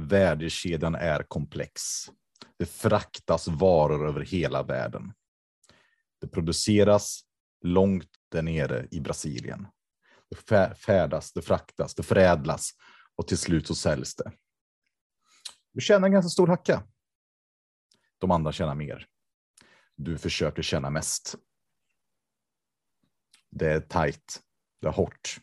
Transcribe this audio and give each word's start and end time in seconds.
Värdekedjan 0.00 0.94
är 0.94 1.22
komplex. 1.22 1.82
Det 2.56 2.66
fraktas 2.66 3.48
varor 3.48 4.08
över 4.08 4.20
hela 4.20 4.62
världen. 4.62 5.12
Det 6.20 6.28
produceras 6.28 7.24
långt 7.62 8.10
där 8.28 8.42
nere 8.42 8.86
i 8.90 9.00
Brasilien. 9.00 9.66
Det 10.30 10.36
färdas, 10.74 11.32
det 11.32 11.42
fraktas, 11.42 11.94
det 11.94 12.02
förädlas 12.02 12.70
och 13.16 13.28
till 13.28 13.38
slut 13.38 13.66
så 13.66 13.74
säljs 13.74 14.14
det. 14.14 14.32
Du 15.72 15.80
tjänar 15.80 16.06
en 16.06 16.12
ganska 16.12 16.28
stor 16.28 16.46
hacka. 16.46 16.82
De 18.18 18.30
andra 18.30 18.52
tjänar 18.52 18.74
mer. 18.74 19.06
Du 19.96 20.18
försöker 20.18 20.62
tjäna 20.62 20.90
mest. 20.90 21.34
Det 23.50 23.72
är 23.72 23.80
tajt. 23.80 24.40
Det 24.80 24.86
är 24.86 24.92
hårt. 24.92 25.40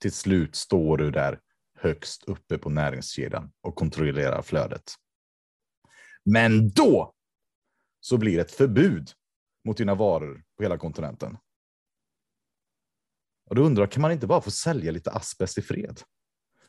Till 0.00 0.12
slut 0.12 0.56
står 0.56 0.98
du 0.98 1.10
där 1.10 1.40
högst 1.82 2.24
uppe 2.24 2.58
på 2.58 2.70
näringskedjan 2.70 3.52
och 3.60 3.74
kontrollerar 3.74 4.42
flödet. 4.42 4.94
Men 6.24 6.70
då 6.70 7.14
så 8.00 8.18
blir 8.18 8.36
det 8.36 8.42
ett 8.42 8.52
förbud 8.52 9.10
mot 9.64 9.76
dina 9.76 9.94
varor 9.94 10.44
på 10.56 10.62
hela 10.62 10.78
kontinenten. 10.78 11.38
Och 13.50 13.54
då 13.54 13.62
undrar 13.62 13.86
kan 13.86 14.02
man 14.02 14.12
inte 14.12 14.26
bara 14.26 14.40
få 14.40 14.50
sälja 14.50 14.92
lite 14.92 15.10
asbest 15.10 15.58
i 15.58 15.62
fred? 15.62 16.00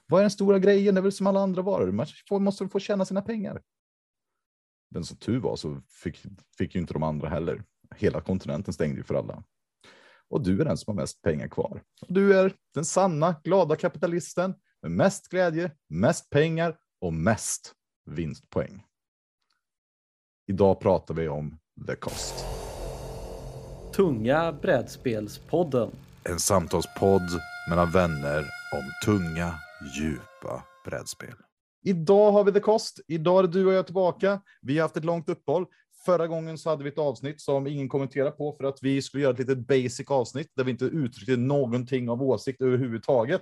Vad 0.05 0.19
är 0.19 0.23
den 0.23 0.31
stora 0.31 0.59
grejen? 0.59 0.95
Det 0.95 0.99
är 0.99 1.03
väl 1.03 1.11
som 1.11 1.27
alla 1.27 1.39
andra 1.39 1.61
varor. 1.61 1.91
Man 1.91 2.43
måste 2.43 2.67
få 2.67 2.79
tjäna 2.79 3.05
sina 3.05 3.21
pengar. 3.21 3.61
Men 4.89 5.03
som 5.03 5.17
tur 5.17 5.39
var 5.39 5.55
så 5.55 5.81
fick, 6.03 6.23
fick 6.57 6.75
ju 6.75 6.81
inte 6.81 6.93
de 6.93 7.03
andra 7.03 7.29
heller. 7.29 7.63
Hela 7.95 8.21
kontinenten 8.21 8.73
stängde 8.73 8.97
ju 8.97 9.03
för 9.03 9.15
alla. 9.15 9.43
Och 10.29 10.43
du 10.43 10.61
är 10.61 10.65
den 10.65 10.77
som 10.77 10.91
har 10.97 11.01
mest 11.01 11.21
pengar 11.21 11.47
kvar. 11.47 11.83
Du 12.07 12.39
är 12.39 12.55
den 12.73 12.85
sanna, 12.85 13.35
glada 13.43 13.75
kapitalisten 13.75 14.55
med 14.83 14.91
mest 14.91 15.29
glädje, 15.29 15.71
mest 15.89 16.29
pengar 16.29 16.75
och 17.01 17.13
mest 17.13 17.73
vinstpoäng. 18.05 18.83
Idag 20.47 20.79
pratar 20.79 21.13
vi 21.13 21.27
om 21.27 21.59
The 21.87 21.95
Cost. 21.95 22.45
Tunga 23.95 24.53
brädspelspodden. 24.53 25.91
En 26.23 26.39
samtalspodd 26.39 27.29
mellan 27.69 27.91
vänner 27.91 28.39
om 28.73 28.91
tunga, 29.05 29.53
djupa 29.97 30.63
brädspel. 30.85 31.35
Idag 31.85 32.31
har 32.31 32.43
vi 32.43 32.51
The 32.51 32.59
Cost. 32.59 32.99
Idag 33.07 33.43
är 33.43 33.47
du 33.47 33.65
och 33.65 33.73
jag 33.73 33.85
tillbaka. 33.85 34.41
Vi 34.61 34.77
har 34.77 34.81
haft 34.81 34.97
ett 34.97 35.05
långt 35.05 35.29
uppehåll. 35.29 35.65
Förra 36.05 36.27
gången 36.27 36.57
så 36.57 36.69
hade 36.69 36.83
vi 36.83 36.89
ett 36.89 36.97
avsnitt 36.97 37.41
som 37.41 37.67
ingen 37.67 37.89
kommenterar 37.89 38.31
på 38.31 38.53
för 38.53 38.63
att 38.63 38.79
vi 38.81 39.01
skulle 39.01 39.23
göra 39.23 39.33
ett 39.33 39.39
litet 39.39 39.67
basic 39.67 40.11
avsnitt 40.11 40.51
där 40.55 40.63
vi 40.63 40.71
inte 40.71 40.85
uttryckte 40.85 41.37
någonting 41.37 42.09
av 42.09 42.23
åsikt 42.23 42.61
överhuvudtaget. 42.61 43.41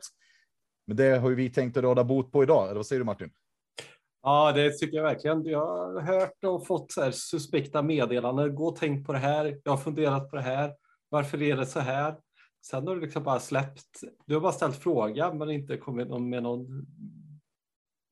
Men 0.91 0.95
det 0.97 1.17
har 1.17 1.29
ju 1.29 1.35
vi 1.35 1.49
tänkt 1.49 1.77
att 1.77 1.83
råda 1.83 2.03
bot 2.03 2.31
på 2.31 2.43
idag. 2.43 2.65
Eller 2.65 2.75
vad 2.75 2.85
säger 2.85 2.99
du 2.99 3.05
Martin? 3.05 3.31
Ja, 4.21 4.51
det 4.51 4.71
tycker 4.71 4.97
jag 4.97 5.03
verkligen. 5.03 5.45
Jag 5.45 5.67
har 5.67 6.01
hört 6.01 6.43
och 6.43 6.67
fått 6.67 6.91
så 6.91 7.01
här 7.01 7.11
suspekta 7.11 7.81
meddelanden. 7.81 8.55
Gå 8.55 8.67
och 8.67 8.75
tänk 8.75 9.05
på 9.05 9.13
det 9.13 9.19
här. 9.19 9.59
Jag 9.63 9.71
har 9.71 9.77
funderat 9.77 10.29
på 10.29 10.35
det 10.35 10.41
här. 10.41 10.73
Varför 11.09 11.41
är 11.41 11.57
det 11.57 11.65
så 11.65 11.79
här? 11.79 12.15
Sen 12.65 12.87
har 12.87 12.95
du 12.95 13.01
liksom 13.01 13.23
bara 13.23 13.39
släppt. 13.39 14.03
Du 14.25 14.33
har 14.33 14.41
bara 14.41 14.51
ställt 14.51 14.75
frågan 14.75 15.37
men 15.37 15.49
inte 15.49 15.77
kommit 15.77 16.21
med 16.21 16.43
någon 16.43 16.85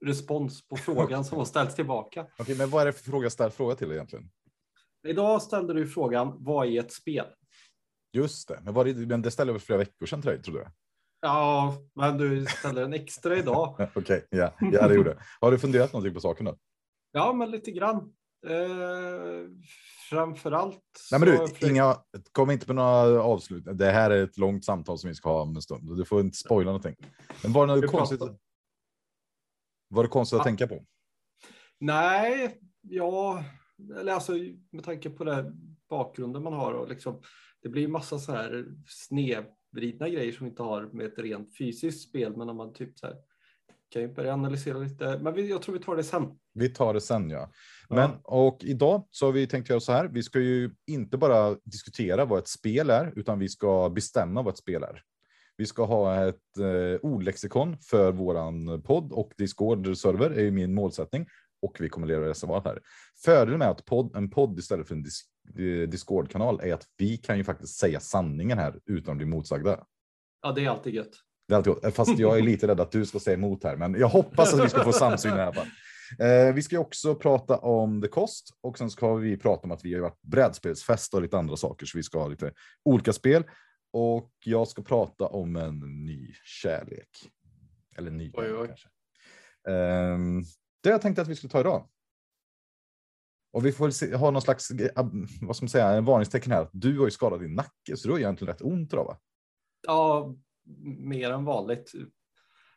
respons 0.06 0.68
på 0.68 0.78
frågan 0.78 1.26
som 1.26 1.38
har 1.38 1.46
ställts 1.46 1.76
tillbaka. 1.76 2.28
Okej, 2.40 2.58
men 2.58 2.70
vad 2.70 2.82
är 2.82 2.86
det 2.86 2.94
för 2.94 3.12
fråga 3.12 3.30
ställd 3.30 3.54
fråga 3.54 3.76
till 3.76 3.92
egentligen? 3.92 4.30
Idag 5.08 5.42
ställde 5.42 5.74
du 5.74 5.88
frågan 5.88 6.36
vad 6.40 6.68
är 6.68 6.80
ett 6.80 6.94
spel? 6.94 7.26
Just 8.14 8.48
det, 8.48 8.60
men, 8.64 8.74
var 8.74 8.86
det, 8.86 8.94
men 8.94 9.22
det 9.22 9.32
ställde 9.32 9.54
jag 9.54 9.62
för 9.62 9.66
flera 9.66 9.80
veckor 9.80 10.06
sedan 10.06 10.22
till 10.22 10.32
dig, 10.32 10.42
trodde 10.42 10.60
jag. 10.60 10.72
Ja, 11.22 11.78
men 11.96 12.18
du 12.18 12.46
ställer 12.46 12.82
den 12.82 12.94
extra 12.94 13.38
idag. 13.38 13.76
Okej, 13.80 14.02
okay, 14.02 14.22
ja, 14.30 14.54
ja, 14.60 14.88
det 14.88 14.96
gjorde 14.96 15.24
Har 15.42 15.52
du 15.52 15.60
funderat 15.60 15.94
någonting 15.94 16.14
på 16.14 16.20
saken 16.20 16.46
då? 16.46 16.58
Ja, 17.12 17.34
men 17.34 17.52
lite 17.52 17.72
grann. 17.72 18.14
Eh, 18.48 19.50
framför 20.10 20.52
allt. 20.52 20.84
Nej, 21.12 21.20
men 21.20 21.30
du, 21.30 21.48
för... 21.48 21.70
inga, 21.70 21.98
kom 22.32 22.52
inte 22.52 22.66
på 22.66 22.74
några 22.74 23.24
avslut. 23.24 23.64
Det 23.74 23.92
här 23.92 24.12
är 24.12 24.24
ett 24.24 24.38
långt 24.38 24.66
samtal 24.66 24.98
som 24.98 25.08
vi 25.08 25.16
ska 25.16 25.30
ha 25.30 25.42
om 25.42 25.56
en 25.56 25.62
stund. 25.62 25.98
Du 25.98 26.06
får 26.06 26.22
inte 26.22 26.38
spoila 26.38 26.66
någonting. 26.66 26.96
Men 27.44 27.54
var 27.54 27.68
det 27.68 27.76
något 27.76 27.92
konstigt? 27.92 28.22
Var 29.90 30.04
det 30.04 30.10
konstigt 30.10 30.40
att 30.40 30.46
tänka 30.46 30.68
på? 30.68 30.86
Nej, 31.80 32.60
ja, 32.82 33.44
eller 34.00 34.14
alltså 34.14 34.34
med 34.72 34.84
tanke 34.84 35.10
på 35.10 35.24
det 35.24 35.54
bakgrunden 35.90 36.44
man 36.44 36.54
har 36.54 36.74
och 36.74 36.90
liksom. 36.90 37.22
Det 37.62 37.70
blir 37.70 37.88
massa 37.88 38.20
så 38.20 38.32
här 38.32 38.66
snedvridna 39.70 40.10
grejer 40.10 40.32
som 40.32 40.48
inte 40.48 40.64
har 40.64 40.90
med 40.94 41.06
ett 41.06 41.20
rent 41.20 41.58
fysiskt 41.58 42.10
spel, 42.10 42.38
men 42.38 42.50
om 42.50 42.58
man 42.58 42.74
typ 42.74 43.00
så 43.00 43.08
här 43.08 43.16
kan 43.90 44.02
ju 44.02 44.14
börja 44.14 44.34
analysera 44.34 44.78
lite. 44.78 45.20
Men 45.24 45.34
vi, 45.34 45.50
jag 45.50 45.62
tror 45.62 45.74
vi 45.74 45.84
tar 45.84 45.96
det 45.96 46.04
sen. 46.04 46.40
Vi 46.54 46.70
tar 46.70 46.94
det 46.94 47.02
sen, 47.02 47.30
ja. 47.30 47.52
Men 47.90 48.00
ja. 48.00 48.22
och 48.24 48.64
idag 48.64 49.08
så 49.12 49.26
har 49.26 49.32
vi 49.32 49.48
tänkt 49.48 49.70
göra 49.70 49.80
så 49.80 49.92
här. 49.92 50.08
Vi 50.08 50.24
ska 50.24 50.40
ju 50.40 50.72
inte 50.88 51.18
bara 51.18 51.56
diskutera 51.64 52.26
vad 52.26 52.40
ett 52.40 52.48
spel 52.48 52.90
är, 52.90 53.14
utan 53.16 53.40
vi 53.40 53.50
ska 53.50 53.90
bestämma 53.90 54.42
vad 54.42 54.54
ett 54.54 54.60
spel 54.60 54.84
är. 54.84 55.04
Vi 55.58 55.66
ska 55.66 55.86
ha 55.86 56.28
ett 56.28 56.58
eh, 56.58 57.00
ordlexikon 57.02 57.78
för 57.78 58.12
våran 58.12 58.82
podd 58.82 59.12
och 59.12 59.32
Discord-server 59.38 60.30
är 60.30 60.42
ju 60.42 60.52
min 60.52 60.74
målsättning 60.74 61.26
och 61.62 61.78
vi 61.80 61.90
kommer 61.90 62.08
leva 62.08 62.26
reservat 62.26 62.66
här. 62.66 62.80
Fördelen 63.24 63.60
med 63.60 63.70
att 63.70 63.86
podd, 63.86 64.16
en 64.16 64.30
podd 64.30 64.60
istället 64.60 64.88
för 64.88 64.96
en 64.96 65.04
dis 65.04 65.22
Discord-kanal 65.88 66.60
är 66.64 66.74
att 66.74 66.86
vi 66.98 67.18
kan 67.18 67.38
ju 67.38 67.44
faktiskt 67.44 67.78
säga 67.78 68.00
sanningen 68.00 68.58
här 68.58 68.80
utan 68.86 69.12
att 69.12 69.18
bli 69.18 69.26
motsagda. 69.26 69.86
Ja, 70.42 70.52
det 70.52 70.66
är 70.66 70.70
alltid 70.70 70.94
gött. 70.94 71.12
Det 71.48 71.54
är 71.54 71.58
alltid 71.58 71.74
gott. 71.74 71.96
Fast 71.96 72.20
jag 72.20 72.38
är 72.38 72.42
lite 72.42 72.68
rädd 72.68 72.80
att 72.80 72.92
du 72.92 73.06
ska 73.06 73.20
säga 73.20 73.34
emot 73.34 73.64
här, 73.64 73.76
men 73.76 73.94
jag 73.94 74.08
hoppas 74.08 74.54
att 74.54 74.66
vi 74.66 74.70
ska 74.70 74.84
få 74.84 74.92
samsyn 74.92 75.38
i 75.38 75.42
alla 75.42 75.54
fall. 75.54 75.68
Eh, 76.20 76.54
vi 76.54 76.62
ska 76.62 76.80
också 76.80 77.16
prata 77.16 77.58
om 77.58 78.02
The 78.02 78.08
Cost 78.08 78.50
och 78.62 78.78
sen 78.78 78.90
ska 78.90 79.16
vi 79.16 79.38
prata 79.38 79.64
om 79.64 79.72
att 79.72 79.86
vi 79.86 79.94
har 79.94 80.02
varit 80.02 80.22
brädspelsfest 80.22 81.14
och 81.14 81.22
lite 81.22 81.38
andra 81.38 81.56
saker, 81.56 81.86
så 81.86 81.98
vi 81.98 82.04
ska 82.04 82.20
ha 82.20 82.28
lite 82.28 82.54
olika 82.86 83.14
spel. 83.14 83.44
Och 83.94 84.32
jag 84.46 84.68
ska 84.68 84.82
prata 84.82 85.28
om 85.28 85.56
en 85.56 86.06
ny 86.06 86.34
kärlek. 86.44 87.10
Eller 87.98 88.12
ny 88.12 88.32
oj, 88.34 88.54
oj. 88.54 88.68
kanske. 88.68 88.88
Um, 89.68 90.44
det 90.84 90.90
jag 90.90 91.02
tänkte 91.02 91.22
att 91.22 91.28
vi 91.28 91.36
skulle 91.36 91.52
ta 91.52 91.60
idag. 91.60 91.88
Och 93.52 93.66
vi 93.66 93.72
får 93.72 93.90
se, 93.90 94.16
ha 94.16 94.32
någon 94.32 94.42
slags, 94.42 94.72
eh, 94.72 95.06
vad 95.42 95.56
ska 95.56 95.64
man 95.64 95.70
säga, 95.70 95.90
en 95.90 96.06
varningstecken 96.06 96.52
här. 96.52 96.70
Du 96.72 96.98
har 96.98 97.06
ju 97.06 97.12
skadat 97.12 97.40
din 97.40 97.56
nacke, 97.56 97.98
så 97.98 98.08
du 98.08 98.12
har 98.12 98.20
egentligen 98.20 98.54
rätt 98.54 98.62
ont 98.62 98.94
idag 98.94 99.06
va? 99.06 99.18
Ja, 99.88 100.36
mer 100.98 101.32
än 101.32 101.46
vanligt. 101.46 101.92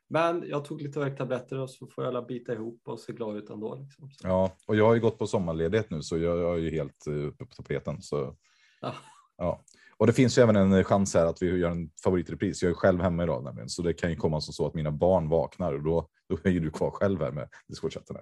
Men 0.08 0.44
jag 0.48 0.64
tog 0.64 0.82
lite 0.82 0.98
värktabletter 0.98 1.58
och 1.58 1.70
så 1.70 1.86
får 1.86 2.04
jag 2.04 2.10
alla 2.10 2.22
bita 2.22 2.52
ihop 2.52 2.80
och 2.84 3.00
se 3.00 3.12
glad 3.12 3.36
ut 3.36 3.50
ändå. 3.50 3.74
Liksom. 3.74 4.10
Ja, 4.22 4.56
och 4.66 4.76
jag 4.76 4.86
har 4.86 4.94
ju 4.94 5.00
gått 5.00 5.18
på 5.18 5.26
sommarledighet 5.26 5.90
nu 5.90 6.02
så 6.02 6.18
jag, 6.18 6.38
jag 6.38 6.54
är 6.54 6.58
ju 6.58 6.70
helt 6.70 7.06
eh, 7.06 7.14
uppe 7.14 7.44
på 7.44 7.54
tapeten. 7.54 8.02
Så, 8.02 8.36
ja. 8.80 8.94
Ja. 9.42 9.64
Och 9.96 10.06
det 10.06 10.12
finns 10.12 10.38
ju 10.38 10.42
även 10.42 10.56
en 10.56 10.84
chans 10.84 11.14
här 11.14 11.26
att 11.26 11.42
vi 11.42 11.46
gör 11.46 11.70
en 11.70 11.90
favoritrepris. 12.04 12.62
Jag 12.62 12.70
är 12.70 12.74
själv 12.74 13.00
hemma 13.00 13.22
idag 13.22 13.44
nämligen, 13.44 13.68
så 13.68 13.82
det 13.82 13.92
kan 13.92 14.10
ju 14.10 14.16
komma 14.16 14.40
som 14.40 14.54
så 14.54 14.66
att 14.66 14.74
mina 14.74 14.90
barn 14.90 15.28
vaknar 15.28 15.72
och 15.72 15.82
då, 15.82 16.08
då 16.28 16.38
är 16.44 16.50
ju 16.50 16.60
du 16.60 16.70
kvar 16.70 16.90
själv 16.90 17.20
här 17.20 17.32
med 17.32 17.48
Discord-chatten. 17.68 18.16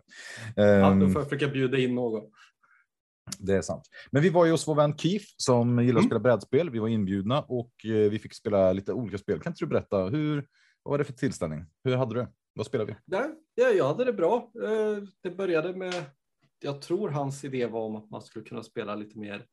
Ja, 0.57 0.63
då 0.65 0.73
ehm, 0.73 1.13
får 1.13 1.23
jag 1.23 1.31
försöka 1.31 1.53
bjuda 1.53 1.79
in 1.79 1.95
någon. 1.95 2.23
Det 3.39 3.57
är 3.57 3.63
sant. 3.63 3.85
Men 4.11 4.23
vi 4.23 4.31
var 4.31 4.45
ju 4.45 4.51
hos 4.51 4.69
vår 4.69 4.75
vän 4.75 4.99
Keith 4.99 5.25
som 5.37 5.79
gillar 5.79 5.99
att 5.99 6.03
mm. 6.03 6.09
spela 6.09 6.21
brädspel. 6.21 6.71
Vi 6.71 6.79
var 6.79 6.89
inbjudna 6.89 7.43
och 7.43 7.73
eh, 7.85 8.11
vi 8.11 8.19
fick 8.19 8.35
spela 8.35 8.73
lite 8.73 8.93
olika 8.93 9.19
spel. 9.19 9.41
Kan 9.41 9.51
inte 9.51 9.65
du 9.65 9.69
berätta 9.69 10.05
hur? 10.05 10.47
Vad 10.83 10.91
var 10.91 10.99
det 10.99 11.05
för 11.05 11.13
tillställning? 11.13 11.65
Hur 11.85 11.97
hade 11.97 12.15
du 12.15 12.21
det? 12.21 12.29
Vad 12.55 12.67
spelade 12.67 12.93
vi? 12.93 13.17
Ja, 13.55 13.69
jag 13.69 13.89
hade 13.89 14.05
det 14.05 14.13
bra. 14.13 14.51
Eh, 14.63 15.03
det 15.23 15.31
började 15.31 15.77
med. 15.77 16.05
Jag 16.63 16.83
tror 16.83 17.09
hans 17.09 17.45
idé 17.45 17.67
var 17.67 17.81
om 17.81 17.97
att 17.97 18.11
man 18.11 18.23
skulle 18.23 18.45
kunna 18.45 18.63
spela 18.63 18.95
lite 18.95 19.19
mer 19.19 19.47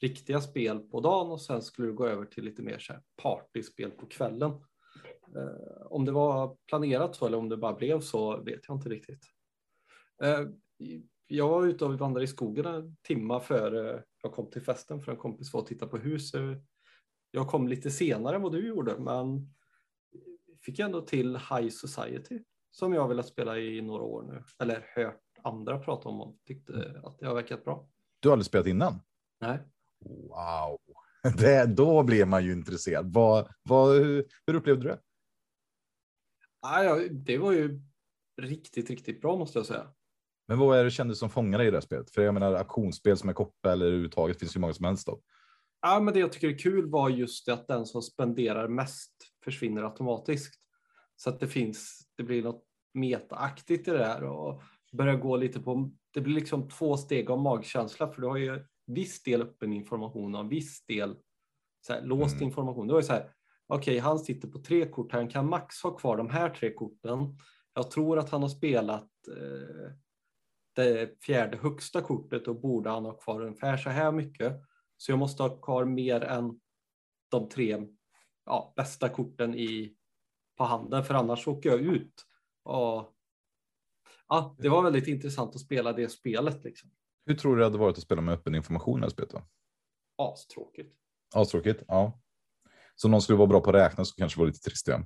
riktiga 0.00 0.40
spel 0.40 0.78
på 0.78 1.00
dagen 1.00 1.30
och 1.30 1.40
sen 1.40 1.62
skulle 1.62 1.88
du 1.88 1.94
gå 1.94 2.06
över 2.06 2.24
till 2.24 2.44
lite 2.44 2.62
mer 2.62 2.78
så 2.78 2.92
här 2.92 3.02
partyspel 3.22 3.90
på 3.90 4.06
kvällen. 4.06 4.50
Eh, 5.36 5.86
om 5.86 6.04
det 6.04 6.12
var 6.12 6.56
planerat 6.66 7.16
så 7.16 7.26
eller 7.26 7.38
om 7.38 7.48
det 7.48 7.56
bara 7.56 7.74
blev 7.74 8.00
så 8.00 8.42
vet 8.42 8.60
jag 8.68 8.76
inte 8.76 8.88
riktigt. 8.88 9.26
Eh, 10.22 10.40
jag 11.26 11.48
var 11.48 11.66
ute 11.66 11.84
och 11.84 11.98
vandrade 11.98 12.24
i 12.24 12.28
skogen 12.28 12.66
en 12.66 12.96
timme 13.02 13.40
före 13.40 14.04
jag 14.22 14.32
kom 14.32 14.50
till 14.50 14.62
festen 14.62 15.00
för 15.00 15.12
en 15.12 15.18
kompis 15.18 15.52
var 15.52 15.60
att 15.60 15.66
titta 15.66 15.86
på 15.86 15.96
hus. 15.96 16.32
Jag 17.30 17.48
kom 17.48 17.68
lite 17.68 17.90
senare 17.90 18.36
än 18.36 18.42
vad 18.42 18.52
du 18.52 18.68
gjorde 18.68 18.98
men 18.98 19.54
fick 20.62 20.78
ändå 20.78 21.00
till 21.00 21.36
High 21.36 21.68
Society 21.68 22.40
som 22.70 22.94
jag 22.94 23.08
velat 23.08 23.26
spela 23.26 23.58
i 23.58 23.82
några 23.82 24.02
år 24.02 24.22
nu 24.22 24.44
eller 24.58 24.86
hört 24.94 25.22
andra 25.42 25.78
prata 25.78 26.08
om 26.08 26.20
och 26.20 26.36
tyckte 26.46 27.00
att 27.04 27.18
det 27.18 27.26
har 27.26 27.34
verkat 27.34 27.64
bra. 27.64 27.88
Du 28.20 28.28
har 28.28 28.32
aldrig 28.32 28.46
spelat 28.46 28.66
innan? 28.66 29.00
Nej. 29.40 29.58
Wow, 30.00 30.78
det, 31.38 31.66
då 31.66 32.02
blir 32.02 32.24
man 32.24 32.44
ju 32.44 32.52
intresserad. 32.52 33.12
Vad, 33.12 33.48
vad, 33.62 33.96
hur, 33.96 34.26
hur 34.46 34.54
upplevde 34.54 34.82
du 34.82 34.88
det? 34.88 35.00
Ja, 36.62 37.00
det 37.10 37.38
var 37.38 37.52
ju 37.52 37.80
riktigt, 38.40 38.90
riktigt 38.90 39.20
bra 39.20 39.36
måste 39.36 39.58
jag 39.58 39.66
säga. 39.66 39.92
Men 40.48 40.58
vad 40.58 40.78
är 40.78 40.84
det 40.84 40.90
kändes 40.90 41.18
som 41.18 41.30
fångar 41.30 41.58
dig 41.58 41.68
i 41.68 41.70
det 41.70 41.76
här 41.76 41.80
spelet? 41.80 42.10
För 42.10 42.22
jag 42.22 42.34
menar 42.34 42.54
auktionsspel 42.54 43.16
som 43.16 43.28
är 43.28 43.32
koppel 43.32 43.72
eller 43.72 43.86
överhuvudtaget 43.86 44.38
finns 44.38 44.56
ju 44.56 44.60
många 44.60 44.74
som 44.74 44.84
helst 44.84 45.06
då. 45.06 45.20
Ja, 45.80 46.00
men 46.00 46.14
det 46.14 46.20
jag 46.20 46.32
tycker 46.32 46.48
är 46.48 46.58
kul 46.58 46.90
var 46.90 47.08
just 47.08 47.46
det 47.46 47.52
att 47.52 47.68
den 47.68 47.86
som 47.86 48.02
spenderar 48.02 48.68
mest 48.68 49.12
försvinner 49.44 49.82
automatiskt. 49.82 50.54
Så 51.16 51.30
att 51.30 51.40
det 51.40 51.48
finns, 51.48 52.08
det 52.16 52.22
blir 52.22 52.42
något 52.42 52.64
metaaktigt 52.94 53.88
i 53.88 53.90
det 53.90 54.04
här 54.04 54.24
och 54.24 54.62
börjar 54.92 55.16
gå 55.16 55.36
lite 55.36 55.60
på, 55.60 55.90
det 56.10 56.20
blir 56.20 56.34
liksom 56.34 56.68
två 56.68 56.96
steg 56.96 57.30
av 57.30 57.38
magkänsla 57.38 58.12
för 58.12 58.22
du 58.22 58.28
har 58.28 58.36
ju 58.36 58.64
viss 58.88 59.22
del 59.22 59.42
öppen 59.42 59.72
information 59.72 60.34
och 60.34 60.52
viss 60.52 60.86
del 60.86 61.16
så 61.86 61.92
här, 61.92 62.02
låst 62.02 62.34
Mm. 62.34 62.48
information. 62.48 62.86
Det 62.86 62.92
var 62.92 63.00
ju 63.00 63.06
så 63.06 63.12
här, 63.12 63.30
okej, 63.66 63.98
han 63.98 64.18
sitter 64.18 64.48
på 64.48 64.58
tre 64.58 64.88
kort, 64.88 65.12
han 65.12 65.28
kan 65.28 65.48
max 65.48 65.82
ha 65.82 65.96
kvar 65.96 66.16
de 66.16 66.30
här 66.30 66.50
tre 66.50 66.74
korten. 66.74 67.38
Jag 67.74 67.90
tror 67.90 68.18
att 68.18 68.30
han 68.30 68.42
har 68.42 68.48
spelat 68.48 69.10
eh, 69.28 69.92
det 70.74 71.22
fjärde 71.24 71.56
högsta 71.56 72.00
kortet 72.02 72.48
och 72.48 72.60
borde 72.60 72.90
han 72.90 73.04
ha 73.04 73.12
kvar 73.18 73.40
ungefär 73.40 73.76
så 73.76 73.90
här 73.90 74.12
mycket. 74.12 74.62
Så 74.96 75.12
jag 75.12 75.18
måste 75.18 75.42
ha 75.42 75.60
kvar 75.60 75.84
mer 75.84 76.20
än 76.20 76.60
de 77.30 77.48
tre 77.48 77.86
ja, 78.44 78.72
bästa 78.76 79.08
korten 79.08 79.54
i, 79.54 79.96
på 80.56 80.64
handen, 80.64 81.04
för 81.04 81.14
annars 81.14 81.48
åker 81.48 81.70
jag 81.70 81.80
ut. 81.80 82.24
Och, 82.62 83.14
ja, 84.28 84.56
det 84.58 84.68
var 84.68 84.82
väldigt 84.82 85.08
intressant 85.08 85.54
att 85.54 85.60
spela 85.60 85.92
det 85.92 86.08
spelet. 86.08 86.64
Liksom. 86.64 86.90
Hur 87.28 87.34
tror 87.34 87.52
du 87.54 87.58
det 87.58 87.66
hade 87.66 87.78
varit 87.78 87.96
att 87.98 88.02
spela 88.02 88.20
med 88.20 88.34
öppen 88.34 88.54
information 88.54 88.98
i 88.98 89.04
det 89.04 89.10
spelet? 89.10 89.34
Astråkigt. 90.18 90.94
Astråkigt, 91.34 91.82
ja. 91.88 92.20
Så 92.96 93.08
någon 93.08 93.22
skulle 93.22 93.38
vara 93.38 93.46
bra 93.46 93.60
på 93.60 93.70
att 93.70 93.76
räkna 93.76 94.04
så 94.04 94.14
kanske 94.14 94.40
var 94.40 94.46
lite 94.46 94.58
trist 94.60 94.88
igen. 94.88 95.04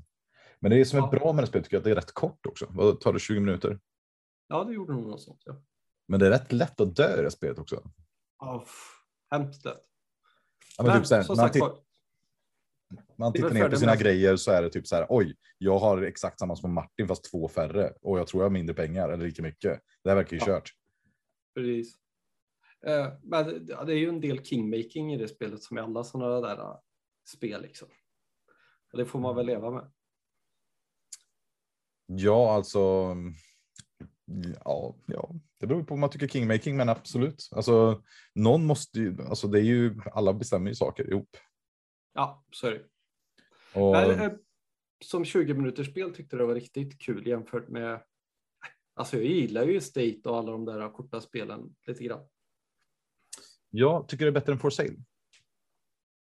Men 0.61 0.71
det 0.71 0.85
som 0.85 0.99
är 0.99 1.03
Ja. 1.03 1.11
bra 1.11 1.33
med 1.33 1.43
det 1.43 1.49
spelet 1.49 1.65
tycker 1.65 1.77
jag 1.77 1.81
att 1.81 1.85
det 1.85 1.91
är 1.91 1.95
rätt 1.95 2.13
kort 2.15 2.47
också. 2.47 2.67
Vad 2.71 3.01
tar 3.01 3.13
det 3.13 3.19
20 3.19 3.41
minuter? 3.41 3.81
Ja, 4.49 4.65
det 4.65 4.73
gjorde 4.75 4.93
nog 4.93 5.07
något 5.07 5.21
sånt. 5.23 5.43
Ja. 5.45 5.63
Men 6.09 6.21
det 6.21 6.27
är 6.27 6.31
rätt 6.31 6.53
lätt 6.53 6.81
att 6.81 6.97
dö 6.97 7.19
i 7.21 7.23
det 7.23 7.31
spelet 7.31 7.59
också. 7.59 7.91
Oh, 8.39 8.65
hemskt 9.31 9.65
lätt. 9.65 9.85
Ja, 10.79 10.85
men 10.85 10.99
typ 10.99 11.07
så 11.07 11.15
här, 11.15 11.23
som 11.23 11.37
sagt 11.37 11.57
var, 11.57 11.79
man 13.19 13.33
tittar 13.33 13.51
ner 13.51 13.69
på 13.69 13.77
sina 13.77 13.97
grejer 13.97 14.37
så 14.37 14.51
är 14.51 14.63
det 14.63 14.71
typ 14.71 14.87
så 14.87 14.97
här. 14.97 15.07
Oj, 15.09 15.37
jag 15.59 15.79
har 15.79 16.03
exakt 16.03 16.39
samma 16.39 16.57
som 16.57 16.75
Martin 16.75 17.09
fast 17.09 17.25
två 17.31 17.49
färre 17.49 17.93
och 18.03 18.19
jag 18.19 18.27
tror 18.27 18.43
jag 18.43 18.45
har 18.45 18.53
mindre 18.53 18.75
pengar 18.75 19.09
eller 19.09 19.25
lika 19.27 19.43
mycket. 19.43 19.81
Det 20.05 20.11
här 20.11 20.17
verkar 20.17 20.33
ju 20.37 20.39
Ja. 20.41 20.47
kört. 20.47 20.71
precis. 21.55 21.99
Eh, 22.87 23.13
men 23.23 23.67
det- 23.67 23.75
är 23.75 23.97
ju 23.97 24.09
en 24.09 24.21
del 24.21 24.45
kingmaking 24.45 25.13
i 25.15 25.17
det 25.17 25.29
spelet 25.29 25.63
som 25.63 25.79
i 25.79 25.81
alla 25.81 26.05
sådana 26.05 26.41
där 26.41 26.59
eh, 26.59 26.77
spel. 27.29 27.63
Liksom. 27.63 27.89
Och 28.93 28.99
det 28.99 29.07
får 29.07 29.21
man 29.21 29.37
väl 29.37 29.47
leva 29.47 29.71
med. 29.71 29.93
Ja, 32.07 32.55
alltså. 32.55 33.15
Ja, 34.65 34.97
ja, 35.07 35.35
det 35.59 35.67
beror 35.67 35.83
på 35.83 35.95
om 35.95 36.01
man 36.01 36.11
tycker 36.11 36.29
kingmaking, 36.29 36.77
men 36.77 36.89
absolut. 36.89 37.49
Alltså, 37.53 38.03
någon 38.35 38.67
måste 38.67 38.99
ju, 38.99 39.23
alltså 39.23 39.49
det 39.49 39.59
är 39.59 39.63
ju, 39.65 39.95
alla 40.13 40.33
bestämmer 40.33 40.69
ju 40.69 40.75
saker 40.75 41.11
ihop. 41.11 41.37
Ja, 42.13 42.45
så 42.53 42.67
är 42.67 42.73
det. 42.73 42.85
Och, 43.81 43.93
Men, 43.93 44.11
eh, 44.21 44.33
som 45.05 45.25
20 45.25 45.55
minuters 45.55 45.91
spel 45.91 46.15
tyckte 46.15 46.37
det 46.37 46.47
var 46.47 46.55
riktigt 46.55 47.01
kul 47.01 47.27
jämfört 47.27 47.69
med 47.69 48.03
Alltså 48.95 49.17
jag 49.17 49.27
gillar 49.27 49.65
ju 49.65 49.81
State 49.81 50.21
och 50.25 50.37
alla 50.37 50.53
de 50.53 50.65
där 50.65 50.89
korta 50.93 51.21
spelen 51.21 51.75
lite 51.87 52.05
grann. 52.05 52.29
Jag 53.75 54.09
tycker 54.09 54.25
det 54.25 54.29
är 54.29 54.33
bättre 54.33 54.53
än 54.53 54.59
For 54.59 54.71
Sale. 54.71 54.97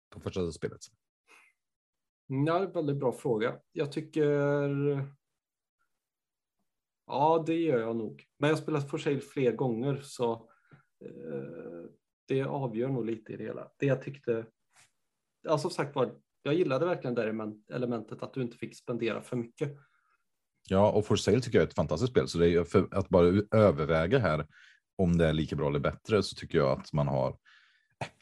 På 0.10 0.20
första 0.20 0.52
spelet. 0.52 0.80
Ja, 2.28 2.60
väldigt 2.74 2.98
bra 2.98 3.12
fråga. 3.12 3.60
Jag 3.72 3.92
tycker... 3.92 4.30
Ja, 7.08 7.44
det 7.48 7.56
gör 7.56 7.80
jag 7.80 7.96
nog. 7.96 8.26
Men 8.40 8.50
jag 8.50 8.56
har 8.56 8.62
spelat 8.62 8.90
For 8.90 8.98
Sale 8.98 9.20
fler 9.20 9.52
gånger 9.52 10.02
så 10.02 10.50
eh, 11.06 11.90
det 12.28 12.44
avgör 12.44 12.88
nog 12.88 13.06
lite 13.06 13.34
i 13.34 13.38
det 13.38 13.44
hela. 13.44 13.72
Det 13.78 13.86
jag 13.86 14.02
tyckte... 14.02 14.46
Ja, 15.42 15.58
som 15.58 15.72
sagt 15.72 15.96
var, 15.96 16.20
jag 16.42 16.54
gillade 16.54 16.86
verkligen 16.86 17.16
det 17.16 17.24
element- 17.24 17.72
elementet 17.72 18.24
att 18.24 18.34
du 18.34 18.42
inte 18.42 18.58
fick 18.58 18.78
spendera 18.78 19.22
för 19.22 19.36
mycket. 19.36 19.78
Ja, 20.70 20.92
och 20.92 21.06
For 21.06 21.16
Sale 21.16 21.42
tycker 21.42 21.58
jag 21.58 21.64
är 21.64 21.68
ett 21.68 21.76
fantastiskt 21.76 22.12
spel, 22.12 22.28
så 22.28 22.38
det 22.38 22.50
är 22.50 22.64
för 22.64 22.88
att 22.92 23.10
bara 23.10 23.42
överväga 23.52 24.20
här 24.20 24.48
om 24.98 25.18
det 25.18 25.28
är 25.28 25.34
lika 25.34 25.56
bra 25.56 25.70
eller 25.70 25.80
bättre 25.80 26.24
så 26.24 26.36
tycker 26.36 26.58
jag 26.58 26.80
att 26.80 26.94
man 26.94 27.08
har 27.08 27.36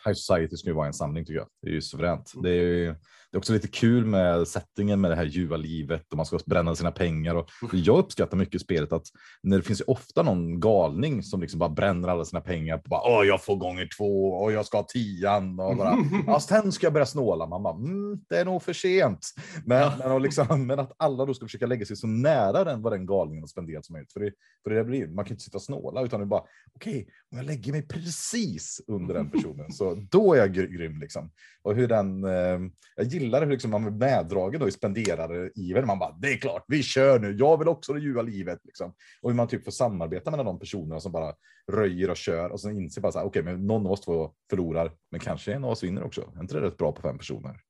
High 0.05 0.13
Society 0.15 0.57
ska 0.57 0.69
ju 0.69 0.75
vara 0.75 0.87
en 0.87 0.93
samling 0.93 1.25
tycker 1.25 1.39
jag. 1.39 1.47
Det 1.61 1.69
är 1.69 1.73
ju 1.73 1.81
suveränt. 1.81 2.33
Mm. 2.33 2.43
Det 2.43 2.49
är, 2.49 2.63
ju- 2.63 2.95
det 3.35 3.37
är 3.37 3.39
också 3.39 3.53
lite 3.53 3.67
kul 3.67 4.05
med 4.05 4.47
settingen 4.47 5.01
med 5.01 5.11
det 5.11 5.15
här 5.15 5.23
ljuva 5.25 5.57
livet 5.57 6.11
och 6.11 6.17
man 6.17 6.25
ska 6.25 6.39
bränna 6.45 6.75
sina 6.75 6.91
pengar. 6.91 7.35
Och 7.35 7.49
jag 7.73 7.97
uppskattar 7.97 8.37
mycket 8.37 8.61
spelet 8.61 8.93
att 8.93 9.07
när 9.43 9.57
det 9.57 9.63
finns 9.63 9.81
ju 9.81 9.83
ofta 9.87 10.23
någon 10.23 10.59
galning 10.59 11.23
som 11.23 11.41
liksom 11.41 11.59
bara 11.59 11.69
bränner 11.69 12.07
alla 12.07 12.25
sina 12.25 12.41
pengar 12.41 12.77
på 12.77 12.89
bara 12.89 13.01
Åh, 13.03 13.25
jag 13.27 13.43
får 13.43 13.55
gånger 13.55 13.89
två 13.97 14.33
och 14.33 14.51
jag 14.51 14.65
ska 14.65 14.77
ha 14.77 14.83
tian 14.83 15.59
och 15.59 15.77
bara 15.77 15.97
ja, 16.27 16.39
sen 16.39 16.71
ska 16.71 16.85
jag 16.85 16.93
börja 16.93 17.05
snåla. 17.05 17.47
Man 17.47 17.63
bara, 17.63 17.75
mm, 17.75 18.19
det 18.29 18.37
är 18.37 18.45
nog 18.45 18.63
för 18.63 18.73
sent. 18.73 19.27
Men, 19.65 19.77
Ja. 19.81 19.93
men, 20.09 20.21
liksom, 20.21 20.67
men 20.67 20.79
att 20.79 20.91
alla 20.97 21.25
då 21.25 21.33
ska 21.33 21.45
försöka 21.45 21.65
lägga 21.67 21.85
sig 21.85 21.95
så 21.95 22.07
nära 22.07 22.63
den 22.63 22.81
vad 22.81 22.93
den 22.93 23.05
galningen 23.05 23.43
har 23.43 23.47
spenderat 23.47 23.85
som 23.85 23.93
möjligt. 23.93 24.13
För 24.13 24.19
det, 24.19 24.31
för 24.63 24.69
det 24.71 24.83
blir, 24.83 25.07
man 25.07 25.25
kan 25.25 25.33
inte 25.33 25.43
sitta 25.43 25.57
och 25.57 25.63
snåla 25.63 26.01
utan 26.01 26.19
det 26.19 26.23
är 26.23 26.27
bara 26.27 26.43
okej, 26.75 27.07
om 27.31 27.37
jag 27.37 27.45
lägger 27.47 27.71
mig 27.71 27.87
precis 27.87 28.81
under 28.87 29.13
den 29.13 29.29
personen 29.31 29.71
så 29.71 29.95
då 30.11 30.33
är 30.33 30.37
jag 30.37 30.55
gr- 30.55 30.77
grym 30.77 30.99
liksom. 30.99 31.31
Och 31.61 31.75
hur 31.75 31.87
den, 31.87 32.23
eh, 32.23 32.59
jag 32.95 33.05
gillar 33.05 33.24
hur 33.33 33.51
liksom 33.51 33.71
man 33.71 33.85
är 33.85 33.91
meddragen 33.91 34.59
då 34.59 34.67
i 34.67 34.71
spenderare 34.71 35.51
ivern. 35.55 35.87
Man 35.87 35.99
bara, 35.99 36.11
det 36.11 36.33
är 36.33 36.37
klart, 36.37 36.65
vi 36.67 36.83
kör 36.83 37.19
nu. 37.19 37.35
Jag 37.39 37.57
vill 37.57 37.67
också 37.67 37.93
det 37.93 37.99
ljuva 37.99 38.21
livet 38.21 38.59
liksom. 38.63 38.93
Och 39.21 39.29
hur 39.29 39.35
man 39.35 39.47
typ 39.47 39.63
får 39.63 39.71
samarbeta 39.71 40.31
mellan 40.31 40.45
de 40.45 40.59
personerna 40.59 40.99
som 40.99 41.11
bara 41.11 41.33
röjer 41.71 42.09
och 42.09 42.17
kör 42.17 42.49
och 42.49 42.61
sen 42.61 42.79
inser 42.79 43.01
bara 43.01 43.11
så 43.11 43.19
här, 43.19 43.25
okej, 43.25 43.43
men 43.43 43.67
någon 43.67 43.85
av 43.85 43.91
oss 43.91 44.01
två 44.01 44.31
förlorar, 44.49 44.91
men 45.11 45.19
kanske 45.19 45.53
en 45.53 45.63
av 45.63 45.69
oss 45.69 45.83
vinner 45.83 46.03
också. 46.03 46.31
Är 46.35 46.41
inte 46.41 46.55
det 46.55 46.61
rätt 46.61 46.77
bra 46.77 46.91
på 46.91 47.01
fem 47.01 47.17
personer? 47.17 47.61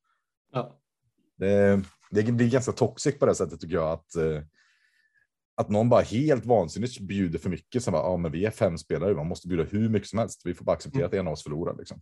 Ja. 0.52 0.80
Det, 1.38 1.81
det 2.12 2.31
blir 2.31 2.50
ganska 2.50 2.72
toxic 2.72 3.19
på 3.19 3.25
det 3.25 3.36
sättet 3.36 3.60
tycker 3.62 3.75
jag 3.75 3.92
att 3.92 4.16
eh, 4.16 4.42
att 5.56 5.69
någon 5.69 5.90
bara 5.90 6.02
helt 6.02 6.46
vansinnigt 6.46 7.00
bjuder 7.00 7.40
för 7.40 7.50
mycket. 7.50 7.84
Sen 7.84 7.92
bara, 7.92 8.04
ja, 8.04 8.18
men 8.18 8.31
vi 8.31 8.46
är 8.46 8.52
fem 8.52 8.78
spelare, 8.78 9.16
man 9.16 9.28
måste 9.28 9.48
bjuda 9.48 9.63
hur 9.63 9.90
mycket 9.90 10.10
som 10.10 10.19
helst. 10.19 10.42
Vi 10.46 10.54
får 10.54 10.66
bara 10.66 10.75
acceptera 10.75 11.06
att 11.06 11.13
en 11.13 11.28
av 11.28 11.34
oss 11.34 11.44
förlorar. 11.44 11.75
Liksom. 11.78 12.02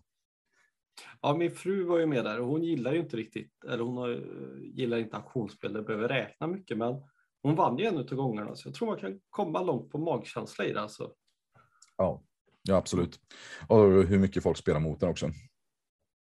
Ja, 1.21 1.35
min 1.37 1.51
fru 1.55 1.83
var 1.83 1.99
ju 1.99 2.05
med 2.05 2.23
där 2.25 2.39
och 2.39 2.47
hon 2.47 2.63
gillar 2.63 2.93
ju 2.93 2.99
inte 2.99 3.17
riktigt, 3.17 3.63
eller 3.63 3.83
hon 3.83 3.97
har, 3.97 4.07
ju- 4.07 4.71
gillar 4.73 4.97
inte 4.97 5.17
auktionsspel, 5.17 5.73
det 5.73 5.81
behöver 5.81 6.07
räkna 6.07 6.47
mycket, 6.47 6.77
men 6.77 6.93
hon 7.41 7.55
vann 7.55 7.77
ju 7.77 7.85
en 7.85 7.97
av 7.97 8.03
gångerna, 8.05 8.55
så 8.55 8.67
jag 8.67 8.75
tror 8.75 8.87
man 8.87 8.99
kan 8.99 9.19
komma 9.29 9.61
långt 9.61 9.91
på 9.91 9.97
magkänsla 9.97 10.65
i 10.65 10.73
det. 10.73 10.81
Alltså. 10.81 11.13
Ja, 11.97 12.23
ja, 12.63 12.75
absolut. 12.75 13.19
Och 13.67 13.77
hur 14.03 14.19
mycket 14.19 14.43
folk 14.43 14.57
spelar 14.57 14.79
mot 14.79 14.99
den 14.99 15.09
också. 15.09 15.25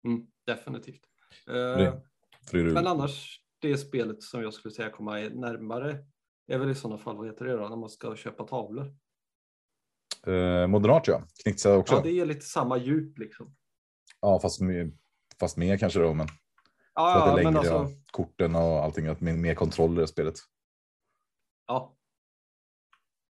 Mm, 0.06 0.26
definitivt. 0.46 1.02
Eh, 1.48 1.54
Det- 1.54 2.02
För 2.50 2.58
det 2.58 2.72
men 2.72 2.86
annars, 2.86 3.40
det 3.58 3.76
spelet 3.78 4.22
som 4.22 4.42
jag 4.42 4.54
skulle 4.54 4.74
säga 4.74 4.90
komma 4.90 5.12
närmare 5.19 5.98
är 6.46 6.58
väl 6.58 6.70
i 6.70 6.74
sådana 6.74 6.98
fall, 6.98 7.16
vad 7.16 7.26
heter 7.26 7.44
det 7.44 7.56
då, 7.56 7.69
när 7.69 7.76
man 7.76 7.90
ska 7.90 8.16
köpa 8.16 8.44
tavlor? 8.46 8.94
eh, 10.26 10.66
moderat 10.66 11.06
ja, 11.08 11.26
Knixia 11.43 11.76
också. 11.76 11.94
Ja, 11.94 12.00
det 12.02 12.10
är 12.20 12.26
lite 12.26 12.46
samma 12.46 12.76
djup 12.79 13.19
liksom. 13.19 13.55
Fast, 14.22 14.60
mer, 14.60 14.93
fast 15.41 15.56
mer 15.56 15.79
kanske 15.79 15.98
då, 16.00 16.14
men, 16.14 16.26
för 16.29 16.34
att 16.34 16.38
Ja, 16.94 17.24
det 17.24 17.41
är 17.41 17.44
ja 17.44 17.50
längre, 17.50 17.58
alltså, 17.58 17.72
ja, 17.74 17.88
korten 18.10 18.55
och 18.55 18.84
allting, 18.84 19.06
att 19.06 19.20
mer, 19.20 19.32
mer 19.36 19.55
kontroll 19.55 20.00
i 20.02 20.06
spelet. 20.06 20.34
ja, 21.67 21.96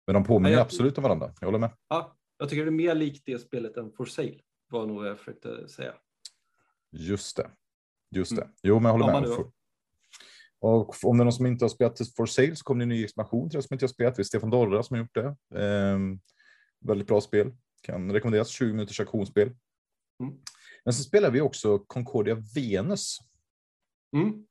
Men 0.07 0.15
de 0.15 0.25
påminner 0.25 0.51
Ja, 0.51 0.57
jag- 0.57 0.65
absolut 0.65 0.99
om 0.99 1.03
varandra, 1.05 1.35
jag 1.41 1.47
håller 1.49 1.59
med. 1.59 1.71
ja, 1.89 2.17
jag 2.39 2.49
tycker 2.49 2.65
det 2.65 2.69
är 2.69 2.71
mer 2.71 2.95
likt 2.95 3.23
det 3.27 3.39
spelet 3.39 3.77
än 3.77 3.93
For 3.93 4.05
Sale, 4.05 4.39
var 4.71 4.87
nog 4.87 5.07
jag 5.07 5.19
försökte 5.19 5.69
säga. 5.69 5.95
Just 6.91 7.37
det. 7.37 7.51
Just 8.11 8.37
det. 8.37 8.43
Mm. 8.43 8.55
Jo, 8.63 8.75
men 8.75 8.85
jag 8.85 8.93
håller 8.93 9.13
Ja, 9.15 9.21
med. 9.21 9.31
Och, 10.59 10.89
och 10.89 10.95
om 11.05 11.19
det 11.19 11.23
är 11.23 11.25
någon 11.25 11.33
som 11.33 11.47
inte 11.47 11.65
har 11.65 11.69
spelat 11.69 11.99
For 12.17 12.27
Sale 12.27 12.57
så 12.57 12.65
kommer 12.65 12.79
det 12.79 12.85
en 12.85 12.89
ny 12.89 13.05
expansion 13.05 13.51
till 13.51 13.59
det 13.59 13.63
som 13.63 13.75
inte 13.75 13.85
har 13.85 13.89
spelat. 13.89 14.15
Det 14.17 14.23
är 14.23 14.25
Stefan 14.25 14.51
Dorra 14.51 14.83
som 14.83 14.95
har 14.95 15.03
gjort 15.03 15.15
det. 15.15 15.61
Ehm, 15.61 16.21
väldigt 16.81 17.09
bra 17.09 17.21
spel. 17.21 17.53
Kan 17.83 18.13
rekommenderas. 18.13 18.49
20 18.49 18.73
minuters 18.73 19.01
auktionsspel. 19.01 19.49
Mm. 20.21 20.35
Men 20.85 20.95
så 20.95 21.03
spelar 21.03 21.31
vi 21.31 21.41
också 21.41 21.79
Concordia 21.79 22.37
Venus. 22.55 23.19
Mm. 24.17 24.47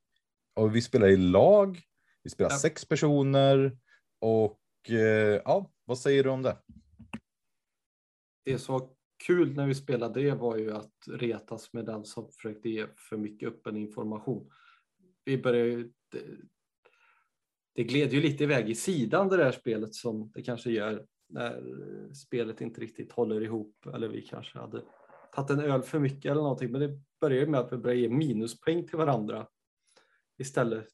Och 0.54 0.76
vi 0.76 0.82
spelar 0.82 1.08
i 1.08 1.16
lag. 1.16 1.80
Vi 2.22 2.30
spelar 2.30 2.50
Ja. 2.50 2.58
sex 2.58 2.84
personer. 2.84 3.78
Och 4.20 4.60
eh, 4.90 5.42
ja, 5.44 5.70
vad 5.84 5.98
säger 5.98 6.24
du 6.24 6.30
om 6.30 6.42
det? 6.42 6.56
det 8.44 8.58
som 8.58 8.72
var 8.72 8.88
kul 9.26 9.54
när 9.54 9.66
vi 9.66 9.74
spelade 9.74 10.22
det 10.22 10.34
var 10.34 10.56
ju 10.56 10.72
att 10.72 10.92
retas 11.08 11.72
med 11.72 11.84
den 11.84 12.04
som 12.04 12.28
försökte 12.28 12.68
ge 12.68 12.86
för 12.96 13.16
mycket 13.16 13.48
öppen 13.48 13.76
information. 13.76 14.50
Vi 15.24 15.38
började 15.38 15.68
ju, 15.70 15.92
det, 16.08 16.22
det 17.74 17.84
gled 17.84 18.12
ju 18.12 18.20
lite 18.20 18.44
iväg 18.44 18.70
i 18.70 18.74
sidan 18.74 19.28
det 19.28 19.36
där 19.36 19.52
spelet 19.52 19.94
som 19.94 20.30
det 20.34 20.42
kanske 20.42 20.70
gör 20.70 21.06
när 21.28 21.62
spelet 22.14 22.60
inte 22.60 22.80
riktigt 22.80 23.12
håller 23.12 23.40
ihop 23.40 23.86
eller 23.94 24.08
vi 24.08 24.22
kanske 24.22 24.58
hade 24.58 24.82
tagit 25.32 25.50
en 25.50 25.60
öl 25.60 25.82
för 25.82 25.98
mycket 25.98 26.30
eller 26.30 26.42
någonting. 26.42 26.72
Men 26.72 26.80
det 26.80 27.00
började 27.20 27.50
med 27.50 27.60
att 27.60 27.72
vi 27.72 27.76
började 27.76 28.00
ge 28.00 28.08
minuspoäng 28.08 28.86
till 28.86 28.98
varandra 28.98 29.46
istället 30.38 30.88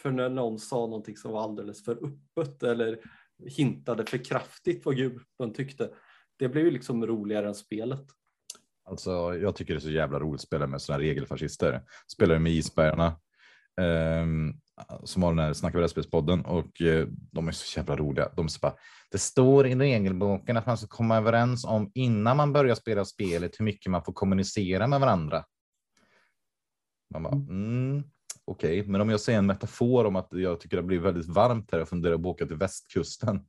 för 0.00 0.10
när 0.10 0.28
någon 0.28 0.58
sa 0.58 0.76
någonting 0.76 1.16
som 1.16 1.32
var 1.32 1.42
alldeles 1.42 1.84
för 1.84 1.98
öppet 2.04 2.62
eller 2.62 2.98
hintade 3.46 4.06
för 4.06 4.24
kraftigt 4.24 4.86
vad 4.86 4.96
gruppen 4.96 5.52
tyckte 5.52 5.90
det 6.36 6.48
blev 6.48 6.64
ju 6.64 6.70
liksom 6.70 7.06
roligare 7.06 7.48
än 7.48 7.54
spelet. 7.54 8.06
Alltså, 8.84 9.10
jag 9.36 9.56
tycker 9.56 9.74
det 9.74 9.78
är 9.78 9.80
så 9.80 9.90
jävla 9.90 10.20
roligt 10.20 10.40
att 10.40 10.46
spela 10.46 10.66
med 10.66 10.82
sådana 10.82 11.02
regelfascister. 11.02 11.82
Spelar 12.12 12.38
med 12.38 12.52
isbergarna. 12.52 13.20
Um, 14.22 14.60
som 15.04 15.22
har 15.22 15.30
den 15.30 15.44
här 15.44 15.52
Snacka 15.52 15.78
brädspelspodden 15.78 16.44
och 16.44 16.82
eh, 16.82 17.08
de 17.08 17.48
är 17.48 17.52
så 17.52 17.78
jävla 17.78 17.96
roliga. 17.96 18.28
De 18.36 18.48
så 18.48 18.58
bara, 18.62 18.74
det 19.10 19.18
står 19.18 19.66
i 19.66 19.74
regelboken 19.74 20.56
att 20.56 20.66
man 20.66 20.78
ska 20.78 20.86
komma 20.86 21.16
överens 21.16 21.64
om 21.64 21.90
innan 21.94 22.36
man 22.36 22.52
börjar 22.52 22.74
spela 22.74 23.04
spelet 23.04 23.60
hur 23.60 23.64
mycket 23.64 23.90
man 23.90 24.04
får 24.04 24.12
kommunicera 24.12 24.86
med 24.86 25.00
varandra. 25.00 25.44
Man 27.10 27.22
bara, 27.22 27.34
mm, 27.34 28.04
okej, 28.44 28.80
okay. 28.80 28.92
men 28.92 29.00
om 29.00 29.10
jag 29.10 29.20
säger 29.20 29.38
en 29.38 29.46
metafor 29.46 30.04
om 30.04 30.16
att 30.16 30.28
jag 30.30 30.60
tycker 30.60 30.76
det 30.76 30.82
blir 30.82 30.98
väldigt 30.98 31.28
varmt 31.28 31.72
här 31.72 31.80
och 31.80 31.88
funderar 31.88 32.18
på 32.18 32.20
att 32.20 32.34
åka 32.34 32.46
till 32.46 32.56
västkusten 32.56 33.40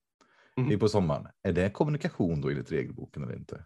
mm. 0.58 0.80
på 0.80 0.90
sommaren. 0.90 1.28
Är 1.44 1.54
det 1.54 1.70
kommunikation 1.70 2.42
då 2.42 2.50
enligt 2.50 2.72
regelboken 2.72 3.24
eller 3.24 3.36
inte? 3.36 3.66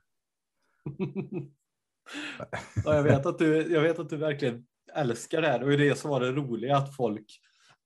ja, 2.85 2.95
jag, 2.95 3.03
vet 3.03 3.25
att 3.25 3.39
du, 3.39 3.73
jag 3.73 3.81
vet 3.81 3.99
att 3.99 4.09
du 4.09 4.17
verkligen 4.17 4.65
älskar 4.95 5.41
det 5.41 5.47
här. 5.47 5.63
Och 5.63 5.69
det 5.69 5.75
är 5.75 5.89
det 5.89 5.95
som 5.95 6.09
var 6.09 6.19
det 6.19 6.31
roliga 6.31 6.77
att 6.77 6.95
folk 6.95 7.41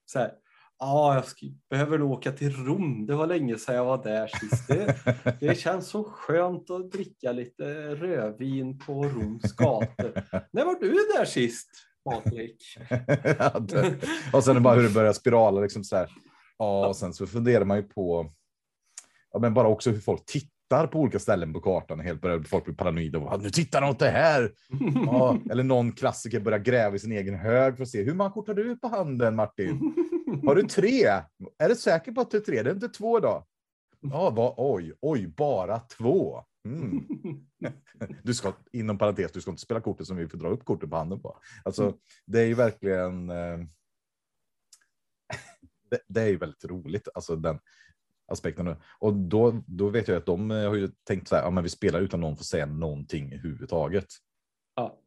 så 0.06 0.20
här, 0.20 0.32
Ja, 0.80 1.16
jag 1.16 1.26
ska, 1.26 1.46
behöver 1.70 1.98
nog 1.98 2.12
åka 2.12 2.32
till 2.32 2.56
Rom. 2.66 3.06
Det 3.06 3.16
var 3.16 3.28
länge 3.28 3.58
sedan 3.58 3.76
jag 3.76 3.86
var 3.86 4.04
där 4.04 4.28
sist. 4.28 4.68
Det, 4.68 4.96
det 5.40 5.56
känns 5.56 5.88
så 5.88 6.04
skönt 6.04 6.70
att 6.70 6.92
dricka 6.92 7.32
lite 7.32 7.96
rödvin 7.96 8.80
på 8.80 9.04
Roms 9.04 9.56
gator. 9.56 10.14
När 10.52 10.66
var 10.66 10.80
du 10.80 10.92
där 11.18 11.26
sist, 11.26 11.70
Patrik? 12.10 12.78
och 14.34 14.44
sen 14.44 14.64
bara 14.64 14.76
hur 14.76 14.84
det 14.84 14.94
börjar 14.94 15.14
spirala. 15.14 15.62
Liksom 15.62 15.84
så 15.84 15.96
här. 15.96 16.10
Ja, 16.58 16.88
och 16.88 16.96
sen 16.96 17.14
så 17.14 17.28
funderar 17.28 17.66
man 17.66 17.78
ju 17.78 17.84
på 17.84 18.32
ja, 19.32 19.40
men 19.40 19.54
bara 19.54 19.68
också 19.68 19.92
hur 19.92 20.00
folk 20.00 20.26
tittar 20.26 20.53
på 20.88 21.00
olika 21.00 21.20
ställen 21.20 21.53
på 21.53 21.62
kartan. 21.62 22.00
Helt 22.00 22.22
börjar 22.22 22.39
folk 22.39 22.65
bli 22.65 22.74
paranoida. 22.74 23.20
Och, 23.20 23.42
nu 23.42 23.50
tittar 23.50 23.82
de 23.82 23.89
åt 23.89 24.00
det 24.00 24.10
här. 24.10 24.51
Ja, 25.06 25.38
eller 25.51 25.63
någon 25.63 25.92
klassiker 25.92 26.39
börjar 26.39 26.60
gräva 26.60 26.96
i 26.96 27.00
sin 27.00 27.12
egen 27.12 27.36
hög 27.36 27.75
för 27.75 27.84
att 27.84 27.89
se 27.89 28.03
hur 28.03 28.13
många 28.13 28.30
kort 28.30 28.48
har 28.48 28.56
du 28.56 28.77
på 28.77 28.88
handen, 28.88 29.36
Martin? 29.36 29.96
Har 30.46 30.56
du 30.56 30.63
tre? 30.63 31.03
Är 31.58 31.70
du 31.70 31.75
säker 31.75 32.12
på 32.12 32.22
att 32.22 32.32
du 32.32 32.38
är 32.38 32.42
tre? 32.42 32.63
Det 32.63 32.70
är 32.70 32.74
inte 32.74 32.89
två 32.89 33.20
då? 33.20 33.48
Ja, 34.00 34.30
vad, 34.30 34.53
oj, 34.58 34.94
oj, 35.01 35.27
bara 35.27 35.80
två. 35.80 36.44
Mm. 36.65 37.08
Du 38.24 38.34
ska, 38.34 38.53
inom 38.72 38.98
parentes, 38.98 39.32
du 39.32 39.42
ska 39.42 39.51
inte 39.51 39.62
spela 39.62 39.82
kortet 39.82 40.08
som 40.08 40.18
vi 40.18 40.27
får 40.27 40.38
dra 40.38 40.50
upp 40.50 40.65
kortet 40.65 40.89
på 40.89 40.96
handen 40.96 41.20
på. 41.20 41.39
Alltså, 41.63 41.98
det 42.25 42.42
är 42.42 42.46
ju 42.46 42.53
verkligen. 42.53 43.30
Eh, 43.30 43.58
det, 45.89 46.00
det, 46.08 46.22
är 46.22 46.27
ju 46.27 46.38
väldigt 46.38 46.65
roligt, 46.65 47.08
alltså 47.15 47.36
den 47.36 47.60
aspekten. 48.34 48.75
Och 49.00 49.13
då, 49.13 49.63
då 49.68 49.90
vet 49.90 50.08
jag 50.08 50.18
att 50.18 50.25
de 50.25 50.50
har 50.50 50.75
ju 50.75 50.90
tänkt 51.08 51.28
så 51.28 51.36
här, 51.36 51.44
ja, 51.44 51.50
men 51.50 51.63
vi 51.63 51.70
spelar 51.70 52.00
utan 52.00 52.20
någon 52.20 52.38
får 52.38 52.44
säga 52.44 52.66
någonting 52.66 53.34
överhuvudtaget. 53.34 54.08
Ja. 54.75 55.00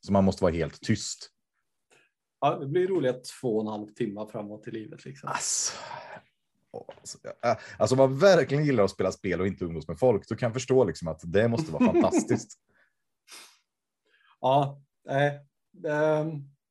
Så 0.00 0.12
man 0.12 0.24
måste 0.24 0.44
vara 0.44 0.52
helt 0.52 0.80
tyst. 0.80 1.30
Ja, 2.40 2.58
det 2.58 2.66
blir 2.66 2.88
roliga 2.88 3.12
två 3.12 3.56
och 3.56 3.62
en 3.62 3.68
halv 3.68 3.86
timme 3.86 4.26
framåt 4.32 4.68
i 4.68 4.70
livet. 4.70 5.04
Liksom. 5.04 5.28
Alltså, 5.28 5.72
alltså, 6.72 7.18
alltså, 7.78 7.94
om 7.94 7.98
man 7.98 8.18
verkligen 8.18 8.64
gillar 8.64 8.84
att 8.84 8.90
spela 8.90 9.12
spel 9.12 9.40
och 9.40 9.46
inte 9.46 9.64
umgås 9.64 9.88
med 9.88 9.98
folk, 9.98 10.28
då 10.28 10.36
kan 10.36 10.46
jag 10.46 10.54
förstå 10.54 10.84
liksom 10.84 11.08
att 11.08 11.20
det 11.24 11.48
måste 11.48 11.72
vara 11.72 11.84
fantastiskt. 11.92 12.58
Ja, 14.40 14.82
eh, 15.08 15.34
eh, 15.92 16.26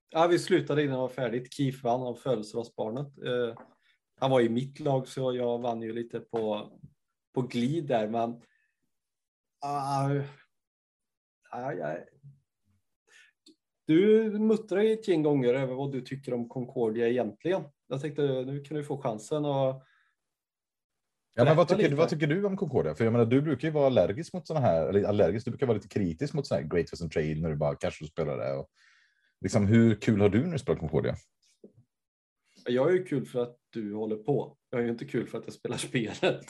ja, 0.09 0.27
vi 0.27 0.39
slutade 0.39 0.83
innan 0.83 0.95
det 0.95 1.01
var 1.01 1.09
färdigt. 1.09 1.53
Keith 1.53 1.83
vann 1.83 2.01
av 2.01 2.15
födelsedagsbarnet. 2.15 3.07
Eh, 3.25 3.63
han 4.19 4.31
var 4.31 4.41
i 4.41 4.49
mitt 4.49 4.79
lag 4.79 5.07
så 5.07 5.33
jag 5.33 5.59
vann 5.59 5.81
ju 5.81 5.93
lite 5.93 6.19
på, 6.19 6.71
på 7.33 7.41
glid 7.41 7.87
där, 7.87 8.07
men 8.07 8.29
uh, 9.65 10.15
uh, 11.55 11.95
du 13.87 14.29
muttrar 14.39 14.81
ju 14.81 14.93
ett 14.93 15.07
gäng 15.07 15.23
gånger 15.23 15.53
över 15.53 15.73
vad 15.73 15.91
du 15.91 16.01
tycker 16.01 16.33
om 16.33 16.49
Concordia 16.49 17.07
egentligen. 17.07 17.63
Jag 17.87 18.01
tänkte 18.01 18.21
nu 18.21 18.63
kan 18.63 18.77
du 18.77 18.83
få 18.83 18.97
chansen 18.97 19.45
att 19.45 19.85
Ja, 21.33 21.45
men 21.45 21.57
vad 21.57 21.67
tycker, 21.67 21.95
vad 21.95 22.09
tycker 22.09 22.27
du 22.27 22.45
om 22.45 22.57
Concordia? 22.57 22.95
För 22.95 23.03
jag 23.03 23.11
menar, 23.11 23.25
du 23.25 23.41
brukar 23.41 23.67
ju 23.67 23.71
vara 23.71 23.85
allergisk 23.85 24.33
mot 24.33 24.47
sådana 24.47 24.65
här, 24.65 24.87
eller 24.87 25.03
allergisk, 25.03 25.45
du 25.45 25.51
brukar 25.51 25.67
vara 25.67 25.75
lite 25.75 25.87
kritisk 25.87 26.33
mot 26.33 26.47
sådana 26.47 26.61
här 26.63 26.69
Great 26.69 26.93
Western 26.93 27.09
Trail 27.09 27.41
när 27.41 27.49
du 27.49 27.55
bara 27.55 27.75
kanske 27.75 28.05
spelar 28.05 28.37
det. 28.37 28.53
Och, 28.53 28.69
liksom, 29.41 29.67
hur 29.67 29.95
kul 29.95 30.21
har 30.21 30.29
du 30.29 30.45
när 30.45 30.51
du 30.51 30.59
spelar 30.59 30.79
Concordia? 30.79 31.15
Jag 32.65 32.89
är 32.89 32.93
ju 32.93 33.05
kul 33.05 33.25
för 33.25 33.41
att 33.41 33.58
du 33.69 33.93
håller 33.93 34.15
på. 34.15 34.57
Jag 34.69 34.81
är 34.81 34.85
ju 34.85 34.91
inte 34.91 35.05
kul 35.05 35.27
för 35.27 35.37
att 35.37 35.45
jag 35.45 35.53
spelar 35.53 35.77
spelet. 36.17 36.45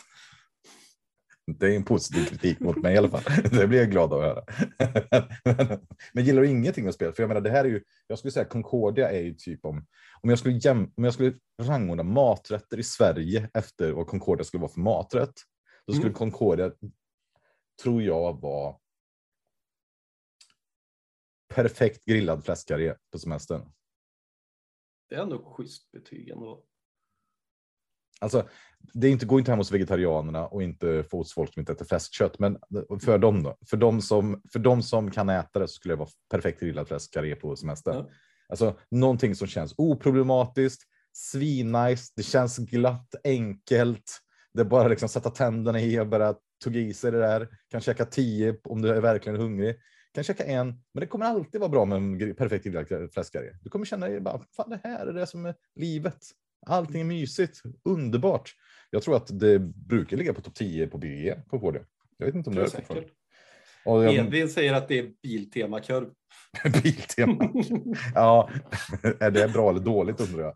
Det 1.57 1.67
är 1.67 1.75
en 1.75 1.83
positiv 1.83 2.25
kritik 2.25 2.59
mot 2.59 2.77
mig 2.77 2.93
i 2.93 2.97
alla 2.97 3.09
fall. 3.09 3.23
Det 3.51 3.67
blir 3.67 3.79
jag 3.79 3.91
glad 3.91 4.13
av 4.13 4.21
att 4.21 4.25
höra. 4.25 5.79
Men 6.13 6.25
gillar 6.25 6.41
du 6.41 6.47
ingenting 6.47 6.85
med 6.85 6.93
spelet? 6.93 7.15
För 7.15 7.23
jag 7.23 7.27
menar, 7.27 7.41
det 7.41 7.49
här 7.49 7.65
är 7.65 7.69
ju, 7.69 7.83
jag 8.07 8.19
skulle 8.19 8.31
säga 8.31 8.45
Concordia 8.45 9.11
är 9.11 9.21
ju 9.21 9.33
typ 9.33 9.65
om, 9.65 9.85
om 10.21 10.29
jag 10.29 10.39
skulle, 10.39 10.57
jäm, 10.57 10.91
om 10.95 11.03
jag 11.03 11.13
skulle 11.13 11.33
rangordna 11.61 12.03
maträtter 12.03 12.79
i 12.79 12.83
Sverige 12.83 13.49
efter 13.53 13.91
vad 13.91 14.07
Concordia 14.07 14.43
skulle 14.43 14.61
vara 14.61 14.71
för 14.71 14.79
maträtt, 14.79 15.33
då 15.88 15.93
skulle 15.93 16.09
mm. 16.09 16.17
Concordia, 16.17 16.71
tror 17.83 18.01
jag, 18.03 18.41
vara 18.41 18.75
perfekt 21.53 22.05
grillad 22.05 22.45
fläskkarré 22.45 22.95
på 23.11 23.19
semestern. 23.19 23.71
Det 25.09 25.15
är 25.15 25.21
ändå 25.21 25.53
schysst 25.53 25.91
betyg 25.91 26.29
ändå. 26.29 26.65
Alltså, 28.21 28.47
det 28.93 29.09
inte, 29.09 29.25
går 29.25 29.39
inte 29.39 29.51
hem 29.51 29.57
hos 29.57 29.71
vegetarianerna 29.71 30.47
och 30.47 30.63
inte 30.63 31.03
få 31.03 31.17
hos 31.17 31.33
folk 31.33 31.53
som 31.53 31.59
inte 31.59 31.71
äter 31.71 31.85
fläskkött. 31.85 32.39
Men 32.39 32.57
för 33.01 33.17
dem 33.17 33.43
då? 33.43 33.57
För 33.69 33.77
dem 33.77 34.01
som, 34.01 34.41
för 34.51 34.59
dem 34.59 34.83
som 34.83 35.11
kan 35.11 35.29
äta 35.29 35.59
det 35.59 35.67
så 35.67 35.73
skulle 35.73 35.93
det 35.93 35.99
vara 35.99 36.09
perfekt 36.31 36.59
grillad 36.59 36.88
fläskkarré 36.88 37.35
på 37.35 37.55
semester. 37.55 37.93
Ja. 37.93 38.09
Alltså 38.49 38.77
någonting 38.91 39.35
som 39.35 39.47
känns 39.47 39.73
oproblematiskt, 39.77 40.83
svinnice, 41.13 42.13
det 42.15 42.23
känns 42.23 42.57
glatt, 42.57 43.15
enkelt. 43.23 44.19
Det 44.53 44.61
är 44.61 44.65
bara 44.65 44.88
liksom 44.88 45.09
sätta 45.09 45.29
tänderna 45.29 45.81
i 45.81 45.99
och 45.99 46.07
bara 46.07 46.35
tugga 46.63 46.79
i 46.79 46.93
sig 46.93 47.11
det 47.11 47.19
där. 47.19 47.47
Kan 47.71 47.81
käka 47.81 48.05
tio 48.05 48.57
om 48.63 48.81
du 48.81 48.89
är 48.89 49.01
verkligen 49.01 49.39
hungrig. 49.39 49.75
Kan 50.13 50.23
käka 50.23 50.43
en, 50.43 50.67
men 50.67 51.01
det 51.01 51.07
kommer 51.07 51.25
alltid 51.25 51.61
vara 51.61 51.69
bra 51.69 51.85
med 51.85 51.97
en 51.97 52.35
perfekt 52.35 52.65
grillad 52.65 53.13
fläskkarré. 53.13 53.49
Du 53.61 53.69
kommer 53.69 53.85
känna 53.85 54.07
dig 54.07 54.19
bara, 54.19 54.41
fan 54.55 54.69
det 54.69 54.79
här 54.83 55.07
är 55.07 55.13
det 55.13 55.27
som 55.27 55.45
är 55.45 55.55
livet. 55.75 56.17
Allting 56.65 57.01
är 57.01 57.05
mysigt, 57.05 57.61
underbart. 57.83 58.55
Jag 58.89 59.03
tror 59.03 59.15
att 59.15 59.39
det 59.39 59.59
brukar 59.59 60.17
ligga 60.17 60.33
på 60.33 60.41
topp 60.41 60.55
10 60.55 60.87
på 60.87 60.97
BE 60.97 61.41
på 61.49 61.71
det. 61.71 61.85
Jag 62.17 62.25
vet 62.25 62.35
inte 62.35 62.49
om 62.49 62.55
det 62.55 62.61
är 62.61 62.67
så. 62.67 62.81
Och 63.85 64.03
jag... 64.03 64.13
Edvin 64.13 64.49
säger 64.49 64.73
att 64.73 64.87
det 64.87 64.99
är 64.99 65.11
Biltema-kurv. 65.21 66.09
biltema. 66.83 67.49
ja, 68.15 68.49
är 69.19 69.31
det 69.31 69.53
bra 69.53 69.69
eller 69.69 69.79
dåligt 69.79 70.21
undrar 70.21 70.43
jag. 70.43 70.55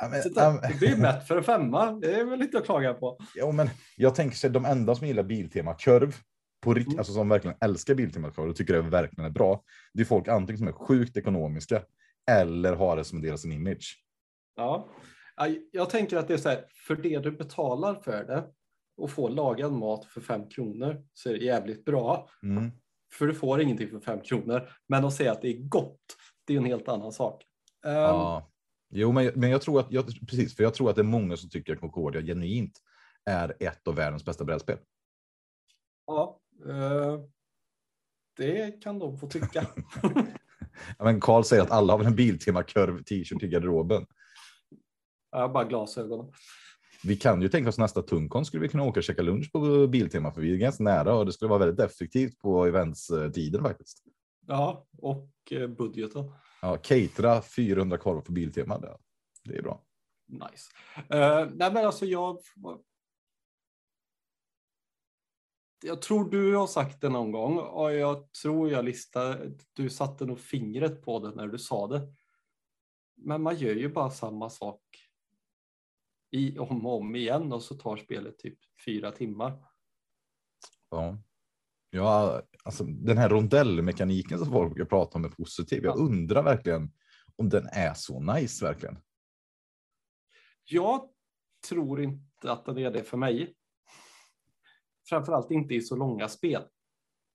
Ja, 0.00 0.08
men, 0.08 0.70
det 0.70 0.78
blir 0.78 0.96
mätt 0.96 1.28
för 1.28 1.36
en 1.36 1.44
femma. 1.44 1.92
Det 1.92 2.14
är 2.14 2.24
väl 2.24 2.38
lite 2.38 2.58
att 2.58 2.64
klaga 2.64 2.94
på. 2.94 3.18
Ja, 3.34 3.52
men 3.52 3.70
jag 3.96 4.14
tänker 4.14 4.36
sig 4.36 4.50
de 4.50 4.64
enda 4.64 4.94
som 4.94 5.06
gillar 5.06 5.22
Biltema-kurv 5.22 6.16
på 6.62 6.74
rikt, 6.74 6.86
mm. 6.86 6.98
alltså 6.98 7.12
som 7.12 7.28
verkligen 7.28 7.56
älskar 7.60 7.94
Biltema-kurv 7.94 8.50
och 8.50 8.56
tycker 8.56 8.74
det 8.74 8.80
verkligen 8.80 9.24
är 9.24 9.30
bra. 9.30 9.62
Det 9.94 10.00
är 10.00 10.04
folk 10.04 10.28
antingen 10.28 10.58
som 10.58 10.68
är 10.68 10.72
sjukt 10.72 11.16
ekonomiska 11.16 11.82
eller 12.30 12.72
har 12.72 12.96
det 12.96 13.04
som 13.04 13.18
en 13.18 13.22
del 13.22 13.32
av 13.32 13.36
sin 13.36 13.52
image. 13.52 14.04
Ja, 14.56 14.88
jag 15.72 15.90
tänker 15.90 16.16
att 16.16 16.28
det 16.28 16.34
är 16.34 16.38
så 16.38 16.48
här, 16.48 16.64
för 16.86 16.96
det 16.96 17.18
du 17.18 17.30
betalar 17.30 17.94
för 17.94 18.24
det 18.24 18.44
och 18.96 19.10
får 19.10 19.30
lagad 19.30 19.72
mat 19.72 20.04
för 20.04 20.20
fem 20.20 20.48
kronor 20.48 21.04
så 21.14 21.28
är 21.28 21.32
det 21.32 21.44
jävligt 21.44 21.84
bra. 21.84 22.28
Mm. 22.42 22.70
För 23.12 23.26
du 23.26 23.34
får 23.34 23.60
ingenting 23.60 23.90
för 23.90 24.00
fem 24.00 24.20
kronor. 24.20 24.68
Men 24.88 25.04
att 25.04 25.14
säga 25.14 25.32
att 25.32 25.42
det 25.42 25.48
är 25.48 25.58
gott, 25.58 26.00
det 26.44 26.54
är 26.54 26.58
en 26.58 26.64
helt 26.64 26.88
annan 26.88 27.12
sak. 27.12 27.44
Ja. 27.82 28.42
Um, 28.44 28.50
jo, 28.98 29.12
men, 29.12 29.30
men 29.34 29.50
jag 29.50 29.62
tror 29.62 29.80
att, 29.80 29.92
jag, 29.92 30.06
precis, 30.06 30.56
för 30.56 30.62
jag 30.62 30.74
tror 30.74 30.90
att 30.90 30.96
det 30.96 31.02
är 31.02 31.04
många 31.04 31.36
som 31.36 31.50
tycker 31.50 31.72
att 31.72 31.80
Concordia 31.80 32.22
genuint 32.22 32.78
är 33.24 33.56
ett 33.60 33.88
av 33.88 33.94
världens 33.94 34.24
bästa 34.24 34.44
brädspel. 34.44 34.78
Ja, 36.06 36.40
uh, 36.66 37.20
det 38.36 38.82
kan 38.82 38.98
de 38.98 39.18
få 39.18 39.28
tycka. 39.28 39.66
ja, 40.98 41.04
men 41.04 41.20
Karl 41.20 41.42
säger 41.42 41.62
att 41.62 41.70
alla 41.70 41.92
har 41.92 41.98
väl 41.98 42.06
en 42.06 42.16
Biltema-kurv 42.16 43.02
t-shirt 43.02 43.42
i 43.42 43.48
garderoben. 43.48 44.06
Jag 45.32 45.38
har 45.38 45.48
bara 45.48 45.64
glasögon. 45.64 46.32
Vi 47.04 47.16
kan 47.16 47.42
ju 47.42 47.48
tänka 47.48 47.68
oss 47.68 47.78
nästa 47.78 48.02
Tunkon 48.02 48.44
skulle 48.44 48.62
vi 48.62 48.68
kunna 48.68 48.82
åka 48.84 49.00
och 49.00 49.04
käka 49.04 49.22
lunch 49.22 49.52
på 49.52 49.86
Biltema 49.86 50.32
för 50.32 50.40
vi 50.40 50.52
är 50.52 50.56
ganska 50.56 50.84
nära 50.84 51.14
och 51.14 51.26
det 51.26 51.32
skulle 51.32 51.48
vara 51.48 51.66
väldigt 51.66 51.80
effektivt 51.80 52.38
på 52.38 52.66
eventstiden 52.66 53.62
faktiskt. 53.62 54.04
Ja, 54.46 54.86
och 54.98 55.28
eh, 55.50 55.66
budgeten. 55.66 56.32
Ja, 56.62 56.76
catera 56.76 57.42
400 57.42 57.98
korvar 57.98 58.20
på 58.20 58.32
Biltema. 58.32 58.78
Det, 58.78 58.96
det 59.44 59.56
är 59.56 59.62
bra. 59.62 59.82
Nice. 60.28 60.70
Uh, 60.98 61.50
nej, 61.54 61.72
men 61.72 61.86
alltså 61.86 62.06
jag. 62.06 62.38
Jag 65.84 66.02
tror 66.02 66.30
du 66.30 66.54
har 66.54 66.66
sagt 66.66 67.00
det 67.00 67.08
någon 67.08 67.32
gång 67.32 67.58
och 67.58 67.92
jag 67.92 68.32
tror 68.32 68.70
jag 68.70 68.84
listade. 68.84 69.52
Du 69.72 69.90
satte 69.90 70.24
nog 70.24 70.40
fingret 70.40 71.02
på 71.02 71.18
det 71.18 71.34
när 71.34 71.46
du 71.46 71.58
sa 71.58 71.86
det. 71.86 72.14
Men 73.16 73.42
man 73.42 73.56
gör 73.56 73.74
ju 73.74 73.88
bara 73.88 74.10
samma 74.10 74.50
sak 74.50 74.80
i, 76.32 76.58
om 76.58 76.86
och 76.86 77.00
om 77.00 77.16
igen 77.16 77.52
och 77.52 77.62
så 77.62 77.74
tar 77.74 77.96
spelet 77.96 78.38
typ 78.38 78.58
fyra 78.84 79.10
timmar. 79.10 79.64
Ja, 80.90 81.18
ja 81.90 82.42
alltså 82.64 82.84
den 82.84 83.18
här 83.18 83.28
rondellmekaniken 83.28 84.38
som 84.38 84.50
folk 84.50 84.74
brukar 84.74 84.88
prata 84.88 85.18
om 85.18 85.24
är 85.24 85.28
positiv. 85.28 85.84
Jag 85.84 85.98
undrar 85.98 86.42
verkligen 86.42 86.92
om 87.36 87.48
den 87.48 87.66
är 87.72 87.94
så 87.94 88.20
nice 88.20 88.64
verkligen. 88.64 88.98
Jag 90.64 91.08
tror 91.68 92.02
inte 92.02 92.52
att 92.52 92.64
den 92.64 92.78
är 92.78 92.90
det 92.90 93.04
för 93.04 93.16
mig. 93.16 93.54
Framförallt 95.08 95.50
inte 95.50 95.74
i 95.74 95.80
så 95.80 95.96
långa 95.96 96.28
spel. 96.28 96.62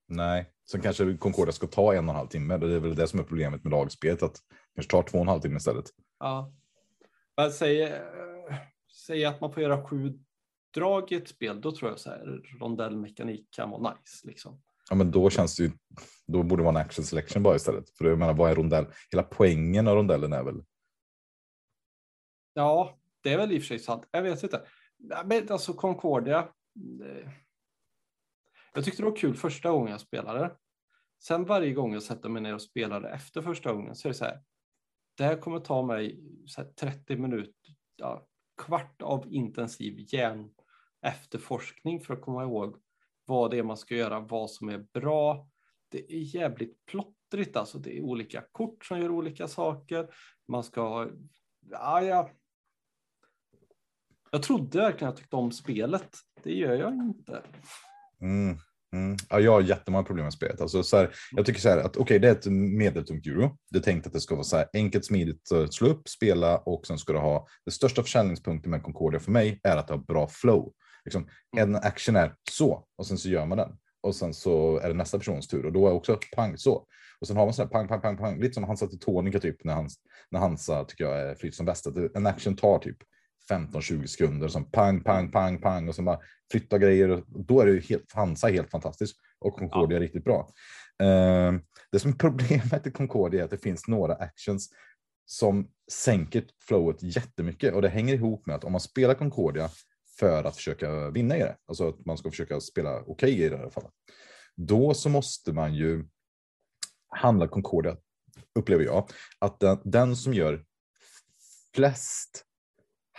Nej, 0.07 0.51
sen 0.71 0.81
kanske 0.81 1.17
Concordia 1.17 1.51
ska 1.51 1.67
ta 1.67 1.93
en 1.93 2.05
och 2.05 2.09
en 2.09 2.15
halv 2.15 2.27
timme. 2.27 2.57
Det 2.57 2.75
är 2.75 2.79
väl 2.79 2.95
det 2.95 3.07
som 3.07 3.19
är 3.19 3.23
problemet 3.23 3.63
med 3.63 3.71
lagspelet, 3.71 4.23
att 4.23 4.33
det 4.33 4.75
kanske 4.75 4.91
tar 4.91 5.03
två 5.03 5.17
och 5.17 5.21
en 5.21 5.27
halv 5.27 5.41
timme 5.41 5.57
istället. 5.57 5.85
Ja. 6.19 6.53
Men 7.37 7.51
säg, 7.51 7.83
eh, 7.83 8.36
säg 8.97 9.25
att 9.25 9.41
man 9.41 9.53
får 9.53 9.63
göra 9.63 9.87
sju 9.87 10.19
drag 10.73 11.11
i 11.11 11.15
ett 11.15 11.27
spel, 11.27 11.61
då 11.61 11.71
tror 11.71 11.89
jag 11.91 11.99
så 11.99 12.09
här 12.09 12.41
rondellmekanik 12.59 13.47
kan 13.51 13.69
vara 13.69 13.93
nice. 13.93 14.27
Liksom. 14.27 14.61
Ja, 14.89 14.95
men 14.95 15.11
då 15.11 15.29
känns 15.29 15.57
det 15.57 15.63
ju, 15.63 15.71
då 16.27 16.43
borde 16.43 16.61
det 16.61 16.65
vara 16.65 16.79
en 16.79 16.85
action 16.85 17.05
selection 17.05 17.43
bara 17.43 17.55
istället. 17.55 17.89
För 17.89 18.05
jag 18.05 18.19
menar, 18.19 18.33
vad 18.33 18.51
är 18.51 18.55
rondell? 18.55 18.85
Hela 19.11 19.23
poängen 19.23 19.87
av 19.87 19.95
rondellen 19.95 20.33
är 20.33 20.43
väl? 20.43 20.63
Ja, 22.53 22.99
det 23.21 23.33
är 23.33 23.37
väl 23.37 23.51
i 23.51 23.57
och 23.57 23.61
för 23.61 23.67
sig 23.67 23.79
sant. 23.79 24.07
Jag 24.11 24.21
vet 24.21 24.43
inte. 24.43 24.67
Men 25.25 25.51
alltså 25.51 25.73
Concordia. 25.73 26.39
eh, 27.05 27.29
Jag 28.73 28.85
tyckte 28.85 29.01
det 29.01 29.09
var 29.09 29.15
kul 29.15 29.35
första 29.35 29.71
gången 29.71 29.91
jag 29.91 30.01
spelade. 30.01 30.55
Sen 31.23 31.45
varje 31.45 31.73
gång 31.73 31.93
jag 31.93 32.03
sätter 32.03 32.29
mig 32.29 32.41
ner 32.41 32.53
och 32.53 32.61
spelar 32.61 33.01
det 33.01 33.09
efter 33.09 33.41
första 33.41 33.73
gången 33.73 33.95
så 33.95 34.07
är 34.07 34.09
det 34.11 34.17
så 34.17 34.25
här. 34.25 34.43
Det 35.17 35.23
här 35.23 35.37
kommer 35.37 35.59
ta 35.59 35.83
mig 35.85 36.19
så 36.45 36.61
här 36.61 36.69
30 36.69 37.15
minuter, 37.17 37.75
ja, 37.95 38.27
kvart 38.57 39.01
av 39.01 39.33
intensiv 39.33 40.05
hjärn 40.13 40.49
efterforskning 41.01 42.01
för 42.01 42.13
att 42.13 42.21
komma 42.21 42.43
ihåg 42.43 42.75
vad 43.25 43.51
det 43.51 43.57
är 43.57 43.63
man 43.63 43.77
ska 43.77 43.95
göra, 43.95 44.19
vad 44.19 44.51
som 44.51 44.69
är 44.69 44.85
bra. 44.93 45.49
Det 45.89 46.13
är 46.13 46.35
jävligt 46.35 46.85
plottrigt 46.85 47.55
alltså. 47.55 47.79
Det 47.79 47.97
är 47.97 48.01
olika 48.01 48.43
kort 48.51 48.85
som 48.85 48.99
gör 48.99 49.09
olika 49.09 49.47
saker. 49.47 50.07
Man 50.47 50.63
ska, 50.63 51.09
ja, 51.69 52.01
ja. 52.01 52.29
Jag 54.31 54.43
trodde 54.43 54.77
verkligen 54.77 55.09
jag 55.09 55.17
tyckte 55.17 55.35
om 55.35 55.51
spelet. 55.51 56.09
Det 56.43 56.53
gör 56.53 56.75
jag 56.75 56.93
inte. 56.93 57.43
Mm. 58.21 58.57
Mm. 58.93 59.17
Ja, 59.29 59.39
jag 59.39 59.51
har 59.51 59.61
jättemånga 59.61 60.03
problem 60.03 60.23
med 60.23 60.33
spelet. 60.33 60.61
Alltså, 60.61 60.83
så 60.83 60.97
här, 60.97 61.15
jag 61.31 61.45
tycker 61.45 61.59
så 61.59 61.69
här 61.69 61.77
att 61.77 61.97
okej, 61.97 62.19
det 62.19 62.27
är 62.27 62.31
ett 62.31 62.45
medeltungt 62.51 63.27
euro. 63.27 63.57
Det 63.71 63.77
är 63.77 63.81
tänkt 63.81 64.07
att 64.07 64.13
det 64.13 64.21
ska 64.21 64.35
vara 64.35 64.43
så 64.43 64.57
här 64.57 64.67
enkelt, 64.73 65.05
smidigt 65.05 65.51
att 65.51 65.73
slå 65.73 65.87
upp, 65.87 66.07
spela 66.07 66.57
och 66.57 66.87
sen 66.87 66.97
ska 66.97 67.13
du 67.13 67.19
ha 67.19 67.47
det 67.65 67.71
största 67.71 68.03
försäljningspunkten 68.03 68.71
med 68.71 68.83
Concordia 68.83 69.19
för 69.19 69.31
mig 69.31 69.59
är 69.63 69.77
att 69.77 69.87
det 69.87 69.93
har 69.93 70.01
bra 70.01 70.27
flow. 70.27 70.73
Liksom, 71.05 71.27
en 71.57 71.75
action 71.75 72.15
är 72.15 72.35
så 72.51 72.85
och 72.97 73.07
sen 73.07 73.17
så 73.17 73.29
gör 73.29 73.45
man 73.45 73.57
den 73.57 73.77
och 74.01 74.15
sen 74.15 74.33
så 74.33 74.77
är 74.77 74.87
det 74.87 74.93
nästa 74.93 75.17
persons 75.17 75.47
tur 75.47 75.65
och 75.65 75.73
då 75.73 75.87
är 75.87 75.91
också 75.91 76.19
pang 76.35 76.57
så. 76.57 76.85
Och 77.19 77.27
sen 77.27 77.37
har 77.37 77.45
man 77.45 77.53
så 77.53 77.61
här 77.61 77.69
pang, 77.69 77.87
pang, 77.87 78.01
pang, 78.01 78.17
pang, 78.17 78.39
lite 78.39 78.53
som 78.53 78.63
Hansa 78.63 78.87
till 78.87 78.99
Tonika 78.99 79.39
typ 79.39 79.63
när, 79.63 79.73
hans, 79.73 79.99
när 80.31 80.39
Hansa 80.39 80.83
tycker 80.83 81.03
jag 81.03 81.21
är 81.21 81.35
flyt 81.35 81.55
som 81.55 81.65
bäst. 81.65 81.87
Att 81.87 82.15
en 82.15 82.27
action 82.27 82.55
tar 82.55 82.79
typ 82.79 82.97
15-20 83.49 84.05
sekunder 84.05 84.47
som 84.47 84.71
pang, 84.71 85.03
pang, 85.03 85.31
pang, 85.31 85.61
pang 85.61 85.89
och 85.89 85.95
sen 85.95 86.05
bara 86.05 86.19
flytta 86.51 86.77
grejer. 86.77 87.09
Och 87.09 87.23
då 87.27 87.61
är 87.61 87.65
det 87.65 87.71
ju 87.71 87.79
helt, 87.79 88.11
Hansa 88.13 88.47
helt 88.47 88.71
fantastisk 88.71 89.15
och 89.39 89.55
Concordia 89.55 89.97
är 89.97 90.01
riktigt 90.01 90.23
bra. 90.23 90.49
Eh, 91.03 91.53
det 91.91 91.99
som 91.99 92.11
är 92.11 92.15
problemet 92.19 92.87
i 92.87 92.91
Concordia 92.91 93.41
är 93.41 93.45
att 93.45 93.51
det 93.51 93.57
finns 93.57 93.87
några 93.87 94.13
actions 94.13 94.69
som 95.25 95.67
sänker 95.91 96.43
flowet 96.67 97.03
jättemycket 97.03 97.73
och 97.73 97.81
det 97.81 97.89
hänger 97.89 98.13
ihop 98.13 98.45
med 98.45 98.55
att 98.55 98.63
om 98.63 98.71
man 98.71 98.81
spelar 98.81 99.13
Concordia 99.13 99.69
för 100.19 100.43
att 100.43 100.55
försöka 100.55 101.09
vinna 101.09 101.37
i 101.37 101.39
det, 101.39 101.55
alltså 101.67 101.89
att 101.89 102.05
man 102.05 102.17
ska 102.17 102.29
försöka 102.29 102.59
spela 102.59 102.99
okej 102.99 103.11
okay 103.11 103.31
i 103.31 103.49
det 103.49 103.55
i 103.55 103.59
alla 103.59 103.69
fall. 103.69 103.89
Då 104.55 104.93
så 104.93 105.09
måste 105.09 105.53
man 105.53 105.75
ju 105.75 106.05
handla 107.09 107.47
Concordia, 107.47 107.97
upplever 108.55 108.83
jag, 108.83 109.09
att 109.39 109.59
den, 109.59 109.79
den 109.83 110.15
som 110.15 110.33
gör 110.33 110.65
flest 111.75 112.46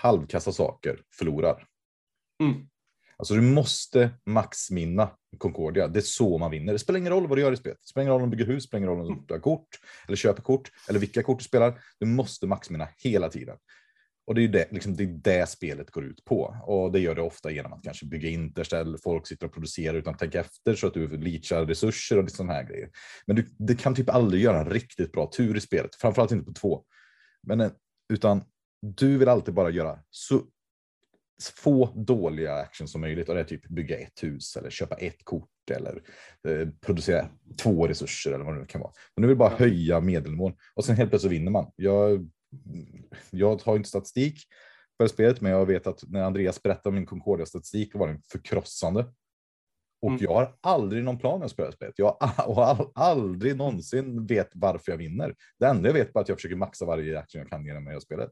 halvkassa 0.02 0.52
saker 0.52 1.00
förlorar. 1.18 1.66
Mm. 2.42 2.68
Alltså 3.16 3.34
du 3.34 3.40
måste 3.40 4.10
maxminna 4.26 5.10
Concordia. 5.38 5.88
Det 5.88 5.98
är 5.98 6.00
så 6.00 6.38
man 6.38 6.50
vinner. 6.50 6.72
Det 6.72 6.78
spelar 6.78 6.98
ingen 6.98 7.12
roll 7.12 7.26
vad 7.26 7.38
du 7.38 7.42
gör 7.42 7.52
i 7.52 7.56
spelet. 7.56 7.78
Det 7.82 7.88
spelar 7.88 8.02
ingen 8.02 8.12
roll 8.12 8.22
om 8.22 8.30
du 8.30 8.36
bygger 8.36 8.52
hus, 8.52 8.64
det 8.64 8.68
spelar 8.68 8.78
ingen 8.78 8.90
roll 8.90 9.10
om 9.10 9.24
du 9.28 9.34
har 9.34 9.40
kort 9.40 9.68
eller 10.06 10.16
köper 10.16 10.42
kort 10.42 10.70
eller 10.88 10.98
vilka 10.98 11.22
kort 11.22 11.38
du 11.38 11.44
spelar. 11.44 11.80
Du 11.98 12.06
måste 12.06 12.46
maxminna 12.46 12.88
hela 12.98 13.28
tiden. 13.28 13.56
Och 14.26 14.34
det 14.34 14.44
är 14.44 14.48
det, 14.48 14.72
liksom, 14.72 14.96
det, 14.96 15.04
är 15.04 15.06
det 15.06 15.48
spelet 15.48 15.90
går 15.90 16.04
ut 16.04 16.24
på. 16.24 16.56
Och 16.66 16.92
det 16.92 17.00
gör 17.00 17.14
det 17.14 17.22
ofta 17.22 17.50
genom 17.50 17.72
att 17.72 17.82
kanske 17.82 18.06
bygga 18.06 18.28
interställ, 18.28 18.98
folk 18.98 19.26
sitter 19.26 19.46
och 19.46 19.52
producerar 19.52 19.94
utan 19.94 20.14
att 20.14 20.20
tänka 20.20 20.40
efter 20.40 20.74
så 20.74 20.86
att 20.86 20.94
du 20.94 21.16
leachar 21.16 21.66
resurser 21.66 22.18
och 22.18 22.30
sådana 22.30 22.52
här 22.52 22.64
grejer. 22.64 22.90
Men 23.26 23.36
du, 23.36 23.48
det 23.58 23.80
kan 23.80 23.94
typ 23.94 24.10
aldrig 24.10 24.42
göra 24.42 24.60
en 24.60 24.70
riktigt 24.70 25.12
bra 25.12 25.30
tur 25.36 25.56
i 25.56 25.60
spelet, 25.60 25.94
framförallt 25.94 26.32
inte 26.32 26.44
på 26.44 26.52
två. 26.52 26.84
Men, 27.42 27.60
eh, 27.60 27.70
utan 28.12 28.44
du 28.80 29.18
vill 29.18 29.28
alltid 29.28 29.54
bara 29.54 29.70
göra 29.70 29.98
så 30.10 30.42
få 31.56 31.92
dåliga 31.96 32.54
action 32.54 32.88
som 32.88 33.00
möjligt 33.00 33.28
och 33.28 33.34
det 33.34 33.40
är 33.40 33.44
typ 33.44 33.68
bygga 33.68 33.98
ett 33.98 34.22
hus 34.22 34.56
eller 34.56 34.70
köpa 34.70 34.94
ett 34.94 35.24
kort 35.24 35.48
eller 35.70 36.02
eh, 36.48 36.68
producera 36.80 37.28
två 37.62 37.86
resurser 37.88 38.32
eller 38.32 38.44
vad 38.44 38.54
det 38.54 38.60
nu 38.60 38.66
kan 38.66 38.80
vara. 38.80 38.92
Men 39.16 39.22
du 39.22 39.28
vill 39.28 39.36
bara 39.36 39.56
höja 39.56 40.00
medelnivån 40.00 40.52
och 40.74 40.84
sen 40.84 40.96
helt 40.96 41.10
plötsligt 41.10 41.32
vinner 41.32 41.50
man. 41.50 41.70
Jag, 41.76 42.30
jag 43.30 43.62
har 43.62 43.76
inte 43.76 43.88
statistik 43.88 44.40
för 45.00 45.06
spelet, 45.06 45.40
men 45.40 45.52
jag 45.52 45.66
vet 45.66 45.86
att 45.86 46.04
när 46.08 46.22
Andreas 46.22 46.62
berättade 46.62 46.88
om 46.88 46.94
min 46.94 47.06
Concordia-statistik 47.06 47.94
var 47.94 48.08
den 48.08 48.22
förkrossande. 48.32 49.12
Och 50.02 50.10
Mm. 50.10 50.22
jag 50.22 50.34
har 50.34 50.56
aldrig 50.60 51.04
någon 51.04 51.18
plan 51.18 51.38
när 51.38 51.44
jag 51.44 51.50
spelar 51.50 51.70
spelet. 51.70 51.94
Jag 51.96 52.16
har 52.20 52.62
all, 52.62 52.90
aldrig 52.94 53.56
någonsin 53.56 54.26
vet 54.26 54.50
varför 54.54 54.92
jag 54.92 54.96
vinner. 54.98 55.34
Det 55.58 55.66
enda 55.66 55.88
jag 55.88 55.94
vet 55.94 56.16
är 56.16 56.20
att 56.20 56.28
jag 56.28 56.38
försöker 56.38 56.56
maxa 56.56 56.84
varje 56.86 57.18
action 57.18 57.40
jag 57.40 57.50
kan 57.50 57.66
genom 57.66 57.86
att 57.86 57.92
göra 57.92 58.00
spelet. 58.00 58.30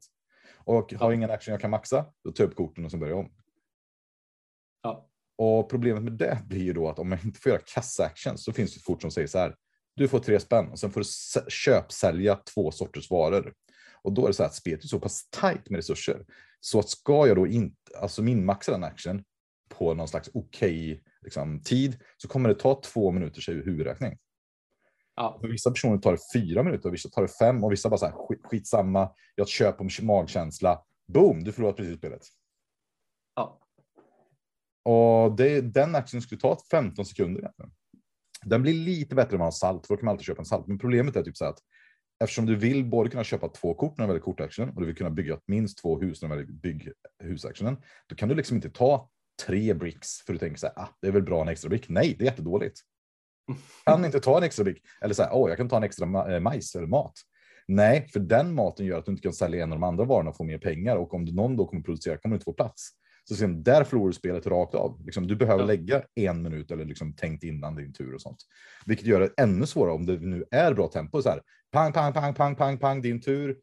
Och 0.67 0.93
har 0.93 1.11
jag 1.11 1.15
ingen 1.15 1.31
action 1.31 1.51
jag 1.51 1.61
kan 1.61 1.71
maxa, 1.71 2.05
då 2.23 2.31
tar 2.31 2.43
jag 2.43 2.51
upp 2.51 2.57
korten 2.57 2.85
och 2.85 2.91
så 2.91 2.97
börjar 2.97 3.13
jag 3.13 3.19
om. 3.19 3.31
Ja. 4.81 5.09
Och 5.37 5.69
problemet 5.69 6.03
med 6.03 6.13
det 6.13 6.41
blir 6.45 6.63
ju 6.63 6.73
då 6.73 6.89
att 6.89 6.99
om 6.99 7.11
jag 7.11 7.25
inte 7.25 7.39
får 7.39 7.49
göra 7.49 7.61
kassa-actions 7.61 8.37
så 8.37 8.53
finns 8.53 8.73
det 8.73 8.77
ett 8.77 8.85
kort 8.85 9.01
som 9.01 9.11
säger 9.11 9.27
så 9.27 9.37
här. 9.37 9.55
Du 9.95 10.07
får 10.07 10.19
tre 10.19 10.39
spänn 10.39 10.69
och 10.69 10.79
sen 10.79 10.91
får 10.91 11.01
du 11.01 11.05
köpsälja 11.51 12.35
två 12.35 12.71
sorters 12.71 13.09
varor. 13.09 13.53
Och 14.01 14.13
då 14.13 14.23
är 14.23 14.27
det 14.27 14.33
så 14.33 14.43
att 14.43 14.55
spelet 14.55 14.83
är 14.83 14.87
så 14.87 14.99
pass 14.99 15.29
tajt 15.29 15.69
med 15.69 15.77
resurser. 15.77 16.25
Så 16.59 16.79
att 16.79 16.89
ska 16.89 17.27
jag 17.27 17.35
då 17.37 17.47
inte, 17.47 17.97
alltså 18.01 18.21
minmaxa 18.21 18.71
den 18.71 18.83
action 18.83 19.23
på 19.69 19.93
någon 19.93 20.07
slags 20.07 20.29
okej 20.33 21.03
liksom, 21.21 21.61
tid 21.61 21.99
så 22.17 22.27
kommer 22.27 22.49
det 22.49 22.55
ta 22.55 22.81
två 22.81 23.11
minuters 23.11 23.49
huvudräkning. 23.49 24.17
Ja. 25.17 25.37
För 25.41 25.47
vissa 25.47 25.71
personer 25.71 25.97
tar 25.97 26.11
det 26.11 26.19
fyra 26.33 26.63
minuter, 26.63 26.89
vissa 26.89 27.09
tar 27.09 27.21
det 27.21 27.27
fem 27.27 27.63
och 27.63 27.71
vissa 27.71 27.89
bara 27.89 27.97
så 27.97 28.05
här 28.05 28.13
skit, 28.13 28.39
skitsamma. 28.43 29.09
Jag 29.35 29.47
köper 29.47 29.81
om 29.81 30.05
magkänsla. 30.07 30.81
Boom, 31.07 31.43
du 31.43 31.51
förlorar 31.51 31.73
precis 31.73 31.97
spelet. 31.97 32.21
Ja. 33.35 33.59
Och 34.85 35.35
det, 35.35 35.61
den 35.61 35.95
action 35.95 36.21
skulle 36.21 36.41
ta 36.41 36.57
15 36.71 37.05
sekunder. 37.05 37.41
Egentligen. 37.41 37.71
Den 38.45 38.61
blir 38.61 38.73
lite 38.73 39.15
bättre 39.15 39.35
om 39.35 39.39
man 39.39 39.45
har 39.45 39.51
salt, 39.51 39.87
för 39.87 39.93
då 39.93 39.97
kan 39.97 40.05
man 40.05 40.11
alltid 40.11 40.25
köpa 40.25 40.41
en 40.41 40.45
salt. 40.45 40.67
Men 40.67 40.79
problemet 40.79 41.15
är 41.15 41.23
typ 41.23 41.37
så 41.37 41.45
att 41.45 41.59
eftersom 42.23 42.45
du 42.45 42.55
vill 42.55 42.85
både 42.85 43.09
kunna 43.09 43.23
köpa 43.23 43.49
två 43.49 43.73
kort 43.73 43.97
när 43.97 44.05
du 44.05 44.07
väljer 44.07 44.23
kortaction 44.23 44.69
och 44.69 44.81
du 44.81 44.87
vill 44.87 44.95
kunna 44.95 45.09
bygga 45.09 45.39
minst 45.45 45.77
två 45.77 45.99
hus 45.99 46.21
när 46.21 46.29
du 46.29 46.35
väljer 46.35 46.51
bygghusactionen, 46.51 47.77
då 48.07 48.15
kan 48.15 48.29
du 48.29 48.35
liksom 48.35 48.55
inte 48.55 48.69
ta 48.69 49.09
tre 49.45 49.73
bricks 49.73 50.21
för 50.25 50.33
du 50.33 50.39
tänker 50.39 50.57
så 50.57 50.67
här, 50.67 50.79
ah, 50.79 50.89
det 51.01 51.07
är 51.07 51.11
väl 51.11 51.23
bra 51.23 51.41
en 51.41 51.47
extra 51.47 51.69
brick. 51.69 51.89
Nej, 51.89 52.15
det 52.19 52.25
är 52.25 52.29
jättedåligt. 52.29 52.81
Kan 53.85 54.05
inte 54.05 54.19
ta 54.19 54.37
en 54.37 54.43
extra 54.43 54.63
brick 54.63 54.81
eller 55.01 55.13
så 55.13 55.23
här, 55.23 55.29
åh, 55.33 55.49
jag 55.49 55.57
kan 55.57 55.69
ta 55.69 55.77
en 55.77 55.83
extra 55.83 56.35
eh, 56.35 56.39
majs 56.39 56.75
eller 56.75 56.87
mat. 56.87 57.13
Nej, 57.67 58.07
för 58.13 58.19
den 58.19 58.53
maten 58.53 58.85
gör 58.85 58.99
att 58.99 59.05
du 59.05 59.11
inte 59.11 59.23
kan 59.23 59.33
sälja 59.33 59.63
en 59.63 59.71
av 59.73 59.79
de 59.79 59.83
andra 59.83 60.05
varorna 60.05 60.29
och 60.29 60.37
få 60.37 60.43
mer 60.43 60.57
pengar 60.57 60.95
och 60.95 61.13
om 61.13 61.25
du 61.25 61.33
någon 61.33 61.57
då 61.57 61.65
kommer 61.67 61.81
producera 61.83 62.17
kommer 62.17 62.33
du 62.33 62.35
inte 62.35 62.43
få 62.45 62.53
plats. 62.53 62.89
Så 63.23 63.35
sen, 63.35 63.63
där 63.63 63.83
förlorar 63.83 64.07
du 64.07 64.13
spelet 64.13 64.47
rakt 64.47 64.75
av. 64.75 65.05
Liksom, 65.05 65.27
du 65.27 65.35
behöver 65.35 65.61
Ja. 65.63 65.67
lägga 65.67 66.01
en 66.15 66.41
minut 66.41 66.71
eller 66.71 66.85
liksom 66.85 67.13
tänkt 67.13 67.43
innan 67.43 67.75
din 67.75 67.93
tur 67.93 68.13
och 68.15 68.21
sånt. 68.21 68.37
Vilket 68.85 69.05
gör 69.07 69.19
det 69.19 69.29
ännu 69.37 69.65
svårare 69.65 69.93
om 69.93 70.05
det 70.05 70.19
nu 70.19 70.43
är 70.51 70.73
bra 70.73 70.87
tempo. 70.87 71.21
Så 71.21 71.29
här, 71.29 71.41
pang, 71.71 71.93
pang, 71.93 72.13
pang, 72.13 72.33
pang, 72.33 72.55
pang, 72.55 72.77
pang, 72.77 73.01
din 73.01 73.21
tur. 73.21 73.57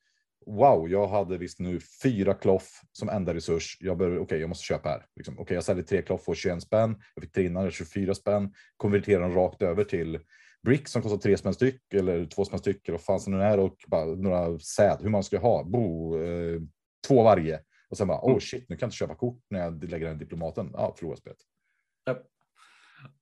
Wow, 0.47 0.89
jag 0.89 1.07
hade 1.07 1.39
visst 1.39 1.59
nu 1.59 1.81
fyra 2.03 2.35
kloff 2.35 2.81
som 2.93 3.09
enda 3.09 3.35
resurs. 3.35 3.77
Jag 3.81 3.99
bör, 3.99 4.19
okej, 4.19 4.41
jag 4.41 4.49
måste 4.49 4.65
köpa 4.65 4.89
här. 4.89 5.07
Liksom, 5.17 5.39
okej, 5.39 5.55
jag 5.55 5.65
säljer 5.65 5.85
tre 5.85 6.03
kloff 6.03 6.25
för 6.25 6.35
21 6.35 6.63
spänn. 6.63 7.03
Jag 7.15 7.23
fick 7.23 7.33
tre 7.33 7.45
innan, 7.47 7.71
24 7.71 8.15
spänn. 8.15 8.55
Konverterar 8.77 9.21
dem 9.21 9.35
rakt 9.35 9.63
över 9.63 9.85
till 9.85 10.21
brick 10.63 10.89
som 10.89 11.03
kostar 11.03 11.19
tre 11.19 11.37
spänn 11.37 11.55
styck 11.55 11.95
eller 11.95 12.27
två 12.27 12.45
spänn 12.45 12.59
styck 12.59 12.89
eller 12.89 12.99
vad 12.99 13.05
fan 13.05 13.21
som 13.21 13.33
det 13.33 13.45
är 13.45 13.59
och 13.59 13.77
bara 13.87 14.05
några 14.05 14.59
säd, 14.59 14.99
hur 15.01 15.11
man 15.11 15.25
ska 15.25 15.39
ha. 15.39 15.65
Bo, 15.65 16.19
eh, 16.23 16.61
två 17.09 17.23
varje. 17.23 17.61
Och 17.89 17.97
sen 17.97 18.09
bara, 18.09 18.21
oh 18.23 18.39
shit, 18.39 18.69
nu 18.69 18.77
kan 18.77 18.87
jag 18.87 18.87
inte 18.87 18.97
köpa 18.97 19.15
kort 19.15 19.41
när 19.51 19.61
jag 19.61 19.85
lägger 19.85 20.07
den 20.07 20.19
diplomaten. 20.19 20.71
Ja, 20.73 20.95
förlorar 20.99 21.17
spelet. 21.17 21.39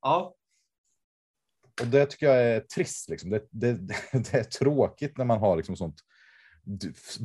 Ja. 0.00 0.34
Och 1.80 1.86
det 1.86 2.06
tycker 2.06 2.26
jag 2.26 2.42
är 2.42 2.60
trist. 2.60 3.08
Liksom. 3.08 3.30
Det, 3.30 3.46
det, 3.50 3.72
det 4.12 4.34
är 4.34 4.44
tråkigt 4.44 5.18
när 5.18 5.24
man 5.24 5.38
har 5.38 5.56
liksom 5.56 5.76
sånt 5.76 5.96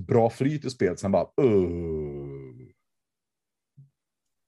bra 0.08 0.30
flyt 0.30 0.66
i 0.66 0.70
spelet. 0.70 1.00
Sen 1.00 1.12
bara, 1.12 1.24
uh. 1.42 2.68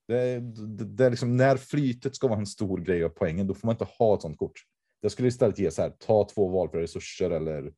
det, 0.07 0.39
det, 0.39 0.85
det 0.85 1.05
är 1.05 1.09
liksom, 1.09 1.37
när 1.37 1.57
flytet 1.57 2.15
ska 2.15 2.27
vara 2.27 2.39
en 2.39 2.45
stor 2.45 2.77
grej 2.77 3.03
av 3.03 3.09
poängen, 3.09 3.47
då 3.47 3.53
får 3.53 3.67
man 3.67 3.73
inte 3.73 3.87
ha 3.99 4.15
ett 4.15 4.21
sånt 4.21 4.37
kort. 4.37 4.63
Det 5.01 5.09
skulle 5.09 5.27
istället 5.27 5.59
ge 5.59 5.71
så 5.71 5.81
här, 5.81 5.89
ta 5.89 6.27
två 6.33 6.47
valfria 6.47 6.81
resurser 6.81 7.31
eller 7.31 7.73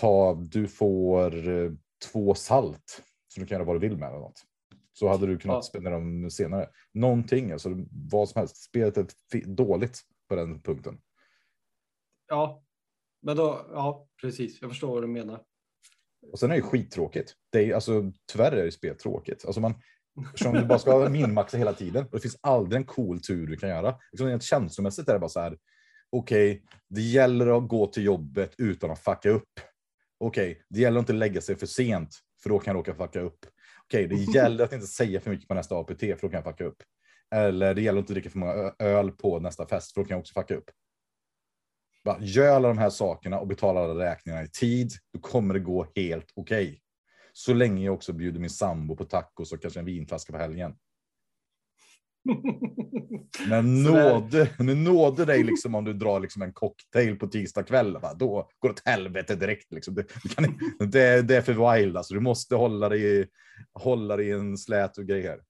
ta, 0.00 0.34
du 0.34 0.68
får 0.68 1.48
eh, 1.48 1.72
två 2.12 2.34
salt. 2.34 3.02
Så 3.28 3.40
du 3.40 3.46
kan 3.46 3.56
göra 3.56 3.64
vad 3.64 3.76
du 3.76 3.80
vill 3.88 3.96
med 3.98 4.08
eller 4.08 4.18
något. 4.18 4.42
så 4.92 5.08
hade 5.08 5.26
du 5.26 5.38
kunnat 5.38 5.56
Ja. 5.56 5.62
spela 5.62 5.90
dem 5.90 6.30
senare. 6.30 6.68
Någonting, 6.92 7.52
alltså 7.52 7.70
vad 8.10 8.28
som 8.28 8.38
helst. 8.38 8.56
Spelet 8.56 8.96
är 8.96 9.06
dåligt 9.46 10.00
på 10.28 10.34
den 10.34 10.62
punkten. 10.62 11.00
Ja, 12.28 12.64
men 13.22 13.36
då, 13.36 13.66
ja, 13.70 14.08
precis. 14.20 14.60
Jag 14.60 14.70
förstår 14.70 14.94
vad 14.94 15.02
du 15.02 15.06
menar. 15.06 15.44
Och 16.32 16.38
sen 16.38 16.50
är 16.50 16.54
det 16.54 16.62
skittråkigt. 16.62 17.34
Det 17.52 17.70
är, 17.70 17.74
alltså, 17.74 18.12
tyvärr 18.32 18.52
är 18.52 18.64
det 18.64 18.72
spel 18.72 18.96
tråkigt. 18.96 19.44
Alltså 19.44 19.60
man, 19.60 19.74
eftersom 20.24 20.54
du 20.54 20.64
bara 20.64 20.78
ska 20.78 21.08
minmaxa 21.10 21.56
hela 21.58 21.72
tiden 21.72 22.04
och 22.04 22.10
det 22.12 22.20
finns 22.20 22.38
aldrig 22.40 22.80
en 22.80 22.86
cool 22.86 23.20
tur 23.20 23.46
du 23.46 23.56
kan 23.56 23.68
göra. 23.68 23.98
Liksom 24.12 24.28
rent 24.28 24.42
känslomässigt 24.42 25.08
är 25.08 25.12
det 25.12 25.18
bara 25.18 25.28
så 25.28 25.40
här. 25.40 25.58
Okej, 26.10 26.62
det 26.88 27.00
gäller 27.00 27.58
att 27.58 27.68
gå 27.68 27.86
till 27.86 28.04
jobbet 28.04 28.54
utan 28.58 28.90
att 28.90 28.98
fucka 28.98 29.30
upp. 29.30 29.60
Okej, 30.18 30.62
det 30.68 30.80
gäller 30.80 30.98
att 30.98 31.02
inte 31.02 31.12
lägga 31.12 31.40
sig 31.40 31.56
för 31.56 31.66
sent 31.66 32.08
för 32.42 32.50
då 32.50 32.58
kan 32.58 32.74
jag 32.74 32.78
råka 32.78 32.94
fucka 32.94 33.20
upp. 33.20 33.46
Okej, 33.84 34.06
det 34.06 34.14
gäller 34.34 34.64
att 34.64 34.72
inte 34.72 34.86
säga 34.86 35.20
för 35.20 35.30
mycket 35.30 35.48
på 35.48 35.54
nästa 35.54 35.78
APT 35.78 36.00
för 36.00 36.18
då 36.22 36.28
kan 36.28 36.32
jag 36.32 36.44
fucka 36.44 36.64
upp. 36.64 36.82
Eller 37.34 37.74
det 37.74 37.82
gäller 37.82 37.98
att 37.98 38.02
inte 38.02 38.12
dricka 38.12 38.30
för 38.30 38.38
många 38.38 38.74
öl 38.78 39.10
på 39.10 39.38
nästa 39.38 39.66
fest 39.66 39.94
för 39.94 40.00
då 40.00 40.04
kan 40.04 40.14
jag 40.14 40.20
också 40.20 40.40
fucka 40.40 40.54
upp. 40.54 40.70
Bara, 42.04 42.20
gör 42.20 42.48
alla 42.56 42.68
de 42.68 42.78
här 42.78 42.90
sakerna 42.90 43.38
och 43.40 43.46
betala 43.46 43.80
alla 43.80 44.04
räkningarna 44.04 44.44
i 44.44 44.48
tid, 44.48 44.92
då 45.12 45.20
kommer 45.20 45.54
det 45.54 45.60
gå 45.60 45.86
helt 45.96 46.32
okej. 46.34 46.80
Så 47.32 47.54
länge 47.54 47.84
jag 47.84 47.94
också 47.94 48.12
bjuder 48.12 48.40
min 48.40 48.50
sambo 48.50 48.96
på 48.96 49.04
tacos 49.04 49.52
och 49.52 49.62
kanske 49.62 49.80
en 49.80 49.86
vinflaska 49.86 50.32
på 50.32 50.38
helgen. 50.38 50.74
Men 53.48 53.82
nåde, 53.82 54.50
men 54.58 54.84
nåde 54.84 55.24
dig 55.24 55.42
liksom 55.44 55.74
om 55.74 55.84
du 55.84 55.92
drar 55.92 56.20
liksom 56.20 56.42
en 56.42 56.52
cocktail 56.52 57.18
på 57.18 57.26
tisdag 57.26 57.62
kväll. 57.62 57.98
Va? 57.98 58.14
Då 58.14 58.48
går 58.58 58.68
det 58.68 58.72
åt 58.72 58.82
helvete 58.86 59.34
direkt. 59.36 59.72
Liksom. 59.72 59.94
Det, 59.94 60.04
kan, 60.34 60.58
det, 60.90 61.22
det 61.22 61.36
är 61.36 61.42
för 61.42 61.74
wild. 61.76 61.96
Alltså. 61.96 62.14
Du 62.14 62.20
måste 62.20 62.54
hålla 62.54 62.88
dig, 62.88 63.20
i- 63.20 63.26
hålla 63.72 64.16
dig 64.16 64.26
i 64.26 64.30
en 64.30 64.58
slät 64.58 64.98
och 64.98 65.06
grej 65.06 65.22
här. 65.22 65.40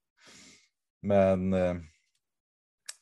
Men 1.02 1.52
eh, 1.52 1.74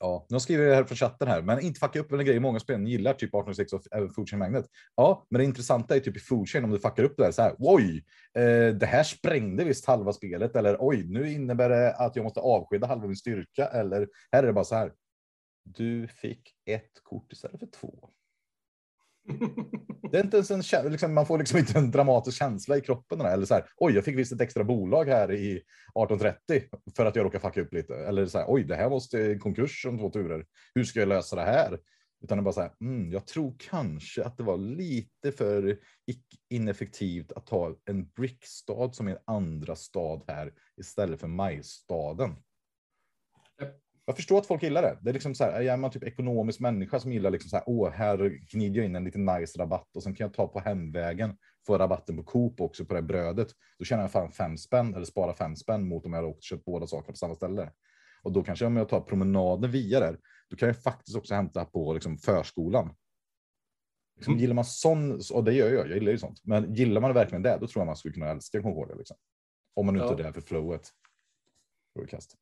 ja, 0.00 0.26
nu 0.28 0.40
skriver 0.40 0.64
jag 0.64 0.74
här 0.74 0.84
från 0.84 0.96
chatten 0.96 1.28
här, 1.28 1.42
men 1.42 1.60
inte 1.60 1.80
fucka 1.80 2.00
upp 2.00 2.12
en 2.12 2.24
grej 2.24 2.40
många 2.40 2.60
spel 2.60 2.88
gillar, 2.88 3.12
typ 3.12 3.28
1806 3.28 3.72
och 3.72 3.82
även 3.90 4.10
Food 4.10 4.32
Magnet. 4.32 4.66
Ja, 4.96 5.26
men 5.30 5.38
det 5.38 5.44
intressanta 5.44 5.96
är 5.96 6.00
typ 6.00 6.16
i 6.16 6.20
Foodchain 6.20 6.64
om 6.64 6.70
du 6.70 6.78
fuckar 6.78 7.04
upp 7.04 7.14
det 7.16 7.24
här 7.24 7.32
så 7.32 7.42
här. 7.42 7.54
Oj, 7.58 8.04
eh, 8.34 8.74
det 8.74 8.86
här 8.86 9.02
sprängde 9.02 9.64
visst 9.64 9.86
halva 9.86 10.12
spelet 10.12 10.56
eller 10.56 10.76
oj, 10.80 11.04
nu 11.08 11.32
innebär 11.32 11.68
det 11.68 11.94
att 11.94 12.16
jag 12.16 12.22
måste 12.22 12.40
avskeda 12.40 12.86
halva 12.86 13.06
min 13.06 13.16
styrka 13.16 13.66
eller 13.66 14.08
här 14.32 14.42
är 14.42 14.46
det 14.46 14.52
bara 14.52 14.64
så 14.64 14.74
här. 14.74 14.92
Du 15.64 16.08
fick 16.08 16.54
ett 16.66 16.92
kort 17.02 17.32
istället 17.32 17.60
för 17.60 17.66
två. 17.66 18.08
Det 20.10 20.18
är 20.18 20.24
inte 20.24 20.36
ens 20.36 20.50
en, 20.50 20.62
känsla, 20.62 20.90
liksom, 20.90 21.14
man 21.14 21.26
får 21.26 21.38
liksom 21.38 21.58
inte 21.58 21.78
en 21.78 21.90
dramatisk 21.90 22.38
känsla 22.38 22.76
i 22.76 22.80
kroppen. 22.80 23.20
Eller 23.20 23.46
så 23.46 23.54
här, 23.54 23.64
oj, 23.76 23.94
jag 23.94 24.04
fick 24.04 24.18
visst 24.18 24.32
ett 24.32 24.40
extra 24.40 24.64
bolag 24.64 25.04
här 25.04 25.32
i 25.32 25.52
1830 25.52 26.62
för 26.96 27.06
att 27.06 27.16
jag 27.16 27.24
råkar 27.24 27.38
fucka 27.38 27.60
upp 27.60 27.72
lite. 27.72 27.94
Eller 27.94 28.26
så 28.26 28.38
här, 28.38 28.44
oj, 28.48 28.64
det 28.64 28.76
här 28.76 28.90
måste 28.90 29.18
i 29.18 29.38
konkurs 29.38 29.86
om 29.86 29.98
två 29.98 30.10
turer. 30.10 30.46
Hur 30.74 30.84
ska 30.84 31.00
jag 31.00 31.08
lösa 31.08 31.36
det 31.36 31.42
här? 31.42 31.78
Utan 32.22 32.38
det 32.38 32.40
är 32.40 32.44
bara 32.44 32.54
så 32.54 32.60
här, 32.60 32.72
mm, 32.80 33.12
jag 33.12 33.26
tror 33.26 33.54
kanske 33.58 34.24
att 34.24 34.36
det 34.36 34.42
var 34.42 34.56
lite 34.56 35.32
för 35.36 35.78
ineffektivt 36.50 37.32
att 37.32 37.46
ta 37.46 37.76
en 37.84 38.08
brickstad 38.08 38.94
som 38.94 39.08
en 39.08 39.18
andra 39.24 39.76
stad 39.76 40.22
här 40.28 40.52
istället 40.80 41.20
för 41.20 41.28
majstaden. 41.28 42.36
Jag 44.10 44.16
förstår 44.16 44.38
att 44.38 44.46
folk 44.46 44.62
gillar 44.62 44.82
det. 44.82 44.98
Det 45.02 45.10
är 45.10 45.12
liksom 45.12 45.34
så 45.34 45.44
här, 45.44 45.62
är 45.62 45.76
man 45.76 45.90
typ 45.90 46.02
ekonomisk 46.02 46.60
människa 46.60 47.00
som 47.00 47.12
gillar 47.12 47.30
liksom 47.30 47.48
så 47.50 47.56
här, 47.56 47.64
åh, 47.66 47.90
här 47.90 48.38
gnider 48.52 48.76
jag 48.76 48.84
in 48.86 48.96
en 48.96 49.04
liten 49.04 49.24
nice 49.24 49.58
rabatt 49.58 49.96
och 49.96 50.02
sen 50.02 50.14
kan 50.14 50.24
jag 50.24 50.34
ta 50.34 50.48
på 50.48 50.60
hemvägen, 50.60 51.36
få 51.66 51.78
rabatten 51.78 52.16
på 52.16 52.22
Coop 52.22 52.60
också 52.60 52.84
på 52.84 52.94
det 52.94 53.02
brödet. 53.02 53.48
Då 53.78 53.84
tjänar 53.84 54.02
jag 54.02 54.12
fan 54.12 54.32
fem 54.32 54.56
spänn 54.56 54.94
eller 54.94 55.04
spara 55.04 55.34
fem 55.34 55.56
spänn 55.56 55.88
mot 55.88 56.06
om 56.06 56.12
jag 56.12 56.18
hade 56.18 56.28
åkt 56.28 56.38
och 56.38 56.42
köpt 56.42 56.64
båda 56.64 56.86
sakerna 56.86 57.12
på 57.12 57.16
samma 57.16 57.34
ställe. 57.34 57.72
Och 58.22 58.32
då 58.32 58.42
kanske 58.42 58.66
om 58.66 58.76
jag 58.76 58.88
tar 58.88 59.00
promenaden 59.00 59.70
via 59.70 60.00
där, 60.00 60.18
då 60.50 60.56
kan 60.56 60.68
jag 60.68 60.82
faktiskt 60.82 61.16
också 61.16 61.34
hämta 61.34 61.64
på 61.64 61.92
liksom 61.92 62.18
förskolan. 62.18 62.94
Liksom, 64.16 64.32
Mm. 64.32 64.40
Gillar 64.40 64.54
man 64.54 64.64
sån, 64.64 65.20
och 65.32 65.44
det 65.44 65.52
gör 65.52 65.70
jag, 65.70 65.88
jag 65.88 65.94
gillar 65.94 66.12
ju 66.12 66.18
sånt, 66.18 66.40
men 66.44 66.74
gillar 66.74 67.00
man 67.00 67.14
verkligen 67.14 67.42
det, 67.42 67.58
då 67.60 67.66
tror 67.66 67.80
jag 67.80 67.86
man 67.86 67.96
skulle 67.96 68.14
kunna 68.14 68.30
älska 68.30 68.62
Concordia. 68.62 68.96
Liksom. 68.96 69.16
Om 69.74 69.86
man 69.86 69.96
inte 69.96 70.06
Ja. 70.06 70.12
är 70.12 70.22
där 70.22 70.32
för 70.32 70.40
flowet. 70.40 70.88
Broadcast. 71.94 72.36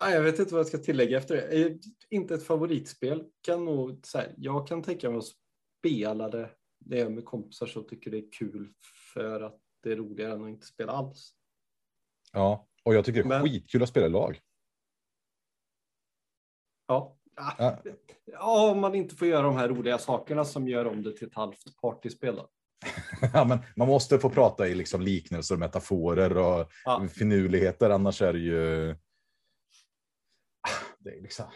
Jag 0.00 0.22
vet 0.22 0.38
inte 0.38 0.52
vad 0.54 0.60
jag 0.60 0.66
ska 0.66 0.78
tillägga 0.78 1.18
efter 1.18 1.34
det. 1.36 1.66
Eh, 1.66 1.72
Inte 2.10 2.34
ett 2.34 2.46
favoritspel. 2.46 3.24
Kan 3.42 3.64
nog, 3.64 4.00
så 4.06 4.18
här, 4.18 4.34
jag 4.36 4.66
kan 4.68 4.82
tänka 4.82 5.10
mig 5.10 5.18
att 5.18 5.24
spela 5.78 6.28
det 6.28 6.50
när 6.86 6.96
jag 6.96 7.06
är 7.06 7.10
med 7.10 7.24
kompisar 7.24 7.66
som 7.66 7.86
tycker 7.86 8.10
det 8.10 8.18
är 8.18 8.32
kul 8.38 8.68
för 9.14 9.40
att 9.40 9.60
det 9.82 9.92
är 9.92 9.96
roligare 9.96 10.32
än 10.32 10.42
att 10.44 10.48
inte 10.48 10.66
spela 10.66 10.92
alls. 10.92 11.32
Ja, 12.32 12.68
och 12.84 12.94
jag 12.94 13.04
tycker 13.04 13.22
det 13.22 13.26
är 13.26 13.28
Men- 13.28 13.42
skitkul 13.42 13.82
att 13.82 13.88
spela 13.88 14.08
lag. 14.08 14.40
Ja. 16.86 17.16
Ja. 17.58 17.82
ja, 18.24 18.70
om 18.70 18.80
man 18.80 18.94
inte 18.94 19.14
får 19.16 19.28
göra 19.28 19.42
de 19.42 19.56
här 19.56 19.68
roliga 19.68 19.98
sakerna 19.98 20.44
som 20.44 20.68
gör 20.68 20.84
om 20.84 21.02
det 21.02 21.16
till 21.16 21.26
ett 21.28 21.34
halvt 21.34 21.80
partyspel. 21.82 22.36
Då. 22.36 22.50
Ja, 23.34 23.44
men 23.44 23.58
man 23.76 23.88
måste 23.88 24.18
få 24.18 24.30
prata 24.30 24.68
i 24.68 24.74
liksom 24.74 25.00
liknelser 25.02 25.56
metaforer 25.56 26.36
och 26.38 26.70
Ja. 26.84 27.08
finurligheter, 27.08 27.90
annars 27.90 28.22
är 28.22 28.32
det 28.32 28.38
ju... 28.38 28.96
Det 31.04 31.10
är 31.10 31.22
liksom... 31.22 31.46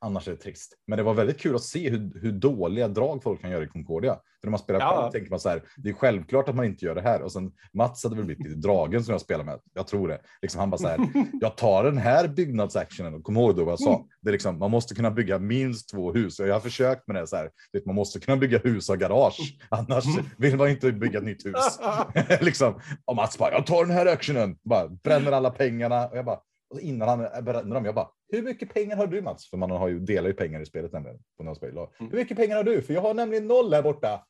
Annars 0.00 0.28
är 0.28 0.32
det 0.32 0.38
trist. 0.38 0.74
Men 0.86 0.96
det 0.96 1.02
var 1.02 1.14
väldigt 1.14 1.40
kul 1.40 1.54
att 1.54 1.62
se 1.62 1.90
hur, 1.90 2.20
hur 2.20 2.32
dåliga 2.32 2.88
drag 2.88 3.22
folk 3.22 3.40
kan 3.40 3.50
göra 3.50 3.64
i 3.64 3.68
Concordia. 3.68 4.14
För 4.14 4.46
när 4.46 4.50
man 4.50 4.58
spelar 4.60 4.80
Ja. 4.80 5.00
själv 5.00 5.12
tänker 5.12 5.30
man 5.30 5.40
så 5.40 5.48
här, 5.48 5.62
det 5.76 5.88
är 5.88 5.94
självklart 5.94 6.48
att 6.48 6.54
man 6.54 6.64
inte 6.64 6.84
gör 6.84 6.94
det 6.94 7.00
här. 7.00 7.22
Och 7.22 7.32
sen 7.32 7.52
Mats 7.72 8.04
hade 8.04 8.16
väl 8.16 8.24
blivit 8.24 8.46
lite 8.46 8.60
dragen 8.60 9.04
som 9.04 9.12
jag 9.12 9.20
spelar 9.20 9.44
med. 9.44 9.60
Jag 9.74 9.86
tror 9.86 10.08
det. 10.08 10.20
Liksom 10.42 10.60
han 10.60 10.70
bara 10.70 10.78
så 10.78 10.88
här, 10.88 10.98
jag 11.40 11.56
tar 11.56 11.84
den 11.84 11.98
här 11.98 12.28
byggnadsactionen 12.28 13.14
och 13.14 13.22
kom 13.22 13.36
ihåg 13.36 13.56
då 13.56 13.64
vad 13.64 13.72
jag 13.72 13.80
sa. 13.80 14.06
Det 14.20 14.30
är 14.30 14.32
liksom, 14.32 14.58
man 14.58 14.70
måste 14.70 14.94
kunna 14.94 15.10
bygga 15.10 15.38
minst 15.38 15.88
två 15.90 16.12
hus. 16.12 16.40
Och 16.40 16.48
jag 16.48 16.54
har 16.54 16.60
försökt 16.60 17.06
med 17.06 17.16
det 17.16 17.26
så 17.26 17.36
här, 17.36 17.50
vet, 17.72 17.86
man 17.86 17.94
måste 17.94 18.20
kunna 18.20 18.36
bygga 18.36 18.58
hus 18.58 18.88
och 18.88 18.98
garage. 18.98 19.58
Annars 19.68 20.04
vill 20.38 20.56
man 20.56 20.68
inte 20.68 20.92
bygga 20.92 21.18
ett 21.18 21.24
nytt 21.24 21.46
hus. 21.46 21.78
liksom, 22.40 22.80
och 23.04 23.16
Mats 23.16 23.38
bara, 23.38 23.52
jag 23.52 23.66
tar 23.66 23.84
den 23.84 23.94
här 23.94 24.06
actionen. 24.06 24.58
Bara 24.64 24.88
bränner 24.88 25.32
alla 25.32 25.50
pengarna. 25.50 26.08
Och 26.08 26.16
jag 26.16 26.24
bara, 26.24 26.40
och 26.70 26.80
innan 26.80 27.08
han 27.08 27.44
bränner 27.44 27.74
dem, 27.74 27.84
jag 27.84 27.94
bara, 27.94 28.10
hur 28.28 28.42
mycket 28.42 28.74
pengar 28.74 28.96
har 28.96 29.06
du 29.06 29.22
Mats? 29.22 29.50
För 29.50 29.56
man 29.56 29.70
har 29.70 29.88
ju, 29.88 30.00
delar 30.00 30.28
ju 30.28 30.34
pengar 30.34 30.60
i 30.60 30.66
spelet 30.66 30.92
nämligen. 30.92 31.18
På 31.36 31.42
några 31.42 31.54
spel. 31.54 31.70
Mm. 31.70 31.88
Hur 31.98 32.18
mycket 32.18 32.36
pengar 32.36 32.56
har 32.56 32.64
du? 32.64 32.82
För 32.82 32.94
jag 32.94 33.00
har 33.00 33.14
nämligen 33.14 33.46
noll 33.46 33.74
här 33.74 33.82
borta. 33.82 34.26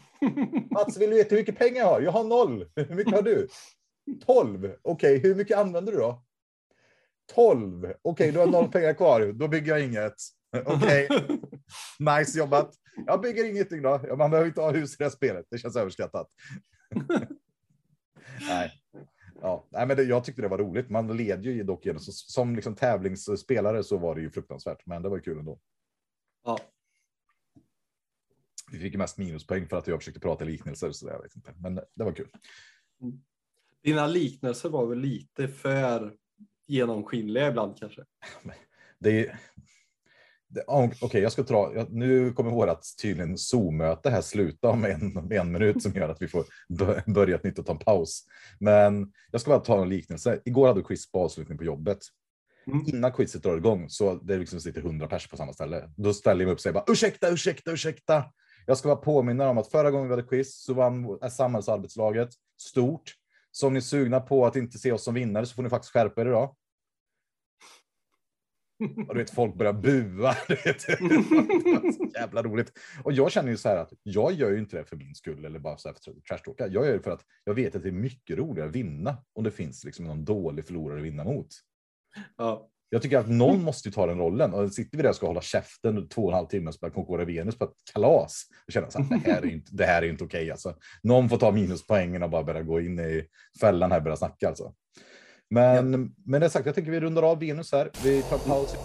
Mats, 0.70 0.96
vill 0.96 1.10
du 1.10 1.16
veta 1.16 1.34
hur 1.34 1.42
mycket 1.42 1.58
pengar 1.58 1.78
jag 1.78 1.86
har? 1.86 2.00
Jag 2.00 2.12
har 2.12 2.24
noll. 2.24 2.66
Hur 2.76 2.94
mycket 2.94 3.14
har 3.14 3.22
du? 3.22 3.48
12. 4.26 4.74
Okej, 4.82 5.18
hur 5.18 5.34
mycket 5.34 5.58
använder 5.58 5.92
du 5.92 5.98
då? 5.98 6.22
12. 7.34 7.92
Okej, 8.02 8.32
du 8.32 8.38
har 8.38 8.46
noll 8.46 8.68
pengar 8.68 8.94
kvar. 8.94 9.32
Då 9.32 9.48
bygger 9.48 9.72
jag 9.72 9.84
inget. 9.84 10.14
Okej, 10.66 11.08
nice 11.98 12.38
jobbat. 12.38 12.74
Jag 13.06 13.20
bygger 13.20 13.50
ingenting 13.50 13.82
då. 13.82 14.16
Man 14.16 14.30
behöver 14.30 14.48
inte 14.48 14.60
ha 14.60 14.70
hus 14.70 14.92
i 14.92 14.96
det 14.98 15.04
här 15.04 15.10
spelet. 15.10 15.46
Det 15.50 15.58
känns 15.58 15.76
överskattat. 15.76 16.28
Nej. 18.48 18.72
Ja, 19.44 19.66
nej, 19.70 19.86
men 19.86 19.96
det, 19.96 20.02
jag 20.02 20.24
tyckte 20.24 20.42
det 20.42 20.48
var 20.48 20.58
roligt. 20.58 20.90
Man 20.90 21.16
led 21.16 21.44
ju 21.44 21.62
dock 21.62 21.86
genom, 21.86 22.00
så, 22.00 22.12
som 22.12 22.56
liksom 22.56 22.74
tävlingsspelare 22.74 23.84
så 23.84 23.98
var 23.98 24.14
det 24.14 24.20
ju 24.20 24.30
fruktansvärt, 24.30 24.86
men 24.86 25.02
det 25.02 25.08
var 25.08 25.18
kul 25.18 25.38
ändå. 25.38 25.60
Ja. 26.44 26.58
Vi 28.72 28.78
fick 28.78 28.92
ju 28.92 28.98
mest 28.98 29.18
minuspoäng 29.18 29.68
för 29.68 29.76
att 29.76 29.86
jag 29.86 29.98
försökte 29.98 30.20
prata 30.20 30.44
liknelser, 30.44 30.92
så 30.92 31.08
jag 31.08 31.22
vet 31.22 31.36
inte. 31.36 31.54
Men 31.58 31.74
det 31.74 32.04
var 32.04 32.12
kul. 32.12 32.28
Dina 33.82 34.06
liknelser 34.06 34.68
var 34.68 34.86
väl 34.86 34.98
lite 34.98 35.48
för 35.48 36.16
genomskinliga 36.66 37.48
ibland 37.48 37.78
kanske. 37.78 38.04
Det 38.98 39.26
är... 39.26 39.38
Okej, 41.00 41.22
jag 41.22 41.32
ska 41.32 41.42
dra. 41.42 41.86
Nu 41.90 42.32
kommer 42.32 42.50
vårt 42.50 42.80
tydligen 43.02 43.38
Zoom-möte 43.38 44.10
här 44.10 44.20
sluta 44.20 44.68
om 44.68 44.84
en, 44.84 45.32
en 45.32 45.52
minut 45.52 45.82
som 45.82 45.92
gör 45.92 46.08
att 46.08 46.22
vi 46.22 46.28
får 46.28 46.44
bö- 46.68 47.12
börja 47.12 47.36
ett 47.36 47.44
nytt 47.44 47.58
och 47.58 47.66
ta 47.66 47.72
en 47.72 47.78
paus. 47.78 48.24
Men 48.60 49.12
jag 49.30 49.40
ska 49.40 49.50
bara 49.50 49.60
ta 49.60 49.82
en 49.82 49.88
liknelse. 49.88 50.40
Igår 50.44 50.66
hade 50.66 50.80
vi 50.80 50.84
quiz 50.84 51.12
på 51.12 51.24
avslutning 51.24 51.58
på 51.58 51.64
jobbet. 51.64 51.98
Mm. 52.66 52.84
Innan 52.86 53.12
quizet 53.12 53.42
drar 53.42 53.56
igång 53.56 53.88
så 53.88 54.14
det 54.14 54.38
liksom 54.38 54.60
sitter 54.60 54.80
100 54.80 55.06
pers 55.06 55.28
på 55.28 55.36
samma 55.36 55.52
ställe. 55.52 55.90
Då 55.96 56.14
ställer 56.14 56.40
jag 56.40 56.46
mig 56.46 56.52
upp 56.52 56.56
och 56.56 56.62
säger 56.62 56.74
bara 56.74 56.84
ursäkta, 56.88 57.30
ursäkta, 57.30 57.72
ursäkta. 57.72 58.24
Jag 58.66 58.78
ska 58.78 58.88
bara 58.88 58.96
påminna 58.96 59.48
om 59.48 59.58
att 59.58 59.70
förra 59.70 59.90
gången 59.90 60.08
vi 60.08 60.12
hade 60.12 60.28
quiz 60.28 60.62
så 60.64 60.74
vann 60.74 61.30
samhällsarbetslaget 61.30 62.28
stort. 62.60 63.14
Så 63.50 63.66
om 63.66 63.72
ni 63.72 63.76
är 63.76 63.80
sugna 63.80 64.20
på 64.20 64.46
att 64.46 64.56
inte 64.56 64.78
se 64.78 64.92
oss 64.92 65.04
som 65.04 65.14
vinnare 65.14 65.46
så 65.46 65.54
får 65.54 65.62
ni 65.62 65.68
faktiskt 65.68 65.92
skärpa 65.92 66.20
er 66.20 66.26
idag. 66.26 66.54
Och 69.08 69.14
du 69.14 69.20
vet, 69.20 69.30
folk 69.30 69.54
börjar 69.54 69.72
bua. 69.72 70.36
Du 70.48 70.54
vet. 70.54 70.88
Jävla 72.14 72.42
roligt. 72.42 72.72
Och 73.04 73.12
jag 73.12 73.32
känner 73.32 73.50
ju 73.50 73.56
så 73.56 73.68
här 73.68 73.76
att 73.76 73.92
jag 74.02 74.32
gör 74.32 74.50
ju 74.50 74.58
inte 74.58 74.76
det 74.76 74.84
för 74.84 74.96
min 74.96 75.14
skull 75.14 75.44
eller 75.44 75.58
bara 75.58 75.76
så 75.76 75.88
här 75.88 75.96
för 76.04 76.20
trashtalka. 76.28 76.66
Jag 76.66 76.86
gör 76.86 76.92
det 76.92 77.02
för 77.02 77.10
att 77.10 77.24
jag 77.44 77.54
vet 77.54 77.76
att 77.76 77.82
det 77.82 77.88
är 77.88 77.92
mycket 77.92 78.38
roligare 78.38 78.68
att 78.68 78.76
vinna 78.76 79.16
om 79.32 79.44
det 79.44 79.50
finns 79.50 79.84
liksom 79.84 80.04
någon 80.04 80.24
dålig 80.24 80.66
förlorare 80.66 80.98
att 80.98 81.04
vinna 81.04 81.24
mot. 81.24 81.48
Ja. 82.36 82.68
Jag 82.94 83.02
tycker 83.02 83.18
att 83.18 83.28
någon 83.28 83.62
måste 83.62 83.88
ju 83.88 83.92
ta 83.92 84.06
den 84.06 84.18
rollen. 84.18 84.54
Och 84.54 84.72
sitter 84.72 84.96
vi 84.96 85.02
där 85.02 85.10
och 85.10 85.16
ska 85.16 85.26
hålla 85.26 85.40
käften 85.40 86.08
två 86.08 86.22
och 86.22 86.30
en 86.30 86.34
halv 86.34 86.46
timme 86.46 86.68
och 86.68 86.74
spela 86.74 86.92
Concordia 86.92 87.26
Venus 87.26 87.58
på 87.58 87.64
ett 87.64 87.74
kalas. 87.92 88.46
Då 88.66 88.72
känner 88.72 88.90
så 88.90 89.02
här, 89.02 89.20
det 89.24 89.32
här 89.32 89.42
är 89.42 89.50
inte, 89.50 89.70
det 89.72 89.84
här 89.84 90.02
är 90.02 90.08
inte 90.08 90.24
okej 90.24 90.50
alltså. 90.50 90.74
Någon 91.02 91.28
får 91.28 91.38
ta 91.38 91.50
minuspoängen 91.50 92.22
och 92.22 92.30
bara 92.30 92.42
börja 92.42 92.62
gå 92.62 92.80
in 92.80 92.98
i 92.98 93.26
fällan 93.60 93.90
här 93.90 93.98
och 93.98 94.04
börja 94.04 94.16
snacka 94.16 94.48
alltså. 94.48 94.74
Men 95.52 96.14
med 96.24 96.40
det 96.40 96.50
sagt, 96.50 96.66
jag 96.66 96.74
tänker 96.74 96.90
vi 96.90 97.00
rundar 97.00 97.22
av 97.22 97.38
Venus 97.38 97.72
här. 97.72 97.90
Vi 98.04 98.22
tar 98.22 98.38
paus. 98.38 98.76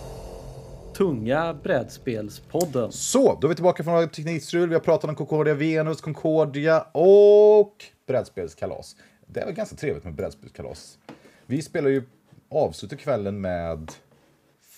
Tunga 0.98 1.54
brädspelspodden. 1.54 2.92
Så, 2.92 3.38
då 3.42 3.48
är 3.48 3.50
vi 3.50 3.56
tillbaka 3.56 3.84
från 3.84 4.10
teknikstrul. 4.10 4.70
Vi 4.70 4.76
har 4.76 4.82
pratat 4.82 5.10
om 5.10 5.16
Concordia 5.16 5.54
Venus, 5.54 6.02
Concordia 6.02 6.82
och 6.92 7.86
brädspelskalas. 8.08 8.96
Det 9.26 9.46
var 9.46 9.52
ganska 9.52 9.76
trevligt 9.76 10.04
med 10.04 10.14
brädspelskalas. 10.14 10.98
Vi 11.46 11.62
spelar 11.62 11.90
ju 11.90 12.04
avslutar 12.50 12.98
kvällen 12.98 13.42
med, 13.42 13.92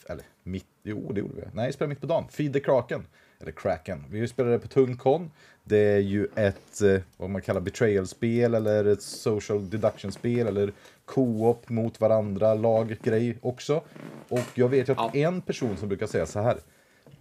eller 0.10 0.26
mitt, 0.44 0.68
jo 0.84 1.12
det 1.14 1.20
gjorde 1.20 1.36
vi. 1.36 1.48
Nej, 1.54 1.68
vi 1.68 1.74
spelade 1.74 1.90
mitt 1.90 2.02
på 2.02 2.08
dagen. 2.08 2.28
Feed 2.30 2.54
the 2.54 2.60
Kraken. 2.60 3.06
Eller 3.42 3.52
Kraken. 3.52 4.06
Vi 4.10 4.28
spelade 4.28 4.60
på 4.60 4.68
Tung 4.68 4.98
Con. 4.98 5.32
Det 5.64 5.78
är 5.78 6.00
ju 6.00 6.28
ett, 6.36 6.82
eh, 6.82 7.02
vad 7.18 7.30
man 7.30 7.42
kallar 7.42 7.62
betrayal-spel 7.62 8.56
eller 8.56 8.86
ett 8.86 9.02
social 9.02 9.70
deduction-spel 9.70 10.48
eller 10.48 10.74
co-op 11.10 11.70
mot 11.70 12.02
varandra, 12.02 12.54
laggrej 12.54 13.38
också. 13.42 13.82
Och 14.30 14.46
jag 14.54 14.70
vet 14.70 14.90
att 14.90 14.98
ja. 14.98 15.12
en 15.14 15.42
person 15.42 15.78
som 15.78 15.88
brukar 15.88 16.08
säga 16.08 16.26
så 16.26 16.40
här. 16.40 16.58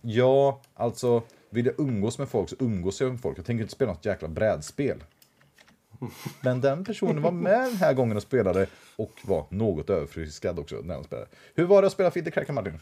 Ja, 0.01 0.61
alltså 0.75 1.23
vill 1.51 1.67
jag 1.67 1.81
umgås 1.81 2.19
med 2.19 2.29
folk 2.29 2.49
så 2.49 2.57
umgås 2.59 3.01
jag 3.01 3.11
med 3.11 3.21
folk. 3.21 3.39
Jag 3.39 3.47
tänker 3.47 3.63
inte 3.63 3.75
spela 3.75 3.93
något 3.93 4.05
jäkla 4.05 4.29
brädspel. 4.29 5.05
Men 6.41 6.61
den 6.61 6.85
personen 6.85 7.23
var 7.23 7.31
med 7.31 7.61
den 7.61 7.77
här 7.77 7.95
gången 7.95 8.17
och 8.17 8.23
spelade 8.23 8.67
och 8.97 9.13
var 9.25 9.47
något 9.49 9.91
överfriskad 9.91 10.59
också 10.59 10.77
när 10.77 10.95
han 10.95 11.05
spelade. 11.05 11.29
Hur 11.55 11.65
var 11.65 11.83
det 11.83 11.87
att 11.87 11.93
spela 11.93 12.11
Fidde 12.11 12.31
Crackan 12.31 12.55
Martin? 12.55 12.79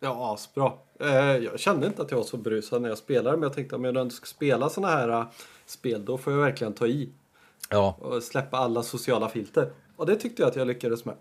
Ja, 0.00 0.34
asbra. 0.34 0.72
Eh, 1.00 1.36
jag 1.36 1.60
kände 1.60 1.86
inte 1.86 2.02
att 2.02 2.10
jag 2.10 2.18
var 2.18 2.24
så 2.24 2.36
berusad 2.36 2.82
när 2.82 2.88
jag 2.88 2.98
spelade, 2.98 3.36
men 3.36 3.42
jag 3.42 3.52
tänkte 3.52 3.76
om 3.76 3.84
jag 3.84 3.96
ändå 3.96 4.10
ska 4.10 4.26
spela 4.26 4.68
sådana 4.68 4.96
här 4.96 5.08
uh, 5.08 5.24
spel, 5.66 6.04
då 6.04 6.18
får 6.18 6.32
jag 6.32 6.40
verkligen 6.40 6.72
ta 6.72 6.86
i. 6.86 7.12
Ja. 7.70 7.96
Och 8.00 8.22
släppa 8.22 8.56
alla 8.56 8.82
sociala 8.82 9.28
filter. 9.28 9.72
Och 10.00 10.06
det 10.06 10.16
tyckte 10.16 10.42
jag 10.42 10.48
att 10.48 10.56
jag 10.56 10.66
lyckades 10.66 11.04
med. 11.04 11.14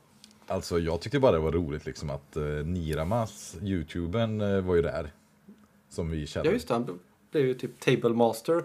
Alltså, 0.47 0.79
jag 0.79 1.01
tyckte 1.01 1.19
bara 1.19 1.31
det 1.31 1.39
var 1.39 1.51
roligt 1.51 1.85
liksom 1.85 2.09
att 2.09 2.37
uh, 2.37 2.65
Niramas, 2.65 3.57
youtubern, 3.61 4.41
uh, 4.41 4.61
var 4.61 4.75
ju 4.75 4.81
där. 4.81 5.11
Som 5.89 6.09
vi 6.09 6.27
kände. 6.27 6.49
Ja, 6.49 6.53
just 6.53 6.67
det. 6.67 6.73
Han 6.73 6.99
blev 7.31 7.45
ju 7.45 7.53
typ 7.53 7.79
Table 7.79 8.09
Master. 8.09 8.63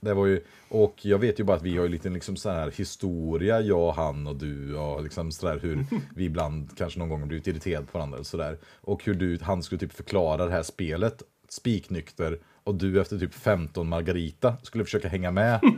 Det 0.00 0.14
var 0.14 0.26
ju, 0.26 0.44
och 0.68 0.94
jag 1.02 1.18
vet 1.18 1.40
ju 1.40 1.44
bara 1.44 1.56
att 1.56 1.62
vi 1.62 1.76
har 1.76 1.84
ju 1.84 1.88
lite 1.88 2.08
liksom 2.10 2.36
så 2.36 2.50
här 2.50 2.70
historia, 2.70 3.60
jag, 3.60 3.92
han 3.92 4.26
och 4.26 4.36
du, 4.36 4.76
och 4.76 5.02
liksom 5.02 5.32
så 5.32 5.46
där 5.46 5.58
hur 5.58 5.86
vi 6.14 6.24
ibland 6.24 6.76
kanske 6.76 6.98
någon 6.98 7.08
gång 7.08 7.28
blivit 7.28 7.46
irriterade 7.46 7.86
på 7.86 7.98
varandra. 7.98 8.24
Så 8.24 8.36
där. 8.36 8.58
Och 8.80 9.04
hur 9.04 9.14
du, 9.14 9.38
han 9.42 9.62
skulle 9.62 9.78
typ 9.78 9.92
förklara 9.92 10.44
det 10.44 10.52
här 10.52 10.62
spelet, 10.62 11.22
spiknykter, 11.48 12.38
och 12.64 12.74
du 12.74 13.00
efter 13.00 13.18
typ 13.18 13.34
15 13.34 13.88
Margarita 13.88 14.56
skulle 14.62 14.84
försöka 14.84 15.08
hänga 15.08 15.30
med. 15.30 15.60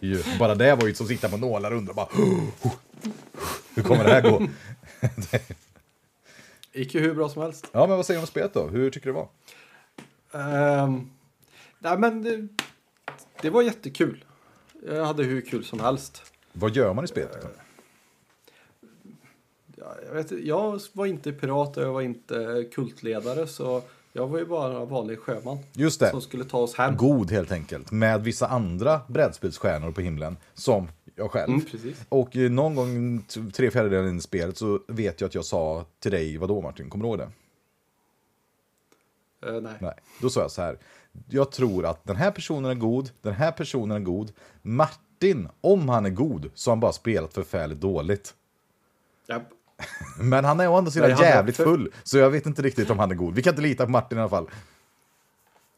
det 0.00 0.06
ju, 0.06 0.22
bara 0.38 0.54
det 0.54 0.74
var 0.74 0.86
ju 0.86 0.94
som 0.94 1.06
att 1.06 1.10
sitta 1.10 1.28
på 1.28 1.36
nålar 1.36 1.70
och 1.70 1.76
undra 1.76 1.94
bara 1.94 2.08
hur 3.74 3.82
kommer 3.82 4.04
det 4.04 4.10
här 4.10 4.22
gå? 4.22 4.48
gick 6.72 6.94
ju 6.94 7.00
hur 7.00 7.14
bra 7.14 7.28
som 7.28 7.42
helst. 7.42 7.70
Ja, 7.72 7.86
men 7.86 7.96
vad 7.96 8.06
säger 8.06 8.18
du 8.18 8.22
om 8.22 8.26
spelet 8.26 8.54
då? 8.54 8.66
Hur 8.66 8.90
tycker 8.90 9.06
du 9.06 9.12
det 9.12 9.18
var? 9.18 9.28
Um, 10.82 11.10
nej, 11.78 11.98
men 11.98 12.22
det, 12.22 12.48
det 13.42 13.50
var 13.50 13.62
jättekul. 13.62 14.24
Jag 14.86 15.04
hade 15.04 15.24
hur 15.24 15.40
kul 15.40 15.64
som 15.64 15.80
helst. 15.80 16.32
Vad 16.52 16.76
gör 16.76 16.94
man 16.94 17.04
i 17.04 17.08
spelet? 17.08 17.46
Ja, 19.76 19.94
jag, 20.06 20.14
vet, 20.14 20.30
jag 20.30 20.80
var 20.92 21.06
inte 21.06 21.32
pirat 21.32 21.76
och 21.76 21.82
jag 21.82 21.92
var 21.92 22.02
inte 22.02 22.68
kultledare 22.72 23.46
så 23.46 23.82
jag 24.18 24.26
var 24.26 24.38
ju 24.38 24.44
bara 24.44 24.80
en 24.80 24.88
vanlig 24.88 25.18
sjöman. 25.18 25.58
Just 25.72 26.00
det. 26.00 26.10
Som 26.10 26.20
skulle 26.20 26.44
ta 26.44 26.58
oss 26.58 26.74
hem. 26.74 26.96
God 26.96 27.30
helt 27.30 27.52
enkelt. 27.52 27.92
Med 27.92 28.22
vissa 28.24 28.46
andra 28.46 29.00
brädspelsstjärnor 29.08 29.92
på 29.92 30.00
himlen. 30.00 30.36
Som 30.54 30.88
jag 31.14 31.30
själv. 31.30 31.52
Mm, 31.52 31.94
och 32.08 32.36
någon 32.36 32.74
gång 32.74 33.22
tre 33.52 33.70
fjärdedelar 33.70 34.08
in 34.08 34.18
i 34.18 34.20
spelet 34.20 34.58
så 34.58 34.80
vet 34.88 35.20
jag 35.20 35.28
att 35.28 35.34
jag 35.34 35.44
sa 35.44 35.84
till 35.98 36.10
dig, 36.10 36.36
vadå 36.36 36.60
Martin, 36.60 36.90
kommer 36.90 37.04
du 37.04 37.08
ihåg 37.08 37.18
det? 37.18 37.30
Uh, 39.50 39.60
nej. 39.60 39.72
nej. 39.80 39.94
Då 40.20 40.30
sa 40.30 40.40
jag 40.40 40.50
så 40.50 40.62
här, 40.62 40.78
jag 41.28 41.52
tror 41.52 41.86
att 41.86 42.04
den 42.04 42.16
här 42.16 42.30
personen 42.30 42.70
är 42.70 42.74
god, 42.74 43.10
den 43.22 43.34
här 43.34 43.52
personen 43.52 43.96
är 43.96 44.00
god. 44.00 44.32
Martin, 44.62 45.48
om 45.60 45.88
han 45.88 46.06
är 46.06 46.10
god, 46.10 46.50
så 46.54 46.70
har 46.70 46.72
han 46.72 46.80
bara 46.80 46.92
spelat 46.92 47.34
förfärligt 47.34 47.80
dåligt. 47.80 48.34
Yep. 49.30 49.42
Men 50.18 50.44
han 50.44 50.60
är 50.60 50.68
å 50.68 50.76
andra 50.76 50.90
sidan 50.90 51.10
jävligt 51.10 51.56
för... 51.56 51.64
full, 51.64 51.92
så 52.02 52.18
jag 52.18 52.30
vet 52.30 52.46
inte 52.46 52.62
riktigt 52.62 52.90
om 52.90 52.98
han 52.98 53.10
är 53.10 53.14
god. 53.14 53.34
Vi 53.34 53.42
kan 53.42 53.52
inte 53.52 53.62
lita 53.62 53.84
på 53.84 53.90
Martin 53.90 54.18
i 54.18 54.20
alla 54.20 54.30
fall. 54.30 54.50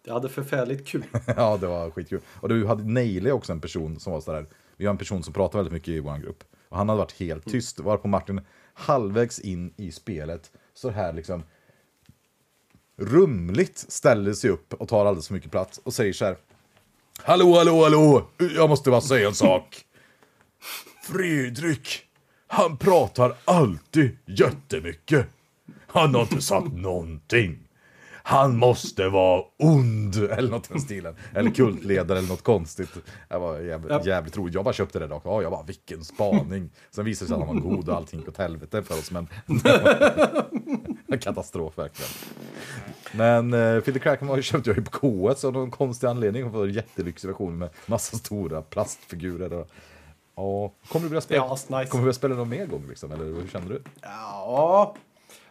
Jag 0.05 0.15
hade 0.15 0.29
förfärligt 0.29 0.87
kul. 0.87 1.05
ja, 1.37 1.57
det 1.57 1.67
var 1.67 1.91
skitkul. 1.91 2.21
Och 2.27 2.49
du 2.49 2.67
hade 2.67 2.85
Neile 2.85 3.33
också 3.33 3.53
en 3.53 3.61
person 3.61 4.01
som 4.01 4.13
var 4.13 4.21
sådär, 4.21 4.47
vi 4.77 4.87
har 4.87 4.91
en 4.91 4.99
person 4.99 5.23
som 5.23 5.33
pratar 5.33 5.59
väldigt 5.59 5.73
mycket 5.73 5.89
i 5.89 6.01
vår 6.01 6.19
grupp. 6.19 6.45
Och 6.69 6.77
han 6.77 6.89
hade 6.89 6.99
varit 6.99 7.21
helt 7.21 7.47
mm. 7.47 7.53
tyst, 7.53 7.81
var 7.81 7.97
på 7.97 8.09
Martin 8.09 8.41
halvvägs 8.75 9.39
in 9.39 9.75
i 9.77 9.93
spelet, 9.93 10.51
så 10.75 10.91
här 10.91 11.13
liksom 11.13 11.43
rumligt 12.97 13.79
ställer 13.79 14.33
sig 14.33 14.51
upp 14.51 14.75
och 14.75 14.89
tar 14.89 15.07
alldeles 15.07 15.27
för 15.27 15.35
mycket 15.35 15.51
plats 15.51 15.81
och 15.85 15.95
säger 15.95 16.13
så 16.13 16.25
här. 16.25 16.37
Hallå, 17.23 17.55
hallå, 17.57 17.83
hallå! 17.83 18.27
Jag 18.55 18.69
måste 18.69 18.91
bara 18.91 19.01
säga 19.01 19.29
en 19.29 19.35
sak. 19.35 19.85
Fredrik, 21.03 22.07
han 22.53 22.77
pratar 22.77 23.35
alltid 23.45 24.17
jättemycket. 24.27 25.27
Han 25.87 26.15
har 26.15 26.23
inte 26.23 26.41
sagt 26.41 26.73
någonting 26.73 27.59
han 28.23 28.57
måste 28.57 29.09
vara 29.09 29.43
ond, 29.59 30.17
eller 30.17 30.51
något 30.51 30.67
i 30.67 30.73
den 30.73 30.81
stilen. 30.81 31.15
Eller 31.35 31.51
kultledare 31.51 32.19
eller 32.19 32.29
något 32.29 32.43
konstigt. 32.43 32.89
Det 33.29 33.39
var 33.39 33.59
jävligt, 33.59 34.07
jävligt 34.07 34.37
roligt. 34.37 34.55
Jag 34.55 34.65
bara 34.65 34.75
köpte 34.75 34.99
det 34.99 35.07
rakt 35.07 35.25
ja, 35.25 35.43
jag 35.43 35.51
bara, 35.51 35.63
vilken 35.63 36.05
spaning. 36.05 36.71
Sen 36.91 37.05
visade 37.05 37.25
det 37.25 37.29
sig 37.29 37.43
att 37.43 37.47
han 37.49 37.63
var 37.63 37.71
god 37.71 37.89
och 37.89 37.97
allting 37.97 38.21
gick 38.21 38.29
åt 38.29 38.37
helvete 38.37 38.83
för 38.83 38.95
oss, 38.95 39.11
men 39.11 39.29
katastrof 41.21 41.79
verkligen. 41.79 42.11
Men 43.13 43.53
eh, 43.53 43.81
Philip 43.81 44.03
Cracken 44.03 44.43
köpte 44.43 44.71
jag 44.71 44.77
ju 44.77 44.85
på 44.85 44.99
K1 44.99 45.47
av 45.47 45.53
någon 45.53 45.71
konstig 45.71 46.07
anledning. 46.07 46.45
Och 46.45 46.65
en 46.65 46.73
jättelyxig 46.73 47.29
version 47.29 47.59
med 47.59 47.69
massa 47.87 48.17
stora 48.17 48.63
plastfigurer. 48.63 49.53
Och, 49.53 49.69
ja, 50.41 50.73
kommer 50.89 51.03
du 51.03 51.09
vilja 51.09 51.21
spela, 51.21 51.45
ja, 51.45 51.53
nice. 51.53 51.67
kommer 51.67 51.85
du 51.85 51.99
vilja 51.99 52.13
spela 52.13 52.35
någon 52.35 52.49
mer 52.49 52.67
gång 52.67 52.87
liksom, 52.89 53.13
eller 53.13 53.25
hur 53.25 53.49
känner 53.49 53.69
du? 53.69 53.83
Ja, 54.03 54.95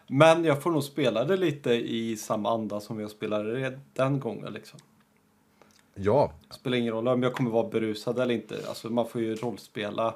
men 0.08 0.44
jag 0.44 0.64
får 0.64 0.72
nog 0.72 0.84
spela 0.84 1.24
det 1.24 1.38
lite 1.38 1.72
i 1.72 2.18
samma 2.18 2.54
anda 2.54 2.80
som 2.80 3.00
jag 3.00 3.12
spelade 3.12 3.60
det 3.60 3.80
den 3.94 4.20
gången 4.20 4.54
liksom. 4.54 4.80
Ja. 5.96 6.32
Spelar 6.50 6.78
ingen 6.78 6.94
roll 6.94 7.08
om 7.08 7.24
jag 7.24 7.34
kommer 7.34 7.52
vara 7.52 7.70
berusad 7.70 8.20
eller 8.20 8.34
inte. 8.34 8.56
Alltså 8.68 8.90
man 8.90 9.08
får 9.08 9.22
ju 9.22 9.36
rollspela 9.36 10.16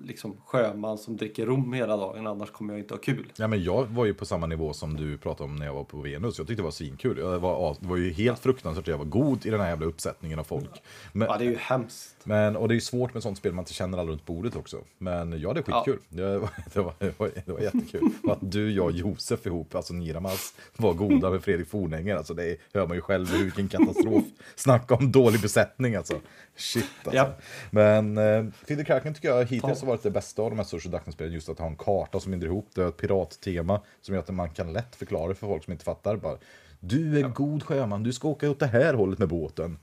liksom 0.00 0.36
sjöman 0.44 0.98
som 0.98 1.16
dricker 1.16 1.46
rom 1.46 1.72
hela 1.72 1.96
dagen, 1.96 2.26
annars 2.26 2.50
kommer 2.50 2.74
jag 2.74 2.80
inte 2.80 2.94
ha 2.94 2.98
kul. 2.98 3.32
Ja, 3.36 3.48
men 3.48 3.62
jag 3.62 3.84
var 3.84 4.04
ju 4.04 4.14
på 4.14 4.26
samma 4.26 4.46
nivå 4.46 4.72
som 4.72 4.96
du 4.96 5.18
pratade 5.18 5.50
om 5.50 5.56
när 5.56 5.66
jag 5.66 5.74
var 5.74 5.84
på 5.84 5.96
Venus. 5.98 6.38
Jag 6.38 6.46
tyckte 6.46 6.62
det 6.62 6.64
var 6.64 6.70
svinkul. 6.70 7.18
Jag 7.18 7.38
var, 7.38 7.76
det 7.80 7.88
var 7.88 7.96
ju 7.96 8.10
helt 8.10 8.38
fruktansvärt 8.38 8.84
att 8.84 8.88
jag 8.88 8.98
var 8.98 9.04
god 9.04 9.46
i 9.46 9.50
den 9.50 9.60
här 9.60 9.68
jävla 9.68 9.86
uppsättningen 9.86 10.38
av 10.38 10.44
folk. 10.44 10.82
Men, 11.12 11.28
ja, 11.28 11.38
det 11.38 11.44
är 11.44 11.50
ju 11.50 11.56
hemskt. 11.56 12.15
Men, 12.26 12.56
och 12.56 12.68
det 12.68 12.72
är 12.72 12.76
ju 12.76 12.80
svårt 12.80 13.14
med 13.14 13.22
sånt 13.22 13.38
spel 13.38 13.52
man 13.52 13.62
inte 13.62 13.72
känner 13.72 13.98
alla 13.98 14.10
runt 14.10 14.26
bordet 14.26 14.56
också. 14.56 14.80
Men 14.98 15.40
ja, 15.40 15.52
det 15.52 15.60
är 15.60 15.62
skitkul. 15.62 15.98
Ja. 16.08 16.24
Det, 16.24 16.38
var, 16.38 16.50
det, 16.72 16.80
var, 16.80 16.94
det, 16.98 17.18
var, 17.18 17.30
det 17.46 17.52
var 17.52 17.60
jättekul. 17.60 18.10
Att 18.28 18.38
du, 18.40 18.72
jag 18.72 18.84
och 18.84 18.92
Josef 18.92 19.46
ihop, 19.46 19.74
alltså 19.74 19.94
Niramas, 19.94 20.54
var 20.76 20.94
goda 20.94 21.30
med 21.30 21.42
Fredrik 21.42 21.68
Fornänger. 21.68 22.16
Alltså 22.16 22.34
det 22.34 22.56
hör 22.74 22.86
man 22.86 22.96
ju 22.96 23.00
själv 23.00 23.32
vilken 23.32 23.68
katastrof. 23.68 24.24
Snacka 24.56 24.94
om 24.94 25.12
dålig 25.12 25.40
besättning 25.40 25.94
alltså. 25.94 26.20
Shit 26.56 26.84
alltså. 27.04 27.16
Ja. 27.16 27.30
Men 27.70 28.18
eh, 28.18 28.44
Fidde 28.66 28.84
Kraken 28.84 29.14
tycker 29.14 29.28
jag 29.28 29.44
hittills 29.44 29.80
har 29.80 29.86
varit 29.86 30.02
det 30.02 30.10
bästa 30.10 30.42
av 30.42 30.50
de 30.50 30.56
här 30.56 30.64
social 30.64 30.92
deduction 30.92 31.32
just 31.32 31.48
att 31.48 31.58
ha 31.58 31.66
en 31.66 31.76
karta 31.76 32.20
som 32.20 32.30
binder 32.30 32.46
ihop 32.46 32.68
det, 32.74 32.84
ett 32.84 32.96
pirattema 32.96 33.80
som 34.00 34.14
gör 34.14 34.22
att 34.22 34.30
man 34.30 34.50
kan 34.50 34.72
lätt 34.72 34.96
förklara 34.96 35.34
för 35.34 35.46
folk 35.46 35.64
som 35.64 35.72
inte 35.72 35.84
fattar. 35.84 36.16
Bara, 36.16 36.36
du 36.80 37.16
är 37.16 37.20
ja. 37.20 37.28
god 37.28 37.62
sjöman, 37.62 38.02
du 38.02 38.12
ska 38.12 38.28
åka 38.28 38.50
åt 38.50 38.60
det 38.60 38.66
här 38.66 38.94
hållet 38.94 39.18
med 39.18 39.28
båten. 39.28 39.78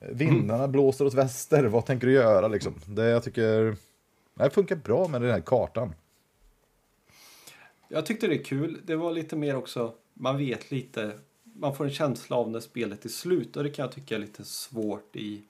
Vindarna 0.00 0.64
mm. 0.64 0.72
blåser 0.72 1.06
åt 1.06 1.14
väster, 1.14 1.64
vad 1.64 1.86
tänker 1.86 2.06
du 2.06 2.12
göra 2.12 2.48
liksom? 2.48 2.74
Det 2.86 3.08
jag 3.08 3.22
tycker, 3.22 3.76
det 4.34 4.50
funkar 4.50 4.76
bra 4.76 5.08
med 5.08 5.22
den 5.22 5.30
här 5.30 5.40
kartan. 5.40 5.94
Jag 7.88 8.06
tyckte 8.06 8.26
det 8.26 8.34
är 8.34 8.44
kul. 8.44 8.80
Det 8.84 8.96
var 8.96 9.12
lite 9.12 9.36
mer 9.36 9.56
också, 9.56 9.94
man 10.14 10.38
vet 10.38 10.70
lite, 10.70 11.12
man 11.42 11.74
får 11.74 11.84
en 11.84 11.90
känsla 11.90 12.36
av 12.36 12.50
när 12.50 12.60
spelet 12.60 13.04
är 13.04 13.08
slut 13.08 13.56
och 13.56 13.64
det 13.64 13.70
kan 13.70 13.82
jag 13.82 13.92
tycka 13.92 14.14
är 14.14 14.18
lite 14.18 14.44
svårt 14.44 15.16
i 15.16 15.42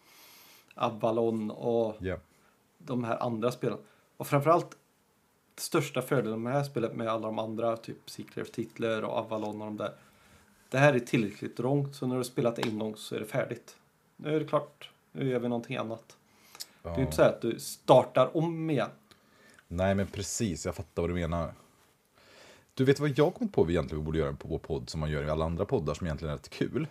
Avalon 0.74 1.50
och 1.50 2.02
yeah. 2.02 2.20
de 2.78 3.04
här 3.04 3.22
andra 3.22 3.52
spelen. 3.52 3.78
Och 4.16 4.26
framförallt 4.26 4.76
största 5.56 6.02
fördelen 6.02 6.42
med 6.42 6.52
det 6.52 6.56
här 6.56 6.64
spelet 6.64 6.96
med 6.96 7.08
alla 7.08 7.26
de 7.26 7.38
andra, 7.38 7.76
typ 7.76 8.10
Secret 8.10 8.52
Titler 8.52 9.04
och 9.04 9.12
Avalon 9.12 9.62
och 9.62 9.66
de 9.66 9.76
där. 9.76 9.92
Det 10.68 10.78
här 10.78 10.94
är 10.94 11.00
tillräckligt 11.00 11.58
långt 11.58 11.94
så 11.94 12.06
när 12.06 12.14
du 12.14 12.18
har 12.18 12.24
spelat 12.24 12.58
en 12.58 12.78
gång 12.78 12.96
så 12.96 13.14
är 13.14 13.20
det 13.20 13.26
färdigt. 13.26 13.76
Nu 14.22 14.36
är 14.36 14.40
det 14.40 14.46
klart, 14.46 14.90
nu 15.12 15.28
gör 15.28 15.38
vi 15.38 15.48
någonting 15.48 15.76
annat. 15.76 16.16
Ja. 16.82 16.90
Det 16.90 16.96
är 16.96 17.02
inte 17.02 17.16
så 17.16 17.22
att 17.22 17.42
du 17.42 17.60
startar 17.60 18.36
om 18.36 18.70
igen. 18.70 18.90
Nej, 19.68 19.94
men 19.94 20.06
precis. 20.06 20.66
Jag 20.66 20.74
fattar 20.74 21.02
vad 21.02 21.10
du 21.10 21.14
menar. 21.14 21.54
Du 22.74 22.84
vet 22.84 23.00
vad 23.00 23.18
jag 23.18 23.34
kommit 23.34 23.52
på 23.52 23.64
vi 23.64 23.72
egentligen 23.72 24.04
borde 24.04 24.18
göra 24.18 24.32
på 24.32 24.48
vår 24.48 24.58
podd 24.58 24.90
som 24.90 25.00
man 25.00 25.10
gör 25.10 25.24
i 25.24 25.30
alla 25.30 25.44
andra 25.44 25.64
poddar 25.64 25.94
som 25.94 26.06
egentligen 26.06 26.32
är 26.32 26.36
rätt 26.36 26.50
kul? 26.50 26.86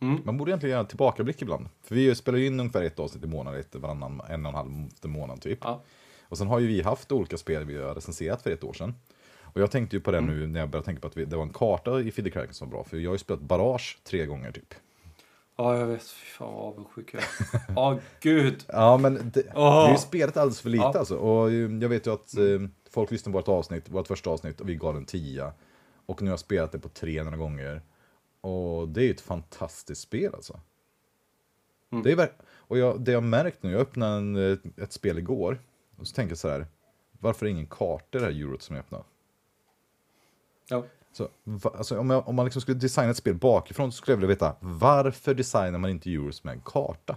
Mm. 0.00 0.20
Man 0.24 0.36
borde 0.36 0.50
egentligen 0.50 0.72
göra 0.72 0.84
tillbakablick 0.84 1.42
ibland. 1.42 1.68
För 1.82 1.94
vi 1.94 2.14
spelar 2.14 2.38
ju 2.38 2.46
in 2.46 2.60
ungefär 2.60 2.82
ett 2.82 2.98
avsnitt 2.98 3.24
i 3.24 3.26
månaden, 3.26 3.60
ett 3.60 3.74
varannan, 3.74 4.22
en 4.28 4.46
och 4.46 4.50
en 4.50 4.54
halv 4.56 4.88
månad 5.02 5.40
typ. 5.40 5.58
Ja. 5.62 5.82
Och 6.22 6.38
sen 6.38 6.46
har 6.46 6.58
ju 6.58 6.66
vi 6.66 6.82
haft 6.82 7.12
olika 7.12 7.36
spel 7.36 7.64
vi 7.64 7.82
har 7.82 7.94
recenserat 7.94 8.42
för 8.42 8.50
ett 8.50 8.64
år 8.64 8.72
sedan. 8.72 8.94
Och 9.40 9.60
jag 9.60 9.70
tänkte 9.70 9.96
ju 9.96 10.00
på 10.00 10.10
det 10.10 10.20
nu 10.20 10.46
när 10.46 10.60
jag 10.60 10.68
började 10.68 10.84
tänka 10.84 11.00
på 11.00 11.06
att 11.06 11.16
vi, 11.16 11.24
det 11.24 11.36
var 11.36 11.42
en 11.42 11.52
karta 11.52 12.00
i 12.00 12.10
Fiddlecracken 12.10 12.54
som 12.54 12.68
var 12.68 12.76
bra. 12.76 12.84
För 12.84 12.96
jag 12.96 13.10
har 13.10 13.14
ju 13.14 13.18
spelat 13.18 13.42
Barrage 13.42 13.98
tre 14.04 14.26
gånger 14.26 14.52
typ. 14.52 14.74
Ja, 15.60 15.78
jag 15.78 15.86
vet. 15.86 16.02
Fy 16.02 16.26
fan 16.26 16.54
vad 16.54 16.64
avundsjuk 16.64 17.14
jag 17.14 17.22
är. 17.22 17.28
Ja, 17.76 17.98
gud. 18.20 18.64
Ja, 18.68 18.96
men 18.96 19.14
det, 19.14 19.20
det 19.30 19.52
Åh. 19.54 19.88
är 19.88 19.92
ju 19.92 19.98
spelet 19.98 20.36
alldeles 20.36 20.60
för 20.60 20.70
lite 20.70 20.84
Ja. 20.84 20.98
alltså. 20.98 21.16
Och 21.16 21.50
eh, 21.50 21.54
jag 21.54 21.88
vet 21.88 22.06
ju 22.06 22.12
att 22.12 22.36
eh, 22.36 22.68
folk 22.90 23.10
lyssnade 23.10 23.32
på 23.32 23.38
vårt 23.38 23.48
avsnitt, 23.48 23.88
vårt 23.88 24.06
första 24.06 24.30
avsnitt, 24.30 24.60
och 24.60 24.68
vi 24.68 24.74
gav 24.74 24.96
en 24.96 25.04
tia. 25.04 25.52
Och 26.06 26.22
nu 26.22 26.28
har 26.28 26.32
jag 26.32 26.40
spelat 26.40 26.72
det 26.72 26.78
på 26.78 26.88
300 26.88 27.36
gånger. 27.36 27.82
Och 28.40 28.88
det 28.88 29.00
är 29.00 29.04
ju 29.04 29.10
ett 29.10 29.20
fantastiskt 29.20 30.00
spel 30.00 30.34
alltså. 30.34 30.60
Mm. 31.92 32.04
Det 32.04 32.12
är 32.12 32.32
och 32.52 32.78
jag, 32.78 33.00
det 33.00 33.12
jag 33.12 33.22
märkt 33.22 33.62
nu, 33.62 33.72
jag 33.72 33.80
öppnade 33.80 34.16
en, 34.16 34.36
ett, 34.52 34.78
ett 34.78 34.92
spel 34.92 35.18
igår. 35.18 35.60
Och 35.96 36.06
så 36.06 36.14
tänker 36.14 36.30
jag 36.30 36.38
så 36.38 36.48
här, 36.48 36.66
varför 37.18 37.46
är 37.46 37.50
det 37.50 37.52
ingen 37.52 37.66
karta 37.66 38.18
i 38.18 38.20
det 38.20 38.26
här 38.26 38.32
eurot 38.32 38.62
som 38.62 38.76
jag 38.76 38.82
öppnade? 38.82 39.04
Ja. 40.68 40.84
Så, 41.12 41.28
va, 41.44 41.72
alltså, 41.76 41.98
om, 41.98 42.10
jag, 42.10 42.28
om 42.28 42.34
man 42.34 42.44
liksom 42.44 42.62
skulle 42.62 42.78
designa 42.78 43.10
ett 43.10 43.16
spel 43.16 43.34
bakifrån 43.34 43.92
så 43.92 43.96
skulle 43.96 44.12
jag 44.12 44.16
vilja 44.16 44.34
veta 44.34 44.56
varför 44.60 45.34
designar 45.34 45.78
man 45.78 45.90
inte 45.90 46.12
euros 46.12 46.44
med 46.44 46.54
en 46.54 46.60
karta? 46.64 47.16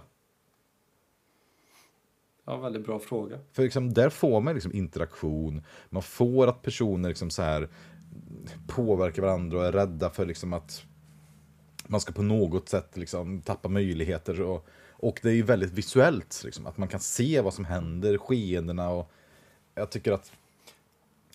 ja, 2.44 2.56
väldigt 2.56 2.84
bra 2.84 2.98
fråga. 2.98 3.38
För 3.52 3.62
liksom, 3.62 3.94
där 3.94 4.10
får 4.10 4.40
man 4.40 4.54
liksom 4.54 4.72
interaktion, 4.72 5.62
man 5.90 6.02
får 6.02 6.46
att 6.46 6.62
personer 6.62 7.08
liksom 7.08 7.30
så 7.30 7.42
här 7.42 7.68
påverkar 8.66 9.22
varandra 9.22 9.58
och 9.58 9.66
är 9.66 9.72
rädda 9.72 10.10
för 10.10 10.26
liksom 10.26 10.52
att 10.52 10.84
man 11.86 12.00
ska 12.00 12.12
på 12.12 12.22
något 12.22 12.68
sätt 12.68 12.96
liksom 12.96 13.42
tappa 13.42 13.68
möjligheter. 13.68 14.40
Och, 14.40 14.66
och 14.90 15.20
det 15.22 15.28
är 15.28 15.34
ju 15.34 15.42
väldigt 15.42 15.72
visuellt, 15.72 16.42
liksom, 16.44 16.66
att 16.66 16.78
man 16.78 16.88
kan 16.88 17.00
se 17.00 17.40
vad 17.40 17.54
som 17.54 17.64
händer, 17.64 18.18
skeendena 18.18 18.90
och 18.90 19.10
jag 19.74 19.90
tycker 19.90 20.12
att 20.12 20.32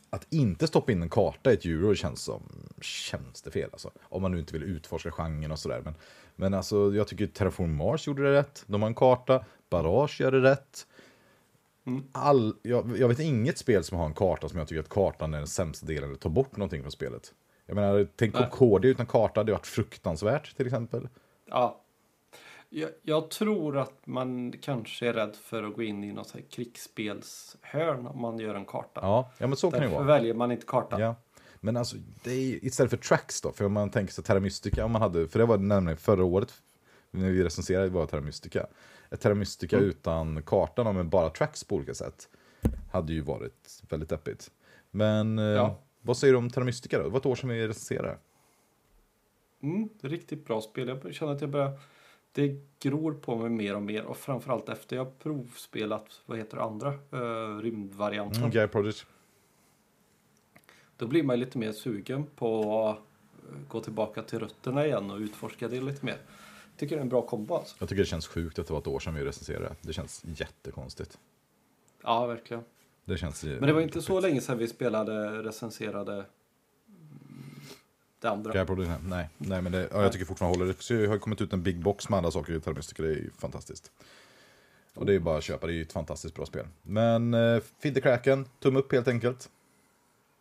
att 0.10 0.28
inte 0.30 0.68
stoppa 0.68 0.92
in 0.92 1.02
en 1.02 1.10
karta 1.10 1.52
i 1.52 1.54
ett 1.54 1.66
euro 1.66 1.96
känns 1.96 2.22
som 2.22 2.44
tjänstefel. 2.82 3.70
Alltså. 3.72 3.92
Om 4.02 4.22
man 4.22 4.32
nu 4.32 4.40
inte 4.40 4.54
vill 4.54 4.64
utforska 4.64 5.12
genren 5.12 5.52
och 5.52 5.60
sådär. 5.60 5.82
Men, 5.86 5.96
men 6.36 6.54
alltså, 6.54 6.94
jag 6.96 7.08
tycker 7.08 7.28
Terraform 7.28 7.76
Mars 7.76 8.08
gjorde 8.08 8.24
det 8.24 8.34
rätt. 8.34 8.64
De 8.68 8.82
har 8.82 8.90
en 8.90 8.96
karta. 8.96 9.46
Barrage 9.70 10.22
gör 10.22 10.32
det 10.32 10.42
rätt. 10.42 10.88
All, 12.12 12.56
jag, 12.62 12.98
jag 12.98 13.08
vet 13.08 13.20
inget 13.20 13.58
spel 13.58 13.84
som 13.84 13.98
har 13.98 14.06
en 14.06 14.14
karta 14.14 14.50
som 14.50 14.60
jag 14.60 14.68
tycker 14.68 14.80
att 14.80 14.90
kartan 14.90 15.34
är 15.34 15.38
den 15.38 15.48
sämsta 15.48 15.86
delen. 15.86 16.04
Eller 16.04 16.20
tar 16.20 16.30
bort 16.30 16.58
någonting 16.58 16.82
från 16.82 16.92
spelet. 16.92 17.34
Jag 17.66 17.76
menar, 17.76 18.08
tänk. 18.16 18.36
Concordia 18.36 18.92
utan 18.92 19.06
karta. 19.06 19.44
Det 19.44 19.52
har 19.52 19.58
varit 19.58 19.68
fruktansvärt 19.68 20.58
till 20.58 20.66
exempel. 20.66 21.08
Ja. 21.50 21.82
Jag, 22.72 22.90
jag 23.04 23.30
tror 23.30 23.78
att 23.78 24.08
man 24.08 24.52
kanske 24.62 25.08
är 25.08 25.14
rädd 25.14 25.36
för 25.36 25.64
att 25.64 25.74
gå 25.76 25.84
in 25.84 26.04
i 26.04 26.12
något 26.14 26.32
här 26.32 26.42
krigsspelshörn 26.50 28.08
om 28.08 28.22
man 28.22 28.40
gör 28.40 28.56
en 28.56 28.66
karta. 28.66 29.00
Ja, 29.04 29.32
ja 29.38 29.48
men 29.48 29.58
så 29.58 29.72
kan 29.72 29.80
det 29.80 29.86
ju 29.86 29.90
Därför 29.92 30.04
vara. 30.06 30.18
väljer 30.18 30.34
man 30.34 30.52
inte 30.52 30.66
karta. 30.66 31.00
Ja. 31.00 31.16
Men 31.60 31.78
alltså, 31.78 31.98
det 32.24 32.32
är, 32.32 32.66
istället 32.66 32.90
för 32.90 32.98
tracks 32.98 33.42
då, 33.42 33.52
för 33.52 33.66
om 33.66 33.74
man 33.74 33.90
tänker 33.90 34.14
sig 34.14 34.24
Terra 34.24 34.40
Mystica, 34.40 34.86
om 34.86 34.92
man 34.92 35.02
hade, 35.02 35.28
för 35.28 35.40
det 35.40 35.46
var 35.46 35.58
nämligen 35.58 35.98
förra 35.98 36.24
året, 36.24 36.54
när 37.12 37.30
vi 37.30 37.44
recenserade 37.44 37.90
var 37.90 38.06
Terra 38.06 38.22
Mystica. 38.22 38.68
Ett 39.12 39.22
Terra 39.22 39.36
Mystica 39.36 39.78
Mm. 39.78 39.90
utan 39.90 40.44
kartan, 40.44 40.96
med 40.96 41.06
bara 41.10 41.30
tracks 41.30 41.64
på 41.64 41.76
olika 41.76 41.94
sätt, 41.94 42.30
hade 42.92 43.14
ju 43.14 43.22
varit 43.22 43.82
väldigt 43.90 44.10
deppigt. 44.10 44.52
Men 44.92 45.40
eh, 45.40 45.46
Ja. 45.46 45.80
vad 46.02 46.18
säger 46.18 46.34
du 46.34 46.38
om 46.38 46.50
Terra 46.50 46.64
Mystica 46.66 46.98
då? 46.98 47.04
Det 47.04 47.10
var 47.10 47.20
ett 47.20 47.26
år 47.26 47.36
sedan 47.36 47.50
vi 47.50 47.68
recenserade. 47.68 48.18
Mm, 49.64 49.90
det 50.02 50.08
är 50.08 50.12
riktigt 50.12 50.46
bra 50.46 50.62
spel. 50.62 50.88
Jag 51.04 51.14
känner 51.14 51.32
att 51.34 51.42
jag 51.42 51.50
börjar... 51.50 51.80
Det 52.32 52.56
gror 52.80 53.14
på 53.14 53.36
mig 53.36 53.50
mer 53.50 53.76
och 53.76 53.82
mer 53.82 54.04
och 54.06 54.18
framförallt 54.18 54.70
efter 54.70 54.96
jag 54.96 55.20
provspelat, 55.20 56.22
vad 56.26 56.38
heter 56.38 56.58
det 56.58 56.64
andra, 56.64 56.94
uh, 56.94 57.62
rymdvarianten. 57.62 58.40
Mm, 58.40 58.52
Guy 58.52 58.68
Project. 58.68 59.06
Då 60.98 61.08
blir 61.08 61.24
man 61.24 61.40
lite 61.40 61.58
mer 61.58 61.72
sugen 61.72 62.26
på 62.36 62.88
att 62.88 63.00
gå 63.68 63.80
tillbaka 63.80 64.24
till 64.24 64.40
rötterna 64.40 64.86
igen 64.86 65.12
och 65.12 65.18
utforska 65.18 65.68
det 65.68 65.82
lite 65.82 66.06
mer. 66.06 66.18
Tycker 66.78 66.96
det 66.96 67.00
är 67.00 67.04
en 67.04 67.10
bra 67.10 67.22
kombo 67.22 67.56
alltså. 67.56 67.76
Jag 67.80 67.90
tycker 67.90 68.02
det 68.02 68.08
känns 68.08 68.28
sjukt 68.28 68.60
att 68.60 68.68
det 68.68 68.74
var 68.74 68.80
ett 68.80 68.88
år 68.88 69.00
sedan 69.00 69.16
vi 69.16 69.24
recenserade. 69.24 69.76
Det 69.82 69.94
känns 69.94 70.24
jättekonstigt. 70.26 71.20
Ja, 72.04 72.26
verkligen. 72.26 72.64
Det 73.06 73.18
känns 73.18 73.44
Men 73.44 73.62
det 73.62 73.74
var 73.74 73.82
inte 73.82 74.02
så 74.02 74.20
länge 74.20 74.42
sedan 74.42 74.58
vi 74.58 74.68
spelade, 74.68 75.44
recenserade 75.44 76.26
det 78.20 78.30
andra. 78.30 78.66
Project, 78.66 78.92
nej. 79.04 79.30
nej. 79.38 79.62
Men 79.62 79.72
det, 79.72 79.90
ja, 79.92 80.04
jag 80.04 80.12
tycker 80.12 80.26
fortfarande 80.26 80.58
håller. 80.58 81.00
Det 81.00 81.08
har 81.08 81.18
kommit 81.18 81.42
ut 81.42 81.54
en 81.54 81.64
big 81.64 81.80
box 81.80 82.10
med 82.10 82.18
andra 82.18 82.32
saker 82.32 82.54
i 82.54 82.60
Terra 82.60 82.74
Mystica. 82.74 83.04
Det 83.04 83.14
är 83.14 83.30
fantastiskt. 83.38 83.92
Och 84.94 85.06
det 85.06 85.14
är 85.14 85.20
bara 85.20 85.38
att 85.38 85.44
köpa, 85.44 85.68
det 85.68 85.74
är 85.74 85.76
ju 85.76 85.82
ett 85.82 85.94
fantastiskt 85.94 86.36
bra 86.36 86.46
spel. 86.46 86.66
Men 86.82 87.34
uh, 87.34 87.62
Fiddlecracken, 87.80 88.46
tumme 88.60 88.80
upp 88.80 88.92
helt 88.92 89.08
enkelt. 89.08 89.50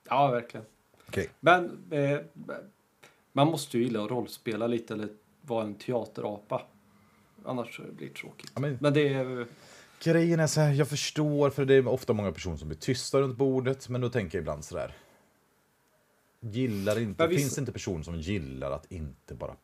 Ja, 0.09 0.31
verkligen. 0.31 0.67
Okej. 1.09 1.29
Men 1.41 1.79
eh, 1.91 2.19
man 3.33 3.47
måste 3.47 3.79
ju 3.79 3.85
gilla 3.85 4.05
att 4.05 4.11
rollspela 4.11 4.67
lite 4.67 4.95
eller 4.95 5.09
vara 5.43 5.65
en 5.65 5.75
teaterapa. 5.75 6.63
Annars 7.45 7.81
blir 7.97 8.09
det 8.09 8.15
tråkigt. 8.15 8.53
Ja, 8.55 8.61
men, 8.61 8.79
Men 8.81 8.93
det 8.93 9.09
är... 9.09 9.47
grejen 10.03 10.41
är 10.41 10.47
så 10.47 10.61
här, 10.61 10.73
jag 10.73 10.89
förstår, 10.89 11.51
för 11.51 11.65
det 11.65 11.75
är 11.75 11.89
ofta 11.89 12.13
många 12.13 12.33
personer 12.33 12.57
som 12.57 12.69
blir 12.69 12.79
tysta 12.79 13.21
runt 13.21 13.37
bordet, 13.37 13.89
men 13.89 14.01
då 14.01 14.11
tänker 14.11 14.39
jag 14.39 14.43
ibland 14.43 14.65
så 14.65 14.75
där. 14.75 14.97
Gillar 16.41 16.99
inte, 16.99 17.27
visst- 17.27 17.41
finns 17.43 17.55
det 17.55 17.61
inte 17.61 17.73
personer 17.73 18.03
som 18.03 18.21
gillar 18.21 18.71
att 18.71 18.93
inte 18.93 19.35
bara 19.35 19.57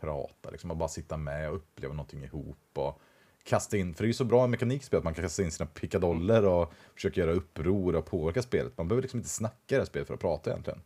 prata, 0.00 0.50
liksom 0.50 0.70
att 0.70 0.76
bara 0.76 0.88
sitta 0.88 1.16
med 1.16 1.50
och 1.50 1.56
uppleva 1.56 1.94
någonting 1.94 2.24
ihop 2.24 2.56
och 2.74 3.00
kasta 3.44 3.76
in, 3.76 3.94
för 3.94 4.02
det 4.02 4.06
är 4.06 4.08
ju 4.08 4.14
så 4.14 4.24
bra 4.24 4.44
i 4.44 4.48
mekanikspel 4.48 4.98
att 4.98 5.04
man 5.04 5.14
kan 5.14 5.24
kasta 5.24 5.42
in 5.42 5.50
sina 5.50 5.66
pickadoller 5.66 6.46
och 6.46 6.72
försöka 6.94 7.20
göra 7.20 7.32
uppror 7.32 7.96
och 7.96 8.06
påverka 8.06 8.42
spelet. 8.42 8.78
Man 8.78 8.88
behöver 8.88 9.02
liksom 9.02 9.18
inte 9.18 9.28
snacka 9.30 9.56
i 9.66 9.74
det 9.74 9.76
här 9.78 9.84
spelet 9.84 10.06
för 10.08 10.14
att 10.14 10.20
prata 10.20 10.50
egentligen. 10.50 10.80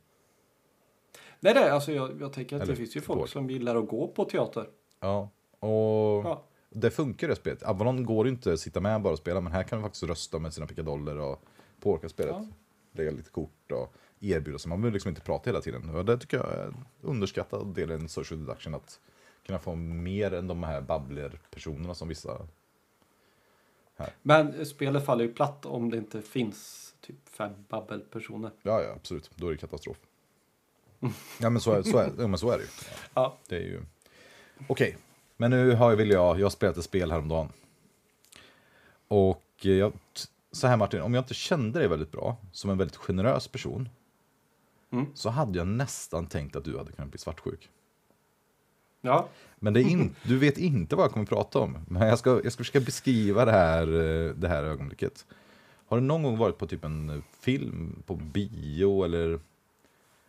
Nej, 1.41 1.55
nej, 1.55 1.71
alltså 1.71 1.93
jag, 1.93 2.21
jag 2.21 2.33
tänker 2.33 2.57
att 2.57 2.63
Eller 2.63 2.73
det 2.73 2.77
finns 2.77 2.97
ju 2.97 3.01
folk 3.01 3.31
som 3.31 3.51
gillar 3.51 3.77
att 3.77 3.89
gå 3.89 4.09
på 4.09 4.25
teater. 4.25 4.69
Ja, 5.01 5.29
och 5.59 5.69
Ja. 6.25 6.45
det 6.71 6.91
funkar 6.91 7.27
i 7.27 7.31
det 7.31 7.37
spelet. 7.37 7.63
Avalon 7.63 8.05
går 8.05 8.27
ju 8.27 8.33
inte 8.33 8.53
att 8.53 8.61
sitta 8.61 8.81
med 8.81 9.03
bara 9.03 9.13
och 9.13 9.19
spela, 9.19 9.41
men 9.41 9.53
här 9.53 9.63
kan 9.63 9.79
man 9.81 9.89
faktiskt 9.89 10.03
rösta 10.05 10.39
med 10.39 10.55
sina 10.55 10.67
pickadoller 10.67 11.19
och 11.19 11.43
påverka 11.81 12.09
spelet. 12.09 12.35
Ja. 12.35 12.47
Lägga 12.93 13.11
lite 13.11 13.31
kort 13.31 13.73
och 13.73 13.95
erbjuda 14.33 14.59
sig. 14.59 14.69
Man 14.69 14.81
behöver 14.81 14.95
liksom 14.95 15.09
inte 15.09 15.21
prata 15.21 15.51
hela 15.51 15.61
tiden. 15.61 15.91
Och 15.91 16.05
det 16.05 16.19
tycker 16.19 16.37
jag 16.37 16.53
är 16.53 16.75
underskattad 17.03 17.75
del 17.75 17.91
i 17.91 17.95
en 17.95 18.09
social 18.09 18.47
deduction. 18.47 18.75
Att 18.75 19.01
kunna 19.47 19.59
få 19.59 19.75
mer 19.75 20.35
än 20.35 20.47
de 20.47 20.63
här 20.63 20.81
babbler-personerna 20.81 21.95
som 21.95 22.09
vissa... 22.09 22.47
Men 24.23 24.67
spelet 24.67 25.05
faller 25.05 25.25
ju 25.25 25.33
platt 25.33 25.67
om 25.67 25.91
det 25.91 25.97
inte 25.97 26.23
finns 26.23 26.95
typ 27.01 27.29
fem 27.29 27.53
babbelpersoner. 27.69 28.51
Ja, 28.63 28.83
ja, 28.83 28.93
absolut. 28.97 29.31
Då 29.35 29.47
är 29.47 29.53
det 29.53 29.59
katastrof. 29.59 29.97
Ja, 31.41 31.51
men 31.51 31.61
så 31.61 31.73
är, 31.73 31.83
så 31.83 31.99
är, 31.99 32.13
ja, 32.19 32.27
men 32.27 32.39
så 32.39 32.51
är 32.51 32.59
det 32.59 32.63
ju. 32.63 32.69
Ja. 33.15 33.39
Det 33.49 33.57
är 33.57 33.61
ju... 33.61 33.81
Okej, 34.69 34.97
men 35.37 35.51
nu 35.51 35.73
har 35.73 35.91
jag, 35.91 35.97
vill 35.97 36.11
jag, 36.11 36.39
jag 36.41 36.45
har 36.45 36.51
spelat 36.51 36.77
ett 36.77 36.85
spel 36.85 37.11
häromdagen. 37.11 37.49
Och 39.09 39.43
jag, 39.61 39.93
så 40.53 40.67
här 40.67 40.77
Martin, 40.77 41.01
om 41.01 41.15
jag 41.15 41.23
inte 41.23 41.35
kände 41.35 41.79
dig 41.79 41.89
väldigt 41.89 42.13
bra, 42.13 42.37
som 42.53 42.71
en 42.71 42.79
väldigt 42.79 42.97
generös 42.97 43.49
person, 43.49 43.89
Mm. 44.95 45.07
så 45.15 45.31
hade 45.31 45.59
jag 45.59 45.67
nästan 45.67 46.27
tänkt 46.27 46.57
att 46.57 46.65
du 46.65 46.79
hade 46.79 46.93
kunnat 46.93 47.11
bli 47.11 47.19
svartsjuk. 47.19 47.71
Ja. 49.01 49.29
Men 49.57 49.73
det 49.73 49.81
är 49.81 49.85
in, 49.85 50.15
du 50.23 50.39
vet 50.39 50.59
inte 50.59 50.97
vad 50.97 51.05
jag 51.05 51.13
kommer 51.13 51.27
prata 51.27 51.59
om. 51.59 51.79
Men 51.89 52.09
jag 52.09 52.19
ska, 52.19 52.31
jag 52.45 52.53
ska 52.53 52.61
försöka 52.61 52.81
beskriva 52.81 53.45
det 53.45 53.53
här, 53.53 53.87
eh, 53.87 54.35
det 54.35 54.49
här 54.49 54.65
ögonblicket. 54.65 55.27
Har 55.87 55.97
du 55.97 56.03
någon 56.03 56.23
gång 56.23 56.39
varit 56.39 56.59
på 56.59 56.67
typ 56.67 56.85
en 56.85 57.23
film 57.41 58.03
på 58.07 58.15
bio 58.15 59.05
eller, 59.05 59.41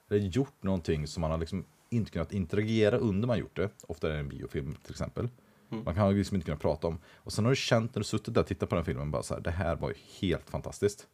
eller 0.10 0.20
gjort 0.20 0.64
någonting 0.64 1.08
som 1.08 1.22
man 1.22 1.32
har 1.32 1.38
liksom 1.38 1.66
inte 1.90 2.12
kunnat 2.12 2.34
interagera 2.34 2.98
under 2.98 3.28
man 3.28 3.40
gjort 3.40 3.56
det? 3.56 3.70
Ofta 3.88 4.08
är 4.08 4.14
det 4.14 4.20
en 4.20 4.30
biofilm 4.30 4.76
till 4.84 4.92
exempel. 4.92 5.30
Mm. 5.72 5.84
Man 5.84 5.96
kan 5.96 6.18
liksom 6.18 6.36
inte 6.36 6.46
kunna 6.46 6.58
prata 6.58 6.88
om. 6.88 7.00
Och 7.16 7.34
sen 7.34 7.46
har 7.46 7.52
du 7.52 7.56
känt 7.56 7.96
när 7.96 8.00
du 8.00 8.04
suttit 8.04 8.34
där 8.34 8.42
och 8.42 8.48
tittat 8.48 8.70
på 8.70 8.76
den 8.76 8.86
filmen 8.86 9.12
bara 9.12 9.24
så 9.24 9.34
här, 9.34 9.42
det 9.42 9.52
här 9.52 9.76
var 9.76 9.90
ju 9.90 9.96
helt 10.20 10.50
fantastiskt. 10.50 11.08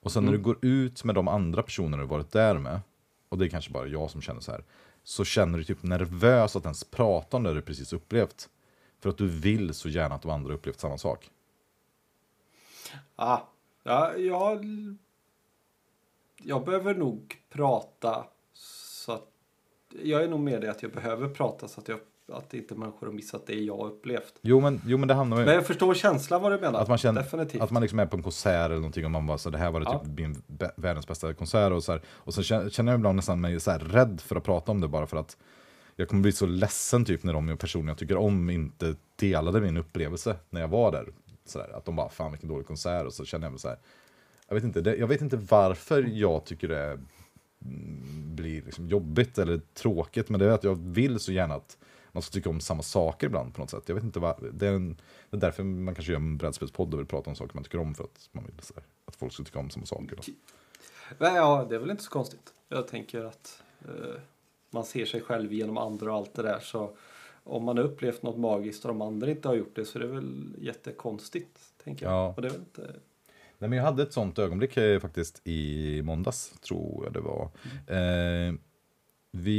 Och 0.00 0.12
sen 0.12 0.24
när 0.24 0.32
du 0.32 0.38
Mm. 0.38 0.44
går 0.44 0.58
ut 0.62 1.04
med 1.04 1.14
de 1.14 1.28
andra 1.28 1.62
personerna 1.62 2.02
du 2.02 2.08
varit 2.08 2.32
där 2.32 2.58
med, 2.58 2.80
och 3.28 3.38
det 3.38 3.44
är 3.46 3.48
kanske 3.48 3.70
bara 3.70 3.86
jag 3.86 4.10
som 4.10 4.22
känner 4.22 4.40
så 4.40 4.52
här, 4.52 4.64
så 5.02 5.24
känner 5.24 5.58
du 5.58 5.64
typ 5.64 5.82
nervös 5.82 6.56
att 6.56 6.64
ens 6.64 6.84
prata 6.84 7.36
om 7.36 7.42
det 7.42 7.54
du 7.54 7.62
precis 7.62 7.92
upplevt. 7.92 8.48
För 9.00 9.10
att 9.10 9.18
du 9.18 9.28
vill 9.28 9.74
så 9.74 9.88
gärna 9.88 10.14
att 10.14 10.22
de 10.22 10.30
andra 10.30 10.54
upplevt 10.54 10.80
samma 10.80 10.98
sak. 10.98 11.30
Ah. 13.16 13.38
Ja, 13.82 14.16
jag, 14.16 14.64
jag 16.42 16.64
behöver 16.64 16.94
nog 16.94 17.42
prata 17.50 18.26
så 18.52 19.12
att 19.12 19.28
jag 20.02 20.22
är 20.24 20.28
nog 20.28 20.40
med 20.40 20.64
i 20.64 20.68
att 20.68 20.82
jag 20.82 20.92
behöver 20.92 21.28
prata 21.28 21.68
så 21.68 21.80
att 21.80 21.88
jag 21.88 22.00
att 22.32 22.54
inte 22.54 22.74
människor 22.74 23.06
har 23.06 23.14
missat 23.14 23.46
det 23.46 23.54
jag 23.54 23.86
upplevt. 23.86 24.34
Jo, 24.42 24.60
men, 24.60 24.80
jo, 24.86 24.98
men 24.98 25.08
det 25.08 25.14
handlar 25.14 25.36
Men 25.36 25.54
jag 25.54 25.66
förstår 25.66 25.94
känslan 25.94 26.42
vad 26.42 26.52
du 26.52 26.58
menar. 26.58 26.80
att 26.80 26.88
man 26.88 26.98
känner 26.98 27.22
Definitivt. 27.22 27.62
att 27.62 27.70
man 27.70 27.82
liksom 27.82 27.98
är 27.98 28.06
på 28.06 28.16
en 28.16 28.22
konsert 28.22 28.66
eller 28.66 28.76
någonting 28.76 29.04
och 29.04 29.10
man 29.10 29.26
bara 29.26 29.38
så 29.38 29.50
det 29.50 29.58
här 29.58 29.70
var 29.70 29.80
det 29.80 29.86
Ja. 29.86 29.98
typ 29.98 30.18
min 30.18 30.42
världens 30.76 31.06
bästa 31.06 31.34
konsert 31.34 31.72
och 31.72 31.84
så 31.84 31.92
här, 31.92 32.00
och 32.08 32.34
så 32.34 32.42
känner 32.42 32.70
känner 32.70 32.92
jag 32.92 32.98
ibland 32.98 33.16
nästan 33.16 33.40
mig 33.40 33.60
så 33.60 33.70
här 33.70 33.78
rädd 33.78 34.20
för 34.20 34.36
att 34.36 34.44
prata 34.44 34.72
om 34.72 34.80
det 34.80 34.88
bara 34.88 35.06
för 35.06 35.16
att 35.16 35.36
jag 35.96 36.08
kommer 36.08 36.22
bli 36.22 36.32
så 36.32 36.46
ledsen 36.46 37.04
typ 37.04 37.22
när 37.22 37.32
de 37.32 37.56
personer 37.56 37.88
jag 37.88 37.98
tycker 37.98 38.16
om 38.16 38.50
inte 38.50 38.94
delade 39.16 39.60
min 39.60 39.76
upplevelse 39.76 40.36
när 40.50 40.60
jag 40.60 40.68
var 40.68 40.92
där. 40.92 41.06
Så 41.46 41.58
där, 41.58 41.76
att 41.76 41.84
de 41.84 41.96
bara, 41.96 42.08
fan 42.08 42.30
vilken 42.30 42.48
dålig 42.48 42.66
konsert 42.66 43.06
och 43.06 43.12
så 43.12 43.24
känner 43.24 43.46
jag 43.46 43.52
mig 43.52 43.60
så 43.60 43.68
här. 43.68 43.78
Jag 44.48 44.54
vet 44.54 44.64
inte, 44.64 44.80
det, 44.80 44.96
jag 44.96 45.06
vet 45.06 45.20
inte 45.20 45.36
varför 45.36 46.02
jag 46.02 46.44
tycker 46.44 46.68
det 46.68 46.98
mm, 47.64 48.36
blir 48.36 48.62
liksom 48.62 48.88
jobbigt 48.88 49.38
eller 49.38 49.60
tråkigt, 49.74 50.28
men 50.28 50.40
det 50.40 50.46
är 50.46 50.50
att 50.50 50.64
jag 50.64 50.74
vill 50.74 51.18
så 51.20 51.32
gärna 51.32 51.54
att 51.54 51.76
man 52.12 52.22
ska 52.22 52.32
tycka 52.32 52.50
om 52.50 52.60
samma 52.60 52.82
saker 52.82 53.26
ibland 53.26 53.54
på 53.54 53.60
något 53.60 53.70
sätt. 53.70 53.82
Jag 53.86 53.94
vet 53.94 54.04
inte 54.04 54.20
vad, 54.20 54.44
det 54.52 54.66
är, 54.66 54.72
en, 54.72 55.00
det 55.30 55.36
är 55.36 55.40
därför 55.40 55.62
man 55.62 55.94
kanske 55.94 56.12
gör 56.12 56.20
en 56.20 56.36
brädspelspodd 56.36 56.94
och 56.94 57.00
vill 57.00 57.06
prata 57.06 57.30
om 57.30 57.36
saker 57.36 57.54
man 57.54 57.64
tycker 57.64 57.78
om 57.78 57.94
för 57.94 58.04
att 58.04 58.28
man 58.32 58.44
vill 58.44 58.54
här, 58.74 58.84
att 59.04 59.16
folk 59.16 59.32
ska 59.32 59.44
tycka 59.44 59.58
om 59.58 59.70
samma 59.70 59.86
saker. 59.86 60.16
Då. 60.16 60.22
Ja, 61.18 61.66
det 61.68 61.74
är 61.74 61.78
väl 61.78 61.90
inte 61.90 62.02
så 62.02 62.10
konstigt. 62.10 62.54
Jag 62.68 62.88
tänker 62.88 63.24
att 63.24 63.62
eh, 63.84 64.20
man 64.70 64.84
ser 64.84 65.04
sig 65.04 65.20
själv 65.20 65.52
genom 65.52 65.78
andra 65.78 66.10
och 66.12 66.16
allt 66.16 66.34
det 66.34 66.42
där. 66.42 66.60
Så 66.60 66.96
om 67.44 67.64
man 67.64 67.76
har 67.76 67.84
upplevt 67.84 68.22
något 68.22 68.38
magiskt 68.38 68.84
och 68.84 68.88
de 68.88 69.02
andra 69.02 69.30
inte 69.30 69.48
har 69.48 69.54
gjort 69.54 69.76
det 69.76 69.84
så 69.84 69.98
är 69.98 70.02
det 70.02 70.08
väl 70.08 70.56
jättekonstigt. 70.58 71.58
Tänker 71.84 72.06
jag. 72.06 72.14
Ja. 72.14 72.34
Och 72.36 72.42
det 72.42 72.48
är 72.48 72.54
inte... 72.54 72.94
Nej, 73.58 73.70
men 73.70 73.72
jag 73.72 73.84
hade 73.84 74.02
ett 74.02 74.12
sånt 74.12 74.38
ögonblick 74.38 74.76
eh, 74.76 75.00
faktiskt 75.00 75.40
i 75.44 76.02
måndags, 76.02 76.50
tror 76.60 77.04
jag 77.04 77.12
det 77.12 77.20
var. 77.20 77.50
Eh, 77.86 78.54
vi, 79.30 79.56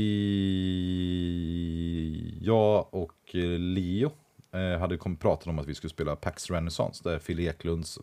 jag 2.42 2.94
och 2.94 3.36
eh, 3.36 3.60
Leo 3.60 4.12
eh, 4.52 4.80
hade 4.80 4.98
pratat 4.98 5.48
om 5.48 5.60
att 5.60 5.68
vi 5.68 5.76
skulle 5.76 5.92
spela 5.92 6.16
Pax 6.16 6.50
Renaissance, 6.50 7.10
där 7.10 7.20
Fille 7.20 7.44
Eklunds, 7.44 8.00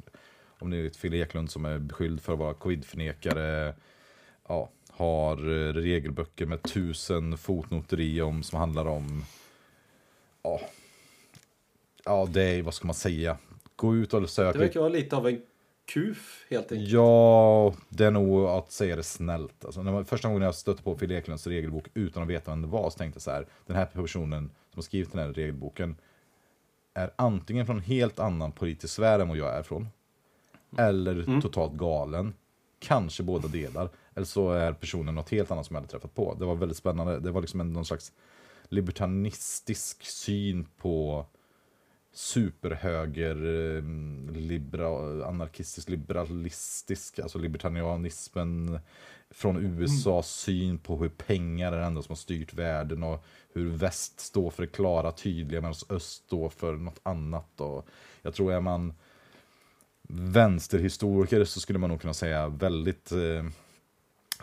om 0.59 0.71
ni 0.71 0.83
vet 0.83 0.97
Fille 0.97 1.16
Eklund 1.16 1.51
som 1.51 1.64
är 1.64 1.79
beskylld 1.79 2.21
för 2.21 2.33
att 2.33 2.39
vara 2.39 2.55
covidförnekare, 2.55 3.75
ja, 4.49 4.71
har 4.91 5.37
eh, 5.37 5.73
regelböcker 5.73 6.47
med 6.47 6.62
tusen 6.62 7.39
fotnoter 7.39 8.01
i 8.01 8.23
om 8.23 8.43
som 8.43 8.59
handlar 8.59 8.87
om, 8.87 9.25
ja, 10.43 10.61
ja 12.05 12.29
det 12.31 12.43
är, 12.43 12.62
vad 12.62 12.75
ska 12.75 12.87
man 12.87 12.95
säga, 12.95 13.39
gå 13.77 13.97
ut 13.97 14.14
och 14.14 14.31
sök 14.31 14.53
Det 14.53 14.59
verkar 14.59 14.81
vara 14.81 14.91
lite 14.91 15.16
av 15.16 15.29
en 15.29 15.43
kuf 15.89 16.47
helt 16.51 16.72
enkelt. 16.72 16.91
Ja, 16.91 17.74
det 17.89 18.05
är 18.05 18.11
nog 18.11 18.45
att 18.45 18.72
säga 18.72 18.97
det 18.97 19.03
snällt. 19.03 19.64
Alltså, 19.64 19.82
när 19.82 19.93
man, 19.93 20.05
första 20.05 20.28
gången 20.28 20.43
jag 20.43 20.55
stötte 20.55 20.82
på 20.82 20.95
Phil 20.95 21.12
Eklunds 21.12 21.47
regelbok 21.47 21.84
utan 21.95 22.22
att 22.22 22.28
veta 22.28 22.51
vem 22.51 22.62
det 22.62 22.68
var 22.68 22.91
så 22.91 22.99
tänkte 22.99 23.16
jag 23.16 23.22
så 23.22 23.30
här. 23.30 23.47
Den 23.66 23.76
här 23.76 23.86
personen 23.86 24.51
som 24.70 24.78
har 24.78 24.82
skrivit 24.82 25.12
den 25.12 25.20
här 25.20 25.32
regelboken 25.32 25.97
är 26.95 27.11
antingen 27.16 27.66
från 27.66 27.76
en 27.76 27.82
helt 27.82 28.18
annan 28.18 28.53
politisk 28.53 28.95
sfär 28.95 29.20
än 29.20 29.28
vad 29.28 29.36
jag 29.36 29.55
är 29.55 29.62
från. 29.62 29.89
Eller 30.76 31.41
totalt 31.41 31.72
galen. 31.72 32.34
Kanske 32.78 33.22
båda 33.22 33.49
delar. 33.49 33.89
Eller 34.14 34.26
så 34.26 34.53
är 34.53 34.72
personen 34.72 35.14
något 35.14 35.30
helt 35.30 35.51
annat 35.51 35.66
som 35.66 35.74
jag 35.74 35.80
hade 35.80 35.91
träffat 35.91 36.14
på. 36.14 36.34
Det 36.39 36.45
var 36.45 36.55
väldigt 36.55 36.78
spännande. 36.78 37.20
Det 37.20 37.30
var 37.30 37.41
liksom 37.41 37.61
en, 37.61 37.72
någon 37.72 37.84
slags 37.84 38.12
libertanistisk 38.68 40.07
syn 40.07 40.66
på 40.76 41.26
superhöger, 42.19 43.37
eh, 43.37 43.83
libera, 44.33 44.89
anarkistisk, 45.27 45.89
liberalistisk, 45.89 47.19
alltså 47.19 47.39
libertarianismen 47.39 48.81
från 49.31 49.57
USAs 49.57 50.31
syn 50.31 50.79
på 50.79 50.97
hur 50.97 51.09
pengar 51.09 51.73
är 51.73 51.79
det 51.79 51.85
enda 51.85 52.03
som 52.03 52.11
har 52.11 52.16
styrt 52.16 52.55
världen 52.55 53.03
och 53.03 53.25
hur 53.53 53.71
väst 53.71 54.21
står 54.21 54.51
för 54.51 54.62
det 54.62 54.69
klara, 54.69 55.12
tydliga 55.12 55.61
medan 55.61 55.75
öst 55.89 56.25
står 56.25 56.49
för 56.49 56.77
något 56.77 57.01
annat. 57.03 57.61
Och 57.61 57.89
jag 58.23 58.35
tror 58.35 58.53
är 58.53 58.61
man 58.61 58.95
vänsterhistoriker 60.09 61.45
så 61.45 61.61
skulle 61.61 61.79
man 61.79 61.91
nog 61.91 62.01
kunna 62.01 62.14
säga 62.14 62.49
väldigt 62.49 63.12
eh, 63.12 63.45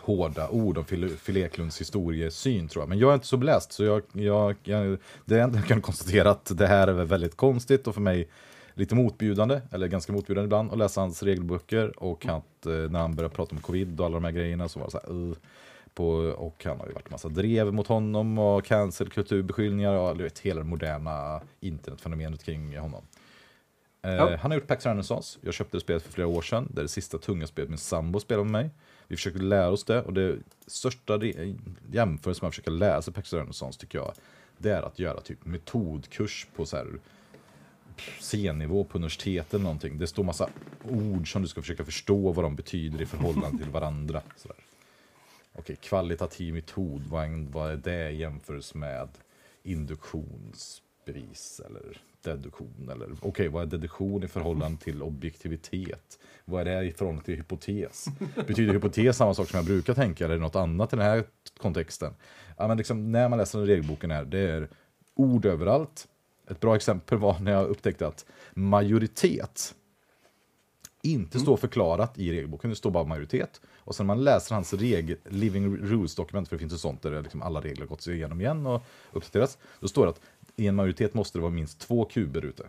hårda 0.06 0.48
ord 0.48 0.78
om 0.78 0.84
Phil 0.84 1.36
Eklunds 1.36 1.80
historiesyn 1.80 2.68
tror 2.68 2.82
jag. 2.82 2.88
Men 2.88 2.98
jag 2.98 3.10
är 3.10 3.14
inte 3.14 3.26
så 3.26 3.36
beläst 3.36 3.72
så 3.72 3.84
jag, 3.84 4.02
jag, 4.12 4.56
jag, 4.62 4.98
det 5.24 5.40
enda 5.40 5.58
jag 5.58 5.66
kan 5.66 5.82
konstatera 5.82 6.30
att 6.30 6.58
det 6.58 6.66
här 6.66 6.88
är 6.88 6.92
väl 6.92 7.06
väldigt 7.06 7.36
konstigt 7.36 7.86
och 7.86 7.94
för 7.94 8.00
mig 8.00 8.28
lite 8.74 8.94
motbjudande, 8.94 9.60
eller 9.70 9.86
ganska 9.86 10.12
motbjudande 10.12 10.46
ibland, 10.46 10.72
att 10.72 10.78
läsa 10.78 11.00
hans 11.00 11.22
regelböcker 11.22 12.02
och 12.02 12.26
att 12.26 12.66
eh, 12.66 12.72
när 12.72 13.00
han 13.00 13.14
började 13.14 13.34
prata 13.34 13.54
om 13.54 13.60
covid 13.62 14.00
och 14.00 14.06
alla 14.06 14.14
de 14.14 14.24
här 14.24 14.32
grejerna 14.32 14.68
så 14.68 14.78
var 14.78 14.86
det 14.86 14.90
så 14.90 15.00
här, 15.04 15.12
uh, 15.12 15.34
på, 15.94 16.08
och 16.38 16.64
han 16.64 16.80
har 16.80 16.86
ju 16.86 16.92
varit 16.92 17.06
en 17.06 17.12
massa 17.12 17.28
drev 17.28 17.72
mot 17.72 17.86
honom 17.86 18.38
och 18.38 18.64
cancelkulturbeskyllningar 18.64 19.92
och 19.92 20.16
du 20.16 20.24
vet, 20.24 20.38
hela 20.38 20.60
det 20.60 20.66
moderna 20.66 21.40
internetfenomenet 21.60 22.44
kring 22.44 22.78
honom. 22.78 23.04
Eh, 24.02 24.14
Ja. 24.14 24.36
Han 24.36 24.50
har 24.50 24.58
gjort 24.58 24.66
Pax 24.66 24.86
Renaissance. 24.86 25.38
Jag 25.42 25.54
köpte 25.54 25.76
det 25.76 25.80
spelet 25.80 26.02
för 26.02 26.12
flera 26.12 26.28
år 26.28 26.42
sedan. 26.42 26.68
Det 26.74 26.80
är 26.80 26.82
det 26.82 26.88
sista 26.88 27.18
tunga 27.18 27.46
spelet 27.46 27.70
min 27.70 27.78
sambo 27.78 28.20
spelar 28.20 28.44
med 28.44 28.52
mig. 28.52 28.70
Vi 29.08 29.16
försökte 29.16 29.42
lära 29.42 29.68
oss 29.68 29.84
det 29.84 30.02
och 30.02 30.12
det 30.12 30.38
största 30.66 31.18
re- 31.18 31.58
jämförelse 31.92 32.44
man 32.44 32.52
försöker 32.52 32.70
lära 32.70 33.02
sig 33.02 33.14
Pax 33.14 33.32
Renaissance 33.32 33.80
tycker 33.80 33.98
jag, 33.98 34.12
det 34.58 34.70
är 34.70 34.82
att 34.82 34.98
göra 34.98 35.20
typ 35.20 35.44
metodkurs 35.44 36.46
på 36.56 36.66
så 36.66 36.76
här 36.76 36.86
C-nivå 38.20 38.84
på 38.84 38.98
universitetet 38.98 39.54
eller 39.54 39.64
någonting. 39.64 39.98
Det 39.98 40.06
står 40.06 40.24
massa 40.24 40.50
ord 40.84 41.32
som 41.32 41.42
du 41.42 41.48
ska 41.48 41.60
försöka 41.60 41.84
förstå 41.84 42.32
vad 42.32 42.44
de 42.44 42.56
betyder 42.56 43.02
i 43.02 43.06
förhållande 43.06 43.58
till 43.58 43.72
varandra. 43.72 44.22
Sådär. 44.36 44.56
Okej, 45.52 45.76
kvalitativ 45.76 46.54
metod, 46.54 47.02
vad 47.06 47.24
är, 47.24 47.46
vad 47.52 47.70
är 47.72 47.76
det 47.76 48.10
i 48.10 48.16
jämförelse 48.16 48.78
med 48.78 49.08
induktionsbevis 49.62 51.60
eller 51.66 52.00
deduktion? 52.30 52.88
Eller 52.92 53.08
okej, 53.20 53.48
vad 53.48 53.62
är 53.62 53.66
deduktion 53.66 54.22
i 54.22 54.28
förhållande 54.28 54.82
till 54.82 55.02
objektivitet? 55.02 56.18
Vad 56.44 56.60
är 56.60 56.64
det 56.64 56.88
i 56.88 56.92
förhållande 56.92 57.24
till 57.24 57.36
hypotes? 57.36 58.06
Betyder 58.46 58.72
hypotes 58.72 59.16
samma 59.16 59.34
sak 59.34 59.48
som 59.48 59.56
jag 59.56 59.66
brukar 59.66 59.94
tänka 59.94 60.24
eller 60.24 60.34
är 60.34 60.38
det 60.38 60.44
något 60.44 60.56
annat 60.56 60.92
i 60.92 60.96
den 60.96 61.04
här 61.04 61.24
kontexten? 61.58 62.14
Ja, 62.56 62.68
men 62.68 62.76
liksom, 62.76 63.12
när 63.12 63.28
man 63.28 63.38
läser 63.38 63.58
den 63.58 63.68
regelboken 63.68 64.10
här, 64.10 64.24
det 64.24 64.38
är 64.38 64.68
ord 65.14 65.46
överallt. 65.46 66.08
Ett 66.50 66.60
bra 66.60 66.76
exempel 66.76 67.18
var 67.18 67.38
när 67.38 67.52
jag 67.52 67.66
upptäckte 67.66 68.06
att 68.06 68.24
majoritet 68.54 69.74
inte 71.02 71.40
står 71.40 71.56
förklarat 71.56 72.18
i 72.18 72.32
regelboken, 72.32 72.70
det 72.70 72.76
står 72.76 72.90
bara 72.90 73.04
majoritet. 73.04 73.60
Och 73.78 73.94
sen 73.94 74.06
när 74.06 74.14
man 74.14 74.24
läser 74.24 74.54
hans 74.54 74.74
reg 74.74 75.16
living 75.24 75.76
rules-dokument, 75.76 76.48
för 76.48 76.56
det 76.56 76.60
finns 76.60 76.72
ett 76.72 76.80
sånt 76.80 77.02
där 77.02 77.22
liksom 77.22 77.42
alla 77.42 77.60
regler 77.60 77.80
har 77.80 77.88
gått 77.88 78.06
igenom 78.06 78.40
igen 78.40 78.66
och 78.66 78.82
uppdaterats, 79.12 79.58
då 79.80 79.88
står 79.88 80.06
det 80.06 80.10
att 80.10 80.20
i 80.56 80.66
en 80.66 80.74
majoritet 80.74 81.14
måste 81.14 81.38
det 81.38 81.42
vara 81.42 81.52
minst 81.52 81.80
två 81.80 82.04
kuber 82.04 82.44
ute. 82.44 82.66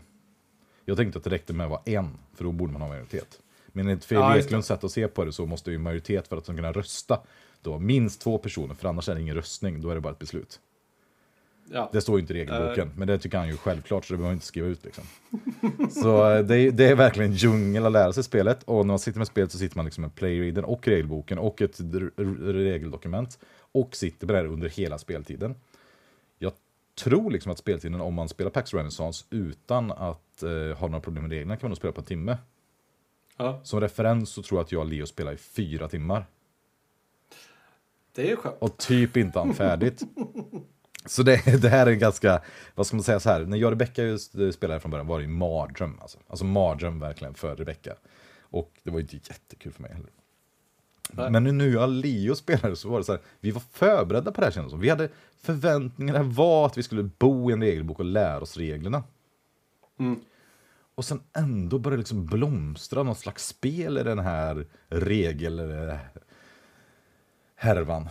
Jag 0.85 0.97
tänkte 0.97 1.17
att 1.17 1.23
det 1.23 1.29
räckte 1.29 1.53
med 1.53 1.63
att 1.63 1.69
vara 1.71 1.81
en, 1.85 2.17
för 2.33 2.43
då 2.43 2.51
borde 2.51 2.73
man 2.73 2.81
ha 2.81 2.89
majoritet. 2.89 3.39
Men 3.67 3.87
enligt 3.87 4.05
Fredrik. 4.05 4.45
Eklunds 4.45 4.67
sätt 4.67 4.83
att 4.83 4.91
se 4.91 5.07
på 5.07 5.25
det 5.25 5.31
så 5.31 5.45
måste 5.45 5.71
ju 5.71 5.77
majoritet 5.77 6.27
för 6.27 6.37
att 6.37 6.45
de 6.45 6.55
kunna 6.55 6.71
rösta 6.71 7.19
då 7.61 7.79
minst 7.79 8.21
två 8.21 8.37
personer, 8.37 8.75
för 8.75 8.89
annars 8.89 9.09
är 9.09 9.15
det 9.15 9.21
ingen 9.21 9.35
röstning, 9.35 9.81
då 9.81 9.89
är 9.89 9.95
det 9.95 10.01
bara 10.01 10.13
ett 10.13 10.19
beslut. 10.19 10.59
Ja. 11.71 11.89
Det 11.93 12.01
står 12.01 12.17
ju 12.17 12.21
inte 12.21 12.33
i 12.33 12.37
regelboken, 12.37 12.91
men 12.95 13.07
det 13.07 13.19
tycker 13.19 13.37
han 13.37 13.47
ju 13.47 13.57
självklart 13.57 14.05
så 14.05 14.13
det 14.13 14.17
behöver 14.17 14.29
man 14.29 14.35
inte 14.35 14.45
skriva 14.45 14.67
ut 14.67 14.85
liksom. 14.85 15.03
Så 16.03 16.31
eh, 16.31 16.45
det 16.45 16.57
är, 16.57 16.71
det 16.71 16.85
är 16.85 16.95
verkligen 16.95 17.33
djungel 17.33 17.85
att 17.85 17.91
lära 17.91 18.13
sig 18.13 18.23
spelet 18.23 18.63
och 18.63 18.85
när 18.85 18.91
man 18.91 18.99
sitter 18.99 19.17
med 19.17 19.27
spelet 19.27 19.51
så 19.51 19.57
sitter 19.57 19.77
man 19.77 19.85
liksom 19.85 20.01
med 20.01 20.15
playreadern 20.15 20.65
och 20.65 20.87
regelboken 20.87 21.37
och 21.37 21.61
ett 21.61 21.79
regeldokument 22.43 23.39
och 23.71 23.95
sitter 23.95 24.27
med 24.27 24.35
det 24.35 24.49
under 24.49 24.69
hela 24.69 24.97
speltiden. 24.97 25.55
Tror 26.97 27.31
liksom 27.31 27.51
att 27.51 27.57
speltiden 27.57 28.01
om 28.01 28.13
man 28.13 28.29
spelar 28.29 28.51
Pax 28.51 28.73
Renaissance 28.73 29.25
utan 29.29 29.91
att 29.91 30.43
eh, 30.43 30.77
ha 30.77 30.87
några 30.87 30.99
problem 30.99 31.23
med 31.23 31.31
reglerna 31.31 31.57
kan 31.57 31.67
man 31.67 31.69
nog 31.69 31.77
spela 31.77 31.93
på 31.93 32.01
en 32.01 32.05
timme. 32.05 32.37
ja, 33.37 33.61
Som 33.63 33.81
referens 33.81 34.29
så 34.29 34.43
tror 34.43 34.59
jag 34.59 34.65
att 34.65 34.71
jag 34.71 34.79
och 34.79 34.87
Leo 34.87 35.05
spelar 35.05 35.33
i 35.33 35.37
fyra 35.37 35.87
timmar. 35.87 36.25
det 38.15 38.31
är 38.31 38.35
skönt. 38.35 38.55
och 38.59 38.77
typ 38.77 39.17
inte 39.17 39.39
han 39.39 39.53
färdigt. 39.53 40.03
Så 41.05 41.23
det, 41.23 41.61
det 41.61 41.69
här 41.69 41.87
är 41.87 41.93
ganska, 41.93 42.41
vad 42.75 42.87
ska 42.87 42.95
man 42.95 43.03
säga 43.03 43.19
så 43.19 43.29
här, 43.29 43.45
när 43.45 43.57
jag 43.57 43.67
och 43.67 43.71
Rebecca 43.71 44.03
just 44.03 44.31
spelade 44.53 44.79
från 44.79 44.91
början 44.91 45.07
var 45.07 45.17
det 45.17 45.25
ju 45.25 45.31
mardröm. 45.31 45.99
Alltså, 46.01 46.17
alltså 46.27 46.45
mardröm 46.45 46.99
verkligen 46.99 47.33
för 47.33 47.55
Rebecca. 47.55 47.95
Och 48.41 48.71
det 48.83 48.91
var 48.91 48.97
ju 48.99 49.01
inte 49.01 49.15
jättekul 49.15 49.73
för 49.73 49.81
mig 49.81 49.93
heller. 49.93 50.09
Nej. 51.11 51.31
Men 51.31 51.43
nu 51.43 51.51
när 51.51 51.87
Leo 51.87 52.35
spelade 52.35 52.75
så 52.75 52.89
var 52.89 52.97
det 52.97 53.03
så 53.03 53.11
här, 53.11 53.21
vi 53.39 53.51
var 53.51 53.61
förberedda 53.71 54.31
på 54.31 54.41
det 54.41 54.47
här 54.47 54.51
kändes 54.51 54.71
som. 54.71 54.79
Vi 54.79 54.89
hade 54.89 55.09
förväntningarna 55.41 56.23
var 56.23 56.65
att 56.65 56.77
vi 56.77 56.83
skulle 56.83 57.03
bo 57.03 57.49
i 57.49 57.53
en 57.53 57.61
regelbok 57.61 57.99
och 57.99 58.05
lära 58.05 58.41
oss 58.41 58.57
reglerna. 58.57 59.03
Mm. 59.99 60.19
Och 60.95 61.05
sen 61.05 61.21
ändå 61.33 61.79
började 61.79 61.97
liksom 61.97 62.25
blomstra 62.25 63.03
någon 63.03 63.15
slags 63.15 63.47
spel 63.47 63.97
i 63.97 64.03
den 64.03 64.19
här 64.19 64.65
regel 64.87 65.59
eh, 65.59 65.95
härvan. 67.55 68.09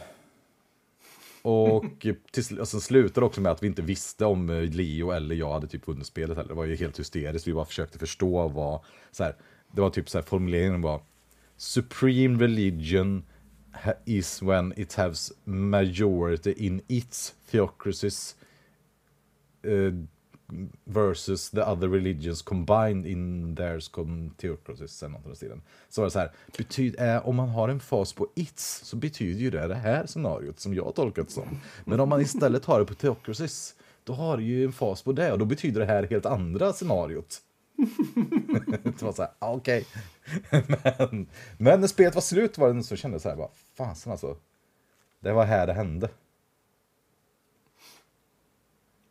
Och 1.42 1.84
till, 2.30 2.60
och 2.60 2.68
sen 2.68 2.80
också 3.14 3.40
med 3.40 3.52
att 3.52 3.62
vi 3.62 3.66
inte 3.66 3.82
visste 3.82 4.24
om 4.24 4.50
eh, 4.50 4.62
Leo 4.62 5.10
eller 5.10 5.34
jag 5.34 5.52
hade 5.52 5.66
typ 5.66 5.88
vunnit 5.88 6.06
spelet 6.06 6.36
heller. 6.36 6.48
Det 6.48 6.54
var 6.54 6.64
ju 6.64 6.76
helt 6.76 6.98
hysteriskt. 6.98 7.48
Vi 7.48 7.54
bara 7.54 7.64
försökte 7.64 7.98
förstå 7.98 8.48
vad, 8.48 8.80
så 9.10 9.24
här, 9.24 9.36
det 9.72 9.80
var 9.80 9.90
typ 9.90 10.08
så 10.08 10.18
här 10.18 10.22
formuleringen 10.22 10.82
var 10.82 11.00
Supreme 11.56 12.38
religion 12.38 13.24
is 14.04 14.42
when 14.42 14.72
it 14.76 14.92
has 14.94 15.32
majority 15.44 16.54
in 16.66 16.82
its 16.88 17.34
theocracies 17.50 18.34
uh, 19.64 19.90
versus 20.84 21.50
the 21.50 21.66
other 21.66 21.88
religions 21.88 22.42
combined 22.42 23.06
in 23.06 23.54
theirs 23.54 23.90
theocracies 24.36 25.02
eller 25.02 25.18
något 25.18 25.36
stilen. 25.36 25.62
Så 25.88 26.00
var 26.00 26.06
det 26.06 26.10
så 26.10 26.18
här, 26.18 26.32
betyd, 26.56 27.00
eh, 27.00 27.28
om 27.28 27.36
man 27.36 27.48
har 27.48 27.68
en 27.68 27.80
fas 27.80 28.12
på 28.12 28.28
its 28.34 28.80
så 28.84 28.96
betyder 28.96 29.40
ju 29.40 29.50
det 29.50 29.66
det 29.66 29.74
här 29.74 30.06
scenariot 30.06 30.60
som 30.60 30.74
jag 30.74 30.94
tolkat 30.94 31.30
som. 31.30 31.60
Men 31.84 32.00
om 32.00 32.08
man 32.08 32.20
istället 32.20 32.64
har 32.64 32.80
det 32.80 32.86
på 32.86 32.94
theocracies 32.94 33.74
då 34.04 34.12
har 34.12 34.36
du 34.36 34.42
ju 34.42 34.64
en 34.64 34.72
fas 34.72 35.02
på 35.02 35.12
det 35.12 35.32
och 35.32 35.38
då 35.38 35.44
betyder 35.44 35.80
det 35.80 35.86
här 35.86 36.06
helt 36.06 36.26
andra 36.26 36.72
scenariot. 36.72 37.42
det 38.84 39.02
var 39.02 39.12
så 39.12 39.22
här, 39.22 39.32
ah, 39.38 39.52
okej. 39.52 39.86
Okay. 40.50 40.62
men, 41.08 41.26
men 41.58 41.80
när 41.80 41.88
spelet 41.88 42.14
var 42.14 42.22
slut 42.22 42.58
var 42.58 42.74
det 42.74 42.82
så 42.82 42.96
kände 42.96 43.14
jag 43.14 43.22
så 43.22 43.28
här, 43.28 43.36
bara, 43.36 43.50
fasen 43.74 44.12
alltså. 44.12 44.36
Det 45.20 45.32
var 45.32 45.44
här 45.44 45.66
det 45.66 45.72
hände. 45.72 46.08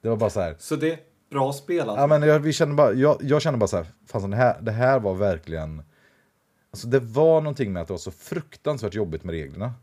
Det 0.01 0.09
var 0.09 0.17
bara 0.17 0.29
så 0.29 0.39
här. 0.39 0.55
Så 0.59 0.75
det, 0.75 0.99
Bra 1.29 1.53
spel 1.53 1.89
alltså. 1.89 2.01
Ja, 2.01 2.07
men 2.07 2.21
jag, 2.21 2.39
vi 2.39 2.53
kände 2.53 2.75
bara, 2.75 2.93
jag, 2.93 3.17
jag 3.21 3.41
kände 3.41 3.57
bara 3.57 3.67
så 3.67 3.77
här, 3.77 3.87
fan, 4.05 4.31
det, 4.31 4.37
här, 4.37 4.61
det 4.61 4.71
här 4.71 4.99
var 4.99 5.13
verkligen... 5.13 5.83
Alltså 6.71 6.87
det 6.87 6.99
var 6.99 7.41
någonting 7.41 7.73
med 7.73 7.81
att 7.81 7.87
det 7.87 7.93
var 7.93 7.97
så 7.97 8.11
fruktansvärt 8.11 8.93
jobbigt 8.93 9.23
med 9.23 9.33
reglerna. 9.33 9.73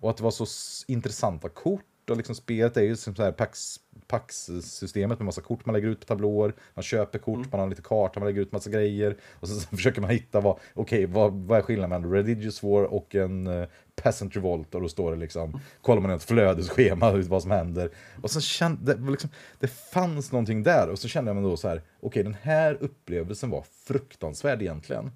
Och 0.00 0.10
att 0.10 0.16
det 0.16 0.22
var 0.22 0.30
så 0.30 0.46
intressanta 0.86 1.48
kort. 1.48 1.84
Och 2.10 2.16
liksom 2.16 2.34
spelet 2.34 2.76
är 2.76 2.82
ju 2.82 2.96
som 2.96 3.14
så 3.14 3.22
här 3.22 3.32
Pax, 3.32 3.80
Pax-systemet 4.06 5.18
med 5.18 5.26
massa 5.26 5.40
kort 5.40 5.66
man 5.66 5.74
lägger 5.74 5.88
ut 5.88 6.00
på 6.00 6.06
tablåer. 6.06 6.54
Man 6.74 6.82
köper 6.82 7.18
kort, 7.18 7.36
mm. 7.36 7.48
man 7.50 7.60
har 7.60 7.68
lite 7.68 7.82
karta, 7.82 8.20
man 8.20 8.26
lägger 8.26 8.42
ut 8.42 8.52
massa 8.52 8.70
grejer. 8.70 9.16
Och 9.32 9.48
så, 9.48 9.54
så 9.60 9.76
försöker 9.76 10.00
man 10.00 10.10
hitta 10.10 10.40
vad, 10.40 10.58
okej, 10.74 11.04
okay, 11.04 11.06
vad, 11.06 11.32
vad 11.32 11.58
är 11.58 11.62
skillnaden 11.62 11.90
mellan 11.90 12.12
Religious 12.12 12.62
War 12.62 12.84
och 12.84 13.14
en 13.14 13.46
uh, 13.46 13.66
Peasant 13.94 14.36
Revolt? 14.36 14.74
Och 14.74 14.80
då 14.80 14.88
står 14.88 15.12
det 15.12 15.18
liksom, 15.18 15.60
kollar 15.82 16.02
man 16.02 16.10
ett 16.10 16.22
flödesschema, 16.22 17.12
vad 17.28 17.42
som 17.42 17.50
händer. 17.50 17.90
Och 18.22 18.30
så 18.30 18.40
kände 18.40 18.94
det, 18.94 19.10
liksom, 19.10 19.30
det 19.58 19.68
fanns 19.68 20.32
någonting 20.32 20.62
där. 20.62 20.88
Och 20.88 20.98
så 20.98 21.08
kände 21.08 21.28
jag 21.28 21.36
mig 21.36 21.50
då 21.50 21.56
så 21.56 21.68
här, 21.68 21.76
okej, 21.76 22.08
okay, 22.08 22.22
den 22.22 22.36
här 22.42 22.78
upplevelsen 22.80 23.50
var 23.50 23.64
fruktansvärd 23.86 24.62
egentligen. 24.62 25.10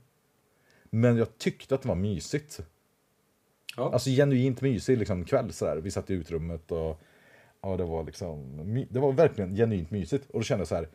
Men 0.90 1.16
jag 1.16 1.38
tyckte 1.38 1.74
att 1.74 1.82
det 1.82 1.88
var 1.88 1.95
mysigt. 1.95 2.61
Ja. 3.77 3.93
Alltså 3.93 4.11
genuint 4.11 4.61
mysig 4.61 4.99
liksom, 4.99 5.25
kväll 5.25 5.53
sådär. 5.53 5.77
Vi 5.77 5.91
satt 5.91 6.11
i 6.11 6.14
utrummet 6.14 6.72
och 6.72 7.01
ja, 7.61 7.77
det 7.77 7.85
var 7.85 8.05
liksom, 8.05 8.87
det 8.91 9.01
var 9.01 9.12
verkligen 9.12 9.57
genuint 9.57 9.91
mysigt. 9.91 10.31
Och 10.31 10.41
då 10.41 10.45
kände 10.45 10.61
jag 10.61 10.68
så 10.68 10.75
här, 10.75 10.89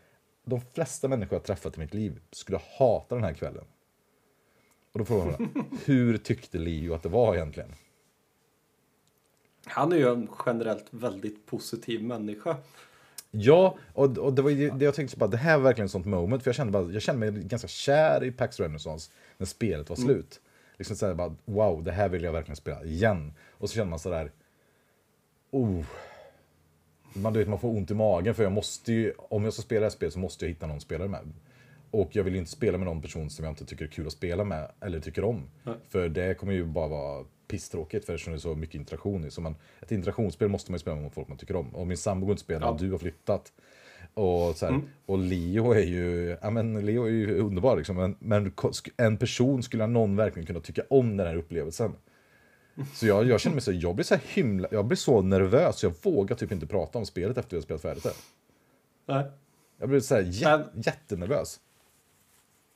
de 0.45 0.61
flesta 0.61 1.07
människor 1.07 1.35
jag 1.35 1.43
träffat 1.43 1.77
i 1.77 1.79
mitt 1.79 1.93
liv 1.93 2.19
skulle 2.31 2.59
hata 2.77 3.15
den 3.15 3.23
här 3.23 3.33
kvällen. 3.33 3.65
Och 4.91 4.99
då 4.99 5.05
frågade 5.05 5.37
jag, 5.39 5.65
hur 5.85 6.17
tyckte 6.17 6.57
Leo 6.57 6.93
att 6.93 7.03
det 7.03 7.09
var 7.09 7.35
egentligen? 7.35 7.75
Han 9.65 9.91
är 9.91 9.97
ju 9.97 10.09
en 10.11 10.29
generellt 10.45 10.85
väldigt 10.89 11.45
positiv 11.45 12.03
människa. 12.03 12.57
Ja, 13.31 13.77
och, 13.93 14.17
och 14.17 14.33
det 14.33 14.41
var 14.41 14.51
det, 14.51 14.69
det 14.69 14.85
jag 14.85 14.95
tänkte 14.95 15.17
på, 15.17 15.27
det 15.27 15.37
här 15.37 15.57
var 15.57 15.63
verkligen 15.63 15.85
ett 15.85 15.91
sånt 15.91 16.05
moment, 16.05 16.43
för 16.43 16.49
jag 16.49 16.55
kände, 16.55 16.71
bara, 16.73 16.91
jag 16.91 17.01
kände 17.01 17.31
mig 17.31 17.43
ganska 17.43 17.67
kär 17.67 18.23
i 18.23 18.31
Pax 18.31 18.59
Renaissance 18.59 19.11
när 19.37 19.45
spelet 19.45 19.89
var 19.89 19.97
mm. 19.97 20.07
slut. 20.07 20.39
Mm. 20.41 20.48
Liksom 20.79 20.97
såhär 20.97 21.13
bara, 21.13 21.35
wow, 21.45 21.83
det 21.83 21.91
här 21.91 22.09
vill 22.09 22.23
jag 22.23 22.31
verkligen 22.31 22.55
spela 22.55 22.83
igen. 22.83 23.33
Och 23.51 23.69
så 23.69 23.75
känner 23.75 23.89
man 23.89 23.99
sådär, 23.99 24.31
oh, 25.51 25.85
man, 27.13 27.33
vet, 27.33 27.47
man 27.47 27.59
får 27.59 27.69
ont 27.69 27.91
i 27.91 27.93
magen 27.93 28.35
för 28.35 28.43
jag 28.43 28.51
måste 28.51 28.93
ju, 28.93 29.13
om 29.17 29.43
jag 29.43 29.53
ska 29.53 29.61
spela 29.61 29.79
det 29.79 29.85
här 29.85 29.89
spelet 29.89 30.13
så 30.13 30.19
måste 30.19 30.45
jag 30.45 30.49
hitta 30.49 30.67
någon 30.67 30.81
spelare 30.81 31.07
med. 31.07 31.33
Och 31.91 32.15
jag 32.15 32.23
vill 32.23 32.35
inte 32.35 32.51
spela 32.51 32.77
med 32.77 32.87
någon 32.87 33.01
person 33.01 33.29
som 33.29 33.45
jag 33.45 33.51
inte 33.51 33.65
tycker 33.65 33.85
är 33.85 33.89
kul 33.89 34.07
att 34.07 34.13
spela 34.13 34.43
med 34.43 34.71
eller 34.81 34.99
tycker 34.99 35.23
om. 35.23 35.49
Mm. 35.65 35.77
För 35.89 36.09
det 36.09 36.33
kommer 36.33 36.53
ju 36.53 36.65
bara 36.65 36.87
vara 36.87 37.25
pisstråkigt 37.47 38.05
för 38.05 38.13
eftersom 38.13 38.33
det 38.33 38.37
är 38.37 38.39
så 38.39 38.55
mycket 38.55 38.75
interaktion 38.75 39.25
i. 39.25 39.31
Så 39.31 39.41
man, 39.41 39.55
ett 39.81 39.91
interaktionsspel 39.91 40.47
måste 40.49 40.71
man 40.71 40.75
ju 40.75 40.79
spela 40.79 40.95
med 40.95 41.13
folk 41.13 41.27
man 41.27 41.37
tycker 41.37 41.55
om. 41.55 41.75
Och 41.75 41.87
min 41.87 41.97
sambo 41.97 42.25
går 42.25 42.33
inte 42.33 42.43
spela 42.43 42.65
ja. 42.65 42.71
och 42.71 42.79
du 42.79 42.91
har 42.91 42.97
flyttat. 42.97 43.51
Och, 44.13 44.55
så 44.55 44.65
här, 44.65 44.73
mm. 44.73 44.89
och 45.05 45.17
Leo 45.17 45.71
är 45.71 45.85
ju, 45.85 46.37
ja 46.41 46.49
men 46.49 46.85
Leo 46.85 47.03
är 47.03 47.09
ju 47.09 47.39
underbar 47.39 47.77
liksom. 47.77 47.95
Men, 47.95 48.15
men 48.19 48.53
en 48.97 49.17
person 49.17 49.63
skulle 49.63 49.87
någon 49.87 50.15
verkligen 50.15 50.45
kunna 50.45 50.59
tycka 50.59 50.81
om 50.89 51.17
den 51.17 51.27
här 51.27 51.35
upplevelsen. 51.35 51.91
Så 52.93 53.07
jag, 53.07 53.27
jag 53.27 53.39
känner 53.39 53.55
mig 53.55 53.61
så, 53.61 53.71
jag 53.71 53.95
blir 53.95 54.05
så 54.05 54.15
himla, 54.23 54.67
jag 54.71 54.85
blir 54.85 54.97
så 54.97 55.21
nervös 55.21 55.79
så 55.79 55.85
jag 55.85 55.93
vågar 56.01 56.35
typ 56.35 56.51
inte 56.51 56.67
prata 56.67 56.97
om 56.97 57.05
spelet 57.05 57.37
efter 57.37 57.57
jag 57.57 57.63
spelat 57.63 57.81
färdigt 57.81 58.03
det. 58.03 58.13
Nej. 59.05 59.25
Jag 59.79 59.89
blir 59.89 59.99
så 59.99 60.15
här 60.15 60.21
jä, 60.21 60.57
men, 60.57 60.81
jättenervös. 60.81 61.59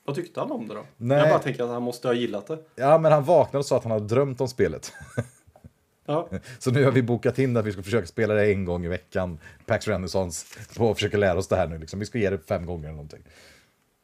Vad 0.06 0.16
tyckte 0.16 0.40
han 0.40 0.52
om 0.52 0.68
det 0.68 0.74
då? 0.74 0.86
Nej. 0.98 1.18
Jag 1.18 1.30
bara 1.30 1.40
tänker 1.40 1.64
att 1.64 1.70
han 1.70 1.84
måste 1.84 2.08
ha 2.08 2.16
gillat 2.16 2.48
det. 2.48 2.58
Ja, 2.76 2.98
men 2.98 3.12
han 3.12 3.24
vaknade 3.24 3.58
och 3.58 3.66
sa 3.66 3.78
att 3.78 3.84
han 3.84 3.92
hade 3.92 4.06
drömt 4.08 4.42
om 4.42 4.48
spelet. 4.48 4.94
Ja. 6.06 6.30
Så 6.60 6.72
nu 6.72 6.84
har 6.84 6.92
vi 6.92 7.02
bokat 7.02 7.40
in 7.40 7.58
att 7.58 7.66
vi 7.66 7.72
ska 7.72 7.84
försöka 7.84 8.08
spela 8.08 8.34
det 8.34 8.52
en 8.52 8.66
gång 8.66 8.86
i 8.86 8.88
veckan. 8.88 9.40
Pax 9.66 9.88
Renaissance. 9.88 10.46
Och 10.80 10.96
försöka 10.96 11.18
lära 11.18 11.38
oss 11.38 11.48
det 11.48 11.56
här 11.56 11.68
nu. 11.68 11.78
Liksom. 11.78 12.00
Vi 12.00 12.06
ska 12.06 12.18
ge 12.18 12.30
det 12.30 12.38
fem 12.38 12.66
gånger 12.66 12.84
eller 12.84 12.96
någonting. 12.96 13.24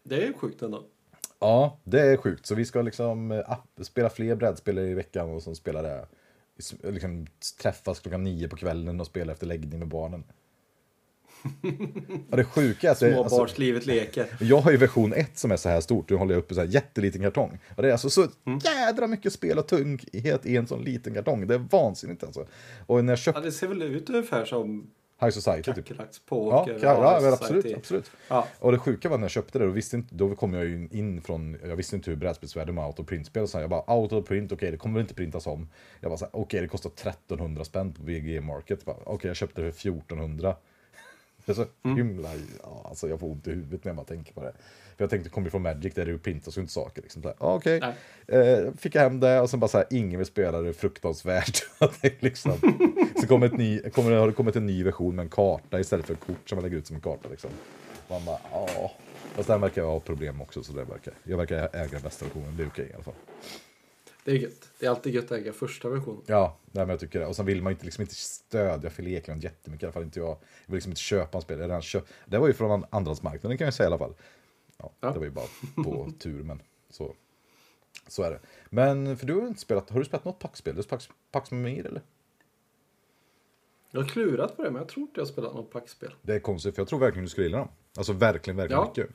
Det 0.04 0.28
är 0.28 0.34
sjukt 0.34 0.62
ändå. 0.62 0.84
Ja, 1.40 1.80
det 1.84 2.02
är 2.02 2.18
sjukt. 2.18 2.46
Så 2.46 2.56
vi 2.56 2.66
ska 2.66 2.82
liksom 2.82 3.32
äh, 3.32 3.58
spela 3.82 4.10
fler 4.10 4.36
brädspel 4.36 4.80
i 4.80 4.94
veckan 4.94 5.30
och 5.30 5.44
sen 5.44 5.56
spela 5.56 5.82
det. 5.82 6.08
Liksom, 6.84 7.28
träffas 7.62 8.00
klockan 8.00 8.24
nio 8.24 8.48
på 8.48 8.56
kvällen 8.56 9.00
och 9.00 9.08
spela 9.08 9.32
efter 9.32 9.48
läggning 9.48 9.80
med 9.80 9.88
barnen. 9.88 10.24
Och 12.30 12.38
det 12.38 12.44
sjuka 12.44 12.88
är 12.88 12.92
att... 12.92 12.98
Småbarnslivet 12.98 13.78
alltså, 13.78 13.92
leker. 13.92 14.28
Jag 14.40 14.58
har 14.58 14.72
ju 14.72 14.78
version 14.78 15.14
1 15.14 15.38
som 15.38 15.52
är 15.52 15.58
så 15.58 15.70
här 15.70 15.82
stort. 15.82 16.10
Nu 16.10 16.16
håller 16.16 16.34
jag 16.34 16.40
upp 16.40 16.52
en 16.52 16.56
så 16.56 16.62
här 16.62 16.68
jätteliten 16.68 17.22
kartong. 17.22 17.60
Och 17.76 17.82
det 17.82 17.88
är 17.88 17.92
alltså 17.92 18.10
så 18.10 18.22
mm. 18.22 18.60
jädra 18.64 19.08
mycket 19.08 19.34
spel 19.34 19.60
och 19.60 19.68
tunghet 19.68 20.46
i 20.46 20.58
en 20.58 20.68
sån 20.68 20.84
liten 20.84 21.14
kartong. 21.14 21.48
Det 21.48 21.54
är 21.54 21.66
vansinnigt 21.72 22.24
alltså. 22.24 22.48
Och 22.86 23.06
när 23.06 23.12
jag 23.12 23.20
köpte... 23.20 23.42
Ja, 23.42 23.46
det 23.46 23.52
ser 23.52 23.68
väl 23.68 23.82
ut 23.82 24.10
ungefär 24.10 24.46
som 24.46 24.90
High 25.22 25.32
Society 25.32 25.74
typ. 25.74 25.90
Ja, 25.90 26.66
ja, 26.68 26.78
ja 26.82 27.34
absolut. 27.34 27.78
absolut. 27.78 28.12
Ja. 28.28 28.48
Och 28.60 28.72
det 28.72 28.80
sjuka 28.80 29.10
var 29.10 29.18
när 29.18 29.24
jag 29.24 29.32
köpte 29.32 29.60
det, 29.60 29.66
då, 29.66 29.72
visste 29.72 29.96
inte, 29.96 30.16
då 30.16 30.36
kom 30.36 30.54
jag 30.54 30.66
ju 30.66 30.88
in 30.92 31.22
från, 31.22 31.58
jag 31.64 31.76
visste 31.76 31.96
inte 31.96 32.10
hur 32.10 32.18
brädspelsvärlden 32.18 32.76
med 32.76 32.84
autoprintspel 32.84 33.44
och 33.44 33.50
så 33.50 33.60
Jag 33.60 33.70
bara 33.70 33.84
autoprint, 33.88 34.52
okej 34.52 34.56
okay, 34.56 34.72
det 34.72 34.78
kommer 34.78 35.00
inte 35.00 35.14
printas 35.14 35.48
om. 35.48 35.70
Jag 36.00 36.12
bara 36.12 36.28
okej 36.28 36.42
okay, 36.42 36.62
det 36.62 36.68
kostar 36.68 36.90
1300 36.90 37.64
spänn 37.64 37.94
på 37.94 38.04
VG 38.04 38.42
Market. 38.42 38.80
Okej 38.86 39.04
okay, 39.06 39.30
jag 39.30 39.38
köpte 39.38 39.62
det 39.62 39.72
för 39.72 39.80
1400. 39.90 40.56
Det 41.50 41.54
är 41.54 41.56
så 41.56 41.66
mm. 41.84 41.98
himla, 41.98 42.30
ja, 42.64 42.86
alltså 42.90 43.10
jag 43.10 43.20
får 43.20 43.28
ont 43.28 43.48
i 43.48 43.50
huvudet 43.50 43.84
när 43.84 43.90
jag 43.90 43.96
bara 43.96 44.06
tänker 44.06 44.34
på 44.34 44.44
det. 44.44 44.54
För 44.98 45.04
jag 45.04 45.10
tänkte, 45.10 45.30
kommer 45.30 45.50
från 45.50 45.62
Magic 45.62 45.94
där 45.94 46.06
det 46.06 46.18
printas 46.18 46.58
ju 46.58 46.62
inte 46.62 46.74
saker. 46.74 47.02
Liksom. 47.02 47.22
Så 47.22 47.34
okej, 47.38 47.78
okay. 47.78 47.94
eh, 48.40 48.74
fick 48.78 48.96
jag 48.96 49.02
hem 49.02 49.20
det 49.20 49.40
och 49.42 49.50
sen 49.50 49.60
bara 49.60 49.68
så 49.68 49.78
här, 49.78 49.88
ingen 49.90 50.20
vill 50.20 50.26
spela 50.26 50.62
det, 50.62 50.74
fruktansvärt. 50.74 51.62
liksom. 52.20 52.54
så 53.22 53.28
kom 53.28 53.44
ett 53.44 53.58
ny, 53.58 53.80
kommer, 53.80 54.12
har 54.12 54.28
det 54.28 54.34
kommit 54.34 54.56
en 54.56 54.66
ny 54.66 54.84
version 54.84 55.16
med 55.16 55.24
en 55.24 55.30
karta 55.30 55.80
istället 55.80 56.06
för 56.06 56.14
ett 56.14 56.26
kort 56.26 56.50
som 56.50 56.56
man 56.56 56.64
lägger 56.64 56.78
ut 56.78 56.88
som 56.88 56.96
en 56.96 57.02
karta. 57.02 57.30
Liksom. 57.30 57.50
Man 58.10 58.26
bara, 58.26 58.40
ja. 58.52 58.92
Fast 59.36 59.48
den 59.48 59.62
verkar 59.62 59.84
ha 59.84 60.00
problem 60.00 60.42
också, 60.42 60.64
så 60.64 60.74
det 60.74 60.84
verkar, 60.84 61.14
jag 61.24 61.38
verkar 61.38 61.70
äga 61.74 62.00
bästa 62.00 62.26
versionen, 62.26 62.58
det 62.58 62.64
är 62.64 62.68
okej 62.68 62.84
okay, 62.84 62.92
i 62.92 62.94
alla 62.94 63.04
fall. 63.04 63.14
Det 64.24 64.32
är 64.32 64.36
gött. 64.36 64.72
Det 64.80 64.86
är 64.86 64.90
alltid 64.90 65.14
gött 65.14 65.26
att 65.26 65.32
äga 65.32 65.54
första 65.54 65.90
versionen. 65.90 66.22
Ja, 66.26 66.58
nej, 66.66 66.86
men 66.86 66.90
jag 66.90 67.00
tycker 67.00 67.20
det. 67.20 67.26
Och 67.26 67.36
sen 67.36 67.46
vill 67.46 67.62
man 67.62 67.74
inte, 67.74 67.86
liksom 67.86 68.02
inte 68.02 68.16
stödja 68.16 68.90
Phil 68.90 69.08
Eklund 69.08 69.44
jättemycket. 69.44 69.84
I 69.84 69.86
alla 69.86 69.94
fall 69.94 70.04
inte 70.04 70.20
jag. 70.20 70.30
Jag 70.30 70.38
vill 70.66 70.76
liksom 70.76 70.92
inte 70.92 71.02
köpa 71.02 71.38
en 71.38 71.42
spel. 71.42 71.60
Jag 71.60 71.84
köp... 71.84 72.06
Det 72.26 72.38
var 72.38 72.48
ju 72.48 72.54
från 72.54 72.86
andrahandsmarknaden 72.90 73.58
kan 73.58 73.66
jag 73.66 73.74
säga 73.74 73.86
i 73.86 73.88
alla 73.88 73.98
fall. 73.98 74.14
Ja, 74.78 74.92
ja. 75.00 75.12
Det 75.12 75.20
var 75.20 75.26
ju 75.26 75.32
bara 75.32 75.48
på 75.84 76.12
tur, 76.20 76.44
men 76.44 76.62
så, 76.90 77.16
så 78.08 78.24
är 78.24 78.32
det. 78.32 78.40
Men 78.70 79.18
för 79.18 79.26
du 79.26 79.34
har 79.34 79.48
inte 79.48 79.62
spelat, 79.62 79.90
har 79.90 80.00
du 80.00 80.06
spelat 80.06 80.26
något 80.26 80.40
packspel? 80.40 80.76
Du 80.76 80.84
Pax, 80.84 81.10
Pax 81.32 81.52
med 81.52 81.62
Mir 81.62 81.86
eller? 81.86 82.02
Jag 83.92 84.02
har 84.02 84.08
klurat 84.08 84.58
på 84.58 84.64
det, 84.64 84.72
men 84.72 84.82
jag 84.82 84.90
tror 84.90 85.02
inte 85.02 85.20
jag 85.20 85.26
har 85.26 85.32
spelat 85.32 85.54
något 85.54 85.72
packspel. 85.72 86.14
Det 86.22 86.36
är 86.36 86.40
konstigt, 86.40 86.76
för 86.76 86.82
jag 86.82 86.88
tror 86.88 87.00
verkligen 87.00 87.26
du 87.26 87.30
skulle 87.30 87.48
gilla 87.48 87.58
dem. 87.58 87.70
Alltså 87.98 88.14
verkligen, 88.14 88.58
verkligen 88.58 88.82
ja. 88.82 88.88
mycket 88.88 89.10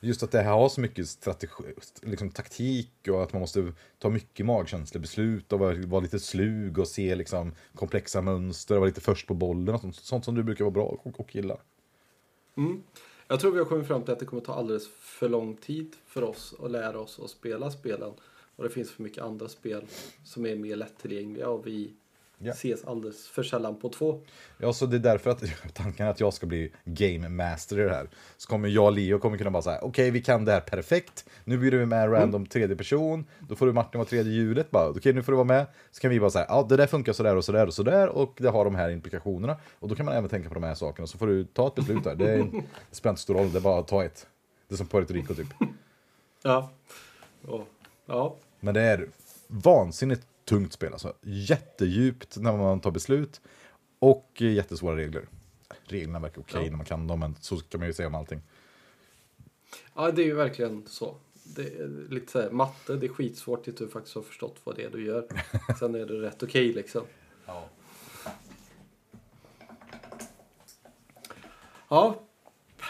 just 0.00 0.22
att 0.22 0.30
det 0.30 0.42
här 0.42 0.52
har 0.52 0.68
så 0.68 0.80
mycket 0.80 1.08
strategi, 1.08 1.74
liksom, 2.02 2.30
taktik 2.30 3.08
och 3.08 3.22
att 3.22 3.32
man 3.32 3.40
måste 3.40 3.72
ta 3.98 4.10
mycket 4.10 4.46
magkänslebeslut 4.46 5.52
och 5.52 5.58
vara, 5.58 5.74
vara 5.86 6.00
lite 6.00 6.20
slug 6.20 6.78
och 6.78 6.88
se 6.88 7.14
liksom, 7.14 7.52
komplexa 7.74 8.20
mönster 8.20 8.74
och 8.74 8.80
vara 8.80 8.88
lite 8.88 9.00
först 9.00 9.26
på 9.26 9.34
bollen. 9.34 9.74
Och 9.74 9.80
sånt, 9.80 9.96
sånt 9.96 10.24
som 10.24 10.34
du 10.34 10.42
brukar 10.42 10.64
vara 10.64 10.72
bra 10.72 10.84
och, 10.84 11.20
och 11.20 11.34
gilla. 11.34 11.56
Mm. 12.56 12.82
Jag 13.28 13.40
tror 13.40 13.52
vi 13.52 13.58
har 13.58 13.66
kommit 13.66 13.86
fram 13.86 14.02
till 14.02 14.12
att 14.12 14.18
det 14.18 14.26
kommer 14.26 14.42
ta 14.42 14.54
alldeles 14.54 14.88
för 14.88 15.28
lång 15.28 15.56
tid 15.56 15.96
för 16.06 16.22
oss 16.22 16.54
att 16.62 16.70
lära 16.70 16.98
oss 17.00 17.20
att 17.20 17.30
spela 17.30 17.70
spelen. 17.70 18.12
Och 18.56 18.64
det 18.64 18.70
finns 18.70 18.90
för 18.90 19.02
mycket 19.02 19.24
andra 19.24 19.48
spel 19.48 19.86
som 20.24 20.46
är 20.46 20.56
mer 20.56 20.76
lättillgängliga 20.76 21.48
och 21.48 21.66
vi 21.66 21.92
Ja. 22.42 22.52
Ses 22.52 22.84
alldeles 22.84 23.28
för 23.28 23.42
sällan 23.42 23.76
på 23.76 23.88
två. 23.88 24.20
Ja, 24.58 24.72
så 24.72 24.86
det 24.86 24.96
är 24.96 25.00
därför 25.00 25.30
att 25.30 25.42
tanken 25.74 26.06
är 26.06 26.10
att 26.10 26.20
jag 26.20 26.34
ska 26.34 26.46
bli 26.46 26.72
game 26.84 27.28
master 27.28 27.80
i 27.80 27.82
det 27.82 27.94
här. 27.94 28.08
Så 28.36 28.48
kommer 28.48 28.68
jag 28.68 28.84
och 28.84 28.92
Leo 28.92 29.18
kommer 29.18 29.38
kunna 29.38 29.50
bara 29.50 29.62
säga, 29.62 29.78
okej 29.78 29.88
okay, 29.88 30.10
vi 30.10 30.22
kan 30.22 30.44
det 30.44 30.52
här 30.52 30.60
perfekt. 30.60 31.24
Nu 31.44 31.58
bjuder 31.58 31.78
vi 31.78 31.86
med 31.86 32.12
random 32.12 32.40
mm. 32.40 32.46
tredje 32.46 32.76
person. 32.76 33.24
Då 33.48 33.56
får 33.56 33.66
du 33.66 33.72
Martin 33.72 33.98
vara 33.98 34.08
tredje 34.08 34.32
hjulet 34.32 34.70
bara. 34.70 34.88
Okej, 34.88 34.98
okay, 34.98 35.12
nu 35.12 35.22
får 35.22 35.32
du 35.32 35.36
vara 35.36 35.46
med. 35.46 35.66
Så 35.90 36.00
kan 36.00 36.10
vi 36.10 36.20
bara 36.20 36.30
säga, 36.30 36.46
ja 36.48 36.66
det 36.68 36.76
där 36.76 36.86
funkar 36.86 37.12
sådär 37.12 37.36
och 37.36 37.44
sådär 37.44 37.66
och 37.66 37.74
sådär 37.74 38.08
och 38.08 38.34
det 38.36 38.48
har 38.48 38.64
de 38.64 38.74
här 38.74 38.90
implikationerna. 38.90 39.56
Och 39.78 39.88
då 39.88 39.94
kan 39.94 40.06
man 40.06 40.14
även 40.14 40.30
tänka 40.30 40.48
på 40.48 40.54
de 40.54 40.62
här 40.62 40.74
sakerna. 40.74 41.06
Så 41.06 41.18
får 41.18 41.26
du 41.26 41.44
ta 41.44 41.66
ett 41.66 41.74
beslut 41.74 42.04
där. 42.04 42.14
Det, 42.14 42.32
är, 42.32 42.38
det 42.90 42.96
spelar 42.96 43.12
inte 43.12 43.22
stor 43.22 43.34
roll, 43.34 43.52
det 43.52 43.58
är 43.58 43.62
bara 43.62 43.80
att 43.80 43.88
ta 43.88 44.04
ett. 44.04 44.26
Det 44.68 44.74
är 44.74 44.76
som 44.76 44.86
Puerto 44.86 45.14
Rico 45.14 45.34
typ. 45.34 45.48
Ja. 46.42 46.70
ja. 48.06 48.36
Men 48.60 48.74
det 48.74 48.80
är 48.80 49.08
vansinnigt 49.46 50.26
tungt 50.50 50.72
spel. 50.72 50.92
Alltså. 50.92 51.14
Jättedjupt 51.22 52.36
när 52.36 52.56
man 52.56 52.80
tar 52.80 52.90
beslut 52.90 53.40
och 53.98 54.30
jättesvåra 54.40 54.96
regler. 54.96 55.28
reglerna 55.84 56.18
verkar 56.18 56.40
okej 56.40 56.64
Ja. 56.64 56.70
när 56.70 56.76
man 56.76 56.86
kan 56.86 57.06
dem, 57.06 57.20
men 57.20 57.36
så 57.40 57.56
kan 57.56 57.80
man 57.80 57.86
ju 57.86 57.92
säga 57.92 58.06
om 58.08 58.14
allting. 58.14 58.42
Ja, 59.94 60.10
det 60.10 60.22
är 60.22 60.26
ju 60.26 60.34
verkligen 60.34 60.86
så. 60.86 61.16
Det 61.56 61.62
är 61.62 62.08
lite 62.10 62.32
så 62.32 62.40
här, 62.40 62.50
matte, 62.50 62.96
det 62.96 63.06
är 63.06 63.08
skitsvårt 63.08 63.64
tills 63.64 63.76
du 63.76 63.88
faktiskt 63.88 64.14
har 64.14 64.22
förstått 64.22 64.56
vad 64.64 64.76
det 64.76 64.84
är 64.84 64.90
du 64.90 65.06
gör. 65.06 65.26
Sen 65.78 65.94
är 65.94 66.06
det 66.06 66.14
rätt 66.14 66.42
okej 66.42 66.72
liksom. 66.72 67.02
Ja, 71.88 72.20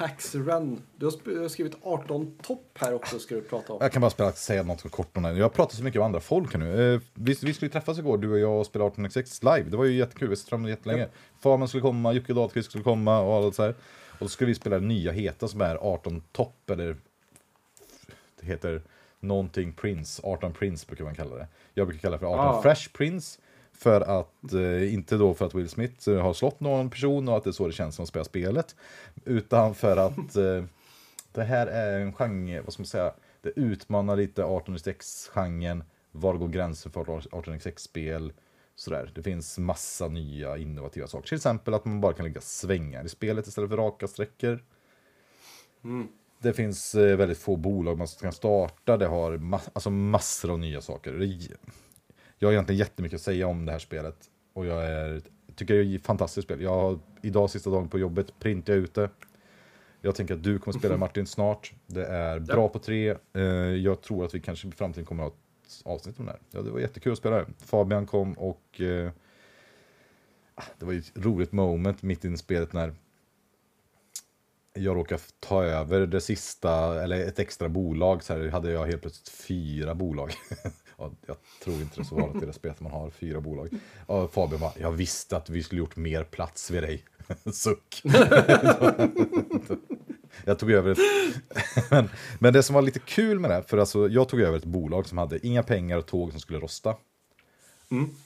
Pax 0.00 0.34
Run. 0.34 0.82
Du 0.96 1.06
har 1.06 1.48
skrivit 1.48 1.76
18 1.82 2.36
topp 2.42 2.78
här 2.78 2.94
också 2.94 3.18
ska 3.18 3.34
du 3.34 3.42
prata 3.42 3.72
om. 3.72 3.78
Jag 3.82 3.92
kan 3.92 4.00
bara 4.00 4.10
spela, 4.10 4.32
säga 4.32 4.62
något 4.62 4.90
kort 4.90 5.16
om 5.16 5.22
det. 5.22 5.32
Jag 5.32 5.52
pratar 5.52 5.76
så 5.76 5.82
mycket 5.84 6.00
om 6.00 6.04
andra 6.04 6.20
folk 6.20 6.52
här 6.52 6.60
nu. 6.60 6.94
Eh, 6.94 7.00
vi, 7.14 7.36
vi 7.42 7.54
skulle 7.54 7.70
träffas 7.70 7.98
igår, 7.98 8.18
du 8.18 8.30
och 8.32 8.38
jag, 8.38 8.58
och 8.60 8.66
spela 8.66 8.84
18xx 8.84 9.56
live. 9.56 9.70
Det 9.70 9.76
var 9.76 9.84
ju 9.84 9.96
jättekul, 9.96 10.28
vi 10.28 10.36
fram 10.36 10.64
jättelänge. 10.64 11.08
Fabian 11.40 11.68
skulle 11.68 11.80
komma, 11.80 12.12
Jocke 12.12 12.32
Dahlqvist 12.32 12.68
skulle 12.68 12.84
komma 12.84 13.20
och 13.20 13.34
allt 13.34 13.54
så 13.54 13.62
här. 13.62 13.74
Och 14.10 14.18
då 14.18 14.28
skulle 14.28 14.48
vi 14.48 14.54
spela 14.54 14.78
nya 14.78 15.12
heta 15.12 15.48
som 15.48 15.60
är 15.60 15.76
18 15.76 16.22
topp, 16.32 16.70
eller 16.70 16.96
det 18.40 18.46
heter 18.46 18.82
någonting 19.20 19.72
Prince, 19.72 20.22
18 20.24 20.52
Prince 20.52 20.86
brukar 20.86 21.04
man 21.04 21.14
kalla 21.14 21.36
det. 21.36 21.48
Jag 21.74 21.86
brukar 21.86 22.00
kalla 22.00 22.16
det 22.16 22.20
för 22.20 22.26
18 22.26 22.46
Ah. 22.46 22.62
Fresh 22.62 22.92
Prince. 22.92 23.40
För 23.82 24.00
att, 24.00 24.52
eh, 24.52 24.94
inte 24.94 25.16
då 25.16 25.34
för 25.34 25.46
att 25.46 25.54
Will 25.54 25.68
Smith 25.68 26.08
eh, 26.08 26.20
har 26.22 26.32
slått 26.32 26.60
någon 26.60 26.90
person 26.90 27.28
och 27.28 27.36
att 27.36 27.44
det 27.44 27.50
är 27.50 27.52
så 27.52 27.66
det 27.66 27.72
känns 27.72 27.94
som 27.96 28.02
att 28.02 28.08
spela 28.08 28.24
spelet. 28.24 28.76
Utan 29.24 29.74
för 29.74 29.96
att 29.96 30.36
eh, 30.36 30.64
det 31.32 31.42
här 31.42 31.66
är 31.66 32.00
en 32.00 32.12
genre, 32.12 32.60
vad 32.60 32.72
ska 32.72 32.80
man 32.80 32.86
säga, 32.86 33.12
det 33.42 33.52
utmanar 33.56 34.16
lite 34.16 34.42
18xx-genren. 34.42 35.84
Var 36.12 36.34
går 36.34 36.48
gränsen 36.48 36.92
för 36.92 37.04
18xx-spel? 37.04 38.32
Sådär. 38.74 39.12
Det 39.14 39.22
finns 39.22 39.58
massa 39.58 40.08
nya 40.08 40.58
innovativa 40.58 41.06
saker. 41.06 41.28
Till 41.28 41.36
exempel 41.36 41.74
att 41.74 41.84
man 41.84 42.00
bara 42.00 42.12
kan 42.12 42.24
lägga 42.24 42.40
svängar 42.40 43.04
i 43.04 43.08
spelet 43.08 43.46
istället 43.46 43.70
för 43.70 43.76
raka 43.76 44.08
sträckor. 44.08 44.64
Det 46.38 46.52
finns 46.52 46.94
eh, 46.94 47.16
väldigt 47.16 47.38
få 47.38 47.56
bolag 47.56 47.98
man 47.98 48.06
kan 48.20 48.32
starta. 48.32 48.96
Det 48.96 49.06
har 49.06 49.32
ma- 49.32 49.70
alltså 49.72 49.90
massor 49.90 50.50
av 50.50 50.58
nya 50.58 50.80
saker. 50.80 51.12
Jag 52.42 52.48
har 52.48 52.52
egentligen 52.52 52.78
jättemycket 52.78 53.16
att 53.16 53.22
säga 53.22 53.46
om 53.46 53.66
det 53.66 53.72
här 53.72 53.78
spelet. 53.78 54.16
Och 54.52 54.66
jag 54.66 54.84
är, 54.84 55.22
tycker 55.54 55.74
det 55.74 55.84
är 55.84 55.96
ett 55.96 56.06
fantastiskt 56.06 56.44
spel. 56.44 56.60
Jag 56.62 56.70
har, 56.80 56.98
idag 57.22 57.50
sista 57.50 57.70
dagen 57.70 57.88
på 57.88 57.98
jobbet 57.98 58.38
printar 58.38 58.72
jag 58.72 58.82
ut 58.82 58.94
det. 58.94 59.10
Jag 60.00 60.14
tänker 60.14 60.34
att 60.34 60.42
du 60.42 60.58
kommer 60.58 60.78
spela 60.78 60.96
Martin 61.06 61.26
snart. 61.26 61.72
Det 61.86 62.06
är 62.06 62.38
bra 62.38 62.68
på 62.68 62.78
tre. 62.78 63.16
Eh, 63.32 63.42
Jag 63.42 64.02
tror 64.02 64.24
att 64.24 64.34
vi 64.34 64.40
kanske 64.40 64.68
i 64.68 64.70
framtiden 64.70 65.04
kommer 65.06 65.22
att 65.26 65.32
ha 65.32 65.36
ett 65.66 65.82
avsnitt 65.84 66.18
om 66.18 66.26
det 66.26 66.32
här. 66.32 66.40
Ja, 66.50 66.62
det 66.62 66.70
var 66.70 66.80
jättekul 66.80 67.12
att 67.12 67.18
spela 67.18 67.36
det. 67.36 67.46
Fabian 67.58 68.06
kom 68.06 68.32
och 68.32 68.80
eh, 68.80 69.10
ah, 70.54 70.62
det 70.78 70.84
var 70.84 70.92
ett 70.92 71.12
roligt 71.14 71.52
moment 71.52 72.02
mitt 72.02 72.24
i 72.24 72.36
spelet 72.36 72.72
när 72.72 72.94
jag 74.72 74.96
råkade 74.96 75.20
ta 75.40 75.64
över 75.64 76.06
det 76.06 76.20
sista, 76.20 77.02
eller 77.02 77.26
ett 77.26 77.38
extra 77.38 77.68
bolag. 77.68 78.22
Så 78.22 78.32
här 78.32 78.48
hade 78.48 78.70
jag 78.70 78.86
helt 78.86 79.02
plötsligt 79.02 79.28
fyra 79.28 79.94
bolag. 79.94 80.32
Ja, 81.00 81.10
jag 81.26 81.36
tror 81.64 81.80
inte 81.80 81.96
det 81.96 82.02
är 82.02 82.04
så 82.04 82.14
vanligt 82.14 82.42
i 82.42 82.46
det 82.46 82.52
spelet 82.52 82.76
att 82.76 82.82
man 82.82 82.92
har 82.92 83.10
fyra 83.10 83.40
bolag. 83.40 83.68
Och 84.06 84.32
Fabian 84.32 84.60
bara, 84.60 84.72
jag 84.80 84.92
visste 84.92 85.36
att 85.36 85.50
vi 85.50 85.62
skulle 85.62 85.78
gjort 85.78 85.96
mer 85.96 86.24
plats 86.24 86.70
vid 86.70 86.82
dig. 86.82 87.04
Suck. 87.52 88.02
jag 90.44 90.58
tog 90.58 90.70
över 90.70 90.90
ett... 90.90 90.98
men, 91.90 92.08
men 92.38 92.52
det 92.52 92.62
som 92.62 92.74
var 92.74 92.82
lite 92.82 92.98
kul 92.98 93.40
med 93.40 93.50
det, 93.50 93.62
för 93.62 93.78
alltså, 93.78 94.08
jag 94.08 94.28
tog 94.28 94.40
över 94.40 94.58
ett 94.58 94.64
bolag 94.64 95.06
som 95.06 95.18
hade 95.18 95.46
inga 95.46 95.62
pengar 95.62 95.98
och 95.98 96.06
tåg 96.06 96.30
som 96.30 96.40
skulle 96.40 96.58
rosta. 96.58 96.96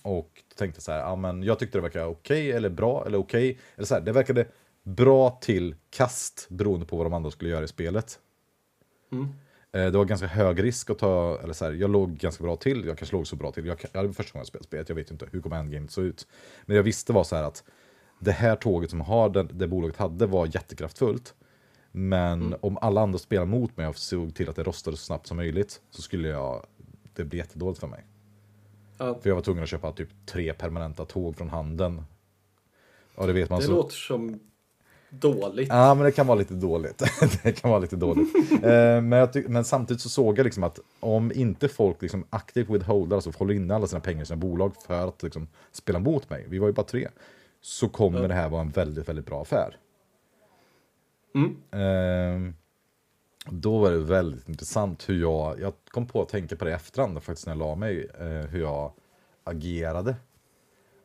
Och 0.03 0.43
då 0.49 0.55
tänkte 0.57 0.81
så 0.81 0.93
här, 0.93 0.99
ja, 0.99 1.17
men 1.17 1.43
jag 1.43 1.59
tyckte 1.59 1.79
det 1.79 1.83
verkade 1.83 2.07
okej, 2.07 2.53
eller 2.53 2.69
bra, 2.69 3.07
eller 3.07 3.19
okej. 3.19 3.59
Eller 3.77 3.87
så 3.87 3.95
här, 3.95 4.01
det 4.01 4.13
verkade 4.13 4.47
bra 4.83 5.39
till 5.41 5.75
kast 5.91 6.47
beroende 6.49 6.87
på 6.87 6.97
vad 6.97 7.07
de 7.07 7.13
andra 7.13 7.31
skulle 7.31 7.51
göra 7.51 7.65
i 7.65 7.69
spelet. 7.69 8.19
Eh, 9.13 9.27
Det 9.75 9.91
var 9.91 10.05
ganska 10.05 10.27
hög 10.27 10.63
risk 10.63 10.91
att 10.91 10.99
ta, 10.99 11.39
eller 11.43 11.53
så 11.53 11.65
här, 11.65 11.73
jag 11.73 11.91
låg 11.91 12.17
ganska 12.17 12.45
bra 12.45 12.57
till, 12.57 12.85
jag 12.87 12.99
kanske 12.99 13.17
låg 13.17 13.27
så 13.27 13.37
bra 13.37 13.53
till, 13.53 13.67
jag, 13.67 13.79
jag 13.93 14.01
hade 14.01 14.13
första 14.13 14.33
gången 14.33 14.41
jag 14.41 14.47
spelat 14.47 14.67
spelet, 14.67 14.89
jag 14.89 14.97
vet 14.97 15.11
inte 15.11 15.27
hur 15.33 15.41
kommer 15.41 15.57
endgame 15.57 15.89
se 15.89 16.01
ut. 16.01 16.27
Men 16.67 16.77
jag 16.77 16.83
visste 16.83 17.13
var 17.13 17.25
så 17.25 17.37
här 17.37 17.43
att 17.43 17.65
det 18.19 18.33
här 18.33 18.57
tåget 18.57 18.91
som 18.91 19.01
har 19.01 19.29
det, 19.29 19.43
det 19.43 19.67
bolaget 19.69 19.97
hade 19.97 20.27
var 20.27 20.47
jättekraftfullt. 20.47 21.35
Men 21.93 22.55
om 22.61 22.79
alla 22.81 23.01
andra 23.01 23.19
spelade 23.19 23.51
mot 23.51 23.77
mig 23.77 23.87
och 23.87 23.99
såg 23.99 24.35
till 24.35 24.49
att 24.49 24.57
det 24.57 24.63
rostade 24.63 24.97
så 24.97 25.05
snabbt 25.05 25.27
som 25.27 25.37
möjligt 25.37 25.81
så 25.91 26.03
skulle 26.03 26.29
jag, 26.29 26.67
det 27.15 27.25
bli 27.25 27.39
jättedåligt 27.39 27.81
för 27.81 27.87
mig. 27.87 28.05
Ja, 28.99 29.19
För 29.23 29.31
jag 29.31 29.35
var 29.35 29.43
tvungen 29.43 29.63
att 29.63 29.69
köpa 29.69 29.93
typ 29.93 30.09
tre 30.27 30.53
permanenta 30.53 31.05
tåg 31.05 31.37
från 31.37 31.49
handeln. 31.49 32.03
Ja, 33.17 33.27
det 33.27 33.33
vet 33.33 33.51
man 33.51 33.61
det 33.61 33.67
så. 33.67 33.73
låter 33.73 33.95
som 33.95 34.41
dåligt. 35.21 35.69
Ja, 35.69 35.95
men 35.95 36.05
det 36.05 36.13
kan 36.13 36.27
vara 36.27 36.39
lite 36.39 36.55
dåligt. 36.55 37.03
det 37.43 37.53
kan 37.53 37.71
vara 37.71 37.81
lite 37.81 37.97
dåligt. 37.97 38.35
eh, 38.53 39.01
men, 39.01 39.29
men 39.47 39.65
samtidigt 39.65 40.03
så 40.03 40.09
såg 40.09 40.39
jag 40.39 40.45
liksom 40.45 40.65
att 40.65 40.79
om 41.01 41.33
inte 41.35 41.69
folk 41.69 42.03
liksom 42.03 42.25
aktivt 42.31 42.71
withholdar, 42.71 43.17
alltså 43.17 43.33
håller 43.37 43.55
inne 43.55 43.75
alla 43.75 43.87
sina 43.87 44.01
pengar 44.01 44.23
i 44.23 44.27
sina 44.27 44.37
bolag 44.37 44.73
för 44.87 45.09
att 45.09 45.23
liksom 45.23 45.49
spela 45.73 45.99
mot 45.99 46.31
mig, 46.31 46.47
vi 46.49 46.59
var 46.59 46.67
ju 46.67 46.73
bara 46.73 46.87
tre, 46.87 47.09
så 47.61 47.89
kommer 47.89 48.29
det 48.29 48.35
här 48.35 48.49
vara 48.49 48.61
en 48.61 48.71
väldigt, 48.71 49.09
väldigt 49.09 49.27
bra 49.27 49.43
affär. 49.43 49.77
Mm. 51.35 51.57
Eh, 51.71 52.55
då 53.51 53.79
var 53.79 53.91
det 53.91 53.99
väldigt 53.99 54.49
intressant 54.49 55.09
hur 55.09 55.21
jag, 55.21 55.61
jag 55.61 55.73
kom 55.91 56.07
på 56.07 56.23
att 56.23 56.29
tänka 56.29 56.57
på 56.57 56.65
det 56.65 56.71
i 56.71 56.75
efterhand 56.75 57.23
faktiskt 57.23 57.47
när 57.47 57.55
jag 57.55 57.59
la 57.59 57.75
mig, 57.75 58.11
eh, 58.21 58.27
hur 58.27 58.61
jag 58.61 58.93
agerade. 59.45 60.17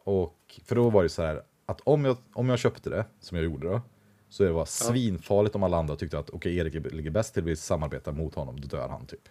Och, 0.03 0.59
för 0.65 0.75
då 0.75 0.89
var 0.89 1.03
det 1.03 1.09
så 1.09 1.21
här, 1.21 1.41
att 1.65 1.81
om 1.81 2.05
jag, 2.05 2.17
om 2.33 2.49
jag 2.49 2.59
köpte 2.59 2.89
det, 2.89 3.05
som 3.19 3.37
jag 3.37 3.45
gjorde 3.45 3.67
då, 3.67 3.81
så 4.29 4.43
det 4.43 4.51
var 4.51 4.65
svinfarligt 4.65 5.55
om 5.55 5.63
alla 5.63 5.77
andra 5.77 5.95
tyckte 5.95 6.19
att 6.19 6.29
okej, 6.29 6.57
Erik 6.57 6.93
ligger 6.93 7.11
bäst 7.11 7.33
till, 7.33 7.43
vi 7.43 7.55
samarbetar 7.55 8.11
mot 8.11 8.35
honom, 8.35 8.61
då 8.61 8.67
dör 8.67 8.89
han 8.89 9.05
typ. 9.05 9.29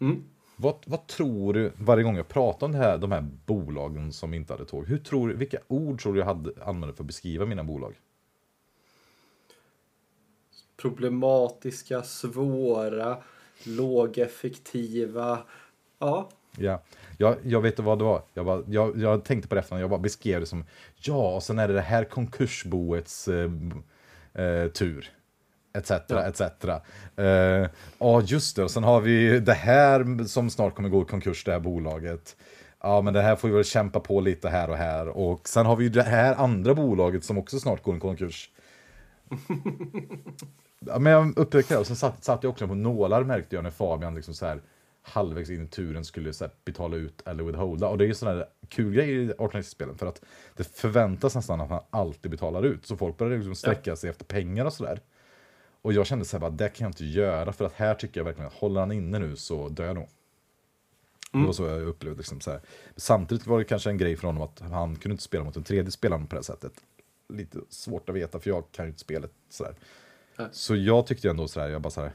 Mm. 0.00 0.24
Vad, 0.56 0.74
vad 0.86 1.06
tror 1.06 1.52
du, 1.52 1.72
varje 1.76 2.04
gång 2.04 2.16
jag 2.16 2.28
pratar 2.28 2.66
om 2.66 2.72
det 2.72 2.78
här, 2.78 2.98
de 2.98 3.12
här 3.12 3.26
bolagen 3.46 4.12
som 4.12 4.34
inte 4.34 4.52
hade 4.52 4.64
tåg, 4.64 4.86
hur 4.86 4.98
tror, 4.98 5.28
du- 5.28 5.34
vilka 5.36 5.58
ord 5.68 6.02
tror 6.02 6.12
du 6.12 6.18
jag 6.18 6.26
hade, 6.26 6.64
använde 6.64 6.94
för 6.94 7.02
att 7.02 7.06
beskriva 7.06 7.46
mina 7.46 7.64
bolag? 7.64 7.94
Problematiska, 10.76 12.02
svåra, 12.02 13.18
lågeffektiva. 13.64 15.38
Ja, 15.98 16.30
Ja, 16.58 16.82
jag, 17.18 17.36
jag 17.42 17.60
vet 17.60 17.78
vad 17.78 17.98
det 17.98 18.04
var. 18.04 18.22
Jag, 18.34 18.46
bara, 18.46 18.62
jag, 18.66 18.98
jag 18.98 19.24
tänkte 19.24 19.48
på 19.48 19.54
det 19.54 19.60
efteråt, 19.60 19.80
jag 19.80 19.90
bara 19.90 20.00
beskrev 20.00 20.40
det 20.40 20.46
som 20.46 20.64
ja, 20.96 21.34
och 21.34 21.42
sen 21.42 21.58
är 21.58 21.68
det 21.68 21.74
det 21.74 21.80
här 21.80 22.04
konkursboets 22.04 23.28
eh, 23.28 23.50
eh, 24.34 24.68
tur. 24.68 25.10
Etc, 25.78 25.90
etc. 26.10 26.40
Eh, 27.16 27.68
Ja, 27.98 28.22
just 28.24 28.56
det. 28.56 28.64
Och 28.64 28.70
sen 28.70 28.84
har 28.84 29.00
vi 29.00 29.40
det 29.40 29.52
här 29.52 30.24
som 30.24 30.50
snart 30.50 30.74
kommer 30.74 30.88
gå 30.88 31.02
i 31.02 31.04
konkurs, 31.04 31.44
det 31.44 31.52
här 31.52 31.60
bolaget. 31.60 32.36
Ja, 32.80 33.00
men 33.00 33.14
det 33.14 33.22
här 33.22 33.36
får 33.36 33.48
vi 33.48 33.54
väl 33.54 33.64
kämpa 33.64 34.00
på 34.00 34.20
lite 34.20 34.48
här 34.48 34.70
och 34.70 34.76
här. 34.76 35.08
Och 35.08 35.48
sen 35.48 35.66
har 35.66 35.76
vi 35.76 35.84
ju 35.84 35.90
det 35.90 36.02
här 36.02 36.34
andra 36.34 36.74
bolaget 36.74 37.24
som 37.24 37.38
också 37.38 37.60
snart 37.60 37.82
går 37.82 37.96
i 37.96 38.00
konkurs. 38.00 38.50
Ja, 40.80 40.98
men 40.98 41.12
jag 41.12 41.38
upptäckte 41.38 41.74
det 41.74 41.78
och 41.80 41.86
sen 41.86 41.96
satt, 41.96 42.24
satt 42.24 42.42
jag 42.42 42.50
också 42.50 42.68
på 42.68 42.74
nålar 42.74 43.24
märkte 43.24 43.56
jag 43.56 43.62
när 43.62 43.70
Fabian 43.70 44.14
liksom 44.14 44.34
så 44.34 44.46
här 44.46 44.60
halvvägs 45.08 45.50
in 45.50 45.64
i 45.64 45.68
turen 45.68 46.04
skulle 46.04 46.32
så 46.32 46.44
här, 46.44 46.52
betala 46.64 46.96
ut 46.96 47.22
eller 47.26 47.44
withholda. 47.44 47.88
Och 47.88 47.98
det 47.98 48.04
är 48.04 48.08
ju 48.08 48.14
sådana 48.14 48.44
kul 48.68 48.94
grejer 48.94 49.18
i 49.18 49.32
18 49.38 49.62
för 49.98 50.06
att 50.06 50.22
det 50.56 50.64
förväntas 50.64 51.34
nästan 51.34 51.60
att 51.60 51.70
man 51.70 51.82
alltid 51.90 52.30
betalar 52.30 52.62
ut. 52.62 52.86
Så 52.86 52.96
folk 52.96 53.16
börjar 53.16 53.36
liksom 53.36 53.54
sträcka 53.54 53.96
sig 53.96 54.10
efter 54.10 54.24
pengar 54.24 54.64
och 54.64 54.72
sådär. 54.72 55.00
Och 55.82 55.92
jag 55.92 56.06
kände 56.06 56.24
så 56.24 56.38
här 56.38 56.50
det 56.50 56.68
kan 56.68 56.84
jag 56.84 56.88
inte 56.88 57.04
göra 57.04 57.52
för 57.52 57.64
att 57.64 57.72
här 57.72 57.94
tycker 57.94 58.20
jag 58.20 58.24
verkligen 58.24 58.46
att 58.46 58.54
håller 58.54 58.80
han 58.80 58.92
inne 58.92 59.18
nu 59.18 59.36
så 59.36 59.68
dör 59.68 59.84
jag 59.84 59.94
nog. 59.94 60.08
Det 61.32 61.46
var 61.46 61.52
så 61.52 61.64
jag 61.64 61.82
upplevde 61.82 62.18
liksom 62.18 62.40
så 62.40 62.50
här. 62.50 62.60
Samtidigt 62.96 63.46
var 63.46 63.58
det 63.58 63.64
kanske 63.64 63.90
en 63.90 63.98
grej 63.98 64.16
för 64.16 64.26
honom 64.26 64.42
att 64.42 64.60
han 64.60 64.96
kunde 64.96 65.12
inte 65.12 65.24
spela 65.24 65.44
mot 65.44 65.56
en 65.56 65.62
tredje 65.62 65.90
spelare 65.90 66.26
på 66.28 66.36
det 66.36 66.42
sättet. 66.42 66.72
Lite 67.28 67.58
svårt 67.68 68.08
att 68.08 68.14
veta 68.14 68.40
för 68.40 68.50
jag 68.50 68.64
kan 68.72 68.84
ju 68.84 68.88
inte 68.88 69.00
spelet 69.00 69.32
sådär. 69.48 69.74
Så 70.52 70.76
jag 70.76 71.06
tyckte 71.06 71.30
ändå 71.30 71.48
sådär, 71.48 71.68
jag 71.68 71.82
bara 71.82 71.90
såhär, 71.90 72.12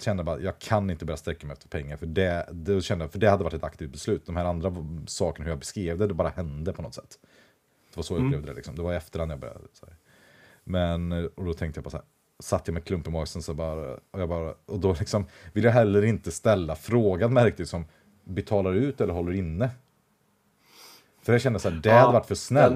kände 0.00 0.24
bara, 0.24 0.40
jag 0.40 0.58
kan 0.58 0.90
inte 0.90 1.04
börja 1.04 1.16
sträcka 1.16 1.46
mig 1.46 1.54
efter 1.54 1.68
pengar 1.68 1.96
för 1.96 2.06
det, 2.06 2.48
det 2.52 2.80
kände, 2.82 3.08
för 3.08 3.18
det 3.18 3.30
hade 3.30 3.44
varit 3.44 3.54
ett 3.54 3.64
aktivt 3.64 3.92
beslut. 3.92 4.26
De 4.26 4.36
här 4.36 4.44
andra 4.44 4.74
sakerna 5.06 5.44
hur 5.44 5.52
jag 5.52 5.58
beskrev 5.58 5.98
det, 5.98 6.06
det 6.06 6.14
bara 6.14 6.28
hände 6.28 6.72
på 6.72 6.82
något 6.82 6.94
sätt. 6.94 7.18
Det 7.90 7.96
var 7.96 8.02
så 8.02 8.14
jag 8.14 8.26
upplevde 8.26 8.46
det 8.46 8.54
liksom. 8.54 8.76
Det 8.76 8.82
var 8.82 8.92
i 8.92 8.96
efterhand 8.96 9.32
jag 9.32 9.38
började. 9.38 9.60
Så 9.72 9.86
här. 9.86 9.96
Men, 10.64 11.12
och 11.34 11.44
då 11.44 11.54
tänkte 11.54 11.78
jag 11.78 11.84
bara 11.84 11.90
så 11.90 11.96
här, 11.96 12.06
satt 12.38 12.68
jag 12.68 12.74
med 12.74 12.84
klump 12.84 13.06
i 13.06 13.10
magen 13.10 13.26
så 13.26 13.54
bara, 13.54 13.94
och 14.10 14.20
jag 14.20 14.28
bara, 14.28 14.54
och 14.66 14.80
då 14.80 14.96
liksom 14.98 15.26
vill 15.52 15.64
jag 15.64 15.72
heller 15.72 16.04
inte 16.04 16.30
ställa 16.30 16.74
frågan 16.76 17.32
märkte 17.32 17.62
jag 17.62 17.68
som 17.68 17.84
betalar 18.24 18.72
ut 18.74 19.00
eller 19.00 19.14
håller 19.14 19.32
inne. 19.32 19.70
För 21.22 21.32
jag 21.32 21.42
kände 21.42 21.58
så 21.58 21.68
här, 21.70 21.76
det 21.76 21.88
Ja, 21.88 21.94
hade 21.94 22.12
varit 22.12 22.26
för 22.26 22.34
snällt. 22.34 22.74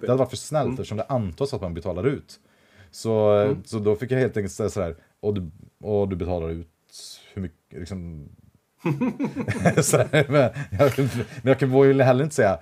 Det 0.00 0.06
hade 0.08 0.18
varit 0.18 0.30
för 0.30 0.36
snällt 0.36 0.70
eftersom 0.72 0.98
det 0.98 1.04
antas 1.04 1.54
att 1.54 1.60
man 1.60 1.74
betalar 1.74 2.06
ut. 2.06 2.40
Så, 2.90 3.56
så 3.64 3.78
då 3.78 3.96
fick 3.96 4.10
jag 4.10 4.18
helt 4.18 4.36
enkelt 4.36 4.52
säga 4.52 4.70
så 4.70 4.80
här, 4.82 4.96
och 5.20 5.34
du, 5.34 5.50
och 5.80 6.08
du 6.08 6.16
betalar 6.16 6.50
ut 6.50 6.68
hur 7.34 7.42
mycket, 7.42 7.78
liksom. 7.78 8.28
här, 8.84 10.30
men, 10.30 10.50
jag, 10.78 10.98
men 10.98 11.26
jag 11.42 11.58
kan 11.58 11.70
ju 11.82 12.02
heller 12.02 12.24
inte 12.24 12.36
säga, 12.36 12.58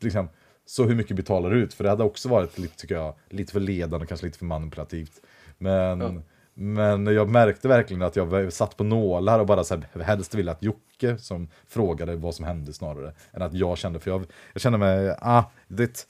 liksom, 0.00 0.28
Så 0.66 0.84
hur 0.84 0.94
mycket 0.94 1.16
betalar 1.16 1.50
du 1.50 1.56
ut? 1.62 1.74
För 1.74 1.84
det 1.84 1.90
hade 1.90 2.04
också 2.04 2.28
varit 2.28 2.58
lite, 2.58 2.76
tycker 2.76 2.94
jag, 2.94 3.14
lite 3.28 3.52
för 3.52 3.60
ledande, 3.60 4.06
kanske 4.06 4.26
lite 4.26 4.38
för 4.38 4.46
manipulativt. 4.46 5.12
Men, 5.58 6.00
Ja. 6.00 6.22
men 6.54 7.06
jag 7.06 7.28
märkte 7.28 7.68
verkligen 7.68 8.02
att 8.02 8.16
jag 8.16 8.52
satt 8.52 8.76
på 8.76 8.84
nålar 8.84 9.38
och 9.38 9.46
bara 9.46 9.64
så 9.64 9.74
här, 9.74 10.02
helst 10.02 10.34
ville 10.34 10.50
att 10.50 10.62
Jocke 10.62 11.18
som 11.18 11.48
frågade 11.66 12.16
vad 12.16 12.34
som 12.34 12.44
hände 12.44 12.72
snarare. 12.72 13.12
Än 13.32 13.42
att 13.42 13.54
jag 13.54 13.78
kände, 13.78 14.00
för 14.00 14.10
jag, 14.10 14.24
jag 14.52 14.62
kände 14.62 14.78
mig, 14.78 15.16
ah, 15.20 15.42
det... 15.68 16.06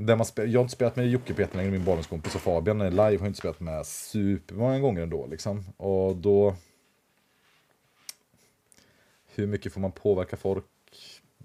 Där 0.00 0.16
man 0.16 0.26
spe, 0.26 0.44
jag 0.44 0.58
har 0.58 0.64
inte 0.64 0.74
spelat 0.74 0.96
med 0.96 1.08
Jocke 1.08 1.34
Peter 1.34 1.56
längre, 1.56 1.70
min 1.70 1.84
barndomskompis 1.84 2.34
och 2.34 2.40
Fabian 2.40 2.78
live 2.78 3.00
har 3.00 3.10
jag 3.10 3.26
inte 3.26 3.38
spelat 3.38 3.60
med 3.60 3.86
supermånga 3.86 4.78
gånger 4.78 5.02
ändå 5.02 5.26
liksom. 5.26 5.64
Och 5.76 6.16
då... 6.16 6.56
Hur 9.34 9.46
mycket 9.46 9.72
får 9.72 9.80
man 9.80 9.92
påverka 9.92 10.36
folk? 10.36 10.64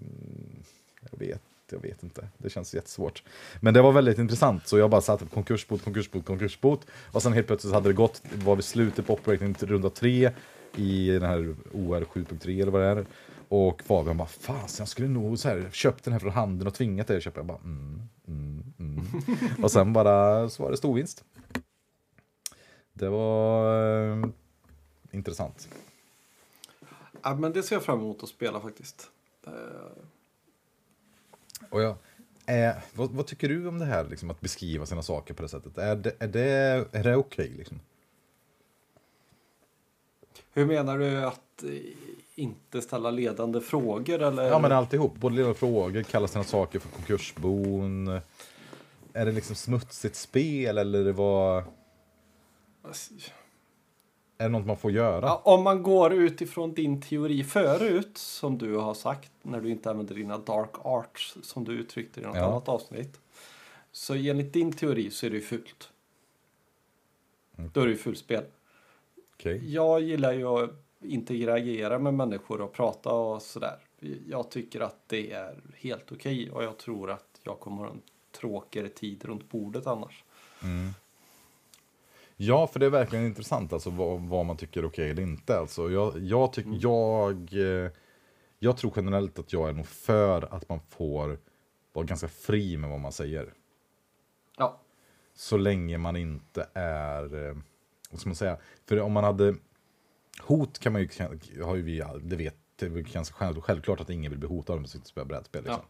Mm, 0.00 0.62
jag 1.10 1.18
vet, 1.18 1.42
jag 1.70 1.82
vet 1.82 2.02
inte. 2.02 2.28
Det 2.38 2.50
känns 2.50 2.74
jättesvårt. 2.74 3.22
Men 3.60 3.74
det 3.74 3.82
var 3.82 3.92
väldigt 3.92 4.18
intressant, 4.18 4.68
så 4.68 4.78
jag 4.78 4.90
bara 4.90 5.00
satte 5.00 5.26
konkursbot, 5.26 5.84
konkursbot, 5.84 6.24
konkursbot. 6.24 6.86
Och 7.12 7.22
sen 7.22 7.32
helt 7.32 7.46
plötsligt 7.46 7.74
hade 7.74 7.88
det 7.88 7.92
gått, 7.92 8.22
var 8.34 8.56
vi 8.56 8.62
slutet 8.62 9.06
på 9.06 9.12
operating 9.12 9.54
runda 9.60 9.90
tre 9.90 10.30
i 10.78 11.10
den 11.10 11.22
här 11.22 11.54
OR 11.72 12.00
7.3 12.04 12.62
eller 12.62 12.72
vad 12.72 12.80
det 12.82 12.86
är. 12.86 13.06
Och 13.48 13.82
Fabian 13.82 14.16
bara, 14.16 14.28
fan 14.28 14.68
jag 14.78 14.88
skulle 14.88 15.08
nog 15.08 15.38
så 15.38 15.48
här, 15.48 15.68
köpt 15.72 16.04
den 16.04 16.12
här 16.12 16.20
från 16.20 16.32
handen 16.32 16.66
och 16.68 16.74
tvingat 16.74 17.06
dig 17.06 17.16
att 17.16 17.22
köpa. 17.22 17.38
Jag 17.38 17.46
bara, 17.46 17.58
mm, 17.64 18.02
mm, 18.28 18.62
mm. 18.78 19.04
och 19.62 19.70
sen 19.72 19.92
bara 19.92 20.48
så 20.48 20.62
var 20.62 20.70
det 20.70 20.76
storvinst. 20.76 21.24
Det 22.92 23.08
var 23.08 24.10
eh, 24.10 24.24
intressant. 25.10 25.68
Ja, 27.22 27.34
men 27.34 27.52
det 27.52 27.62
ser 27.62 27.76
jag 27.76 27.82
fram 27.82 27.98
emot 27.98 28.22
att 28.22 28.28
spela 28.28 28.60
faktiskt. 28.60 29.10
Eh, 29.46 29.52
Och 31.70 31.82
jag, 31.82 31.96
eh, 32.46 32.74
vad, 32.94 33.10
vad 33.10 33.26
tycker 33.26 33.48
du 33.48 33.68
om 33.68 33.78
det 33.78 33.84
här, 33.84 34.04
liksom, 34.04 34.30
att 34.30 34.40
beskriva 34.40 34.86
sina 34.86 35.02
saker 35.02 35.34
på 35.34 35.42
det 35.42 35.48
sättet? 35.48 35.78
Är 35.78 35.96
det, 35.96 36.12
är 36.18 36.28
det, 36.28 36.88
är 36.92 37.02
det 37.02 37.16
okej? 37.16 37.52
liksom? 37.56 37.80
Hur 40.54 40.66
menar 40.66 40.98
du 40.98 41.24
att 41.24 41.62
eh, 41.62 41.70
inte 42.34 42.82
ställa 42.82 43.10
ledande 43.10 43.60
frågor 43.60 44.22
eller? 44.22 44.42
Ja, 44.44 44.58
men 44.58 44.72
alltihop. 44.72 45.14
Både 45.16 45.34
ledande 45.36 45.54
frågor, 45.58 46.02
kalla 46.02 46.28
sina 46.28 46.44
saker 46.44 46.78
för 46.78 46.88
konkursbon. 46.88 48.08
Är 49.12 49.26
det 49.26 49.32
liksom 49.32 49.56
smutsigt 49.56 50.16
spel 50.16 50.78
eller 50.78 51.04
det 51.04 51.12
var, 51.12 51.64
är 54.38 54.44
det 54.44 54.48
något 54.48 54.66
man 54.66 54.76
får 54.76 54.90
göra? 54.90 55.26
Ja, 55.26 55.40
om 55.44 55.62
man 55.62 55.82
går 55.82 56.12
utifrån 56.12 56.74
din 56.74 57.00
teori 57.02 57.44
förut, 57.44 58.18
som 58.18 58.58
du 58.58 58.76
har 58.76 58.94
sagt, 58.94 59.30
när 59.42 59.60
du 59.60 59.70
inte 59.70 59.90
använder 59.90 60.14
dina 60.14 60.38
dark 60.38 60.70
arts, 60.82 61.36
som 61.42 61.64
du 61.64 61.72
uttryckte 61.72 62.20
i 62.20 62.22
något 62.22 62.36
Ja. 62.36 62.44
annat 62.44 62.68
avsnitt. 62.68 63.20
Så 63.92 64.14
enligt 64.14 64.52
din 64.52 64.72
teori 64.72 65.10
så 65.10 65.26
är 65.26 65.30
det 65.30 65.36
ju 65.36 65.42
fult. 65.42 65.90
Då 67.56 67.80
är 67.80 67.84
det 67.84 67.90
ju 67.92 67.96
fulspel. 67.98 68.44
Okej. 69.44 69.72
Jag 69.72 70.00
gillar 70.00 70.32
ju 70.32 70.46
att 70.46 70.70
interagera 71.00 71.98
med 71.98 72.14
människor 72.14 72.60
och 72.60 72.72
prata 72.72 73.12
och 73.12 73.42
sådär. 73.42 73.78
Jag 74.28 74.50
tycker 74.50 74.80
att 74.80 74.96
det 75.06 75.32
är 75.32 75.54
helt 75.76 76.12
okej 76.12 76.50
och 76.50 76.64
jag 76.64 76.78
tror 76.78 77.10
att 77.10 77.40
jag 77.42 77.60
kommer 77.60 77.84
ha 77.84 77.90
en 77.90 78.02
tråkigare 78.32 78.88
tid 78.88 79.24
runt 79.24 79.50
bordet 79.50 79.86
annars. 79.86 80.24
Ja, 82.36 82.66
för 82.66 82.80
det 82.80 82.86
är 82.86 82.90
verkligen 82.90 83.24
intressant 83.26 83.72
alltså, 83.72 83.90
vad, 83.90 84.20
vad 84.20 84.46
man 84.46 84.56
tycker 84.56 84.80
är 84.80 84.86
okej 84.86 85.10
eller 85.10 85.22
inte. 85.22 85.58
Alltså, 85.58 85.90
jag, 85.90 86.18
jag, 86.18 86.52
tyck, 86.52 86.66
jag, 86.80 87.52
eh, 87.52 87.90
jag 88.58 88.76
tror 88.76 88.92
generellt 88.96 89.38
att 89.38 89.52
jag 89.52 89.68
är 89.68 89.72
nog 89.72 89.86
för 89.86 90.54
att 90.54 90.68
man 90.68 90.80
får 90.88 91.38
vara 91.92 92.06
ganska 92.06 92.28
fri 92.28 92.76
med 92.76 92.90
vad 92.90 93.00
man 93.00 93.12
säger. 93.12 93.54
Ja, 94.56 94.80
Så 95.34 95.56
länge 95.56 95.98
man 95.98 96.16
inte 96.16 96.68
är, 96.74 97.48
eh, 97.48 97.56
vad 98.14 98.20
ska 98.20 98.28
man 98.28 98.36
säga, 98.36 98.58
för 98.86 99.00
om 99.00 99.12
man 99.12 99.24
hade, 99.24 99.54
hot 100.40 100.78
kan 100.78 100.92
man 100.92 101.02
ju, 101.02 101.08
kan- 101.08 101.40
har 101.62 101.76
ju 101.76 101.82
vi, 101.82 102.04
det 102.22 102.36
vet, 102.36 102.56
det 102.76 102.86
är 102.86 102.90
ganska 102.90 103.34
själv, 103.34 103.60
självklart 103.60 104.00
att 104.00 104.10
ingen 104.10 104.30
vill 104.30 104.38
bli 104.38 104.48
hotad 104.48 104.76
om 104.76 104.82
man 104.82 104.88
sitter 104.88 105.04
och 105.04 105.08
spelar 105.08 105.26
brädspel. 105.26 105.62
Liksom. 105.64 105.80
Ja. 105.82 105.88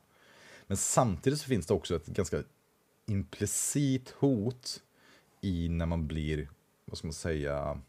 Men 0.66 0.76
samtidigt 0.76 1.38
så 1.40 1.46
finns 1.46 1.66
det 1.66 1.74
också 1.74 1.96
ett 1.96 2.06
ganska 2.06 2.42
implicit 3.06 4.10
hot 4.10 4.82
i 5.40 5.68
när 5.68 5.86
man 5.86 6.06
blir, 6.06 6.50
vad 6.84 6.98
ska 6.98 7.06
man 7.06 7.14
säga, 7.14 7.80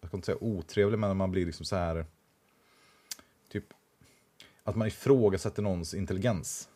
jag 0.00 0.08
ska 0.08 0.16
inte 0.16 0.26
säga 0.26 0.38
otrevlig, 0.40 0.98
men 0.98 1.10
när 1.10 1.14
man 1.14 1.30
blir 1.30 1.46
liksom 1.46 1.66
så 1.66 1.76
här, 1.76 2.06
typ, 3.48 3.64
att 4.64 4.76
man 4.76 4.88
ifrågasätter 4.88 5.62
någons 5.62 5.94
intelligens. 5.94 6.68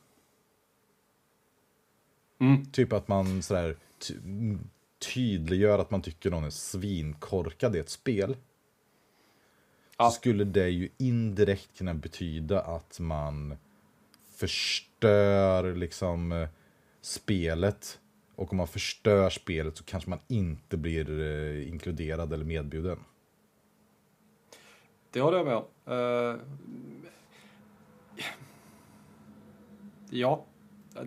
Mm. 2.39 2.67
Typ 2.71 2.93
att 2.93 3.09
man 3.09 3.43
sådär 3.43 3.77
tydliggör 5.01 5.79
att 5.79 5.91
man 5.91 6.03
tycker 6.03 6.31
någon 6.31 6.45
är 6.45 6.51
svinkorkad 6.51 7.77
i 7.77 7.79
ett 7.79 7.91
spel. 7.91 8.37
Ja. 9.99 10.11
Så 10.11 10.17
skulle 10.17 10.45
det 10.45 10.69
ju 10.69 10.89
indirekt 10.97 11.79
kunna 11.79 11.95
betyda 11.95 12.61
att 12.61 13.01
man 13.01 13.57
förstör 14.37 15.75
liksom 15.75 16.33
eh, 16.33 16.49
spelet. 17.01 18.01
Och 18.35 18.51
om 18.51 18.57
man 18.57 18.69
förstör 18.69 19.31
spelet 19.31 19.77
så 19.77 19.85
kanske 19.85 20.11
man 20.11 20.21
inte 20.29 20.77
blir 20.77 21.21
eh, 21.21 21.69
inkluderad 21.69 22.33
eller 22.33 22.45
medbjuden. 22.45 22.99
det 25.11 25.21
håller 25.21 25.39
jag 25.39 25.47
med 25.47 25.57
om. 25.57 25.65
Eh, 25.87 26.41
ja, 30.11 30.45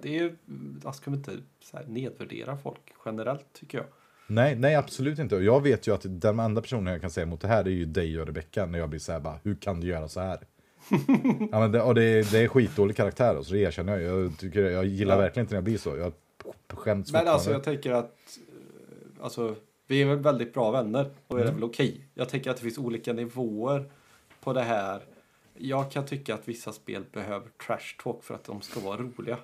det 0.02 0.18
är 0.20 0.36
jag 0.84 0.96
ska 0.96 1.12
inte 1.12 1.32
så 1.64 1.78
här 1.78 1.86
nedvärdera 1.86 2.58
folk 2.58 2.82
generellt 3.06 3.46
tycker 3.54 3.78
jag. 3.78 3.88
Nej, 4.28 4.56
nej 4.56 4.76
absolut 4.76 5.20
inte. 5.20 5.36
Och 5.36 5.44
jag 5.44 5.62
vet 5.64 5.88
ju 5.88 5.94
att 5.94 6.02
den 6.06 6.40
enda 6.40 6.62
personen 6.62 6.92
jag 6.94 7.02
kan 7.02 7.10
säga 7.10 7.26
emot 7.26 7.42
det 7.42 7.48
här 7.48 7.66
är 7.66 7.70
ju 7.70 7.86
dig 7.86 8.20
och 8.22 8.28
Rebecca 8.28 8.66
när 8.66 8.80
jag 8.80 8.90
blir 8.90 9.00
så 9.00 9.12
här 9.12 9.20
bara, 9.20 9.40
hur 9.44 9.56
kan 9.56 9.80
du 9.80 9.88
göra 9.88 10.08
så 10.08 10.20
här? 10.20 10.40
ja, 11.52 11.60
men 11.60 11.72
det, 11.72 11.82
och 11.82 11.96
det, 11.96 12.32
det 12.32 12.38
är 12.40 12.48
skitdålig 12.48 12.96
karaktär, 12.98 13.36
alltså, 13.36 13.54
det 13.54 13.60
erkänner 13.60 14.00
jag. 14.00 14.24
Jag, 14.24 14.38
tycker, 14.38 14.64
jag 14.72 14.86
gillar 14.86 15.16
Ja. 15.16 15.22
verkligen 15.22 15.44
inte 15.44 15.54
när 15.54 15.58
jag 15.58 15.64
blir 15.64 15.78
så. 15.78 15.98
Jag 15.98 16.14
skäms 16.68 17.12
Men 17.12 17.28
alltså 17.28 17.52
jag 17.52 17.64
tänker 17.64 17.92
att 17.92 18.40
eh, 18.48 19.24
alltså, 19.24 19.56
vi 19.88 20.02
är 20.02 20.06
väl 20.06 20.20
väldigt 20.20 20.54
bra 20.54 20.72
vänner 20.72 21.10
och 21.28 21.36
är 21.40 21.44
det 21.44 21.50
Mm. 21.50 21.56
väl 21.56 21.64
okej. 21.70 22.08
Jag 22.14 22.30
tänker 22.30 22.52
att 22.52 22.58
det 22.58 22.64
finns 22.64 22.78
olika 22.78 23.14
nivåer 23.14 23.92
på 24.44 24.54
det 24.54 24.62
här. 24.62 25.02
Jag 25.58 25.92
kan 25.92 26.06
tycka 26.06 26.34
att 26.34 26.48
vissa 26.48 26.74
spel 26.74 27.04
behöver 27.12 27.48
trash 27.68 28.04
talk 28.04 28.24
för 28.24 28.34
att 28.36 28.44
de 28.44 28.62
ska 28.62 28.80
vara 28.80 28.98
roliga. 28.98 29.38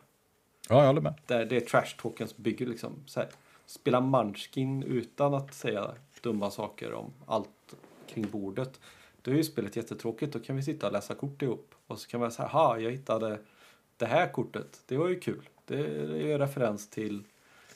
Ja, 0.70 0.80
jag 0.80 0.88
håller 0.88 1.01
med. 1.01 1.13
Där 1.28 1.45
det 1.45 1.55
är 1.55 1.61
trash 1.61 1.95
talken 2.01 2.28
som 2.28 2.43
bygger 2.43 2.65
liksom 2.65 3.03
så 3.05 3.20
här, 3.20 3.30
spela 3.65 4.01
Munchkin 4.01 4.84
utan 4.84 5.34
att 5.34 5.53
säga 5.53 5.91
dumma 6.22 6.51
saker 6.51 6.93
om 6.93 7.13
allt 7.26 7.76
kring 8.07 8.30
bordet. 8.30 8.80
Då 9.22 9.32
är 9.32 9.36
ju 9.36 9.43
spelet 9.43 9.76
jättetråkigt. 9.76 10.34
Då 10.34 10.39
kan 10.39 10.55
vi 10.55 10.63
sitta 10.63 10.88
och 10.88 10.93
läsa 10.93 11.15
kort 11.15 11.41
ihop. 11.41 11.76
Och 11.88 11.99
så 11.99 12.07
kan 12.09 12.20
man 12.20 12.32
säga, 12.32 12.47
ha 12.47 12.80
jag 12.80 12.91
hittade 12.91 13.39
det 13.97 14.05
här 14.05 14.32
kortet. 14.32 14.82
Det 14.88 14.97
var 14.97 15.07
ju 15.07 15.20
kul. 15.20 15.49
Det 15.65 15.76
är 15.80 16.15
ju 16.15 16.34
en 16.34 16.39
referens 16.39 16.89
till 16.89 17.24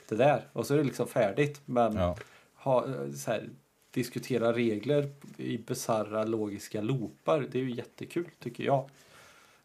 det 0.09 0.15
där. 0.15 0.47
Och 0.53 0.67
så 0.67 0.73
är 0.73 0.77
det 0.77 0.83
liksom 0.83 1.07
färdigt. 1.07 1.61
Men 1.65 1.95
Ja. 1.95 2.17
ha, 2.55 2.85
så 3.15 3.31
här, 3.31 3.49
diskutera 3.91 4.53
regler 4.53 5.11
i 5.37 5.57
bisarra 5.57 6.23
logiska 6.23 6.81
loopar. 6.81 7.47
Det 7.51 7.59
är 7.59 7.63
ju 7.63 7.71
jättekul 7.75 8.29
tycker 8.39 8.63
jag. 8.63 8.89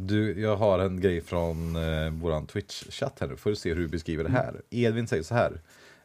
Du, 0.01 0.41
jag 0.41 0.57
har 0.57 0.79
en 0.79 1.01
grej 1.01 1.21
från 1.21 1.77
eh, 1.77 2.11
våran 2.11 2.47
Twitch-chatt 2.47 3.21
här 3.21 3.29
nu. 3.29 3.37
Får 3.37 3.51
du 3.51 3.57
se 3.57 3.75
hur 3.75 3.81
du 3.81 3.89
beskriver 3.89 4.25
det 4.25 4.31
här. 4.31 4.63
Edvin 4.71 5.09
säger 5.09 5.23
så 5.23 5.35
här. 5.35 5.61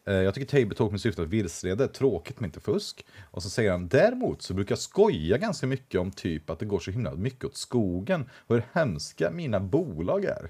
Eh, 0.06 0.14
jag 0.14 0.34
tycker 0.34 0.60
Tabletop 0.60 0.92
med 0.92 1.02
syfte 1.02 1.22
att 1.22 1.28
vilseleda 1.28 1.84
är 1.84 1.88
tråkigt 1.88 2.40
men 2.40 2.48
inte 2.48 2.60
fusk. 2.60 3.06
Och 3.32 3.44
så 3.44 3.50
säger 3.50 3.72
han 3.72 3.88
däremot 3.88 4.42
så 4.42 4.54
brukar 4.54 4.72
jag 4.72 4.80
skoja 4.80 5.38
ganska 5.38 5.68
mycket 5.68 6.02
om 6.02 6.12
typ 6.12 6.50
att 6.50 6.60
det 6.60 6.66
går 6.66 6.80
så 6.80 6.92
himla 6.92 7.16
mycket 7.16 7.46
åt 7.46 7.58
skogen 7.58 8.30
och 8.48 8.56
hur 8.56 8.64
hemska 8.74 9.32
mina 9.32 9.60
bolag 9.60 10.26
är. 10.26 10.50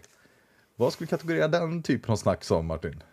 Vad 0.75 0.93
skulle 0.93 1.05
du 1.05 1.09
kategorera 1.09 1.47
den 1.47 1.83
typen 1.83 2.11
av 2.11 2.15
snack 2.15 2.43
som 2.43 2.65
Martin? 2.65 3.03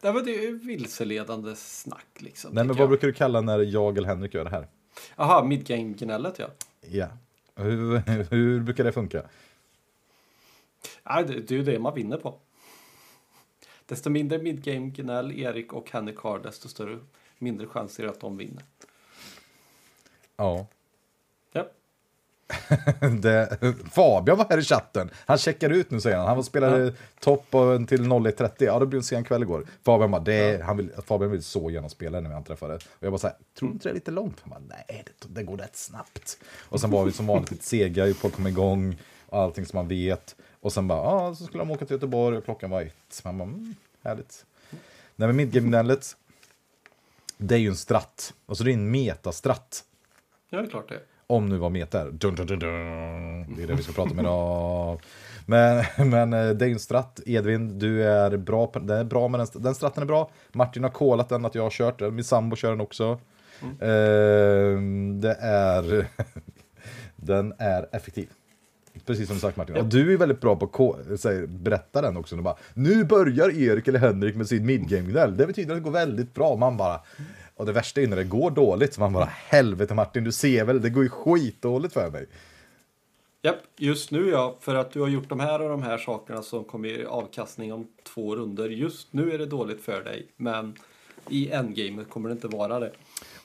Nej, 0.00 0.12
men 0.12 0.24
det 0.24 0.34
är 0.34 0.42
ju 0.42 0.58
vilseledande 0.58 1.56
snack 1.56 2.08
liksom. 2.18 2.50
Nej 2.54 2.64
men 2.64 2.76
vad 2.76 2.82
jag. 2.82 2.88
brukar 2.88 3.06
du 3.06 3.12
kalla 3.12 3.40
när 3.40 3.58
jag 3.58 3.98
eller 3.98 4.08
Henrik 4.08 4.34
gör 4.34 4.44
det 4.44 4.50
här? 4.50 4.66
Aha, 5.16 5.44
midgame-gnället 5.44 6.38
ja. 6.38 6.46
Ja. 6.80 7.08
Hur, 7.54 7.98
hur 8.30 8.60
brukar 8.60 8.84
det 8.84 8.92
funka? 8.92 9.22
Nej, 11.02 11.24
det, 11.24 11.50
är 11.50 11.56
ju 11.56 11.62
det 11.62 11.78
man 11.78 11.94
vinner 11.94 12.16
på. 12.16 12.38
Desto 13.86 14.10
mindre 14.10 14.38
midgame-gnäll 14.38 15.32
Erik 15.32 15.72
och 15.72 15.90
Henrik 15.90 16.18
har, 16.18 16.38
desto 16.38 16.68
större, 16.68 16.98
mindre 17.38 17.66
chans 17.66 17.98
är 17.98 18.02
det 18.02 18.10
att 18.10 18.20
de 18.20 18.36
vinner. 18.36 18.64
Ja. 20.36 20.66
Det, 23.20 23.58
Fabian 23.92 24.38
var 24.38 24.46
här 24.50 24.58
i 24.58 24.62
chatten. 24.62 25.10
Han 25.26 25.38
checkar 25.38 25.70
ut 25.70 25.90
nu 25.90 26.00
säger 26.00 26.16
han. 26.16 26.26
Han 26.26 26.36
var 26.36 26.42
spelade 26.42 26.94
topp 27.20 27.54
av- 27.54 27.86
till 27.86 28.02
01.30. 28.02 28.50
Ja, 28.58 28.78
det 28.78 28.86
blev 28.86 28.98
en 28.98 29.04
sen 29.04 29.24
kväll 29.24 29.42
igår. 29.42 29.66
Fabian 29.82 30.10
bara, 30.10 30.20
det, 30.22 30.62
han 30.64 30.76
vill, 30.76 30.90
Fabian 31.06 31.30
vill 31.30 31.42
så 31.42 31.70
gärna 31.70 31.88
spela 31.88 32.20
när 32.20 32.28
vi 32.28 32.34
han 32.34 32.44
träffade. 32.44 32.74
Och 32.74 32.80
jag 33.00 33.12
bara 33.12 33.18
så 33.18 33.26
här, 33.26 33.36
tror 33.58 33.68
du 33.68 33.72
inte 33.72 33.88
det 33.88 33.92
är 33.92 33.94
lite 33.94 34.10
långt? 34.10 34.36
Han 34.42 34.50
bara, 34.50 34.60
nej, 34.88 35.04
det, 35.18 35.34
det 35.34 35.42
går 35.42 35.56
rätt 35.56 35.76
snabbt. 35.76 36.38
Och 36.58 36.80
sen 36.80 36.90
var 36.90 37.04
vi 37.04 37.12
som 37.12 37.26
vanligt 37.26 37.50
lite 37.50 37.64
sega 37.64 38.14
på 38.20 38.26
att 38.26 38.32
komma 38.34 38.48
igång. 38.48 38.96
och 39.26 39.38
allting 39.38 39.66
som 39.66 39.76
man 39.76 39.88
vet. 39.88 40.36
Och 40.60 40.72
sen 40.72 40.88
bara, 40.88 40.98
ja, 40.98 41.12
ah, 41.28 41.34
så 41.34 41.44
skulle 41.44 41.60
de 41.60 41.70
åka 41.70 41.84
till 41.86 41.94
Göteborg 41.94 42.36
och 42.38 42.44
klockan 42.44 42.70
var 42.70 42.82
ett. 42.82 43.24
Man 43.24 43.38
bara, 43.38 43.44
mm, 43.48 43.74
härligt. 44.02 44.44
Nej, 45.16 45.26
men 45.28 45.36
midgame-gnället, 45.36 46.16
det 47.36 47.54
är 47.54 47.58
ju 47.58 47.68
en 47.68 47.76
stratt. 47.76 48.34
Alltså 48.46 48.64
det 48.64 48.70
är 48.70 48.74
en 48.74 48.90
metastratt. 48.90 49.84
Ja, 50.50 50.58
det 50.58 50.66
är 50.66 50.70
klart 50.70 50.88
det. 50.88 51.00
Om 51.30 51.48
nu 51.48 51.56
vad 51.56 51.72
meta 51.72 52.00
är. 52.00 52.10
Dun, 52.10 52.34
dun, 52.34 52.46
dun, 52.46 52.58
dun. 52.58 53.54
Det 53.56 53.62
är 53.62 53.66
det 53.66 53.74
vi 53.74 53.82
ska 53.82 53.92
prata 53.92 54.10
om 54.10 54.20
idag. 54.20 55.00
Men, 55.46 55.84
men 56.10 56.32
eh, 56.32 56.50
det 56.50 56.66
en 56.66 56.78
stratt. 56.78 57.20
Edvin, 57.26 57.78
du 57.78 58.04
är 58.04 58.36
bra 58.36 58.66
på 58.66 58.78
den. 58.78 58.98
Är 58.98 59.04
bra 59.04 59.28
med 59.28 59.40
den, 59.40 59.62
den 59.62 59.74
stratten 59.74 60.02
är 60.02 60.06
bra. 60.06 60.30
Martin 60.52 60.82
har 60.82 60.90
kolat 60.90 61.28
den 61.28 61.44
att 61.44 61.54
jag 61.54 61.62
har 61.62 61.70
kört 61.70 61.98
den. 61.98 62.14
Min 62.14 62.24
sambo 62.24 62.56
kör 62.56 62.70
den 62.70 62.80
också. 62.80 63.18
Mm. 63.62 63.74
Uh, 63.74 65.20
det 65.20 65.36
är... 65.40 66.06
den 67.16 67.54
är 67.58 67.88
effektiv. 67.92 68.28
Precis 69.06 69.28
som 69.28 69.38
sagt 69.38 69.56
Martin. 69.56 69.76
Och 69.76 69.86
du 69.86 70.12
är 70.12 70.16
väldigt 70.16 70.40
bra 70.40 70.56
på 70.56 70.96
att 71.24 71.48
berätta 71.48 72.02
den 72.02 72.16
också. 72.16 72.36
Bara, 72.36 72.56
nu 72.74 73.04
börjar 73.04 73.50
Erik 73.50 73.88
eller 73.88 73.98
Henrik 73.98 74.36
med 74.36 74.48
sin 74.48 74.66
midgame-gnäll. 74.66 75.36
Det 75.36 75.46
betyder 75.46 75.72
att 75.72 75.78
det 75.78 75.84
går 75.84 75.90
väldigt 75.90 76.34
bra. 76.34 76.56
Man 76.56 76.76
bara... 76.76 77.00
Och 77.60 77.66
det 77.66 77.72
värsta 77.72 78.00
är 78.00 78.06
när 78.06 78.16
det 78.16 78.24
går 78.24 78.50
dåligt. 78.50 78.94
Så 78.94 79.00
man 79.00 79.12
bara, 79.12 79.24
helvete 79.24 79.94
Martin, 79.94 80.24
du 80.24 80.32
ser 80.32 80.64
väl, 80.64 80.82
det 80.82 80.90
går 80.90 81.02
ju 81.02 81.08
skitdåligt 81.08 81.94
för 81.94 82.10
mig. 82.10 82.26
Japp, 83.42 83.56
just 83.76 84.10
nu 84.10 84.30
ja, 84.30 84.56
för 84.60 84.74
att 84.74 84.92
du 84.92 85.00
har 85.00 85.08
gjort 85.08 85.28
de 85.28 85.40
här 85.40 85.62
och 85.62 85.68
de 85.68 85.82
här 85.82 85.98
sakerna 85.98 86.42
som 86.42 86.64
kommer 86.64 86.88
i 86.88 87.04
avkastning 87.04 87.72
om 87.72 87.86
två 88.02 88.36
runder. 88.36 88.68
Just 88.68 89.12
nu 89.12 89.32
är 89.32 89.38
det 89.38 89.46
dåligt 89.46 89.80
för 89.80 90.04
dig, 90.04 90.26
men 90.36 90.76
i 91.28 91.50
endgamet 91.50 92.10
kommer 92.10 92.28
det 92.28 92.32
inte 92.32 92.48
vara 92.48 92.80
det. 92.80 92.92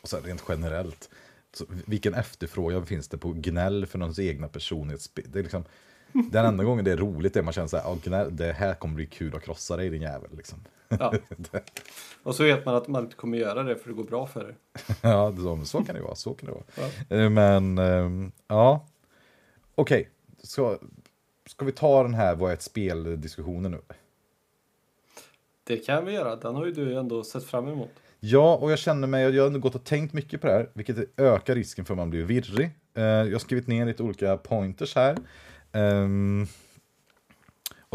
Och 0.01 0.09
sen 0.09 0.21
rent 0.23 0.43
generellt, 0.49 1.09
så 1.53 1.65
vilken 1.85 2.13
efterfrågan 2.13 2.85
finns 2.85 3.07
det 3.07 3.17
på 3.17 3.33
gnäll 3.35 3.85
för 3.85 3.99
någons 3.99 4.19
egna 4.19 4.47
personlighetsspel? 4.47 5.25
Det 5.27 5.39
är 5.39 5.43
liksom, 5.43 5.63
den 6.11 6.45
enda 6.45 6.63
gången 6.63 6.85
det 6.85 6.91
är 6.91 6.97
roligt 6.97 7.35
är 7.35 7.41
man 7.41 7.53
känner 7.53 7.67
så 7.67 7.77
här, 7.77 7.97
gnäll, 8.03 8.35
det 8.35 8.53
här 8.53 8.73
kommer 8.73 8.95
bli 8.95 9.05
kul 9.05 9.35
att 9.35 9.43
krossa 9.43 9.77
dig 9.77 9.89
din 9.89 10.01
jävel. 10.01 10.29
Liksom. 10.37 10.59
Ja. 10.99 11.13
Och 12.23 12.35
så 12.35 12.43
vet 12.43 12.65
man 12.65 12.75
att 12.75 12.87
man 12.87 13.03
inte 13.03 13.15
kommer 13.15 13.37
göra 13.37 13.63
det 13.63 13.75
för 13.75 13.89
det 13.89 13.95
går 13.95 14.03
bra 14.03 14.27
för 14.27 14.43
dig. 14.43 14.55
ja, 15.01 15.33
så 15.65 15.83
kan 15.83 15.95
det 15.95 16.01
vara. 16.01 16.15
Så 16.15 16.33
kan 16.33 16.45
det 16.45 16.51
vara. 16.51 16.63
Ja. 17.09 17.17
Eh, 17.17 17.29
men, 17.29 17.77
ehm, 17.77 18.31
ja. 18.47 18.87
Okej, 19.75 19.99
okay. 20.01 20.11
ska, 20.43 20.77
ska 21.45 21.65
vi 21.65 21.71
ta 21.71 22.03
den 22.03 22.13
här 22.13 22.35
vad 22.35 22.49
är 22.49 22.53
ett 22.53 22.61
spel-diskussionen 22.61 23.71
nu? 23.71 23.81
Det 25.63 25.77
kan 25.77 26.05
vi 26.05 26.11
göra. 26.11 26.35
Den 26.35 26.55
har 26.55 26.65
ju 26.65 26.71
du 26.71 26.97
ändå 26.97 27.23
sett 27.23 27.43
fram 27.43 27.67
emot. 27.67 27.91
Ja, 28.19 28.55
och 28.55 28.71
jag 28.71 28.79
känner 28.79 29.07
mig, 29.07 29.35
jag 29.35 29.49
har 29.49 29.59
gått 29.59 29.75
och 29.75 29.83
tänkt 29.83 30.13
mycket 30.13 30.41
på 30.41 30.47
det 30.47 30.53
här, 30.53 30.69
vilket 30.73 31.19
ökar 31.19 31.55
risken 31.55 31.85
för 31.85 31.93
att 31.93 31.97
man 31.97 32.09
blir 32.09 32.23
virrig. 32.23 32.69
Eh, 32.93 33.03
jag 33.03 33.31
har 33.31 33.39
skrivit 33.39 33.67
ner 33.67 33.85
lite 33.85 34.03
olika 34.03 34.37
pointers 34.37 34.95
här. 34.95 35.17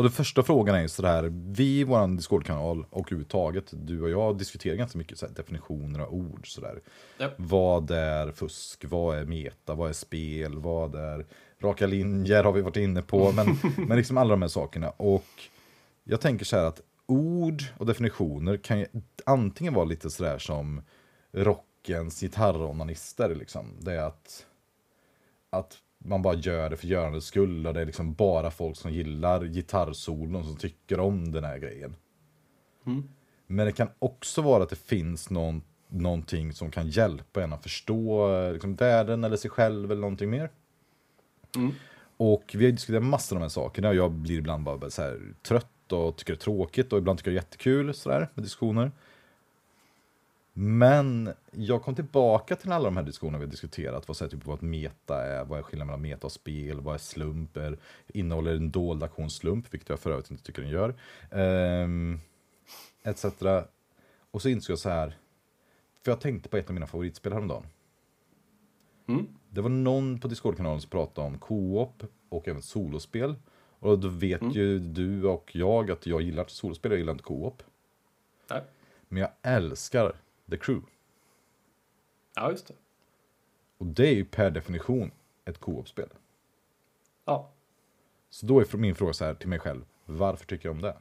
Och 0.00 0.04
den 0.04 0.12
första 0.12 0.42
frågan 0.42 0.74
är 0.74 0.80
ju 0.80 0.88
sådär, 0.88 1.32
vi 1.32 1.80
i 1.80 1.84
vår 1.84 2.16
Discord-kanal 2.16 2.84
och 2.90 3.06
överhuvudtaget, 3.06 3.64
du 3.72 4.02
och 4.02 4.10
jag 4.10 4.38
diskuterar 4.38 4.76
ganska 4.76 4.98
mycket 4.98 5.18
så 5.18 5.26
definitioner 5.26 6.00
av 6.00 6.14
ord. 6.14 6.52
Sådär. 6.54 6.80
Yep. 7.20 7.32
Vad 7.36 7.90
är 7.90 8.32
fusk? 8.32 8.84
Vad 8.88 9.18
är 9.18 9.24
meta? 9.24 9.74
Vad 9.74 9.88
är 9.88 9.92
spel? 9.92 10.58
Vad 10.58 10.94
är 10.94 11.26
raka 11.62 11.86
linjer? 11.86 12.44
Har 12.44 12.52
vi 12.52 12.60
varit 12.60 12.76
inne 12.76 13.02
på. 13.02 13.32
Men, 13.32 13.46
men 13.88 13.96
liksom 13.96 14.18
alla 14.18 14.30
de 14.30 14.42
här 14.42 14.48
sakerna. 14.48 14.90
Och 14.90 15.28
jag 16.04 16.20
tänker 16.20 16.44
så 16.44 16.56
här 16.56 16.64
att 16.64 16.80
ord 17.06 17.62
och 17.76 17.86
definitioner 17.86 18.56
kan 18.56 18.78
ju 18.78 18.86
antingen 19.26 19.74
vara 19.74 19.84
lite 19.84 20.10
sådär 20.10 20.38
som 20.38 20.82
rockens 21.32 22.20
gitarronanister. 22.20 23.34
Liksom. 23.34 23.76
Det 23.80 23.92
är 23.92 24.04
att, 24.04 24.46
att 25.50 25.78
man 26.04 26.22
bara 26.22 26.34
gör 26.34 26.70
det 26.70 26.76
för 26.76 26.86
görandets 26.86 27.26
skull 27.26 27.66
och 27.66 27.74
det 27.74 27.80
är 27.80 27.86
liksom 27.86 28.14
bara 28.14 28.50
folk 28.50 28.76
som 28.76 28.92
gillar 28.92 29.44
gitarrsolon 29.44 30.44
som 30.44 30.56
tycker 30.56 31.00
om 31.00 31.32
den 31.32 31.44
här 31.44 31.58
grejen. 31.58 31.96
Mm. 32.86 33.08
Men 33.46 33.66
det 33.66 33.72
kan 33.72 33.88
också 33.98 34.42
vara 34.42 34.62
att 34.62 34.70
det 34.70 34.76
finns 34.76 35.30
någon, 35.30 35.62
någonting 35.88 36.52
som 36.52 36.70
kan 36.70 36.88
hjälpa 36.88 37.42
en 37.42 37.52
att 37.52 37.62
förstå 37.62 38.28
liksom, 38.52 38.74
världen 38.74 39.24
eller 39.24 39.36
sig 39.36 39.50
själv 39.50 39.90
eller 39.90 40.00
någonting 40.00 40.30
mer. 40.30 40.50
Mm. 41.56 41.72
Och 42.16 42.54
vi 42.54 42.64
har 42.64 42.72
diskuterat 42.72 43.02
massor 43.02 43.36
av 43.36 43.40
de 43.40 43.44
här 43.44 43.48
sakerna 43.48 43.88
och 43.88 43.94
jag 43.94 44.12
blir 44.12 44.38
ibland 44.38 44.64
bara 44.64 44.90
så 44.90 45.02
här 45.02 45.34
trött 45.42 45.92
och 45.92 46.16
tycker 46.16 46.32
det 46.32 46.36
är 46.36 46.40
tråkigt 46.40 46.92
och 46.92 46.98
ibland 46.98 47.18
tycker 47.18 47.30
det 47.30 47.34
är 47.34 47.42
jättekul 47.42 47.94
sådär 47.94 48.28
med 48.34 48.44
diskussioner. 48.44 48.92
Men 50.62 51.32
jag 51.50 51.82
kom 51.82 51.94
tillbaka 51.94 52.56
till 52.56 52.72
alla 52.72 52.84
de 52.84 52.96
här 52.96 53.04
diskussionerna 53.04 53.38
vi 53.38 53.46
diskuterat. 53.46 54.08
Vad, 54.08 54.16
säger, 54.16 54.30
typ, 54.30 54.46
vad 54.46 54.56
ett 54.56 54.62
meta 54.62 55.24
är, 55.24 55.44
vad 55.44 55.58
är 55.58 55.62
skillnaden 55.62 55.86
mellan 55.86 56.02
meta 56.02 56.26
och 56.26 56.32
spel, 56.32 56.80
vad 56.80 56.94
är 56.94 56.98
slumper, 56.98 57.78
innehåller 58.08 58.54
en 58.54 58.70
dold 58.70 59.02
aktionsslump, 59.02 59.74
vilket 59.74 59.88
jag 59.88 60.00
för 60.00 60.10
övrigt 60.10 60.30
inte 60.30 60.42
tycker 60.42 60.62
den 60.62 60.70
gör. 60.70 60.94
Um, 61.84 62.20
etc. 63.02 63.24
Och 64.30 64.42
så 64.42 64.48
insåg 64.48 64.72
jag 64.72 64.78
så 64.78 64.88
här, 64.88 65.18
för 66.02 66.10
jag 66.10 66.20
tänkte 66.20 66.48
på 66.48 66.56
ett 66.56 66.68
av 66.68 66.74
mina 66.74 66.86
favoritspel 66.86 67.32
häromdagen. 67.32 67.66
Mm. 69.08 69.26
Det 69.50 69.60
var 69.60 69.70
någon 69.70 70.20
på 70.20 70.28
Discord-kanalen 70.28 70.80
som 70.80 70.90
pratade 70.90 71.26
om 71.26 71.38
co-op 71.38 72.02
och 72.28 72.48
även 72.48 72.62
solospel. 72.62 73.34
Och 73.78 73.98
då 73.98 74.08
vet 74.08 74.40
mm. 74.40 74.52
ju 74.52 74.78
du 74.78 75.24
och 75.24 75.50
jag 75.54 75.90
att 75.90 76.06
jag 76.06 76.22
gillar 76.22 76.44
solospel, 76.48 76.92
jag 76.92 76.98
gillar 76.98 77.12
inte 77.12 77.24
co-op. 77.24 77.62
Men 79.08 79.20
jag 79.20 79.30
älskar 79.42 80.14
The 80.50 80.56
Crew. 80.56 80.86
Ja, 82.34 82.50
just 82.50 82.66
det. 82.66 82.74
Och 83.78 83.86
det 83.86 84.08
är 84.08 84.14
ju 84.14 84.24
per 84.24 84.50
definition 84.50 85.10
ett 85.44 85.58
co-op-spel. 85.58 86.08
Ja. 87.24 87.50
Så 88.30 88.46
då 88.46 88.60
är 88.60 88.76
min 88.76 88.94
fråga 88.94 89.12
så 89.12 89.24
här 89.24 89.34
till 89.34 89.48
mig 89.48 89.58
själv. 89.58 89.84
Varför 90.04 90.46
tycker 90.46 90.68
jag 90.68 90.74
om 90.74 90.82
det? 90.82 90.96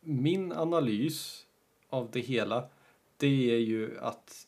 Min 0.00 0.52
analys 0.52 1.46
av 1.88 2.10
det 2.10 2.20
hela, 2.20 2.68
det 3.16 3.50
är 3.50 3.58
ju 3.58 3.98
att 3.98 4.46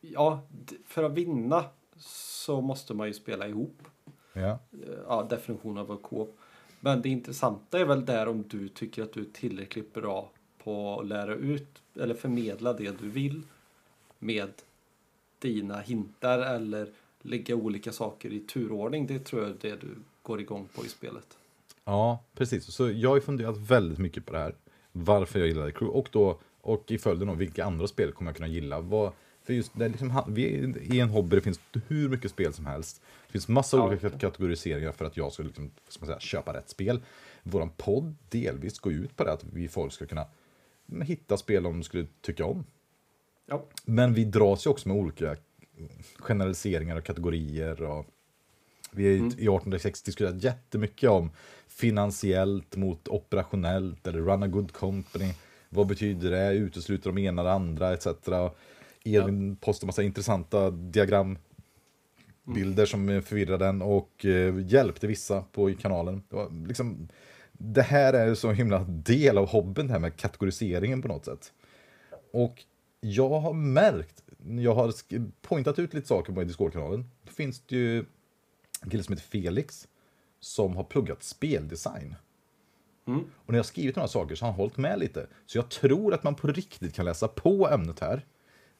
ja, 0.00 0.42
för 0.84 1.02
att 1.02 1.12
vinna 1.12 1.64
så 1.96 2.60
måste 2.60 2.94
man 2.94 3.06
ju 3.06 3.14
spela 3.14 3.48
ihop. 3.48 3.82
Ja. 4.32 4.58
Ja, 5.08 5.26
definition 5.30 5.78
av 5.78 5.96
co-op. 6.02 6.38
Men 6.80 7.02
det 7.02 7.08
intressanta 7.08 7.78
är 7.78 7.84
väl 7.84 8.04
där 8.04 8.28
om 8.28 8.48
du 8.48 8.68
tycker 8.68 9.02
att 9.02 9.12
du 9.12 9.20
är 9.20 9.32
tillräckligt 9.32 9.92
bra 9.94 10.30
på 10.64 11.00
att 11.00 11.06
lära 11.06 11.34
ut 11.34 11.82
eller 11.94 12.14
förmedla 12.14 12.72
det 12.72 12.98
du 13.00 13.08
vill 13.08 13.42
med 14.18 14.52
dina 15.38 15.80
hintar 15.80 16.38
eller 16.38 16.88
lägga 17.22 17.54
olika 17.54 17.92
saker 17.92 18.32
i 18.32 18.40
turordning. 18.40 19.06
Det 19.06 19.18
tror 19.18 19.42
jag 19.42 19.50
är 19.50 19.56
det 19.60 19.80
du 19.80 19.88
går 20.22 20.40
igång 20.40 20.68
på 20.74 20.84
i 20.84 20.88
spelet. 20.88 21.38
Ja, 21.84 22.24
precis. 22.34 22.64
Så 22.64 22.90
jag 22.90 23.10
har 23.10 23.20
funderat 23.20 23.56
väldigt 23.56 23.98
mycket 23.98 24.26
på 24.26 24.32
det 24.32 24.38
här. 24.38 24.54
Varför 24.92 25.38
jag 25.38 25.48
gillar 25.48 25.70
Crew 25.70 25.98
och 25.98 26.08
då 26.12 26.38
och 26.60 26.90
i 26.90 26.98
följden 26.98 27.28
av 27.28 27.36
vilka 27.36 27.64
andra 27.64 27.86
spel 27.86 28.12
kommer 28.12 28.30
jag 28.30 28.36
kunna 28.36 28.48
gilla. 28.48 28.80
Vad, 28.80 29.12
för 29.42 29.52
just 29.52 29.72
det 29.74 29.84
är 29.84 29.88
liksom, 29.88 30.22
vi 30.28 30.58
är 30.58 30.92
i 30.94 31.00
en 31.00 31.08
hobby, 31.08 31.36
det 31.36 31.42
finns 31.42 31.60
hur 31.88 32.08
mycket 32.08 32.30
spel 32.30 32.52
som 32.52 32.66
helst. 32.66 33.02
Det 33.26 33.32
finns 33.32 33.48
massa 33.48 33.76
ja. 33.76 33.86
olika 33.86 34.10
kategoriseringar 34.10 34.92
för 34.92 35.04
att 35.04 35.16
jag 35.16 35.32
ska 35.32 35.42
liksom, 35.42 35.70
ska 35.88 36.06
säga, 36.06 36.20
köpa 36.20 36.52
rätt 36.52 36.68
spel. 36.68 37.00
Vår 37.42 37.68
podd 37.76 38.14
delvis 38.28 38.78
går 38.78 38.92
ut 38.92 39.16
på 39.16 39.24
det, 39.24 39.32
att 39.32 39.44
vi 39.44 39.68
folk 39.68 39.92
ska 39.92 40.06
kunna 40.06 40.26
hitta 41.02 41.36
spel 41.36 41.62
de 41.62 41.82
skulle 41.82 42.06
tycka 42.20 42.44
om. 42.44 42.64
Ja. 43.46 43.64
Men 43.84 44.14
vi 44.14 44.24
dras 44.24 44.66
ju 44.66 44.70
också 44.70 44.88
med 44.88 44.96
olika 44.96 45.36
generaliseringar 46.18 46.96
och 46.96 47.04
kategorier. 47.04 47.82
Och 47.82 48.06
vi 48.90 49.04
har 49.04 49.12
mm. 49.12 49.26
i 49.26 49.30
1860 49.30 50.06
diskuterat 50.06 50.42
jättemycket 50.42 51.10
om 51.10 51.30
finansiellt 51.68 52.76
mot 52.76 53.08
operationellt 53.08 54.06
eller 54.06 54.18
run 54.18 54.42
a 54.42 54.46
good 54.46 54.72
company. 54.72 55.32
Vad 55.68 55.86
betyder 55.86 56.30
det? 56.30 56.52
Utesluter 56.52 57.10
de 57.12 57.18
ena 57.18 57.42
eller 57.42 57.50
andra 57.50 57.92
etc. 57.92 58.06
Edvin 59.04 59.50
ja. 59.50 59.56
postar 59.60 59.86
massa 59.86 60.02
intressanta 60.02 60.70
diagrambilder 60.70 61.42
mm. 62.56 62.86
som 62.86 63.22
förvirrade 63.22 63.64
den 63.64 63.82
och 63.82 64.24
eh, 64.24 64.66
hjälpte 64.66 65.06
vissa 65.06 65.44
på 65.52 65.74
kanalen. 65.74 66.22
Det 66.28 66.36
var 66.36 66.66
liksom 66.68 67.08
det 67.72 67.82
här 67.82 68.12
är 68.12 68.34
så 68.34 68.52
himla 68.52 68.84
del 68.88 69.38
av 69.38 69.48
hobbyn, 69.48 69.86
det 69.86 69.92
här 69.92 70.00
med 70.00 70.16
kategoriseringen 70.16 71.02
på 71.02 71.08
något 71.08 71.24
sätt. 71.24 71.52
Och 72.32 72.64
jag 73.00 73.40
har 73.40 73.52
märkt, 73.52 74.22
jag 74.60 74.74
har 74.74 74.92
pointat 75.42 75.78
ut 75.78 75.94
lite 75.94 76.08
saker 76.08 76.32
på 76.32 76.44
Discord-kanalen. 76.44 77.10
Då 77.22 77.32
finns 77.32 77.60
det 77.60 77.76
ju 77.76 78.04
en 78.82 78.90
kille 78.90 79.02
som 79.02 79.12
heter 79.12 79.28
Felix 79.28 79.88
som 80.40 80.76
har 80.76 80.84
pluggat 80.84 81.22
speldesign. 81.22 82.14
Mm. 83.06 83.24
Och 83.46 83.52
när 83.52 83.58
jag 83.58 83.66
skrivit 83.66 83.96
några 83.96 84.08
saker 84.08 84.34
så 84.34 84.44
har 84.44 84.52
han 84.52 84.60
hållit 84.60 84.76
med 84.76 84.98
lite. 84.98 85.26
Så 85.46 85.58
jag 85.58 85.68
tror 85.68 86.14
att 86.14 86.24
man 86.24 86.34
på 86.34 86.48
riktigt 86.48 86.94
kan 86.94 87.04
läsa 87.04 87.28
på 87.28 87.68
ämnet 87.68 88.00
här. 88.00 88.26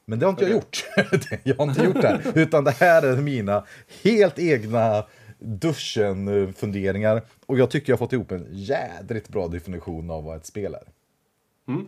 Men 0.05 0.19
det 0.19 0.27
har 0.27 0.31
inte 0.31 0.45
okay. 0.45 0.61
jag 0.97 1.13
gjort. 1.13 1.41
jag 1.45 1.57
har 1.57 1.69
inte 1.69 1.85
gjort 1.85 2.03
det 2.03 2.09
här. 2.09 2.39
Utan 2.39 2.65
det 2.65 2.71
här 2.71 3.03
är 3.03 3.17
mina 3.17 3.65
helt 4.03 4.39
egna 4.39 5.07
duschen-funderingar. 5.39 7.23
Och 7.47 7.59
jag 7.59 7.71
tycker 7.71 7.93
jag 7.93 7.99
fått 7.99 8.13
ihop 8.13 8.31
en 8.31 8.47
jädrigt 8.51 9.29
bra 9.29 9.49
definition 9.49 10.11
av 10.11 10.25
vad 10.25 10.37
ett 10.37 10.47
spel 10.47 10.75
är. 10.75 10.89
Mm. 11.69 11.87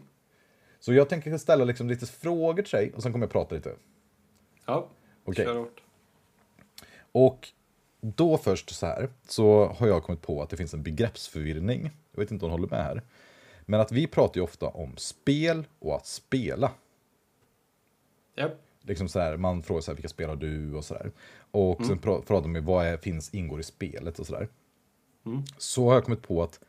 Så 0.80 0.92
jag 0.92 1.08
tänker 1.08 1.38
ställa 1.38 1.64
liksom 1.64 1.88
lite 1.88 2.06
frågor 2.06 2.62
till 2.62 2.76
dig 2.78 2.92
och 2.96 3.02
sen 3.02 3.12
kommer 3.12 3.26
jag 3.26 3.32
prata 3.32 3.54
lite. 3.54 3.74
Ja, 4.66 4.88
okay. 5.24 5.44
kör 5.44 5.56
hårt. 5.56 5.82
Och 7.12 7.48
då 8.00 8.38
först 8.38 8.70
så 8.70 8.86
här, 8.86 9.08
så 9.28 9.66
har 9.66 9.86
jag 9.86 10.02
kommit 10.02 10.22
på 10.22 10.42
att 10.42 10.50
det 10.50 10.56
finns 10.56 10.74
en 10.74 10.82
begreppsförvirring. 10.82 11.90
Jag 12.12 12.20
vet 12.20 12.30
inte 12.30 12.44
om 12.44 12.50
du 12.50 12.54
håller 12.54 12.68
med 12.68 12.84
här. 12.84 13.02
Men 13.66 13.80
att 13.80 13.92
vi 13.92 14.06
pratar 14.06 14.36
ju 14.36 14.44
ofta 14.44 14.66
om 14.66 14.96
spel 14.96 15.64
och 15.78 15.96
att 15.96 16.06
spela. 16.06 16.72
Ja. 18.34 18.50
Liksom 18.86 19.08
så 19.08 19.20
här, 19.20 19.36
man 19.36 19.62
frågar 19.62 19.80
så 19.82 19.90
här, 19.90 19.96
vilka 19.96 20.08
spel 20.08 20.28
har 20.28 20.36
du 20.36 20.74
och 20.74 20.84
så 20.84 20.94
där. 20.94 21.12
Och 21.50 21.76
Mm. 21.80 21.88
sen 21.88 21.98
pra- 21.98 22.22
pratar 22.22 22.48
man 22.48 22.56
om 22.56 22.64
vad 22.64 22.86
är, 22.86 22.96
finns, 22.96 23.34
ingår 23.34 23.60
i 23.60 23.62
spelet 23.62 24.18
och 24.18 24.26
så 24.26 24.32
där. 24.32 24.48
Mm. 25.26 25.42
Så 25.58 25.86
har 25.88 25.94
jag 25.94 26.04
kommit 26.04 26.22
på 26.22 26.42
att, 26.42 26.60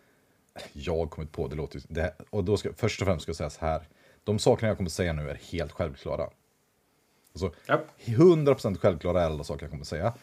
jag 0.74 0.98
har 0.98 1.08
kommit 1.08 1.32
på, 1.32 1.48
det 1.48 1.56
låter 1.56 1.76
ju- 1.80 1.86
det 1.88 2.02
här, 2.02 2.14
och 2.30 2.44
då 2.44 2.58
ska, 2.58 2.74
först 2.74 3.02
och 3.02 3.08
främst 3.08 3.24
ska 3.24 3.30
jag 3.30 3.36
säga 3.38 3.50
så 3.50 3.66
här, 3.66 3.88
de 4.24 4.40
sakerna 4.40 4.68
jag 4.68 4.78
kommer 4.78 4.90
säga 4.90 5.14
nu 5.14 5.30
är 5.30 5.36
helt 5.52 5.72
självklara. 5.72 6.30
Alltså, 7.34 7.52
Ja. 7.66 7.82
100% 8.06 8.78
självklara 8.78 9.22
är 9.22 9.26
alla 9.26 9.44
saker 9.44 9.64
jag 9.64 9.72
kommer 9.72 9.86
säga, 9.86 10.14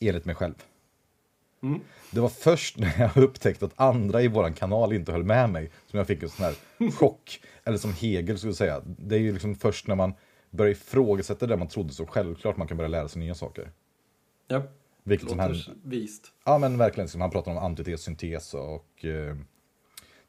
enligt 0.00 0.24
mig 0.24 0.34
själv. 0.34 0.54
Mm. 1.62 1.80
Det 2.10 2.20
var 2.20 2.28
först 2.28 2.78
när 2.78 3.00
jag 3.00 3.16
upptäckte 3.24 3.64
att 3.64 3.72
andra 3.80 4.22
i 4.22 4.28
våran 4.28 4.52
kanal 4.52 4.92
inte 4.92 5.12
höll 5.12 5.24
med 5.24 5.50
mig 5.50 5.70
som 5.86 5.98
jag 5.98 6.06
fick 6.06 6.22
en 6.22 6.28
sån 6.28 6.44
här 6.44 6.54
chock. 6.90 7.40
Eller 7.64 7.78
som 7.78 7.92
Hegel 7.92 8.38
skulle 8.38 8.54
säga. 8.54 8.82
Det 8.86 9.14
är 9.14 9.20
ju 9.20 9.32
liksom 9.32 9.54
först 9.54 9.86
när 9.86 9.94
man 9.94 10.14
börjar 10.50 10.72
ifrågasätta 10.72 11.46
det 11.46 11.56
man 11.56 11.68
trodde 11.68 11.92
så 11.92 12.06
självklart 12.06 12.56
man 12.56 12.68
kan 12.68 12.76
börja 12.76 12.88
lära 12.88 13.08
sig 13.08 13.20
nya 13.20 13.34
saker. 13.34 13.72
Ja. 14.46 14.62
Vilket 15.02 15.28
som 15.28 15.38
Låter 15.38 15.54
händer. 15.54 15.74
vist. 15.84 16.32
Ja 16.44 16.58
men 16.58 16.78
verkligen, 16.78 17.08
som 17.08 17.20
han 17.20 17.30
pratar 17.30 17.50
om 17.52 17.58
antites, 17.58 18.02
syntes 18.02 18.54
och 18.54 19.04
eh, 19.04 19.36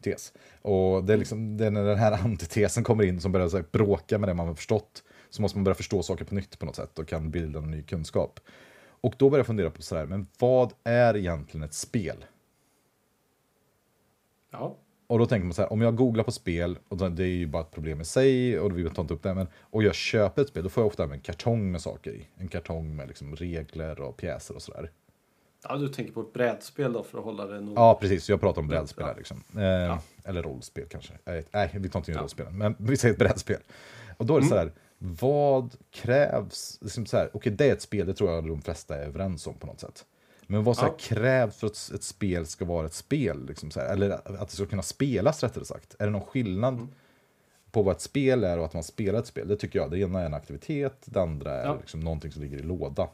tes. 0.03 0.33
Och 0.61 1.03
det 1.03 1.13
är 1.13 1.17
liksom 1.17 1.57
det 1.57 1.65
är 1.65 1.71
när 1.71 1.83
den 1.83 1.97
här 1.97 2.11
antitesen 2.23 2.83
kommer 2.83 3.03
in 3.03 3.21
som 3.21 3.31
börjar 3.31 3.49
så 3.49 3.57
här, 3.57 3.65
bråka 3.71 4.17
med 4.17 4.29
det 4.29 4.33
man 4.33 4.47
har 4.47 4.55
förstått. 4.55 5.03
Så 5.29 5.41
måste 5.41 5.57
man 5.57 5.63
börja 5.63 5.75
förstå 5.75 6.03
saker 6.03 6.25
på 6.25 6.35
nytt 6.35 6.59
på 6.59 6.65
något 6.65 6.75
sätt 6.75 6.99
och 6.99 7.07
kan 7.07 7.31
bilda 7.31 7.59
en 7.59 7.71
ny 7.71 7.83
kunskap. 7.83 8.39
Och 9.01 9.13
då 9.17 9.29
börjar 9.29 9.39
jag 9.39 9.47
fundera 9.47 9.69
på 9.71 9.81
så 9.81 9.95
här, 9.95 10.05
men 10.05 10.27
vad 10.39 10.73
är 10.83 11.17
egentligen 11.17 11.63
ett 11.63 11.73
spel? 11.73 12.25
Ja. 14.51 14.77
Och 15.09 15.19
då 15.19 15.25
tänker 15.25 15.45
man 15.45 15.53
så 15.53 15.61
här, 15.61 15.73
om 15.73 15.81
jag 15.81 15.95
googlar 15.95 16.23
på 16.23 16.31
spel, 16.31 16.79
och 16.89 16.97
det 17.11 17.23
är 17.23 17.27
ju 17.27 17.47
bara 17.47 17.61
ett 17.63 17.71
problem 17.71 18.01
i 18.01 18.05
sig, 18.05 18.59
och 18.59 18.77
vi 18.77 18.89
tar 18.89 19.01
inte 19.01 19.13
upp 19.13 19.23
det, 19.23 19.33
men, 19.33 19.47
och 19.61 19.83
jag 19.83 19.95
köper 19.95 20.41
ett 20.41 20.47
spel, 20.47 20.63
då 20.63 20.69
får 20.69 20.81
jag 20.81 20.87
ofta 20.87 21.03
en 21.03 21.19
kartong 21.19 21.71
med 21.71 21.81
saker 21.81 22.11
i. 22.11 22.27
En 22.37 22.47
kartong 22.47 22.95
med 22.95 23.07
liksom 23.07 23.35
regler 23.35 24.01
och 24.01 24.17
pjäser 24.17 24.55
och 24.55 24.61
sådär. 24.61 24.91
ja, 25.63 25.75
du 25.77 25.87
tänker 25.87 26.13
på 26.13 26.21
ett 26.21 26.33
brädspel 26.33 26.93
då 26.93 27.03
för 27.03 27.17
att 27.17 27.23
hålla 27.23 27.45
det 27.45 27.59
nog. 27.61 27.73
Ja, 27.77 27.97
precis. 28.01 28.29
Jag 28.29 28.41
pratar 28.41 28.61
om 28.61 28.67
brädspel 28.67 29.03
här 29.05 29.11
Ja. 29.11 29.17
liksom. 29.17 29.43
Eh, 29.57 29.99
Eller 30.29 30.43
rollspel 30.43 30.85
kanske. 30.89 31.13
Vet- 31.25 31.53
Nej, 31.53 31.69
vi 31.73 31.89
tar 31.89 31.99
inte 31.99 32.11
in 32.11 32.15
Ja. 32.15 32.21
rollspel. 32.21 32.47
Men 32.51 32.75
vi 32.79 32.97
säger 32.97 33.13
ett 33.13 33.19
brädspel. 33.19 33.59
Och 34.17 34.25
då 34.25 34.35
är 34.35 34.39
det 34.41 34.45
Mm. 34.47 34.49
så 34.49 34.57
här, 34.57 34.71
vad 34.97 35.75
krävs? 35.91 36.77
Liksom 36.81 37.05
så 37.05 37.17
här, 37.17 37.29
Okej, 37.33 37.51
det 37.51 37.69
är 37.69 37.73
ett 37.73 37.81
spel, 37.81 38.07
det 38.07 38.13
tror 38.13 38.31
jag 38.31 38.47
de 38.47 38.61
flesta 38.61 38.95
är 38.95 39.05
överens 39.05 39.47
om 39.47 39.53
på 39.53 39.67
något 39.67 39.79
sätt. 39.79 40.05
Men 40.51 40.63
vad 40.63 40.75
så 40.75 40.81
här, 40.81 40.89
Ja. 40.89 40.95
krävs 40.99 41.57
för 41.59 41.67
att 41.67 41.91
ett 41.95 42.03
spel 42.03 42.45
ska 42.45 42.65
vara 42.65 42.85
ett 42.85 42.93
spel? 42.93 43.45
Liksom 43.47 43.71
så 43.71 43.79
här, 43.79 43.93
eller 43.93 44.09
att 44.41 44.49
det 44.49 44.55
ska 44.55 44.65
kunna 44.65 44.81
spelas 44.81 45.43
rättare 45.43 45.65
sagt. 45.65 45.95
Är 45.99 46.05
det 46.05 46.11
någon 46.11 46.21
skillnad 46.25 46.73
Mm. 46.73 46.87
på 47.71 47.81
vad 47.83 47.95
ett 47.95 48.01
spel 48.01 48.43
är 48.43 48.59
och 48.59 48.65
att 48.65 48.73
man 48.73 48.83
spelar 48.83 49.19
ett 49.19 49.27
spel? 49.27 49.47
Det 49.47 49.55
tycker 49.55 49.79
jag. 49.79 49.91
Det 49.91 49.99
ena 49.99 50.21
är 50.21 50.25
en 50.25 50.33
aktivitet, 50.33 51.01
det 51.05 51.21
andra 51.21 51.51
är 51.61 51.65
Ja. 51.65 51.77
liksom 51.81 51.99
någonting 51.99 52.31
som 52.31 52.41
ligger 52.41 52.57
i 52.57 52.63
låda. 52.63 53.07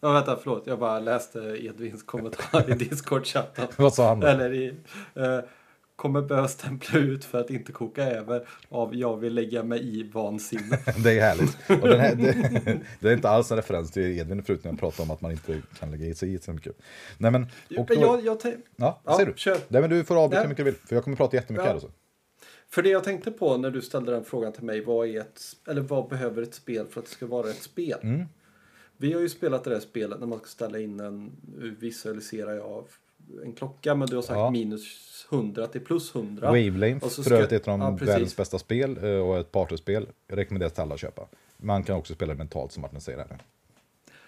Ja, 0.00 0.12
vänta, 0.12 0.36
förlåt. 0.42 0.66
Jag 0.66 0.78
bara 0.78 1.00
läste 1.00 1.38
Edvins 1.40 2.02
kommentar 2.02 2.70
i 2.70 2.74
Discord-chatten. 2.84 3.66
vad 3.76 3.94
sa 3.94 4.08
han 4.08 4.20
då? 4.20 4.26
Eller 4.26 4.52
i... 4.52 4.76
Eh, 5.14 5.38
kommer 5.96 6.22
behöva 6.22 6.48
stämpla 6.48 6.98
ut 6.98 7.24
för 7.24 7.40
att 7.40 7.50
inte 7.50 7.72
koka 7.72 8.04
över 8.04 8.48
av 8.68 8.94
jag 8.94 9.16
vill 9.16 9.34
lägga 9.34 9.62
mig 9.62 9.98
i 9.98 10.02
vansinne. 10.02 10.78
Det 11.04 11.18
är 11.18 11.20
härligt. 11.20 11.82
Och 11.82 11.88
här, 11.88 12.14
det, 12.14 12.80
det 13.00 13.08
är 13.08 13.12
inte 13.12 13.28
alls 13.28 13.50
en 13.50 13.56
referens 13.56 13.90
till 13.90 14.18
Edvin 14.18 14.42
förut 14.42 14.64
när 14.64 14.70
jag 14.70 14.80
pratade 14.80 15.02
om 15.02 15.10
att 15.10 15.20
man 15.20 15.32
inte 15.32 15.62
kan 15.78 15.90
lägga 15.90 16.06
i 16.06 16.14
sig 16.14 16.34
i 16.34 16.38
så 16.38 16.52
mycket. 16.52 16.78
Nej 17.18 17.30
men, 17.30 17.42
och 17.78 17.86
då, 17.86 17.94
jag, 17.94 18.24
jag 18.24 18.38
ja, 18.76 19.00
ja, 19.04 19.16
säger 19.16 19.30
du? 19.30 19.32
kör. 19.36 19.58
Nej 19.68 19.80
men 19.80 19.90
du 19.90 20.04
får 20.04 20.16
avbryta 20.24 20.42
hur 20.42 20.48
mycket 20.48 20.64
du 20.64 20.70
vill, 20.70 20.80
för 20.86 20.94
jag 20.94 21.04
kommer 21.04 21.16
prata 21.16 21.36
jättemycket 21.36 21.64
Ja. 21.64 21.68
här. 21.68 21.76
Också. 21.76 21.90
För 22.68 22.82
det 22.82 22.88
jag 22.88 23.04
tänkte 23.04 23.30
på 23.30 23.56
när 23.56 23.70
du 23.70 23.82
ställde 23.82 24.12
den 24.12 24.24
frågan 24.24 24.52
till 24.52 24.64
mig, 24.64 24.84
vad, 24.84 25.08
är 25.08 25.20
ett, 25.20 25.40
eller 25.68 25.80
vad 25.80 26.08
behöver 26.08 26.42
ett 26.42 26.54
spel 26.54 26.86
för 26.86 27.00
att 27.00 27.06
det 27.06 27.12
ska 27.12 27.26
vara 27.26 27.50
ett 27.50 27.62
spel? 27.62 27.98
Mm. 28.02 28.26
Vi 28.96 29.12
har 29.12 29.20
ju 29.20 29.28
spelat 29.28 29.64
det 29.64 29.70
där 29.70 29.80
spelet 29.80 30.20
när 30.20 30.26
man 30.26 30.38
ska 30.38 30.48
ställa 30.48 30.78
in 30.78 31.00
en, 31.00 31.32
visualisera 31.80 32.62
av 32.62 32.88
en 33.44 33.52
klocka, 33.52 33.94
men 33.94 34.08
du 34.08 34.14
har 34.14 34.22
sagt 34.22 34.38
Ja. 34.38 34.50
minus 34.50 35.26
100 35.30 35.66
till 35.66 35.80
plus 35.80 36.14
100. 36.14 36.46
Wavelength, 36.46 37.08
för 37.08 37.32
övrigt 37.32 37.52
ett 37.52 37.68
av 37.68 37.78
de 37.78 37.98
ja, 38.00 38.06
världens 38.06 38.36
bästa 38.36 38.58
spel 38.58 39.04
eh, 39.04 39.10
och 39.10 39.38
ett 39.38 39.52
partyspel. 39.52 40.08
Jag 40.26 40.38
rekommenderar 40.38 40.70
till 40.70 40.80
alla 40.82 40.94
att 40.94 41.00
köpa. 41.00 41.26
Man 41.56 41.84
kan 41.84 41.96
också 41.96 42.14
spela 42.14 42.32
det 42.32 42.38
mentalt 42.38 42.72
som 42.72 42.80
Martin 42.82 43.00
säger 43.00 43.18
här. 43.18 43.38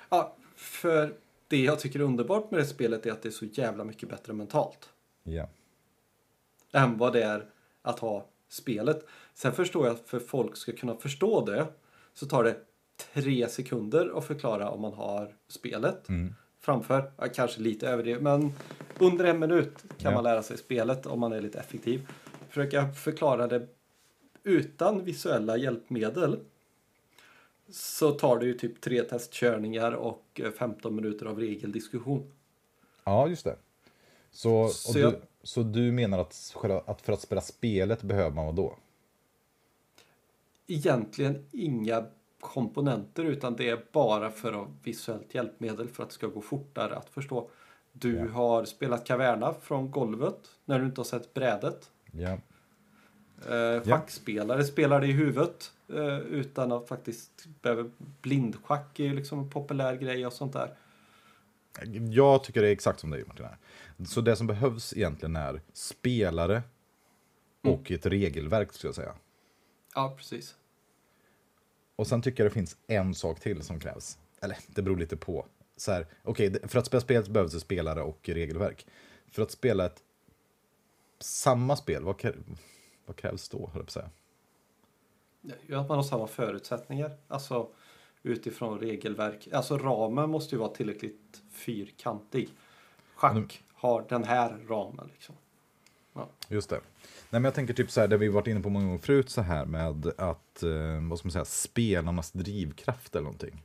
Ja, 0.08 0.36
för 0.56 1.14
det 1.48 1.62
jag 1.64 1.80
tycker 1.80 1.98
är 2.00 2.04
underbart 2.04 2.50
med 2.50 2.60
det 2.60 2.66
spelet 2.66 3.06
är 3.06 3.12
att 3.12 3.22
det 3.22 3.28
är 3.28 3.30
så 3.30 3.44
jävla 3.44 3.84
mycket 3.84 4.08
bättre 4.08 4.32
mentalt. 4.32 4.88
Ja. 5.22 5.48
än 6.72 6.98
vad 6.98 7.12
det 7.12 7.22
är 7.22 7.44
att 7.82 7.98
ha 7.98 8.26
spelet. 8.48 9.06
Sen 9.34 9.52
förstår 9.52 9.86
jag 9.86 9.94
att 9.94 10.08
för 10.08 10.18
folk 10.20 10.56
ska 10.56 10.72
kunna 10.72 10.94
förstå 10.96 11.44
det 11.44 11.66
så 12.14 12.26
tar 12.26 12.44
det 12.44 12.56
tre 13.14 13.48
sekunder 13.48 14.18
att 14.18 14.24
förklara 14.24 14.70
om 14.70 14.80
man 14.80 14.92
har 14.92 15.34
spelet 15.48 16.08
Mm. 16.08 16.34
framför. 16.60 17.12
Kanske 17.34 17.60
lite 17.60 17.88
överdrivet, 17.88 18.22
men 18.22 18.52
under 18.98 19.24
en 19.24 19.38
minut 19.38 19.74
kan 19.82 19.94
Ja. 19.98 20.10
man 20.10 20.24
lära 20.24 20.42
sig 20.42 20.58
spelet 20.58 21.06
om 21.06 21.20
man 21.20 21.32
är 21.32 21.40
lite 21.40 21.58
effektiv. 21.58 22.08
Försöka 22.48 22.88
förklara 22.92 23.46
det 23.46 23.66
utan 24.42 25.04
visuella 25.04 25.56
hjälpmedel 25.56 26.38
så 27.70 28.10
tar 28.10 28.38
det 28.38 28.46
ju 28.46 28.54
typ 28.58 28.80
tre 28.80 29.02
testkörningar 29.02 29.92
och 29.92 30.24
eh, 30.34 30.50
15 30.50 30.94
minuter 30.96 31.26
av 31.26 31.38
regeldiskussion. 31.40 32.32
ja, 33.04 33.28
just 33.28 33.44
det. 33.44 33.56
Så, 34.30 34.68
Så 34.68 34.92
du, 34.92 35.00
jag- 35.00 35.14
så 35.42 35.62
du 35.62 35.92
menar 35.92 36.18
att, 36.18 36.54
att 36.86 37.00
för 37.02 37.12
att 37.12 37.20
spela 37.20 37.40
spelet 37.40 38.02
behöver 38.02 38.30
man 38.30 38.46
vad 38.46 38.54
då? 38.54 38.76
egentligen 40.66 41.46
inga 41.52 42.04
komponenter 42.40 43.24
utan 43.24 43.56
det 43.56 43.68
är 43.68 43.84
bara 43.92 44.30
för 44.30 44.62
att 44.62 44.68
visuellt 44.82 45.34
hjälpmedel 45.34 45.88
för 45.88 46.02
att 46.02 46.08
det 46.08 46.14
ska 46.14 46.26
gå 46.26 46.40
fortare 46.40 46.96
att 46.96 47.08
förstå. 47.10 47.50
Du 48.00 48.16
Ja. 48.16 48.28
har 48.28 48.64
spelat 48.64 49.06
Caverna 49.06 49.54
från 49.62 49.90
golvet 49.90 50.38
när 50.64 50.78
du 50.78 50.84
inte 50.84 51.00
har 51.00 51.04
sett 51.04 51.34
brädet. 51.34 51.90
Ja. 52.12 52.38
Eh, 53.54 53.82
schackspelare 53.84 54.64
spelar 54.64 55.00
det 55.00 55.06
i 55.06 55.12
huvudet 55.12 55.72
eh, 55.88 56.18
utan 56.18 56.72
att 56.72 56.88
faktiskt 56.88 57.46
behöva 57.62 57.90
blindschack 58.22 59.00
är 59.00 59.04
ju 59.04 59.14
liksom 59.14 59.38
en 59.38 59.50
populär 59.50 59.94
grej 59.96 60.26
och 60.26 60.32
sånt 60.32 60.52
där. 60.52 60.74
Jag 62.10 62.44
tycker 62.44 62.62
det 62.62 62.68
är 62.68 62.72
exakt 62.72 63.00
som 63.00 63.10
det 63.10 63.20
är 63.20 63.24
Martin. 63.24 63.44
Här. 63.46 63.56
Så 64.06 64.20
det 64.20 64.36
som 64.36 64.46
behövs 64.46 64.96
egentligen 64.96 65.36
är 65.36 65.60
spelare 65.72 66.62
och 67.62 67.90
ett 67.90 68.06
regelverk 68.06 68.72
skulle 68.72 68.88
jag 68.88 68.94
säga. 68.94 69.14
Ja, 69.94 70.14
precis. 70.16 70.54
Och 71.96 72.06
sen 72.06 72.22
tycker 72.22 72.42
jag 72.44 72.50
det 72.50 72.54
finns 72.54 72.76
en 72.86 73.14
sak 73.14 73.40
till 73.40 73.62
som 73.62 73.80
krävs. 73.80 74.18
Eller 74.40 74.58
det 74.66 74.82
beror 74.82 74.96
lite 74.96 75.16
på. 75.16 75.46
Så 75.80 75.92
här, 75.92 76.06
det- 76.50 76.70
för 76.70 76.78
att 76.78 76.86
spela 76.86 77.00
spel 77.00 77.30
behövs 77.30 77.52
det 77.52 77.60
spelare 77.60 78.02
och 78.02 78.28
regelverk. 78.28 78.86
För 79.30 79.42
att 79.42 79.50
spela 79.50 79.86
ett 79.86 80.02
samma 81.18 81.76
spel, 81.76 82.04
vad, 82.04 82.18
krä, 82.18 82.32
vad 83.06 83.16
krävs 83.16 83.48
då? 83.48 83.70
Höll 83.72 83.82
jag 83.82 83.90
säga. 83.90 84.10
Ja, 85.66 85.80
att 85.80 85.88
man 85.88 85.96
har 85.98 86.02
samma 86.04 86.26
förutsättningar. 86.26 87.16
Alltså 87.28 87.68
utifrån 88.22 88.78
regelverk. 88.78 89.48
Alltså 89.52 89.78
ramen 89.78 90.30
måste 90.30 90.54
ju 90.54 90.58
vara 90.58 90.74
tillräckligt 90.74 91.42
fyrkantig. 91.50 92.48
Schack 93.14 93.62
har 93.72 94.04
den 94.08 94.24
här 94.24 94.58
ramen 94.68 95.08
liksom. 95.12 95.34
Just 96.48 96.70
det. 96.70 96.76
Nej, 96.76 97.40
men 97.40 97.44
jag 97.44 97.54
tänker 97.54 97.74
typ 97.74 97.90
så 97.90 98.00
här, 98.00 98.08
det 98.08 98.16
vi 98.16 98.28
varit 98.28 98.46
inne 98.46 98.60
på 98.60 98.68
många 98.68 98.84
gånger 98.86 98.98
förut, 98.98 99.30
så 99.30 99.40
här 99.40 99.64
med 99.66 100.06
att, 100.18 100.62
eh, 100.62 101.08
vad 101.08 101.18
ska 101.18 101.26
man 101.26 101.32
säga, 101.32 101.44
spelarnas 101.44 102.32
drivkraft 102.32 103.14
eller 103.14 103.24
någonting. 103.24 103.62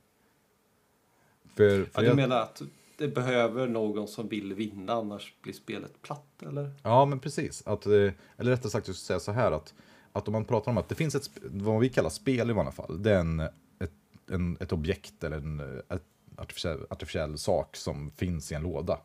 För, 1.56 1.80
Ja, 1.80 1.86
för 1.92 2.02
du 2.02 2.08
jag, 2.08 2.16
menar 2.16 2.42
att 2.42 2.62
det 2.98 3.08
behöver 3.08 3.68
någon 3.68 4.08
som 4.08 4.28
vill 4.28 4.54
vinna 4.54 4.94
annars 4.94 5.34
blir 5.42 5.54
spelet 5.54 6.02
platt 6.02 6.44
eller? 6.48 6.72
Ja, 6.84 7.06
men 7.06 7.20
precis. 7.20 7.64
Att, 7.68 7.86
eh, 7.86 7.92
eller 8.38 8.52
rättare 8.52 8.70
sagt, 8.70 8.88
jag 8.88 8.96
ska 8.96 9.06
säga 9.08 9.20
så 9.20 9.32
här 9.32 9.52
att, 9.52 9.74
att 10.12 10.28
om 10.28 10.32
man 10.32 10.46
pratar 10.46 10.72
om 10.72 10.78
att 10.78 10.90
det 10.90 10.96
finns 10.96 11.16
ett, 11.16 11.30
vad 11.42 11.80
vi 11.80 11.90
kallar 11.90 12.10
spel 12.10 12.50
i 12.50 12.54
vanliga 12.54 12.72
fall, 12.72 13.04
det 13.04 13.12
är 13.12 13.20
en, 13.20 13.40
ett, 13.40 13.94
en, 14.32 14.58
ett 14.60 14.72
objekt 14.72 15.24
eller 15.24 15.38
en 15.38 15.60
eh, 15.60 15.98
artificiell, 16.38 16.86
artificiell 16.90 17.38
sak 17.38 17.76
som 17.76 18.12
finns 18.12 18.52
i 18.52 18.56
en 18.56 18.64
låda. 18.64 19.00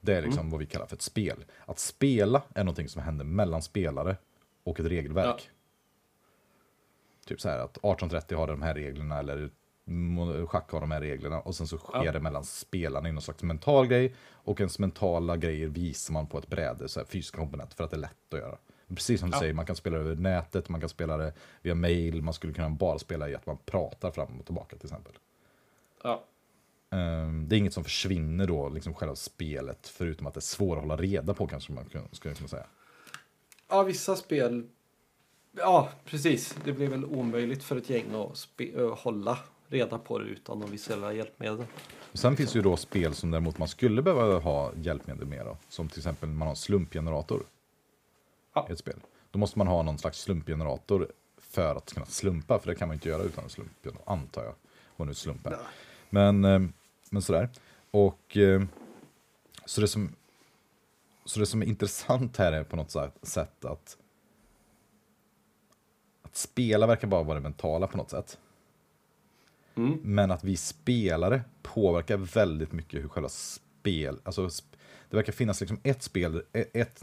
Det 0.00 0.14
är 0.14 0.22
liksom 0.22 0.50
vad 0.50 0.60
vi 0.60 0.66
kallar 0.66 0.86
för 0.86 0.96
ett 0.96 1.02
spel. 1.02 1.44
Att 1.66 1.78
spela 1.78 2.42
är 2.54 2.64
någonting 2.64 2.88
som 2.88 3.02
händer 3.02 3.24
mellan 3.24 3.62
spelare 3.62 4.16
och 4.64 4.80
ett 4.80 4.86
regelverk. 4.86 5.50
Typ 7.26 7.40
så 7.40 7.48
här 7.48 7.58
att 7.58 7.70
1830 7.70 8.38
har 8.38 8.46
de 8.46 8.62
här 8.62 8.74
reglerna 8.74 9.18
eller 9.18 9.50
schack 10.46 10.70
har 10.70 10.80
de 10.80 10.90
här 10.90 11.00
reglerna 11.00 11.40
och 11.40 11.54
sen 11.54 11.66
så 11.66 11.78
sker 11.78 12.04
Ja. 12.04 12.12
det 12.12 12.20
mellan 12.20 12.44
spelarna 12.44 13.08
i 13.08 13.12
någon 13.12 13.22
slags 13.22 13.42
mental 13.42 13.86
grej 13.86 14.14
och 14.32 14.60
ens 14.60 14.78
mentala 14.78 15.36
grejer 15.36 15.68
visar 15.68 16.12
man 16.12 16.26
på 16.26 16.38
ett 16.38 16.48
bräde, 16.48 16.88
så 16.88 17.00
här 17.00 17.06
fysiska 17.06 17.38
komponenter 17.38 17.76
för 17.76 17.84
att 17.84 17.90
det 17.90 17.96
är 17.96 18.00
lätt 18.00 18.34
att 18.34 18.38
göra. 18.38 18.56
Precis 18.88 19.20
som 19.20 19.30
du 19.30 19.36
Ja. 19.36 19.40
säger, 19.40 19.54
man 19.54 19.66
kan 19.66 19.76
spela 19.76 19.96
över 19.96 20.14
nätet, 20.16 20.68
man 20.68 20.80
kan 20.80 20.88
spela 20.88 21.16
det 21.16 21.32
via 21.62 21.74
mail, 21.74 22.22
man 22.22 22.34
skulle 22.34 22.52
kunna 22.52 22.70
bara 22.70 22.98
spela 22.98 23.28
i 23.28 23.34
att 23.34 23.46
man 23.46 23.58
pratar 23.66 24.10
fram 24.10 24.38
och 24.40 24.44
tillbaka 24.44 24.76
till 24.76 24.86
exempel. 24.86 25.12
Ja. 26.02 26.24
Ehm, 26.90 27.48
Det 27.48 27.56
är 27.56 27.58
inget 27.58 27.74
som 27.74 27.84
försvinner 27.84 28.46
då, 28.46 28.68
liksom 28.68 28.94
själva 28.94 29.14
spelet, 29.16 29.88
förutom 29.88 30.26
att 30.26 30.34
det 30.34 30.38
är 30.38 30.42
svårt 30.42 30.76
att 30.76 30.82
hålla 30.84 30.96
reda 30.96 31.34
på 31.34 31.46
kanske 31.46 31.72
man 31.72 31.84
skulle 32.12 32.34
kunna 32.34 32.48
säga. 32.48 32.66
ja, 33.68 33.82
vissa 33.82 34.16
spel. 34.16 34.68
Ja, 35.52 35.88
precis. 36.04 36.56
Det 36.64 36.72
blir 36.72 36.88
väl 36.88 37.04
omöjligt 37.04 37.62
för 37.64 37.76
ett 37.76 37.90
gäng 37.90 38.14
att 38.14 38.98
hålla 38.98 39.38
reda 39.70 39.98
på 39.98 40.18
det 40.18 40.24
utan 40.24 40.60
de 40.60 40.70
visuella 40.70 41.12
hjälpmedel. 41.12 41.66
Sen 42.12 42.36
finns 42.36 42.56
ju 42.56 42.62
då 42.62 42.76
spel 42.76 43.14
som 43.14 43.30
däremot 43.30 43.58
man 43.58 43.68
skulle 43.68 44.02
behöva 44.02 44.38
ha 44.38 44.72
hjälpmedel 44.74 45.26
med 45.26 45.46
då, 45.46 45.56
som 45.68 45.88
till 45.88 45.98
exempel 45.98 46.28
man 46.28 46.42
har 46.42 46.50
en 46.50 46.56
slumpgenerator 46.56 47.42
Ja. 48.54 48.66
ett 48.70 48.78
spel. 48.78 49.00
Då 49.30 49.38
måste 49.38 49.58
man 49.58 49.66
ha 49.66 49.82
någon 49.82 49.98
slags 49.98 50.20
slumpgenerator 50.20 51.08
för 51.38 51.74
att 51.74 51.92
kunna 51.94 52.06
slumpa, 52.06 52.58
för 52.58 52.66
det 52.70 52.74
kan 52.74 52.88
man 52.88 52.94
inte 52.94 53.08
göra 53.08 53.22
utan 53.22 53.44
en 53.44 53.50
slumpgenerator, 53.50 54.12
antar 54.12 54.44
jag. 54.44 54.54
Vad 54.96 55.08
nu 55.08 55.14
slump 55.14 55.46
är. 55.46 55.50
Nej. 55.50 55.60
Men, 56.10 56.44
eh, 56.44 56.70
men 57.10 57.22
sådär. 57.22 57.48
Och 57.90 58.36
eh, 58.36 58.62
så 59.64 59.80
det 59.80 59.88
som 59.88 60.14
så 61.24 61.40
det 61.40 61.46
som 61.46 61.62
är 61.62 61.66
intressant 61.66 62.36
här 62.36 62.52
är 62.52 62.64
på 62.64 62.76
något 62.76 62.90
sätt 63.22 63.64
att 63.64 63.96
att 66.22 66.36
spela 66.36 66.86
verkar 66.86 67.08
bara 67.08 67.22
vara 67.22 67.34
det 67.34 67.40
mentala 67.42 67.86
på 67.86 67.96
något 67.96 68.10
sätt. 68.10 68.38
Mm. 69.86 69.98
Men 70.02 70.30
att 70.30 70.44
vi 70.44 70.56
spelare 70.56 71.42
påverkar 71.62 72.16
väldigt 72.16 72.72
mycket 72.72 73.02
hur 73.04 73.08
själva 73.08 73.28
spel, 73.28 74.18
alltså 74.22 74.48
det 75.10 75.16
verkar 75.16 75.32
finnas 75.32 75.60
liksom 75.60 75.80
ett 75.82 76.02
spel, 76.02 76.42
e- 76.52 76.64
ett, 76.72 77.00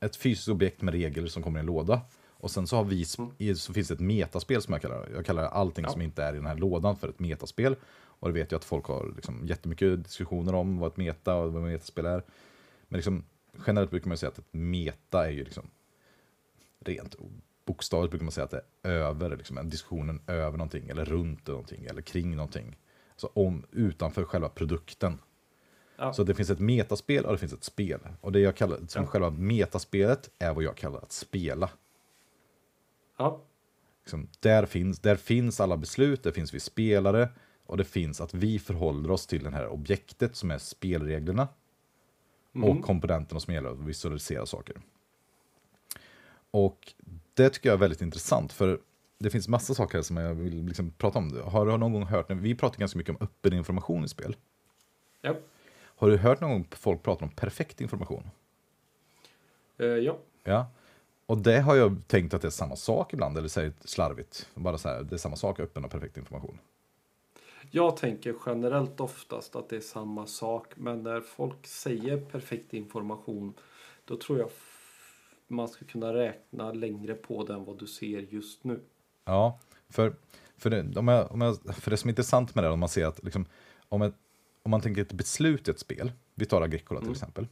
ett 0.00 0.16
fysiskt 0.16 0.48
objekt 0.48 0.82
med 0.82 0.94
regler 0.94 1.26
som 1.26 1.42
kommer 1.42 1.58
i 1.58 1.60
en 1.60 1.66
låda. 1.66 2.00
Och 2.40 2.50
sen 2.50 2.66
så, 2.66 2.76
har 2.76 2.84
vi, 2.84 3.04
i- 3.38 3.54
så 3.54 3.72
finns 3.72 3.88
det 3.88 3.94
ett 3.94 4.00
metaspel 4.00 4.62
som 4.62 4.72
jag 4.72 4.82
kallar 4.82 5.06
det. 5.06 5.12
Jag 5.14 5.26
kallar 5.26 5.42
allting 5.44 5.84
Ja. 5.84 5.90
som 5.90 6.02
inte 6.02 6.22
är 6.24 6.32
i 6.32 6.36
den 6.36 6.46
här 6.46 6.56
lådan 6.56 6.96
för 6.96 7.08
ett 7.08 7.18
metaspel. 7.18 7.76
Och 8.20 8.28
det 8.28 8.34
vet 8.34 8.52
jag 8.52 8.58
att 8.58 8.64
folk 8.64 8.84
har 8.86 9.12
liksom 9.16 9.46
jättemycket 9.46 10.04
diskussioner 10.04 10.54
om 10.54 10.78
vad 10.78 10.90
ett 10.90 10.96
meta 10.96 11.34
och 11.34 11.52
vad 11.52 11.62
ett 11.64 11.68
metaspel 11.72 12.06
är. 12.06 12.22
Men 12.88 12.98
liksom, 12.98 13.24
generellt 13.66 13.90
brukar 13.90 14.08
man 14.08 14.16
säga 14.18 14.30
att 14.30 14.38
ett 14.38 14.52
meta 14.54 15.26
är 15.26 15.30
ju 15.30 15.44
liksom 15.44 15.70
rent 16.84 17.14
bokstavligt 17.68 18.10
brukar 18.10 18.24
man 18.24 18.32
säga 18.32 18.44
att 18.44 18.50
det 18.50 18.62
är 18.82 18.90
över, 18.90 19.36
liksom, 19.36 19.58
en 19.58 19.68
diskussionen 19.70 20.20
över 20.26 20.58
någonting, 20.58 20.88
eller 20.88 21.04
runt 21.04 21.46
någonting, 21.46 21.84
eller 21.84 22.02
kring 22.02 22.36
någonting. 22.36 22.76
Alltså 23.10 23.30
om, 23.34 23.66
utanför 23.72 24.24
själva 24.24 24.48
produkten. 24.48 25.18
Ja. 25.96 26.12
Så 26.12 26.24
det 26.24 26.34
finns 26.34 26.50
ett 26.50 26.58
metaspel 26.60 27.24
och 27.24 27.32
det 27.32 27.38
finns 27.38 27.52
ett 27.52 27.64
spel. 27.64 28.00
Och 28.20 28.32
det 28.32 28.40
jag 28.40 28.56
kallar, 28.56 28.78
som 28.88 29.02
Ja. 29.02 29.08
själva 29.08 29.30
metaspelet 29.30 30.30
är 30.38 30.54
vad 30.54 30.64
jag 30.64 30.76
kallar 30.76 30.98
att 31.00 31.12
spela. 31.12 31.70
Ja. 33.18 33.40
Liksom, 34.04 34.28
där, 34.40 34.66
finns, 34.66 34.98
där 35.00 35.16
finns 35.16 35.60
alla 35.60 35.76
beslut, 35.76 36.22
där 36.22 36.32
finns 36.32 36.54
vi 36.54 36.60
spelare 36.60 37.28
och 37.66 37.76
det 37.76 37.84
finns 37.84 38.20
att 38.20 38.34
vi 38.34 38.58
förhåller 38.58 39.10
oss 39.10 39.26
till 39.26 39.44
det 39.44 39.50
här 39.50 39.68
objektet 39.68 40.36
som 40.36 40.50
är 40.50 40.58
spelreglerna 40.58 41.48
Mm. 42.54 42.70
och 42.70 42.84
komponenterna 42.84 43.40
som 43.40 43.54
gäller 43.54 43.70
att 43.70 43.78
visualisera 43.80 44.46
saker. 44.46 44.76
Och 46.50 46.92
det 47.38 47.50
tycker 47.50 47.68
jag 47.68 47.74
är 47.74 47.80
väldigt 47.80 48.02
intressant 48.02 48.52
för 48.52 48.80
det 49.18 49.30
finns 49.30 49.48
massa 49.48 49.74
saker 49.74 50.02
som 50.02 50.16
jag 50.16 50.34
vill 50.34 50.64
liksom 50.64 50.90
prata 50.90 51.18
om. 51.18 51.42
Har 51.44 51.66
du 51.66 51.76
någon 51.76 51.92
gång 51.92 52.02
hört, 52.02 52.30
vi 52.30 52.54
pratar 52.54 52.78
ganska 52.78 52.98
mycket 52.98 53.16
om 53.16 53.26
öppen 53.26 53.52
information 53.52 54.04
i 54.04 54.08
spel. 54.08 54.36
Ja. 55.20 55.34
Har 55.80 56.10
du 56.10 56.16
hört 56.16 56.40
någon 56.40 56.50
gång 56.50 56.66
folk 56.70 57.02
prata 57.02 57.24
om 57.24 57.30
perfekt 57.30 57.80
information? 57.80 58.30
Eh, 59.78 59.86
ja. 59.86 60.18
Ja. 60.44 60.66
Och 61.26 61.38
det 61.38 61.60
har 61.60 61.76
jag 61.76 62.02
tänkt 62.06 62.34
att 62.34 62.42
det 62.42 62.48
är 62.48 62.50
samma 62.50 62.76
sak 62.76 63.12
ibland, 63.12 63.38
eller 63.38 63.48
säger 63.48 63.72
slarvigt. 63.84 64.48
Bara 64.54 64.78
så 64.78 64.88
här, 64.88 65.02
det 65.02 65.16
är 65.16 65.18
samma 65.18 65.36
sak, 65.36 65.60
öppen 65.60 65.84
och 65.84 65.90
perfekt 65.90 66.16
information. 66.16 66.58
Jag 67.70 67.96
tänker 67.96 68.34
generellt 68.46 69.00
oftast 69.00 69.56
att 69.56 69.68
det 69.68 69.76
är 69.76 69.80
samma 69.80 70.26
sak. 70.26 70.66
Men 70.76 71.02
när 71.02 71.20
folk 71.20 71.66
säger 71.66 72.20
perfekt 72.20 72.74
information. 72.74 73.54
Då 74.04 74.16
tror 74.16 74.38
jag 74.38 74.50
man 75.48 75.68
ska 75.68 75.84
kunna 75.84 76.14
räkna 76.14 76.72
längre 76.72 77.14
på 77.14 77.44
den 77.44 77.64
vad 77.64 77.78
du 77.78 77.86
ser 77.86 78.18
just 78.20 78.64
nu. 78.64 78.80
Ja, 79.24 79.60
för, 79.88 80.14
för, 80.56 80.70
det, 80.70 80.96
om 80.98 81.08
jag, 81.08 81.32
om 81.32 81.40
jag, 81.40 81.74
för 81.76 81.90
det 81.90 81.96
som 81.96 82.08
är 82.08 82.12
intressant 82.12 82.54
med 82.54 82.64
det, 82.64 82.70
om 82.70 82.80
man 82.80 82.88
ser 82.88 83.06
att 83.06 83.24
liksom, 83.24 83.46
om, 83.88 84.02
ett, 84.02 84.14
om 84.62 84.70
man 84.70 84.80
tänker 84.80 85.02
ett 85.02 85.12
beslut 85.12 85.68
i 85.68 85.70
ett 85.70 85.78
spel, 85.80 86.12
vi 86.34 86.46
tar 86.46 86.62
Agricola 86.62 87.00
till 87.00 87.06
Mm. 87.06 87.12
exempel. 87.14 87.46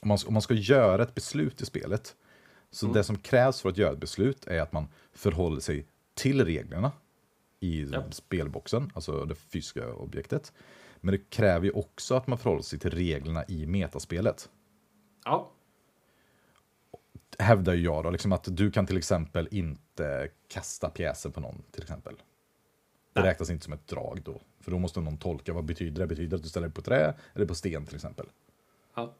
Om 0.00 0.08
man, 0.08 0.18
om 0.26 0.32
man 0.32 0.42
ska 0.42 0.54
göra 0.54 1.02
ett 1.02 1.14
beslut 1.14 1.60
i 1.62 1.66
spelet, 1.66 2.16
så 2.70 2.86
Mm. 2.86 2.94
det 2.94 3.04
som 3.04 3.18
krävs 3.18 3.60
för 3.60 3.68
att 3.68 3.78
göra 3.78 3.92
ett 3.92 3.98
beslut 4.00 4.46
är 4.46 4.60
att 4.60 4.72
man 4.72 4.88
förhåller 5.12 5.60
sig 5.60 5.86
till 6.14 6.44
reglerna 6.44 6.92
i 7.60 7.82
Ja. 7.92 8.10
spelboxen, 8.10 8.90
alltså 8.94 9.24
det 9.24 9.34
fysiska 9.34 9.92
objektet. 9.94 10.52
Men 11.00 11.12
det 11.12 11.30
kräver 11.30 11.64
ju 11.66 11.72
också 11.72 12.14
att 12.14 12.26
man 12.26 12.38
förhåller 12.38 12.62
sig 12.62 12.78
till 12.78 12.90
reglerna 12.90 13.44
i 13.48 13.66
metaspelet. 13.66 14.50
Ja. 15.24 15.50
Hävdar 17.38 17.74
jag 17.74 18.04
då, 18.04 18.10
liksom 18.10 18.32
att 18.32 18.56
du 18.56 18.70
kan 18.70 18.86
till 18.86 18.96
exempel 18.96 19.48
inte 19.50 20.28
kasta 20.48 20.90
pjäser 20.90 21.30
på 21.30 21.40
någon 21.40 21.62
till 21.70 21.82
exempel. 21.82 22.14
Det 23.12 23.20
Nej. 23.20 23.30
räknas 23.30 23.50
inte 23.50 23.64
som 23.64 23.72
ett 23.72 23.86
drag 23.88 24.20
då, 24.24 24.40
för 24.60 24.70
då 24.70 24.78
måste 24.78 25.00
någon 25.00 25.18
tolka 25.18 25.52
vad 25.52 25.64
betyder 25.64 26.00
det? 26.00 26.06
Betyder 26.06 26.30
det 26.30 26.36
att 26.36 26.42
du 26.42 26.48
ställer 26.48 26.66
dig 26.66 26.74
på 26.74 26.82
trä 26.82 27.14
eller 27.34 27.46
på 27.46 27.54
sten 27.54 27.86
till 27.86 27.94
exempel? 27.94 28.26
Ja. 28.94 29.14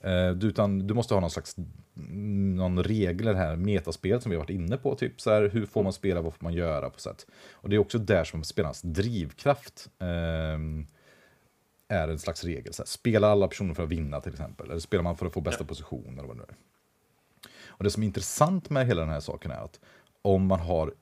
Eh, 0.00 0.30
du, 0.30 0.46
utan, 0.46 0.86
du 0.86 0.94
måste 0.94 1.14
ha 1.14 1.20
någon 1.20 1.30
slags 1.30 1.56
någon 1.94 2.82
regler 2.82 3.34
här, 3.34 3.56
metaspel 3.56 4.20
som 4.20 4.30
vi 4.30 4.36
har 4.36 4.42
varit 4.42 4.50
inne 4.50 4.76
på, 4.76 4.94
typ 4.94 5.20
så 5.20 5.30
här, 5.30 5.48
hur 5.48 5.66
får 5.66 5.82
man 5.82 5.92
spela, 5.92 6.20
vad 6.20 6.34
får 6.34 6.44
man 6.44 6.54
göra 6.54 6.90
på 6.90 7.00
sätt. 7.00 7.26
Och 7.52 7.68
det 7.68 7.76
är 7.76 7.80
också 7.80 7.98
där 7.98 8.24
som 8.24 8.44
spelarnas 8.44 8.82
drivkraft 8.82 9.90
ehm, 9.98 10.86
är 11.88 12.08
en 12.08 12.18
slags 12.18 12.44
regel. 12.44 12.72
Så 12.72 12.82
här, 12.82 12.86
spelar 12.86 13.30
alla 13.30 13.48
personer 13.48 13.74
för 13.74 13.82
att 13.82 13.88
vinna 13.88 14.20
till 14.20 14.32
exempel, 14.32 14.70
eller 14.70 14.80
spelar 14.80 15.04
man 15.04 15.16
för 15.16 15.26
att 15.26 15.32
få 15.32 15.40
bästa 15.40 15.64
Ja. 15.64 15.68
position 15.68 16.18
eller 16.18 16.28
vad 16.28 16.36
det 16.36 16.40
nu 16.40 16.46
är. 16.48 16.56
Och 17.76 17.84
det 17.84 17.90
som 17.90 18.02
är 18.02 18.06
intressant 18.06 18.70
med 18.70 18.86
hela 18.86 19.00
den 19.00 19.10
här 19.10 19.20
saken 19.20 19.50
är 19.50 19.64
att 19.64 19.80
om 20.22 20.46
man 20.46 20.60
har 20.60 20.94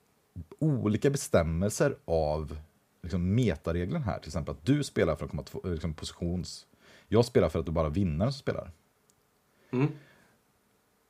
olika 0.59 1.11
bestämmelser 1.11 1.97
av 2.05 2.59
liksom, 3.03 3.35
metareglerna 3.35 4.05
här, 4.05 4.19
till 4.19 4.29
exempel 4.29 4.55
att 4.55 4.67
du 4.67 4.85
spelar 4.85 5.17
för 5.17 5.25
att 5.25 5.31
komma 5.31 5.43
två, 5.43 5.61
liksom, 5.65 5.95
positions... 5.95 6.67
Jag 7.09 7.25
spelar 7.25 7.49
för 7.49 7.59
att 7.59 7.67
det 7.67 7.73
bara 7.73 7.87
är 7.87 7.91
vinnaren 7.91 8.33
som 8.33 8.39
spelar. 8.39 8.71
Mm. 9.71 9.89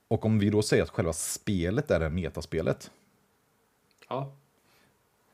Och 0.08 0.24
om 0.24 0.38
vi 0.38 0.50
då 0.50 0.62
säger 0.62 0.82
att 0.82 0.90
själva 0.90 1.12
spelet 1.12 1.90
är 1.90 2.00
det 2.00 2.10
metaspelet, 2.10 2.90
Ja. 4.08 4.32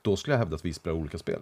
då 0.02 0.16
skulle 0.16 0.34
jag 0.34 0.38
hävda 0.38 0.56
att 0.56 0.64
vi 0.64 0.72
spelar 0.72 0.96
olika 0.96 1.18
spel. 1.18 1.40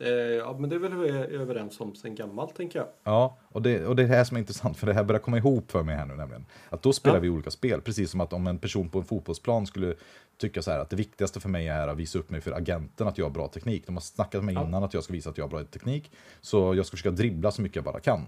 Eh, 0.00 0.08
ja, 0.10 0.56
men 0.58 0.70
det 0.70 0.76
är 0.76 0.80
väl 0.80 0.94
vi 0.94 1.08
är 1.08 1.28
överens 1.40 1.80
om 1.80 1.94
sen 1.94 2.14
gammalt 2.14 2.56
tänker 2.56 2.78
jag. 2.78 2.88
Ja, 3.04 3.38
och 3.48 3.62
det, 3.62 3.86
och 3.86 3.96
det 3.96 4.02
är 4.02 4.08
det 4.08 4.14
här 4.14 4.24
som 4.24 4.36
är 4.36 4.40
intressant, 4.40 4.76
för 4.76 4.86
det 4.86 4.92
här 4.94 5.04
börjar 5.04 5.20
komma 5.20 5.36
ihop 5.38 5.70
för 5.70 5.82
mig 5.82 5.96
här 5.96 6.06
nu 6.06 6.14
nämligen. 6.14 6.46
Att 6.68 6.82
då 6.82 6.92
spelar 6.92 7.16
Ja. 7.16 7.20
vi 7.20 7.28
olika 7.28 7.50
spel, 7.50 7.80
precis 7.80 8.10
som 8.10 8.20
att 8.20 8.32
om 8.32 8.46
en 8.46 8.58
person 8.58 8.88
på 8.88 8.98
en 8.98 9.04
fotbollsplan 9.04 9.66
skulle 9.66 9.94
tycka 10.38 10.62
så 10.62 10.70
här 10.70 10.78
att 10.78 10.90
det 10.90 10.96
viktigaste 10.96 11.40
för 11.40 11.48
mig 11.48 11.68
är 11.68 11.88
att 11.88 11.96
visa 11.96 12.18
upp 12.18 12.30
mig 12.30 12.40
för 12.40 12.52
agenten 12.52 13.08
att 13.08 13.18
jag 13.18 13.24
har 13.24 13.30
bra 13.30 13.48
teknik. 13.48 13.86
De 13.86 13.96
har 13.96 14.00
snackat 14.00 14.34
med 14.34 14.44
mig 14.44 14.54
Ja. 14.54 14.68
innan 14.68 14.84
att 14.84 14.94
jag 14.94 15.04
ska 15.04 15.12
visa 15.12 15.30
att 15.30 15.38
jag 15.38 15.44
har 15.44 15.50
bra 15.50 15.64
teknik, 15.64 16.10
så 16.40 16.74
jag 16.74 16.86
ska 16.86 16.96
försöka 16.96 17.10
dribbla 17.16 17.50
så 17.50 17.62
mycket 17.62 17.76
jag 17.76 17.84
bara 17.84 18.00
kan. 18.00 18.20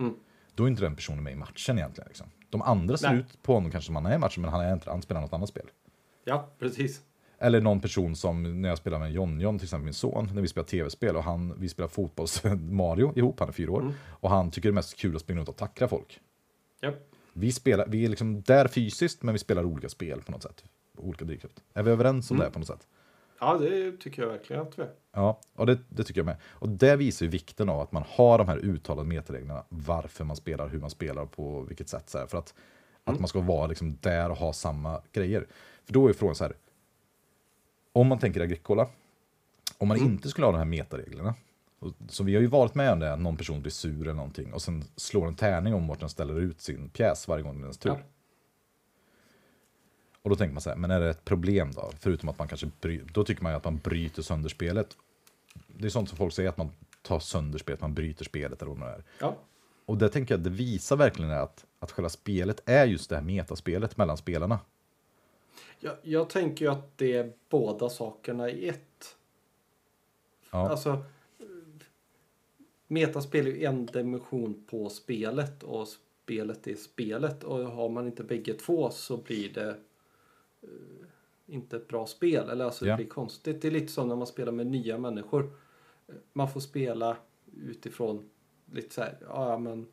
Mm. 0.00 0.14
Då 0.54 0.64
är 0.64 0.68
inte 0.68 0.82
den 0.82 0.96
personen 0.96 1.22
med 1.24 1.32
i 1.32 1.36
matchen 1.36 1.78
egentligen. 1.78 2.08
Liksom. 2.08 2.26
De 2.50 2.62
andra 2.62 2.96
ser 2.96 3.08
Nej. 3.08 3.18
ut 3.18 3.42
på 3.42 3.54
honom 3.54 3.70
kanske 3.70 3.86
som 3.86 3.96
han 3.96 4.06
är 4.06 4.14
i 4.14 4.18
matchen, 4.18 4.42
men 4.42 4.50
han, 4.50 4.60
är 4.60 4.72
inte, 4.72 4.90
han 4.90 5.02
spelar 5.02 5.20
något 5.20 5.32
annat 5.32 5.48
spel. 5.48 5.66
Ja, 6.24 6.48
precis. 6.58 7.00
Eller 7.42 7.60
någon 7.60 7.80
person 7.80 8.16
som 8.16 8.62
när 8.62 8.68
jag 8.68 8.78
spelar 8.78 8.98
med 8.98 9.12
John, 9.12 9.58
till 9.58 9.66
exempel 9.66 9.84
min 9.84 9.94
son, 9.94 10.30
när 10.34 10.42
vi 10.42 10.48
spelar 10.48 10.66
tv-spel 10.66 11.16
och 11.16 11.24
han, 11.24 11.54
vi 11.58 11.68
spelar 11.68 11.88
fotbolls 11.88 12.42
Mario 12.70 13.12
ihop, 13.18 13.40
han 13.40 13.48
är 13.48 13.52
fyra 13.52 13.72
år. 13.72 13.80
Mm. 13.80 13.92
Och 14.08 14.30
han 14.30 14.50
tycker 14.50 14.68
det 14.68 14.72
är 14.72 14.74
mest 14.74 14.96
kul 14.96 15.16
att 15.16 15.22
springa 15.22 15.38
runt 15.38 15.48
och 15.48 15.56
tackla 15.56 15.88
folk. 15.88 16.20
Ja. 16.80 16.92
Vi, 17.32 17.52
spelar, 17.52 17.86
vi 17.88 18.04
är 18.04 18.08
liksom 18.08 18.42
där 18.42 18.68
fysiskt, 18.68 19.22
men 19.22 19.32
vi 19.32 19.38
spelar 19.38 19.64
olika 19.64 19.88
spel 19.88 20.22
på 20.22 20.32
något 20.32 20.42
sätt. 20.42 20.64
Olika 20.98 21.24
drivkraft. 21.24 21.62
Är 21.74 21.82
vi 21.82 21.90
överens 21.90 22.30
om 22.30 22.36
Mm. 22.36 22.46
det 22.48 22.52
på 22.52 22.58
något 22.58 22.68
sätt? 22.68 22.86
ja, 23.40 23.58
det 23.58 23.92
tycker 23.92 24.22
jag 24.22 24.28
verkligen 24.28 24.62
att 24.62 24.78
vi 24.78 24.82
är. 24.82 24.90
Ja, 25.14 25.40
och 25.54 25.66
det, 25.66 25.78
det 25.88 26.04
tycker 26.04 26.20
jag 26.20 26.26
med. 26.26 26.36
Och 26.48 26.68
det 26.68 26.96
visar 26.96 27.26
ju 27.26 27.30
vikten 27.30 27.68
av 27.68 27.80
att 27.80 27.92
man 27.92 28.04
har 28.08 28.38
de 28.38 28.48
här 28.48 28.56
uttalade 28.58 29.08
metareglerna, 29.08 29.64
varför 29.68 30.24
man 30.24 30.36
spelar, 30.36 30.68
hur 30.68 30.80
man 30.80 30.90
spelar, 30.90 31.26
på 31.26 31.60
vilket 31.60 31.88
sätt. 31.88 32.10
Så 32.10 32.18
här, 32.18 32.26
för 32.26 32.38
att, 32.38 32.54
att 33.04 33.08
Mm. 33.08 33.20
man 33.22 33.28
ska 33.28 33.40
vara 33.40 33.66
liksom 33.66 33.96
där 34.00 34.30
och 34.30 34.36
ha 34.36 34.52
samma 34.52 35.00
grejer. 35.12 35.46
För 35.84 35.92
då 35.92 36.08
är 36.08 36.12
frågan 36.12 36.34
så 36.34 36.44
här, 36.44 36.52
om 37.92 38.06
man 38.06 38.18
tänker 38.18 38.40
Agricola, 38.40 38.88
om 39.78 39.88
man 39.88 39.96
Mm. 39.96 40.12
inte 40.12 40.28
skulle 40.28 40.46
ha 40.46 40.52
de 40.52 40.58
här 40.58 40.64
metareglerna, 40.64 41.34
så 42.08 42.24
vi 42.24 42.34
har 42.34 42.40
ju 42.40 42.46
varit 42.46 42.74
med 42.74 42.92
om 42.92 42.98
det, 43.00 43.12
att 43.12 43.20
någon 43.20 43.36
person 43.36 43.60
blir 43.62 43.72
sur 43.72 44.02
eller 44.02 44.12
någonting 44.14 44.52
och 44.52 44.62
sen 44.62 44.84
slår 44.96 45.26
en 45.26 45.34
tärning 45.34 45.74
om 45.74 45.86
vart 45.86 46.00
den 46.00 46.08
ställer 46.08 46.40
ut 46.40 46.60
sin 46.60 46.88
pjäs 46.88 47.28
varje 47.28 47.42
gång 47.42 47.54
det 47.54 47.60
är 47.60 47.62
ens 47.62 47.78
tur. 47.78 47.90
Ja. 47.90 47.98
Och 50.22 50.30
då 50.30 50.36
tänker 50.36 50.54
man 50.54 50.60
så 50.60 50.70
här, 50.70 50.76
men 50.76 50.90
är 50.90 51.00
det 51.00 51.10
ett 51.10 51.24
problem 51.24 51.72
då? 51.72 51.90
Förutom 51.98 52.28
att 52.28 52.38
man 52.38 52.48
kanske, 52.48 52.70
bry, 52.80 53.00
då 53.12 53.24
tycker 53.24 53.42
man 53.42 53.52
ju 53.52 53.56
att 53.56 53.64
man 53.64 53.76
bryter 53.76 54.22
sönder 54.22 54.48
spelet. 54.48 54.96
Det 55.66 55.86
är 55.86 55.90
sånt 55.90 56.08
som 56.08 56.18
folk 56.18 56.34
säger, 56.34 56.48
att 56.48 56.56
man 56.56 56.70
tar 57.02 57.18
sönder 57.20 57.58
spelet, 57.58 57.80
man 57.80 57.94
bryter 57.94 58.24
spelet 58.24 58.62
eller 58.62 58.72
vad 58.74 58.80
det 58.88 58.94
är. 58.94 59.04
Ja. 59.20 59.36
och 59.86 59.98
det 59.98 60.08
tänker 60.08 60.34
jag, 60.34 60.40
det 60.40 60.50
visar 60.50 60.96
verkligen 60.96 61.30
att, 61.30 61.64
att 61.78 61.90
själva 61.90 62.08
spelet 62.08 62.60
är 62.66 62.86
just 62.86 63.10
det 63.10 63.16
här 63.16 63.22
metaspelet 63.22 63.96
mellan 63.96 64.16
spelarna. 64.16 64.58
Jag, 65.80 65.96
jag 66.02 66.30
tänker 66.30 66.64
ju 66.64 66.70
att 66.70 66.98
det 66.98 67.12
är 67.12 67.32
båda 67.48 67.88
sakerna 67.88 68.50
i 68.50 68.68
ett. 68.68 69.16
Ja. 70.50 70.68
Alltså, 70.70 71.02
metaspel 72.86 73.46
är 73.46 73.50
ju 73.50 73.64
en 73.64 73.86
dimension 73.86 74.64
på 74.70 74.88
spelet 74.88 75.62
och 75.62 75.88
spelet 75.88 76.66
är 76.66 76.74
spelet. 76.74 77.44
Och 77.44 77.58
har 77.58 77.88
man 77.88 78.06
inte 78.06 78.24
bägge 78.24 78.54
två 78.54 78.90
så 78.90 79.16
blir 79.16 79.52
det 79.54 79.68
eh, 80.62 80.68
inte 81.46 81.76
ett 81.76 81.88
bra 81.88 82.06
spel. 82.06 82.48
Eller 82.50 82.64
alltså 82.64 82.86
Ja. 82.86 82.92
det 82.92 82.96
blir 82.96 83.06
konstigt. 83.10 83.62
Det 83.62 83.68
är 83.68 83.72
lite 83.72 83.92
som 83.92 84.08
när 84.08 84.16
man 84.16 84.26
spelar 84.26 84.52
med 84.52 84.66
nya 84.66 84.98
människor. 84.98 85.50
Man 86.32 86.50
får 86.52 86.60
spela 86.60 87.16
utifrån 87.56 88.30
lite 88.72 88.94
så 88.94 89.00
här, 89.00 89.16
ja 89.28 89.58
men 89.58 89.86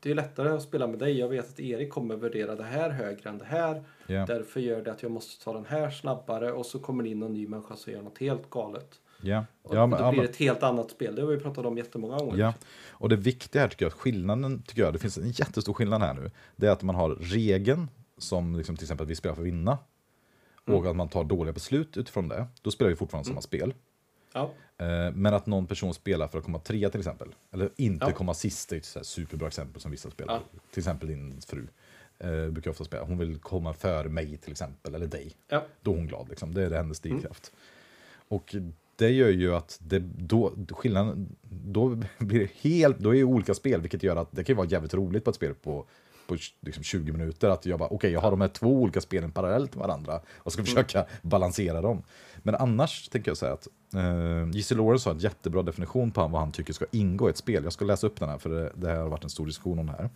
det 0.00 0.10
är 0.10 0.14
lättare 0.14 0.48
att 0.48 0.62
spela 0.62 0.86
med 0.86 0.98
dig. 0.98 1.18
Jag 1.18 1.28
vet 1.28 1.48
att 1.48 1.60
Erik 1.60 1.90
kommer 1.90 2.16
värdera 2.16 2.54
det 2.54 2.64
här 2.64 2.90
högre 2.90 3.30
än 3.30 3.38
det 3.38 3.44
här. 3.44 3.84
Ja. 4.06 4.26
Därför 4.26 4.60
gör 4.60 4.82
det 4.82 4.92
att 4.92 5.02
jag 5.02 5.12
måste 5.12 5.44
ta 5.44 5.52
den 5.52 5.66
här 5.66 5.90
snabbare 5.90 6.52
och 6.52 6.66
så 6.66 6.78
kommer 6.78 7.02
det 7.02 7.08
in 7.08 7.22
en 7.22 7.32
ny 7.32 7.46
människa 7.48 7.76
som 7.76 7.92
gör 7.92 8.02
något 8.02 8.18
helt 8.18 8.50
galet. 8.50 9.00
Ja. 9.22 9.44
Och 9.62 9.76
Ja, 9.76 9.86
men, 9.86 10.02
då 10.02 10.10
blir 10.10 10.22
det 10.22 10.28
ett 10.28 10.36
helt 10.36 10.62
annat 10.62 10.90
spel. 10.90 11.14
Det 11.14 11.22
har 11.22 11.28
vi 11.28 11.36
pratat 11.36 11.66
om 11.66 11.78
jättemånga 11.78 12.18
gånger. 12.18 12.38
ja. 12.38 12.54
Och 12.90 13.08
det 13.08 13.16
viktiga 13.16 13.62
här 13.62 13.68
tycker 13.68 13.84
jag, 13.84 13.92
skillnaden 13.92 14.62
tycker 14.62 14.82
jag, 14.82 14.92
det 14.92 14.98
finns 14.98 15.18
en 15.18 15.30
jättestor 15.30 15.72
skillnad 15.72 16.02
här 16.02 16.14
nu. 16.14 16.30
Det 16.56 16.66
är 16.66 16.70
att 16.70 16.82
man 16.82 16.94
har 16.94 17.10
regeln, 17.10 17.90
som 18.18 18.56
liksom 18.56 18.76
till 18.76 18.84
exempel 18.84 19.04
att 19.04 19.10
vi 19.10 19.14
spelar 19.16 19.34
för 19.34 19.42
att 19.42 19.46
vinna. 19.46 19.78
Mm. 20.66 20.80
Och 20.80 20.86
att 20.86 20.96
man 20.96 21.08
tar 21.08 21.24
dåliga 21.24 21.52
beslut 21.52 21.96
utifrån 21.96 22.28
det. 22.28 22.46
Då 22.62 22.70
spelar 22.70 22.90
vi 22.90 22.96
fortfarande 22.96 23.28
samma 23.28 23.40
spel. 23.40 23.74
Ja. 24.32 24.50
Eh, 24.78 25.12
Men 25.14 25.34
att 25.34 25.46
någon 25.46 25.66
person 25.66 25.94
spelar 25.94 26.28
för 26.28 26.38
att 26.38 26.44
komma 26.44 26.58
trea 26.58 26.90
till 26.90 27.00
exempel. 27.00 27.28
Eller 27.52 27.70
inte 27.76 28.06
Ja. 28.06 28.12
komma 28.12 28.34
sist, 28.34 28.68
det 28.68 28.76
är 28.76 28.78
ett 28.78 28.84
så 28.84 29.04
superbra 29.04 29.48
exempel 29.48 29.80
som 29.82 29.90
vissa 29.90 30.10
spelar. 30.10 30.34
Ja. 30.34 30.60
Till 30.70 30.80
exempel 30.80 31.08
din 31.08 31.40
fru. 31.40 31.66
Eh, 32.18 32.48
brukar 32.50 32.70
ofta 32.70 32.84
spela. 32.84 33.04
Hon 33.04 33.18
vill 33.18 33.38
komma 33.38 33.72
före 33.74 34.08
mig 34.08 34.36
till 34.36 34.50
exempel, 34.52 34.94
eller 34.94 35.06
dig. 35.06 35.32
Ja. 35.48 35.64
Då 35.82 35.92
är 35.92 35.96
hon 35.96 36.06
glad, 36.06 36.28
liksom. 36.28 36.54
det 36.54 36.62
är 36.62 36.70
hennes 36.70 37.04
Mm. 37.04 37.16
drivkraft. 37.16 37.52
Och 38.28 38.54
det 38.96 39.10
gör 39.10 39.28
ju 39.28 39.54
att 39.54 39.78
det, 39.82 39.98
då, 40.18 40.52
skillnaden, 40.70 41.36
då 41.50 41.88
blir 42.18 42.40
det 42.40 42.50
helt, 42.70 42.98
då 42.98 43.10
är 43.10 43.14
det 43.18 43.24
olika 43.24 43.54
spel, 43.54 43.80
vilket 43.80 44.02
gör 44.02 44.16
att 44.16 44.28
det 44.32 44.44
kan 44.44 44.56
vara 44.56 44.66
jävligt 44.68 44.94
roligt 44.94 45.24
på 45.24 45.30
ett 45.30 45.36
spel 45.36 45.54
på, 45.54 45.86
på 46.26 46.36
liksom 46.60 46.82
20 46.82 47.12
minuter. 47.12 47.48
Att 47.48 47.66
jag 47.66 47.78
bara, 47.78 47.88
okej, 47.88 48.12
jag 48.12 48.20
har 48.20 48.30
de 48.30 48.40
här 48.40 48.48
två 48.48 48.66
olika 48.82 49.00
spelen 49.00 49.32
parallellt 49.32 49.74
med 49.74 49.86
varandra 49.86 50.20
och 50.36 50.52
ska 50.52 50.64
försöka 50.64 51.06
balansera 51.22 51.80
dem. 51.80 52.02
Men 52.42 52.54
annars 52.54 53.08
tänker 53.08 53.30
jag 53.30 53.38
säga 53.38 53.52
att 53.52 53.68
uh, 53.94 54.50
J.C. 54.52 54.74
Lawrence 54.74 55.08
har 55.08 55.14
en 55.14 55.20
jättebra 55.20 55.62
definition 55.62 56.10
på 56.10 56.20
vad 56.28 56.40
han 56.40 56.52
tycker 56.52 56.72
ska 56.72 56.86
ingå 56.90 57.28
i 57.28 57.30
ett 57.30 57.36
spel. 57.36 57.64
Jag 57.64 57.72
ska 57.72 57.84
läsa 57.84 58.06
upp 58.06 58.20
den 58.20 58.28
här, 58.28 58.38
för 58.38 58.50
det, 58.50 58.72
det 58.74 58.88
här 58.88 58.96
har 58.96 59.08
varit 59.08 59.24
en 59.24 59.30
stor 59.30 59.46
diskussion 59.46 59.78
om 59.78 59.86
det 59.86 59.92
här. 59.92 60.10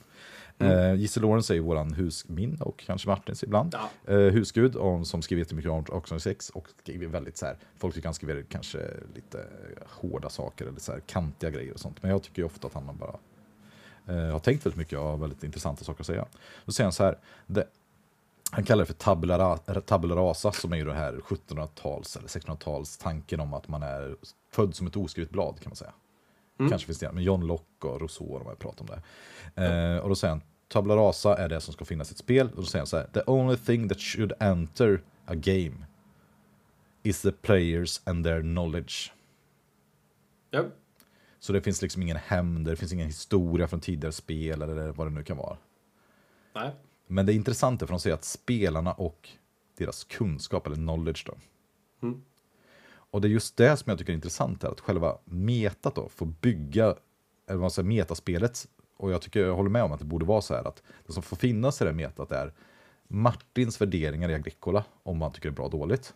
Mm. 0.59 0.97
J.C. 0.97 1.20
Lawrence 1.20 1.53
är 1.53 1.55
ju 1.55 1.61
våran 1.61 1.93
hus, 1.94 2.28
min 2.28 2.57
och 2.61 2.78
kanske 2.86 3.09
Martins 3.09 3.43
ibland, 3.43 3.74
Ja. 4.07 4.12
eh, 4.15 4.19
husgud 4.19 4.77
om, 4.77 5.05
som 5.05 5.23
skriver 5.23 5.40
jättemycket 5.40 5.70
om 5.70 5.85
Oxford 5.89 6.20
6 6.20 6.51
och 6.51 6.69
skriver 6.82 7.07
väldigt 7.07 7.36
så 7.36 7.47
här, 7.47 7.57
folk 7.78 7.94
tycker 7.94 8.09
han 8.09 8.15
skriver 8.15 8.43
kanske 8.49 8.78
lite 9.15 9.47
hårda 9.86 10.28
saker 10.28 10.66
eller 10.66 10.81
så 10.81 10.93
här 10.93 11.01
kantiga 11.07 11.51
grejer 11.51 11.73
och 11.73 11.81
sånt. 11.81 12.03
Men 12.03 12.11
jag 12.11 12.23
tycker 12.23 12.43
ju 12.43 12.47
ofta 12.47 12.66
att 12.66 12.74
han 12.74 12.99
bara 12.99 13.16
eh, 14.09 14.32
har 14.32 14.39
tänkt 14.39 14.66
väldigt 14.66 14.78
mycket 14.78 14.99
och 14.99 15.05
har 15.05 15.16
väldigt 15.16 15.44
intressanta 15.44 15.85
saker 15.85 16.01
att 16.01 16.07
säga. 16.07 16.27
Då 16.65 16.73
säger 16.73 16.86
han 16.86 16.93
så 16.93 17.05
här, 17.05 17.19
han 18.55 18.65
kallar 18.65 18.83
det 18.83 18.87
för 18.87 18.95
tabula, 18.95 19.57
tabula 19.57 20.15
rasa 20.15 20.53
som 20.53 20.73
är 20.73 20.77
ju 20.77 20.85
det 20.85 20.95
här 20.95 21.12
1700-tals 21.12 22.16
eller 22.16 22.29
1600-tals 22.29 22.99
tanken 22.99 23.41
om 23.41 23.55
att 23.55 23.69
man 23.69 23.83
är 23.83 24.16
född 24.51 24.74
som 24.74 24.87
ett 24.87 24.97
oskrivet 24.97 25.31
blad 25.31 25.61
kan 25.61 25.70
man 25.70 25.77
säga. 25.77 25.93
Kanske 26.59 26.87
finns 26.87 26.99
det, 26.99 27.12
men 27.12 27.23
John 27.23 27.47
Locke 27.47 27.87
och 27.87 28.01
Rousseau 28.01 28.39
de 28.39 28.47
har 28.47 28.55
pratat 28.55 28.81
om 28.81 28.87
det. 28.87 29.03
Eh, 29.65 29.97
och 29.97 30.09
då 30.09 30.15
säger 30.15 30.33
han, 30.33 30.43
tabula 30.69 30.97
rasa 30.97 31.37
är 31.37 31.49
det 31.49 31.61
som 31.61 31.74
ska 31.74 31.85
finnas 31.85 32.11
i 32.11 32.12
ett 32.12 32.19
spel. 32.19 32.51
Och 32.51 32.57
då 32.57 32.62
säger 32.62 32.81
han 32.81 32.87
så 32.87 32.97
här, 32.97 33.07
the 33.07 33.23
only 33.27 33.57
thing 33.57 33.89
that 33.89 34.01
should 34.01 34.33
enter 34.41 35.03
a 35.24 35.35
game 35.35 35.87
is 37.03 37.23
the 37.23 37.33
players 37.33 38.01
and 38.05 38.24
their 38.24 38.41
knowledge. 38.41 39.12
Ja. 40.51 40.65
Så 41.39 41.53
det 41.53 41.61
finns 41.61 41.83
liksom 41.83 42.03
ingen 42.03 42.16
hämnd, 42.16 42.66
det 42.66 42.77
finns 42.77 42.93
ingen 42.93 43.07
historia 43.07 43.69
från 43.69 43.81
tidigare 43.81 44.12
spel 44.12 44.62
eller 44.62 44.93
vad 44.93 45.07
det 45.07 45.11
nu 45.11 45.23
kan 45.23 45.37
vara. 45.37 45.57
Nej. 46.55 46.70
Men 47.12 47.26
det 47.26 47.32
är 47.32 47.34
intressant 47.34 47.80
för 47.80 47.86
de 47.86 48.01
säger 48.01 48.14
att 48.14 48.24
spelarna 48.24 48.93
och 48.93 49.28
deras 49.76 50.05
kunskap 50.05 50.66
eller 50.66 50.76
knowledge 50.76 51.24
då. 51.26 51.34
Mm. 52.06 52.22
Och 52.89 53.20
det 53.20 53.28
är 53.28 53.30
just 53.30 53.56
det 53.56 53.76
som 53.76 53.90
jag 53.90 53.98
tycker 53.98 54.12
är 54.12 54.14
intressant 54.14 54.62
här, 54.62 54.70
att 54.70 54.80
själva 54.80 55.18
metat 55.24 55.94
då 55.94 56.09
får 56.09 56.26
bygga, 56.26 56.97
eller 57.47 57.59
vad 57.59 57.72
säger, 57.72 57.89
metaspelet. 57.89 58.68
Och 58.97 59.12
jag 59.12 59.22
tycker, 59.22 59.40
jag 59.40 59.55
håller 59.55 59.70
med 59.70 59.82
om 59.82 59.93
att 59.93 59.98
det 59.98 60.05
borde 60.05 60.24
vara 60.24 60.40
så 60.40 60.55
här 60.55 60.68
att 60.68 60.82
det 61.06 61.12
som 61.12 61.22
får 61.22 61.36
finnas 61.36 61.82
i 61.82 61.84
det 61.84 61.93
metat 61.93 62.32
är 62.32 62.52
Martins 63.09 63.80
värderingar 63.80 64.28
i 64.28 64.34
Agricola, 64.34 64.84
om 65.02 65.18
man 65.18 65.32
tycker 65.32 65.48
det 65.48 65.52
är 65.52 65.56
bra 65.56 65.64
och 65.64 65.70
dåligt. 65.70 66.14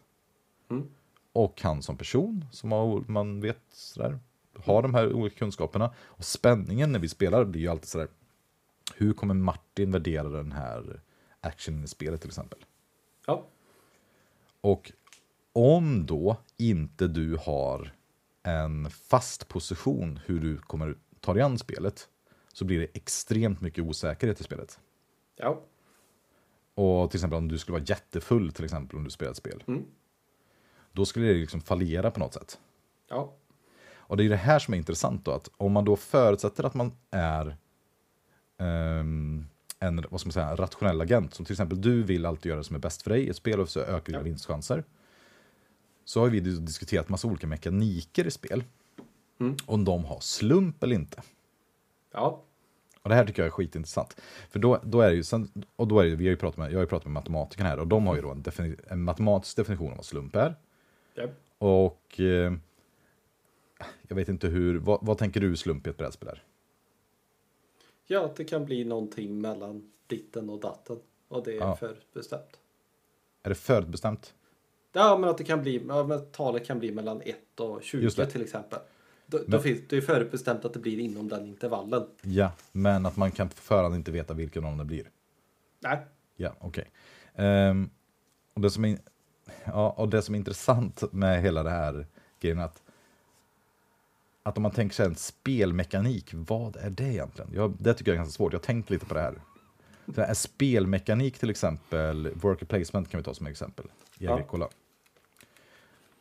Mm. 0.71 0.89
Och 1.33 1.61
han 1.63 1.83
som 1.83 1.97
person, 1.97 2.45
som 2.53 2.73
har, 2.73 3.05
man 3.07 3.41
vet 3.41 3.63
sådär, 3.73 4.19
har 4.59 4.83
de 4.83 4.95
här 4.95 5.13
olika 5.13 5.39
kunskaperna. 5.39 5.95
Och 5.99 6.25
spänningen 6.25 6.93
när 6.93 6.99
vi 6.99 7.09
spelar 7.09 7.45
blir 7.45 7.61
ju 7.61 7.69
alltid 7.69 7.89
sådär, 7.89 8.09
hur 8.95 9.13
kommer 9.13 9.35
Martin 9.35 9.93
värdera 9.93 10.29
den 10.29 10.53
här 10.53 11.01
actionen 11.41 11.85
i 11.85 11.89
spelet 11.89 12.21
till 12.21 12.31
exempel? 12.31 12.59
Ja. 13.27 13.47
Och 14.61 14.93
om 15.53 16.07
då 16.07 16.37
inte 16.57 17.09
du 17.09 17.37
har 17.37 17.93
en 18.43 18.91
fast 18.91 19.49
position 19.49 20.21
hur 20.27 20.41
du 20.41 20.59
kommer 20.59 20.97
ta 21.21 21.35
dig 21.35 21.43
an 21.43 21.59
spelet 21.59 22.09
så 22.53 22.65
blir 22.65 22.81
det 22.81 22.87
extremt 22.95 23.61
mycket 23.61 23.85
osäkerhet 23.85 24.41
i 24.41 24.45
spelet. 24.45 24.81
Ja. 25.37 25.63
Och 26.75 27.11
till 27.11 27.19
exempel 27.19 27.37
om 27.37 27.49
du 27.49 27.59
skulle 27.59 27.73
vara 27.73 27.85
jättefull 27.85 28.53
till 28.53 28.65
exempel 28.65 28.99
om 28.99 29.05
du 29.05 29.11
spelar 29.11 29.31
ett 29.31 29.37
spel. 29.37 29.65
Mm. 29.67 29.85
Då 30.93 31.05
skulle 31.05 31.27
det 31.27 31.35
liksom 31.35 31.61
fallera 31.61 32.11
på 32.11 32.21
något 32.21 32.35
sätt. 32.35 32.61
Ja. 33.09 33.35
Och 34.09 34.17
det 34.17 34.25
är 34.25 34.29
det 34.29 34.37
här 34.37 34.59
som 34.59 34.75
är 34.75 34.79
intressant 34.79 35.25
då, 35.25 35.31
att 35.31 35.51
om 35.57 35.73
man 35.73 35.85
då 35.85 35.97
förutsätter 35.97 36.65
att 36.65 36.75
man 36.75 36.93
är 37.11 37.57
ehm, 38.59 39.47
en 39.79 40.05
vad 40.11 40.21
ska 40.21 40.27
man 40.29 40.33
säga, 40.33 40.55
rationell 40.57 41.01
agent, 41.01 41.35
som 41.35 41.45
till 41.45 41.53
exempel 41.53 41.81
du 41.81 42.03
vill 42.03 42.27
alltid 42.27 42.51
göra 42.51 42.59
det 42.59 42.65
som 42.65 42.77
är 42.77 42.81
bäst 42.81 43.03
för 43.03 43.11
dig 43.11 43.23
i 43.23 43.29
ett 43.29 43.37
spel 43.37 43.61
och 43.61 43.69
så 43.69 43.81
ökar 43.81 44.07
dina 44.07 44.19
Ja. 44.19 44.23
vinstchanser. 44.23 44.85
Så 46.05 46.21
har 46.21 46.29
vi 46.29 46.41
diskuterat 46.41 47.09
massa 47.09 47.29
olika 47.29 47.47
mekaniker 47.47 48.27
i 48.27 48.31
spel. 48.31 48.65
Mm. 49.41 49.57
Om 49.67 49.85
de 49.85 50.05
har 50.05 50.21
slump 50.21 50.83
eller 50.83 50.95
inte. 50.95 51.23
Ja. 52.13 52.43
Och 53.03 53.09
det 53.09 53.15
här 53.15 53.25
tycker 53.27 53.43
jag 53.43 53.47
är 53.47 53.51
skitintressant. 53.51 54.17
För 54.51 54.59
då, 54.59 54.81
då 54.85 55.01
är 55.01 55.11
ju, 55.11 55.23
sen, 55.23 55.65
och 55.77 55.89
då 55.89 56.01
är 56.01 56.05
det, 56.05 56.17
vi 56.17 56.25
har 56.25 56.31
ju 56.31 56.37
pratat 56.37 56.57
med, 56.59 56.71
jag 56.73 56.77
har 56.77 56.83
ju 56.83 56.87
pratat 56.89 57.05
med 57.07 57.13
matematikerna 57.13 57.69
här 57.69 57.79
och 57.79 57.87
de 57.87 58.07
har 58.07 58.17
ju 58.17 58.23
då 58.23 58.31
en, 58.31 58.43
defini, 58.43 58.77
en 58.89 59.03
matematisk 59.03 59.57
definition 59.57 59.91
av 59.91 59.97
vad 59.97 60.05
slump 60.07 60.37
är. 60.37 60.55
Ja. 61.15 61.27
Och 61.59 62.21
eh, 62.21 62.53
jag 64.09 64.17
vet 64.17 64.29
inte 64.29 64.49
hur, 64.49 64.79
vad, 64.79 64.99
vad 65.03 65.19
tänker 65.19 65.41
du 65.41 65.57
slump 65.57 65.87
i 65.87 65.91
ett 65.91 65.97
brädspel 65.97 66.29
är? 66.29 66.43
Ja, 68.07 68.25
att 68.25 68.37
det 68.37 68.45
kan 68.45 68.65
bli 68.65 68.85
någonting 68.85 69.41
mellan 69.41 69.91
ditten 70.07 70.51
och 70.51 70.61
datten. 70.61 70.99
Och 71.29 71.45
det 71.45 71.53
är 71.53 71.57
Ja. 71.61 71.77
förutbestämt. 71.77 72.61
Är 73.43 73.49
det 73.49 73.55
förutbestämt? 73.55 74.35
Ja, 74.93 75.19
men 75.19 75.31
att 75.31 75.39
det 75.39 75.45
kan 75.45 75.63
bli, 75.63 75.85
ja, 75.89 76.19
talet 76.19 76.67
kan 76.67 76.79
bli 76.79 76.93
mellan 76.93 77.23
1 77.25 77.61
och 77.61 77.83
20 77.83 78.03
Just 78.03 78.17
det. 78.17 78.27
till 78.27 78.43
exempel. 78.43 78.79
Då, 79.27 79.39
då 79.39 79.45
Men- 79.47 79.61
finns 79.63 79.81
det 79.89 79.97
är 79.97 80.01
förutbestämt 80.01 80.65
att 80.65 80.73
det 80.73 80.79
blir 80.79 80.99
inom 80.99 81.29
den 81.29 81.47
intervallen. 81.47 82.07
Ja, 82.23 82.53
men 82.73 83.07
att 83.07 83.17
man 83.17 83.31
kan 83.31 83.49
på 83.49 83.55
förhand 83.55 83.95
inte 83.95 84.11
veta 84.11 84.35
vilken 84.35 84.65
av 84.65 84.71
dem 84.71 84.79
det 84.79 84.85
blir. 84.85 85.11
Nej. 85.81 85.99
Ja, 86.37 86.55
okej. 86.61 86.91
Ehm, 87.35 87.91
och, 88.55 88.61
det 88.61 88.71
som 88.71 88.85
är, 88.85 88.99
ja, 89.65 89.91
och 89.91 90.09
det 90.09 90.23
som 90.23 90.35
är 90.35 90.39
intressant 90.39 91.13
med 91.13 91.43
hela 91.43 91.63
det 91.63 91.71
här 91.71 92.07
grejen 92.41 92.59
är 92.59 92.65
att, 92.65 92.83
att 94.49 94.57
om 94.57 94.63
man 94.63 94.73
tänker 94.73 94.95
sig 94.95 95.07
en 95.07 95.17
spelmekanik, 95.17 96.31
vad 96.33 96.77
är 96.77 96.91
det 96.91 97.05
egentligen? 97.05 97.51
Jag, 97.55 97.77
det 97.79 97.95
tycker 97.95 98.11
jag 98.11 98.15
är 98.15 98.19
ganska 98.19 98.37
svårt, 98.37 98.53
jag 98.53 98.59
har 98.61 98.65
tänkt 98.65 98.91
lite 98.91 99.07
på 99.07 99.15
det 99.15 99.21
här. 99.21 99.41
Så 100.15 100.21
här, 100.21 100.35
spelmekanik 100.35 101.39
till 101.39 101.51
exempel, 101.51 102.29
worker 102.35 102.67
placement 102.67 103.09
kan 103.09 103.19
vi 103.19 103.25
ta 103.25 103.35
som 103.35 103.47
exempel 103.47 103.87
i 104.19 104.25
Ja. 104.25 104.35
Agricola. 104.35 104.69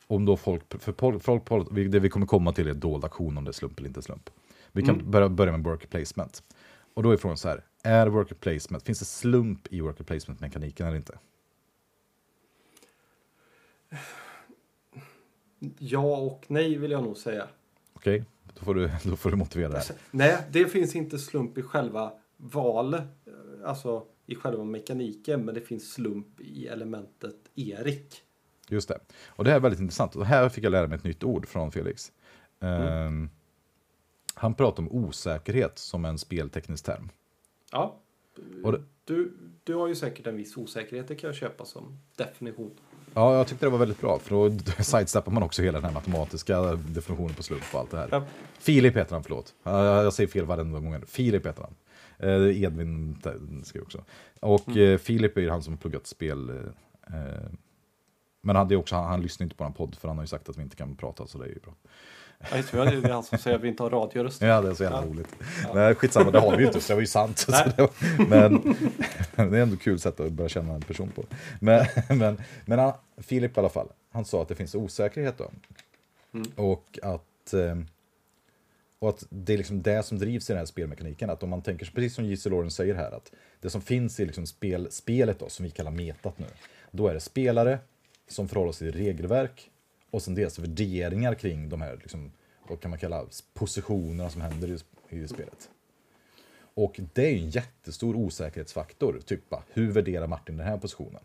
Om 0.08 0.26
då 0.26 0.38
folk, 0.38 0.82
för 0.82 1.20
folk, 1.20 1.48
folk, 1.48 1.68
det 1.92 2.00
vi 2.00 2.10
kommer 2.10 2.26
komma 2.26 2.54
till 2.54 2.68
är 2.68 2.74
dold 2.74 3.06
aktion 3.06 3.38
om 3.38 3.44
det 3.44 3.52
är 3.52 3.54
slump 3.54 3.80
eller 3.80 3.88
inte 3.90 4.02
slump. 4.02 4.30
Vi 4.72 4.82
kan 4.82 4.96
Mm. 4.96 5.12
börja, 5.12 5.30
börja 5.30 5.52
med 5.52 5.64
worker 5.64 5.88
placement. 5.88 6.44
Och 6.94 7.04
då 7.04 7.12
är 7.12 7.18
frågan 7.18 7.38
så 7.38 7.48
här, 7.50 7.64
är 7.84 8.08
worker 8.08 8.36
placement, 8.36 8.84
finns 8.84 9.00
det 9.00 9.06
slump 9.06 9.68
i 9.74 9.82
worker 9.82 10.04
placement-mekaniken 10.04 10.88
eller 10.88 10.98
inte? 10.98 11.18
Ja 15.80 16.18
och 16.18 16.46
nej 16.48 16.78
vill 16.78 16.92
jag 16.92 17.04
nog 17.04 17.18
säga. 17.18 17.48
Okej, 17.96 18.24
då, 18.60 18.66
får 18.66 18.76
du, 18.76 18.90
då 19.04 19.16
får 19.16 19.30
du 19.32 19.36
motivera 19.38 19.70
det 19.70 19.78
här. 19.78 19.86
Nej, 20.12 20.38
det 20.52 20.66
finns 20.66 20.96
inte 20.96 21.20
slump 21.20 21.58
i 21.58 21.62
själva 21.62 22.14
val, 22.38 22.94
eh, 22.94 23.02
alltså 23.66 24.06
i 24.26 24.36
själva 24.36 24.64
mekaniken, 24.64 25.46
men 25.46 25.56
det 25.56 25.62
finns 25.62 25.94
slump 25.94 26.40
i 26.42 26.68
elementet 26.68 27.36
Erik. 27.56 28.22
Just 28.70 28.88
det. 28.88 29.00
Och 29.28 29.44
det 29.44 29.50
här 29.50 29.58
är 29.58 29.62
väldigt 29.62 29.82
intressant. 29.82 30.16
Och 30.16 30.26
här 30.26 30.50
fick 30.50 30.64
jag 30.64 30.72
lära 30.72 30.88
mig 30.88 30.98
ett 30.98 31.04
nytt 31.04 31.24
ord 31.24 31.48
från 31.48 31.72
Felix. 31.72 32.12
Ehm, 32.60 33.30
Han 34.38 34.54
pratar 34.54 34.84
om 34.84 34.92
osäkerhet 34.92 35.80
som 35.80 36.06
en 36.06 36.18
spelteknisk 36.18 36.86
term. 36.86 37.10
Ja. 37.72 38.00
Det- 38.36 38.84
Du, 39.06 39.38
du 39.64 39.76
har 39.76 39.88
ju 39.88 39.96
säkert 39.96 40.28
en 40.28 40.38
viss 40.38 40.58
osäkerhet, 40.58 41.08
det 41.08 41.16
kan 41.16 41.28
jag 41.28 41.36
köpa 41.36 41.66
som 41.66 42.00
definition. 42.16 42.78
Ja, 43.16 43.36
jag 43.36 43.48
tyckte 43.48 43.66
det 43.66 43.70
var 43.70 43.78
väldigt 43.78 44.02
bra, 44.02 44.20
för 44.20 44.32
då 44.36 44.58
sidesteppar 44.84 45.32
man 45.32 45.44
också 45.44 45.62
hela 45.62 45.78
den 45.78 45.86
här 45.86 45.94
matematiska 45.94 46.62
definitionen 46.76 47.34
på 47.36 47.44
slump 47.44 47.64
och 47.74 47.80
allt 47.80 47.92
det 47.92 47.98
här. 47.98 48.08
Ja. 48.12 48.24
Filip 48.60 48.96
heter 48.98 49.14
han, 49.14 49.24
förlåt. 49.24 49.54
Ja, 49.64 50.04
Jag 50.04 50.14
säger 50.14 50.28
fel 50.28 50.46
varenda 50.46 50.80
gång. 50.80 51.02
Filip 51.08 51.46
heter 51.46 51.62
han. 51.64 51.76
Eh, 52.30 52.64
Edvin 52.64 53.18
skrev 53.64 53.84
också. 53.84 54.04
Och 54.40 54.78
eh, 54.78 54.98
Filip 54.98 55.38
är 55.38 55.42
ju 55.42 55.50
han 55.50 55.64
som 55.64 55.78
pluggat 55.78 56.08
spel. 56.08 56.50
Eh, 56.50 57.50
men 58.42 58.56
han, 58.56 58.68
det 58.68 58.76
också, 58.76 58.96
han, 58.96 59.06
han 59.06 59.22
lyssnar 59.22 59.44
inte 59.44 59.56
på 59.56 59.64
en 59.64 59.74
podd, 59.74 59.96
för 59.96 60.08
han 60.08 60.18
har 60.18 60.24
ju 60.24 60.28
sagt 60.28 60.50
att 60.50 60.58
vi 60.58 60.62
inte 60.62 60.76
kan 60.76 60.96
prata, 60.96 61.28
så 61.28 61.38
det 61.38 61.46
är 61.46 61.50
ju 61.50 61.60
bra. 61.60 61.74
Ja, 62.40 62.48
jag 62.56 62.68
tror 62.68 62.86
det 62.86 62.92
är 62.92 63.12
han 63.14 63.24
som 63.24 63.38
säger 63.38 63.58
att 63.58 63.64
vi 63.64 63.68
inte 63.68 63.84
har 63.84 63.90
radioröst. 63.90 64.42
Ja, 64.42 64.62
det 64.62 64.70
är 64.70 64.74
så 64.74 64.84
jävla 64.84 65.02
Ja. 65.02 65.08
roligt. 65.08 65.36
Men 65.74 65.96
skitsamma, 65.96 66.32
det 66.32 66.40
har 66.40 66.52
vi 66.56 66.62
ju 66.62 66.68
inte, 66.68 66.82
så 66.82 66.88
det 66.88 66.94
var 66.96 67.02
ju 67.02 67.08
sant. 67.08 67.38
Så 67.38 67.52
Nej. 67.52 67.74
det 67.76 67.82
var, 67.82 67.92
men 68.28 68.76
det 69.52 69.58
är 69.58 69.62
ändå 69.62 69.78
kul 69.78 70.00
sätt 70.00 70.20
att 70.20 70.32
börja 70.32 70.50
känna 70.50 70.74
en 70.74 70.82
person 70.82 71.12
på. 71.16 71.24
Men, 71.60 71.86
men, 72.10 72.38
men 72.66 72.80
han, 72.80 72.94
Filip 73.18 73.58
i 73.58 73.60
alla 73.60 73.70
fall, 73.70 73.88
han 74.12 74.26
sa 74.26 74.42
att 74.42 74.48
det 74.48 74.56
finns 74.56 74.76
osäkerhet 74.76 75.38
då. 75.38 75.52
Mm. 76.34 76.52
Och 76.56 77.00
att, 77.02 77.54
eh, 77.54 77.76
och 79.00 79.10
att 79.10 79.24
det 79.30 79.54
är 79.54 79.58
liksom 79.58 79.82
det 79.82 80.04
som 80.06 80.20
drivs 80.20 80.50
i 80.50 80.54
den 80.54 80.58
här 80.60 80.66
spelmekaniken. 80.66 81.30
Att 81.30 81.44
om 81.44 81.50
man 81.50 81.62
tänker, 81.62 81.86
precis 81.86 82.16
som 82.16 82.26
J.C. 82.26 82.50
Lawrence 82.50 82.76
säger 82.76 82.96
här, 82.96 83.12
att 83.12 83.32
det 83.60 83.70
som 83.70 83.82
finns 83.82 84.20
i 84.20 84.26
liksom 84.26 84.48
spel, 84.48 84.88
spelet 84.92 85.40
då, 85.40 85.50
som 85.50 85.66
vi 85.66 85.72
kallar 85.72 85.92
metat 85.92 86.40
nu, 86.40 86.46
då 86.92 87.08
är 87.08 87.14
det 87.14 87.20
spelare 87.20 87.80
som 88.28 88.48
förhåller 88.48 88.72
sig 88.72 88.92
till 88.92 89.02
regelverk 89.02 89.72
och 90.12 90.22
sen 90.22 90.36
deras 90.36 90.60
värderingar 90.60 91.34
kring 91.34 91.70
de 91.70 91.82
här, 91.82 91.98
liksom, 91.98 92.32
vad 92.70 92.80
kan 92.80 92.90
man 92.90 93.00
kalla, 93.00 93.26
positionerna 93.54 94.30
som 94.30 94.42
händer 94.42 94.68
i, 95.10 95.16
i 95.18 95.28
spelet. 95.28 95.70
Och 96.58 97.00
det 97.14 97.26
är 97.26 97.32
ju 97.32 97.38
en 97.40 97.50
jättestor 97.50 98.16
osäkerhetsfaktor. 98.16 99.20
Typ 99.26 99.50
bara, 99.50 99.64
hur 99.74 99.92
värderar 99.92 100.28
Martin 100.28 100.58
den 100.58 100.68
här 100.68 100.78
positionen? 100.78 101.22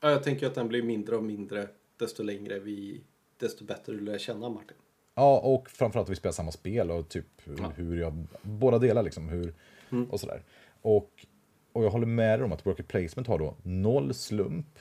Ja, 0.00 0.10
jag 0.10 0.22
tänker 0.22 0.46
att 0.46 0.54
den 0.54 0.68
blir 0.68 0.82
mindre 0.82 1.16
och 1.16 1.24
mindre 1.24 1.68
desto 1.96 2.22
längre 2.22 2.58
vi, 2.58 3.00
desto 3.36 3.64
bättre 3.64 3.92
du 3.92 4.00
lär 4.00 4.18
känna 4.18 4.48
Martin. 4.48 4.76
Ja, 5.14 5.38
och 5.40 5.70
framförallt 5.70 6.06
att 6.08 6.12
vi 6.12 6.16
spelar 6.16 6.32
samma 6.32 6.52
spel 6.52 6.90
och 6.90 7.08
typ 7.08 7.26
Ja. 7.58 7.72
hur 7.76 7.96
jag, 8.00 8.24
båda 8.42 8.78
delar 8.78 9.02
liksom, 9.02 9.28
hur, 9.28 9.54
Mm. 9.90 10.10
och 10.10 10.20
sådär. 10.20 10.42
Och, 10.82 11.26
och 11.72 11.84
jag 11.84 11.90
håller 11.90 12.06
med 12.06 12.38
dig 12.38 12.44
om 12.44 12.52
att 12.52 12.66
worker 12.66 12.82
placement 12.82 13.28
har 13.28 13.38
då 13.38 13.54
noll 13.62 14.14
slump, 14.14 14.78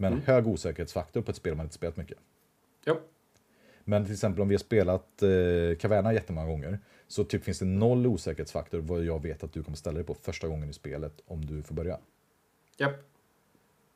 men 0.00 0.12
Mm. 0.12 0.24
hög 0.26 0.46
osäkerhetsfaktor 0.46 1.22
på 1.22 1.30
ett 1.30 1.36
spel 1.36 1.54
man 1.54 1.66
inte 1.66 1.74
spelat 1.74 1.96
mycket. 1.96 2.18
Ja, 2.84 2.98
Men 3.84 4.04
till 4.04 4.12
exempel 4.14 4.42
om 4.42 4.48
vi 4.48 4.54
har 4.54 4.58
spelat 4.60 5.22
eh, 5.22 5.78
Caverna 5.78 6.12
jättemånga 6.12 6.46
gånger, 6.46 6.78
så 7.06 7.24
typ 7.24 7.44
finns 7.44 7.58
det 7.58 7.64
noll 7.64 8.06
osäkerhetsfaktor 8.06 8.78
vad 8.80 9.04
jag 9.04 9.22
vet 9.22 9.42
att 9.44 9.52
du 9.52 9.62
kommer 9.62 9.76
ställa 9.76 9.94
dig 9.94 10.04
på 10.04 10.14
första 10.14 10.48
gången 10.48 10.70
i 10.70 10.72
spelet 10.72 11.20
om 11.26 11.46
du 11.46 11.62
får 11.62 11.74
börja. 11.74 11.98
japp. 12.76 12.94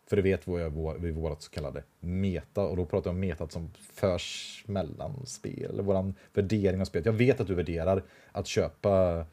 För 0.06 0.16
det 0.16 0.22
vet 0.22 0.48
vi 0.48 0.68
vår- 0.68 0.98
vid 0.98 1.14
vårt 1.14 1.42
så 1.42 1.50
kallade 1.50 1.82
meta, 2.00 2.62
och 2.62 2.76
då 2.76 2.84
pratar 2.86 3.10
jag 3.10 3.14
om 3.14 3.20
metat 3.20 3.52
som 3.52 3.70
förs 3.92 4.64
mellan 4.66 5.26
spel, 5.26 5.80
våran 5.80 6.14
värdering 6.34 6.80
av 6.80 6.84
spelet. 6.84 7.06
Jag 7.06 7.12
vet 7.12 7.40
att 7.40 7.46
du 7.46 7.54
värderar 7.54 8.02
att 8.32 8.46
köpa 8.46 9.24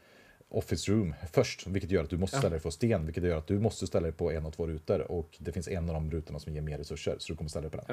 Office 0.50 0.92
Room 0.92 1.16
först, 1.32 1.68
vilket 1.68 1.92
gör 1.92 2.04
att 2.04 2.10
du 2.10 2.18
måste 2.18 2.38
ställa 2.38 2.50
dig 2.54 2.60
på 2.60 2.72
sten, 2.72 3.06
vilket 3.06 3.24
gör 3.24 3.38
att 3.38 3.48
du 3.48 3.60
måste 3.60 3.88
ställa 3.88 4.04
dig 4.04 4.12
på 4.12 4.32
en 4.32 4.46
av 4.46 4.52
två 4.52 4.68
rutor 4.68 5.12
och 5.12 5.38
det 5.40 5.52
finns 5.52 5.68
en 5.68 5.90
av 5.90 5.94
de 5.94 6.12
rutorna 6.12 6.40
som 6.40 6.54
ger 6.54 6.62
mer 6.62 6.78
resurser, 6.78 7.16
så 7.20 7.34
du 7.34 7.38
kommer 7.38 7.50
ställa 7.50 7.70
dig 7.70 7.80
på 7.80 7.86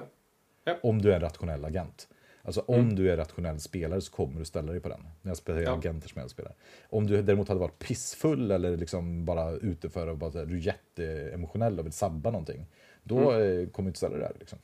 den. 0.64 0.76
Om 0.82 1.02
du 1.02 1.10
är 1.10 1.14
en 1.14 1.20
rationell 1.20 1.64
agent. 1.64 2.08
Alltså 2.42 2.60
om 2.60 2.94
du 2.94 3.10
är 3.10 3.16
rationell 3.16 3.60
spelare 3.60 4.00
så 4.00 4.12
kommer 4.12 4.38
du 4.38 4.44
ställa 4.44 4.72
dig 4.72 4.80
på 4.80 4.88
den. 4.88 5.00
När 5.22 5.30
jag 5.30 5.36
spelar 5.36 5.60
Ja. 5.60 5.78
agenter 5.78 6.08
som 6.08 6.20
jag 6.20 6.30
spelar. 6.30 6.54
Om 6.90 7.06
du 7.06 7.22
däremot 7.22 7.48
hade 7.48 7.60
varit 7.60 7.78
pissfull 7.78 8.50
eller 8.50 8.76
liksom 8.76 9.24
bara 9.24 9.50
ute 9.50 9.90
för 9.90 10.06
att 10.08 10.18
bara, 10.18 10.44
du 10.44 10.54
är 10.56 10.60
jätteemotionell 10.60 11.78
och 11.78 11.86
vill 11.86 11.92
sabba 11.92 12.30
någonting. 12.30 12.66
Då 13.02 13.18
eh, 13.32 13.68
kommer 13.68 13.86
du 13.86 13.88
inte 13.88 13.98
ställa 13.98 14.16
dig 14.16 14.28
där. 14.28 14.36
Liksom. 14.38 14.58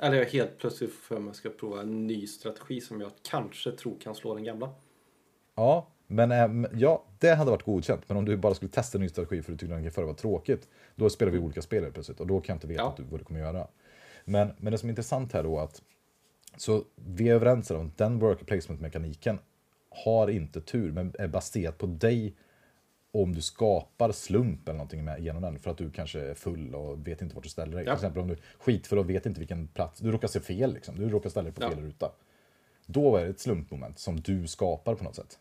Eller 0.00 0.16
jag 0.16 0.26
helt 0.26 0.58
plötsligt 0.58 0.92
för 0.92 1.18
mig 1.18 1.34
ska 1.34 1.50
prova 1.50 1.80
en 1.80 2.06
ny 2.06 2.26
strategi 2.26 2.80
som 2.80 3.00
jag 3.00 3.10
kanske 3.30 3.72
tror 3.72 3.98
kan 4.00 4.14
slå 4.14 4.34
den 4.34 4.44
gamla. 4.44 4.70
Ja, 5.54 5.88
men 6.10 6.32
äm, 6.32 6.66
ja, 6.74 7.04
det 7.18 7.34
hade 7.34 7.50
varit 7.50 7.62
godkänt. 7.62 8.02
Men 8.08 8.16
om 8.16 8.24
du 8.24 8.36
bara 8.36 8.54
skulle 8.54 8.70
testa 8.70 8.98
en 8.98 9.02
ny 9.02 9.08
strategi 9.08 9.42
för 9.42 9.52
att 9.52 9.58
du 9.58 9.66
tyckte 9.66 9.80
den 9.82 9.90
förra 9.90 10.06
var 10.06 10.14
tråkigt. 10.14 10.68
Då 10.96 11.10
spelar 11.10 11.32
vi 11.32 11.38
olika 11.38 11.62
spel 11.62 11.92
plötsligt 11.92 12.20
och 12.20 12.26
då 12.26 12.40
kan 12.40 12.52
jag 12.52 12.56
inte 12.56 12.66
veta 12.66 12.82
Ja. 12.82 12.88
att 12.88 12.96
du, 12.96 13.02
vad 13.02 13.20
du 13.20 13.24
kommer 13.24 13.40
göra. 13.40 13.66
Men, 14.24 14.50
men 14.58 14.72
det 14.72 14.78
som 14.78 14.88
är 14.88 14.90
intressant 14.90 15.32
här 15.32 15.42
då 15.42 15.58
att 15.58 15.82
så 16.56 16.84
vi 16.94 17.28
är 17.28 17.34
överens 17.34 17.70
om 17.70 17.86
att 17.86 17.98
den 17.98 18.18
worker 18.18 18.44
placement-mekaniken 18.44 19.38
har 20.04 20.28
inte 20.30 20.60
tur, 20.60 20.92
men 20.92 21.14
är 21.18 21.28
baserat 21.28 21.78
på 21.78 21.86
dig 21.86 22.34
om 23.12 23.34
du 23.34 23.40
skapar 23.40 24.12
slump 24.12 24.68
eller 24.68 24.76
någonting 24.78 25.04
med, 25.04 25.20
genom 25.20 25.42
den 25.42 25.58
för 25.58 25.70
att 25.70 25.78
du 25.78 25.90
kanske 25.90 26.20
är 26.20 26.34
full 26.34 26.74
och 26.74 27.06
vet 27.08 27.22
inte 27.22 27.34
vart 27.34 27.44
du 27.44 27.50
ställer 27.50 27.72
dig. 27.76 27.84
Ja. 27.84 27.90
Till 27.90 27.94
exempel 27.98 28.22
om 28.22 28.28
du 28.28 28.34
är 28.34 28.40
skitfull 28.58 28.98
och 28.98 29.10
vet 29.10 29.26
inte 29.26 29.40
vilken 29.40 29.68
plats, 29.68 30.00
du 30.00 30.10
råkar 30.12 30.28
se 30.28 30.40
fel 30.40 30.72
liksom, 30.74 30.96
du 30.96 31.08
råkar 31.08 31.30
ställa 31.30 31.44
dig 31.44 31.52
på 31.52 31.62
Ja. 31.62 31.70
fel 31.70 31.80
ruta. 31.80 32.12
Då 32.86 33.16
är 33.16 33.24
det 33.24 33.30
ett 33.30 33.40
slumpmoment 33.40 33.98
som 33.98 34.20
du 34.20 34.46
skapar 34.46 34.94
på 34.94 35.04
något 35.04 35.16
sätt. 35.16 35.38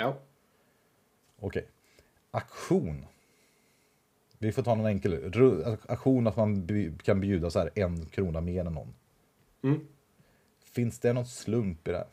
Ja, 0.00 0.16
Okej. 1.40 1.66
Aktion. 2.30 3.06
Vi 4.38 4.52
får 4.52 4.62
ta 4.62 4.74
någon 4.74 4.86
enkel. 4.86 5.14
Ru- 5.32 5.76
Aktion 5.88 6.26
att 6.26 6.36
man 6.36 6.68
kan 7.02 7.20
bjuda 7.20 7.50
så 7.50 7.58
här 7.58 7.70
en 7.74 8.06
krona 8.06 8.40
mer 8.40 8.64
än 8.64 8.74
någon. 8.74 8.94
Mm. 9.62 9.80
Finns 10.64 10.98
det 10.98 11.12
någon 11.12 11.26
slump 11.26 11.88
i 11.88 11.90
det? 11.90 12.06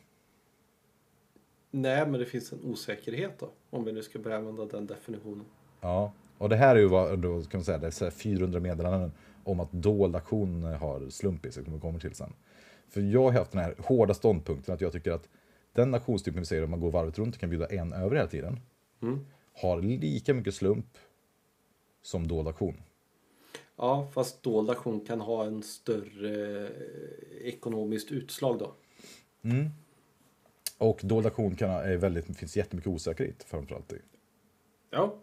nej, 1.71 2.07
men 2.07 2.19
det 2.19 2.25
finns 2.25 2.53
en 2.53 2.59
osäkerhet 2.63 3.39
då. 3.39 3.49
Om 3.69 3.83
vi 3.85 3.91
nu 3.91 4.03
ska 4.03 4.19
börja 4.19 4.37
använda 4.37 4.65
den 4.65 4.87
definitionen. 4.87 5.45
Ja. 5.81 6.11
Och 6.37 6.49
det 6.49 6.55
här 6.55 6.75
är 6.75 6.79
ju 6.79 6.87
vad, 6.87 7.19
då 7.19 7.41
kan 7.43 7.57
man 7.59 7.65
säga, 7.65 7.77
det 7.77 7.87
är 7.87 7.91
så 7.91 8.03
här 8.05 8.11
400 8.11 8.59
meddelanden 8.59 9.11
om 9.43 9.59
att 9.59 9.71
dold 9.71 10.15
aktion 10.15 10.63
har 10.63 11.09
slump 11.09 11.45
i 11.45 11.51
sig, 11.51 11.63
som 11.63 11.73
vi 11.73 11.79
kommer 11.79 11.99
till 11.99 12.15
sen. 12.15 12.33
För 12.89 13.01
jag 13.01 13.23
har 13.23 13.31
haft 13.31 13.51
den 13.51 13.61
här 13.61 13.75
hårda 13.77 14.13
ståndpunkten 14.13 14.73
att 14.75 14.81
jag 14.81 14.91
tycker 14.91 15.11
att 15.11 15.29
den 15.77 15.93
aktionstypen 15.93 16.39
vi 16.39 16.45
säger 16.45 16.63
om 16.63 16.69
man 16.71 16.79
går 16.79 16.91
varvet 16.91 17.19
runt 17.19 17.35
och 17.35 17.41
kan 17.41 17.49
bjuda 17.49 17.65
en 17.67 17.93
över 17.93 18.15
hela 18.15 18.27
tiden, 18.27 18.59
Mm. 19.01 19.25
har 19.53 19.81
lika 19.81 20.33
mycket 20.33 20.55
slump 20.55 20.97
som 22.01 22.27
dold 22.27 22.47
aktion. 22.47 22.73
Ja, 23.75 24.07
fast 24.13 24.43
dold 24.43 24.69
aktion 24.69 24.99
kan 25.05 25.21
ha 25.21 25.45
en 25.45 25.63
större 25.63 26.65
eh, 26.67 27.47
ekonomiskt 27.47 28.11
utslag 28.11 28.59
då. 28.59 28.73
Mm. 29.41 29.67
Och 30.77 30.99
dold 31.03 31.25
aktion 31.25 31.55
kan, 31.55 31.69
är 31.69 31.97
väldigt, 31.97 32.37
finns 32.37 32.57
jättemycket 32.57 32.91
osäkerhet 32.93 33.43
framförallt 33.43 33.93
i. 33.93 33.97
Ja, 34.89 35.15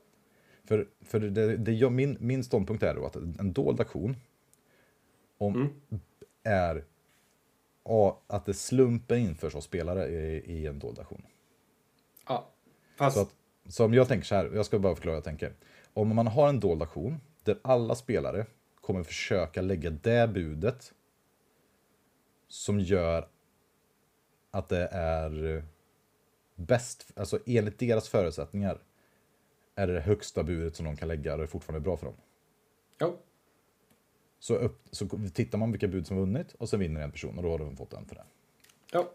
För, 0.64 0.88
för 1.00 1.20
det, 1.20 1.56
det 1.56 1.72
jag, 1.72 1.92
min, 1.92 2.16
min 2.20 2.44
ståndpunkt 2.44 2.82
är 2.82 2.94
då 2.94 3.06
att 3.06 3.16
en 3.16 3.52
dold 3.52 3.80
aktion 3.80 4.16
om, 5.38 5.54
Mm. 5.54 5.70
är 6.42 6.84
att 8.26 8.46
det 8.46 8.54
slumpen 8.54 9.18
införs 9.18 9.54
av 9.54 9.60
spelare 9.60 10.08
i, 10.08 10.52
i 10.52 10.66
en 10.66 10.78
dold 10.78 10.98
aktion. 10.98 11.22
ja. 12.28 12.50
Fast 12.96 13.16
Så, 13.16 13.22
att, 13.22 13.34
så 13.68 13.84
om 13.84 13.94
jag 13.94 14.08
tänker 14.08 14.26
så 14.26 14.34
här, 14.34 14.50
jag 14.54 14.66
ska 14.66 14.78
bara 14.78 14.94
förklara 14.94 15.12
hur 15.12 15.16
jag 15.16 15.24
tänker. 15.24 15.52
Om 15.94 16.14
man 16.14 16.26
har 16.26 16.48
en 16.48 16.60
dold 16.60 16.82
aktion 16.82 17.20
där 17.42 17.58
alla 17.62 17.94
spelare 17.94 18.46
kommer 18.80 19.02
försöka 19.02 19.62
lägga 19.62 19.90
det 19.90 20.28
budet 20.28 20.92
som 22.48 22.80
gör 22.80 23.28
att 24.50 24.68
det 24.68 24.88
är 24.92 25.64
bäst, 26.54 27.12
alltså 27.16 27.38
enligt 27.46 27.78
deras 27.78 28.08
förutsättningar 28.08 28.78
är 29.74 29.86
det 29.86 29.92
det 29.92 30.00
högsta 30.00 30.42
budet 30.42 30.76
som 30.76 30.84
de 30.84 30.96
kan 30.96 31.08
lägga 31.08 31.32
och 31.32 31.38
det 31.38 31.44
är 31.44 31.48
fortfarande 31.48 31.84
bra 31.84 31.96
för 31.96 32.06
dem. 32.06 32.16
ja, 32.98 33.16
Så, 34.44 34.54
upp, 34.54 34.82
så 34.90 35.08
tittar 35.34 35.58
man 35.58 35.72
vilka 35.72 35.88
bud 35.88 36.06
som 36.06 36.16
vunnit 36.16 36.54
och 36.58 36.68
så 36.68 36.76
vinner 36.76 37.00
en 37.00 37.10
person 37.10 37.36
och 37.36 37.42
då 37.42 37.50
har 37.50 37.58
de 37.58 37.76
fått 37.76 37.92
en 37.92 38.06
för 38.06 38.14
det. 38.14 38.24
ja, 38.92 39.08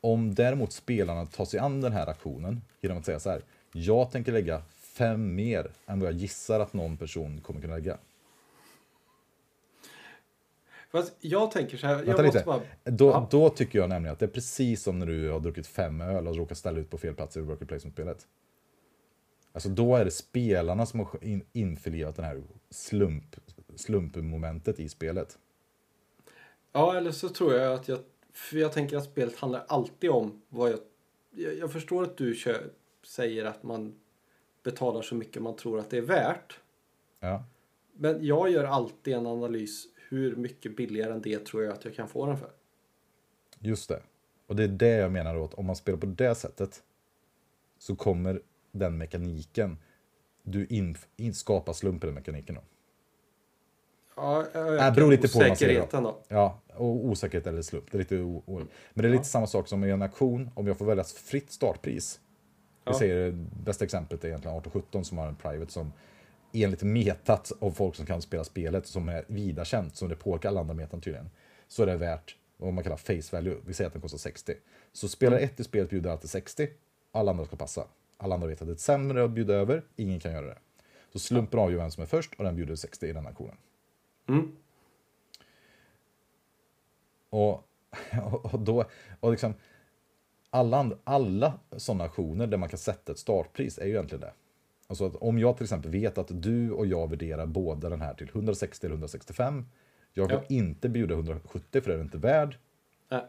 Om 0.00 0.34
däremot 0.34 0.72
spelarna 0.72 1.26
tar 1.26 1.44
sig 1.44 1.60
an 1.60 1.80
den 1.80 1.92
här 1.92 2.06
aktionen 2.06 2.62
genom 2.80 2.98
att 2.98 3.04
säga 3.04 3.20
så 3.20 3.30
här. 3.30 3.42
Jag 3.72 4.10
tänker 4.10 4.32
lägga 4.32 4.62
fem 4.70 5.34
mer 5.34 5.70
än 5.86 6.00
vad 6.00 6.08
jag 6.08 6.18
gissar 6.18 6.60
att 6.60 6.72
någon 6.72 6.96
person 6.96 7.40
kommer 7.40 7.60
kunna 7.60 7.74
lägga. 7.74 7.98
fast 10.90 11.12
jag 11.20 11.50
tänker 11.50 11.76
så 11.76 11.86
här. 11.86 11.96
Jag 11.96 12.06
måste 12.08 12.22
lite. 12.22 12.42
bara... 12.44 12.60
Då, 12.84 13.06
Ja. 13.10 13.28
då 13.30 13.48
tycker 13.48 13.78
jag 13.78 13.88
nämligen 13.88 14.12
att 14.12 14.18
det 14.18 14.26
är 14.26 14.30
precis 14.30 14.82
som 14.82 14.98
när 14.98 15.06
du 15.06 15.28
har 15.30 15.40
druckit 15.40 15.66
fem 15.66 16.00
öl 16.00 16.28
och 16.28 16.36
råkar 16.36 16.54
ställa 16.54 16.78
ut 16.78 16.90
på 16.90 16.98
fel 16.98 17.14
plats 17.14 17.36
i 17.36 17.40
worker 17.40 17.66
placement-spelet. 17.66 18.26
Alltså 19.52 19.68
då 19.68 19.96
är 19.96 20.04
det 20.04 20.10
spelarna 20.10 20.86
som 20.86 21.00
har 21.00 21.24
in, 21.24 21.42
införlivat 21.52 22.16
den 22.16 22.24
här 22.24 22.42
slump, 22.70 23.36
slumpmomentet 23.80 24.80
i 24.80 24.88
spelet. 24.88 25.38
Ja, 26.72 26.96
eller 26.96 27.12
så 27.12 27.28
tror 27.28 27.54
jag 27.54 27.72
att 27.72 27.88
jag... 27.88 27.98
För 28.32 28.56
jag 28.56 28.72
tänker 28.72 28.96
att 28.96 29.04
spelet 29.04 29.36
handlar 29.36 29.64
alltid 29.68 30.10
om 30.10 30.42
vad 30.48 30.70
jag... 30.70 30.78
Jag, 31.30 31.54
jag 31.58 31.72
förstår 31.72 32.02
att 32.02 32.16
du 32.16 32.34
kör, 32.34 32.70
säger 33.02 33.44
att 33.44 33.62
man 33.62 33.94
betalar 34.62 35.02
så 35.02 35.14
mycket 35.14 35.42
man 35.42 35.56
tror 35.56 35.78
att 35.78 35.90
det 35.90 35.98
är 35.98 36.02
värt. 36.02 36.60
Ja. 37.20 37.44
Men 37.92 38.26
jag 38.26 38.50
gör 38.50 38.64
alltid 38.64 39.14
en 39.14 39.26
analys. 39.26 39.86
Hur 40.08 40.36
mycket 40.36 40.76
billigare 40.76 41.12
än 41.12 41.22
det 41.22 41.46
tror 41.46 41.64
jag 41.64 41.72
att 41.72 41.84
jag 41.84 41.94
kan 41.94 42.08
få 42.08 42.26
den 42.26 42.36
för? 42.36 42.50
Just 43.58 43.88
det. 43.88 44.02
Och 44.46 44.56
det 44.56 44.64
är 44.64 44.68
det 44.68 44.88
jag 44.88 45.12
menar 45.12 45.34
då, 45.34 45.44
att 45.44 45.54
om 45.54 45.66
man 45.66 45.76
spelar 45.76 45.98
på 45.98 46.06
det 46.06 46.34
sättet 46.34 46.82
så 47.78 47.96
kommer 47.96 48.42
den 48.72 48.98
mekaniken, 48.98 49.78
du 50.42 50.66
in, 50.66 50.96
in, 51.16 51.34
skapar 51.34 51.72
slump 51.72 52.04
i 52.04 52.10
mekaniken 52.10 52.54
då. 52.54 52.62
Ja, 54.20 54.44
Det 54.54 54.92
beror 54.96 55.10
lite 55.10 55.28
på 55.28 55.38
vad 55.38 55.48
man 55.48 55.56
säger 55.56 55.74
då. 55.74 55.80
osäkerheten 55.80 56.02
då. 56.02 56.18
Ja, 56.28 56.58
och 56.74 56.86
osäkerhet 57.04 57.46
eller 57.46 57.62
slump. 57.62 57.84
Det 57.90 57.96
är 57.96 57.98
lite 57.98 58.16
o, 58.18 58.42
o, 58.46 58.58
men 58.94 59.02
det 59.02 59.08
är 59.08 59.12
lite 59.12 59.24
samma 59.24 59.46
sak 59.46 59.68
som 59.68 59.84
i 59.84 59.90
en 59.90 60.02
auktion, 60.02 60.50
om 60.54 60.66
jag 60.66 60.78
får 60.78 60.84
välja 60.84 61.04
fritt 61.04 61.52
startpris. 61.52 62.20
Vi 62.84 62.92
Ja. 62.92 62.98
säger 62.98 63.32
bästa 63.64 63.84
exemplet 63.84 64.24
är 64.24 64.28
egentligen 64.28 64.56
1817 64.56 65.04
som 65.04 65.18
har 65.18 65.26
en 65.26 65.34
private 65.36 65.72
som 65.72 65.92
enligt 66.52 66.82
metat 66.82 67.52
av 67.60 67.70
folk 67.70 67.94
som 67.96 68.06
kan 68.06 68.22
spela 68.22 68.44
spelet 68.44 68.86
som 68.86 69.08
är 69.08 69.24
vida 69.26 69.64
känt, 69.64 69.96
som 69.96 70.08
det 70.08 70.16
påverkar 70.16 70.48
alla 70.48 70.60
andra 70.60 70.74
metan 70.74 71.00
tydligen, 71.00 71.30
så 71.68 71.82
är 71.82 71.86
det 71.86 71.96
värt 71.96 72.36
vad 72.56 72.72
man 72.72 72.84
kallar 72.84 72.96
face 72.96 73.36
value. 73.36 73.56
Vi 73.66 73.74
säger 73.74 73.86
att 73.86 73.92
den 73.92 74.02
kostar 74.02 74.18
60. 74.18 74.54
Så 74.92 75.08
spelare 75.08 75.40
ett 75.40 75.60
i 75.60 75.64
spelet 75.64 75.90
bjuder 75.90 76.10
alltid 76.10 76.30
60, 76.30 76.68
alla 77.12 77.30
andra 77.30 77.44
ska 77.44 77.56
passa. 77.56 77.84
Alla 78.16 78.34
andra 78.34 78.48
vet 78.48 78.60
att 78.62 78.68
det 78.68 78.74
är 78.74 78.76
sämre 78.76 79.24
att 79.24 79.30
bjuda 79.30 79.54
över, 79.54 79.82
ingen 79.96 80.20
kan 80.20 80.32
göra 80.32 80.46
det. 80.46 80.58
Så 81.12 81.18
slumpen 81.18 81.60
avgör 81.60 81.78
vem 81.78 81.90
som 81.90 82.02
är 82.02 82.06
först 82.06 82.34
och 82.34 82.44
den 82.44 82.56
bjuder 82.56 82.74
60 82.76 83.06
i 83.06 83.12
den 83.12 83.26
auktionen. 83.26 83.56
Mm. 84.34 84.56
Och, 87.30 87.68
och 88.52 88.60
då, 88.60 88.84
och 89.20 89.30
liksom, 89.30 89.54
alla, 90.50 90.90
alla 91.04 91.58
sådana 91.76 92.04
aktioner 92.04 92.46
där 92.46 92.58
man 92.58 92.68
kan 92.68 92.78
sätta 92.78 93.12
ett 93.12 93.18
startpris 93.18 93.78
är 93.78 93.84
ju 93.84 93.90
egentligen 93.90 94.20
det. 94.20 94.32
Alltså 94.86 95.06
att 95.06 95.16
om 95.16 95.38
jag 95.38 95.56
till 95.56 95.64
exempel 95.64 95.90
vet 95.90 96.18
att 96.18 96.42
du 96.42 96.70
och 96.70 96.86
jag 96.86 97.10
värderar 97.10 97.46
båda 97.46 97.88
den 97.88 98.00
här 98.00 98.14
till 98.14 98.28
160 98.28 98.86
eller 98.86 98.94
165. 98.94 99.66
Jag 100.12 100.26
vill 100.28 100.36
Ja. 100.36 100.44
inte 100.48 100.88
bjuda 100.88 101.14
170 101.14 101.80
för 101.80 101.88
det 101.90 101.94
är 101.94 101.98
det 101.98 102.02
inte 102.04 102.18
värd. 102.18 102.58
Nej. 103.08 103.24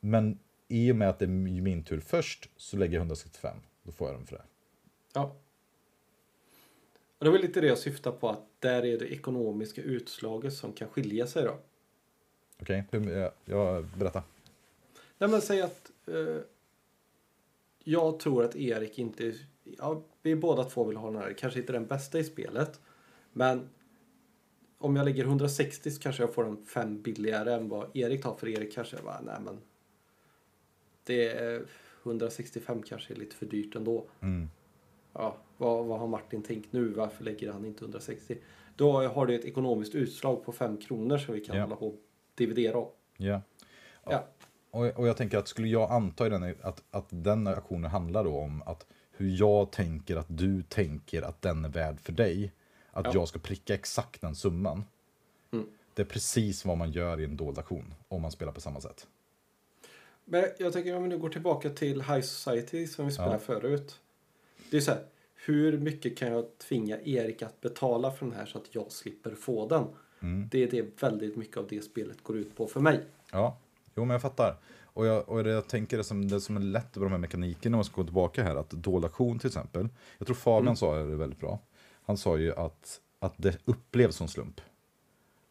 Men 0.00 0.38
i 0.68 0.92
och 0.92 0.96
med 0.96 1.08
att 1.08 1.18
det 1.18 1.24
är 1.24 1.60
min 1.60 1.84
tur 1.84 2.00
först 2.00 2.50
så 2.56 2.76
lägger 2.76 2.94
jag 2.94 3.00
165. 3.00 3.56
Då 3.82 3.92
får 3.92 4.08
jag 4.08 4.16
den 4.18 4.26
för 4.26 4.36
det. 4.36 4.42
Ja. 5.14 5.36
Och 7.20 7.24
det 7.24 7.30
var 7.30 7.38
lite 7.38 7.60
det 7.60 7.66
jag 7.66 7.78
syftar 7.78 8.12
på 8.12 8.28
att 8.28 8.42
där 8.58 8.84
är 8.84 8.98
det 8.98 9.12
ekonomiska 9.12 9.82
utslaget 9.82 10.52
som 10.52 10.72
kan 10.72 10.88
skilja 10.88 11.26
sig 11.26 11.44
då. 11.44 11.58
Okej, 12.60 12.84
okay? 12.88 13.12
jag, 13.12 13.32
jag 13.44 13.84
berätta. 13.84 14.22
Nej 15.18 15.30
men 15.30 15.40
säg 15.40 15.60
att 15.60 15.90
eh, 16.06 16.42
jag 17.84 18.18
tror 18.18 18.44
att 18.44 18.56
Erik 18.56 18.98
inte, 18.98 19.34
ja 19.64 20.02
vi 20.22 20.36
båda 20.36 20.64
två 20.64 20.84
vill 20.84 20.96
ha 20.96 21.10
den 21.10 21.22
här, 21.22 21.32
kanske 21.32 21.60
inte 21.60 21.72
den 21.72 21.86
bästa 21.86 22.18
i 22.18 22.24
spelet. 22.24 22.80
Men 23.32 23.68
om 24.78 24.96
jag 24.96 25.04
lägger 25.04 25.24
160 25.24 25.90
så 25.90 26.00
kanske 26.00 26.22
jag 26.22 26.34
får 26.34 26.44
den 26.44 26.64
fem 26.64 27.02
billigare 27.02 27.54
än 27.54 27.68
vad 27.68 27.96
Erik 27.96 28.22
tar 28.22 28.34
för 28.34 28.48
Erik 28.48 28.74
kanske 28.74 28.96
jag 28.96 29.04
bara, 29.04 29.20
nej 29.20 29.40
men. 29.44 29.60
Det 31.04 31.28
är 31.28 31.66
165 32.02 32.82
kanske 32.82 33.14
är 33.14 33.16
lite 33.16 33.36
för 33.36 33.46
dyrt 33.46 33.76
ändå. 33.76 34.06
Mm. 34.20 34.50
Ja, 35.12 35.36
vad, 35.60 35.86
vad 35.86 36.00
har 36.00 36.06
Martin 36.06 36.42
tänkt 36.42 36.72
nu? 36.72 36.88
Varför 36.88 37.24
lägger 37.24 37.52
han 37.52 37.64
inte 37.64 37.84
160? 37.84 38.38
Då 38.76 39.08
har 39.08 39.26
du 39.26 39.34
ett 39.34 39.44
ekonomiskt 39.44 39.94
utslag 39.94 40.44
på 40.44 40.52
5 40.52 40.76
kronor 40.76 41.18
som 41.18 41.34
vi 41.34 41.40
kan 41.40 41.56
Ja. 41.56 41.62
hålla 41.62 41.76
på 41.76 41.86
och 41.88 41.96
dividera 42.34 42.78
om. 42.78 42.88
Ja. 43.16 43.40
Ja. 44.04 44.26
Och, 44.70 44.86
och 44.86 45.08
jag 45.08 45.16
tänker 45.16 45.38
att 45.38 45.48
skulle 45.48 45.68
jag 45.68 45.90
anta 45.92 46.26
i 46.26 46.30
den, 46.30 46.54
att, 46.62 46.82
att 46.90 47.06
den 47.08 47.46
aktionen 47.46 47.90
handlar 47.90 48.24
då 48.24 48.36
om 48.38 48.62
att 48.66 48.86
hur 49.12 49.36
jag 49.40 49.70
tänker 49.72 50.16
att 50.16 50.26
du 50.28 50.62
tänker 50.62 51.22
att 51.22 51.42
den 51.42 51.64
är 51.64 51.68
värd 51.68 52.00
för 52.00 52.12
dig. 52.12 52.52
Att 52.90 53.04
Ja. 53.06 53.10
jag 53.14 53.28
ska 53.28 53.38
pricka 53.38 53.74
exakt 53.74 54.20
den 54.20 54.34
summan. 54.34 54.84
Mm. 55.52 55.66
Det 55.94 56.02
är 56.02 56.06
precis 56.06 56.64
vad 56.64 56.78
man 56.78 56.92
gör 56.92 57.20
i 57.20 57.24
en 57.24 57.36
dold 57.36 57.58
aktion. 57.58 57.94
Om 58.08 58.22
man 58.22 58.30
spelar 58.30 58.52
på 58.52 58.60
samma 58.60 58.80
sätt. 58.80 59.06
Men 60.24 60.44
jag 60.58 60.72
tänker 60.72 60.96
om 60.96 61.02
vi 61.02 61.08
nu 61.08 61.18
går 61.18 61.28
tillbaka 61.28 61.70
till 61.70 62.02
High 62.02 62.20
Society 62.20 62.86
som 62.86 63.06
vi 63.06 63.12
spelade 63.12 63.34
Ja. 63.34 63.38
förut. 63.38 64.00
Det 64.70 64.76
är 64.76 64.80
så 64.80 64.90
här, 64.90 65.04
hur 65.46 65.78
mycket 65.78 66.16
kan 66.18 66.28
jag 66.32 66.58
tvinga 66.58 67.00
Erik 67.00 67.42
att 67.42 67.60
betala 67.60 68.10
för 68.12 68.26
den 68.26 68.34
här 68.34 68.46
så 68.46 68.58
att 68.58 68.74
jag 68.74 68.92
slipper 68.92 69.34
få 69.34 69.68
den? 69.68 69.84
Mm. 70.22 70.48
Det 70.52 70.62
är 70.62 70.70
det 70.70 71.02
väldigt 71.02 71.36
mycket 71.36 71.56
av 71.56 71.66
det 71.68 71.82
spelet 71.84 72.22
går 72.22 72.36
ut 72.38 72.56
på 72.56 72.66
för 72.66 72.80
mig. 72.80 73.00
Ja, 73.32 73.58
jo 73.96 74.04
men 74.04 74.10
jag 74.14 74.22
fattar. 74.22 74.56
Och 74.92 75.06
jag, 75.06 75.28
och 75.28 75.40
jag 75.48 75.68
tänker 75.68 75.96
det 75.96 76.04
som, 76.04 76.28
det 76.28 76.40
som 76.40 76.56
är 76.56 76.60
lätt 76.60 76.96
med 76.96 77.06
de 77.06 77.10
här 77.12 77.18
mekanikerna, 77.18 77.74
om 77.74 77.78
man 77.78 77.84
ska 77.84 77.96
gå 77.96 78.04
tillbaka 78.04 78.42
här, 78.42 78.56
att 78.56 78.70
dold 78.70 79.04
aktion 79.04 79.38
till 79.38 79.46
exempel. 79.46 79.88
Jag 80.18 80.26
tror 80.26 80.36
Fabian 80.36 80.62
Mm. 80.62 80.76
sa 80.76 80.96
det 80.96 81.04
väldigt 81.16 81.40
bra. 81.40 81.58
Han 82.02 82.16
sa 82.16 82.38
ju 82.38 82.54
att, 82.54 83.00
att 83.18 83.34
det 83.36 83.58
upplevs 83.64 84.16
som 84.16 84.28
slump. 84.28 84.60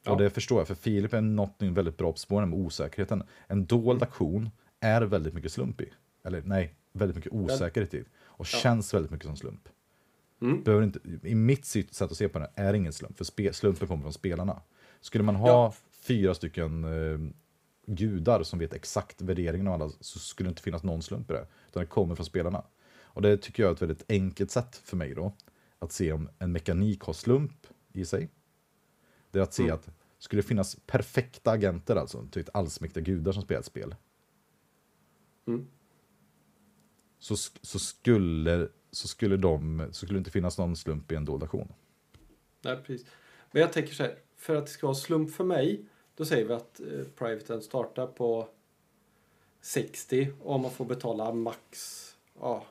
Ja. 0.03 0.11
Och 0.11 0.17
det 0.17 0.29
förstår 0.29 0.57
jag, 0.59 0.67
för 0.67 0.75
Filip 0.75 1.13
är 1.13 1.21
någonting 1.21 1.73
väldigt 1.73 1.97
bra 1.97 2.11
på 2.11 2.17
spåren 2.17 2.49
med 2.49 2.59
osäkerheten. 2.59 3.23
En 3.47 3.65
dold 3.65 4.03
aktion 4.03 4.49
är 4.79 5.01
väldigt 5.01 5.33
mycket 5.33 5.51
slump 5.51 5.81
i. 5.81 5.89
Eller 6.23 6.41
nej, 6.45 6.73
väldigt 6.91 7.15
mycket 7.15 7.33
osäkerhet 7.33 7.93
i. 7.93 8.01
Och 8.23 8.47
Ja. 8.53 8.59
känns 8.59 8.93
väldigt 8.93 9.11
mycket 9.11 9.27
som 9.27 9.35
slump. 9.35 9.69
Mm. 10.41 10.63
Behöver 10.63 10.83
inte, 10.83 10.99
I 11.23 11.35
mitt 11.35 11.65
sätt 11.65 12.01
att 12.01 12.17
se 12.17 12.29
på 12.29 12.39
det 12.39 12.51
är 12.55 12.71
det 12.71 12.77
ingen 12.77 12.93
slump, 12.93 13.17
för 13.17 13.25
spe, 13.25 13.53
slumpen 13.53 13.87
kommer 13.87 14.01
från 14.03 14.13
spelarna. 14.13 14.61
Skulle 15.01 15.23
man 15.23 15.35
ha 15.35 15.47
Ja. 15.47 15.73
fyra 15.91 16.35
stycken 16.35 16.83
eh, 16.83 17.33
gudar 17.85 18.43
som 18.43 18.59
vet 18.59 18.73
exakt 18.73 19.21
värderingen 19.21 19.67
av 19.67 19.73
alla 19.73 19.89
så 19.99 20.19
skulle 20.19 20.47
det 20.47 20.51
inte 20.51 20.61
finnas 20.61 20.83
någon 20.83 21.01
slump 21.01 21.31
i 21.31 21.33
det. 21.33 21.47
Utan 21.67 21.79
det 21.81 21.87
kommer 21.87 22.15
från 22.15 22.25
spelarna. 22.25 22.63
Och 23.01 23.21
det 23.21 23.37
tycker 23.37 23.63
jag 23.63 23.69
är 23.69 23.73
ett 23.75 23.81
väldigt 23.81 24.11
enkelt 24.11 24.51
sätt 24.51 24.75
för 24.75 24.97
mig 24.97 25.13
då. 25.15 25.33
Att 25.79 25.91
se 25.91 26.11
om 26.11 26.29
en 26.39 26.51
mekanik 26.51 27.01
har 27.01 27.13
slump 27.13 27.67
i 27.93 28.05
sig. 28.05 28.29
Det 29.31 29.39
är 29.39 29.43
att 29.43 29.53
se 29.53 29.63
Mm. 29.63 29.75
att 29.75 29.89
skulle 30.17 30.41
det 30.41 30.47
finnas 30.47 30.75
perfekta 30.85 31.51
agenter 31.51 31.95
alltså, 31.95 32.27
typ 32.31 32.49
allsmäktiga 32.53 33.03
gudar 33.03 33.31
som 33.31 33.41
spelar 33.43 33.59
ett 33.59 33.65
spel. 33.65 33.95
Mm. 35.47 35.67
Så, 37.19 37.35
så, 37.61 37.79
skulle, 37.79 38.69
så, 38.91 39.07
skulle 39.07 39.37
de, 39.37 39.85
så 39.91 39.93
skulle 40.05 40.13
det 40.17 40.19
inte 40.19 40.31
finnas 40.31 40.57
någon 40.57 40.75
slump 40.75 41.11
i 41.11 41.15
en 41.15 41.25
dold 41.25 41.43
aktion. 41.43 41.73
Nej, 42.61 42.77
precis. 42.85 43.07
Men 43.51 43.61
jag 43.61 43.73
tänker 43.73 43.93
så 43.93 44.03
här, 44.03 44.15
för 44.37 44.55
att 44.55 44.65
det 44.65 44.71
ska 44.71 44.87
vara 44.87 44.95
slump 44.95 45.31
för 45.31 45.43
mig, 45.43 45.85
då 46.15 46.25
säger 46.25 46.45
vi 46.47 46.53
att 46.53 46.79
eh, 46.79 46.85
privaten 47.15 47.61
startar 47.61 48.07
på 48.07 48.47
60 49.61 50.27
och 50.41 50.59
man 50.59 50.71
får 50.71 50.85
betala 50.85 51.33
max, 51.33 52.05
ja, 52.39 52.65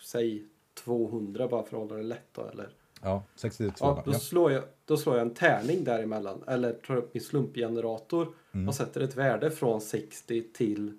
säg 0.00 0.44
200 0.74 1.48
bara 1.48 1.62
för 1.62 1.76
att 1.76 1.82
hålla 1.90 1.96
det 1.96 2.02
lätt 2.02 2.28
då, 2.32 2.42
eller? 2.48 2.68
Ja, 3.02 3.22
62. 3.34 3.74
Ja, 3.80 4.02
då. 4.06 4.12
Slår 4.12 4.52
jag, 4.52 4.64
då 4.84 4.96
slår 4.96 5.16
jag 5.16 5.26
en 5.26 5.34
tärning 5.34 5.84
däremellan, 5.84 6.42
eller 6.46 6.72
tar 6.72 6.96
upp 6.96 7.14
min 7.14 7.22
slumpgenerator 7.22 8.34
Mm. 8.54 8.68
och 8.68 8.74
sätter 8.74 9.00
ett 9.00 9.16
värde 9.16 9.50
från 9.50 9.80
60 9.80 10.42
till 10.52 10.98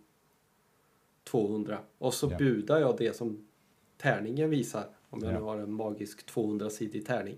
200. 1.24 1.80
Och 1.98 2.14
så 2.14 2.28
Ja. 2.32 2.38
budar 2.38 2.80
jag 2.80 2.98
det 2.98 3.16
som 3.16 3.48
tärningen 3.98 4.50
visar, 4.50 4.88
om 5.10 5.20
jag 5.24 5.34
Ja. 5.34 5.38
nu 5.40 5.44
har 5.44 5.58
en 5.58 5.74
magisk 5.74 6.30
200-sidig 6.30 7.06
tärning. 7.06 7.38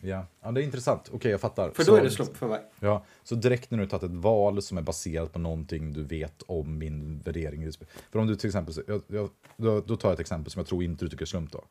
Ja. 0.00 0.26
ja, 0.40 0.50
det 0.50 0.62
är 0.62 0.64
intressant. 0.64 1.10
Okej, 1.12 1.30
jag 1.30 1.40
fattar. 1.40 1.70
För 1.70 1.84
så, 1.84 1.90
då 1.90 1.96
är 1.96 2.02
det 2.02 2.10
slump 2.10 2.36
för 2.36 2.48
mig. 2.48 2.64
Ja, 2.80 3.04
så 3.22 3.34
direkt 3.34 3.70
när 3.70 3.78
du 3.78 3.86
tagit 3.86 4.02
ett 4.02 4.10
val 4.10 4.62
som 4.62 4.78
är 4.78 4.82
baserat 4.82 5.32
på 5.32 5.38
någonting 5.38 5.92
du 5.92 6.04
vet 6.04 6.42
om 6.42 6.78
min 6.78 7.18
värdering. 7.18 7.72
För 8.10 8.18
om 8.18 8.26
du 8.26 8.36
till 8.36 8.48
exempel, 8.48 8.74
jag, 8.86 9.02
jag, 9.06 9.30
då, 9.56 9.80
då 9.80 9.96
tar 9.96 10.08
jag 10.08 10.14
ett 10.14 10.20
exempel 10.20 10.50
som 10.50 10.60
jag 10.60 10.66
tror 10.66 10.82
inte 10.84 11.04
du 11.04 11.08
tycker 11.08 11.24
är 11.24 11.26
slump 11.26 11.52
då. 11.52 11.64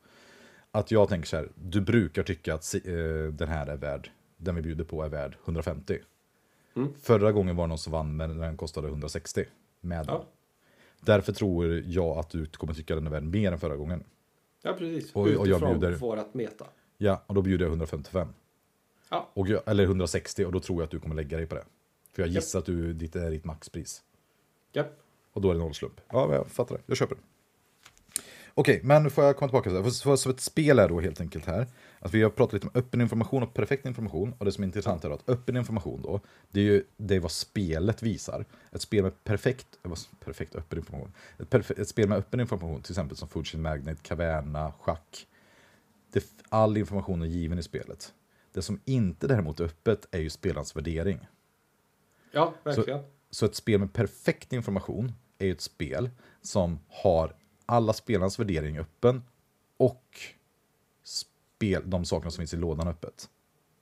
Att 0.72 0.92
jag 0.92 1.10
tänker 1.10 1.28
så 1.28 1.36
här, 1.36 1.50
du 1.56 1.82
brukar 1.82 2.24
tycka 2.24 2.54
att 2.54 2.76
eh, 2.76 2.82
den 3.32 3.48
här 3.48 3.68
är 3.68 3.78
värd, 3.78 4.12
den 4.38 4.56
vi 4.56 4.62
bjuder 4.62 4.84
på 4.84 5.04
är 5.04 5.10
värd 5.10 5.38
150. 5.44 5.98
Mm. 6.76 6.94
Förra 7.02 7.32
gången 7.32 7.56
var 7.56 7.64
det 7.64 7.70
någon 7.70 7.78
som 7.78 7.94
vann 7.94 8.16
men 8.16 8.38
den 8.38 8.58
kostade 8.58 8.88
160 8.88 9.46
med. 9.82 10.06
Ja. 10.08 10.26
Därför 11.06 11.34
tror 11.34 11.84
jag 11.86 12.18
att 12.18 12.30
du 12.30 12.46
kommer 12.46 12.74
tycka 12.74 12.96
den 12.96 13.08
är 13.08 13.12
värd 13.12 13.24
mer 13.24 13.52
än 13.52 13.60
förra 13.60 13.76
gången. 13.76 14.04
Ja, 14.62 14.74
precis. 14.74 15.14
Och- 15.14 15.22
och 15.22 15.30
jag 15.30 15.48
Utifrån 15.48 15.80
bjuder- 15.80 15.98
vårat 15.98 16.34
meta. 16.34 16.66
Ja, 16.98 17.24
och 17.28 17.36
då 17.36 17.42
bjuder 17.42 17.66
jag 17.66 17.70
155. 17.72 18.28
Ja. 19.10 19.30
Och 19.34 19.48
jag, 19.48 19.62
eller 19.66 19.84
160 19.84 20.46
och 20.46 20.52
då 20.52 20.60
tror 20.60 20.80
jag 20.80 20.84
att 20.86 20.92
du 20.92 21.00
kommer 21.00 21.16
lägga 21.16 21.38
dig 21.38 21.46
på 21.46 21.56
det. 21.56 21.64
För 22.14 22.22
jag 22.22 22.30
gissar 22.30 22.60
att 22.60 22.66
du, 22.66 22.94
ditt 22.94 23.16
är 23.16 23.32
ditt 23.32 23.46
maxpris. 23.46 24.04
Japp. 24.74 25.00
Och 25.34 25.42
då 25.42 25.50
är 25.50 25.54
det 25.54 25.60
noll 25.60 25.74
slump. 25.74 26.02
Ja, 26.12 26.34
jag 26.36 26.48
fattar 26.48 26.76
det. 26.76 26.82
Jag 26.86 26.98
köper 26.98 27.16
det. 27.16 27.22
Okej, 28.54 28.80
men 28.84 29.10
får 29.12 29.24
jag 29.24 29.38
komma 29.38 29.62
tillbaka 29.62 29.92
så 29.92 30.30
ett 30.30 30.40
spel 30.40 30.80
är 30.80 30.90
då 30.90 31.00
helt 31.00 31.22
enkelt 31.22 31.46
här. 31.46 31.68
Att 32.04 32.14
vi 32.14 32.24
har 32.24 32.30
pratat 32.30 32.54
lite 32.54 32.68
om 32.68 32.72
öppen 32.74 33.02
information 33.02 33.44
och 33.44 33.54
perfekt 33.54 33.86
information. 33.86 34.34
Och 34.38 34.46
det 34.46 34.52
som 34.52 34.64
är 34.64 34.68
intressant 34.68 35.06
är 35.06 35.10
att 35.10 35.30
öppen 35.30 35.58
information 35.58 36.02
då, 36.02 36.20
det 36.52 36.60
är 36.60 36.64
ju 36.64 36.84
det 36.98 37.16
är 37.16 37.20
vad 37.20 37.32
spelet 37.32 38.04
visar. 38.04 38.46
Ett 38.72 38.82
spel 38.82 39.04
med 39.04 39.24
perfekt, 39.24 39.68
eh, 39.84 39.92
perfekt 40.20 40.56
öppen 40.56 40.80
information. 40.80 41.12
Ett, 41.40 41.50
perfe, 41.50 41.74
ett 41.74 41.88
spel 41.88 42.10
med 42.10 42.18
öppen 42.18 42.40
information, 42.40 42.82
till 42.82 42.92
exempel 42.92 43.18
som 43.18 43.28
Food 43.28 43.56
Magnet, 43.56 44.04
Caverna, 44.04 44.74
Schack. 44.80 45.28
Det, 46.12 46.26
all 46.50 46.78
information 46.78 47.22
är 47.22 47.26
given 47.26 47.60
i 47.60 47.64
spelet. 47.64 48.14
Det 48.54 48.62
som 48.62 48.80
inte 48.86 49.28
däremot 49.28 49.60
är 49.60 49.64
öppet 49.64 50.08
är 50.12 50.20
ju 50.20 50.30
spelarens 50.30 50.76
värdering. 50.76 51.28
Ja, 52.32 52.54
verkligen. 52.64 53.00
Så 53.30 53.46
ett 53.46 53.56
spel 53.56 53.80
med 53.80 53.94
perfekt 53.94 54.54
information 54.54 55.12
är 55.38 55.46
ju 55.46 55.52
ett 55.52 55.62
spel 55.62 56.10
som 56.42 56.80
har 56.90 57.36
alla 57.66 57.94
spelarnas 57.94 58.40
värdering 58.40 58.80
öppen 58.80 59.22
och 59.78 60.20
spel, 61.56 61.90
de 61.90 62.06
sakerna 62.06 62.32
som 62.32 62.42
finns 62.42 62.54
i 62.54 62.58
lådan 62.58 62.88
öppet. 62.88 63.30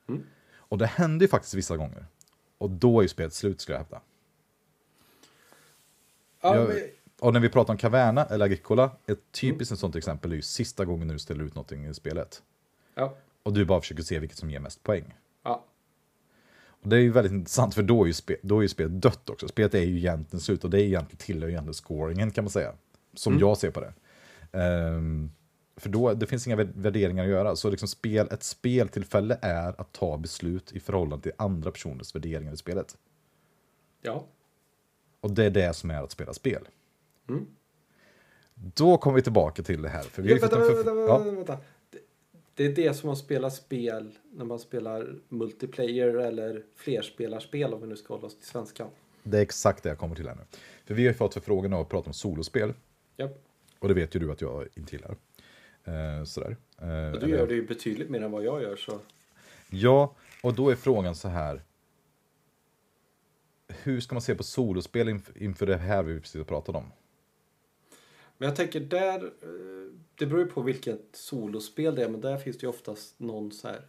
Mm. 0.09 0.23
Och 0.55 0.77
det 0.77 0.85
händer 0.85 1.23
ju 1.23 1.27
faktiskt 1.29 1.53
vissa 1.53 1.77
gånger. 1.77 2.05
Och 2.57 2.69
då 2.69 2.99
är 2.99 3.01
ju 3.03 3.07
spelet 3.07 3.33
slut 3.33 3.61
skulle 3.61 3.75
jag 3.77 3.83
hävda. 3.83 4.01
Ja, 6.41 6.55
Jag- 6.55 6.67
men, 6.67 6.77
Och 7.19 7.33
när 7.33 7.39
vi 7.39 7.49
pratar 7.49 7.73
om 7.73 7.77
Caverna 7.77 8.25
eller 8.25 8.45
Agricola, 8.45 8.91
ett 9.07 9.31
typiskt 9.31 9.71
ett 9.73 9.79
sånt 9.79 9.95
exempel 9.95 10.31
är 10.31 10.35
ju 10.35 10.41
sista 10.41 10.85
gången 10.85 11.07
du 11.07 11.19
ställer 11.19 11.43
ut 11.43 11.55
någonting 11.55 11.85
i 11.85 11.93
spelet. 11.93 12.43
ja, 12.95 13.15
Och 13.43 13.53
du 13.53 13.65
bara 13.65 13.81
försöker 13.81 14.03
se 14.03 14.19
vilket 14.19 14.37
som 14.37 14.51
ger 14.51 14.59
mest 14.59 14.83
poäng. 14.83 15.15
ja, 15.43 15.65
Och 16.63 16.89
det 16.89 16.95
är 16.95 16.99
ju 16.99 17.11
väldigt 17.11 17.31
intressant 17.33 17.75
för 17.75 17.83
då 17.83 18.03
är 18.03 18.07
ju, 18.07 18.13
spe, 18.13 18.35
då 18.41 18.57
är 18.57 18.61
ju 18.61 18.67
spelet 18.67 19.01
dött 19.01 19.29
också. 19.29 19.47
Spelet 19.47 19.73
är 19.73 19.79
ju 19.81 19.97
egentligen 19.97 20.41
slut 20.41 20.63
och 20.63 20.69
det 20.69 20.81
är 20.81 20.83
egentligen 20.85 21.17
tillhör 21.17 21.47
ju 21.47 21.51
egentligen 21.53 21.73
scoringen 21.73 22.31
kan 22.31 22.43
man 22.43 22.51
säga. 22.51 22.73
Som 23.13 23.39
jag 23.39 23.57
ser 23.57 23.71
på 23.71 23.81
det. 23.81 23.93
Ehm, 24.59 25.31
för 25.75 25.89
då, 25.89 26.13
det 26.13 26.27
finns 26.27 26.47
inga 26.47 26.55
vär- 26.55 26.71
värderingar 26.75 27.23
att 27.23 27.29
göra. 27.29 27.55
Så 27.55 27.69
liksom 27.69 27.87
spel, 27.87 28.27
ett 28.31 28.43
speltillfälle 28.43 29.39
är 29.41 29.81
att 29.81 29.91
ta 29.93 30.17
beslut 30.17 30.71
i 30.71 30.79
förhållande 30.79 31.23
till 31.23 31.31
andra 31.37 31.71
personers 31.71 32.15
värderingar 32.15 32.53
i 32.53 32.57
spelet. 32.57 32.97
ja. 34.01 34.25
Och 35.23 35.31
det 35.31 35.45
är 35.45 35.49
det 35.49 35.73
som 35.73 35.91
är 35.91 36.03
att 36.03 36.11
spela 36.11 36.33
spel. 36.33 36.67
Mm. 37.29 37.47
Då 38.53 38.97
kommer 38.97 39.15
vi 39.15 39.21
tillbaka 39.21 39.63
till 39.63 39.81
det 39.81 39.89
här. 39.89 40.03
För 40.03 40.21
vi 40.21 40.29
Ja, 40.31 40.37
vänta, 40.41 40.55
en 40.55 40.61
vänta, 40.75 40.93
vänta, 40.93 41.13
ja, 41.13 41.17
vänta. 41.31 41.57
Det, 41.89 41.99
det 42.55 42.65
är 42.65 42.75
det 42.75 42.93
som 42.93 43.09
att 43.09 43.17
spela 43.17 43.49
spel 43.49 44.17
när 44.31 44.45
man 44.45 44.59
spelar 44.59 45.15
multiplayer 45.29 46.07
eller 46.13 46.63
flerspelarspel 46.75 47.73
om 47.73 47.81
vi 47.81 47.87
nu 47.87 47.95
ska 47.97 48.13
hålla 48.13 48.27
oss 48.27 48.37
till 48.37 48.47
svenskan. 48.47 48.87
Det 49.23 49.37
är 49.37 49.41
exakt 49.41 49.83
det 49.83 49.89
jag 49.89 49.97
kommer 49.97 50.15
till 50.15 50.27
här 50.27 50.35
nu. 50.35 50.41
För 50.85 50.93
vi 50.93 51.03
har 51.03 51.11
ju 51.11 51.17
fått 51.17 51.33
förfrågan 51.33 51.73
att 51.73 51.89
prata 51.89 52.07
om 52.09 52.13
solospel. 52.13 52.73
Ja. 53.15 53.29
Och 53.79 53.87
det 53.87 53.93
vet 53.93 54.15
ju 54.15 54.19
du 54.19 54.31
att 54.31 54.41
jag 54.41 54.67
inte 54.75 54.95
gillar. 54.95 55.15
Eh, 55.85 56.23
sådär. 56.23 56.57
Eh, 56.81 57.11
Och 57.13 57.19
du 57.19 57.29
gör 57.29 57.47
det 57.47 57.53
ju 57.55 57.67
betydligt 57.67 58.09
mer 58.09 58.21
än 58.21 58.31
vad 58.31 58.43
jag 58.43 58.61
gör 58.61 58.75
så. 58.75 58.99
Ja, 59.69 60.15
och 60.43 60.53
då 60.53 60.69
är 60.69 60.75
frågan 60.75 61.15
så 61.15 61.27
här. 61.27 61.61
Hur 63.67 63.99
ska 64.01 64.15
man 64.15 64.21
se 64.21 64.35
på 64.35 64.43
solospel 64.43 65.09
inf- 65.09 65.37
inför 65.37 65.65
det 65.65 65.77
här 65.77 66.03
vi 66.03 66.19
precis 66.19 66.35
har 66.35 66.43
pratat 66.43 66.75
om? 66.75 66.91
Men 68.37 68.47
jag 68.49 68.55
tänker 68.55 68.79
där, 68.79 69.23
eh, 69.23 69.93
det 70.15 70.25
beror 70.25 70.39
ju 70.39 70.47
på 70.47 70.61
vilket 70.61 71.01
solospel 71.11 71.95
det 71.95 72.03
är, 72.03 72.09
men 72.09 72.21
där 72.21 72.37
finns 72.37 72.57
det 72.57 72.63
ju 72.65 72.69
oftast 72.69 73.19
någon 73.19 73.51
så 73.51 73.67
här 73.67 73.81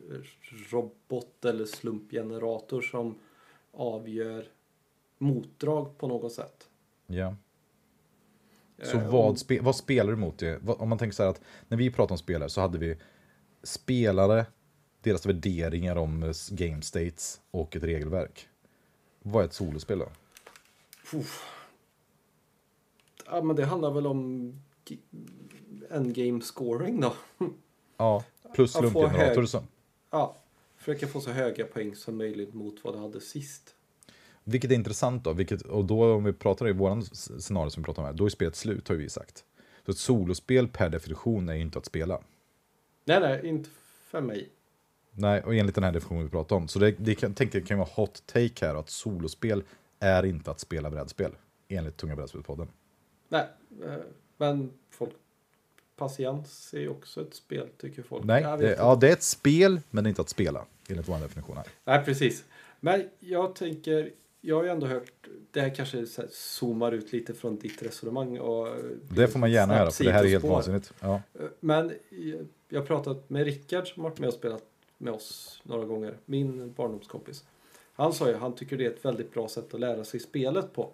robot 0.71 1.45
eller 1.45 1.65
slumpgenerator 1.65 2.81
som 2.83 3.19
avgör 3.73 4.45
motdrag 5.19 5.99
på 5.99 6.09
något 6.09 6.33
sätt. 6.33 6.69
Ja. 7.07 7.37
Så 8.83 8.97
Eh, 8.97 9.11
vad, 9.11 9.39
spe, 9.39 9.61
vad 9.61 9.77
spelar 9.77 10.11
du 10.11 10.17
mot 10.17 10.39
det? 10.39 10.69
Om 10.69 10.89
man 10.89 10.99
tänker 10.99 11.15
så 11.15 11.23
här 11.23 11.31
att 11.31 11.41
när 11.69 11.77
vi 11.77 11.91
pratade 11.91 12.13
om 12.13 12.19
spelare 12.19 12.49
så 12.49 12.61
hade 12.61 12.79
vi 12.79 12.97
spelare, 13.63 14.47
deras 15.01 15.27
värderingar 15.27 15.97
om 15.97 16.23
eh, 16.23 16.33
game 16.51 16.83
states 16.83 17.41
och 17.51 17.77
ett 17.77 17.83
regelverk. 17.83 18.49
Vad 19.23 19.43
är 19.43 19.47
ett 19.49 19.55
solospel 19.55 19.99
då? 19.99 20.09
Ja, 23.27 23.43
men 23.43 23.57
det 23.57 23.65
handlar 23.65 23.91
väl 23.91 24.07
om 24.07 24.53
endgame 25.91 26.41
scoring 26.41 27.01
då. 27.01 27.15
Ja, 27.97 28.25
plus 28.55 28.73
slumpgenerator 28.73 29.43
och 29.43 29.49
så. 29.49 29.63
Ja, 30.11 30.37
försöka 30.77 31.07
få 31.07 31.21
så 31.21 31.31
höga 31.31 31.67
poäng 31.67 31.97
som 31.97 32.17
möjligt 32.17 32.55
mot 32.55 32.85
vad 32.85 32.95
du 32.95 32.99
hade 32.99 33.21
sist. 33.21 33.75
Vilket 34.45 34.71
är 34.71 34.75
intressant 34.75 35.25
då, 35.25 35.33
vilket, 35.33 35.63
och 35.63 35.85
då 35.85 36.15
om 36.15 36.25
vi 36.25 36.33
pratar 36.33 36.69
i 36.69 36.73
våran 36.73 37.03
scenario 37.05 37.71
som 37.71 37.83
vi 37.83 37.85
pratar 37.85 38.03
om 38.03 38.07
här, 38.07 38.13
då 38.13 38.25
är 38.25 38.29
spelet 38.29 38.57
slut 38.57 38.89
har 38.89 38.95
vi 38.95 39.09
sagt. 39.09 39.45
Så 39.87 39.91
ett 39.91 39.99
solospel 39.99 40.69
per 40.69 40.89
definition 40.89 41.49
är 41.49 41.55
ju 41.55 41.61
inte 41.61 41.79
att 41.79 41.87
spela. 41.87 42.21
Nej, 43.05 43.21
nej, 43.21 43.47
inte 43.49 43.71
för 44.05 44.21
mig. 44.21 44.49
Nej, 45.11 45.43
och 45.43 45.55
enligt 45.55 45.75
den 45.75 45.85
här 45.85 45.93
definitionen 45.93 46.25
vi 46.25 46.31
pratar 46.31 46.57
om. 46.57 46.69
Så 46.69 46.79
det, 46.79 46.91
det 46.91 47.15
kan, 47.15 47.35
tänkte 47.35 47.59
jag 47.59 47.67
kan 47.67 47.79
vara 47.79 47.89
hot 47.95 48.23
take 48.27 48.67
här 48.67 48.75
att 48.75 48.91
solospel 48.91 49.63
är 49.99 50.23
inte 50.25 50.51
att 50.51 50.61
spela 50.61 50.91
brädspel. 50.91 51.33
Enligt 51.69 51.97
Tunga 51.97 52.17
brädspelspodden. 52.17 52.69
Nej, 53.29 53.47
eh, 53.85 53.95
men 54.37 54.73
folk... 54.91 55.11
Patiens 55.97 56.75
är 56.75 56.89
också 56.89 57.23
ett 57.23 57.35
spel, 57.35 57.69
tycker 57.79 58.03
folk. 58.03 58.25
Nej, 58.25 58.43
det, 58.43 58.77
ja, 58.79 58.97
det 58.97 59.09
är 59.09 59.13
ett 59.13 59.23
spel, 59.23 59.81
men 59.91 60.07
inte 60.07 60.23
att 60.23 60.29
spela. 60.29 60.65
Enligt 60.89 61.09
vår 61.09 61.19
definition 61.19 61.57
här. 61.57 61.67
Nej, 61.85 62.05
precis. 62.05 62.45
Men 62.81 63.09
jag 63.19 63.55
tänker, 63.55 64.11
jag 64.45 64.57
har 64.57 64.63
ju 64.65 64.69
ändå 64.71 64.87
hört, 64.87 65.13
det 65.51 65.61
här 65.61 65.75
kanske 65.75 66.07
så 66.07 66.23
här 66.23 66.29
zoomar 66.33 66.93
ut 66.93 67.13
lite 67.13 67.35
från 67.35 67.57
ditt 67.57 67.83
resonemang. 67.83 68.39
Och 68.39 68.69
Det 69.15 69.29
får 69.29 69.39
man 69.39 69.51
gärna 69.53 69.77
göra, 69.77 69.91
för 69.91 70.05
det 70.05 70.13
här 70.13 70.25
är 70.25 70.29
helt 70.29 70.45
vansinnigt. 70.45 70.93
Ja. 71.01 71.23
Men 71.61 71.93
jag- 72.69 72.81
har 72.81 72.87
pratat 72.87 73.31
med 73.31 73.45
Rickard 73.45 73.89
som 73.89 74.03
har 74.03 74.11
varit 74.11 74.19
med 74.21 74.29
och 74.29 74.35
spelat 74.35 74.65
med 74.99 75.13
oss 75.13 75.61
några 75.65 75.85
gånger. 75.85 76.17
Min 76.25 76.73
barndomskompis. 76.73 77.45
Han 77.95 78.13
sa 78.13 78.29
ju 78.29 78.35
han 78.35 78.55
tycker 78.55 78.79
det 78.79 78.87
är 78.87 78.91
ett 78.91 79.05
väldigt 79.05 79.33
bra 79.35 79.49
sätt 79.49 79.75
att 79.75 79.81
lära 79.81 80.05
sig 80.05 80.21
spelet 80.21 80.73
på. 80.73 80.91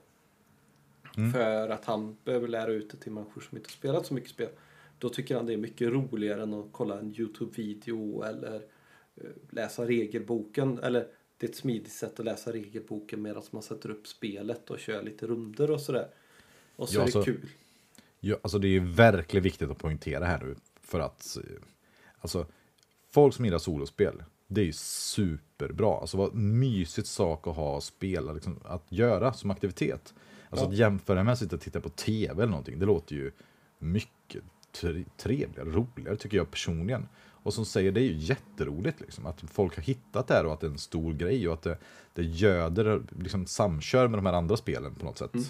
Mm. 1.17 1.33
För 1.33 1.69
att 1.69 1.85
han 1.85 2.17
behöver 2.25 2.49
lära 2.49 2.71
ut 2.73 2.91
det 2.91 2.97
till 2.97 3.13
människor 3.13 3.41
som 3.41 3.59
inte 3.59 3.69
har 3.69 3.73
spelat 3.73 4.07
så 4.07 4.15
mycket 4.15 4.31
spel. 4.31 4.49
Då 4.99 5.09
tycker 5.09 5.37
han 5.37 5.47
det 5.47 5.53
är 5.53 5.57
mycket 5.57 5.89
roligare 5.89 6.43
än 6.43 6.55
att 6.55 6.67
kolla 6.73 6.99
en 6.99 7.15
YouTube-video 7.19 8.23
eller 8.23 8.55
eh, 9.17 9.23
läsa 9.51 9.87
regelboken. 9.87 10.79
Eller 10.79 11.07
det 11.39 11.47
är 11.47 11.51
ett 11.51 11.57
smidigt 11.57 11.93
sätt 11.93 12.19
att 12.21 12.25
läsa 12.27 12.53
regelboken 12.53 13.23
medan 13.23 13.43
man 13.51 13.63
sätter 13.63 13.91
upp 13.91 14.07
spelet 14.07 14.71
och 14.71 14.79
kör 14.79 15.03
lite 15.03 15.27
runder 15.27 15.71
och 15.71 15.81
sådär. 15.81 16.09
Och 16.77 16.89
så 16.89 16.97
Ja, 16.97 17.03
är 17.03 17.07
det 17.07 17.13
så- 17.13 17.23
kul. 17.25 17.49
Ja, 18.21 18.37
alltså 18.43 18.59
det 18.59 18.69
är 18.69 18.81
verkligen 18.81 19.43
viktigt 19.45 19.71
att 19.71 19.79
poängtera 19.79 20.25
här 20.25 20.41
nu. 20.45 20.55
För 20.81 21.01
att 21.01 21.37
eh, 21.37 21.43
alltså, 22.21 22.47
folk 23.11 23.35
som 23.35 23.45
gillar 23.45 23.59
solospel, 23.59 24.23
det 24.47 24.61
är 24.61 24.65
ju 24.65 24.73
superbra. 24.73 26.01
Alltså 26.01 26.17
vad 26.17 26.35
mysigt 26.35 27.09
sak 27.09 27.47
att 27.47 27.57
ha 27.57 27.81
spela, 27.81 28.33
liksom, 28.33 28.61
att 28.65 28.93
göra 28.93 29.33
som 29.33 29.51
aktivitet. 29.51 30.15
Alltså 30.51 30.65
Ja. 30.67 30.69
att 30.71 30.77
jämföra 30.77 31.25
med 31.25 31.33
att 31.33 31.39
sitta 31.39 31.57
och 31.57 31.63
titta 31.63 31.81
på 31.81 31.89
tv 31.89 32.43
eller 32.43 32.51
någonting, 32.51 32.79
det 32.79 32.87
låter 32.87 33.15
ju 33.15 33.33
mycket 33.79 34.43
tre- 34.73 35.05
trevligare, 35.17 35.69
roligare 35.71 36.17
tycker 36.17 36.37
jag 36.37 36.51
personligen. 36.51 37.09
Och 37.43 37.55
som 37.55 37.65
säger, 37.65 37.93
det 37.93 38.01
är 38.01 38.05
ju 38.05 38.15
jätteroligt 38.17 39.01
liksom, 39.01 39.27
att 39.27 39.41
folk 39.41 39.77
har 39.77 39.83
hittat 39.83 40.27
det 40.29 40.35
här 40.35 40.47
och 40.47 40.53
att 40.53 40.61
det 40.61 40.67
är 40.67 40.71
en 40.71 40.79
stor 40.79 41.13
grej 41.13 41.49
och 41.49 41.55
att 41.55 41.63
det, 41.63 41.79
det 42.15 42.23
göder, 42.23 43.03
liksom 43.19 43.47
samkör 43.47 44.09
med 44.09 44.19
de 44.19 44.27
här 44.27 44.33
andra 44.33 44.57
spelen 44.57 44.95
på 44.95 45.05
något 45.05 45.19
sätt. 45.19 45.35
Mm. 45.35 45.47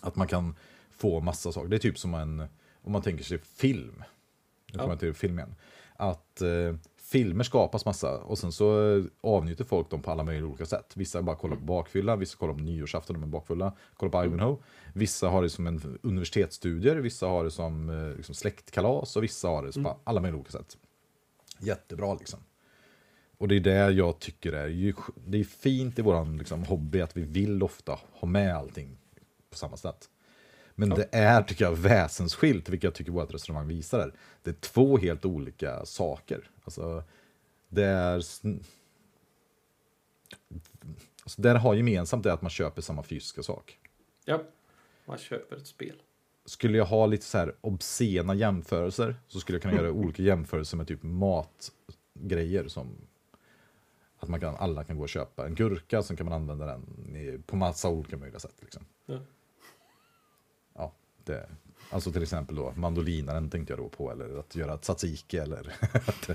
Att 0.00 0.16
man 0.16 0.26
kan 0.26 0.54
få 0.90 1.20
massa 1.20 1.52
saker. 1.52 1.68
Det 1.68 1.76
är 1.76 1.78
typ 1.78 1.98
som 1.98 2.14
en, 2.14 2.40
om 2.82 2.92
man 2.92 3.02
tänker 3.02 3.24
sig 3.24 3.38
film. 3.38 3.94
Nu 3.98 4.04
Ja. 4.72 4.78
kommer 4.78 4.92
jag 4.92 5.00
till 5.00 5.14
film 5.14 5.38
igen. 5.38 5.54
Att 5.96 6.40
eh, 6.42 6.76
filmer 7.08 7.44
skapas 7.44 7.84
massa 7.84 8.18
och 8.18 8.38
sen 8.38 8.52
så 8.52 9.04
avnjuter 9.20 9.64
folk 9.64 9.90
dem 9.90 10.02
på 10.02 10.10
alla 10.10 10.24
möjliga 10.24 10.48
olika 10.48 10.66
sätt. 10.66 10.92
Vissa 10.94 11.22
bara 11.22 11.36
kollar 11.36 11.56
på 11.56 11.62
bakfylla, 11.62 12.16
vissa 12.16 12.38
kollar 12.38 12.54
på 12.54 12.60
nyårsafton 12.60 13.16
och 13.16 13.22
de 13.22 13.28
är 13.28 13.32
bakfulla, 13.32 13.72
kollar 13.94 14.10
på 14.10 14.24
Ivanhoe. 14.24 14.56
Vissa 14.94 15.28
har 15.28 15.42
det 15.42 15.50
som 15.50 15.66
en 15.66 15.98
universitetsstudier, 16.02 16.96
vissa 16.96 17.26
har 17.26 17.44
det 17.44 17.50
som 17.50 17.90
eh, 17.90 18.16
liksom 18.16 18.34
släktkalas 18.34 19.16
och 19.16 19.22
vissa 19.22 19.48
har 19.48 19.62
det 19.62 19.82
på 19.82 19.96
alla 20.04 20.20
möjliga 20.20 20.38
olika 20.38 20.52
sätt. 20.52 20.76
Jättebra 21.58 22.14
liksom. 22.14 22.40
Och 23.38 23.48
det 23.48 23.56
är 23.56 23.60
det 23.60 23.90
jag 23.90 24.18
tycker 24.18 24.52
är, 24.52 24.68
ju, 24.68 24.92
det 25.26 25.40
är 25.40 25.44
fint 25.44 25.98
i 25.98 26.02
våran 26.02 26.38
liksom, 26.38 26.64
hobby 26.64 27.00
att 27.00 27.16
vi 27.16 27.22
vill 27.22 27.62
ofta 27.62 27.98
ha 28.12 28.28
med 28.28 28.56
allting 28.56 28.98
på 29.50 29.56
samma 29.56 29.76
sätt. 29.76 30.08
Men 30.78 30.90
Ja. 30.90 30.96
det 30.96 31.08
är, 31.12 31.42
tycker 31.42 31.64
jag, 31.64 31.76
väsensskilt, 31.76 32.68
vilket 32.68 32.84
jag 32.84 32.94
tycker 32.94 33.12
vårt 33.12 33.34
resonemang 33.34 33.68
visar. 33.68 33.98
Här. 33.98 34.12
Det 34.42 34.50
är 34.50 34.54
två 34.54 34.98
helt 34.98 35.24
olika 35.24 35.86
saker. 35.86 36.50
Alltså, 36.64 37.02
det 37.68 37.84
är... 37.84 38.14
Alltså, 38.14 38.48
det 41.36 41.52
det 41.52 41.58
har 41.58 41.74
gemensamt 41.74 42.26
är 42.26 42.30
att 42.30 42.42
man 42.42 42.50
köper 42.50 42.82
samma 42.82 43.02
fysiska 43.02 43.42
sak. 43.42 43.78
Ja, 44.24 44.42
man 45.06 45.18
köper 45.18 45.56
ett 45.56 45.66
spel. 45.66 46.02
Skulle 46.44 46.78
jag 46.78 46.84
ha 46.84 47.06
lite 47.06 47.24
så 47.24 47.38
här 47.38 47.54
obscena 47.60 48.34
jämförelser 48.34 49.16
så 49.28 49.40
skulle 49.40 49.56
jag 49.56 49.62
kunna 49.62 49.74
göra 49.74 49.90
olika 49.92 50.22
jämförelser 50.22 50.76
med 50.76 50.88
typ 50.88 51.02
matgrejer 51.02 52.68
som 52.68 52.96
att 54.18 54.28
man 54.28 54.40
kan, 54.40 54.54
alla 54.56 54.84
kan 54.84 54.96
gå 54.96 55.02
och 55.02 55.08
köpa 55.08 55.46
en 55.46 55.54
gurka, 55.54 56.02
sen 56.02 56.16
kan 56.16 56.26
man 56.26 56.34
använda 56.34 56.66
den 56.66 57.16
i, 57.16 57.38
på 57.46 57.56
massa 57.56 57.88
olika 57.88 58.16
möjliga 58.16 58.38
sätt. 58.40 58.56
Liksom. 58.60 58.84
Ja. 59.06 59.18
Det, 61.28 61.46
alltså 61.90 62.12
till 62.12 62.22
exempel 62.22 62.56
då 62.56 62.72
mandolinaren 62.76 63.50
tänkte 63.50 63.72
jag 63.72 63.80
då 63.80 63.88
på, 63.88 64.12
eller 64.12 64.38
att 64.38 64.56
göra 64.56 64.76
tzatziki 64.76 65.38
eller 65.38 65.72
att, 65.92 66.30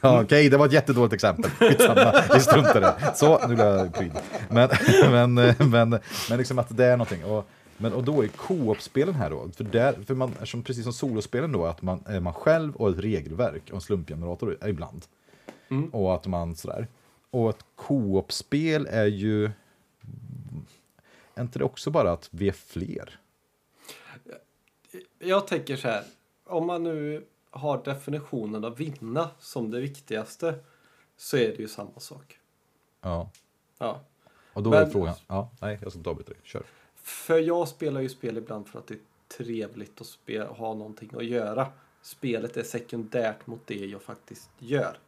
Ja, 0.00 0.22
okej, 0.22 0.48
det 0.48 0.56
var 0.56 0.66
ett 0.66 0.72
jättedåligt 0.72 1.14
exempel. 1.14 1.50
Skitsamma, 1.50 2.22
vi 2.34 2.40
struntar 2.40 2.80
det. 2.80 3.16
Så, 3.16 3.48
nu 3.48 3.54
blir 3.54 3.64
jag 3.64 3.94
pryd. 3.94 4.12
Men, 4.48 4.68
men, 5.10 5.34
men, 5.70 5.98
men 6.28 6.38
liksom 6.38 6.58
att 6.58 6.76
det 6.76 6.84
är 6.84 6.96
någonting. 6.96 7.24
Och, 7.24 7.48
men, 7.76 7.92
och 7.92 8.04
då 8.04 8.24
är 8.24 8.28
co-op-spelen 8.28 9.14
här 9.14 9.30
då, 9.30 9.48
för, 9.56 9.64
där, 9.64 9.92
för 10.06 10.14
man, 10.14 10.32
eftersom 10.32 10.62
precis 10.62 10.84
som 10.84 10.92
solospelen 10.92 11.52
då, 11.52 11.66
att 11.66 11.82
man 11.82 12.02
är 12.06 12.20
man 12.20 12.32
själv 12.32 12.76
och 12.76 12.90
ett 12.90 12.98
regelverk 12.98 13.62
och 13.68 13.74
en 13.74 13.80
slumpgenerator 13.80 14.58
ibland. 14.66 15.04
Mm. 15.68 15.88
Och 15.88 16.14
att 16.14 16.26
man 16.26 16.56
sådär. 16.56 16.86
Och 17.30 17.50
ett 17.50 17.64
co-op-spel 17.74 18.88
är 18.90 19.06
ju, 19.06 19.44
är 21.34 21.42
inte 21.42 21.58
det 21.58 21.64
också 21.64 21.90
bara 21.90 22.12
att 22.12 22.28
vi 22.30 22.48
är 22.48 22.52
fler? 22.52 23.18
Jag 25.24 25.46
tänker 25.46 25.76
så 25.76 25.88
här, 25.88 26.04
om 26.44 26.66
man 26.66 26.82
nu 26.84 27.24
har 27.50 27.82
definitionen 27.84 28.64
att 28.64 28.80
vinna 28.80 29.30
som 29.38 29.70
det 29.70 29.80
viktigaste 29.80 30.54
så 31.16 31.36
är 31.36 31.48
det 31.48 31.58
ju 31.58 31.68
samma 31.68 31.98
sak. 32.00 32.38
Ja. 33.00 33.30
Ja. 33.78 34.00
Och 34.52 34.62
då 34.62 34.70
Men- 34.70 34.82
är 34.82 34.86
frågan, 34.90 35.14
ja, 35.26 35.50
nej, 35.60 35.78
jag 35.82 35.92
ska 35.92 35.98
inte 35.98 36.10
avbryta 36.10 36.30
dig, 36.32 36.40
kör. 36.44 36.62
För 36.94 37.38
jag 37.38 37.68
spelar 37.68 38.00
ju 38.00 38.08
spel 38.08 38.36
ibland 38.38 38.68
för 38.68 38.78
att 38.78 38.86
det 38.86 38.94
är 38.94 39.00
trevligt 39.36 40.00
att 40.00 40.06
spela, 40.06 40.46
ha 40.46 40.74
någonting 40.74 41.10
att 41.16 41.24
göra. 41.24 41.66
Spelet 42.02 42.56
är 42.56 42.62
sekundärt 42.62 43.46
mot 43.46 43.60
det 43.66 43.86
jag 43.86 44.02
faktiskt 44.02 44.50
gör. 44.58 44.98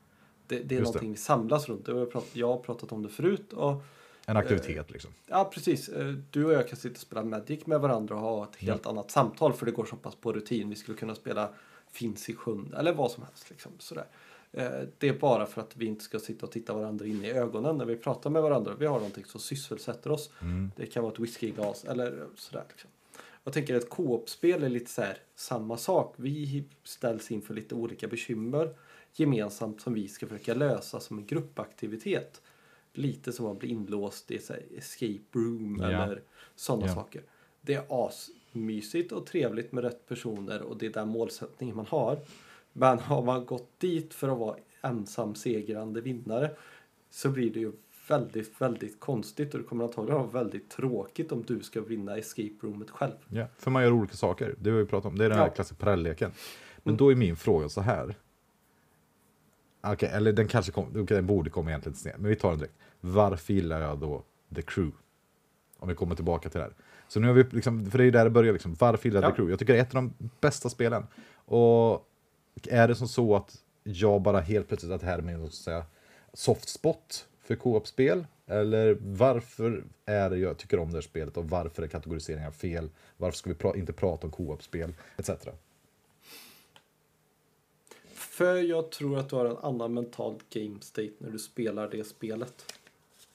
Det, 0.47 0.59
det 0.59 0.59
är 0.59 0.61
Just 0.61 0.71
det. 0.71 0.81
någonting 0.83 1.11
vi 1.11 1.17
samlas 1.17 1.69
runt. 1.69 1.89
Jag 1.89 1.95
har, 1.95 2.07
pratat, 2.07 2.37
jag 2.37 2.49
har 2.49 2.59
pratat 2.59 2.93
om 2.93 3.03
det 3.03 3.09
förut. 3.09 3.53
Och, 3.53 3.83
En 4.29 4.37
aktivitet 4.37 4.91
liksom. 4.91 5.11
ja, 5.27 5.51
precis. 5.55 5.89
Eh, 5.89 6.07
Du 6.31 6.45
och 6.45 6.53
jag 6.53 6.69
kan 6.69 6.77
sitta 6.79 6.93
och 6.93 6.99
spela 6.99 7.25
Magic 7.25 7.67
med 7.67 7.81
varandra 7.81 8.15
och 8.15 8.21
ha 8.21 8.45
ett 8.45 8.57
helt 8.57 8.87
annat 8.87 9.11
samtal 9.11 9.53
för 9.53 9.67
det 9.67 9.73
går 9.73 9.85
så 9.85 9.97
pass 9.97 10.15
på 10.15 10.33
rutin. 10.33 10.71
Vi 10.71 10.77
skulle 10.77 10.99
kunna 10.99 11.15
spela 11.15 11.51
Finns 11.93 12.29
i 12.29 12.35
sjön 12.35 12.75
eller 12.79 12.93
vad 12.95 13.11
som 13.11 13.23
helst. 13.23 13.51
Liksom, 13.51 13.73
sådär. 13.79 14.07
Eh, 14.53 14.71
Det 14.99 15.09
är 15.09 15.19
bara 15.19 15.47
för 15.47 15.61
att 15.61 15.77
vi 15.77 15.87
inte 15.87 16.05
ska 16.05 16.19
sitta 16.19 16.47
och 16.47 16.53
titta 16.53 16.73
varandra 16.75 17.07
in 17.07 17.25
i 17.25 17.31
ögonen 17.31 17.79
när 17.79 17.85
vi 17.85 17.97
pratar 17.97 18.31
med 18.31 18.43
varandra. 18.43 18.75
Vi 18.79 18.87
har 18.87 18.97
någonting 18.97 19.25
som 19.25 19.41
sysselsätter 19.41 20.11
oss. 20.11 20.31
Det 20.77 20.87
kan 20.87 21.03
vara 21.03 21.13
ett 21.13 21.19
whiskyglas 21.19 21.85
eller 21.85 22.27
sådär. 22.35 22.65
Liksom. 22.69 22.91
Jag 23.45 23.53
tänker 23.55 23.75
att 23.77 23.89
co-op-spel 23.91 24.63
är 24.65 24.69
lite 24.69 24.91
så 24.91 25.03
här 25.03 25.19
samma 25.35 25.77
sak. 25.77 26.15
Vi 26.17 26.65
ställs 26.85 27.31
inför 27.31 27.55
lite 27.55 27.75
olika 27.75 28.09
bekymmer 28.09 28.75
gemensamt 29.15 29.81
som 29.81 29.95
vi 29.95 30.09
ska 30.09 30.27
försöka 30.27 30.55
lösa 30.55 31.01
som 31.01 31.19
en 31.19 31.27
gruppaktivitet. 31.27 32.41
Lite 32.99 33.33
som 33.33 33.47
att 33.47 33.59
bli 33.59 33.69
inlåst 33.69 34.31
i 34.31 34.39
så 34.39 34.53
här, 34.53 34.63
escape 34.79 35.23
room 35.39 35.79
Ja. 35.81 35.87
eller 35.89 36.23
sådana 36.55 36.87
Ja. 36.87 36.95
saker. 36.95 37.23
Det 37.61 37.75
är 37.75 37.85
asmysigt 38.07 39.13
och 39.13 39.27
trevligt 39.27 39.73
med 39.73 39.85
rätt 39.85 40.09
personer 40.09 40.63
och 40.63 40.79
det 40.79 40.87
är 40.87 40.91
den 40.91 41.09
målsättningen 41.09 41.77
man 41.77 41.87
har. 41.87 42.19
Men 42.73 42.99
har 42.99 43.23
man 43.23 43.47
gått 43.47 43.81
dit 43.81 44.15
för 44.15 44.29
att 44.29 44.39
vara 44.39 44.57
ensam 44.83 45.35
segrande 45.35 46.01
vinnare 46.01 46.51
så 47.11 47.29
blir 47.31 47.51
det 47.55 47.61
ju 47.61 47.73
väldigt, 48.09 48.61
väldigt 48.61 49.01
konstigt 49.01 49.55
och 49.55 49.61
det 49.61 49.67
kommer 49.67 49.85
antagligen 49.85 50.19
vara 50.21 50.31
väldigt 50.45 50.71
tråkigt 50.71 51.33
om 51.33 51.43
du 51.43 51.61
ska 51.63 51.81
vinna 51.81 52.17
escape 52.17 52.55
roomet 52.61 52.91
själv. 52.91 53.13
Ja, 53.29 53.47
för 53.59 53.71
man 53.71 53.83
gör 53.83 53.93
olika 53.93 54.15
saker. 54.17 54.55
Det 54.59 54.71
har 54.71 54.79
vi 54.79 54.85
pratat 54.87 55.07
om. 55.13 55.19
Det 55.19 55.25
är 55.25 55.29
den 55.29 55.39
här 55.39 55.47
Ja. 55.47 55.53
klassiska 55.53 55.85
parallelleken. 55.85 56.31
Men 56.83 56.97
då 56.97 57.11
är 57.11 57.15
min 57.15 57.37
fråga 57.37 57.69
så 57.69 57.81
här. 57.81 58.15
Okej, 59.93 60.09
eller 60.13 60.33
den 60.33 60.49
kanske 60.49 60.73
kom, 60.73 60.85
okej, 60.91 61.05
den 61.17 61.27
borde 61.27 61.51
komma 61.51 61.71
egentligen 61.71 61.97
sned, 61.97 62.15
men 62.19 62.29
vi 62.29 62.37
tar 62.37 62.51
den 62.51 62.59
direkt. 62.59 62.75
Varför 63.01 63.53
gillar 63.55 63.81
jag 63.81 63.99
då 63.99 64.23
The 64.55 64.63
Crew? 64.63 64.97
Om 65.79 65.89
vi 65.89 65.95
kommer 65.95 66.15
tillbaka 66.15 66.49
till 66.49 66.59
det 66.59 66.65
här. 66.65 66.75
Så 67.09 67.21
nu 67.21 67.27
har 67.27 67.35
vi 67.35 67.43
liksom, 67.43 67.91
för 67.91 67.99
det 67.99 68.05
är 68.05 68.11
där 68.11 68.25
det 68.25 68.31
börjar 68.31 68.53
liksom. 68.53 68.77
Varför 68.79 69.09
gillar 69.09 69.23
jag 69.23 69.29
Ja. 69.29 69.33
The 69.33 69.37
Crew? 69.37 69.53
Jag 69.53 69.59
tycker 69.59 69.73
det 69.73 69.79
är 69.79 69.83
ett 69.83 69.95
av 69.95 70.03
de 70.03 70.31
bästa 70.41 70.69
spelen. 70.69 71.07
Och 71.35 72.09
är 72.69 72.89
det 72.89 72.95
som 72.95 73.09
så 73.09 73.37
att 73.37 73.57
jag 73.83 74.23
bara 74.23 74.41
helt 74.41 74.69
plötsligt 74.69 74.93
att 74.93 75.01
det 75.01 75.07
här 75.07 75.19
är 75.19 75.23
min 75.23 75.51
säga, 75.51 75.85
soft 76.33 76.69
spot 76.69 77.29
för 77.43 77.55
co-op-spel? 77.57 78.27
Eller 78.47 78.99
varför 79.01 79.85
är 80.07 80.31
det 80.31 80.37
jag 80.39 80.57
tycker 80.59 80.79
om 80.79 80.91
det 80.91 80.97
här 80.97 81.03
spelet 81.03 81.37
och 81.37 81.51
varför 81.51 81.83
är 81.83 81.87
kategoriseringar 81.87 82.51
fel? 82.51 82.91
Varför 83.17 83.37
ska 83.39 83.51
vi 83.51 83.57
pra- 83.57 83.77
inte 83.77 83.93
prata 83.93 84.27
om 84.27 84.31
co-op-spel? 84.31 84.95
Etc. 85.17 85.31
För 88.37 88.57
jag 88.57 88.91
tror 88.91 89.19
att 89.19 89.29
du 89.29 89.37
har 89.37 89.45
en 89.47 89.57
annan 89.57 89.95
mental 89.95 90.39
game 90.51 90.81
state 90.81 91.11
när 91.19 91.31
du 91.31 91.39
spelar 91.39 91.89
det 91.91 92.05
spelet. 92.05 92.73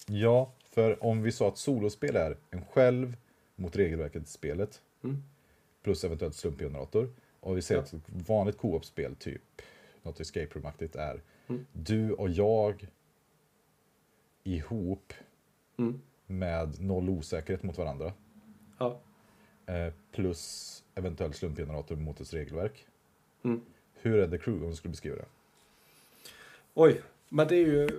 Ja, 0.07 0.51
för 0.69 1.03
om 1.03 1.21
vi 1.23 1.31
sa 1.31 1.47
att 1.47 1.57
solospel 1.57 2.15
är 2.15 2.37
en 2.49 2.65
själv 2.65 3.17
mot 3.55 3.75
regelverket 3.75 4.23
i 4.23 4.25
spelet 4.25 4.81
Mm. 5.03 5.23
plus 5.83 6.03
eventuellt 6.03 6.35
slumpgenerator. 6.35 7.09
Och 7.39 7.57
vi 7.57 7.61
säger 7.61 7.81
Ja. 7.81 7.85
att 7.85 7.93
ett 7.93 8.27
vanligt 8.29 8.57
co-op-spel, 8.57 9.15
typ 9.15 9.41
något 10.03 10.19
escape 10.19 10.59
room-aktigt, 10.59 10.95
är 10.95 11.21
Mm. 11.47 11.65
du 11.73 12.13
och 12.13 12.29
jag 12.29 12.87
ihop 14.43 15.13
Mm. 15.77 16.01
med 16.27 16.81
noll 16.81 17.09
osäkerhet 17.09 17.63
mot 17.63 17.77
varandra. 17.77 18.13
Ja. 18.77 18.99
Eh, 19.65 19.93
plus 20.11 20.83
eventuellt 20.95 21.35
slumpgenerator 21.35 21.95
mot 21.95 22.21
ett 22.21 22.33
regelverk. 22.33 22.85
Mm. 23.43 23.61
Hur 24.01 24.17
är 24.17 24.27
The 24.27 24.37
Crew 24.37 24.65
om 24.65 24.69
du 24.69 24.75
skulle 24.75 24.91
beskriva 24.91 25.15
det? 25.15 25.25
Oj, 26.73 27.01
men 27.29 27.47
det 27.47 27.55
är 27.55 27.67
ju 27.67 27.89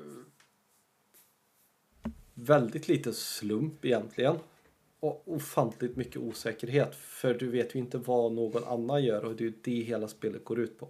väldigt 2.34 2.88
lite 2.88 3.12
slump 3.12 3.84
egentligen. 3.84 4.36
Och 5.00 5.22
ofantligt 5.24 5.96
mycket 5.96 6.16
osäkerhet. 6.16 6.94
För 6.94 7.34
du 7.34 7.48
vet 7.50 7.74
ju 7.74 7.78
inte 7.78 7.98
vad 7.98 8.32
någon 8.32 8.64
annan 8.64 9.04
gör 9.04 9.24
och 9.24 9.36
det 9.36 9.44
är 9.44 9.48
ju 9.48 9.54
det 9.62 9.80
hela 9.80 10.08
spelet 10.08 10.44
går 10.44 10.60
ut 10.60 10.78
på. 10.78 10.88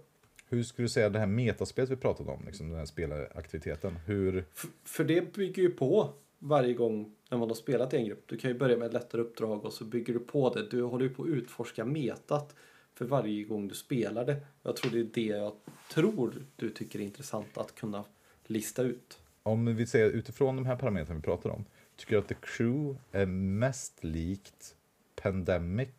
Hur 0.49 0.63
skulle 0.63 0.85
du 0.85 0.89
säga 0.89 1.09
det 1.09 1.19
här 1.19 1.27
metaspelet 1.27 1.89
vi 1.89 1.95
pratade 1.95 2.31
om, 2.31 2.45
liksom 2.45 2.69
den 2.69 2.77
här 2.77 2.85
spelaraktiviteten? 2.85 3.95
Hur... 4.05 4.45
F- 4.53 4.65
för 4.83 5.03
det 5.03 5.33
bygger 5.33 5.63
ju 5.63 5.69
på 5.69 6.09
varje 6.39 6.73
gång 6.73 7.15
när 7.29 7.37
man 7.37 7.47
har 7.47 7.55
spelat 7.55 7.93
i 7.93 7.97
en 7.97 8.05
grupp. 8.05 8.23
Du 8.25 8.37
kan 8.37 8.51
ju 8.51 8.57
börja 8.57 8.77
med 8.77 8.85
ett 8.85 8.93
lättare 8.93 9.21
uppdrag 9.21 9.65
och 9.65 9.73
så 9.73 9.83
bygger 9.85 10.13
du 10.13 10.19
på 10.19 10.49
det. 10.53 10.69
Du 10.69 10.81
håller 10.81 11.05
ju 11.05 11.13
på 11.13 11.23
att 11.23 11.29
utforska 11.29 11.85
metat 11.85 12.55
för 12.93 13.05
varje 13.05 13.43
gång 13.43 13.67
du 13.67 13.75
spelar 13.75 14.25
det. 14.25 14.41
Jag 14.63 14.75
tror 14.75 14.91
det 14.91 14.99
är 14.99 15.03
det 15.13 15.37
jag 15.37 15.53
tror 15.89 16.45
du 16.55 16.69
tycker 16.69 16.99
är 16.99 17.03
intressant 17.03 17.57
att 17.57 17.75
kunna 17.75 18.05
lista 18.45 18.83
ut. 18.83 19.19
Om 19.43 19.75
vi 19.75 19.87
ser 19.87 20.09
utifrån 20.09 20.55
de 20.55 20.65
här 20.65 20.75
parametrarna 20.75 21.19
vi 21.19 21.23
pratar 21.23 21.49
om, 21.49 21.65
tycker 21.95 22.15
du 22.15 22.19
att 22.21 22.27
The 22.27 22.35
Crew 22.41 22.99
är 23.11 23.25
mest 23.25 24.03
likt 24.03 24.75
Pandemic 25.15 25.89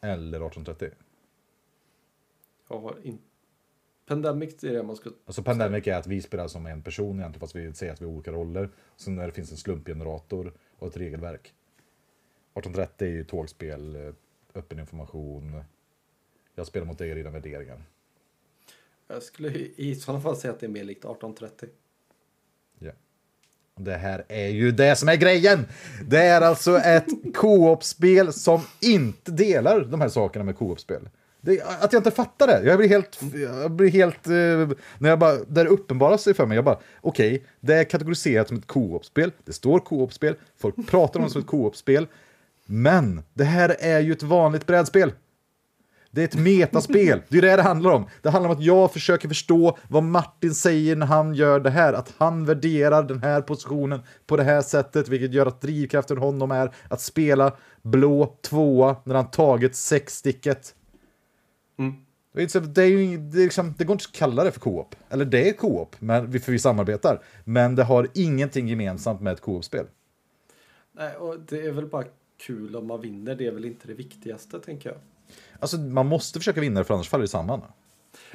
eller 0.00 0.46
1830? 0.46 0.90
Jag 2.68 2.80
har 2.80 2.96
in... 3.02 3.18
Pandemic 4.06 4.64
är 4.64 4.72
det 4.72 4.82
man 4.82 4.96
ska... 4.96 5.10
Alltså 5.26 5.42
Pandemic 5.42 5.86
är 5.86 5.94
att 5.94 6.06
vi 6.06 6.22
spelar 6.22 6.48
som 6.48 6.66
en 6.66 6.82
person 6.82 7.18
egentligen 7.18 7.40
fast 7.40 7.56
vi 7.56 7.72
säger 7.72 7.92
att 7.92 8.00
vi 8.00 8.04
har 8.04 8.12
olika 8.12 8.32
roller. 8.32 8.70
Sen 8.96 9.14
när 9.14 9.26
det 9.26 9.32
finns 9.32 9.50
en 9.50 9.56
slumpgenerator 9.56 10.52
och 10.78 10.88
ett 10.88 10.96
regelverk. 10.96 11.40
1830 12.54 13.08
är 13.08 13.12
ju 13.12 13.24
tågspel, 13.24 13.96
eh, 13.96 14.12
öppen 14.54 14.78
information. 14.78 15.64
Jag 16.54 16.66
spelar 16.66 16.86
mot 16.86 16.98
dig 16.98 17.10
och 17.10 17.16
dina 17.16 17.30
värderingar. 17.30 17.82
Jag 19.08 19.22
skulle 19.22 19.50
i 19.76 19.94
sådana 19.94 20.20
fall 20.22 20.36
säga 20.36 20.52
att 20.52 20.60
det 20.60 20.66
är 20.66 20.70
mer 20.70 20.84
likt 20.84 21.04
1830. 21.04 21.68
Ja. 22.78 22.92
Det 23.76 23.96
här 23.96 24.24
är 24.28 24.48
ju 24.48 24.72
det 24.72 24.96
som 24.96 25.08
är 25.08 25.16
grejen! 25.16 25.66
Det 26.06 26.18
är 26.18 26.40
alltså 26.40 26.78
ett 26.78 27.06
co-op-spel 27.34 28.32
som 28.32 28.60
inte 28.80 29.30
delar 29.30 29.80
de 29.80 30.00
här 30.00 30.08
sakerna 30.08 30.44
med 30.44 30.56
co-op-spel. 30.56 31.08
Att 31.80 31.92
jag 31.92 32.00
inte 32.00 32.10
fattar 32.10 32.46
det. 32.46 32.62
Jag 32.64 32.78
blir 32.78 32.88
helt... 32.88 33.18
Jag 33.34 33.70
blir 33.70 33.90
helt 33.90 34.26
eh, 34.26 34.78
när 34.98 35.08
jag 35.08 35.18
bara, 35.18 35.34
där 35.34 35.64
det 35.64 35.70
uppenbarar 35.70 36.16
sig 36.16 36.34
för 36.34 36.46
mig. 36.46 36.54
Jag 36.54 36.64
bara, 36.64 36.78
okej, 37.00 37.44
det 37.60 37.74
är 37.74 37.84
kategoriserat 37.84 38.48
som 38.48 38.56
ett 38.56 38.66
co-op-spel. 38.66 39.32
Det 39.44 39.52
står 39.52 39.78
co-op-spel. 39.78 40.34
Folk 40.56 40.88
pratar 40.88 41.20
om 41.20 41.26
det 41.26 41.32
som 41.32 41.40
ett 41.40 41.46
co-op-spel. 41.46 42.06
Men 42.70 43.22
det 43.34 43.44
här 43.44 43.76
är 43.78 44.00
ju 44.00 44.12
ett 44.12 44.22
vanligt 44.22 44.66
brädspel. 44.66 45.12
Det 46.10 46.20
är 46.20 46.24
ett 46.24 46.36
metaspel. 46.36 47.22
Det 47.28 47.38
är 47.38 47.42
det 47.42 47.56
det 47.56 47.62
handlar 47.62 47.90
om. 47.90 48.06
Det 48.22 48.30
handlar 48.30 48.50
om 48.50 48.56
att 48.56 48.62
jag 48.62 48.92
försöker 48.92 49.28
förstå 49.28 49.78
vad 49.88 50.02
Martin 50.02 50.54
säger 50.54 50.96
när 50.96 51.06
han 51.06 51.34
gör 51.34 51.60
det 51.60 51.70
här. 51.70 51.92
Att 51.92 52.14
han 52.18 52.44
värderar 52.44 53.02
den 53.02 53.22
här 53.22 53.40
positionen 53.40 54.00
på 54.26 54.36
det 54.36 54.42
här 54.42 54.62
sättet, 54.62 55.08
vilket 55.08 55.32
gör 55.32 55.46
att 55.46 55.60
drivkraften 55.60 56.18
honom 56.18 56.50
är 56.50 56.74
att 56.88 57.00
spela 57.00 57.56
blå 57.82 58.36
tvåa 58.42 58.96
när 59.04 59.14
han 59.14 59.30
tagit 59.30 59.76
sexsticket. 59.76 60.74
Mm. 61.78 61.94
Det, 62.32 62.82
är 62.82 62.86
ju, 62.86 63.16
det, 63.18 63.38
är 63.38 63.44
liksom, 63.44 63.74
det 63.78 63.84
går 63.84 63.94
inte 63.94 64.04
att 64.12 64.16
kalla 64.16 64.44
det 64.44 64.52
för 64.52 64.60
co-op. 64.60 64.94
Eller 65.08 65.24
det 65.24 65.48
är 65.48 65.52
co-op, 65.52 65.96
men 65.98 66.30
vi, 66.30 66.40
för 66.40 66.52
vi 66.52 66.58
samarbetar. 66.58 67.22
Men 67.44 67.74
det 67.74 67.84
har 67.84 68.08
ingenting 68.14 68.68
gemensamt 68.68 69.20
med 69.20 69.32
ett 69.32 69.40
co-op-spel. 69.40 69.86
Nej, 70.92 71.16
och 71.16 71.40
det 71.40 71.66
är 71.66 71.72
väl 71.72 71.86
bara 71.86 72.04
kul 72.38 72.76
om 72.76 72.86
man 72.86 73.00
vinner. 73.00 73.34
Det 73.34 73.46
är 73.46 73.50
väl 73.52 73.64
inte 73.64 73.86
det 73.88 73.94
viktigaste, 73.94 74.60
tänker 74.60 74.90
jag. 74.90 74.98
Alltså, 75.58 75.78
man 75.78 76.06
måste 76.06 76.38
försöka 76.38 76.60
vinna 76.60 76.80
det, 76.80 76.84
för 76.84 76.94
annars 76.94 77.08
faller 77.08 77.22
det 77.22 77.28
samman. 77.28 77.60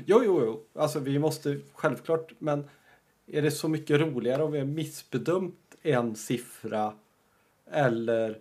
Jo, 0.06 0.22
jo, 0.26 0.42
jo. 0.46 0.82
Alltså, 0.82 1.00
vi 1.00 1.20
måste 1.20 1.60
självklart, 1.74 2.32
men 2.40 2.66
är 3.28 3.42
det 3.42 3.52
så 3.52 3.68
mycket 3.68 4.00
roligare 4.00 4.44
om 4.44 4.52
vi 4.52 4.60
har 4.60 4.66
missbedömt 4.66 5.76
en 5.82 6.16
siffra 6.16 6.94
eller 7.72 8.40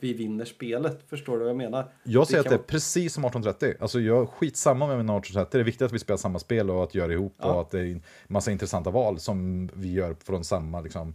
vi 0.00 0.12
vinner 0.14 0.44
spelet? 0.44 1.02
Förstår 1.08 1.32
du 1.32 1.38
vad 1.38 1.48
jag 1.48 1.56
menar? 1.56 1.92
Jag 2.04 2.26
säger 2.26 2.36
Det 2.36 2.40
att 2.40 2.44
det 2.52 2.56
kan 2.56 2.64
är 2.64 2.68
precis 2.68 3.14
som 3.14 3.24
1830. 3.24 3.74
Alltså 3.82 4.00
jag 4.00 4.28
skitsamma 4.28 4.86
med 4.86 4.96
mina 4.96 5.16
1830. 5.18 5.58
Det 5.58 5.62
är 5.62 5.64
viktigt 5.64 5.82
att 5.82 5.92
vi 5.92 5.98
spelar 5.98 6.18
samma 6.18 6.38
spel 6.38 6.70
och 6.70 6.84
att 6.84 6.94
göra 6.94 7.12
ihop 7.12 7.34
Ja. 7.38 7.52
och 7.52 7.60
att 7.60 7.70
det 7.70 7.80
är 7.80 7.84
en 7.84 8.02
massa 8.26 8.50
intressanta 8.50 8.90
val 8.90 9.18
som 9.20 9.66
vi 9.74 9.92
gör 9.92 10.16
från 10.24 10.44
samma 10.44 10.80
liksom, 10.80 11.14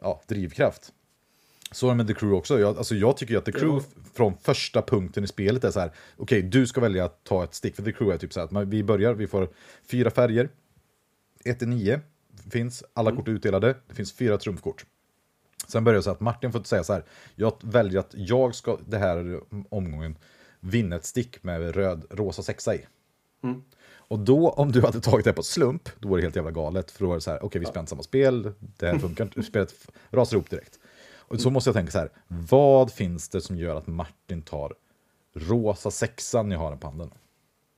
ja, 0.00 0.20
drivkraft. 0.26 0.92
Så 1.72 1.86
är 1.86 1.90
det 1.90 1.96
med 1.96 2.06
The 2.06 2.14
Crew 2.14 2.38
också. 2.38 2.60
Jag, 2.60 2.78
alltså 2.78 2.94
jag 2.94 3.16
tycker 3.16 3.38
att 3.38 3.44
The 3.44 3.52
Crew 3.52 3.84
f- 3.86 4.04
från 4.14 4.34
första 4.42 4.82
punkten 4.82 5.24
i 5.24 5.26
spelet 5.26 5.64
är 5.64 5.70
så 5.70 5.80
här. 5.80 5.92
Okej, 6.16 6.42
du 6.42 6.66
ska 6.66 6.80
välja 6.80 7.04
att 7.04 7.24
ta 7.24 7.44
ett 7.44 7.54
stick. 7.54 7.76
För 7.76 7.82
The 7.82 7.92
Crew 7.92 8.14
är 8.14 8.18
typ 8.18 8.32
så 8.32 8.40
här 8.40 8.62
att 8.62 8.68
vi 8.68 8.82
börjar, 8.84 9.14
vi 9.14 9.26
får 9.26 9.48
fyra 9.90 10.10
färger. 10.10 10.48
1 11.44 11.58
till 11.58 11.68
9 11.68 12.00
finns, 12.50 12.84
alla 12.92 13.10
Mm. 13.10 13.16
kort 13.20 13.28
är 13.28 13.32
utdelade. 13.32 13.74
Det 13.88 13.94
finns 13.94 14.12
fyra 14.12 14.38
trumfkort. 14.38 14.84
Sen 15.66 15.84
börjar 15.84 15.96
det 15.96 16.02
så 16.02 16.10
att 16.10 16.20
Martin 16.20 16.52
får 16.52 16.62
säga 16.62 16.84
så 16.84 16.92
här. 16.92 17.04
Jag 17.34 17.54
väljer 17.60 18.00
att 18.00 18.10
jag 18.14 18.54
ska 18.54 18.78
det 18.86 18.98
här 18.98 19.40
omgången 19.68 20.18
vinna 20.60 20.96
ett 20.96 21.04
stick 21.04 21.42
med 21.42 21.74
röd, 21.76 22.04
rosa 22.10 22.42
sexa 22.42 22.74
i. 22.74 22.86
Mm. 23.42 23.62
Och 24.08 24.18
då, 24.18 24.50
om 24.50 24.72
du 24.72 24.80
hade 24.82 25.00
tagit 25.00 25.24
det 25.24 25.32
på 25.32 25.42
slump, 25.42 25.88
då 26.00 26.08
var 26.08 26.16
det 26.16 26.22
helt 26.22 26.36
jävla 26.36 26.50
galet. 26.50 26.90
För 26.90 27.00
då 27.04 27.08
var 27.08 27.14
det 27.14 27.20
så 27.20 27.30
här, 27.30 27.44
okej 27.44 27.58
vi 27.60 27.66
spelar 27.66 27.80
inte 27.80 27.90
samma 27.90 28.02
spel, 28.02 28.52
det 28.58 28.86
här 28.86 28.98
funkar 28.98 29.24
inte, 29.24 29.42
spelet 29.42 29.74
rasar 30.10 30.36
ihop 30.36 30.50
direkt. 30.50 30.78
Och 31.28 31.40
så 31.40 31.50
måste 31.50 31.68
jag 31.68 31.74
tänka 31.74 31.92
så 31.92 31.98
här, 31.98 32.10
vad 32.28 32.92
finns 32.92 33.28
det 33.28 33.40
som 33.40 33.56
gör 33.56 33.76
att 33.76 33.86
Martin 33.86 34.42
tar 34.42 34.74
rosa 35.34 35.90
sexan 35.90 36.50
jag 36.50 36.58
har 36.58 36.70
den 36.70 36.78
på 36.78 36.86
handen? 36.86 37.10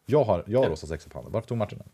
Jag 0.07 0.25
har, 0.25 0.45
jag 0.47 0.63
har 0.63 0.71
rosa 0.71 0.87
sexan 0.87 1.11
på 1.11 1.19
handen, 1.19 1.33
varför 1.33 1.49
tog 1.49 1.59
Martin 1.59 1.79
den? 1.79 1.89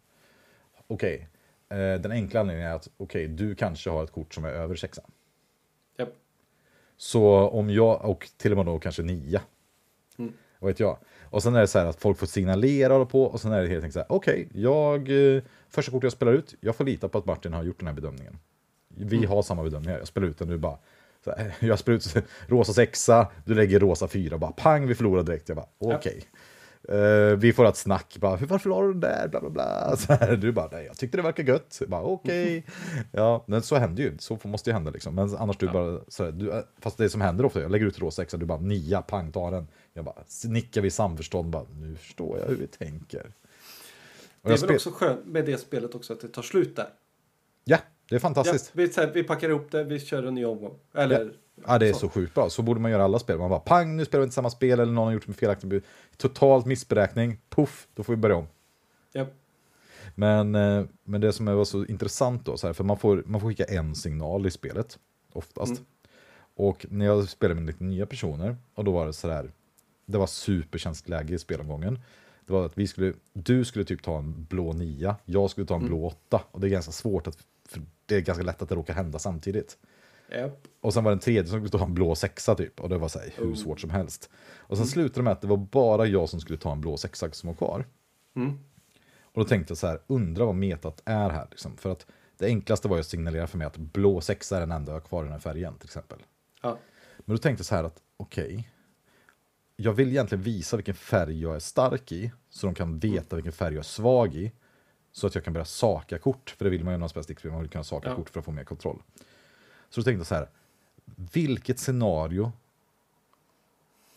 Okej, 0.87 1.29
eh, 1.69 1.77
den 2.01 2.12
enkla 2.12 2.41
anledningen 2.41 2.70
är 2.70 2.74
att 2.77 2.89
okej, 2.97 3.29
du 3.29 3.55
kanske 3.55 3.91
har 3.91 4.05
ett 4.05 4.12
kort 4.12 4.35
som 4.35 4.45
är 4.45 4.49
över 4.49 4.74
sexan. 4.77 5.05
Japp. 5.99 6.09
Så 6.97 7.49
om 7.49 7.70
jag, 7.70 8.05
och 8.05 8.29
till 8.37 8.51
och 8.53 8.57
med 8.57 8.66
då 8.66 8.79
kanske 8.79 9.03
nia. 9.03 9.43
Mm. 10.19 10.33
Vad 10.59 10.69
vet 10.69 10.81
jag. 10.81 10.99
Och 11.23 11.43
sen 11.43 11.55
är 11.55 11.61
det 11.61 11.66
så 11.66 11.79
här 11.79 11.87
att 11.87 12.01
folk 12.01 12.19
får 12.19 12.27
signalera 12.27 12.97
och 12.97 13.11
på 13.11 13.24
och 13.24 13.41
sen 13.41 13.53
är 13.53 13.62
det 13.62 13.69
helt 13.69 13.85
enkelt 13.85 13.93
så 13.93 13.99
här, 13.99 14.12
okej, 14.12 14.49
jag, 14.55 15.11
eh, 15.37 15.43
första 15.69 15.93
kortet 15.93 16.03
jag 16.05 16.12
spelar 16.12 16.33
ut, 16.33 16.55
jag 16.61 16.77
får 16.77 16.85
lita 16.85 17.09
på 17.09 17.19
att 17.19 17.27
Martin 17.27 17.53
har 17.53 17.62
gjort 17.62 17.79
den 17.79 17.87
här 17.87 17.95
bedömningen. 17.95 18.39
Vi 18.89 19.16
Mm. 19.16 19.31
har 19.31 19.43
samma 19.43 19.62
bedömningar, 19.62 19.99
jag 19.99 20.09
spelar 20.09 20.27
ut 20.29 20.39
den 20.39 20.49
nu 20.49 20.59
bara. 20.59 20.79
Så 21.24 21.31
här, 21.31 21.55
jag 21.61 21.78
spelar 21.78 21.97
ut 21.97 22.15
rosa 22.47 22.73
sexa, 22.73 23.27
du 23.44 23.55
lägger 23.55 23.81
rosa 23.81 24.09
fyra, 24.09 24.39
bara 24.39 24.53
pang, 24.53 24.86
vi 24.86 24.94
förlorar 24.94 25.23
direkt. 25.23 25.49
Jag 25.49 25.57
bara, 25.57 25.66
okej. 25.78 26.24
Eh, 26.89 27.36
vi 27.36 27.53
får 27.53 27.66
ett 27.66 27.77
snack, 27.77 28.16
bara, 28.20 28.36
"Hur- 28.36 28.47
varför 28.47 28.70
la 28.70 28.82
du 28.82 28.89
den 28.93 29.01
där? 29.01 29.28
Bla, 29.28 29.40
bla, 29.40 29.51
bla. 29.51 29.97
Så 29.99 30.12
här, 30.12 30.36
du 30.36 30.53
bara, 30.53 30.69
nej, 30.73 30.85
jag 30.86 30.97
tyckte 30.97 31.16
det 31.19 31.23
verkar 31.23 31.43
gött. 31.44 31.77
Jag 31.81 31.89
Bara, 31.89 32.03
okej. 32.03 32.66
Ja, 33.12 33.44
men 33.47 33.62
så 33.62 33.77
händer 33.77 34.03
ju, 34.03 34.19
så 34.19 34.39
måste 34.44 34.70
ju 34.70 34.74
hända 34.74 34.90
liksom. 34.90 35.15
Men 35.15 35.36
annars 35.36 35.57
du 35.57 35.69
bara, 35.69 36.01
så 36.09 36.24
här, 36.24 36.32
du, 36.32 36.62
fast 36.81 36.99
det 36.99 37.09
som 37.11 37.20
händer 37.20 37.44
ofta, 37.44 37.61
jag 37.61 37.70
lägger 37.70 37.86
ut 37.86 37.99
rosa 37.99 38.23
sexa, 38.23 38.36
du 38.36 38.47
bara, 38.47 38.59
nia, 38.61 39.03
pang, 39.03 39.32
ta 39.32 39.51
den. 39.51 39.69
Jag 39.94 40.05
bara, 40.05 40.15
nickar 40.44 40.81
vi 40.81 40.90
samförstånd, 40.90 41.51
bara, 41.51 41.65
nu 41.74 41.97
förstår 41.97 42.39
jag 42.39 42.47
hur 42.47 42.57
vi 42.57 42.66
tänker. 42.66 43.32
Och 44.43 44.49
Det 44.49 44.55
är 44.55 44.59
väl 44.66 44.74
också 44.74 44.90
skönt 44.90 45.27
med 45.27 45.44
det 45.44 45.59
spelet 45.59 45.94
också 45.94 46.12
att 46.12 46.20
det 46.20 46.28
tar 46.28 46.43
slut 46.43 46.77
där. 46.77 46.89
Ja, 47.65 47.78
det 48.13 48.17
är 48.17 48.19
Ja, 48.19 48.21
fantastiskt. 48.21 48.71
vi, 48.75 48.89
så 48.93 49.01
här, 49.01 49.11
vi 49.15 49.23
packar 49.23 49.49
ihop 49.49 49.71
det, 49.71 49.85
vi 49.85 50.01
kör 50.01 50.23
en 50.23 50.35
ny 50.35 50.45
omgång. 50.45 50.75
Eller, 50.95 51.33
Ja, 51.67 51.79
det 51.79 51.89
är 51.89 51.93
så 51.93 52.09
sjukt 52.09 52.35
bra. 52.35 52.51
Så 52.51 52.63
borde 52.63 52.81
man 52.81 52.91
göra 52.91 53.05
alla 53.05 53.19
spel. 53.19 53.39
Man 53.39 53.51
bara 53.51 53.61
pang, 53.61 53.97
nu 53.97 54.05
spelar 54.05 54.21
vi 54.21 54.25
inte 54.25 54.35
samma 54.35 54.51
spel 54.51 54.81
eller 54.81 54.93
någon 54.93 55.07
har 55.07 55.13
gjort 55.13 55.29
en 55.29 55.35
felaktig 55.35 55.83
totalt 56.17 56.67
missberäkning. 56.67 57.39
Puff, 57.49 57.89
då 57.95 58.03
får 58.03 58.13
vi 58.13 58.17
börja 58.17 58.37
om. 58.37 58.47
Ja, 59.13 59.27
Men, 60.15 60.55
eh, 60.55 60.85
men 61.05 61.21
det 61.21 61.33
som 61.33 61.47
var 61.47 61.65
så 61.65 61.85
intressant 61.85 62.45
då, 62.47 62.57
så 62.57 62.67
här, 62.67 62.75
för 62.75 62.85
man 62.85 62.97
får, 62.99 63.23
man 63.27 63.41
får 63.41 63.49
skicka 63.49 63.65
en 63.65 63.95
signal 63.95 64.47
i 64.47 64.51
spelet, 64.51 64.99
oftast. 65.33 65.71
Mm. 65.73 65.85
Och 66.55 66.87
när 66.91 67.07
jag 67.07 67.29
spelade 67.29 67.61
med 67.61 67.67
lite 67.67 67.85
nya 67.85 68.07
personer, 68.07 68.57
och 68.75 68.85
då 68.85 68.93
var 68.93 69.07
det 69.07 69.13
så 69.13 69.31
här, 69.31 69.51
det 70.07 70.19
var 70.19 70.27
superkänsligt 70.27 71.09
läge 71.09 71.35
i 71.35 71.39
spelomgången. 71.39 71.99
Det 72.47 72.53
var 72.53 72.67
att 72.67 72.79
vi 72.79 72.87
skulle, 72.87 73.13
du 73.33 73.65
skulle 73.65 73.85
typ 73.85 74.03
ta 74.03 74.19
en 74.19 74.45
blå 74.51 74.73
nia, 74.73 75.17
jag 75.25 75.51
skulle 75.51 75.67
ta 75.67 75.75
en 75.75 75.81
Mm. 75.81 75.91
blå 75.91 76.07
åtta. 76.07 76.41
Och 76.51 76.61
det 76.61 76.67
är 76.67 76.71
ganska 76.71 76.93
svårt, 76.93 77.27
att, 77.27 77.39
för 77.73 77.82
det 78.07 78.16
är 78.16 78.20
ganska 78.20 78.44
lätt 78.44 78.62
att 78.62 78.69
det 78.69 78.74
råkar 78.74 78.94
hända 78.94 79.19
samtidigt. 79.19 79.78
Japp. 80.31 80.66
Och 80.81 80.94
sen 80.94 81.05
var 81.05 81.11
det 81.11 81.15
en 81.15 81.20
tredje 81.20 81.47
som 81.47 81.61
skulle 81.66 81.78
ta 81.81 81.85
en 81.86 81.94
blå 81.94 82.15
sexa 82.15 82.55
typ. 82.55 82.81
Och 82.81 82.89
det 82.89 82.99
var 82.99 83.09
så 83.09 83.19
här, 83.19 83.32
hur 83.36 83.53
Oh. 83.53 83.55
svårt 83.55 83.81
som 83.81 83.90
helst. 83.90 84.31
Och 84.57 84.77
sen 84.77 84.86
slutade 84.86 85.20
det 85.20 85.23
med 85.23 85.32
att 85.32 85.40
det 85.40 85.47
var 85.47 85.57
bara 85.57 86.07
jag 86.07 86.28
som 86.28 86.40
skulle 86.40 86.59
ta 86.59 86.73
en 86.73 86.81
blå 86.81 86.97
sexa 86.97 87.32
som 87.32 87.47
var 87.47 87.55
kvar. 87.55 87.86
Mm. 88.36 88.59
Och 89.23 89.43
då 89.43 89.44
tänkte 89.44 89.70
jag 89.70 89.78
så 89.78 89.86
här, 89.86 90.01
undra 90.07 90.44
vad 90.44 90.55
metat 90.55 91.03
är 91.05 91.31
här. 91.31 91.47
Liksom. 91.51 91.77
För 91.77 91.90
att 91.90 92.07
det 92.39 92.47
enklaste 92.47 92.89
var 92.89 92.97
ju 92.97 93.01
att 93.01 93.07
signalera 93.07 93.47
för 93.47 93.59
mig 93.59 93.66
att 93.66 93.77
blå 93.77 94.20
sexa 94.20 94.57
är 94.57 94.61
den 94.61 94.73
enda 94.73 94.93
jag 94.93 95.01
har 95.01 95.07
kvar 95.07 95.23
i 95.23 95.24
den 95.24 95.32
här 95.32 95.40
färgen 95.40 95.74
till 95.78 95.86
exempel. 95.86 96.19
Ja. 96.62 96.78
Men 97.19 97.36
då 97.36 97.39
tänkte 97.39 97.61
jag 97.61 97.66
så 97.66 97.74
här 97.74 97.85
att 97.85 98.03
okej, 98.16 98.69
jag 99.77 99.93
vill 99.93 100.09
egentligen 100.09 100.43
visa 100.43 100.77
vilken 100.77 100.94
färg 100.94 101.40
jag 101.40 101.55
är 101.55 101.59
stark 101.59 102.12
i, 102.12 102.32
så 102.51 102.66
de 102.66 102.74
kan 102.74 102.99
veta 102.99 103.36
vilken 103.36 103.53
färg 103.53 103.74
jag 103.74 103.78
är 103.78 103.82
svag 103.82 104.35
i, 104.35 104.53
så 105.13 105.27
att 105.27 105.35
jag 105.35 105.45
kan 105.45 105.53
börja 105.53 105.65
saka 105.65 106.19
kort, 106.19 106.55
för 106.59 106.65
det 106.65 106.71
vill 106.71 106.85
man 106.85 106.93
ju 106.93 106.97
när 106.97 107.01
man 107.01 107.09
spelar 107.09 107.23
stickspel, 107.23 107.51
man 107.51 107.61
vill 107.61 107.71
kunna 107.71 107.85
saka 107.85 108.09
Ja. 108.09 108.17
kort 108.17 108.31
för 108.31 108.39
att 108.39 108.45
få 108.45 108.51
mer 108.53 108.65
kontroll. 108.65 109.03
Så 109.91 110.01
då 110.01 110.05
tänkte 110.05 110.19
jag 110.21 110.27
så 110.27 110.35
här, 110.35 110.49
vilket 111.33 111.79
scenario 111.79 112.53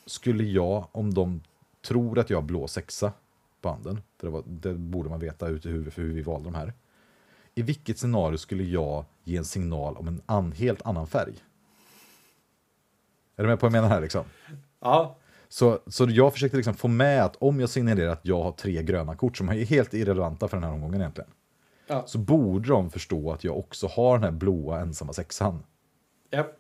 skulle 0.05 0.43
jag, 0.43 0.87
om 0.91 1.13
de 1.13 1.41
tror 1.81 2.19
att 2.19 2.29
jag 2.29 2.37
har 2.37 2.41
blå 2.43 2.67
sexa 2.67 3.11
på 3.61 3.69
handen, 3.69 4.01
för 4.17 4.27
det, 4.27 4.31
var, 4.33 4.43
det 4.45 4.73
borde 4.73 5.09
man 5.09 5.19
veta 5.19 5.47
ut 5.47 5.65
i 5.65 5.69
huvudet 5.69 5.93
för 5.93 6.01
hur 6.01 6.13
vi 6.13 6.21
valde 6.21 6.47
de 6.47 6.55
här. 6.55 6.73
I 7.55 7.61
vilket 7.61 7.99
scenario 7.99 8.37
skulle 8.37 8.63
jag 8.63 9.05
ge 9.23 9.37
en 9.37 9.45
signal 9.45 9.97
om 9.97 10.07
en 10.07 10.21
an, 10.25 10.51
helt 10.51 10.81
annan 10.81 11.07
färg? 11.07 11.33
Är 13.35 13.43
du 13.43 13.49
med 13.49 13.59
på 13.59 13.65
vad 13.65 13.75
jag 13.75 13.81
menar 13.81 13.95
här 13.95 14.01
liksom? 14.01 14.25
ja, 14.79 15.15
Så, 15.55 15.79
så 15.87 16.07
jag 16.09 16.33
försökte 16.33 16.57
liksom 16.57 16.73
få 16.73 16.87
med 16.87 17.23
att 17.25 17.35
om 17.35 17.59
jag 17.59 17.69
signalerar 17.69 18.09
att 18.11 18.19
jag 18.25 18.43
har 18.43 18.51
tre 18.51 18.83
gröna 18.83 19.15
kort 19.15 19.37
som 19.37 19.49
är 19.49 19.53
helt 19.53 19.93
irrelevanta 19.93 20.47
för 20.47 20.57
den 20.57 20.63
här 20.63 20.71
omgången 20.73 21.01
egentligen. 21.01 21.29
ja, 21.87 22.03
Så 22.07 22.17
borde 22.17 22.67
de 22.69 22.89
förstå 22.89 23.31
att 23.31 23.43
jag 23.43 23.57
också 23.57 23.87
har 23.87 24.13
den 24.13 24.23
här 24.23 24.31
blåa 24.31 24.79
ensamma 24.79 25.13
sexan. 25.13 25.63
japp. 26.31 26.57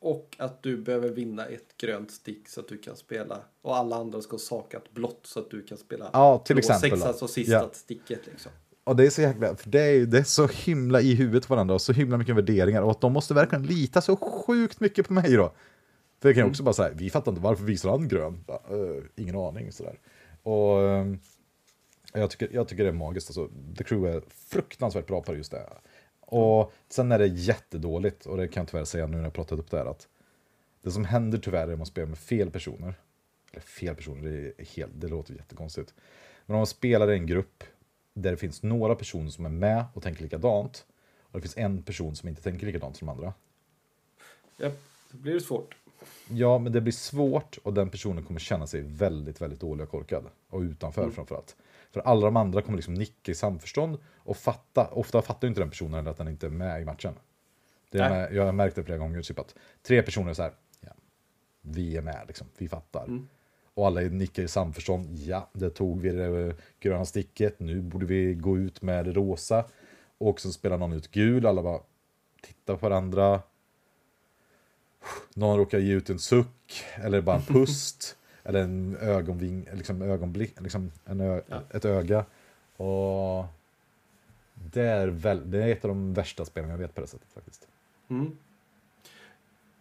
Och 0.00 0.36
att 0.38 0.62
du 0.62 0.76
behöver 0.76 1.08
vinna 1.08 1.46
ett 1.46 1.76
grönt 1.76 2.10
stick 2.10 2.48
så 2.48 2.60
att 2.60 2.68
du 2.68 2.78
kan 2.78 2.96
spela. 2.96 3.38
Och 3.62 3.76
alla 3.76 3.96
andra 3.96 4.20
ska 4.20 4.32
ha 4.32 4.38
sakat 4.38 4.92
blått 4.94 5.20
så 5.26 5.40
att 5.40 5.50
du 5.50 5.62
kan 5.62 5.78
spela. 5.78 6.10
Ja, 6.12 6.38
till 6.38 6.56
blå 6.56 6.58
exempel 6.58 6.90
Sexa, 6.90 7.04
då. 7.04 7.08
alltså 7.08 7.28
sista 7.28 7.52
Ja. 7.52 7.70
sticket 7.72 8.20
liksom. 8.26 8.52
Och 8.84 8.96
det 8.96 9.06
är 9.06 9.10
så 9.10 9.20
jäkla, 9.22 9.56
för 9.56 9.70
det 9.70 9.80
är, 9.82 10.06
det 10.06 10.18
är 10.18 10.22
så 10.22 10.46
himla 10.46 11.00
i 11.00 11.14
huvudet 11.14 11.48
på 11.48 11.54
varandra 11.54 11.74
och 11.74 11.82
så 11.82 11.92
himla 11.92 12.16
mycket 12.18 12.36
värderingar 12.36 12.82
och 12.82 12.90
att 12.90 13.00
de 13.00 13.12
måste 13.12 13.34
verkligen 13.34 13.66
lita 13.66 14.00
så 14.00 14.16
sjukt 14.16 14.80
mycket 14.80 15.06
på 15.08 15.12
mig 15.12 15.32
då. 15.36 15.52
För 16.20 16.28
det 16.28 16.34
kan 16.34 16.44
ju 16.44 16.50
också 16.50 16.62
bara 16.62 16.72
säga, 16.74 16.90
vi 16.94 17.10
fattar 17.10 17.32
inte 17.32 17.42
varför 17.42 17.64
visar 17.64 17.90
han 17.90 18.08
grön? 18.08 18.44
"Eh, 18.48 19.04
ingen 19.16 19.36
aning 19.36 19.72
sådär. 19.72 19.98
Och 20.42 20.82
ehm, 20.82 21.18
jag 22.12 22.30
tycker, 22.30 22.48
jag 22.52 22.68
tycker 22.68 22.82
det 22.82 22.88
är 22.90 22.92
magiskt, 22.92 23.28
alltså, 23.28 23.48
The 23.78 23.84
Crew 23.84 24.16
är 24.16 24.22
fruktansvärt 24.28 25.06
bra 25.06 25.22
på 25.22 25.34
just 25.34 25.50
det. 25.50 25.66
Och 26.20 26.72
sen 26.88 27.12
är 27.12 27.18
det 27.18 27.26
jättedåligt, 27.26 28.26
och 28.26 28.36
det 28.36 28.48
kan 28.48 28.60
jag 28.60 28.68
tyvärr 28.68 28.84
säga 28.84 29.06
nu 29.06 29.16
när 29.16 29.24
jag 29.24 29.32
pratat 29.32 29.58
upp 29.58 29.70
det 29.70 29.78
här, 29.78 29.86
att 29.86 30.08
det 30.82 30.90
som 30.90 31.04
händer 31.04 31.38
tyvärr 31.38 31.68
är 31.68 31.72
att 31.72 31.78
man 31.78 31.86
spelar 31.86 32.08
med 32.08 32.18
fel 32.18 32.50
personer. 32.50 32.94
Eller 33.52 33.60
fel 33.62 33.94
personer, 33.94 34.30
det, 34.30 34.62
är 34.62 34.64
helt, 34.64 34.92
det 34.94 35.08
låter 35.08 35.34
jättekonstigt. 35.34 35.94
Men 36.46 36.54
om 36.54 36.58
man 36.58 36.66
spelar 36.66 37.10
i 37.10 37.14
en 37.14 37.26
grupp 37.26 37.64
där 38.14 38.30
det 38.30 38.36
finns 38.36 38.62
några 38.62 38.94
personer 38.94 39.30
som 39.30 39.46
är 39.46 39.50
med 39.50 39.84
och 39.94 40.02
tänker 40.02 40.22
likadant, 40.22 40.86
och 41.22 41.38
det 41.38 41.40
finns 41.40 41.56
en 41.56 41.82
person 41.82 42.16
som 42.16 42.28
inte 42.28 42.42
tänker 42.42 42.66
likadant 42.66 42.96
som 42.96 43.06
de 43.06 43.12
andra. 43.12 43.34
Japp, 44.56 44.78
då 45.10 45.18
blir 45.18 45.34
det 45.34 45.40
svårt. 45.40 45.76
Ja, 46.28 46.58
men 46.58 46.72
det 46.72 46.80
blir 46.80 46.92
svårt 46.92 47.58
och 47.62 47.74
den 47.74 47.90
personen 47.90 48.24
kommer 48.24 48.40
känna 48.40 48.66
sig 48.66 48.80
väldigt, 48.80 49.40
väldigt 49.40 49.60
dålig 49.60 49.84
och 49.84 49.90
korkad. 49.90 50.24
Och 50.50 50.60
utanför 50.60 51.02
Mm. 51.02 51.14
framförallt. 51.14 51.56
För 51.90 52.00
alla 52.00 52.26
de 52.26 52.36
andra 52.36 52.62
kommer 52.62 52.76
liksom 52.78 52.94
nicka 52.94 53.32
i 53.32 53.34
samförstånd 53.34 53.98
och 54.16 54.36
fatta. 54.36 54.86
Ofta 54.86 55.22
fattar 55.22 55.48
inte 55.48 55.60
den 55.60 55.70
personen 55.70 56.06
att 56.06 56.16
den 56.16 56.28
inte 56.28 56.46
är 56.46 56.50
med 56.50 56.82
i 56.82 56.84
matchen. 56.84 57.14
Det 57.90 57.98
är 57.98 58.10
med, 58.10 58.34
jag 58.34 58.44
har 58.44 58.52
märkt 58.52 58.76
det 58.76 58.84
flera 58.84 58.98
gånger, 58.98 59.22
typ 59.22 59.38
att 59.38 59.54
tre 59.82 60.02
personer 60.02 60.30
är 60.30 60.34
så 60.34 60.42
här, 60.42 60.52
ja, 60.80 60.90
vi 61.60 61.96
är 61.96 62.02
med 62.02 62.24
liksom, 62.26 62.46
vi 62.58 62.68
fattar. 62.68 63.04
Mm. 63.04 63.28
Och 63.74 63.86
alla 63.86 64.00
nickar 64.00 64.42
i 64.42 64.48
samförstånd, 64.48 65.18
ja, 65.18 65.50
det 65.52 65.70
tog 65.70 66.00
vi 66.00 66.10
det 66.10 66.54
gröna 66.80 67.04
sticket, 67.04 67.60
nu 67.60 67.80
borde 67.80 68.06
vi 68.06 68.34
gå 68.34 68.58
ut 68.58 68.82
med 68.82 69.04
det 69.04 69.12
rosa. 69.12 69.64
Och 70.18 70.40
sen 70.40 70.52
spelar 70.52 70.78
någon 70.78 70.92
ut 70.92 71.10
gul, 71.10 71.46
alla 71.46 71.62
bara 71.62 71.80
tittar 72.42 72.76
på 72.76 72.88
varandra. 72.88 73.42
Någon 75.34 75.58
råkar 75.58 75.78
ge 75.78 75.92
ut 75.94 76.10
en 76.10 76.18
suck, 76.18 76.84
eller 76.96 77.20
bara 77.20 77.36
en 77.36 77.42
pust, 77.46 78.16
eller 78.44 78.62
en 78.62 78.96
ögonving, 78.96 79.68
liksom 79.72 80.02
ögonblick, 80.02 80.60
liksom 80.60 80.92
en 81.04 81.20
ö, 81.20 81.40
Ja. 81.48 81.62
ett 81.70 81.84
öga. 81.84 82.24
Och 82.76 83.44
det 84.54 84.82
är, 84.82 85.08
väl, 85.08 85.50
det 85.50 85.62
är 85.64 85.68
ett 85.68 85.84
av 85.84 85.88
de 85.88 86.14
värsta 86.14 86.44
spelen 86.44 86.70
jag 86.70 86.78
vet 86.78 86.94
på 86.94 87.00
det 87.00 87.06
sättet 87.06 87.28
faktiskt. 87.34 87.68
Mm. 88.08 88.36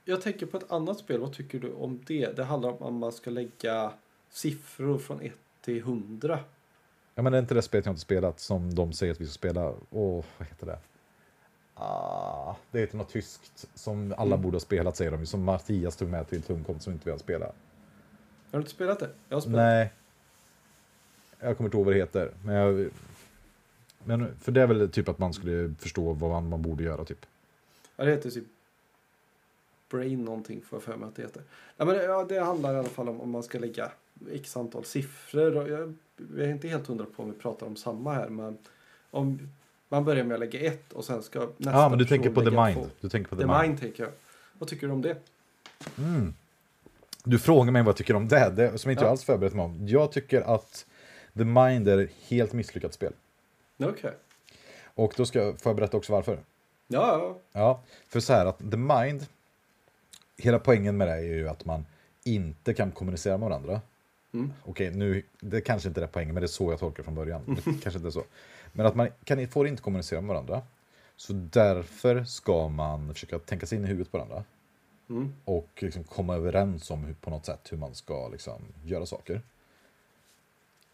Jag 0.05 0.21
tänker 0.21 0.45
på 0.45 0.57
ett 0.57 0.71
annat 0.71 0.99
spel. 0.99 1.19
Vad 1.19 1.33
tycker 1.33 1.59
du 1.59 1.71
om 1.73 2.01
det? 2.07 2.35
Det 2.35 2.43
handlar 2.43 2.69
om 2.69 2.83
att 2.83 2.93
man 2.93 3.11
ska 3.11 3.29
lägga 3.31 3.91
siffror 4.29 4.97
från 4.97 5.21
1 5.21 5.33
till 5.61 5.77
100. 5.77 6.39
Ja 7.15 7.21
men 7.23 7.31
det 7.31 7.37
är 7.37 7.41
inte 7.41 7.53
det 7.53 7.61
spelet 7.61 7.85
jag 7.85 7.91
inte 7.93 8.01
spelat 8.01 8.39
som 8.39 8.75
de 8.75 8.93
säger 8.93 9.13
att 9.13 9.21
vi 9.21 9.25
ska 9.25 9.33
spela. 9.33 9.73
Åh, 9.91 10.25
vad 10.37 10.47
heter 10.47 10.65
det? 10.65 10.79
Ah, 11.77 12.55
det 12.71 12.79
heter 12.79 12.97
något 12.97 13.09
tyskt 13.09 13.67
som 13.73 14.13
alla 14.17 14.35
Mm. 14.35 14.41
borde 14.41 14.55
ha 14.55 14.59
spelat 14.59 14.97
säger 14.97 15.11
de 15.11 15.19
ju. 15.19 15.25
Som 15.25 15.43
Mattias 15.43 15.95
tog 15.95 16.09
med 16.09 16.29
till 16.29 16.41
Tumkom 16.41 16.79
som 16.79 16.93
inte 16.93 17.05
vi 17.05 17.11
har 17.11 17.17
spelat. 17.17 17.55
Har 18.51 18.51
du 18.51 18.57
inte 18.57 18.71
spelat 18.71 18.99
det? 18.99 19.09
Jag 19.29 19.35
har 19.35 19.41
spelat. 19.41 19.57
Nej. 19.57 19.93
Jag 21.39 21.57
kommer 21.57 21.67
inte 21.67 21.77
ihåg 21.77 21.85
vad 21.85 21.95
det 21.95 21.99
heter. 21.99 22.31
Men, 22.43 22.55
jag, 22.55 22.89
men 24.03 24.35
för 24.39 24.51
det 24.51 24.61
är 24.61 24.67
väl 24.67 24.89
typ 24.91 25.09
att 25.09 25.19
man 25.19 25.33
skulle 25.33 25.75
förstå 25.79 26.13
vad 26.13 26.29
man, 26.31 26.49
man 26.49 26.61
borde 26.61 26.83
göra 26.83 27.05
typ. 27.05 27.25
Ja, 27.95 28.05
det 28.05 28.11
heter 28.11 28.29
typ 28.29 28.45
Brain 29.89 30.25
någonting 30.25 30.61
får 30.61 30.75
jag 30.77 30.83
för 30.83 30.97
mig 30.97 31.07
att 31.07 31.15
det 31.15 31.21
heter. 31.21 31.43
Ja, 31.77 31.85
men 31.85 31.95
det, 31.95 32.03
ja, 32.03 32.25
det 32.29 32.39
handlar 32.39 32.73
i 32.73 32.77
alla 32.77 32.87
fall 32.89 33.09
om 33.09 33.21
om 33.21 33.29
man 33.31 33.43
ska 33.43 33.59
lägga 33.59 33.91
x 34.31 34.57
antal 34.57 34.85
siffror. 34.85 35.69
Jag, 35.69 35.69
jag 36.37 36.47
är 36.47 36.51
inte 36.51 36.67
helt 36.67 36.87
hundra 36.87 37.05
på 37.05 37.23
om 37.23 37.31
vi 37.31 37.37
pratar 37.37 37.67
om 37.67 37.75
samma 37.75 38.13
här. 38.13 38.29
Men 38.29 38.57
om 39.11 39.39
man 39.89 40.05
börjar 40.05 40.23
med 40.23 40.33
att 40.33 40.39
lägga 40.39 40.59
ett 40.59 40.93
och 40.93 41.05
sen 41.05 41.23
ska 41.23 41.39
nästa 41.57 41.71
Ja, 41.71 41.89
men 41.89 41.97
du 41.97 42.05
tänker 42.05 42.29
på 42.29 42.41
The 42.41 42.51
Mind. 42.51 42.73
två. 42.75 42.87
Du 43.01 43.09
tänker 43.09 43.29
på 43.29 43.35
The, 43.35 43.41
The 43.41 43.47
Mind. 43.47 43.61
Mind 43.61 43.79
tänker 43.79 44.03
jag. 44.03 44.11
Vad 44.59 44.69
tycker 44.69 44.87
du 44.87 44.93
om 44.93 45.01
det? 45.01 45.17
Mm. 45.97 46.33
Du 47.23 47.39
frågar 47.39 47.71
mig 47.71 47.81
vad 47.81 47.89
jag 47.89 47.95
tycker 47.97 48.15
om 48.15 48.27
det, 48.27 48.49
det 48.49 48.77
som 48.77 48.91
inte 48.91 49.01
Ja. 49.03 49.05
jag 49.05 49.11
alls 49.11 49.23
förberett 49.23 49.53
mig 49.53 49.65
om. 49.65 49.87
Jag 49.87 50.11
tycker 50.11 50.41
att 50.41 50.85
The 51.37 51.43
Mind 51.45 51.87
är 51.87 51.97
ett 51.97 52.11
helt 52.27 52.53
misslyckat 52.53 52.93
spel. 52.93 53.13
Okej. 53.77 54.11
Och 54.95 55.13
då 55.17 55.25
ska 55.25 55.39
jag, 55.39 55.59
får 55.61 55.69
jag 55.69 55.75
berätta 55.75 55.97
också 55.97 56.13
varför. 56.13 56.39
Ja, 56.87 57.17
ja. 57.17 57.37
Ja, 57.51 57.81
för 58.07 58.19
så 58.19 58.33
här 58.33 58.45
att 58.45 58.57
The 58.71 58.77
Mind, 58.77 59.25
hela 60.37 60.59
poängen 60.59 60.97
med 60.97 61.07
det 61.07 61.13
är 61.13 61.19
ju 61.21 61.49
att 61.49 61.65
man 61.65 61.85
inte 62.23 62.73
kan 62.73 62.91
kommunicera 62.91 63.37
med 63.37 63.49
varandra. 63.49 63.81
Mm. 64.33 64.53
Okej, 64.63 64.91
nu, 64.91 65.23
det 65.39 65.61
kanske 65.61 65.87
inte 65.87 66.03
är 66.03 66.07
poängen, 66.07 66.33
men 66.33 66.41
det 66.41 66.45
är 66.45 66.47
så 66.47 66.71
jag 66.71 66.79
tolkar 66.79 67.03
från 67.03 67.15
början. 67.15 67.41
Det 67.45 67.61
kanske 67.83 67.89
inte 67.97 68.07
är 68.07 68.11
så. 68.11 68.23
Men 68.75 68.85
att 68.85 68.95
man 68.95 69.09
kan, 69.23 69.47
får 69.47 69.67
inte 69.67 69.81
kommunicera 69.81 70.21
med 70.21 70.27
varandra. 70.27 70.61
Så 71.15 71.33
därför 71.33 72.23
ska 72.23 72.67
man 72.67 73.13
försöka 73.13 73.39
tänka 73.39 73.65
sig 73.65 73.77
in 73.77 73.85
i 73.85 73.87
huvudet 73.87 74.11
på 74.11 74.17
varandra. 74.17 74.43
Mm. 75.09 75.33
Och 75.45 75.69
liksom 75.75 76.03
komma 76.03 76.35
överens 76.35 76.91
om 76.91 77.03
hur, 77.03 77.13
på 77.13 77.29
något 77.29 77.45
sätt 77.45 77.71
hur 77.71 77.77
man 77.77 77.95
ska 77.95 78.27
liksom, 78.27 78.61
göra 78.85 79.05
saker. 79.05 79.41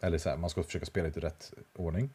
Eller 0.00 0.18
så 0.18 0.28
här, 0.28 0.36
man 0.36 0.50
ska 0.50 0.62
försöka 0.62 0.86
spela 0.86 1.08
i 1.08 1.10
rätt 1.10 1.52
ordning. 1.76 2.10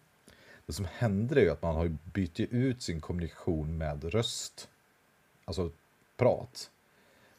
Det 0.66 0.74
som 0.74 0.88
händer 0.94 1.36
är 1.36 1.42
ju 1.42 1.50
att 1.50 1.62
man 1.62 1.76
har 1.76 1.98
bytt 2.14 2.40
ut 2.40 2.82
sin 2.82 3.02
kommunikation 3.02 3.78
med 3.78 4.04
röst. 4.04 4.70
Alltså 5.46 5.72
prat. 6.18 6.72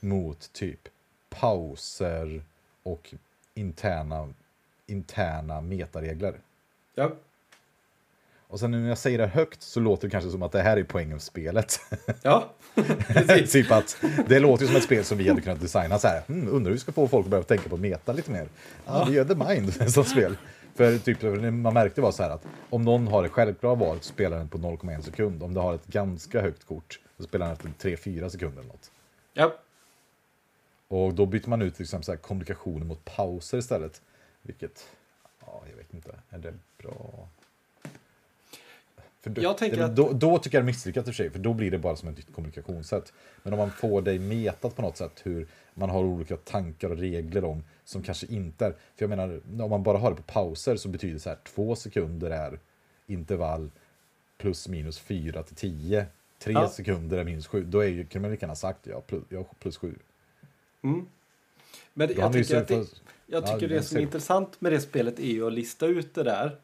Mot 0.01 0.53
typ 0.53 0.89
pauser 1.29 2.43
och 2.83 3.15
interna, 3.55 4.35
interna 4.87 5.61
metaregler. 5.61 6.41
Ja. 6.95 7.13
Och 8.49 8.61
sen 8.61 8.70
när 8.70 8.89
jag 8.89 8.99
säger 8.99 9.19
det 9.19 9.27
högt 9.27 9.62
så 9.62 9.81
låter 9.81 10.07
det 10.09 10.11
kanske 10.11 10.31
som 10.31 10.43
att 10.43 10.53
det 10.53 10.62
här 10.62 10.77
är 10.77 10.85
poängen 10.85 11.11
med 11.12 11.23
spelet. 11.23 11.81
Ja, 12.23 12.55
precis. 13.09 13.53
typ 13.53 13.73
att 13.73 13.97
det 14.29 14.39
låter 14.39 14.65
ju 14.65 14.69
som 14.69 14.77
ett 14.77 14.83
spel 14.83 15.05
som 15.05 15.19
vi 15.19 15.29
hade 15.29 15.41
kunnat 15.41 15.61
designa 15.61 15.99
så 15.99 16.09
här. 16.09 16.23
Hmm, 16.27 16.49
undrar 16.49 16.70
hur 16.70 16.75
vi 16.75 16.79
ska 16.79 16.93
få 16.93 17.09
folk 17.09 17.25
att 17.25 17.31
börja 17.31 17.43
tänka 17.43 17.69
på 17.69 17.77
meta 17.77 18.12
lite 18.12 18.31
mer. 18.31 18.49
Ja, 18.87 19.07
vi 19.09 19.15
gör 19.15 19.25
The 19.25 19.35
Mind 19.35 19.91
som 19.93 20.05
spel. 20.05 20.37
För 20.75 20.99
typ, 20.99 21.23
man 21.53 21.75
märkte 21.75 22.01
var 22.01 22.12
så 22.12 22.23
här 22.23 22.31
att 22.31 22.47
om 22.70 22.83
någon 22.83 23.09
har 23.09 23.23
det 23.23 23.29
självklara 23.29 23.75
valet 23.75 24.05
så 24.05 24.12
spelar 24.12 24.39
den 24.39 24.49
på 24.49 24.59
0,1 24.59 25.01
sekund. 25.01 25.43
Om 25.43 25.55
det 25.55 25.61
har 25.61 25.75
ett 25.75 25.87
ganska 25.87 26.41
högt 26.41 26.65
kort 26.65 27.01
så 27.16 27.23
spelar 27.23 27.47
den 27.47 27.53
efter 27.53 27.89
3-4 27.91 28.29
sekunder 28.29 28.59
eller 28.59 28.69
något. 28.69 28.91
Ja. 29.35 29.55
Och 30.89 31.15
då 31.15 31.27
byter 31.27 31.49
man 31.49 31.62
ut 31.62 31.75
till 31.75 31.83
exempel 31.83 32.05
så 32.05 32.12
här 32.12 32.19
kommunikation 32.19 32.87
mot 32.87 33.05
pauser 33.05 33.59
istället. 33.59 34.03
Vilket, 34.43 34.89
ja, 35.41 35.62
jag 35.70 35.77
vet 35.77 35.95
inte, 35.95 36.11
är 36.31 36.39
det 36.39 36.55
bra? 36.83 37.29
För 39.35 39.43
då, 39.43 39.55
det, 39.77 39.85
att- 39.85 39.97
då, 39.97 40.13
då 40.13 40.39
tycker 40.39 40.59
jag 40.59 40.65
det 40.65 40.65
är 40.65 40.73
misslyckat 40.73 41.01
i 41.01 41.11
och 41.11 41.15
för 41.15 41.23
sig, 41.23 41.31
för 41.31 41.39
då 41.39 41.53
blir 41.55 41.71
det 41.71 41.79
bara 41.79 41.97
som 41.97 42.09
ett 42.09 42.17
nytt 42.17 42.33
kommunikationssätt. 42.35 43.13
Men 43.43 43.53
om 43.53 43.59
man 43.59 43.71
får 43.71 44.03
dig 44.03 44.19
metat 44.19 44.77
på 44.77 44.83
något 44.83 44.97
sätt 44.97 45.21
hur 45.25 45.49
man 45.75 45.91
har 45.91 46.05
olika 46.05 46.37
tankar 46.37 46.91
och 46.91 46.97
regler 46.99 47.45
om 47.45 47.65
som 47.85 48.03
kanske 48.03 48.27
inte 48.27 48.67
är, 48.67 48.71
för 48.71 48.79
jag 48.97 49.09
menar, 49.09 49.41
om 49.63 49.71
man 49.71 49.83
bara 49.83 49.99
har 49.99 50.11
det 50.11 50.17
på 50.17 50.23
pauser 50.23 50.77
så 50.77 50.89
betyder 50.89 51.15
det 51.15 51.21
så 51.21 51.29
här 51.29 51.39
två 51.45 51.77
sekunder 51.77 52.31
är 52.31 52.59
intervall 53.07 53.71
plus 54.39 54.69
minus 54.69 54.99
4 54.99 55.43
till 55.43 55.57
10. 55.57 56.07
Tre 56.39 56.53
Ja. 56.53 56.69
sekunder 56.69 57.19
är 57.19 57.25
minus 57.25 57.47
7. 57.47 57.65
Då 57.65 57.81
är 57.81 57.87
ju, 57.89 58.07
kan 58.07 58.23
man 58.23 58.31
lika 58.31 58.45
gärna 58.47 58.55
sagt 58.55 58.87
ja, 58.87 59.01
plus, 59.01 59.23
ja, 59.29 59.45
plus 59.59 59.77
7. 59.77 59.95
Mm. 60.83 61.07
Men 61.95 62.09
jag 62.17 62.33
tycker, 62.33 62.57
att 62.57 62.69
det, 62.69 62.75
jag 63.27 63.43
Ja, 63.43 63.47
tycker 63.55 63.69
det 63.69 63.75
det 63.75 63.83
som 63.83 63.97
är 63.99 64.03
intressant 64.03 64.61
med 64.61 64.73
det 64.73 64.81
spelet 64.81 65.19
är 65.19 65.23
ju 65.27 65.47
att 65.47 65.53
lista 65.53 65.87
ut 65.87 66.15
det 66.15 66.23
där. 66.23 66.59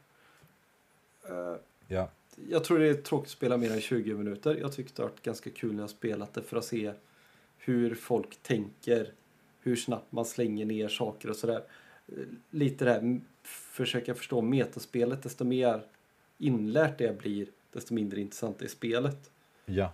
Eh, 1.29 1.57
Ja. 1.89 2.09
Jag 2.51 2.65
tror 2.65 2.79
det 2.79 2.89
är 2.89 2.95
tråkigt 2.95 3.27
att 3.27 3.31
spela 3.31 3.57
mer 3.57 3.71
än 3.71 3.81
20 3.81 4.15
minuter. 4.15 4.57
Jag 4.61 4.73
tyckte 4.73 4.93
det 4.97 5.03
har 5.03 5.11
varit 5.11 5.23
ganska 5.23 5.51
kul 5.51 5.75
när 5.75 5.83
jag 5.83 5.91
spelat 5.91 6.35
det 6.35 6.43
för 6.43 6.57
att 6.57 6.65
se 6.65 6.93
hur 7.59 7.95
folk 7.95 8.43
tänker, 8.43 9.13
hur 9.61 9.77
snabbt 9.77 10.13
man 10.13 10.25
slänger 10.25 10.67
ner 10.67 10.89
saker 10.89 11.31
och 11.31 11.37
sådär. 11.37 11.63
Lite 12.51 12.85
det 12.85 12.91
här, 12.91 13.21
försöka 13.43 14.15
förstå 14.15 14.43
metaspelet. 14.43 15.23
Desto 15.23 15.45
mer 15.45 15.87
inlärt 16.39 16.99
det 16.99 17.19
blir, 17.19 17.47
desto 17.73 17.95
mindre 17.95 18.21
intressant 18.21 18.63
är 18.63 18.69
spelet. 18.69 19.31
Ja, 19.67 19.93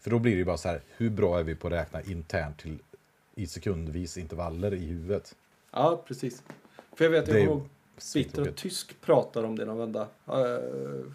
för 0.00 0.10
då 0.10 0.18
blir 0.18 0.32
det 0.32 0.38
ju 0.38 0.44
bara 0.44 0.56
så 0.56 0.68
här, 0.68 0.82
hur 0.96 1.10
bra 1.10 1.38
är 1.38 1.44
vi 1.44 1.54
på 1.54 1.66
att 1.66 1.72
räkna 1.72 2.02
internt 2.02 2.58
till 2.58 2.78
i 3.34 3.46
sekundvis 3.46 4.18
intervaller 4.18 4.74
i 4.74 4.86
huvudet? 4.86 5.36
Ja, 5.70 6.04
precis. 6.06 6.42
För 6.96 7.04
jag 7.04 7.10
vet, 7.10 7.26
Det 7.26 7.32
jag 7.32 7.46
kommer 7.46 7.60
ihåg 7.60 7.68
Bitter 8.14 8.48
och. 8.48 8.56
Tysk 8.56 9.00
pratar 9.00 9.44
om 9.44 9.58
det 9.58 9.64
någon 9.64 9.78
vända. 9.78 10.00
Uh, 10.00 10.06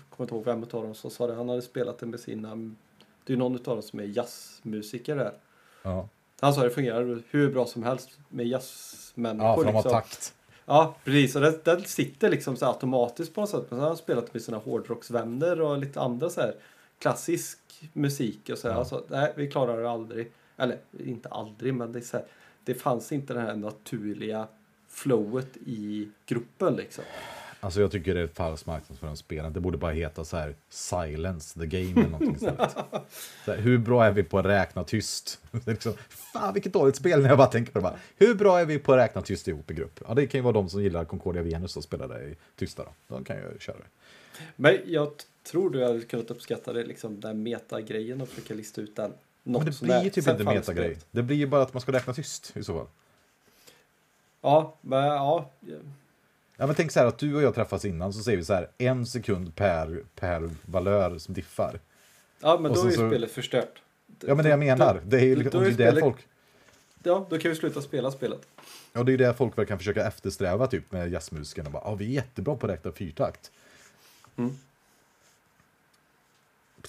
kommer 0.10 0.20
inte 0.20 0.36
ihåg 0.36 0.46
vem 0.46 0.64
av 0.64 0.70
dem 0.70 0.96
som 0.96 1.12
sa 1.12 1.28
det. 1.28 1.34
Han 1.34 1.50
hade 1.50 1.62
spelat 1.62 2.00
det 2.00 2.06
med 2.06 2.20
sina... 2.20 2.76
Det 3.24 3.34
är 3.34 3.38
någon 3.38 3.56
av 3.56 3.62
dem 3.62 3.82
som 3.82 4.00
är 4.00 4.04
jazzmusiker 4.04 5.16
där. 5.16 5.34
Ja, 5.84 6.08
Han 6.40 6.54
sa 6.54 6.64
det 6.64 6.70
fungerar 6.70 7.22
hur 7.30 7.52
bra 7.52 7.66
som 7.66 7.84
helst 7.84 8.10
med 8.30 8.48
jazzmänniskor. 8.48 9.48
ja 9.48 9.56
för 9.56 9.64
de 9.64 9.72
har 9.72 9.84
liksom. 9.84 9.92
takt. 9.92 10.34
Ja, 10.66 10.96
precis. 11.04 11.36
Och 11.36 11.42
den, 11.42 11.60
den 11.64 11.84
sitter 11.84 12.30
liksom 12.30 12.56
så 12.56 12.66
automatiskt 12.66 13.34
på 13.34 13.42
något 13.42 13.50
sätt. 13.50 13.60
Men 13.60 13.70
sen 13.70 13.80
har 13.80 13.88
han 13.88 13.98
spelat 13.98 14.34
med 14.34 14.44
sina 14.44 14.58
hårdrocksvänner 14.58 15.62
och 15.62 15.78
lite 15.78 16.02
andra 16.02 16.30
så 16.30 16.42
här 16.42 16.56
klassisk 17.00 17.60
musik 17.94 18.50
och 18.50 18.58
så 18.58 18.68
här. 18.68 18.76
Ja. 18.76 18.80
Alltså, 18.80 19.04
nej, 19.08 19.34
vi 19.36 19.52
klarar 19.52 19.82
det 19.82 19.90
aldrig. 19.90 20.32
Eller 20.58 20.78
inte 21.00 21.30
aldrig, 21.30 21.74
men 21.74 21.92
det 21.92 22.00
är 22.00 22.04
så 22.04 22.18
här, 22.18 22.26
Det 22.64 22.76
fanns 22.76 23.12
inte 23.12 23.34
det 23.34 23.40
här 23.40 23.56
naturliga 23.56 24.48
flowet 24.94 25.58
i 25.66 26.10
gruppen 26.26 26.76
liksom. 26.76 27.04
Alltså 27.60 27.82
jag 27.82 27.92
tycker 27.92 28.16
det 28.16 28.22
är 28.22 28.28
falsk 28.28 28.66
marknadsföring 28.66 29.16
spelen. 29.18 29.54
Det 29.54 29.60
borde 29.60 29.78
bara 29.78 29.92
heta 29.92 30.26
så 30.26 30.38
här 30.38 30.56
Silence 30.70 31.60
the 31.60 31.66
game 31.66 31.92
eller 31.92 32.10
någonting 32.10 32.36
istället. 32.36 32.72
Så 33.46 33.52
här, 33.52 33.58
hur 33.58 33.78
bra 33.78 34.06
är 34.06 34.12
vi 34.12 34.24
på 34.24 34.40
att 34.40 34.46
räkna 34.46 34.84
tyst? 34.84 35.40
Det 35.52 35.68
liksom, 35.72 35.94
fan 36.10 36.54
vilket 36.54 36.74
dåligt 36.74 36.96
spel 36.96 37.22
när 37.22 37.30
jag 37.30 37.38
bara 37.38 37.48
tänker 37.48 37.72
på 37.72 37.80
det. 37.80 37.84
Bara, 37.84 38.00
hur 38.18 38.36
bra 38.36 38.60
är 38.60 38.66
vi 38.66 38.80
på 38.80 38.94
att 38.94 39.00
räkna 39.00 39.22
tyst 39.22 39.48
ihop 39.48 39.72
i 39.72 39.74
grupp? 39.74 40.00
Ja, 40.08 40.14
det 40.14 40.28
kan 40.28 40.38
ju 40.40 40.44
vara 40.44 40.54
de 40.54 40.70
som 40.70 40.84
gillar 40.84 41.06
Concordia 41.06 41.44
Venus 41.44 41.78
och 41.78 41.84
spelar 41.84 42.08
det 42.08 42.24
i 42.24 42.36
tysta 42.56 42.84
då. 42.84 43.16
De 43.16 43.24
kan 43.24 43.36
ju 43.38 43.60
köra 43.60 43.78
det. 43.78 43.86
Men 44.56 44.78
jag 44.86 45.12
tror 45.52 45.70
du 45.70 45.84
hade 45.86 46.02
kunnat 46.02 46.32
uppskatta 46.32 46.74
det, 46.74 46.84
liksom, 46.84 47.20
den 47.20 47.44
metagrejen 47.44 48.22
och 48.22 48.30
försöka 48.30 48.54
lista 48.54 48.82
ut 48.82 48.96
den. 48.96 49.14
Men 49.44 49.54
något 49.54 49.66
det 49.66 49.74
sånär. 49.74 49.94
blir 50.00 50.04
ju 50.04 50.10
typ 50.10 50.28
inte 50.28 50.44
metagrej. 50.44 50.90
det- 50.90 51.06
Det 51.12 51.24
blir 51.24 51.38
ju 51.38 51.48
bara 51.48 51.62
att 51.62 51.74
man 51.74 51.82
ska 51.82 51.92
räkna 51.92 52.14
tyst 52.14 52.52
i 52.58 52.64
så 52.64 52.74
fall. 52.78 52.88
Ja, 54.44 54.76
men 54.82 55.04
ja. 55.06 55.50
Ja, 56.58 56.66
men 56.68 56.76
tänk 56.76 56.92
så 56.92 57.00
här 57.00 57.08
att 57.08 57.18
du 57.18 57.36
och 57.36 57.42
jag 57.42 57.56
träffas 57.56 57.86
innan 57.86 58.14
så 58.14 58.24
säger 58.24 58.38
vi 58.38 58.44
så 58.44 58.54
här 58.54 58.68
en 58.78 59.06
sekund 59.06 59.56
per, 59.56 60.04
per 60.16 60.50
valör 60.66 61.18
som 61.18 61.34
diffar. 61.34 61.80
Ja, 62.42 62.58
men 62.62 62.72
Och 62.72 62.78
då 62.78 62.84
är 62.84 62.86
ju 62.86 62.92
så- 62.92 63.10
spelet 63.10 63.32
förstört. 63.32 63.82
Ja, 64.28 64.36
men 64.36 64.44
det 64.44 64.50
jag 64.50 64.60
menar. 64.60 65.02
Det 65.06 65.18
är 65.18 65.22
ju 65.26 65.36
då 65.36 65.42
liksom, 65.42 65.62
det 65.64 65.68
är 65.70 65.74
spelet- 65.74 66.00
folk, 66.04 66.28
Ja, 67.04 67.28
då 67.30 67.38
kan 67.38 67.50
vi 67.52 67.56
sluta 67.58 67.82
spela 67.82 68.12
spelet. 68.12 68.40
ja, 68.94 69.04
det 69.04 69.10
är 69.10 69.12
ju 69.14 69.18
det 69.18 69.34
folk 69.34 69.58
väl 69.58 69.66
kan 69.66 69.78
försöka 69.78 70.08
eftersträva 70.08 70.68
typ 70.68 70.92
med 70.92 71.12
jazzmusiken. 71.12 71.66
Och 71.66 71.72
bara, 71.72 71.84
ja, 71.86 71.96
vi 71.96 72.06
är 72.06 72.10
jättebra 72.10 72.56
på 72.56 72.66
att 72.66 72.72
räkna 72.72 72.92
fyrtakt. 72.92 73.52
Mm. 74.36 74.58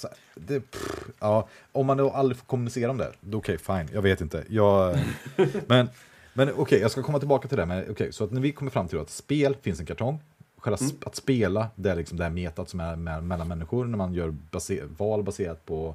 Här, 0.03 0.13
det, 0.35 0.61
pff, 0.61 1.05
ja, 1.21 1.49
om 1.73 1.87
man 1.87 1.97
då 1.97 2.11
aldrig 2.11 2.39
får 2.39 2.47
kommunicera 2.47 2.91
om 2.91 2.99
det, 2.99 3.13
då 3.21 3.39
okej, 3.39 3.59
fine, 3.59 3.89
jag 3.93 4.03
vet 4.03 4.21
inte. 4.21 4.45
Jag, 4.49 4.99
men 5.67 5.89
men 6.35 6.53
okej, 6.57 6.81
jag 6.81 6.91
ska 6.91 7.03
komma 7.03 7.19
tillbaka 7.19 7.49
till 7.49 7.59
det. 7.59 7.67
Men 7.67 7.91
okej, 7.91 8.13
så 8.13 8.25
att 8.25 8.33
när 8.33 8.41
vi 8.41 8.53
kommer 8.53 8.71
fram 8.71 8.89
till 8.89 8.99
att 8.99 9.11
spel 9.11 9.57
finns 9.63 9.81
en 9.81 9.87
kartong, 9.87 10.21
själva 10.57 10.79
Mm. 10.81 10.97
att 11.07 11.17
spela, 11.17 11.69
det 11.75 11.91
är 11.91 11.97
liksom 11.97 12.19
det 12.19 12.25
här 12.25 12.31
metat 12.31 12.69
som 12.69 12.81
är 12.81 12.97
mellan 13.21 13.49
människor 13.49 13.85
när 13.85 13.99
man 13.99 14.15
gör 14.15 14.31
base, 14.31 14.81
val 14.97 15.23
baserat 15.23 15.67
på 15.67 15.95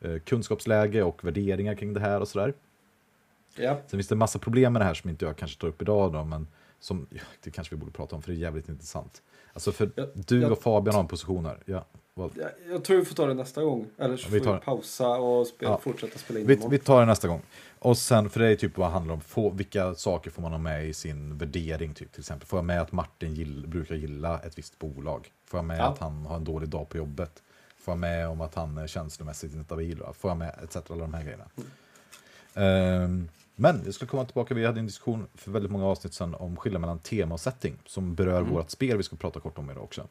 eh, 0.00 0.18
kunskapsläge 0.18 1.02
och 1.02 1.24
värderingar 1.24 1.74
kring 1.74 1.94
det 1.94 2.00
här 2.00 2.20
och 2.20 2.28
sådär. 2.28 2.54
Ja. 3.56 3.76
Sen 3.86 3.98
finns 3.98 4.08
det 4.08 4.14
en 4.14 4.18
massa 4.18 4.38
problem 4.38 4.72
med 4.72 4.82
det 4.82 4.86
här 4.86 4.94
som 4.94 5.10
inte 5.10 5.24
jag 5.24 5.36
kanske 5.36 5.60
tar 5.60 5.68
upp 5.68 5.82
idag 5.82 6.12
då, 6.12 6.24
men 6.24 6.46
som 6.80 7.06
ja, 7.10 7.20
det 7.42 7.50
kanske 7.50 7.74
vi 7.74 7.80
borde 7.80 7.92
prata 7.92 8.16
om 8.16 8.22
för 8.22 8.30
det 8.32 8.36
är 8.38 8.40
jävligt 8.40 8.68
intressant. 8.68 9.22
Alltså 9.52 9.72
för 9.72 9.90
Ja, 9.94 10.06
du 10.14 10.46
och 10.50 10.62
Fabian 10.62 10.94
har 10.94 11.02
en 11.02 11.08
position 11.08 11.46
här. 11.46 11.58
Ja, 11.64 11.84
vad? 12.14 12.30
Jag, 12.70 12.84
tror 12.84 12.98
vi 12.98 13.04
får 13.04 13.14
ta 13.14 13.26
det 13.26 13.34
nästa 13.34 13.62
gång. 13.62 13.86
Eller 13.98 14.16
så 14.16 14.30
vi 14.30 14.38
får 14.40 14.46
vi 14.46 14.52
det. 14.58 14.64
pausa 14.64 15.08
och 15.08 15.46
spela, 15.46 15.72
Ja. 15.72 15.78
fortsätta 15.78 16.18
spela 16.18 16.40
in 16.40 16.46
Vi, 16.46 16.58
vi 16.70 16.78
tar 16.78 17.00
det 17.00 17.06
nästa 17.06 17.28
gång. 17.28 17.42
Och 17.78 17.98
sen, 17.98 18.30
för 18.30 18.40
det 18.40 18.48
är 18.48 18.56
typ 18.56 18.76
vad 18.78 18.88
det 18.88 18.92
handlar 18.92 19.14
om, 19.14 19.20
få, 19.20 19.50
vilka 19.50 19.94
saker 19.94 20.30
får 20.30 20.42
man 20.42 20.52
ha 20.52 20.58
med 20.58 20.88
i 20.88 20.94
sin 20.94 21.38
värdering? 21.38 21.94
Typ, 21.94 22.12
till 22.12 22.20
exempel, 22.20 22.46
får 22.48 22.56
jag 22.58 22.64
med 22.64 22.80
att 22.82 22.92
Martin 22.92 23.34
gill, 23.34 23.64
brukar 23.68 23.94
gilla 23.94 24.38
ett 24.40 24.58
visst 24.58 24.78
bolag? 24.78 25.32
Får 25.46 25.58
jag 25.58 25.64
med 25.64 25.78
Ja. 25.78 25.84
att 25.84 25.98
han 25.98 26.26
har 26.26 26.36
en 26.36 26.44
dålig 26.44 26.68
dag 26.68 26.88
på 26.88 26.96
jobbet? 26.96 27.42
Får 27.78 27.92
jag 27.92 27.98
med 27.98 28.28
om 28.28 28.40
att 28.40 28.54
han 28.54 28.78
är 28.78 28.86
känslomässigt 28.86 29.54
instabil? 29.54 30.02
Får 30.18 30.30
jag 30.30 30.38
med, 30.38 30.54
etc. 30.64 30.76
Alla 30.90 31.00
de 31.00 31.14
här 31.14 31.22
grejerna. 31.22 31.44
Ehm, 32.54 33.28
men 33.56 33.82
jag 33.84 33.94
skulle 33.94 34.08
komma 34.08 34.24
tillbaka, 34.24 34.54
vi 34.54 34.66
hade 34.66 34.80
en 34.80 34.86
diskussion 34.86 35.26
för 35.34 35.50
väldigt 35.50 35.70
många 35.72 35.86
avsnitt 35.86 36.14
sedan 36.14 36.34
om 36.34 36.56
skillnaden 36.56 36.80
mellan 36.80 36.98
tema 36.98 37.34
och 37.34 37.40
setting 37.40 37.78
som 37.86 38.14
berör 38.14 38.40
Mm. 38.40 38.52
vårt 38.52 38.70
spel 38.70 38.96
vi 38.96 39.02
ska 39.02 39.16
prata 39.16 39.40
kort 39.40 39.58
om 39.58 39.70
idag 39.70 39.82
också. 39.84 40.06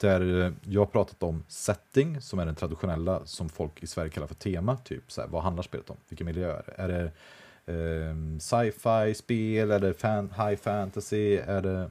Där 0.00 0.44
eh, 0.44 0.52
jag 0.62 0.80
har 0.80 0.86
pratat 0.86 1.22
om 1.22 1.44
setting 1.48 2.20
som 2.20 2.38
är 2.38 2.46
den 2.46 2.54
traditionella 2.54 3.26
som 3.26 3.48
folk 3.48 3.82
i 3.82 3.86
Sverige 3.86 4.10
kallar 4.10 4.26
för 4.26 4.34
tema. 4.34 4.76
Typ 4.76 5.12
så 5.12 5.20
här, 5.20 5.28
vad 5.28 5.42
handlar 5.42 5.62
spelet 5.62 5.90
om? 5.90 5.96
Vilka 6.08 6.24
miljöer? 6.24 6.74
Är 6.76 6.88
det 6.88 7.12
ehm, 7.74 8.40
sci-fi 8.40 9.14
spel? 9.14 9.70
Är 9.70 9.80
det 9.80 9.94
fan, 9.94 10.32
high 10.36 10.56
fantasy? 10.56 11.36
Är 11.36 11.62
det 11.62 11.90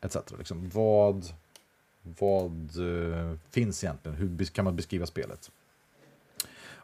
etc. 0.00 0.16
Liksom, 0.38 0.70
vad 0.74 1.24
vad 2.04 2.70
eh, 2.76 3.36
finns 3.50 3.84
egentligen? 3.84 4.16
Hur 4.16 4.44
kan 4.44 4.64
man 4.64 4.76
beskriva 4.76 5.06
spelet? 5.06 5.50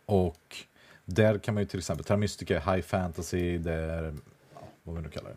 Och 0.05 0.57
där 1.05 1.39
kan 1.39 1.55
man 1.55 1.63
ju 1.63 1.67
till 1.67 1.79
exempel, 1.79 2.05
Terra 2.05 2.17
Mystica 2.17 2.61
är 2.61 2.75
high 2.75 2.87
fantasy, 2.87 3.59
det 3.59 3.73
är, 3.73 4.15
ja, 4.55 4.61
vad 4.83 4.97
vi 4.97 5.03
nu 5.03 5.09
kallar 5.09 5.31
det. 5.31 5.37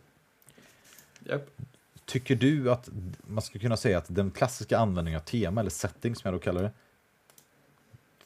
Yep. 1.32 1.50
Tycker 2.14 2.36
du 2.36 2.72
att 2.72 2.90
man 3.28 3.42
skulle 3.42 3.62
kunna 3.62 3.78
säga 3.78 3.98
att 3.98 4.06
den 4.08 4.32
klassiska 4.32 4.78
användningen 4.78 5.20
av 5.20 5.24
tema, 5.24 5.62
eller 5.62 5.70
setting 5.70 6.16
som 6.16 6.22
jag 6.28 6.34
då 6.34 6.44
kallar 6.44 6.64
det, 6.64 6.72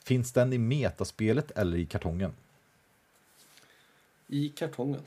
finns 0.03 0.33
den 0.33 0.53
i 0.53 0.57
metaspelet 0.57 1.51
eller 1.51 1.77
i 1.77 1.85
kartongen? 1.85 2.33
I 4.27 4.49
kartongen. 4.49 5.01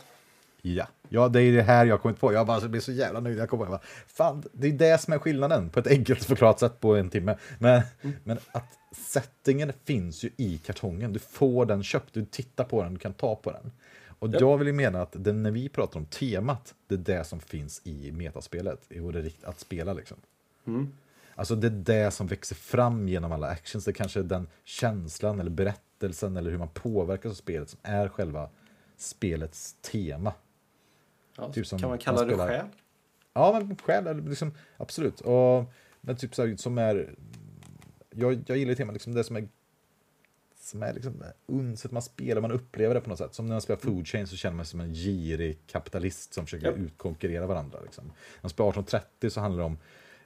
Ja. 0.62 0.86
ja, 1.08 1.28
det 1.28 1.42
är 1.42 1.52
det 1.52 1.62
här 1.62 1.86
jag 1.86 2.02
kommit 2.02 2.20
på. 2.20 2.32
Jag 2.32 2.46
bara 2.46 2.68
blir 2.68 2.80
så 2.80 2.92
jävla 2.92 3.20
nöjd. 3.20 3.38
Jag 3.38 3.50
kommer 3.50 3.66
bara, 3.66 3.80
Fan, 4.06 4.42
det 4.52 4.68
är 4.68 4.72
det 4.72 5.00
som 5.00 5.12
är 5.12 5.18
skillnaden 5.18 5.70
på 5.70 5.80
ett 5.80 5.86
enkelt 5.86 6.24
förklarat 6.24 6.60
sätt 6.60 6.80
på 6.80 6.96
en 6.96 7.10
timme. 7.10 7.36
Men, 7.58 7.82
mm. 8.02 8.16
men 8.24 8.38
att 8.52 8.78
settingen 8.92 9.72
finns 9.84 10.24
ju 10.24 10.30
i 10.36 10.58
kartongen. 10.58 11.12
Du 11.12 11.18
får 11.18 11.66
den 11.66 11.82
köpt, 11.82 12.14
du 12.14 12.24
tittar 12.24 12.64
på 12.64 12.82
den, 12.82 12.94
du 12.94 13.00
kan 13.00 13.14
ta 13.14 13.36
på 13.36 13.52
den. 13.52 13.72
Och 14.20 14.28
jag 14.32 14.58
vill 14.58 14.66
ju 14.66 14.72
mena 14.72 15.02
att 15.02 15.16
det, 15.18 15.32
när 15.32 15.50
vi 15.50 15.68
pratar 15.68 16.00
om 16.00 16.06
temat, 16.06 16.74
det 16.86 16.94
är 16.94 16.98
det 16.98 17.24
som 17.24 17.40
finns 17.40 17.80
i 17.84 18.12
metaspelet, 18.12 18.88
och 19.04 19.12
det 19.12 19.44
att 19.44 19.60
spela 19.60 19.92
liksom. 19.92 20.16
Mm. 20.66 20.92
Alltså 21.34 21.54
det 21.54 21.66
är 21.66 21.70
det 21.70 22.10
som 22.10 22.26
växer 22.26 22.54
fram 22.54 23.08
genom 23.08 23.32
alla 23.32 23.46
actions, 23.46 23.84
det 23.84 23.92
kanske 23.92 24.20
är 24.20 24.24
den 24.24 24.48
känslan 24.64 25.40
eller 25.40 25.50
berättelsen 25.50 26.36
eller 26.36 26.50
hur 26.50 26.58
man 26.58 26.68
påverkas 26.68 27.30
av 27.30 27.34
spelet 27.34 27.70
som 27.70 27.80
är 27.82 28.08
själva 28.08 28.48
spelets 28.96 29.76
tema. 29.80 30.32
Ja, 31.36 31.52
typ 31.52 31.66
som 31.66 31.78
kan 31.78 31.88
man 31.88 31.98
kalla 31.98 32.18
man 32.18 32.28
spelar... 32.28 32.46
det 32.46 32.58
själ? 32.58 32.66
Ja, 33.32 33.62
men 33.64 33.76
själ, 33.76 34.24
liksom, 34.24 34.52
absolut. 34.76 35.20
Och, 35.20 35.64
men 36.00 36.16
typ 36.16 36.34
så 36.34 36.46
här, 36.46 36.56
som 36.56 36.78
är, 36.78 37.14
jag, 38.10 38.44
jag 38.46 38.58
gillar 38.58 38.74
temat, 38.74 38.92
liksom 38.92 39.14
det 39.14 39.24
som 39.24 39.36
är 39.36 39.48
som 40.60 40.82
är 40.82 40.92
liksom 40.92 41.24
unset 41.46 41.92
man 41.92 42.02
spelar, 42.02 42.40
man 42.40 42.52
upplever 42.52 42.94
det 42.94 43.00
på 43.00 43.08
något 43.08 43.18
sätt. 43.18 43.34
Som 43.34 43.46
när 43.46 43.54
man 43.54 43.60
spelar 43.60 43.80
Food 43.80 44.06
Chain 44.06 44.26
så 44.26 44.36
känner 44.36 44.56
man 44.56 44.64
sig 44.66 44.70
som 44.70 44.80
en 44.80 44.94
girig 44.94 45.58
kapitalist 45.66 46.34
som 46.34 46.44
försöker 46.44 46.66
yep. 46.66 46.78
utkonkurrera 46.78 47.46
varandra. 47.46 47.78
Liksom. 47.84 48.04
När 48.04 48.42
man 48.42 48.50
spelar 48.50 48.68
1830 48.70 49.30
så 49.30 49.40
handlar 49.40 49.58
det 49.58 49.66
om 49.66 49.78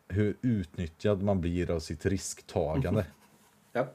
hur 0.08 0.36
utnyttjad 0.42 1.22
man 1.22 1.40
blir 1.40 1.70
av 1.70 1.80
sitt 1.80 2.06
risktagande. 2.06 3.00
Mm. 3.00 3.86
Yep. 3.86 3.94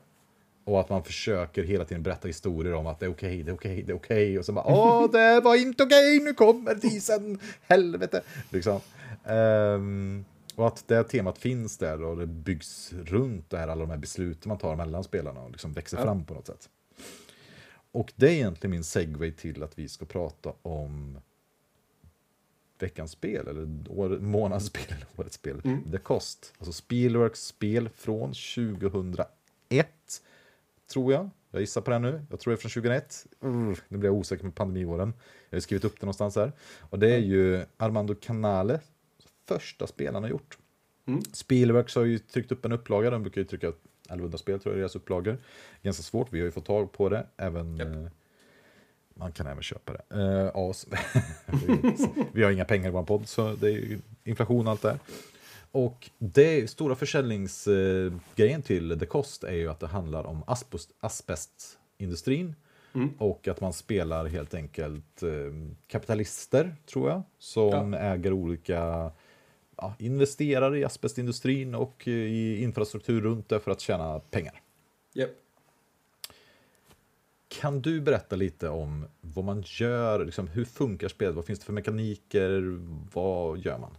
Och 0.64 0.80
att 0.80 0.90
man 0.90 1.04
försöker 1.04 1.64
hela 1.64 1.86
tiden 1.86 2.04
berätta 2.04 2.28
historier 2.28 2.74
om 2.74 2.88
att 2.88 3.00
det 3.00 3.06
är 3.06 3.12
okej, 3.12 3.28
okay, 3.30 3.44
det 3.44 3.52
är 3.52 3.56
okej, 3.56 3.72
okay, 3.72 3.84
det 3.84 3.92
är 3.92 3.96
okej. 3.96 4.26
Okay. 4.26 4.38
Och 4.38 4.46
så 4.46 4.54
bara 4.54 4.66
åh, 4.66 5.12
det 5.12 5.42
var 5.42 5.56
inte 5.56 5.84
okej, 5.84 6.20
nu 6.20 6.34
kommer 6.34 6.76
tisen, 6.76 7.40
helvete. 7.62 8.22
Liksom. 8.50 8.80
Um, 9.26 10.26
och 10.60 10.68
att 10.68 10.88
det 10.88 11.04
temat 11.04 11.38
finns 11.38 11.78
där 11.78 12.04
och 12.04 12.18
det 12.18 12.28
byggs 12.28 12.94
runt 12.94 13.50
det 13.50 13.58
här, 13.58 13.68
alla 13.68 13.82
de 13.82 13.90
här 13.90 13.98
besluten 13.98 14.50
man 14.50 14.58
tar 14.58 14.76
mellan 14.76 15.04
spelarna 15.04 15.42
och 15.42 15.52
liksom 15.52 15.74
växer 15.74 15.98
ja. 15.98 16.04
fram 16.04 16.26
på 16.26 16.34
något 16.34 16.48
sätt. 16.48 16.70
Och 17.92 18.14
det 18.16 18.28
är 18.28 18.32
egentligen 18.32 18.72
min 18.72 18.84
segway 18.84 19.32
till 19.32 19.64
att 19.64 19.80
vi 19.80 19.90
ska 19.90 20.06
prata 20.06 20.54
om 20.62 21.20
veckans 22.80 23.12
spel, 23.12 23.48
eller 23.48 23.68
år, 23.90 24.10
månadens 24.10 24.66
spel, 24.66 24.84
eller 24.88 25.06
årets 25.16 25.36
spel. 25.36 25.62
Mm. 25.64 25.92
The 25.92 25.98
Cost, 25.98 26.54
alltså 26.58 26.74
Spielworks 26.74 27.46
spel 27.46 27.90
från 27.90 28.34
2001, 28.34 29.88
tror 30.94 31.14
jag. 31.14 31.30
Jag 31.52 31.62
gissar 31.62 31.82
på 31.82 31.92
det 31.92 32.00
nu. 32.00 32.26
Jag 32.30 32.40
tror 32.40 32.52
det 32.52 32.56
är 32.56 32.62
från 32.62 32.72
2001. 32.72 33.28
Uh, 33.44 33.78
nu 33.88 33.98
blir 33.98 34.10
jag 34.10 34.18
osäker 34.18 34.44
med 34.44 34.56
pandemiåren. 34.56 35.14
Jag 35.50 35.56
har 35.56 35.62
skrivit 35.62 35.86
upp 35.86 36.00
det 36.00 36.06
någonstans 36.06 36.36
här. 36.36 36.52
Och 36.80 37.00
det 37.00 37.14
är 37.14 37.20
ju 37.20 37.66
Armando 37.78 38.16
Canale 38.16 38.80
första 39.50 39.88
spelarna 39.88 40.28
har 40.28 40.30
gjort. 40.30 40.58
Mm. 41.06 41.22
Spielworks 41.34 41.96
har 41.96 42.04
ju 42.04 42.20
tryckt 42.20 42.52
upp 42.52 42.66
en 42.66 42.72
upplaga, 42.72 43.10
de 43.10 43.22
brukar 43.24 43.42
ju 43.42 43.48
trycka 43.48 43.68
1100 43.68 44.38
spel 44.38 44.60
tror 44.60 44.76
jag 44.76 44.82
deras 44.82 44.96
upplagor. 44.96 45.38
Ganska 45.82 46.04
svårt, 46.04 46.28
vi 46.34 46.40
har 46.40 46.46
ju 46.46 46.52
fått 46.52 46.66
tag 46.66 46.92
på 46.92 47.10
det. 47.10 47.28
Även, 47.38 47.80
yep. 47.80 47.88
eh, 47.88 48.12
man 49.14 49.32
kan 49.32 49.48
även 49.48 49.64
köpa 49.64 49.94
det 49.94 50.22
eh, 50.22 50.58
oss. 50.58 50.88
vi 52.32 52.44
har 52.44 52.52
inga 52.52 52.66
pengar 52.66 52.88
i 52.88 52.92
vår 52.92 53.04
podd, 53.04 53.28
så 53.28 53.54
det 53.54 53.68
är 53.68 53.72
ju 53.72 54.00
inflation 54.24 54.68
och 54.68 54.72
allt 54.72 54.82
det 54.82 55.00
Och 55.72 56.10
det 56.18 56.70
stora 56.70 56.96
försäljningsgrejen 56.96 58.62
till 58.62 59.00
The 59.00 59.06
Cost 59.06 59.44
är 59.44 59.54
ju 59.54 59.70
att 59.70 59.80
det 59.80 59.88
handlar 59.88 60.24
om 60.24 60.44
asbestindustrin. 61.00 62.56
Mm. 62.94 63.10
Och 63.18 63.48
att 63.48 63.62
man 63.62 63.74
spelar 63.74 64.26
helt 64.26 64.54
enkelt 64.54 65.24
eh, 65.24 65.30
kapitalister, 65.88 66.76
tror 66.86 67.10
jag, 67.10 67.22
som 67.40 67.94
ja. 67.94 68.00
äger 68.00 68.34
olika 68.34 69.12
ja, 69.82 69.94
investerar 70.00 70.76
i 70.76 70.84
asbestindustrin 70.84 71.76
och 71.76 72.08
i 72.08 72.64
infrastruktur 72.64 73.22
runt 73.22 73.50
det 73.50 73.60
för 73.60 73.72
att 73.72 73.80
tjäna 73.80 74.20
pengar. 74.20 74.62
Yep. 75.14 75.30
Kan 77.48 77.82
du 77.82 78.02
berätta 78.02 78.36
lite 78.36 78.70
om 78.70 79.06
vad 79.22 79.46
man 79.46 79.64
gör, 79.66 80.26
liksom, 80.26 80.48
hur 80.48 80.66
funkar 80.66 81.08
spelet, 81.08 81.36
vad 81.36 81.46
finns 81.46 81.60
det 81.60 81.66
för 81.66 81.74
mekaniker, 81.74 82.80
vad 83.14 83.58
gör 83.58 83.78
man? 83.78 83.98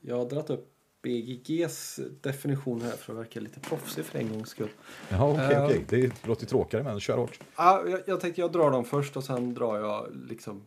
Jag 0.00 0.16
har 0.16 0.24
dragit 0.30 0.50
upp 0.50 0.68
BGGs 1.02 2.00
definition 2.20 2.80
här 2.80 2.90
för 2.90 3.12
att 3.12 3.18
verka 3.18 3.40
lite 3.40 3.60
proffsig 3.60 4.04
för 4.04 4.18
en 4.18 4.32
gångs 4.32 4.48
skull. 4.48 4.68
Ja, 5.08 5.30
okej, 5.30 5.46
okay, 5.46 5.56
uh, 5.56 5.64
okej. 5.64 5.84
Okay. 5.84 6.00
Det 6.00 6.26
låter 6.26 6.46
tråkigare, 6.46 6.84
men 6.84 7.00
kör 7.00 7.16
hårt. 7.16 7.40
Uh, 7.40 7.90
jag, 7.90 8.00
jag 8.06 8.20
tänkte 8.20 8.40
jag 8.40 8.52
drar 8.52 8.70
dem 8.70 8.84
först 8.84 9.16
och 9.16 9.24
sen 9.24 9.54
drar 9.54 9.78
jag 9.78 10.06
liksom 10.28 10.66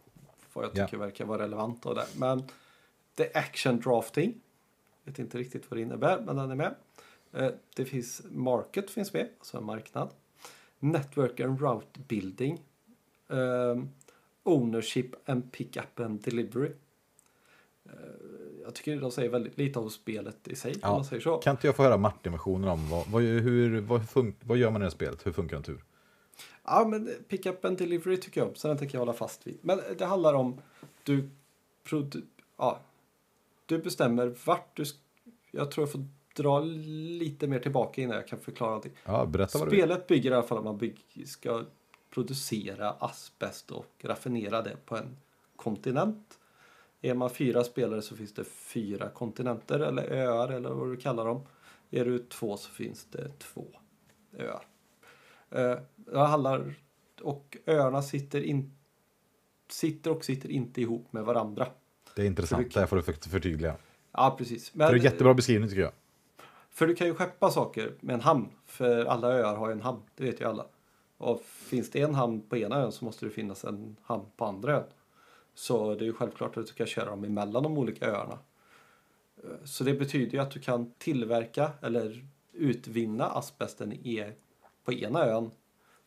vad 0.53 0.65
jag 0.65 0.71
tycker 0.71 0.93
yeah. 0.93 0.99
verkar 0.99 1.25
vara 1.25 1.43
relevant. 1.43 1.85
Och 1.85 1.95
det. 1.95 2.05
Men 2.17 2.43
The 3.15 3.33
Action 3.33 3.79
Drafting. 3.79 4.41
Vet 5.03 5.19
inte 5.19 5.37
riktigt 5.37 5.71
vad 5.71 5.77
det 5.77 5.81
innebär, 5.81 6.21
men 6.21 6.35
den 6.35 6.51
är 6.51 6.55
med. 6.55 6.75
Eh, 7.33 7.51
det 7.75 7.85
finns 7.85 8.21
Market 8.29 8.89
finns 8.89 9.13
med, 9.13 9.29
alltså 9.39 9.57
en 9.57 9.63
marknad. 9.63 10.09
Network 10.79 11.39
and 11.39 11.61
Route 11.61 11.99
Building. 12.07 12.61
Um, 13.27 13.89
ownership 14.43 15.29
and 15.29 15.51
Pickup 15.51 15.99
and 15.99 16.21
Delivery. 16.21 16.71
Uh, 17.85 17.93
jag 18.63 18.75
tycker 18.75 19.01
de 19.01 19.11
säger 19.11 19.29
väldigt 19.29 19.57
lite 19.57 19.79
om 19.79 19.89
spelet 19.89 20.47
i 20.47 20.55
sig. 20.55 20.75
Ja. 20.81 20.89
Om 20.89 20.95
man 20.95 21.05
säger 21.05 21.21
så. 21.21 21.37
Kan 21.37 21.51
inte 21.51 21.67
jag 21.67 21.75
få 21.75 21.83
höra 21.83 21.97
Martin-versionen 21.97 22.69
om 22.69 22.89
vad, 22.89 23.07
vad, 23.07 23.23
hur, 23.23 23.81
vad, 23.81 24.01
vad 24.41 24.57
gör 24.57 24.71
man 24.71 24.81
i 24.81 24.85
det 24.85 24.91
spelet? 24.91 25.27
Hur 25.27 25.31
funkar 25.31 25.57
en 25.57 25.63
tur? 25.63 25.83
Ja, 26.63 26.87
men 26.87 27.09
Pickup 27.27 27.65
and 27.65 27.77
Delivery 27.77 28.17
tycker 28.17 28.41
jag 28.41 28.47
om, 28.47 28.55
så 28.55 28.67
den 28.67 28.77
tänker 28.77 28.95
jag 28.95 28.99
hålla 28.99 29.13
fast 29.13 29.47
vid. 29.47 29.57
Men 29.61 29.79
det 29.97 30.05
handlar 30.05 30.33
om 30.33 30.61
du, 31.03 31.29
ja, 32.57 32.79
du 33.65 33.77
bestämmer 33.77 34.35
vart 34.45 34.77
du... 34.77 34.83
Jag 35.51 35.71
tror 35.71 35.83
jag 35.83 35.91
får 35.91 36.05
dra 36.35 36.59
lite 36.59 37.47
mer 37.47 37.59
tillbaka 37.59 38.01
innan 38.01 38.15
jag 38.15 38.27
kan 38.27 38.39
förklara 38.39 38.69
någonting. 38.69 38.93
Ja, 39.05 39.25
berätta 39.25 39.59
vad 39.59 39.67
Spelet 39.67 40.07
bygger 40.07 40.31
i 40.31 40.33
alla 40.33 40.43
fall 40.43 40.57
att 40.57 40.63
man 40.63 40.77
bygger, 40.77 41.25
ska 41.25 41.63
producera 42.09 42.91
asbest 42.91 43.71
och 43.71 43.91
raffinera 44.03 44.61
det 44.61 44.77
på 44.85 44.97
en 44.97 45.17
kontinent. 45.55 46.39
Är 47.01 47.13
man 47.13 47.29
fyra 47.29 47.63
spelare 47.63 48.01
så 48.01 48.15
finns 48.15 48.33
det 48.33 48.43
fyra 48.43 49.09
kontinenter 49.09 49.79
eller 49.79 50.03
öar 50.03 50.49
eller 50.49 50.69
vad 50.69 50.87
du 50.87 50.97
kallar 50.97 51.25
dem. 51.25 51.41
Är 51.91 52.05
du 52.05 52.19
två 52.19 52.57
så 52.57 52.71
finns 52.71 53.05
det 53.05 53.39
två 53.39 53.65
öar. 54.37 54.65
Eh, 55.49 55.77
det 55.95 56.19
handlar, 56.19 56.73
och 57.21 57.57
öarna 57.65 58.01
sitter, 58.01 58.41
in, 58.41 58.77
sitter 59.67 60.11
och 60.11 60.25
sitter 60.25 60.49
inte 60.49 60.81
ihop 60.81 61.13
med 61.13 61.23
varandra. 61.23 61.67
Det 62.15 62.21
är 62.21 62.25
intressant, 62.25 62.73
det 62.73 62.87
får 62.87 62.95
du 62.95 63.01
förtydliga. 63.29 63.75
Ja, 64.11 64.35
precis. 64.37 64.73
Men, 64.73 64.87
det 64.87 64.93
är 64.93 64.97
en 64.97 65.03
jättebra 65.03 65.33
beskrivning 65.33 65.69
tycker 65.69 65.81
jag. 65.81 65.91
För 66.69 66.87
du 66.87 66.95
kan 66.95 67.07
ju 67.07 67.15
skeppa 67.15 67.51
saker 67.51 67.93
med 67.99 68.13
en 68.13 68.21
hamn, 68.21 68.49
för 68.65 69.05
alla 69.05 69.27
öar 69.27 69.55
har 69.55 69.67
ju 69.67 69.71
en 69.71 69.81
hamn, 69.81 70.01
det 70.15 70.23
vet 70.23 70.41
ju 70.41 70.45
alla. 70.45 70.65
Och 71.17 71.41
finns 71.45 71.91
det 71.91 72.01
en 72.01 72.15
hamn 72.15 72.41
på 72.41 72.57
ena 72.57 72.75
ön 72.75 72.91
så 72.91 73.05
måste 73.05 73.25
det 73.25 73.31
finnas 73.31 73.63
en 73.63 73.95
hamn 74.03 74.25
på 74.37 74.45
andra 74.45 74.73
ön. 74.73 74.83
Så 75.53 75.95
det 75.95 76.03
är 76.03 76.05
ju 76.05 76.13
självklart 76.13 76.57
att 76.57 76.65
du 76.65 76.71
ska 76.73 76.85
köra 76.85 77.09
dem 77.09 77.23
emellan 77.23 77.63
de 77.63 77.77
olika 77.77 78.05
öarna. 78.05 78.39
Så 79.63 79.83
det 79.83 79.93
betyder 79.93 80.31
ju 80.31 80.39
att 80.39 80.51
du 80.51 80.59
kan 80.59 80.91
tillverka 80.97 81.71
eller 81.81 82.25
utvinna 82.53 83.25
asbesten 83.25 83.93
i, 83.93 84.31
på 84.83 84.93
ena 84.93 85.25
ön 85.25 85.51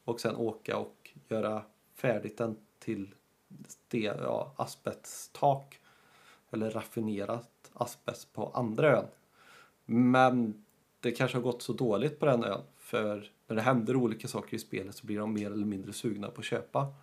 och 0.04 0.20
sen 0.20 0.36
åka 0.36 0.76
och 0.76 1.10
göra 1.28 1.62
färdigt 1.94 2.38
den 2.38 2.56
till 2.78 3.14
det, 3.88 3.98
ja, 3.98 4.54
asbesttak 4.56 5.80
eller 6.50 6.70
raffinerat 6.70 7.70
asbest 7.72 8.32
på 8.32 8.50
andra 8.54 8.96
ön. 8.96 9.06
Men 9.84 10.64
det 11.00 11.12
kanske 11.12 11.36
har 11.36 11.42
gått 11.42 11.62
så 11.62 11.72
dåligt 11.72 12.18
på 12.20 12.26
den 12.26 12.44
ön 12.44 12.62
för 12.76 13.30
när 13.46 13.56
det 13.56 13.62
händer 13.62 13.96
olika 13.96 14.28
saker 14.28 14.56
i 14.56 14.58
spelet 14.58 14.94
så 14.94 15.06
blir 15.06 15.18
de 15.18 15.32
mer 15.32 15.50
eller 15.50 15.66
mindre 15.66 15.92
sugna 15.92 16.30
på 16.30 16.40
att 16.40 16.44
köpa 16.44 16.94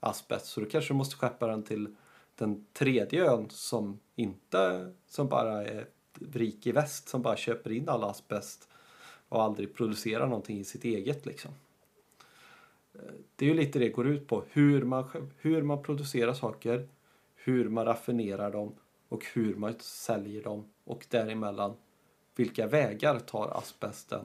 asbest. 0.00 0.46
Så 0.46 0.60
då 0.60 0.66
kanske 0.66 0.94
du 0.94 0.98
måste 0.98 1.16
skeppa 1.16 1.46
den 1.46 1.62
till 1.62 1.96
den 2.34 2.66
tredje 2.72 3.30
ön 3.30 3.50
som 3.50 4.00
inte, 4.14 4.92
som 5.06 5.28
bara 5.28 5.64
är 5.64 5.88
rik 6.32 6.66
i 6.66 6.72
väst, 6.72 7.08
som 7.08 7.22
bara 7.22 7.36
köper 7.36 7.72
in 7.72 7.88
all 7.88 8.04
asbest 8.04 8.68
och 9.28 9.42
aldrig 9.42 9.74
producerar 9.74 10.26
någonting 10.26 10.58
i 10.58 10.64
sitt 10.64 10.84
eget 10.84 11.26
liksom. 11.26 11.50
Det 13.36 13.44
är 13.44 13.48
ju 13.48 13.54
lite 13.54 13.78
det 13.78 13.88
går 13.88 14.06
ut 14.08 14.26
på, 14.26 14.44
hur 14.50 14.82
man, 14.82 15.30
hur 15.38 15.62
man 15.62 15.82
producerar 15.82 16.34
saker, 16.34 16.88
hur 17.34 17.68
man 17.68 17.84
raffinerar 17.84 18.50
dem 18.50 18.74
och 19.08 19.26
hur 19.32 19.54
man 19.54 19.74
säljer 19.80 20.42
dem 20.42 20.64
och 20.84 21.06
däremellan 21.10 21.76
vilka 22.36 22.66
vägar 22.66 23.18
tar 23.18 23.58
asbesten? 23.58 24.24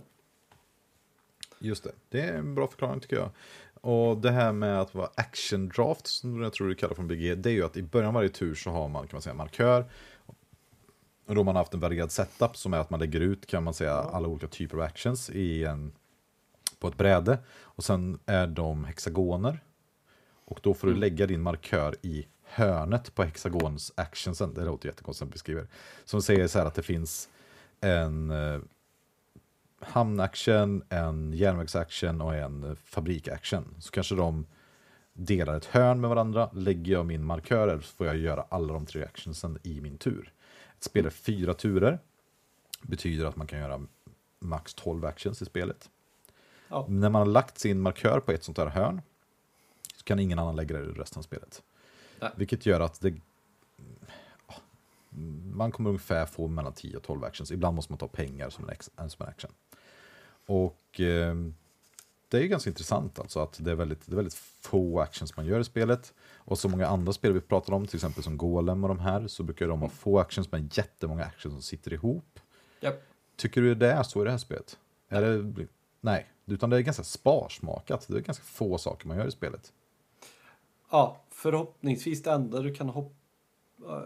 Just 1.59 1.83
det, 1.83 1.91
det 2.09 2.21
är 2.21 2.37
en 2.37 2.55
bra 2.55 2.67
förklaring 2.67 2.99
tycker 2.99 3.15
jag. 3.15 3.29
Och 3.81 4.17
det 4.17 4.31
här 4.31 4.51
med 4.51 4.81
att 4.81 4.95
vara 4.95 5.09
action 5.15 5.69
draft, 5.69 6.07
som 6.07 6.41
jag 6.41 6.53
tror 6.53 6.67
du 6.67 6.75
kallar 6.75 6.95
från 6.95 7.07
BG, 7.07 7.35
det 7.35 7.49
är 7.49 7.53
ju 7.53 7.65
att 7.65 7.77
i 7.77 7.83
början 7.83 8.07
av 8.07 8.13
varje 8.13 8.29
tur 8.29 8.55
så 8.55 8.69
har 8.69 8.87
man 8.89 9.07
kan 9.07 9.15
man 9.15 9.21
säga 9.21 9.33
markör. 9.33 9.85
Och 11.25 11.35
då 11.35 11.39
har 11.39 11.45
man 11.45 11.55
haft 11.55 11.73
en 11.73 11.79
varierad 11.79 12.11
setup 12.11 12.57
som 12.57 12.73
är 12.73 12.77
att 12.77 12.89
man 12.89 12.99
lägger 12.99 13.19
ut 13.19 13.45
kan 13.45 13.63
man 13.63 13.73
säga 13.73 13.93
alla 13.93 14.27
olika 14.27 14.47
typer 14.47 14.77
av 14.77 14.83
actions 14.83 15.29
i 15.29 15.63
en, 15.63 15.91
på 16.79 16.87
ett 16.87 16.97
bräde. 16.97 17.37
Och 17.49 17.83
sen 17.83 18.19
är 18.25 18.47
de 18.47 18.83
hexagoner. 18.83 19.59
Och 20.45 20.59
då 20.63 20.73
får 20.73 20.87
du 20.87 20.95
lägga 20.95 21.27
din 21.27 21.41
markör 21.41 21.95
i 22.01 22.27
hörnet 22.53 23.15
på 23.15 23.23
hexagons 23.23 23.93
actionsen. 23.95 24.53
Det 24.53 24.65
låter 24.65 24.89
jättekonstigt 24.89 25.27
att 25.27 25.33
beskriva. 25.33 25.61
Som 26.05 26.21
säger 26.21 26.47
så 26.47 26.59
här 26.59 26.65
att 26.65 26.75
det 26.75 26.83
finns 26.83 27.29
en 27.81 28.31
eh, 28.31 28.59
hamnaction, 29.79 30.83
en 30.89 31.33
järnvägsaction 31.33 32.21
och 32.21 32.35
en 32.35 32.75
fabrikaction. 32.75 33.75
Så 33.79 33.91
kanske 33.91 34.15
de 34.15 34.45
delar 35.13 35.57
ett 35.57 35.65
hörn 35.65 36.01
med 36.01 36.09
varandra. 36.09 36.49
Lägger 36.53 36.93
jag 36.93 37.05
min 37.05 37.25
markör 37.25 37.67
där 37.67 37.79
så 37.79 37.95
får 37.95 38.07
jag 38.07 38.17
göra 38.17 38.45
alla 38.49 38.73
de 38.73 38.85
tre 38.85 39.03
actionsen 39.03 39.59
i 39.63 39.81
min 39.81 39.97
tur. 39.97 40.33
Ett 40.77 40.83
spel 40.83 41.05
är 41.05 41.09
fyra 41.09 41.53
turer. 41.53 41.99
Betyder 42.81 43.25
att 43.25 43.35
man 43.35 43.47
kan 43.47 43.59
göra 43.59 43.81
max 44.39 44.73
12 44.73 45.05
actions 45.05 45.41
i 45.41 45.45
spelet. 45.45 45.89
Ja. 46.67 46.85
När 46.89 47.09
man 47.09 47.19
har 47.19 47.25
lagt 47.25 47.59
sin 47.59 47.79
markör 47.79 48.19
på 48.19 48.31
ett 48.31 48.43
sånt 48.43 48.57
här 48.57 48.67
hörn 48.67 49.01
så 49.97 50.03
kan 50.03 50.19
ingen 50.19 50.39
annan 50.39 50.55
lägga 50.55 50.77
det 50.77 50.83
i 50.83 50.87
resten 50.87 51.19
av 51.19 51.23
spelet. 51.23 51.63
Nej. 52.23 52.31
Vilket 52.35 52.65
gör 52.65 52.79
att 52.79 53.01
det, 53.01 53.13
man 55.53 55.71
kommer 55.71 55.89
ungefär 55.89 56.25
få 56.25 56.47
mellan 56.47 56.73
10 56.73 56.97
och 56.97 57.03
12 57.03 57.23
actions. 57.23 57.51
Ibland 57.51 57.75
måste 57.75 57.91
man 57.91 57.99
ta 57.99 58.07
pengar 58.07 58.49
som 58.49 58.69
en, 58.69 59.09
som 59.09 59.23
en 59.25 59.29
action. 59.29 59.51
Och 60.45 60.99
eh, 60.99 61.35
det 62.27 62.37
är 62.37 62.41
ju 62.41 62.47
ganska 62.47 62.69
intressant 62.69 63.19
alltså 63.19 63.39
att 63.39 63.57
det 63.63 63.71
är, 63.71 63.75
väldigt, 63.75 64.05
det 64.05 64.13
är 64.13 64.15
väldigt 64.15 64.33
få 64.61 64.99
actions 64.99 65.37
man 65.37 65.45
gör 65.45 65.59
i 65.59 65.63
spelet. 65.63 66.13
Och 66.35 66.59
så 66.59 66.69
många 66.69 66.87
andra 66.87 67.13
spel 67.13 67.33
vi 67.33 67.41
pratar 67.41 67.73
om, 67.73 67.87
till 67.87 67.97
exempel 67.97 68.23
som 68.23 68.37
Golem 68.37 68.83
och 68.83 68.87
de 68.87 68.99
här, 68.99 69.27
så 69.27 69.43
brukar 69.43 69.67
de 69.67 69.81
ha 69.81 69.89
få 69.89 70.19
actions 70.19 70.51
men 70.51 70.69
jättemånga 70.73 71.23
actions 71.23 71.53
som 71.53 71.61
sitter 71.61 71.93
ihop. 71.93 72.39
Japp. 72.79 73.03
Tycker 73.35 73.61
du 73.61 73.75
det 73.75 73.91
är 73.91 74.03
så 74.03 74.21
i 74.21 74.25
det 74.25 74.31
här 74.31 74.37
spelet? 74.37 74.77
Är 75.09 75.21
det, 75.21 75.67
nej, 76.01 76.29
utan 76.45 76.69
det 76.69 76.77
är 76.77 76.81
ganska 76.81 77.03
sparsmakat. 77.03 78.07
Det 78.07 78.17
är 78.17 78.21
ganska 78.21 78.43
få 78.43 78.77
saker 78.77 79.07
man 79.07 79.17
gör 79.17 79.27
i 79.27 79.31
spelet. 79.31 79.73
Ja, 80.91 81.22
förhoppningsvis 81.43 82.23
det 82.23 82.31
enda 82.31 82.61
du 82.61 82.73
kan 82.73 82.89
hoppa... 82.89 84.03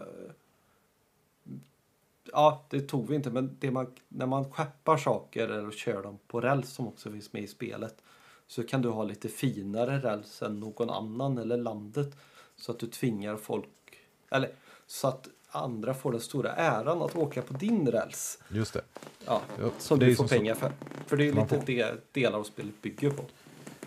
Ja, 2.32 2.66
det 2.70 2.80
tog 2.80 3.08
vi 3.08 3.14
inte, 3.14 3.30
men 3.30 3.56
det 3.60 3.70
man, 3.70 3.94
när 4.08 4.26
man 4.26 4.52
skeppar 4.52 4.96
saker 4.96 5.48
eller 5.48 5.70
kör 5.70 6.02
dem 6.02 6.18
på 6.26 6.40
räls 6.40 6.70
som 6.70 6.88
också 6.88 7.10
finns 7.10 7.32
med 7.32 7.42
i 7.42 7.46
spelet 7.46 8.02
så 8.46 8.62
kan 8.62 8.82
du 8.82 8.88
ha 8.88 9.04
lite 9.04 9.28
finare 9.28 9.98
räls 9.98 10.42
än 10.42 10.60
någon 10.60 10.90
annan 10.90 11.38
eller 11.38 11.56
landet 11.56 12.16
så 12.56 12.72
att 12.72 12.78
du 12.78 12.86
tvingar 12.86 13.36
folk, 13.36 14.00
eller 14.30 14.50
så 14.86 15.08
att 15.08 15.28
andra 15.50 15.94
får 15.94 16.12
den 16.12 16.20
stora 16.20 16.52
äran 16.52 17.02
att 17.02 17.16
åka 17.16 17.42
på 17.42 17.52
din 17.52 17.90
räls. 17.90 18.38
Just 18.48 18.74
det. 18.74 18.82
Ja, 19.26 19.42
Ja, 19.60 19.70
som 19.78 19.98
du 19.98 20.16
får 20.16 20.28
pengar 20.28 20.54
för. 20.54 20.72
För 21.06 21.16
det 21.16 21.28
är 21.28 21.32
lite 21.32 21.62
det 21.66 22.12
delar 22.12 22.38
av 22.38 22.44
spelet 22.44 22.82
bygger 22.82 23.10
på. 23.10 23.24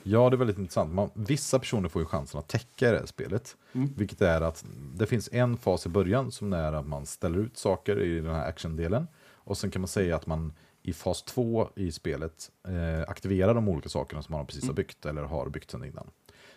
Ja, 0.03 0.29
det 0.29 0.35
är 0.35 0.37
väldigt 0.37 0.57
intressant. 0.57 0.93
Man, 0.93 1.09
vissa 1.13 1.59
personer 1.59 1.89
får 1.89 2.01
ju 2.01 2.05
chansen 2.05 2.39
att 2.39 2.47
täcka 2.47 2.91
det 2.91 2.97
här 2.97 3.05
spelet. 3.05 3.57
Mm. 3.73 3.93
Vilket 3.97 4.21
är 4.21 4.41
att 4.41 4.65
det 4.95 5.07
finns 5.07 5.29
en 5.31 5.57
fas 5.57 5.85
i 5.85 5.89
början 5.89 6.31
som 6.31 6.53
är 6.53 6.73
att 6.73 6.87
man 6.87 7.05
ställer 7.05 7.39
ut 7.39 7.57
saker 7.57 7.99
i 7.99 8.19
den 8.19 8.35
här 8.35 8.47
actiondelen. 8.47 9.07
Och 9.43 9.57
sen 9.57 9.71
kan 9.71 9.81
man 9.81 9.87
säga 9.87 10.15
att 10.15 10.27
man 10.27 10.53
i 10.81 10.93
fas 10.93 11.23
två 11.23 11.69
i 11.75 11.91
spelet 11.91 12.51
eh, 12.67 13.09
aktiverar 13.09 13.53
de 13.53 13.69
olika 13.69 13.89
sakerna 13.89 14.21
som 14.21 14.35
man 14.35 14.45
precis 14.45 14.67
har 14.67 14.73
byggt 14.73 15.05
eller 15.05 15.23
har 15.23 15.49
byggt 15.49 15.71
sedan 15.71 15.85
innan. 15.85 16.07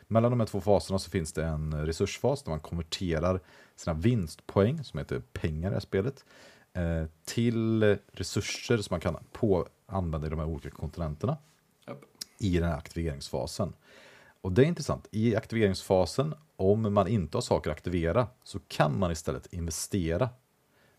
Mellan 0.09 0.31
de 0.31 0.41
här 0.41 0.47
två 0.47 0.61
faserna 0.61 0.99
så 0.99 1.11
finns 1.11 1.33
det 1.33 1.45
en 1.45 1.87
resursfas 1.87 2.43
där 2.43 2.51
man 2.51 2.61
konverterar 2.61 3.41
sina 3.77 3.95
vinstpoäng, 3.95 4.85
som 4.85 4.99
heter 4.99 5.23
pengar 5.33 5.69
i 5.69 5.71
det 5.71 5.77
här 5.77 5.81
spelet, 5.81 6.25
eh, 6.73 7.05
till 7.25 7.97
resurser 8.13 8.77
som 8.77 8.95
man 8.95 9.01
kan 9.01 9.17
på, 9.33 9.69
använda 9.87 10.27
i 10.27 10.31
de 10.31 10.39
här 10.39 10.47
olika 10.47 10.71
kontinenterna. 10.71 11.37
I 12.45 12.59
den 12.59 12.69
här 12.69 12.77
aktiveringsfasen. 12.77 13.73
Och 14.41 14.53
det 14.53 14.63
är 14.63 14.67
intressant. 14.67 15.09
I 15.11 15.37
aktiveringsfasen, 15.37 16.35
om 16.57 16.95
man 16.95 17.09
inte 17.09 17.37
har 17.37 17.43
saker 17.43 17.71
att 17.71 17.77
aktivera, 17.77 18.27
så 18.45 18.59
kan 18.69 18.99
man 18.99 19.13
istället 19.13 19.53
investera 19.53 20.29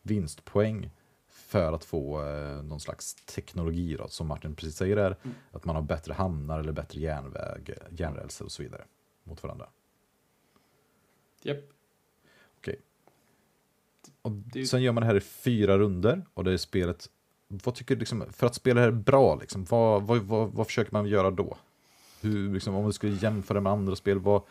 vinstpoäng 0.01 0.89
för 1.27 1.73
att 1.73 1.85
få 1.85 2.25
eh, 2.27 2.63
någon 2.63 2.79
slags 2.79 3.15
teknologi, 3.15 3.95
då, 3.95 4.07
som 4.07 4.27
Martin 4.27 4.55
precis 4.55 4.75
säger 4.75 4.95
där, 4.95 5.15
att 5.51 5.65
man 5.65 5.75
har 5.75 5.83
bättre 5.83 6.13
hamnar 6.13 6.59
eller 6.59 6.71
bättre 6.71 6.99
järnväg, 7.01 7.73
järnrälser 7.91 8.45
och 8.45 8.51
så 8.51 8.63
vidare 8.63 8.85
mot 9.23 9.43
varandra. 9.43 9.69
Japp. 11.41 11.57
Okej. 12.57 12.79
Och 14.21 14.31
Det 14.31 14.59
är 14.59 14.61
ju- 14.61 14.67
Sen 14.67 14.83
gör 14.83 14.91
man 14.91 15.01
det 15.01 15.07
här 15.07 15.15
i 15.15 15.21
fyra 15.21 15.77
runder 15.77 16.25
och 16.33 16.43
det 16.43 16.51
är 16.53 16.57
spelet, 16.57 17.09
vad 17.47 17.75
tycker 17.75 17.95
du, 17.95 17.99
liksom, 17.99 18.25
för 18.31 18.47
att 18.47 18.55
spela 18.55 18.81
det 18.81 18.85
här 18.85 18.91
bra, 18.91 19.35
liksom, 19.35 19.65
vad, 19.69 20.03
vad, 20.03 20.17
vad, 20.17 20.51
vad 20.51 20.67
försöker 20.67 20.91
man 20.91 21.07
göra 21.07 21.31
då? 21.31 21.57
Hur, 22.21 22.53
liksom, 22.53 22.75
om 22.75 22.83
man 22.83 22.93
skulle 22.93 23.15
jämföra 23.15 23.61
med 23.61 23.71
andra 23.71 23.95
spel, 23.95 24.19
vad, 24.19 24.41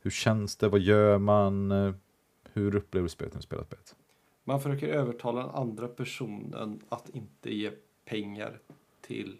hur 0.00 0.10
känns 0.10 0.56
det, 0.56 0.68
vad 0.68 0.80
gör 0.80 1.18
man, 1.18 1.70
hur 2.52 2.74
upplever 2.74 3.02
du 3.02 3.08
spelet 3.08 3.32
när 3.34 3.38
du 3.38 3.42
spelar 3.42 3.64
spelet? 3.64 3.94
Man 4.44 4.60
försöker 4.60 4.88
övertala 4.88 5.40
den 5.40 5.50
andra 5.50 5.88
personen 5.88 6.80
att 6.88 7.08
inte 7.08 7.54
ge 7.54 7.70
pengar 8.04 8.60
till 9.00 9.38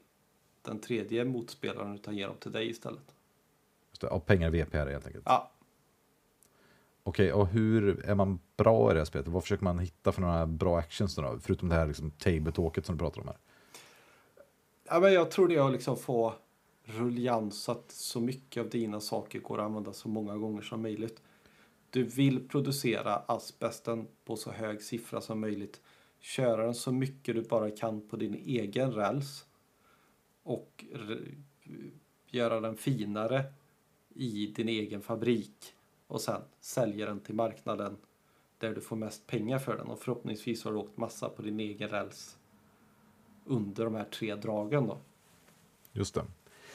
den 0.63 0.79
tredje 0.79 1.25
motspelaren 1.25 1.95
utan 1.95 2.17
ge 2.17 2.27
dem 2.27 2.37
till 2.41 2.53
dig 2.53 2.71
istället. 2.71 3.15
Just 3.91 4.01
det, 4.01 4.09
av 4.09 4.21
pengar 4.21 4.51
VPR 4.51 4.91
helt 4.91 5.07
enkelt. 5.07 5.25
Ja, 5.27 5.51
Okej, 7.09 7.33
och 7.33 7.47
hur 7.47 8.07
är 8.07 8.15
man 8.15 8.39
bra 8.57 8.91
i 8.91 8.95
det 8.95 9.01
här 9.01 9.05
spelet? 9.05 9.29
Vad 9.29 9.43
försöker 9.43 9.65
man 9.65 9.79
hitta 9.79 10.13
för 10.13 10.21
några 10.21 10.47
bra 10.47 10.79
actions 10.79 11.15
då? 11.15 11.39
Förutom 11.43 11.69
det 11.69 11.75
här 11.75 11.87
liksom, 11.87 12.11
tabletalket 12.11 12.87
som 12.87 12.97
du 12.97 12.99
pratar 12.99 13.21
om 13.21 13.27
här. 13.27 13.37
ja 14.85 15.01
men 15.01 15.13
jag 15.13 15.31
tror 15.31 15.49
det 15.49 15.55
är 15.55 15.67
att 15.67 15.73
liksom 15.73 15.97
få 15.97 16.35
ruljans 16.85 17.63
så 17.63 17.73
att 17.73 17.91
så 17.91 18.21
mycket 18.21 18.61
av 18.61 18.71
dina 18.71 19.01
saker 19.01 19.41
går 19.41 19.59
att 19.59 19.65
använda 19.65 19.93
så 19.93 20.09
många 20.09 20.37
gånger 20.37 20.63
som 20.63 20.83
möjligt. 20.83 21.23
Du 21.91 22.03
vill 22.03 22.49
producera 22.49 23.17
asbesten 23.17 24.07
på 24.25 24.37
så 24.37 24.51
hög 24.51 24.83
siffra 24.83 25.21
som 25.21 25.41
möjligt. 25.41 25.81
Köra 26.21 26.65
den 26.65 26.75
så 26.75 26.93
mycket 26.93 27.35
du 27.35 27.43
bara 27.43 27.71
kan 27.71 28.09
på 28.09 28.17
din 28.17 28.35
egen 28.35 28.93
räls. 28.93 29.47
Och 30.43 30.85
göra 32.27 32.61
den 32.61 32.77
finare 32.77 33.45
i 34.15 34.47
din 34.47 34.69
egen 34.69 35.03
fabrik. 35.03 35.75
Och 36.09 36.21
sen 36.21 36.43
sälja 36.61 37.07
den 37.07 37.21
till 37.21 37.35
marknaden 37.35 37.97
där 38.59 38.75
du 38.75 38.81
får 38.81 38.97
mest 38.97 39.27
pengar 39.27 39.59
för 39.59 39.77
den. 39.77 39.87
Och 39.87 39.99
förhoppningsvis 39.99 40.65
har 40.65 40.73
du 40.73 40.79
åkt 40.79 40.97
massa 40.97 41.29
på 41.29 41.43
din 41.43 41.61
egen 41.61 41.89
räls 41.89 42.39
under 43.45 43.85
de 43.85 43.95
här 43.95 44.05
tre 44.05 44.35
dragen 44.35 44.87
då. 44.87 44.99
Just 45.93 46.15
det. 46.15 46.25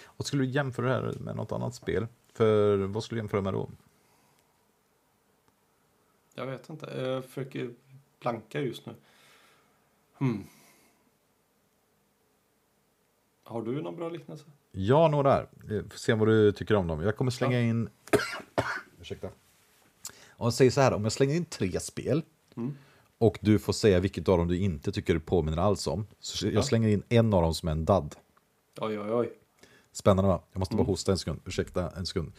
Och 0.03 0.25
skulle 0.25 0.43
du 0.43 0.49
jämföra 0.49 0.85
det 0.85 0.93
här 0.93 1.19
med 1.19 1.35
något 1.35 1.51
annat 1.51 1.75
spel? 1.75 2.07
För 2.33 2.77
vad 2.77 3.03
skulle 3.03 3.19
du 3.19 3.21
jämföra 3.21 3.41
med 3.41 3.53
då? 3.53 3.69
Jag 6.35 6.45
vet 6.45 6.69
inte. 6.69 6.85
Jag 7.01 7.25
försöker 7.25 7.73
blanka 8.19 8.61
just 8.61 8.85
nu. 8.85 8.95
Hmm. 10.17 10.43
Har 13.43 13.61
du 13.61 13.81
någon 13.81 13.95
bra 13.95 14.09
liknelse? 14.09 14.45
Ja, 14.71 15.07
några 15.07 15.31
här. 15.31 15.47
Får 15.89 15.97
se 15.97 16.13
vad 16.13 16.27
du 16.27 16.51
tycker 16.51 16.75
om 16.75 16.87
dem. 16.87 17.01
Jag 17.01 17.17
kommer 17.17 17.31
slänga 17.31 17.61
in... 17.61 17.89
Ursäkta. 19.03 19.27
Om 20.27 20.45
jag 20.45 20.53
säger 20.53 20.71
så 20.71 20.81
här, 20.81 20.93
om 20.93 21.03
jag 21.03 21.11
slänger 21.13 21.35
in 21.35 21.45
tre 21.45 21.79
spel 21.79 22.23
Mm. 22.55 22.77
och 23.17 23.37
du 23.41 23.59
får 23.59 23.73
säga 23.73 23.99
vilket 23.99 24.29
av 24.29 24.37
dem 24.37 24.47
du 24.47 24.57
inte 24.57 24.91
tycker 24.91 25.13
du 25.13 25.19
påminner 25.19 25.57
alls 25.57 25.87
om. 25.87 26.07
Så 26.19 26.45
jag 26.45 26.53
Ja. 26.53 26.63
slänger 26.63 26.89
in 26.89 27.03
en 27.09 27.33
av 27.33 27.41
dem 27.41 27.53
som 27.53 27.67
är 27.67 27.71
en 27.71 27.85
dad. 27.85 28.15
Oj, 28.77 28.99
oj, 28.99 29.11
oj. 29.11 29.33
Spännande 29.91 30.27
va? 30.29 30.43
Jag 30.51 30.59
måste 30.59 30.75
bara 30.75 30.81
Mm. 30.81 30.87
hosta 30.91 31.11
en 31.11 31.17
sekund. 31.17 31.41
Ursäkta 31.45 31.89
en 31.91 32.05
sekund. 32.05 32.33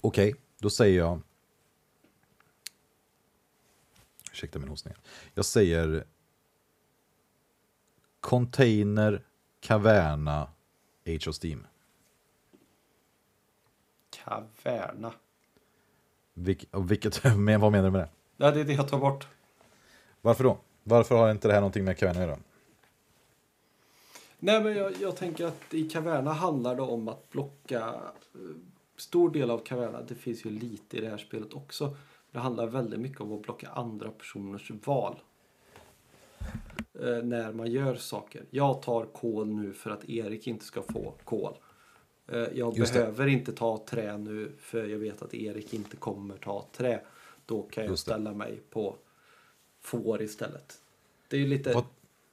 Okej, 0.00 0.34
då 0.58 0.70
säger 0.70 0.98
jag... 0.98 1.20
Ursäkta 4.32 4.58
min 4.58 4.68
hostning. 4.68 4.94
Jag 5.34 5.44
säger... 5.44 6.04
Container, 8.20 9.24
Caverna, 9.60 10.48
Age 11.06 11.28
of 11.28 11.36
Steam. 11.44 11.66
Kaverna. 14.24 15.12
Vilk, 16.34 16.64
vilket, 16.72 17.24
men 17.36 17.60
vad 17.60 17.72
menar 17.72 17.84
du 17.84 17.90
med 17.90 18.00
det? 18.00 18.08
Ja, 18.36 18.50
det 18.50 18.60
är 18.60 18.64
det 18.64 18.72
jag 18.72 18.88
tar 18.88 18.98
bort. 18.98 19.26
Varför 20.20 20.44
då? 20.44 20.58
Varför 20.82 21.14
har 21.14 21.30
inte 21.30 21.48
det 21.48 21.54
här 21.54 21.60
någonting 21.60 21.84
med 21.84 21.98
Caverna 21.98 22.20
att 22.20 22.26
göra? 22.28 22.38
Nej, 24.38 24.62
men 24.62 24.76
jag, 24.76 24.92
jag 25.00 25.16
tänker 25.16 25.46
att 25.46 25.74
i 25.74 25.88
Kaverna 25.88 26.32
handlar 26.32 26.76
det 26.76 26.82
om 26.82 27.08
att 27.08 27.30
blocka 27.30 27.78
eh, 27.78 28.40
stor 28.96 29.30
del 29.30 29.50
av 29.50 29.58
Kaverna. 29.58 30.02
Det 30.02 30.14
finns 30.14 30.44
ju 30.46 30.50
lite 30.50 30.96
i 30.96 31.00
det 31.00 31.08
här 31.08 31.18
spelet 31.18 31.52
också. 31.52 31.96
Det 32.30 32.38
handlar 32.38 32.66
väldigt 32.66 33.00
mycket 33.00 33.20
om 33.20 33.32
att 33.32 33.42
blocka 33.42 33.68
andra 33.68 34.10
personers 34.10 34.70
val. 34.70 35.16
Eh, 37.00 37.22
när 37.24 37.52
man 37.52 37.70
gör 37.70 37.94
saker. 37.94 38.44
Jag 38.50 38.82
tar 38.82 39.04
kol 39.04 39.46
nu 39.46 39.72
för 39.72 39.90
att 39.90 40.08
Erik 40.08 40.46
inte 40.46 40.64
ska 40.64 40.82
få 40.82 41.14
kol. 41.24 41.54
Eh, 42.28 42.38
jag 42.54 42.78
Just 42.78 42.92
det. 42.92 42.98
behöver 42.98 43.26
inte 43.26 43.52
ta 43.52 43.84
trä 43.86 44.18
nu 44.18 44.52
för 44.58 44.86
jag 44.86 44.98
vet 44.98 45.22
att 45.22 45.34
Erik 45.34 45.74
inte 45.74 45.96
kommer 45.96 46.36
ta 46.36 46.66
trä. 46.72 47.00
Då 47.46 47.62
kan 47.62 47.84
jag 47.84 47.92
det. 47.92 47.96
ställa 47.96 48.34
mig 48.34 48.60
på 48.70 48.96
får 49.80 50.22
istället. 50.22 50.80
Det 51.28 51.36
är 51.36 51.40
ju 51.40 51.46
lite 51.46 51.72
Vad- 51.72 51.84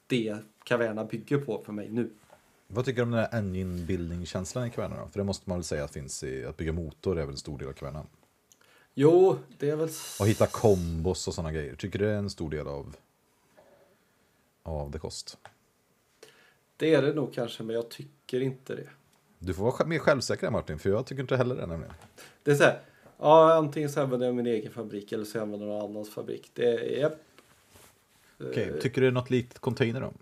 det 0.07 0.37
Kaverna 0.63 1.05
bygger 1.05 1.37
på 1.37 1.61
för 1.65 1.73
mig 1.73 1.89
nu. 1.89 2.09
Vad 2.67 2.85
tycker 2.85 2.95
du 2.97 3.03
om 3.03 3.11
den 3.11 3.19
här 3.19 3.35
engine 3.39 3.85
building-känslan 3.85 4.67
i 4.67 4.69
Kverna 4.69 5.01
då? 5.01 5.07
För 5.07 5.19
det 5.19 5.23
måste 5.23 5.49
man 5.49 5.57
väl 5.57 5.63
säga 5.63 5.83
att 5.83 5.91
finns 5.93 6.23
i 6.23 6.45
att 6.45 6.57
bygga 6.57 6.71
motor 6.73 7.17
är 7.19 7.21
väl 7.21 7.29
en 7.29 7.37
stor 7.37 7.57
del 7.57 7.67
av 7.67 7.73
Kverna. 7.73 8.05
Jo, 8.93 9.37
det 9.57 9.69
är 9.69 9.75
väl... 9.75 9.89
Och 10.19 10.27
hitta 10.27 10.47
kombos 10.47 11.27
och 11.27 11.33
sådana 11.33 11.51
grejer. 11.51 11.75
Tycker 11.75 11.99
du 11.99 12.05
det 12.05 12.11
är 12.11 12.17
en 12.17 12.29
stor 12.29 12.49
del 12.49 12.67
av, 12.67 12.95
av 14.63 14.91
The 14.91 14.99
Cost? 14.99 15.37
Det 16.77 16.93
är 16.93 17.01
det 17.01 17.13
nog 17.13 17.33
kanske, 17.33 17.63
men 17.63 17.75
jag 17.75 17.89
tycker 17.89 18.41
inte 18.41 18.75
det. 18.75 18.89
Du 19.39 19.53
får 19.53 19.63
vara 19.63 19.85
mer 19.85 19.99
självsäker 19.99 20.51
Martin, 20.51 20.79
för 20.79 20.89
jag 20.89 21.05
tycker 21.05 21.21
inte 21.21 21.37
heller 21.37 21.55
det 21.55 21.65
nämligen. 21.65 21.93
Det 22.43 22.51
är 22.51 22.55
så 22.55 22.63
här, 22.63 22.79
ja, 23.17 23.53
antingen 23.53 23.89
så 23.89 24.01
använder 24.01 24.25
jag 24.25 24.35
min 24.35 24.47
egen 24.47 24.71
fabrik 24.71 25.11
eller 25.11 25.25
så 25.25 25.41
använder 25.41 25.67
jag 25.67 25.75
någon 25.75 25.91
annans 25.91 26.09
fabrik. 26.09 26.51
Det 26.53 27.01
är... 27.01 27.11
Okej, 28.43 28.79
tycker 28.81 29.01
du 29.01 29.07
det 29.07 29.11
är 29.11 29.11
något 29.11 29.29
likt 29.29 29.59
container 29.59 30.01
då? 30.01 30.13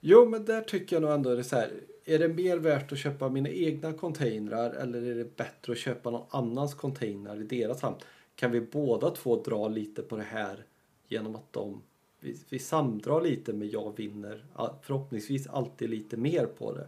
Jo, 0.00 0.28
men 0.28 0.44
där 0.44 0.60
tycker 0.60 0.96
jag 0.96 1.02
nog 1.02 1.10
ändå 1.12 1.34
det 1.34 1.40
är 1.40 1.42
så 1.42 1.56
här. 1.56 1.70
Är 2.04 2.18
det 2.18 2.28
mer 2.28 2.56
värt 2.56 2.92
att 2.92 2.98
köpa 2.98 3.28
mina 3.28 3.48
egna 3.48 3.92
containrar 3.92 4.70
eller 4.70 5.02
är 5.02 5.14
det 5.14 5.36
bättre 5.36 5.72
att 5.72 5.78
köpa 5.78 6.10
någon 6.10 6.26
annans 6.30 6.74
container 6.74 7.40
i 7.40 7.44
deras 7.44 7.82
hamn? 7.82 7.96
Kan 8.34 8.50
vi 8.50 8.60
båda 8.60 9.10
två 9.10 9.42
dra 9.42 9.68
lite 9.68 10.02
på 10.02 10.16
det 10.16 10.22
här 10.22 10.64
genom 11.08 11.36
att 11.36 11.52
de 11.52 11.82
vi, 12.20 12.36
vi 12.48 12.58
samdrar 12.58 13.20
lite 13.20 13.52
men 13.52 13.70
jag 13.70 13.96
vinner 13.96 14.44
förhoppningsvis 14.82 15.46
alltid 15.46 15.90
lite 15.90 16.16
mer 16.16 16.46
på 16.46 16.72
det. 16.72 16.86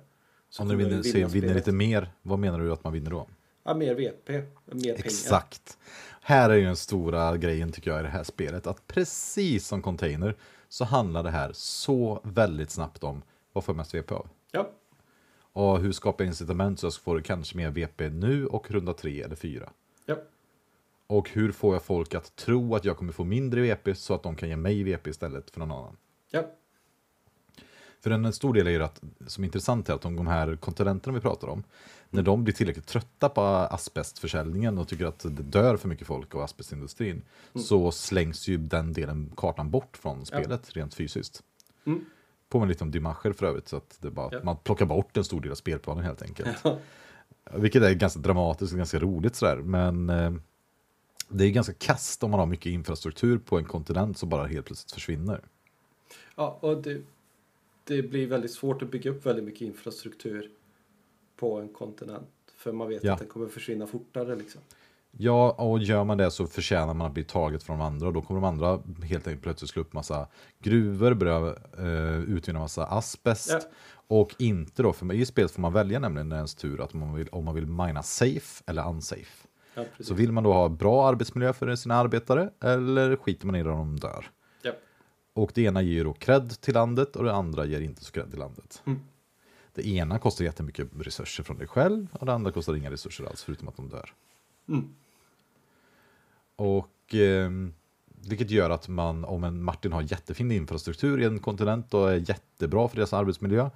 Så 0.51 0.63
Om 0.63 0.69
du 0.69 0.77
vinner, 0.77 1.03
vinner 1.03 1.29
spelet. 1.29 1.55
lite 1.57 1.73
mer, 1.73 2.11
vad 2.23 2.39
menar 2.39 2.61
du 2.61 2.73
att 2.73 2.85
man 2.85 2.93
vinner 2.93 3.11
då? 3.11 3.27
Ja, 3.65 3.75
mer 3.75 3.95
VP, 3.95 4.33
mer 4.33 4.43
pengar. 4.67 4.95
Exakt. 4.99 5.79
Här 6.21 6.51
är 6.51 6.55
ju 6.55 6.65
den 6.65 6.77
stora 6.77 7.37
grejen 7.37 7.73
tycker 7.73 7.91
jag 7.91 8.01
i 8.01 8.03
det 8.03 8.09
här 8.09 8.25
spelet. 8.25 8.67
Att 8.67 8.87
precis 8.87 9.67
som 9.67 9.83
container 9.83 10.37
så 10.69 10.85
handlar 10.85 11.23
det 11.23 11.31
här 11.31 11.51
så 11.55 12.21
väldigt 12.25 12.71
snabbt 12.71 13.05
om 13.05 13.23
vad 13.53 13.65
får 13.65 13.73
jag 13.73 13.77
mest 13.77 13.95
VP 13.95 14.15
av? 14.15 14.29
Ja, 14.53 14.71
Och 15.53 15.81
hur 15.81 15.93
skapar 15.93 16.25
jag 16.25 16.31
incitament 16.31 16.81
så 16.81 16.87
jag 16.87 16.95
får 16.95 17.21
kanske 17.21 17.57
mer 17.57 17.71
VP 17.71 18.09
nu 18.11 18.47
och 18.47 18.71
runda 18.71 18.93
tre 18.93 19.23
eller 19.23 19.37
fyra? 19.37 19.71
ja, 20.07 20.17
Och 21.07 21.31
hur 21.31 21.53
får 21.53 21.75
jag 21.75 21.83
folk 21.83 22.15
att 22.15 22.37
tro 22.37 22.75
att 22.75 22.85
jag 22.85 22.97
kommer 22.97 23.13
få 23.13 23.25
mindre 23.25 23.61
VP 23.61 23.95
så 23.95 24.15
att 24.15 24.23
de 24.23 24.37
kan 24.37 24.49
ge 24.49 24.57
mig 24.57 24.83
VP 24.83 25.11
istället 25.11 25.51
för 25.51 25.61
någon 25.61 25.71
annan? 25.73 25.97
ja, 26.31 26.43
För 28.01 28.11
en 28.11 28.33
stor 28.33 28.55
del 28.55 28.67
är 28.67 28.71
ju 28.71 28.83
att, 28.83 29.03
som 29.27 29.45
är 29.45 29.47
intressant 29.49 29.89
är 29.89 29.95
att 29.95 30.01
de, 30.03 30.17
de 30.17 30.27
här 30.27 30.57
kontinenterna 30.57 31.15
vi 31.15 31.21
pratar 31.21 31.49
om, 31.49 31.63
när 32.11 32.23
de 32.23 32.45
blir 32.45 32.55
tillräckligt 32.55 32.87
trötta 32.87 33.29
på 33.29 33.41
asbestförsäljningen 33.41 34.79
och 34.79 34.89
tycker 34.89 35.07
att 35.07 35.19
det 35.19 35.29
dör 35.43 35.77
för 35.77 35.89
mycket 35.89 36.07
folk 36.07 36.35
av 36.35 36.41
asbestindustrin, 36.41 37.23
så 37.55 37.93
slängs 37.93 38.49
ju 38.49 38.57
den 38.57 38.93
delen, 38.93 39.33
kartan 39.37 39.71
bort 39.71 39.97
från 39.97 40.27
spelet 40.27 40.71
rent 40.73 40.95
fysiskt. 40.95 41.43
Mm. 41.87 42.05
Påminner 42.49 42.69
lite 42.69 42.85
om 42.85 42.91
Dymascher 42.91 43.33
för 43.33 43.47
övrigt, 43.47 43.69
så 43.69 43.77
att 43.77 43.99
det 44.01 44.11
bara, 44.11 44.29
Ja. 44.33 44.41
man 44.45 44.57
plockar 44.57 44.87
bort 44.87 45.17
en 45.17 45.25
stor 45.25 45.41
del 45.41 45.51
av 45.51 45.55
spelplanen 45.55 46.05
helt 46.05 46.23
enkelt. 46.23 46.59
Ja. 46.65 46.79
Vilket 47.59 47.83
är 47.83 47.95
ganska 47.95 48.21
dramatiskt 48.21 48.73
och 48.73 48.79
ganska 48.79 48.99
roligt 48.99 49.37
sådär, 49.37 49.57
men 49.57 50.11
eh, 50.11 50.33
det 51.29 51.45
är 51.45 51.51
ganska 51.51 51.73
kast 51.73 52.23
om 52.23 52.31
man 52.31 52.41
har 52.41 52.47
mycket 52.47 52.67
infrastruktur 52.67 53.39
på 53.39 53.59
en 53.59 53.65
kontinent 53.65 54.19
som 54.19 54.29
bara 54.29 54.47
helt 54.47 54.67
plötsligt 54.67 54.93
försvinner. 54.93 55.41
ja 56.37 56.59
och 56.61 56.83
det, 56.83 57.01
det 57.91 58.03
blir 58.03 58.27
väldigt 58.27 58.51
svårt 58.53 58.83
att 58.83 58.91
bygga 58.91 59.11
upp 59.11 59.27
väldigt 59.27 59.45
mycket 59.45 59.61
infrastruktur 59.61 60.51
på 61.37 61.61
en 61.61 61.69
kontinent. 61.69 62.29
För 62.57 62.73
man 62.73 62.89
vet 62.89 63.05
Ja. 63.05 63.13
att 63.13 63.19
den 63.19 63.29
kommer 63.29 63.49
försvinna 63.49 63.87
fortare 63.87 64.37
liksom. 64.37 64.61
Ja, 65.13 65.51
och 65.51 65.79
gör 65.79 66.05
man 66.05 66.19
det 66.19 66.31
så 66.31 66.47
förtjänar 66.47 66.95
man 66.95 67.07
att 67.07 67.15
bli 67.15 67.25
taget 67.25 67.63
från 67.63 67.79
de 67.79 67.85
andra 67.85 68.07
och 68.07 68.13
då 68.13 68.23
kommer 68.23 68.41
de 68.41 68.47
andra 68.49 68.83
helt 69.05 69.27
enkelt 69.27 69.43
plötsligt 69.43 69.71
slå 69.71 69.83
upp 69.83 69.93
massa 69.93 70.29
gruvor, 70.63 71.15
börja 71.15 71.57
eh, 71.79 72.21
utvinna 72.23 72.59
massa 72.59 72.85
asbest 72.87 73.51
Ja. 73.51 73.61
och 74.09 74.35
inte 74.39 74.83
då, 74.83 74.93
för 74.93 75.13
i 75.13 75.27
spelet 75.27 75.51
får 75.51 75.63
man 75.63 75.73
välja 75.73 75.99
nämligen 75.99 76.33
ens 76.33 76.55
tur 76.55 76.81
att 76.81 76.95
man 76.95 77.15
vill, 77.15 77.29
om 77.33 77.45
man 77.45 77.55
vill 77.55 77.67
mina 77.67 78.03
safe 78.03 78.63
eller 78.67 78.89
unsafe. 78.89 79.47
Ja. 79.75 79.85
Så 80.01 80.15
vill 80.15 80.33
man 80.33 80.45
då 80.45 80.53
ha 80.53 80.69
bra 80.69 81.09
arbetsmiljö 81.09 81.53
för 81.53 81.75
sina 81.77 81.95
arbetare 81.95 82.51
eller 82.63 83.17
skiter 83.17 83.47
man 83.47 83.55
i 83.57 83.63
det 83.63 83.71
om 83.71 83.79
de 83.79 84.01
dör? 84.01 84.31
Och 85.33 85.53
det 85.55 85.63
ena 85.63 85.83
ger 85.83 85.93
ju 85.93 86.05
då 86.05 86.13
cred 86.13 86.61
till 86.61 86.75
landet 86.75 87.17
och 87.17 87.25
det 87.25 87.33
andra 87.33 87.65
ger 87.65 87.81
inte 87.81 88.05
så 88.05 88.13
cred 88.13 88.31
till 88.31 88.39
landet. 88.39 88.83
Mm. 88.87 89.01
Det 89.75 89.89
ena 89.89 90.19
kostar 90.19 90.45
jättemycket 90.45 90.89
resurser 91.01 91.43
från 91.43 91.59
dig 91.59 91.67
själv 91.67 92.07
och 92.13 92.27
det 92.27 92.33
andra 92.33 92.53
kostar 92.53 92.75
inga 92.75 92.91
resurser 92.91 93.25
alls 93.25 93.43
förutom 93.43 93.69
att 93.69 93.77
de 93.77 93.89
dör. 93.89 94.15
Mm. 94.69 94.95
Och 96.57 97.15
eh, 97.15 97.51
vilket 98.29 98.51
gör 98.51 98.71
att 98.71 98.89
man, 98.89 99.25
om 99.25 99.45
en 99.45 99.63
Martin 99.63 99.93
har 99.93 100.03
jättefin 100.03 100.51
infrastruktur 100.51 101.21
i 101.21 101.25
en 101.25 101.39
kontinent 101.39 101.95
och 101.95 102.13
är 102.13 102.31
jättebra 102.31 102.89
för 102.89 102.97
deras 102.97 103.13
arbetsmiljö, 103.13 103.71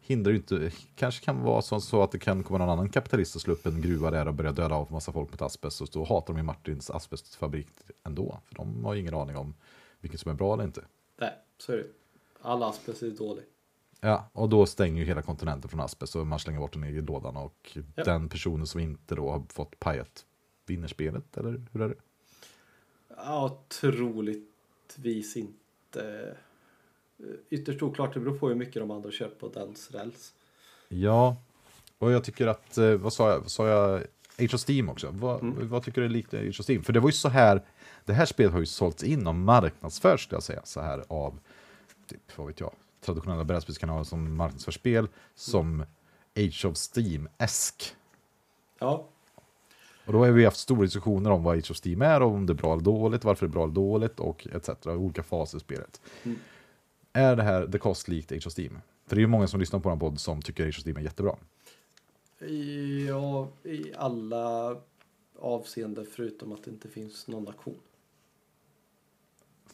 hindrar 0.00 0.30
ju 0.30 0.36
inte, 0.36 0.70
kanske 0.94 1.24
kan 1.24 1.42
vara 1.42 1.62
så, 1.62 1.80
så 1.80 2.02
att 2.02 2.12
det 2.12 2.18
kan 2.18 2.42
komma 2.42 2.58
någon 2.58 2.68
annan 2.68 2.88
kapitalist 2.88 3.34
och 3.34 3.40
slå 3.40 3.52
upp 3.52 3.66
en 3.66 3.80
gruva 3.80 4.10
där 4.10 4.28
och 4.28 4.34
börja 4.34 4.52
döda 4.52 4.74
av 4.74 4.92
massa 4.92 5.12
folk 5.12 5.30
med 5.30 5.42
asbest 5.42 5.80
och 5.80 5.88
då 5.92 6.04
hatar 6.04 6.34
de 6.34 6.36
ju 6.36 6.42
Martins 6.42 6.90
asbestfabrik 6.90 7.68
ändå, 8.04 8.40
för 8.44 8.54
de 8.54 8.84
har 8.84 8.94
ju 8.94 9.00
ingen 9.00 9.14
aning 9.14 9.36
om 9.36 9.54
vilket 10.00 10.20
som 10.20 10.30
är 10.30 10.34
bra 10.34 10.54
eller 10.54 10.64
inte. 10.64 10.82
Nej, 11.16 11.32
så 11.58 11.72
är 11.72 11.76
det. 11.76 11.86
All 12.42 12.62
asbest 12.62 13.02
är 13.02 13.10
dålig. 13.10 13.44
Ja, 14.00 14.28
och 14.32 14.48
då 14.48 14.66
stänger 14.66 15.00
ju 15.00 15.06
hela 15.06 15.22
kontinenten 15.22 15.70
från 15.70 15.80
asbest 15.80 16.16
och 16.16 16.26
man 16.26 16.38
slänger 16.38 16.60
bort 16.60 16.72
den 16.72 16.84
i 16.84 17.00
lådan 17.00 17.36
och 17.36 17.78
Ja. 17.94 18.04
den 18.04 18.28
personen 18.28 18.66
som 18.66 18.80
inte 18.80 19.14
då 19.14 19.30
har 19.30 19.42
fått 19.52 19.78
pajat 19.78 20.24
vinner 20.66 20.88
spelet, 20.88 21.36
eller 21.36 21.62
hur 21.72 21.82
är 21.82 21.88
det? 21.88 21.94
Ja, 23.16 23.58
troligtvis 23.68 25.36
inte. 25.36 26.34
Ytterst 27.50 27.82
oklart, 27.82 28.14
det 28.14 28.20
beror 28.20 28.38
på 28.38 28.48
hur 28.48 28.54
mycket 28.54 28.74
de 28.74 28.90
andra 28.90 29.10
kör 29.10 29.28
på 29.28 29.48
dens 29.48 29.90
räls. 29.90 30.34
Ja, 30.88 31.36
och 31.98 32.12
jag 32.12 32.24
tycker 32.24 32.46
att, 32.46 32.78
eh, 32.78 32.94
vad 32.94 33.12
sa 33.12 33.30
jag, 33.30 33.40
vad 33.40 33.50
sa 33.50 33.66
jag, 33.68 34.02
Age 34.38 34.54
of 34.54 34.68
Steam 34.68 34.88
också. 34.88 35.10
Vad, 35.10 35.42
vad 35.44 35.82
tycker 35.82 36.00
du 36.00 36.04
är 36.04 36.10
likt 36.10 36.34
Age 36.34 36.60
of 36.60 36.68
Steam? 36.68 36.82
För 36.82 36.92
det 36.92 37.00
var 37.00 37.08
ju 37.08 37.12
så 37.12 37.28
här, 37.28 37.62
det 38.06 38.12
här 38.12 38.26
spelet 38.26 38.52
har 38.52 38.60
ju 38.60 38.66
sålts 38.66 39.02
in 39.02 39.26
och 39.26 39.34
marknadsförts, 39.34 40.22
skulle 40.22 40.36
jag 40.36 40.42
säga, 40.42 40.60
så 40.64 40.80
här 40.80 41.04
av, 41.08 41.38
typ, 42.06 42.38
vad 42.38 42.46
vet 42.46 42.60
jag, 42.60 42.72
traditionella 43.00 43.44
brädspelskanaler 43.44 44.04
som 44.04 44.36
marknadsför 44.36 44.72
spel, 44.72 45.08
som 45.34 45.84
Age 46.36 46.64
of 46.64 46.76
Steam-esk. 46.76 47.94
Ja, 48.78 49.08
Och 50.06 50.12
då 50.12 50.18
har 50.18 50.30
vi 50.30 50.44
haft 50.44 50.56
stora 50.56 50.82
diskussioner 50.82 51.30
om 51.30 51.42
vad 51.42 51.58
Age 51.58 51.70
of 51.70 51.76
Steam 51.84 52.02
är, 52.02 52.22
och 52.22 52.30
om 52.30 52.46
det 52.46 52.52
är 52.52 52.54
bra 52.54 52.72
eller 52.72 52.84
dåligt, 52.84 53.24
varför 53.24 53.46
det 53.46 53.50
är 53.50 53.52
bra 53.52 53.62
eller 53.64 53.74
dåligt 53.74 54.20
och 54.20 54.46
etc. 54.52 54.86
Olika 54.86 55.22
faser 55.22 55.58
i 55.58 55.60
spelet. 55.60 56.00
Mm. 56.22 56.38
Är 57.12 57.36
det 57.36 57.42
här 57.42 57.66
The 57.66 57.78
Cost 57.78 58.08
likt 58.08 58.32
Age 58.32 58.46
of 58.46 58.58
Steam? 58.58 58.78
För 59.06 59.16
det 59.16 59.20
är 59.20 59.22
ju 59.22 59.26
många 59.26 59.46
som 59.46 59.60
lyssnar 59.60 59.80
på 59.80 59.88
den 59.88 59.98
podd 59.98 60.20
som 60.20 60.42
tycker 60.42 60.64
Age 60.64 60.78
of 60.78 60.86
Steam 60.86 60.96
är 60.96 61.00
jättebra. 61.00 61.36
ja, 63.08 63.48
i 63.62 63.92
alla 63.96 64.76
avseenden 65.38 66.06
förutom 66.12 66.52
att 66.52 66.64
det 66.64 66.70
inte 66.70 66.88
finns 66.88 67.26
någon 67.26 67.48
aktion. 67.48 67.78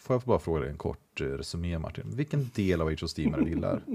Får 0.02 0.14
jag 0.14 0.22
bara 0.22 0.38
fråga 0.38 0.60
dig 0.60 0.70
en 0.70 0.78
kort 0.78 1.20
eh, 1.20 1.24
resumé 1.24 1.78
Martin? 1.78 2.04
Vilken 2.16 2.50
del 2.54 2.80
av 2.80 2.88
Age 2.88 3.02
of 3.02 3.18
Steam 3.18 3.34
är 3.34 3.38
det 3.38 3.44
du 3.44 3.50
gillar? 3.50 3.82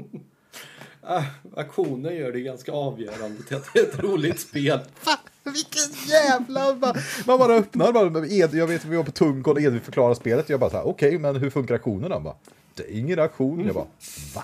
Ah, 1.10 1.24
aktionen 1.56 2.16
gör 2.16 2.32
det 2.32 2.42
ganska 2.42 2.72
avgörande 2.72 3.44
till 3.44 3.58
att 3.58 3.74
det 3.74 3.80
är 3.80 3.84
ett 3.84 4.00
roligt 4.00 4.40
spel. 4.40 4.80
Vilken 5.44 6.08
jävla... 6.08 6.94
Man 7.26 7.40
bara 7.40 7.56
öppnar, 7.56 7.94
bara, 7.94 8.28
Ed, 8.28 8.54
jag 8.54 8.68
vet 8.68 8.82
att 8.82 8.92
vi 8.92 8.96
var 8.96 9.04
på 9.04 9.12
Tungkon 9.12 9.54
och 9.54 9.62
Edvin 9.62 9.82
förklarar 9.82 10.14
spelet. 10.14 10.50
Jag 10.50 10.60
bara 10.60 10.70
så 10.70 10.78
här, 10.78 10.88
okej, 10.88 11.20
men 11.20 11.36
hur 11.36 11.50
funkar 11.50 11.76
aktionen 11.76 12.10
då? 12.10 12.20
Bara, 12.20 12.36
det 12.74 12.84
är 12.84 13.00
ingen 13.00 13.20
aktion. 13.20 13.66
Jag 13.66 13.76
bara, 13.76 13.88
va? 14.36 14.44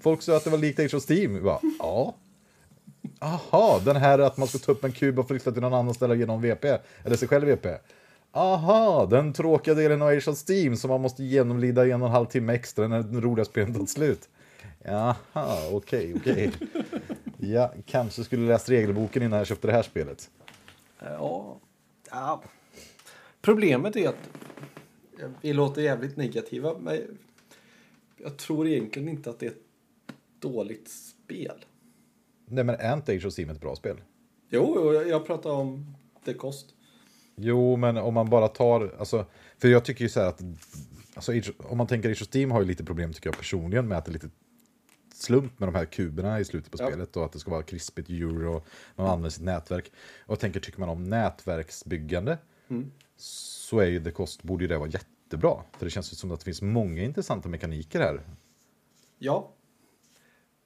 Folk 0.00 0.22
sa 0.22 0.36
att 0.36 0.44
det 0.44 0.50
var 0.50 0.58
likt 0.58 0.78
Age 0.78 0.94
of 0.94 1.10
Steam. 1.10 1.34
Jag 1.34 1.44
bara, 1.44 1.60
ja. 1.78 2.14
Aha, 3.18 3.80
den 3.84 3.96
här 3.96 4.18
att 4.18 4.36
man 4.36 4.48
ska 4.48 4.58
ta 4.58 4.72
upp 4.72 4.84
en 4.84 4.92
kub 4.92 5.18
och 5.18 5.28
flytta 5.28 5.52
till 5.52 5.62
någon 5.62 5.74
annan 5.74 5.94
ställe 5.94 6.12
och 6.12 6.18
ge 6.18 6.26
någon 6.26 6.42
VP. 6.42 6.78
Eller 7.04 7.16
sig 7.16 7.28
själv 7.28 7.46
VP. 7.46 7.68
Aha, 8.36 9.06
den 9.06 9.32
tråkiga 9.32 9.74
delen 9.74 10.02
av 10.02 10.08
Age 10.08 10.28
of 10.28 10.38
Steam 10.48 10.76
som 10.76 10.90
man 10.90 11.00
måste 11.00 11.24
genomlida 11.24 11.86
i 11.86 11.90
en 11.90 12.02
och 12.02 12.08
en 12.08 12.12
halv 12.14 12.26
timme 12.26 12.54
extra 12.54 12.88
när 12.88 13.02
den 13.02 13.20
roliga 13.20 13.44
spelet 13.44 13.76
tar 13.78 13.86
slut. 13.86 14.28
Jaha, 14.84 15.16
okej, 15.72 16.14
okej. 16.16 16.50
Ja, 17.38 17.72
kanske 17.86 18.24
skulle 18.24 18.46
läst 18.48 18.68
regelboken 18.70 19.22
innan 19.22 19.38
jag 19.38 19.46
köpte 19.46 19.66
det 19.66 19.72
här 19.72 19.82
spelet. 19.82 20.30
Ja. 21.00 21.60
ja. 22.10 22.42
Problemet 23.42 23.96
är 23.96 24.08
att 24.08 24.30
vi 25.40 25.52
låter 25.52 25.82
jävligt 25.82 26.16
negativa, 26.16 26.78
men 26.78 27.18
jag 28.16 28.36
tror 28.36 28.66
egentligen 28.68 29.08
inte 29.08 29.30
att 29.30 29.38
det 29.38 29.46
är 29.46 29.50
ett 29.50 29.62
dåligt 30.38 30.88
spel. 30.90 31.64
Nej, 32.46 32.64
men 32.64 32.74
är 32.74 32.94
inte 32.94 33.12
Age 33.12 33.26
of 33.26 33.38
Steam 33.38 33.50
ett 33.50 33.60
bra 33.60 33.76
spel? 33.76 34.00
Jo, 34.50 34.72
jo, 34.76 34.92
jag- 34.92 35.08
jag 35.08 35.26
pratar 35.26 35.50
om 35.50 35.94
det 36.24 36.34
kost. 36.34 36.66
Jo, 37.36 37.76
men 37.76 37.96
om 37.96 38.14
man 38.14 38.30
bara 38.30 38.48
tar, 38.48 38.94
alltså, 38.98 39.26
för 39.58 39.68
jag 39.68 39.84
tycker 39.84 40.04
ju 40.04 40.08
så 40.08 40.20
här 40.20 40.26
att, 40.28 40.42
alltså, 41.14 41.32
om 41.58 41.78
man 41.78 41.86
tänker 41.86 42.10
Age 42.10 42.22
of 42.22 42.28
Steam 42.34 42.50
har 42.50 42.60
ju 42.60 42.66
lite 42.66 42.84
problem 42.84 43.12
tycker 43.12 43.28
jag 43.30 43.36
personligen 43.38 43.88
med 43.88 43.98
att 43.98 44.04
det 44.04 44.10
är 44.10 44.12
lite 44.12 44.30
slump 45.14 45.58
med 45.60 45.68
de 45.68 45.74
här 45.74 45.84
kuberna 45.84 46.40
i 46.40 46.44
slutet 46.44 46.70
på 46.72 46.78
Ja. 46.82 46.86
spelet 46.86 47.16
och 47.16 47.24
att 47.24 47.32
det 47.32 47.38
ska 47.38 47.50
vara 47.50 47.62
krispigt 47.62 48.08
euro 48.10 48.56
och 48.56 48.66
man 48.96 49.06
använder 49.06 49.30
sitt 49.30 49.42
nätverk. 49.44 49.92
Och 50.26 50.38
tänker, 50.40 50.60
tycker 50.60 50.80
man 50.80 50.88
om 50.88 51.04
nätverksbyggande 51.04 52.38
Mm. 52.68 52.90
så 53.16 53.78
är 53.78 53.86
ju 53.86 54.04
The 54.04 54.10
Cost, 54.10 54.42
borde 54.42 54.64
ju 54.64 54.68
det 54.68 54.78
vara 54.78 54.88
jättebra. 54.88 55.56
För 55.78 55.84
det 55.86 55.90
känns 55.90 56.12
ju 56.12 56.16
som 56.16 56.30
att 56.32 56.40
det 56.40 56.44
finns 56.44 56.62
många 56.62 57.02
intressanta 57.02 57.48
mekaniker 57.48 58.00
här. 58.00 58.20
Ja, 59.18 59.50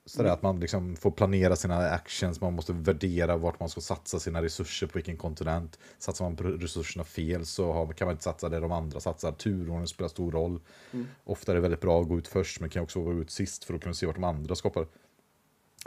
Sådär 0.08 0.30
att 0.30 0.42
man 0.42 0.60
liksom 0.60 0.96
får 0.96 1.10
planera 1.10 1.56
sina 1.56 1.76
actions, 1.76 2.40
man 2.40 2.52
måste 2.52 2.72
värdera 2.72 3.36
vart 3.36 3.60
man 3.60 3.68
ska 3.68 3.80
satsa 3.80 4.20
sina 4.20 4.42
resurser, 4.42 4.86
på 4.86 4.92
vilken 4.94 5.16
kontinent. 5.16 5.78
Satsar 5.98 6.24
man 6.24 6.36
på 6.36 6.44
resurserna 6.44 7.04
fel 7.04 7.46
så 7.46 7.92
kan 7.96 8.06
man 8.06 8.12
inte 8.12 8.24
satsa 8.24 8.48
där 8.48 8.60
de 8.60 8.72
andra 8.72 9.00
satsar. 9.00 9.32
Turordningen 9.32 9.88
spelar 9.88 10.08
stor 10.08 10.32
roll. 10.32 10.60
Mm. 10.92 11.06
Ofta 11.24 11.52
är 11.52 11.56
det 11.56 11.60
väldigt 11.60 11.80
bra 11.80 12.00
att 12.00 12.08
gå 12.08 12.18
ut 12.18 12.28
först, 12.28 12.60
men 12.60 12.70
kan 12.70 12.82
också 12.82 13.02
gå 13.02 13.12
ut 13.12 13.30
sist 13.30 13.64
för 13.64 13.74
att 13.74 13.80
kunna 13.80 13.94
se 13.94 14.06
vart 14.06 14.16
de 14.16 14.24
andra 14.24 14.54
skapar 14.54 14.86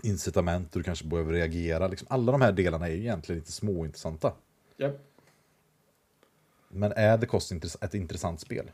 incitament 0.04 0.76
och 0.76 0.80
du 0.80 0.84
kanske 0.84 1.06
behöver 1.06 1.34
reagera. 1.34 1.88
Liksom, 1.88 2.08
alla 2.12 2.32
de 2.32 2.42
här 2.42 2.52
delarna 2.52 2.88
är 2.88 2.92
ju 2.92 3.00
egentligen 3.00 3.40
inte 3.40 3.52
småintressanta. 3.52 4.34
Japp. 4.78 4.96
Men 6.70 6.92
är 6.92 7.18
The 7.18 7.26
Cost 7.26 7.52
ett 7.82 7.94
intressant 7.94 8.40
spel? 8.40 8.72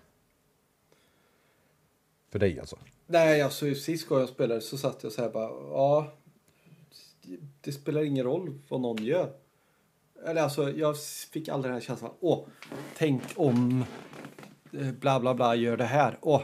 För 2.30 2.40
dig 2.40 2.60
alltså? 2.60 2.78
Nej, 3.08 3.42
alltså 3.42 3.76
sist 3.76 4.08
gången 4.08 4.22
jag 4.22 4.30
spelade 4.30 4.62
så 4.62 4.78
satt 4.78 5.04
jag 5.04 5.12
så 5.12 5.22
här 5.22 5.30
bara, 5.30 5.50
ja, 5.50 6.14
det 7.62 7.72
spelar 7.72 8.04
ingen 8.04 8.24
roll 8.24 8.60
vad 8.70 8.82
någon 8.82 9.04
gör. 9.04 9.34
Eller 10.26 10.42
alltså, 10.42 10.72
jag 10.72 10.96
fick 11.32 11.50
aldrig 11.50 11.70
den 11.70 11.82
här 11.82 11.88
känslan, 11.88 12.12
åh, 12.20 12.46
tänk 12.98 13.24
om 13.36 13.86
eh, 14.74 14.92
bla 14.92 15.20
bla 15.20 15.34
bla 15.34 15.56
gör 15.56 15.78
det 15.78 15.86
här. 15.86 16.18
Åh, 16.22 16.42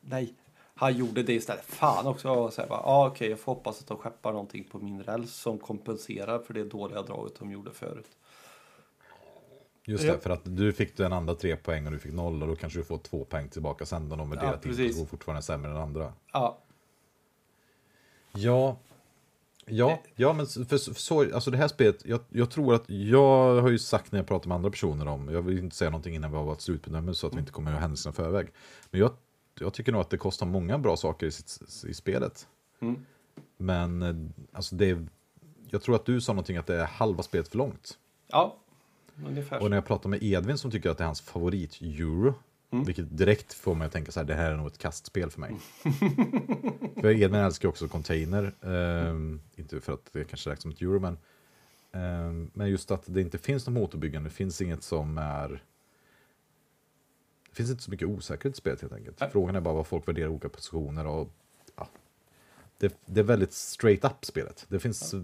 nej, 0.00 0.34
han 0.74 0.96
gjorde 0.96 1.22
det 1.22 1.34
istället. 1.34 1.64
Fan 1.64 2.06
också. 2.06 2.28
Jag 2.28 2.36
var 2.36 2.50
så 2.50 2.60
här 2.60 2.68
bara, 2.68 2.80
ah, 2.80 3.06
okej, 3.06 3.30
jag 3.30 3.40
får 3.40 3.54
hoppas 3.54 3.80
att 3.80 3.86
de 3.86 3.96
skeppar 3.96 4.32
någonting 4.32 4.64
på 4.64 4.78
min 4.78 5.02
räls 5.02 5.34
som 5.34 5.58
kompenserar 5.58 6.38
för 6.38 6.54
det 6.54 6.64
dåliga 6.64 7.02
draget 7.02 7.38
de 7.38 7.50
gjorde 7.50 7.72
förut. 7.72 8.10
Just 9.86 10.04
det, 10.04 10.18
för 10.18 10.30
att 10.30 10.40
du 10.44 10.72
fick 10.72 10.96
den 10.96 11.12
andra 11.12 11.34
tre 11.34 11.56
poäng 11.56 11.86
och 11.86 11.92
du 11.92 11.98
fick 11.98 12.12
noll 12.12 12.42
och 12.42 12.48
då 12.48 12.56
kanske 12.56 12.78
du 12.78 12.84
får 12.84 12.98
två 12.98 13.24
poäng 13.24 13.48
tillbaka 13.48 13.86
sen 13.86 14.08
då 14.08 14.16
de 14.16 14.30
värderar 14.30 14.52
Ja, 14.52 14.58
till 14.58 14.70
precis. 14.70 15.02
och 15.02 15.08
fortfarande 15.08 15.42
sämre 15.42 15.70
än 15.70 15.76
andra. 15.76 16.12
Ja, 16.32 16.58
Ja, 18.36 18.76
ja, 19.66 20.02
ja 20.14 20.32
men 20.32 20.46
för, 20.46 20.76
så, 20.76 21.34
alltså 21.34 21.50
det 21.50 21.56
här 21.56 21.68
spelet, 21.68 22.06
jag, 22.06 22.20
jag 22.28 22.50
tror 22.50 22.74
att, 22.74 22.84
jag 22.86 23.60
har 23.60 23.68
ju 23.68 23.78
sagt 23.78 24.12
när 24.12 24.18
jag 24.18 24.26
pratar 24.26 24.48
med 24.48 24.54
andra 24.56 24.70
personer 24.70 25.08
om, 25.08 25.28
jag 25.28 25.42
vill 25.42 25.58
inte 25.58 25.76
säga 25.76 25.90
någonting 25.90 26.14
innan 26.14 26.30
vi 26.30 26.36
har 26.36 26.44
varit 26.44 26.60
slutbedömare 26.60 27.14
så 27.14 27.26
att 27.26 27.34
vi 27.34 27.38
inte 27.38 27.52
kommer 27.52 27.72
händelserna 27.72 28.12
i 28.12 28.16
förväg. 28.16 28.48
Men 28.90 29.00
jag, 29.00 29.10
jag 29.60 29.74
tycker 29.74 29.92
nog 29.92 30.00
att 30.00 30.10
det 30.10 30.18
kostar 30.18 30.46
många 30.46 30.78
bra 30.78 30.96
saker 30.96 31.26
i, 31.26 31.30
sitt, 31.30 31.84
i 31.88 31.94
spelet. 31.94 32.48
Mm. 32.80 33.04
Men 33.56 34.02
eh, 34.02 34.14
alltså 34.52 34.74
det 34.76 34.98
jag 35.70 35.82
tror 35.82 35.94
att 35.94 36.06
du 36.06 36.20
sa 36.20 36.32
någonting 36.32 36.56
att 36.56 36.66
det 36.66 36.80
är 36.80 36.86
halva 36.86 37.22
spelet 37.22 37.48
för 37.48 37.58
långt. 37.58 37.98
ja, 38.26 38.56
ungefär 39.26 39.62
Och 39.62 39.70
när 39.70 39.76
jag 39.76 39.86
pratar 39.86 40.08
med 40.08 40.22
Edvin 40.22 40.58
som 40.58 40.70
tycker 40.70 40.90
att 40.90 40.98
det 40.98 41.04
är 41.04 41.06
hans 41.06 41.20
favorit-euro, 41.20 42.34
Mm. 42.74 42.84
vilket 42.84 43.18
direkt 43.18 43.54
får 43.54 43.74
mig 43.74 43.86
att 43.86 43.92
tänka 43.92 44.12
så 44.12 44.20
här, 44.20 44.26
det 44.26 44.34
här 44.34 44.50
är 44.50 44.56
nog 44.56 44.66
ett 44.66 44.78
kastspel 44.78 45.30
för 45.30 45.40
mig. 45.40 45.56
för 47.00 47.10
Edvin 47.10 47.34
älskar 47.34 47.68
också 47.68 47.88
container, 47.88 48.54
ehm, 48.62 49.40
inte 49.56 49.80
för 49.80 49.92
att 49.92 50.12
det 50.12 50.24
kanske 50.24 50.50
räknas 50.50 50.62
som 50.62 50.70
ett 50.70 50.82
euro, 50.82 51.00
men, 51.00 51.18
ehm, 51.92 52.50
men 52.54 52.70
just 52.70 52.90
att 52.90 53.02
det 53.06 53.20
inte 53.20 53.38
finns 53.38 53.66
något 53.66 53.74
motorbyggande, 53.74 54.28
det 54.28 54.34
finns 54.34 54.60
inget 54.62 54.82
som 54.82 55.18
är 55.18 55.62
det 57.48 57.56
finns 57.56 57.70
inte 57.70 57.82
så 57.82 57.90
mycket 57.90 58.08
osäkerhet 58.08 58.56
i 58.56 58.58
spelet 58.58 58.80
helt 58.80 58.92
enkelt. 58.92 59.20
Nej. 59.20 59.30
Frågan 59.32 59.56
är 59.56 59.60
bara 59.60 59.74
vad 59.74 59.86
folk 59.86 60.08
värderar 60.08 60.28
olika 60.28 60.48
positioner 60.48 61.06
och 61.06 61.32
ja, 61.76 61.88
det, 62.78 63.00
det 63.06 63.20
är 63.20 63.24
väldigt 63.24 63.52
straight 63.52 64.04
up 64.04 64.24
spelet. 64.24 64.66
Det 64.68 64.78
finns 64.78 65.14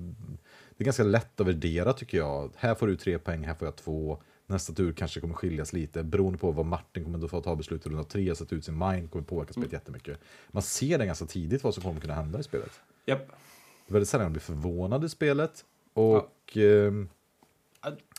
det 0.81 0.83
är 0.83 0.85
ganska 0.85 1.03
lätt 1.03 1.41
att 1.41 1.47
värdera 1.47 1.93
tycker 1.93 2.19
jag. 2.19 2.53
Här 2.57 2.75
får 2.75 2.87
du 2.87 2.97
tre 2.97 3.19
poäng, 3.19 3.45
här 3.45 3.55
får 3.55 3.67
jag 3.67 3.77
två. 3.77 4.23
Nästa 4.47 4.73
tur 4.73 4.93
kanske 4.93 5.21
kommer 5.21 5.35
skiljas 5.35 5.73
lite 5.73 6.03
beroende 6.03 6.39
på 6.39 6.51
vad 6.51 6.67
Martin 6.67 7.05
kommer 7.05 7.25
att 7.25 7.31
få 7.31 7.41
ta 7.41 7.57
beslut 7.57 7.87
i 7.87 7.89
runda 7.89 8.05
tre, 8.05 8.35
sätta 8.35 8.55
ut 8.55 8.65
sin 8.65 8.79
mind, 8.79 9.11
kommer 9.11 9.25
påverka 9.25 9.53
spelet 9.53 9.73
jättemycket. 9.73 10.21
Man 10.49 10.63
ser 10.63 10.99
det 10.99 11.07
ganska 11.07 11.27
tidigt 11.27 11.65
vad 11.65 11.75
som 11.75 11.83
kommer 11.83 12.01
kunna 12.01 12.15
hända 12.15 12.41
i 12.41 12.43
spelet. 12.43 12.81
Japp. 13.07 13.29
Det 13.29 13.91
är 13.91 13.93
väldigt 13.93 14.09
sällan 14.09 14.25
jag 14.25 14.33
blir 14.33 14.41
förvånad 14.41 15.05
i 15.05 15.09
spelet. 15.09 15.65
Och 15.93 16.57
ehm, 16.57 17.09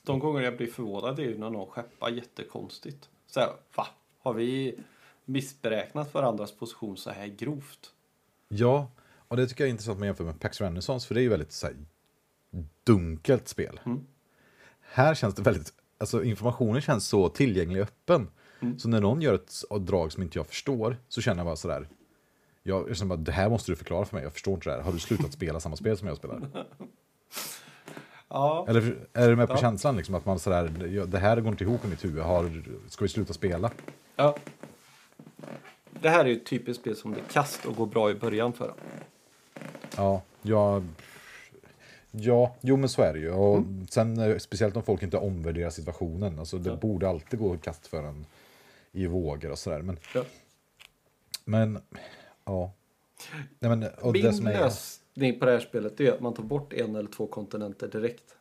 De 0.04 0.20
gånger 0.20 0.42
jag 0.42 0.58
blir 0.58 0.68
förvånad 0.68 1.20
är 1.20 1.24
ju 1.24 1.38
när 1.38 1.50
någon 1.50 1.68
skeppar 1.68 2.10
jättekonstigt. 2.10 3.10
Så 3.28 3.40
här, 3.40 3.50
va? 3.76 3.88
Har 4.20 4.34
vi 4.34 4.80
missberäknat 5.26 6.14
varandras 6.14 6.52
position 6.52 6.98
så 6.98 7.10
här 7.10 7.28
grovt? 7.28 7.94
ja, 8.48 8.92
och 9.28 9.38
det 9.38 9.48
tycker 9.48 9.64
jag 9.64 9.68
är 9.68 9.72
intressant 9.72 10.00
med 10.00 10.08
jämför 10.08 10.24
med 10.24 10.40
Pax 10.40 10.62
Renaissance, 10.62 11.08
för 11.08 11.16
det 11.16 11.22
är 11.22 11.24
ju 11.24 11.30
väldigt 11.30 11.52
så 11.52 11.68
här, 11.68 11.76
dunkelt 12.84 13.48
spel. 13.48 13.80
Mm. 13.86 14.06
Här 14.82 15.16
känns 15.16 15.36
det 15.36 15.42
väldigt, 15.42 15.74
alltså 15.98 16.24
informationen 16.24 16.82
känns 16.82 17.08
så 17.08 17.30
tillgänglig 17.30 17.82
och 17.82 17.88
öppen. 17.88 18.28
Mm. 18.60 18.80
Så 18.80 18.90
när 18.90 19.02
någon 19.02 19.22
gör 19.22 19.34
ett 19.34 19.62
drag 19.80 20.12
som 20.12 20.24
inte 20.24 20.38
jag 20.40 20.48
förstår, 20.48 20.98
så 21.08 21.22
känner 21.22 21.38
jag 21.40 21.46
bara 21.46 21.56
sådär, 21.56 21.88
jag 22.64 22.90
jag 22.90 22.98
känner 22.98 23.10
bara, 23.10 23.20
det 23.24 23.32
här 23.32 23.50
måste 23.50 23.72
du 23.72 23.76
förklara 23.76 24.06
för 24.06 24.16
mig, 24.16 24.24
jag 24.24 24.34
förstår 24.34 24.54
inte 24.54 24.70
det 24.70 24.76
här. 24.76 24.82
Har 24.82 24.92
du 24.92 25.00
slutat 25.00 25.34
spela 25.34 25.60
samma 25.60 25.76
spel 25.76 25.98
som 25.98 26.08
jag 26.08 26.18
spelar? 26.18 26.42
Ja, 28.34 28.66
Eller 28.70 28.98
är 29.14 29.30
du 29.30 29.36
med 29.36 29.48
på 29.48 29.54
Ja. 29.54 29.58
känslan 29.58 29.98
liksom 29.98 30.16
att 30.16 30.26
man 30.26 30.40
sådär, 30.40 30.68
det 31.08 31.18
här 31.18 31.42
går 31.42 31.52
inte 31.52 31.64
ihop 31.64 31.86
i 31.86 31.88
mitt 31.88 32.06
huvud, 32.06 32.24
har, 32.24 32.64
ska 32.90 33.06
vi 33.06 33.10
sluta 33.10 33.34
spela? 33.34 33.72
ja. 34.16 34.36
Det 36.02 36.10
här 36.10 36.26
är 36.26 36.30
ju 36.30 36.36
ett 36.36 36.46
typiskt 36.46 36.82
spel 36.82 36.96
som 36.96 37.12
blir 37.12 37.24
kast 37.32 37.66
och 37.66 37.76
går 37.76 37.86
bra 37.86 38.12
i 38.12 38.14
början 38.16 38.54
för. 38.54 38.74
Ja, 39.98 40.22
ja, 40.42 40.82
ja, 42.12 42.56
jo 42.62 42.78
men 42.78 42.90
så 42.90 43.02
är 43.02 43.14
det 43.14 43.20
ju. 43.20 43.32
Och 43.32 43.64
sen 43.90 44.20
eh, 44.20 44.38
speciellt 44.38 44.76
om 44.76 44.84
folk 44.84 45.04
inte 45.04 45.18
omvärderar 45.18 45.70
situationen. 45.70 46.40
Alltså 46.40 46.58
det 46.58 46.70
Ja. 46.70 46.76
borde 46.76 47.10
alltid 47.10 47.40
gå 47.40 47.58
kast 47.58 47.88
för 47.88 48.04
en 48.04 48.26
i 48.92 49.06
vågor 49.08 49.52
och 49.52 49.60
sådär. 49.60 49.82
Men, 49.82 49.98
Ja. 50.16 50.24
men 51.46 51.80
ja. 52.46 52.72
Nej, 53.60 53.70
men, 53.78 53.84
och 54.02 54.14
det 54.14 54.24
Min 54.24 54.34
som 54.34 54.48
är, 54.48 54.54
lösning 54.54 55.40
på 55.40 55.46
det 55.46 55.52
här 55.52 55.60
spelet 55.60 56.00
är 56.00 56.12
att 56.14 56.22
man 56.22 56.34
tar 56.34 56.44
bort 56.44 56.74
en 56.74 56.96
eller 56.96 57.10
två 57.10 57.28
kontinenter 57.28 57.88
direkt. 57.88 58.36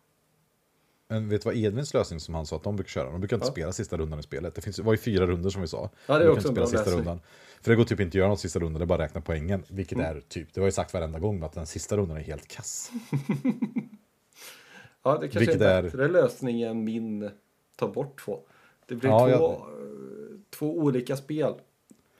men 1.09 1.28
vet 1.28 1.42
du 1.42 1.47
vad 1.47 1.56
Edvins 1.56 1.94
lösning 1.94 2.20
som 2.20 2.34
han 2.34 2.47
sa 2.47 2.56
att 2.56 2.62
de 2.62 2.76
brukar 2.76 2.88
köra? 2.90 3.10
De 3.10 3.20
brukar 3.20 3.36
inte 3.36 3.47
Ja. 3.47 3.52
spela 3.52 3.72
sista 3.72 3.97
rundan 3.97 4.18
i 4.18 4.22
spelet. 4.22 4.55
Det 4.55 4.60
finns, 4.60 4.76
det 4.76 4.82
var 4.82 4.92
ju 4.92 4.98
fyra 4.98 5.26
runder 5.26 5.51
som 5.51 5.62
vi 5.62 5.68
sa. 5.68 5.90
Ja, 6.06 6.18
det 6.18 6.24
är 6.24 6.28
de 6.28 6.32
också 6.36 6.48
en 6.48 6.55
bra 6.55 6.64
lösning. 6.64 7.20
För 7.61 7.70
det 7.70 7.77
går 7.77 7.85
typ 7.85 8.01
inte 8.01 8.09
att 8.11 8.15
göra 8.19 8.28
något 8.28 8.41
sista 8.41 8.59
rundan, 8.59 8.81
det 8.81 8.85
är 8.85 8.87
bara 8.87 8.95
att 9.05 9.11
räkna 9.11 9.20
poängen. 9.20 9.65
Vilket 9.69 9.99
Mm. 9.99 10.16
är 10.16 10.20
typ, 10.20 10.55
det 10.55 10.61
har 10.61 10.66
jag 10.66 10.74
sagt 10.74 10.95
varenda 10.95 11.19
gång, 11.19 11.43
att 11.43 11.53
den 11.53 11.66
sista 11.66 11.97
rundan 11.97 12.16
är 12.16 12.20
helt 12.20 12.49
kass. 12.49 12.91
Ja, 15.03 15.12
det 15.19 15.28
kanske 15.28 15.39
Vilket 15.39 15.61
är 15.61 15.66
är- 15.69 15.78
en 15.78 15.85
bättre 15.85 16.09
lösning 16.09 16.62
än 16.62 16.85
min 16.85 17.31
ta 17.77 17.89
bort 17.89 18.20
två. 18.24 18.41
Det 18.87 18.95
blir 18.95 19.11
Ja, 19.11 19.19
två, 19.19 19.31
jag- 19.31 19.53
eh, 19.53 20.39
två 20.51 20.78
olika 20.78 21.16
spel. 21.16 21.55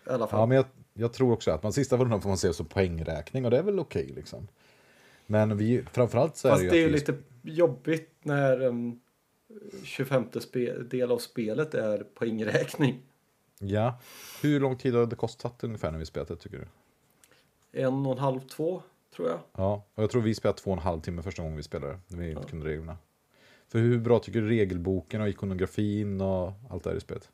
I 0.07 0.11
alla 0.11 0.27
fall. 0.27 0.41
Ja, 0.41 0.47
men 0.47 0.57
jag, 0.57 0.67
jag 0.95 1.12
tror 1.12 1.33
också 1.33 1.51
att 1.51 1.62
man 1.62 1.73
sista 1.73 1.97
rundan 1.97 2.23
får 2.23 2.29
man 2.29 2.39
se 2.39 2.53
så 2.53 2.65
poängräkning 2.65 3.45
och 3.45 3.51
det 3.51 3.59
är 3.59 3.62
väl 3.62 3.79
okej 3.81 4.12
liksom. 4.17 4.49
Men 5.27 5.57
vi, 5.57 5.83
framförallt 5.93 6.37
så 6.37 6.49
är 6.49 6.53
Fast 6.53 6.61
det 6.61 6.65
ju 6.65 6.71
det 6.71 6.79
är 6.79 6.87
ju 6.87 6.91
lite 6.93 7.15
jobbigt 7.43 8.11
när 8.23 8.62
um, 8.62 9.01
25 9.85 10.25
spe, 10.41 10.73
del 10.83 11.11
av 11.12 11.19
spelet 11.19 11.75
är 11.75 11.99
poängräkning. 12.15 13.03
Ja. 13.62 13.99
Hur 14.43 14.61
lång 14.61 14.77
tid 14.77 14.95
har 14.95 15.07
det 15.07 15.16
kostat 15.16 15.65
ungefär 15.65 15.91
när 15.91 15.99
vi 15.99 16.07
spelat 16.07 16.28
det 16.28 16.37
tycker 16.37 16.59
du? 16.59 16.66
En 17.81 18.07
och 18.07 18.12
en 18.12 18.19
halv, 18.19 18.41
två 18.41 18.82
tror 19.16 19.28
jag. 19.28 19.39
Ja, 19.57 19.85
och 19.95 20.03
jag 20.03 20.11
tror 20.11 20.23
vi 20.23 20.35
spelade 20.35 20.59
två 20.59 20.70
och 20.70 20.77
en 20.77 20.82
halv 20.82 21.01
timme 21.01 21.23
första 21.23 21.43
gången 21.43 21.57
vi 21.57 21.62
spelade. 21.62 21.99
När 22.07 22.19
vi 22.19 22.31
inte 22.31 22.49
kunde 22.49 22.66
reglerna. 22.66 22.97
För 23.69 23.78
hur 23.78 23.99
bra 23.99 24.19
tycker 24.19 24.41
du 24.41 24.49
regelboken 24.49 25.20
och 25.20 25.28
ikonografin 25.28 26.20
och 26.20 26.53
allt 26.70 26.85
det 26.85 26.91
här 26.91 26.97
i 26.97 27.01
spelet? 27.01 27.31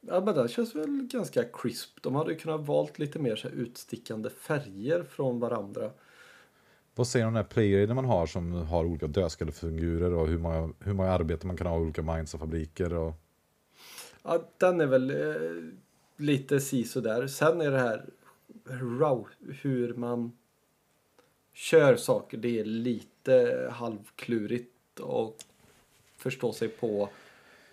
Ja, 0.00 0.20
men 0.20 0.34
det 0.34 0.48
känns 0.48 0.74
väl 0.74 1.08
ganska 1.12 1.44
crisp. 1.44 2.02
De 2.02 2.14
hade 2.14 2.32
ju 2.32 2.38
kunnat 2.38 2.60
valt 2.60 2.98
lite 2.98 3.18
mer 3.18 3.36
så 3.36 3.48
här 3.48 3.54
utstickande 3.54 4.30
färger 4.30 5.02
från 5.02 5.40
varandra. 5.40 5.90
Vad 6.94 7.06
säger 7.06 7.24
du 7.24 7.28
om 7.28 7.34
den 7.34 7.44
här 7.44 7.50
player 7.50 7.94
man 7.94 8.04
har 8.04 8.26
som 8.26 8.52
har 8.52 8.84
olika 8.84 9.06
dödskallefigurer 9.06 10.12
och 10.14 10.28
hur 10.28 10.38
många, 10.38 10.72
hur 10.78 10.92
många 10.92 11.10
arbeten 11.10 11.48
man 11.48 11.56
kan 11.56 11.66
ha 11.66 11.76
i 11.76 11.80
olika 11.80 12.02
mines 12.02 12.34
och 12.34 12.40
fabriker? 12.40 12.94
Och... 12.94 13.14
Ja, 14.22 14.48
den 14.58 14.80
är 14.80 14.86
väl 14.86 15.10
eh, 15.10 15.62
lite 16.16 16.60
si 16.60 16.82
där. 16.94 17.26
Sen 17.26 17.60
är 17.60 17.70
det 17.70 17.78
här 17.78 18.04
raw, 19.00 19.24
hur 19.62 19.94
man 19.94 20.32
kör 21.52 21.96
saker. 21.96 22.38
Det 22.38 22.60
är 22.60 22.64
lite 22.64 23.66
halvklurigt 23.72 25.00
att 25.00 25.46
förstå 26.16 26.52
sig 26.52 26.68
på. 26.68 27.08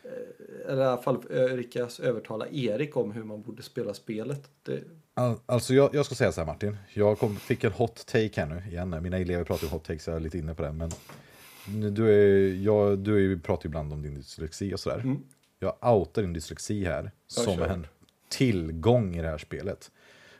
Eh, 0.03 0.71
eller 0.71 0.81
i 0.83 0.85
alla 0.85 1.01
fall 1.01 1.23
eh, 1.29 1.55
lyckas 1.55 1.99
övertala 1.99 2.47
Erik 2.47 2.97
om 2.97 3.11
hur 3.11 3.23
man 3.23 3.41
borde 3.41 3.63
spela 3.63 3.93
spelet. 3.93 4.49
Det, 4.63 4.83
All, 5.13 5.35
alltså 5.45 5.73
jag, 5.73 5.95
jag 5.95 6.05
ska 6.05 6.15
säga 6.15 6.31
så 6.31 6.41
här 6.41 6.45
Martin, 6.45 6.77
jag 6.93 7.19
kom, 7.19 7.35
fick 7.35 7.63
en 7.63 7.71
hot 7.71 8.05
take 8.05 8.41
här 8.41 8.45
nu 8.47 8.63
igen. 8.69 9.03
Mina 9.03 9.17
elever 9.17 9.43
pratar 9.43 9.63
ju 9.63 9.69
hot 9.69 9.83
take 9.83 9.99
så 9.99 10.09
jag 10.09 10.15
är 10.15 10.21
lite 10.21 10.37
inne 10.37 10.55
på 10.55 10.63
det. 10.63 10.71
Men 10.71 10.91
du, 11.93 12.09
är, 12.09 12.55
jag, 12.55 12.99
du 12.99 13.33
är, 13.33 13.37
pratar 13.37 13.63
ju 13.63 13.67
ibland 13.67 13.93
om 13.93 14.01
din 14.01 14.15
dyslexi 14.15 14.73
och 14.73 14.79
sådär. 14.79 14.99
Mm. 14.99 15.23
Jag 15.59 15.75
outar 15.81 16.21
din 16.21 16.33
dyslexi 16.33 16.85
här 16.85 17.11
som 17.27 17.55
kör. 17.57 17.67
en 17.67 17.87
tillgång 18.29 19.15
i 19.15 19.21
det 19.21 19.27
här 19.27 19.37
spelet. 19.37 19.91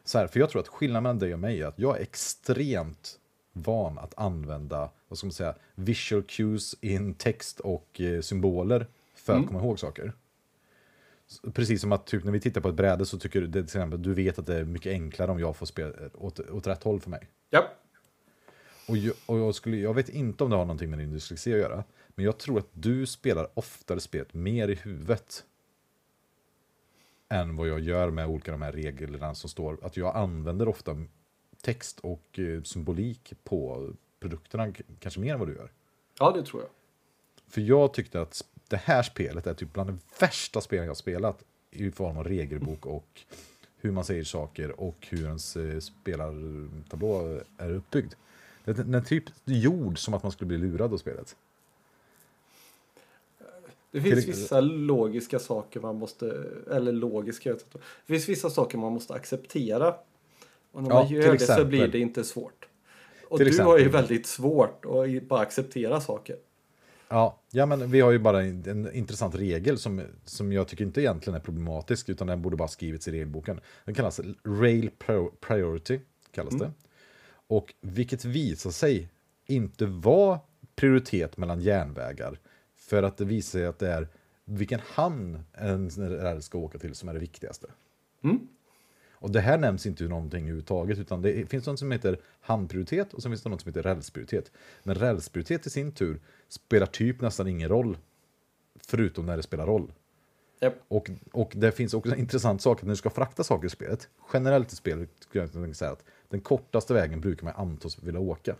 Så 0.04 0.18
här, 0.18 0.28
för 0.28 0.40
jag 0.40 0.50
tror 0.50 0.62
att 0.62 0.68
skillnaden 0.68 1.04
mellan 1.04 1.20
dig 1.20 1.34
och 1.34 1.40
mig 1.40 1.62
är 1.62 1.66
att 1.68 1.80
jag 1.80 1.98
är 1.98 2.02
extremt 2.02 3.20
van 3.54 4.00
att 4.00 4.14
använda 4.18 4.90
vad 5.08 5.18
ska 5.18 5.28
man 5.28 5.32
säga, 5.34 5.56
visual 5.76 6.24
cues 6.24 6.76
in 6.82 7.14
text 7.14 7.60
och 7.60 8.02
eh, 8.02 8.22
symboler 8.22 8.88
för 9.16 9.34
att 9.34 9.38
Mm. 9.38 9.48
komma 9.48 9.60
ihåg 9.60 9.80
saker. 9.80 10.14
Precis 11.54 11.82
som 11.82 11.92
att 11.92 12.06
typ 12.06 12.24
när 12.24 12.32
vi 12.32 12.40
tittar 12.40 12.62
på 12.62 12.70
ett 12.70 12.76
bräde 12.76 13.06
så 13.06 13.20
tycker 13.20 13.42
du 13.42 13.52
till 13.52 13.64
exempel 13.64 14.02
du 14.02 14.14
vet 14.14 14.40
att 14.40 14.46
det 14.46 14.56
är 14.56 14.64
mycket 14.64 14.92
enklare 14.92 15.32
om 15.32 15.40
jag 15.40 15.56
får 15.56 15.66
spela 15.66 15.92
åt, 16.14 16.40
åt 16.40 16.68
rätt 16.68 16.84
håll 16.84 17.00
för 17.00 17.10
mig. 17.10 17.30
Ja. 17.50 17.68
Och, 18.88 18.98
jag, 18.98 19.14
och 19.26 19.40
jag, 19.40 19.56
skulle, 19.56 19.78
jag 19.78 19.94
vet 19.94 20.10
inte 20.10 20.44
om 20.44 20.50
det 20.50 20.56
har 20.56 20.66
någonting 20.66 20.90
med 20.90 21.00
din 21.00 21.12
dyslexi 21.12 21.54
att 21.54 21.60
göra, 21.60 21.84
men 22.18 22.26
jag 22.26 22.38
tror 22.38 22.60
att 22.60 22.70
du 22.74 23.06
spelar 23.06 23.48
oftare 23.54 24.00
spelet 24.00 24.34
mer 24.34 24.68
i 24.68 24.76
huvudet 24.76 25.46
än 27.30 27.56
vad 27.56 27.68
jag 27.68 27.80
gör 27.80 28.10
med 28.12 28.28
olika 28.28 28.52
de 28.52 28.62
här 28.62 28.72
reglerna 28.72 29.36
som 29.36 29.50
står. 29.50 29.78
Att 29.82 29.98
jag 29.98 30.16
använder 30.16 30.68
ofta 30.68 30.98
text 31.62 32.00
och 32.00 32.40
eh, 32.40 32.62
symbolik 32.64 33.34
på 33.44 33.90
produkterna 34.20 34.74
kanske 35.00 35.20
mer 35.20 35.34
än 35.34 35.40
vad 35.40 35.48
du 35.48 35.56
gör. 35.56 35.72
Ja, 36.20 36.32
det 36.32 36.44
tror 36.44 36.62
jag. 36.62 36.72
För 37.48 37.62
jag 37.62 37.94
tyckte 37.94 38.22
att 38.22 38.46
det 38.68 38.78
här 38.78 39.04
spelet 39.04 39.48
är 39.48 39.54
typ 39.54 39.74
bland 39.74 39.90
de 39.90 40.00
värsta 40.20 40.62
spelen 40.62 40.86
jag 40.86 40.90
har 40.90 40.96
spelat 40.96 41.44
i 41.72 41.92
form 41.92 42.18
av 42.18 42.24
regelbok 42.24 42.86
och 42.86 43.22
hur 43.78 43.92
man 43.92 44.06
säger 44.06 44.24
saker 44.24 44.80
och 44.80 45.08
hur 45.10 45.26
ens 45.26 45.58
eh, 45.58 45.80
spelartablå 45.80 47.40
är 47.58 47.72
uppbyggd. 47.72 48.14
Den 48.64 48.94
är 48.94 49.02
typ 49.02 49.24
gjord 49.46 50.00
som 50.00 50.14
att 50.14 50.24
man 50.24 50.32
skulle 50.32 50.48
bli 50.48 50.58
lurad 50.58 50.94
av 50.94 50.98
spelet. 50.98 51.36
Det 53.92 54.02
finns 54.02 54.28
vissa 54.28 54.60
logiska 54.62 55.40
saker 55.40 55.80
man 55.80 55.96
måste, 55.96 56.44
eller 56.72 56.92
logiska, 56.92 57.50
jag 57.50 57.54
vet 57.56 57.64
inte. 57.64 57.78
det 57.78 58.14
finns 58.14 58.30
vissa 58.30 58.50
saker 58.50 58.78
man 58.78 58.94
måste 58.94 59.14
acceptera. 59.14 59.96
Och 60.72 60.84
när 60.84 60.90
Ja, 60.90 60.96
man 61.04 61.08
gör 61.08 61.22
det 61.22 61.28
så 61.28 61.34
exempel. 61.34 61.66
blir 61.66 61.88
det 61.88 62.00
inte 62.00 62.24
svårt. 62.24 62.68
Och 63.30 63.40
du 63.40 63.46
har 63.46 63.78
ju 63.78 63.84
exempel. 63.84 64.02
väldigt 64.02 64.26
svårt 64.28 64.86
att 64.86 65.24
bara 65.28 65.40
acceptera 65.40 66.02
saker. 66.02 66.36
Ja, 67.10 67.40
ja, 67.52 67.66
men 67.66 67.92
vi 67.92 68.02
har 68.02 68.12
ju 68.12 68.20
bara 68.20 68.44
en, 68.44 68.64
en 68.68 68.94
intressant 68.94 69.36
regel 69.36 69.78
som, 69.78 70.02
som 70.26 70.52
jag 70.54 70.68
tycker 70.68 70.86
inte 70.86 71.02
egentligen 71.02 71.36
är 71.36 71.44
problematisk, 71.44 72.10
utan 72.10 72.28
den 72.28 72.42
borde 72.42 72.58
bara 72.58 72.68
skrivits 72.68 73.08
i 73.08 73.12
regelboken. 73.12 73.60
Den 73.86 73.96
kallas 73.96 74.20
Rail 74.44 74.90
Priority, 75.40 76.00
kallas 76.32 76.56
det. 76.56 76.72
Och 77.48 77.74
vilket 77.82 78.26
visar 78.26 78.72
sig 78.72 79.10
inte 79.46 79.86
vara 79.86 80.40
prioritet 80.76 81.38
mellan 81.38 81.62
järnvägar, 81.62 82.40
för 82.88 83.04
att 83.04 83.18
det 83.18 83.26
visar 83.26 83.64
att 83.64 83.80
det 83.80 83.92
är 83.92 84.08
vilken 84.46 84.80
hamn 84.80 85.44
en 85.54 85.90
räls 85.90 86.46
ska 86.46 86.58
åka 86.58 86.78
till 86.78 86.96
som 86.96 87.10
är 87.10 87.14
det 87.14 87.20
viktigaste. 87.20 87.68
Mm. 88.24 88.48
Och 89.20 89.32
det 89.32 89.42
här 89.42 89.58
nämns 89.58 89.86
inte 89.86 90.04
någonting 90.04 90.44
överhuvudtaget, 90.44 91.00
utan 91.00 91.22
det 91.22 91.50
finns 91.50 91.66
något 91.66 91.80
som 91.80 91.92
heter 91.92 92.20
hamnprioritet 92.42 93.14
och 93.14 93.22
sen 93.22 93.32
finns 93.32 93.44
det 93.44 93.50
något 93.50 93.62
som 93.62 93.70
heter 93.70 93.84
rälsprioritet. 93.84 94.52
Men 94.84 94.96
rälsprioritet 94.96 95.66
i 95.66 95.70
sin 95.70 95.92
tur 95.92 96.20
spelar 96.48 96.88
typ 96.88 97.22
nästan 97.22 97.48
ingen 97.48 97.70
roll, 97.70 97.98
förutom 98.88 99.26
när 99.26 99.38
det 99.38 99.44
spelar 99.44 99.66
roll. 99.66 99.92
Japp. 100.60 100.76
Och, 100.88 101.10
och 101.32 101.52
det 101.56 101.72
finns 101.72 101.94
också 101.94 102.12
en 102.12 102.20
intressant 102.20 102.62
sak, 102.62 102.78
att 102.78 102.84
när 102.84 102.90
du 102.90 102.96
ska 102.96 103.10
frakta 103.10 103.44
saker 103.44 103.68
i 103.68 103.70
spelet, 103.70 104.10
generellt 104.34 104.74
i 104.74 104.76
spelet 104.76 105.10
skulle 105.20 105.50
jag 105.54 105.76
säga 105.76 105.92
att 105.92 106.04
den 106.30 106.42
kortaste 106.42 106.94
vägen 106.94 107.22
brukar 107.22 107.44
man 107.44 107.54
antas 107.56 108.04
vilja 108.04 108.20
åka. 108.20 108.56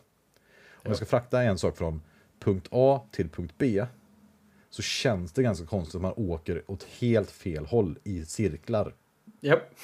Om 0.72 0.84
jag 0.84 0.96
ska 0.96 1.06
frakta 1.06 1.44
en 1.44 1.58
sak 1.58 1.78
från 1.78 2.02
punkt 2.40 2.68
A 2.72 3.02
till 3.12 3.30
punkt 3.30 3.54
B, 3.58 3.86
så 4.70 4.82
känns 4.82 5.32
det 5.32 5.44
ganska 5.44 5.66
konstigt 5.66 5.96
att 5.96 6.02
man 6.02 6.14
åker 6.18 6.64
åt 6.68 6.84
helt 6.84 7.32
fel 7.32 7.66
håll 7.66 8.00
i 8.04 8.26
cirklar. 8.26 8.94
Japp. 9.40 9.76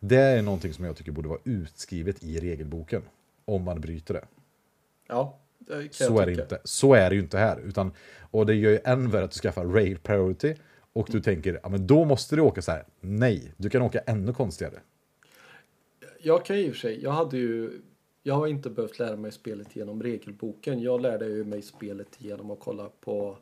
Det 0.00 0.16
är 0.16 0.42
någonting 0.42 0.72
som 0.72 0.84
jag 0.84 0.96
tycker 0.96 1.12
borde 1.12 1.28
vara 1.28 1.40
utskrivet 1.44 2.24
i 2.24 2.40
regelboken. 2.40 3.02
Om 3.44 3.62
man 3.62 3.80
bryter 3.80 4.14
det. 4.14 4.24
Ja, 5.06 5.38
det 5.58 5.94
Så 5.94 6.18
är, 6.18 6.26
det 6.26 6.32
tycka. 6.32 6.42
inte, 6.42 6.60
så 6.64 6.94
är 6.94 7.10
det 7.10 7.16
ju 7.16 7.22
inte 7.22 7.38
här. 7.38 7.60
Utan, 7.60 7.92
och 8.30 8.46
det 8.46 8.54
gör 8.54 8.70
ju 8.70 8.78
än 8.84 9.10
värre 9.10 9.24
att 9.24 9.30
du 9.30 9.38
skaffar 9.38 9.64
rail 9.64 9.98
priority. 9.98 10.54
Och 10.92 11.08
du 11.10 11.20
tänker, 11.20 11.60
ja 11.62 11.68
men 11.68 11.86
då 11.86 12.04
måste 12.04 12.36
du 12.36 12.42
åka 12.42 12.62
så 12.62 12.70
här. 12.70 12.84
Nej, 13.00 13.52
du 13.56 13.70
kan 13.70 13.82
åka 13.82 13.98
ännu 13.98 14.32
konstigare. 14.32 14.80
Jag 16.22 16.44
kan 16.44 16.56
i 16.56 16.70
och 16.70 16.72
för 16.72 16.80
sig, 16.80 17.02
jag 17.02 17.10
hade 17.10 17.36
ju 17.38 17.80
jag 18.26 18.34
har 18.34 18.46
inte 18.46 18.70
behövt 18.70 18.98
lära 18.98 19.16
mig 19.16 19.32
spelet 19.32 19.76
genom 19.76 20.02
regelboken. 20.02 20.82
Jag 20.82 21.00
lärde 21.00 21.26
ju 21.26 21.44
mig 21.44 21.62
spelet 21.62 22.08
genom 22.18 22.50
att 22.50 22.60
kolla 22.60 22.90
på 23.00 23.38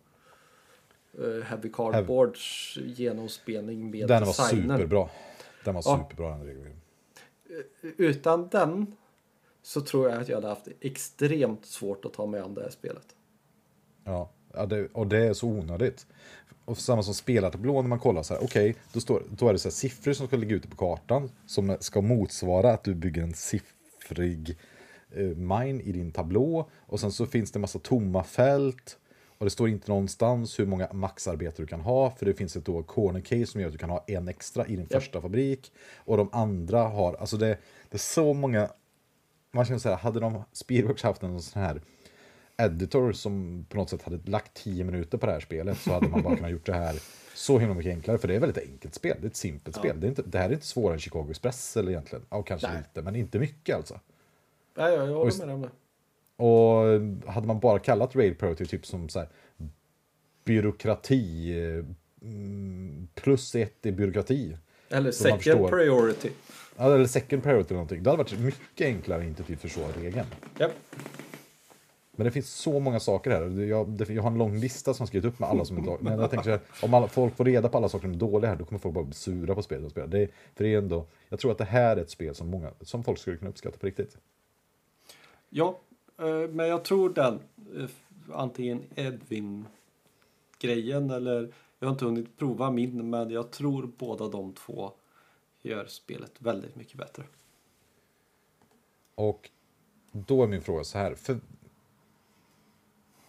Heavy 1.44 1.70
Cardboards 1.72 2.76
genomspelning 2.84 3.90
med 3.90 4.09
Den 4.09 4.20
var 4.20 4.26
designen. 4.26 4.78
superbra. 4.78 5.09
Den 5.64 5.74
var 5.74 5.82
Ja. 5.86 6.09
superbra 6.10 6.30
den 6.30 6.47
regeln. 6.47 6.76
Utan 7.97 8.48
den 8.48 8.86
så 9.62 9.80
tror 9.80 10.09
jag 10.10 10.20
att 10.20 10.28
jag 10.28 10.36
hade 10.36 10.48
haft 10.48 10.68
extremt 10.80 11.66
svårt 11.66 12.05
att 12.05 12.12
ta 12.12 12.26
mig 12.26 12.40
an 12.40 12.55
det 12.55 12.62
här 12.62 12.70
spelet. 12.70 13.06
Ja, 14.05 14.30
ja 14.55 14.66
det, 14.66 14.89
och 14.93 15.06
det 15.06 15.18
är 15.18 15.32
så 15.32 15.48
onödigt. 15.48 16.06
Och 16.64 16.78
samma 16.78 17.02
som 17.02 17.14
spelartablån 17.14 17.84
när 17.84 17.89
man 17.89 17.98
kollar 17.98 18.22
så 18.22 18.34
här, 18.34 18.44
okej, 18.44 18.76
då, 18.93 19.01
står, 19.01 19.22
då 19.30 19.48
är 19.48 19.52
det 19.52 19.59
så 19.59 19.68
här 19.68 19.72
siffror 19.72 20.12
som 20.12 20.26
ska 20.26 20.36
ligga 20.36 20.56
ute 20.56 20.68
på 20.68 20.76
kartan 20.76 21.30
som 21.47 21.76
ska 21.80 22.01
motsvara 22.01 22.72
att 22.72 22.84
du 22.84 22.94
bygger 22.94 23.22
en 23.22 23.34
siffrig 23.34 24.59
eh, 25.10 25.22
mine 25.26 25.82
i 25.82 25.93
din 25.93 26.12
tablå. 26.12 26.70
Och 26.86 27.01
sen 27.01 27.12
så 27.12 27.26
finns 27.26 27.52
det 27.52 27.59
massa 27.59 27.78
tomma 27.78 28.24
fält. 28.24 28.98
Och 29.43 29.47
det 29.47 29.51
står 29.51 29.69
inte 29.69 29.90
någonstans 29.90 30.59
hur 30.59 30.66
många 30.66 30.89
maxarbetare 30.93 31.62
du 31.62 31.66
kan 31.66 31.81
ha, 31.81 32.10
för 32.10 32.27
det 32.27 32.35
finns 32.35 32.56
ett 32.56 32.64
då 32.64 32.82
corner 32.82 33.20
case 33.20 33.47
som 33.47 33.60
gör 33.60 33.69
att 33.69 33.73
du 33.73 33.78
kan 33.78 33.90
ha 33.90 34.05
en 34.06 34.28
extra 34.28 34.66
i 34.66 34.69
din 34.69 34.81
Japp. 34.81 34.93
första 34.93 35.20
fabrik. 35.20 35.73
Och 35.97 36.16
de 36.16 36.28
andra 36.32 36.82
har, 36.82 37.14
alltså 37.14 37.36
det, 37.36 37.59
det 37.90 37.97
är 37.97 37.98
så 37.98 38.35
många, 38.35 38.69
man 39.51 39.81
så 39.81 39.89
här, 39.89 39.97
hade 39.97 40.20
de 40.20 40.43
Speedworks 40.52 41.02
haft 41.02 41.23
en 41.23 41.43
sån 41.43 41.62
här 41.62 41.81
editor 42.56 43.12
som 43.12 43.66
på 43.69 43.77
något 43.77 43.90
sätt 43.90 44.02
hade 44.02 44.31
lagt 44.31 44.55
10 44.55 44.85
minuter 44.85 45.19
på 45.19 45.27
det 45.27 45.32
här 45.32 45.40
spelet 45.40 45.78
så 45.78 45.93
hade 45.93 46.09
man 46.09 46.23
bara 46.23 46.36
kunnat 46.36 46.51
gjort 46.51 46.66
det 46.66 46.74
här 46.74 47.02
så 47.35 47.59
himla 47.59 47.74
mycket 47.74 47.93
enklare. 47.93 48.19
För 48.19 48.28
det 48.28 48.35
är 48.35 48.36
ett 48.36 48.43
väldigt 48.43 48.69
enkelt 48.70 48.94
spel. 48.94 49.16
Det 49.20 49.27
är 49.27 49.31
ett 49.31 49.36
simpelt 49.36 49.77
spel. 49.77 50.01
Det, 50.01 50.06
är 50.06 50.09
inte, 50.09 50.23
det 50.23 50.39
här 50.39 50.48
är 50.48 50.52
inte 50.52 50.66
svårare 50.66 50.94
än 50.94 51.01
Chicago 51.01 51.27
Express 51.31 51.77
eller 51.77 51.90
egentligen. 51.90 52.24
Ja, 52.31 52.43
kanske 52.43 52.69
Nej. 52.69 52.78
lite, 52.78 53.02
men 53.02 53.16
inte 53.16 53.39
mycket 53.39 53.77
alltså. 53.77 54.01
Nej, 54.77 54.94
jag, 54.94 55.06
håller 55.06 55.56
med. 55.56 55.70
Och 56.37 56.83
hade 57.33 57.47
man 57.47 57.61
bara 57.61 57.79
kallat 57.79 58.17
Rail 58.17 58.35
Priority 58.35 58.67
typ 58.67 58.87
som 58.87 59.09
så 59.09 59.19
här, 59.19 59.29
byråkrati 60.45 61.53
mm, 62.23 63.09
plus 63.15 63.55
ett 63.55 63.87
i 63.87 63.93
byråkrati. 63.93 64.57
Eller 64.89 65.11
second 65.11 65.43
förstår. 65.43 65.69
priority. 65.69 66.31
Ja, 66.77 66.95
Eller 66.95 67.07
second 67.07 67.43
priority 67.43 67.67
eller 67.69 67.75
någonting. 67.75 68.03
Det 68.03 68.11
hade 68.11 68.23
varit 68.23 68.39
mycket 68.41 68.87
enklare 68.87 69.21
att 69.21 69.27
inte 69.27 69.43
typ 69.43 69.61
förstå 69.61 69.81
regeln. 70.01 70.27
Japp. 70.59 70.73
Men 72.17 72.25
det 72.25 72.31
finns 72.31 72.51
så 72.51 72.81
många 72.81 73.01
saker 73.01 73.31
här. 73.31 73.61
Jag, 73.65 73.89
det, 73.91 74.09
jag 74.15 74.23
har 74.23 74.31
en 74.31 74.39
lång 74.39 74.57
lista 74.57 74.95
som 74.95 75.03
jag 75.05 75.09
skrivit 75.09 75.25
upp 75.33 75.39
med 75.39 75.49
alla 75.49 75.65
som 75.65 75.77
är 75.77 75.81
dåliga. 75.83 75.99
Men 76.11 76.19
jag 76.21 76.31
tänker 76.31 76.45
så 76.45 76.51
här, 76.51 76.61
om 76.83 76.95
alla, 76.95 77.09
folk 77.09 77.37
får 77.37 77.45
reda 77.45 77.69
på 77.69 77.79
alla 77.79 77.89
saker 77.89 78.03
som 78.05 78.13
är 78.15 78.19
dåliga 78.19 78.51
här, 78.51 78.57
då 78.57 78.65
kommer 78.65 78.79
folk 78.79 78.95
bara 78.95 79.05
bli 79.05 79.15
sura 79.15 79.55
på 79.55 79.63
spelet 79.63 79.85
och 79.85 79.91
spela. 79.91 80.07
Det, 80.07 80.19
är- 80.23 80.29
för 80.57 80.65
det 80.65 80.75
är 80.75 80.79
ändå, 80.79 81.07
jag 81.29 81.39
tror 81.41 81.53
att 81.53 81.59
det 81.59 81.65
här 81.65 81.97
är 81.97 82.01
ett 82.01 82.11
spel 82.11 82.35
som, 82.35 82.49
många, 82.49 82.71
som 82.81 83.05
folk 83.05 83.19
skulle 83.19 83.37
kunna 83.37 83.51
uppskatta 83.51 83.79
på 83.79 83.87
riktigt. 83.87 84.17
Ja, 85.51 85.81
men 86.51 86.68
jag 86.68 86.84
tror 86.84 87.09
den, 87.09 87.40
eh, 87.76 87.90
antingen 88.32 88.84
Edvin-grejen 88.94 89.70
eller 91.10 91.52
jag 91.78 91.86
har 91.89 91.93
inte 91.93 92.05
hunnit 92.05 92.39
prova 92.39 92.70
min, 92.70 93.10
men 93.10 93.30
jag 93.30 93.51
tror 93.51 93.90
båda 93.98 94.28
de 94.28 94.52
två 94.52 94.93
gör 95.62 95.86
spelet 95.86 96.32
väldigt 96.39 96.76
mycket 96.76 96.97
bättre. 96.97 97.22
Och 99.14 99.51
då 100.12 100.43
är 100.43 100.47
min 100.47 100.62
fråga 100.62 100.84
så 100.84 100.98
här. 100.98 101.14
För 101.14 101.40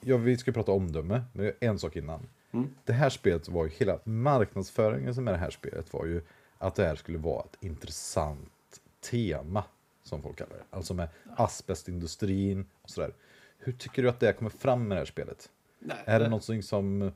ja, 0.01 0.18
vi 0.18 0.38
ska 0.38 0.51
prata 0.51 0.72
omdöme, 0.72 1.23
men 1.34 1.51
en 1.60 1.80
sak 1.80 1.95
innan. 1.95 2.27
Mm. 2.51 2.69
Det 2.85 2.93
här 2.93 3.10
spelet 3.10 3.49
var 3.49 3.65
ju 3.65 3.69
hela 3.69 3.99
marknadsföringen 4.03 5.15
som 5.15 5.27
är 5.27 5.31
det 5.31 5.38
här 5.38 5.49
spelet 5.49 5.93
var 5.93 6.05
ju 6.05 6.22
att 6.57 6.76
det 6.76 6.85
här 6.85 6.95
skulle 6.95 7.18
vara 7.18 7.43
ett 7.43 7.64
intressant 7.64 8.81
tema, 9.11 9.64
som 10.04 10.22
folk 10.22 10.38
kallar 10.38 10.54
det. 10.54 10.64
Alltså 10.70 10.94
med 10.94 11.10
asbestindustrin 11.36 12.66
och 12.82 12.90
sådär. 12.90 13.14
Hur 13.58 13.74
tycker 13.74 14.04
du 14.04 14.10
att 14.10 14.20
det 14.20 14.34
kommer 14.34 14.52
fram 14.52 14.88
med 14.88 14.98
det 14.98 15.00
här 15.00 15.06
spelet? 15.06 15.50
Nej, 15.80 15.98
Är 16.06 16.20
det 16.20 16.30
någonting 16.30 16.64
som 16.64 17.12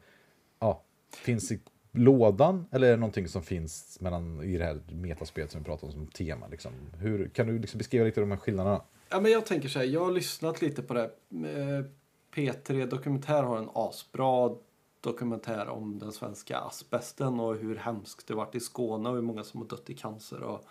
ja, 0.60 0.84
finns 1.14 1.52
i 1.52 1.60
lådan 1.92 2.66
eller 2.72 2.88
är 2.88 2.92
det 2.92 2.98
någonting 2.98 3.28
som 3.28 3.44
finns 3.44 3.98
mellan, 4.02 4.44
i 4.44 4.58
det 4.58 4.66
här 4.66 4.82
metaspelet 4.90 5.52
som 5.52 5.62
vi 5.62 5.66
pratar 5.66 5.88
om 5.88 5.94
som 5.94 6.08
tema? 6.08 6.48
Liksom? 6.48 6.72
Hur, 7.00 7.30
kan 7.30 7.48
du 7.48 7.60
liksom 7.60 7.78
beskriva 7.78 8.06
lite 8.06 8.20
de 8.20 8.32
här 8.32 8.38
skillnaderna? 8.38 8.82
Ja, 9.10 9.20
men 9.20 9.32
jag 9.32 9.46
tänker 9.46 9.70
så 9.70 9.80
här, 9.80 9.86
jag 9.86 10.06
har 10.06 10.12
lyssnat 10.12 10.62
lite 10.62 10.82
på 10.82 10.94
det. 10.94 11.04
Eh, 11.04 11.86
P3 12.34 12.86
Dokumentär 12.86 13.44
har 13.44 13.58
en 13.58 13.70
asbra 13.74 14.56
dokumentär 15.02 15.68
om 15.68 16.00
den 16.00 16.12
svenska 16.12 16.58
asbesten 16.58 17.40
och 17.40 17.56
hur 17.56 17.76
hemskt 17.76 18.28
det 18.28 18.34
varit 18.34 18.56
i 18.56 18.60
Skåne 18.60 19.10
och 19.10 19.16
hur 19.16 19.22
många 19.22 19.44
som 19.44 19.62
har 19.62 19.68
dött 19.68 19.90
i 19.90 19.94
cancer 19.94 20.42
och 20.42 20.66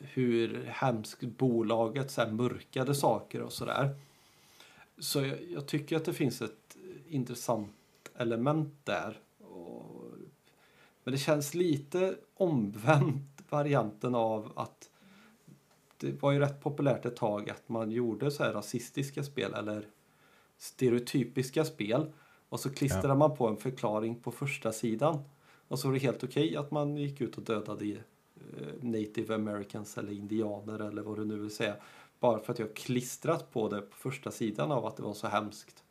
hur 0.00 0.64
hemskt 0.66 1.20
bolaget 1.20 2.10
så 2.10 2.26
mörkade 2.26 2.94
saker 2.94 3.42
och 3.42 3.52
sådär. 3.52 3.96
Så 4.98 5.20
jag, 5.20 5.38
jag 5.50 5.66
tycker 5.66 5.96
att 5.96 6.04
det 6.04 6.12
finns 6.12 6.42
ett 6.42 6.76
intressant 7.08 7.72
element 8.16 8.74
där. 8.84 9.20
Och, 9.38 10.12
men 11.04 11.12
det 11.12 11.18
känns 11.18 11.54
lite 11.54 12.16
omvänt 12.34 13.42
varianten 13.48 14.14
av 14.14 14.52
att 14.56 14.90
det 15.98 16.22
var 16.22 16.32
ju 16.32 16.38
rätt 16.38 16.60
populärt 16.60 17.06
ett 17.06 17.16
tag 17.16 17.50
att 17.50 17.68
man 17.68 17.90
gjorde 17.90 18.30
så 18.30 18.44
här 18.44 18.52
rasistiska 18.52 19.22
spel 19.22 19.54
eller 19.54 19.86
stereotypiska 20.58 21.64
spel 21.64 22.12
och 22.48 22.60
så 22.60 22.70
klistrade 22.70 23.14
man 23.14 23.36
på 23.36 23.48
en 23.48 23.56
förklaring 23.56 24.20
på 24.20 24.32
första 24.32 24.72
sidan 24.72 25.18
Och 25.68 25.78
så 25.78 25.88
var 25.88 25.94
det 25.94 26.00
helt 26.00 26.24
okej 26.24 26.56
att 26.56 26.70
man 26.70 26.96
gick 26.96 27.20
ut 27.20 27.36
och 27.36 27.42
dödade 27.42 27.84
eh, 27.84 27.98
native 28.80 29.34
americans 29.34 29.98
eller 29.98 30.12
indianer 30.12 30.78
eller 30.88 31.02
vad 31.02 31.16
du 31.18 31.24
nu 31.24 31.38
vill 31.38 31.50
säga. 31.50 31.74
Bara 32.20 32.38
för 32.38 32.52
att 32.52 32.58
jag 32.58 32.76
klistrat 32.76 33.52
på 33.52 33.68
det 33.68 33.80
på 33.80 33.96
första 33.96 34.30
sidan 34.30 34.72
av 34.72 34.86
att 34.86 34.96
det 34.96 35.02
var 35.02 35.14
så 35.14 35.26
hemskt. 35.26 35.84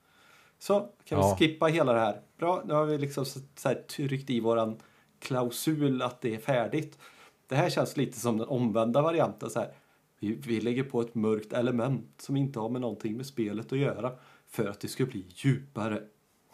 Så 0.60 0.80
kan 0.80 1.20
Ja. 1.20 1.36
vi 1.40 1.46
skippa 1.48 1.66
hela 1.66 1.94
det 1.94 2.00
här. 2.00 2.22
Bra, 2.38 2.64
nu 2.66 2.74
har 2.74 2.86
vi 2.86 2.98
liksom 2.98 3.26
så, 3.26 3.40
så 3.56 3.68
här 3.70 3.76
tryckt 3.76 4.30
i 4.30 4.40
våran 4.40 4.78
klausul 5.20 6.02
att 6.02 6.22
det 6.22 6.36
är 6.36 6.40
färdigt. 6.40 7.00
Det 7.48 7.56
här 7.56 7.70
känns 7.70 7.98
lite 7.98 8.20
som 8.20 8.38
den 8.38 8.48
omvända 8.48 9.02
varianten. 9.02 9.50
Så 9.50 9.60
här. 9.60 9.72
Vi, 10.20 10.36
vi 10.36 10.62
lägger 10.62 10.84
på 10.84 11.02
ett 11.02 11.16
mörkt 11.16 11.54
element 11.54 12.10
som 12.18 12.38
inte 12.38 12.60
har 12.60 12.70
med 12.70 12.82
någonting 12.82 13.18
med 13.18 13.26
spelet 13.26 13.72
att 13.72 13.80
göra 13.80 14.12
för 14.48 14.68
att 14.70 14.80
det 14.80 14.88
ska 14.88 15.06
bli 15.06 15.26
djupare. 15.30 16.04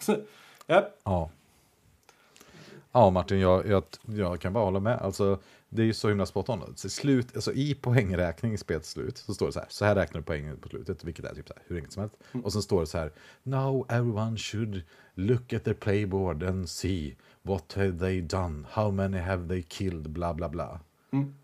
ja, 0.65 0.87
Ja. 1.03 1.29
Ja, 2.91 3.09
Martin, 3.09 3.39
jag, 3.39 3.67
jag, 3.67 3.83
jag 4.05 4.39
kan 4.41 4.53
bara 4.53 4.63
hålla 4.65 4.79
med. 4.79 4.99
Alltså, 4.99 5.39
det 5.73 5.81
är 5.81 5.85
ju 5.85 5.93
så 5.93 6.09
himla 6.09 6.25
spot 6.25 6.49
on. 6.49 6.73
Så 6.75 6.87
i 6.87 6.89
slut, 6.89 7.35
alltså, 7.35 7.53
I 7.53 7.75
poängräkning 7.75 8.53
i 8.53 8.57
spelets 8.57 8.89
slut 8.91 9.17
så 9.17 9.33
står 9.33 9.45
det 9.45 9.51
så 9.53 9.59
här. 9.59 9.67
Så 9.69 9.85
här 9.85 9.95
räknar 9.95 10.21
du 10.21 10.25
poängen 10.25 10.57
på 10.57 10.69
slutet, 10.69 11.03
vilket 11.03 11.25
är 11.25 11.35
typ 11.35 11.47
så 11.47 11.53
här, 11.53 11.63
hur 11.67 11.75
enkelt 11.75 11.93
som 11.93 12.01
helst. 12.01 12.15
Och 12.45 12.53
sen 12.53 12.61
står 12.61 12.79
det 12.81 12.87
så 12.87 12.97
här. 12.97 13.11
Now 13.43 13.85
everyone 13.89 14.37
should 14.37 14.81
look 15.13 15.53
at 15.53 15.63
their 15.63 15.73
playboard 15.73 16.43
and 16.43 16.69
see 16.69 17.15
what 17.41 17.73
have 17.73 17.99
they 17.99 18.21
done, 18.21 18.67
how 18.71 18.91
many 18.91 19.17
have 19.17 19.47
they 19.47 19.63
killed, 19.63 20.09
bla 20.09 20.33
bla 20.33 20.49
bla. 20.49 20.79
Mm. 21.11 21.35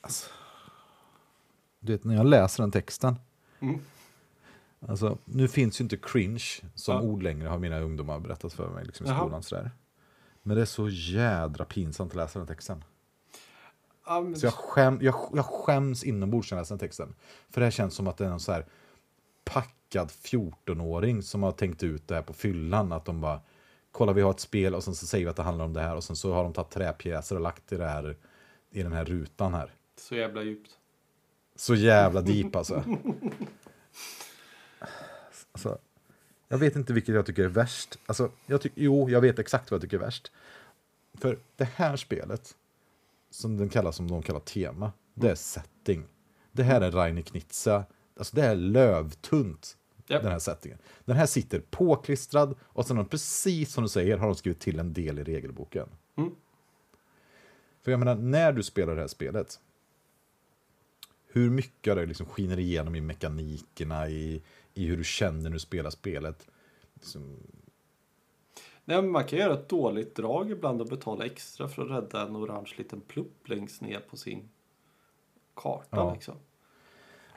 Alltså, 0.00 0.30
du 1.80 1.92
vet, 1.92 2.04
när 2.04 2.14
jag 2.14 2.26
läser 2.26 2.62
den 2.62 2.70
texten. 2.72 3.16
Mm. 3.60 3.80
Alltså, 4.88 5.18
nu 5.24 5.48
finns 5.48 5.80
ju 5.80 5.82
inte 5.82 5.96
cringe 5.96 6.44
som 6.74 6.94
Ja. 6.94 7.02
ord 7.02 7.22
längre, 7.22 7.48
har 7.48 7.58
mina 7.58 7.80
ungdomar 7.80 8.20
berättat 8.20 8.52
för 8.52 8.68
mig 8.70 8.84
liksom, 8.84 9.06
i 9.06 9.08
skolan. 9.08 9.42
Sådär. 9.42 9.70
Men 10.46 10.56
det 10.56 10.62
är 10.62 10.66
så 10.66 10.88
jädra 10.88 11.64
pinsamt 11.64 12.12
att 12.12 12.16
läsa 12.16 12.38
den 12.38 12.48
texten. 12.48 12.84
ja, 14.06 14.20
men, 14.20 14.36
Så 14.36 14.46
jag, 14.46 14.54
skäm, 14.54 14.98
jag, 15.02 15.14
jag 15.34 15.44
skäms 15.44 16.04
inombords 16.04 16.50
när 16.50 16.58
jag 16.58 16.62
läser 16.62 16.74
den 16.74 16.78
texten. 16.78 17.14
För 17.50 17.60
det 17.60 17.70
känns 17.70 17.94
som 17.94 18.08
att 18.08 18.16
det 18.16 18.24
är 18.24 18.30
en 18.30 18.40
så 18.40 18.52
här 18.52 18.66
packad 19.44 20.08
14-åring 20.08 21.22
som 21.22 21.42
har 21.42 21.52
tänkt 21.52 21.82
ut 21.82 22.08
det 22.08 22.14
här 22.14 22.22
på 22.22 22.32
fyllan. 22.32 22.92
Att 22.92 23.04
de 23.04 23.20
bara, 23.20 23.40
kolla 23.92 24.12
vi 24.12 24.22
har 24.22 24.30
ett 24.30 24.40
spel 24.40 24.74
och 24.74 24.84
sen 24.84 24.94
så 24.94 25.06
säger 25.06 25.24
vi 25.24 25.30
att 25.30 25.36
det 25.36 25.42
handlar 25.42 25.64
om 25.64 25.72
det 25.72 25.80
här. 25.80 25.96
Och 25.96 26.04
sen 26.04 26.16
så 26.16 26.32
har 26.32 26.44
de 26.44 26.52
tagit 26.52 26.70
träpjäser 26.70 27.36
och 27.36 27.42
lagt 27.42 27.72
i, 27.72 27.76
det 27.76 27.88
här, 27.88 28.16
i 28.70 28.82
den 28.82 28.92
här 28.92 29.04
rutan 29.04 29.54
här. 29.54 29.74
så 29.96 30.14
jävla 30.14 30.42
djupt. 30.42 30.70
Så 31.56 31.74
jävla 31.74 32.20
deep 32.20 32.56
alltså. 32.56 32.84
alltså. 35.52 35.78
Jag 36.54 36.58
vet 36.58 36.76
inte 36.76 36.92
vilket 36.92 37.14
jag 37.14 37.26
tycker 37.26 37.44
är 37.44 37.48
värst. 37.48 37.98
Alltså, 38.06 38.30
jag 38.46 38.60
tyck, 38.60 38.72
jo, 38.74 39.10
jag 39.10 39.20
vet 39.20 39.38
exakt 39.38 39.70
vad 39.70 39.76
jag 39.76 39.82
tycker 39.82 39.96
är 39.96 40.00
värst. 40.00 40.32
För 41.14 41.38
det 41.56 41.64
här 41.64 41.96
spelet, 41.96 42.54
som 43.30 43.56
den 43.56 43.68
kallas 43.68 43.96
som 43.96 44.10
de 44.10 44.22
kallar 44.22 44.40
tema, 44.40 44.92
det 45.14 45.30
är 45.30 45.34
setting. 45.34 46.04
Det 46.52 46.62
här 46.62 46.80
är 46.80 46.90
Rainer 46.90 47.22
Knizia. 47.22 47.84
Alltså 48.16 48.36
det 48.36 48.42
är 48.42 48.54
lövtunt, 48.54 49.76
Japp. 50.06 50.22
den 50.22 50.32
här 50.32 50.38
settingen. 50.38 50.78
Den 51.04 51.16
här 51.16 51.26
sitter 51.26 51.60
påklistrad 51.70 52.54
och 52.62 52.86
sen 52.86 52.96
har 52.96 53.04
de, 53.04 53.10
precis 53.10 53.72
som 53.72 53.84
du 53.84 53.88
säger 53.88 54.18
har 54.18 54.26
de 54.26 54.34
skrivit 54.34 54.60
till 54.60 54.80
en 54.80 54.92
del 54.92 55.18
i 55.18 55.24
regelboken. 55.24 55.88
Mm. 56.16 56.30
För 57.82 57.90
jag 57.90 57.98
menar, 57.98 58.14
när 58.14 58.52
du 58.52 58.62
spelar 58.62 58.94
det 58.94 59.00
här 59.00 59.08
spelet, 59.08 59.60
hur 61.26 61.50
mycket 61.50 61.90
av 61.90 61.96
det 61.96 62.06
liksom 62.06 62.26
skiner 62.26 62.58
igenom 62.58 62.94
i 62.94 63.00
mekanikerna, 63.00 64.08
i, 64.08 64.42
i 64.74 64.86
hur 64.86 64.96
du 64.96 65.04
känner 65.04 65.42
när 65.42 65.50
du 65.50 65.58
spelar 65.58 65.90
spelet. 65.90 66.46
Liksom, 66.94 67.38
Nej, 68.84 69.02
men 69.02 69.10
man 69.10 69.24
kan 69.24 69.38
göra 69.38 69.54
ett 69.54 69.68
dåligt 69.68 70.14
drag 70.14 70.50
ibland 70.50 70.80
och 70.80 70.86
betala 70.86 71.26
extra 71.26 71.68
för 71.68 71.82
att 71.82 71.90
rädda 71.90 72.22
en 72.26 72.36
orange 72.36 72.74
liten 72.76 73.00
plupp 73.00 73.48
längst 73.48 73.80
ner 73.80 74.00
på 74.00 74.16
sin 74.16 74.48
karta. 75.54 75.86
Ja. 75.90 76.14
Liksom. 76.14 76.34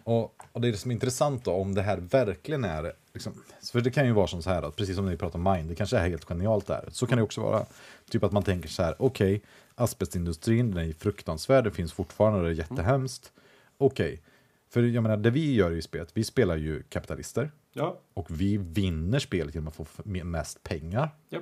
och, 0.03 0.43
och 0.51 0.61
det 0.61 0.67
är 0.67 0.71
det 0.71 0.77
som 0.77 0.91
är 0.91 0.95
intressant 0.95 1.45
då, 1.45 1.51
om 1.51 1.73
det 1.75 1.81
här 1.81 1.97
verkligen 1.97 2.63
är, 2.63 2.93
liksom, 3.13 3.33
för 3.71 3.81
det 3.81 3.91
kan 3.91 4.05
ju 4.05 4.11
vara 4.11 4.27
som 4.27 4.41
så 4.41 4.49
här, 4.49 4.63
att 4.63 4.75
precis 4.75 4.95
som 4.95 5.05
när 5.05 5.11
vi 5.11 5.17
pratar 5.17 5.39
om 5.39 5.53
Mind, 5.53 5.69
det 5.69 5.75
kanske 5.75 5.97
är 5.97 6.09
helt 6.09 6.25
genialt 6.25 6.67
där. 6.67 6.89
Så 6.91 7.07
kan 7.07 7.17
det 7.17 7.23
också 7.23 7.41
vara, 7.41 7.65
typ 8.09 8.23
att 8.23 8.31
man 8.31 8.43
tänker 8.43 8.69
så 8.69 8.83
här, 8.83 8.95
okej, 8.99 9.41
asbestindustrin, 9.75 10.71
den 10.71 10.89
är 10.89 10.93
fruktansvärd, 10.93 11.63
det 11.63 11.71
finns 11.71 11.93
fortfarande, 11.93 12.41
det 12.41 12.49
är 12.49 12.53
jättehemskt. 12.53 13.31
Okej, 13.77 14.21
för 14.69 14.83
jag 14.83 15.03
menar, 15.03 15.17
det 15.17 15.29
vi 15.29 15.53
gör 15.55 15.71
i 15.71 15.81
spelet, 15.81 16.09
vi 16.13 16.23
spelar 16.23 16.55
ju 16.57 16.83
kapitalister, 16.83 17.51
Ja, 17.73 17.99
och 18.13 18.41
vi 18.41 18.57
vinner 18.57 19.19
spelet 19.19 19.55
genom 19.55 19.67
att 19.67 19.75
få 19.75 19.85
mest 20.03 20.63
pengar. 20.63 21.09
ja. 21.29 21.39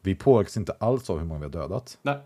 Vi 0.00 0.14
påverkas 0.14 0.56
inte 0.56 0.72
alls 0.72 1.10
av 1.10 1.18
hur 1.18 1.26
många 1.26 1.40
vi 1.40 1.44
har 1.44 1.52
dödat. 1.52 1.98
Nej. 2.02 2.18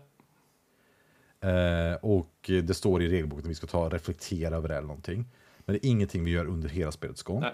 Eh, 1.39 1.93
och 2.01 2.35
det 2.63 2.73
står 2.73 3.01
i 3.01 3.09
regelboken 3.09 3.45
att 3.45 3.49
vi 3.49 3.55
ska 3.55 3.67
ta 3.67 3.89
reflektera 3.89 4.55
över 4.55 4.67
det 4.67 4.75
eller 4.75 4.87
någonting. 4.87 5.25
Men 5.65 5.73
det 5.73 5.85
är 5.85 5.89
ingenting 5.89 6.23
vi 6.23 6.31
gör 6.31 6.45
under 6.45 6.69
hela 6.69 6.91
spelets 6.91 7.23
gång. 7.23 7.39
Nej. 7.41 7.53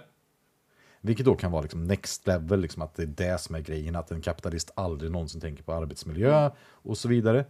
Vilket 1.01 1.25
då 1.25 1.35
kan 1.35 1.51
vara 1.51 1.61
liksom 1.61 1.83
next 1.83 2.27
level, 2.27 2.59
liksom 2.59 2.81
att 2.81 2.95
det 2.95 3.03
är 3.03 3.07
det 3.07 3.37
som 3.41 3.55
är 3.55 3.59
grejen. 3.61 3.95
Att 3.95 4.11
en 4.11 4.21
kapitalist 4.21 4.71
aldrig 4.75 5.11
någonsin 5.11 5.41
tänker 5.41 5.63
på 5.63 5.73
arbetsmiljö 5.73 6.51
och 6.59 6.97
så 6.97 7.07
vidare. 7.07 7.45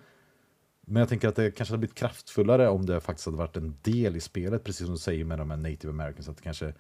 Men 0.90 1.00
jag 1.00 1.10
tänker 1.10 1.28
att 1.28 1.36
det 1.36 1.52
kanske 1.52 1.74
hade 1.74 1.80
blivit 1.80 1.96
kraftfullare 1.96 2.70
om 2.70 2.86
det 2.86 3.00
faktiskt 3.00 3.26
hade 3.26 3.38
varit 3.38 3.58
en 3.58 3.76
del 3.82 4.16
i 4.16 4.20
spelet, 4.20 4.64
precis 4.64 4.86
som 4.86 4.94
du 4.96 5.00
säger 5.00 5.26
med 5.26 5.40
de 5.40 5.50
här 5.50 5.58
native 5.58 5.90
americans, 5.90 6.30
att 6.30 6.42
kanske 6.42 6.74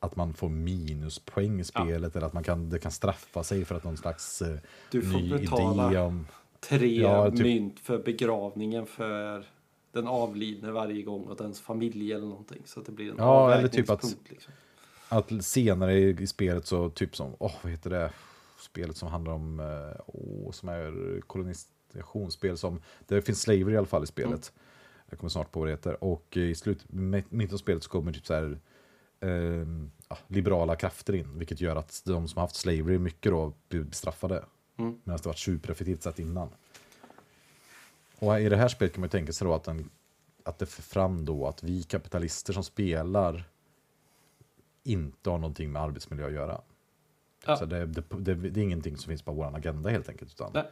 att 0.00 0.16
man 0.16 0.34
får 0.34 0.48
minuspoäng 0.48 1.60
i 1.60 1.64
spelet 1.64 2.16
eller 2.16 2.26
att 2.26 2.32
man 2.32 2.44
kan, 2.44 2.70
det 2.70 2.78
kan 2.78 2.92
straffa 2.92 3.42
sig 3.42 3.64
för 3.64 3.74
att 3.74 3.84
någon 3.84 3.96
slags 3.96 4.42
eh, 4.42 4.56
Du 4.90 5.02
får 5.02 5.18
ny 5.18 5.30
betala 5.38 5.90
idé 5.90 6.00
om... 6.00 6.26
Tre 6.60 7.00
Ja, 7.02 7.30
typ- 7.30 7.40
mynt 7.40 7.80
för 7.80 7.98
begravningen 7.98 8.86
för 8.86 9.44
den 9.92 10.06
avlidne 10.06 10.70
varje 10.70 11.02
gång 11.02 11.24
och 11.24 11.36
dens 11.36 11.60
familj 11.60 12.12
eller 12.12 12.26
någonting. 12.26 12.62
Så 12.64 12.80
att 12.80 12.86
det 12.86 12.92
blir 12.92 13.10
en 13.10 13.14
Ja, 13.18 13.54
eller 13.54 13.68
typ 13.68 13.90
att- 13.90 14.16
Liksom. 14.28 14.52
Att 15.08 15.44
senare 15.44 15.98
i, 15.98 16.26
spelet 16.26 16.66
så, 16.66 16.90
typ 16.90 17.16
som, 17.16 17.34
åh 17.38 17.52
vad 17.62 17.72
heter 17.72 17.90
det, 17.90 18.10
spelet 18.58 18.96
som 18.96 19.08
handlar 19.08 19.32
om, 19.32 19.60
eh, 19.60 20.00
åh, 20.06 20.50
som 20.52 20.68
är 20.68 21.20
kolonisationsspel 22.02 22.58
som, 22.58 22.80
det 23.06 23.22
finns 23.22 23.42
slavery 23.42 23.74
i 23.74 23.76
alla 23.76 23.86
fall 23.86 24.04
i 24.04 24.06
spelet. 24.06 24.52
Jag 25.10 25.18
kommer 25.18 25.30
snart 25.30 25.52
på 25.52 25.60
vad 25.60 25.68
det 25.68 25.72
heter. 25.72 26.04
Och 26.04 26.36
i 26.36 26.54
slut, 26.54 26.84
mitten 26.88 27.54
av 27.54 27.58
spelet 27.58 27.82
så 27.82 27.90
kommer 27.90 28.12
typ 28.12 28.26
så 28.26 28.34
här, 28.34 28.58
eh, 29.20 29.66
liberala 30.26 30.76
krafter 30.76 31.14
in, 31.14 31.38
vilket 31.38 31.60
gör 31.60 31.76
att 31.76 32.02
de 32.04 32.28
som 32.28 32.38
har 32.38 32.44
haft 32.44 32.56
slavery 32.56 32.98
mycket 32.98 33.32
då 33.32 33.52
blir 33.68 33.80
bestraffade. 33.80 34.44
Mm. 34.76 34.98
Medan 35.04 35.18
det 35.22 35.26
varit 35.26 35.38
supereffektivt 35.38 36.02
sett 36.02 36.18
innan. 36.18 36.48
Och 38.18 38.40
i 38.40 38.48
det 38.48 38.56
här 38.56 38.68
spelet 38.68 38.94
kan 38.94 39.00
man 39.00 39.06
ju 39.06 39.10
tänka 39.10 39.32
sig 39.32 39.46
då 39.46 39.54
att, 39.54 39.64
den, 39.64 39.90
att 40.42 40.58
det 40.58 40.66
för 40.66 40.82
fram 40.82 41.24
då 41.24 41.46
att 41.46 41.62
vi 41.62 41.82
kapitalister 41.82 42.52
som 42.52 42.64
spelar 42.64 43.44
inte 44.82 45.30
har 45.30 45.38
någonting 45.38 45.72
med 45.72 45.82
arbetsmiljö 45.82 46.26
att 46.26 46.32
göra. 46.32 46.60
Ja. 47.46 47.56
Så 47.56 47.66
det, 47.66 47.86
det, 47.86 48.02
det, 48.10 48.34
det 48.34 48.60
är 48.60 48.64
ingenting 48.64 48.96
som 48.96 49.10
finns 49.10 49.22
på 49.22 49.32
vår 49.32 49.56
agenda 49.56 49.90
helt 49.90 50.08
enkelt. 50.08 50.32
Utan. 50.32 50.50
Nej. 50.54 50.64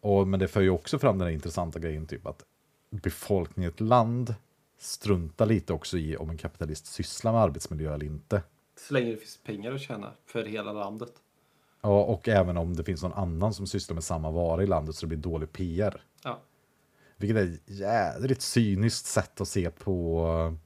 Och, 0.00 0.28
men 0.28 0.40
det 0.40 0.48
för 0.48 0.60
ju 0.60 0.70
också 0.70 0.98
fram 0.98 1.18
den 1.18 1.26
här 1.26 1.34
intressanta 1.34 1.78
grejen, 1.78 2.06
typ 2.06 2.26
att 2.26 2.44
befolkningen 2.90 3.70
i 3.70 3.74
ett 3.74 3.80
land 3.80 4.34
struntar 4.78 5.46
lite 5.46 5.72
också 5.72 5.98
i 5.98 6.16
om 6.16 6.30
en 6.30 6.38
kapitalist 6.38 6.86
sysslar 6.86 7.32
med 7.32 7.40
arbetsmiljö 7.40 7.94
eller 7.94 8.06
inte. 8.06 8.42
Så 8.88 8.94
länge 8.94 9.10
det 9.10 9.16
finns 9.16 9.38
pengar 9.44 9.72
att 9.72 9.80
tjäna 9.80 10.12
för 10.26 10.44
hela 10.44 10.72
landet. 10.72 11.12
Ja, 11.82 12.04
och 12.04 12.28
även 12.28 12.56
om 12.56 12.76
det 12.76 12.84
finns 12.84 13.02
någon 13.02 13.12
annan 13.12 13.54
som 13.54 13.66
sysslar 13.66 13.94
med 13.94 14.04
samma 14.04 14.30
vara 14.30 14.62
i 14.62 14.66
landet 14.66 14.94
så 14.94 15.06
det 15.06 15.08
blir 15.08 15.18
dålig 15.18 15.52
PR. 15.52 16.02
Ja. 16.24 16.40
Vilket 17.16 17.36
är 17.36 17.44
ett 17.44 17.60
jädrigt 17.66 18.42
cyniskt 18.42 19.06
sätt 19.06 19.40
att 19.40 19.48
se 19.48 19.70
på, 19.70 20.56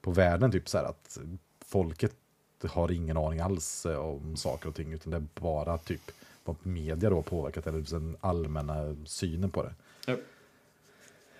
på 0.00 0.10
världen. 0.10 0.52
Typ 0.52 0.68
så 0.68 0.78
här 0.78 0.84
att 0.84 1.18
folket 1.64 2.16
har 2.64 2.92
ingen 2.92 3.16
aning 3.16 3.40
alls 3.40 3.86
om 3.86 4.36
saker 4.36 4.68
och 4.68 4.74
ting. 4.74 4.92
Utan 4.92 5.10
det 5.10 5.16
är 5.16 5.26
bara 5.40 5.78
typ 5.78 6.10
vad 6.44 6.56
media 6.62 7.10
då 7.10 7.16
har 7.16 7.22
påverkat 7.22 7.66
eller 7.66 7.90
den 7.90 8.16
allmänna 8.20 8.96
synen 9.04 9.50
på 9.50 9.62
det. 9.62 9.74
Ja. 10.06 10.16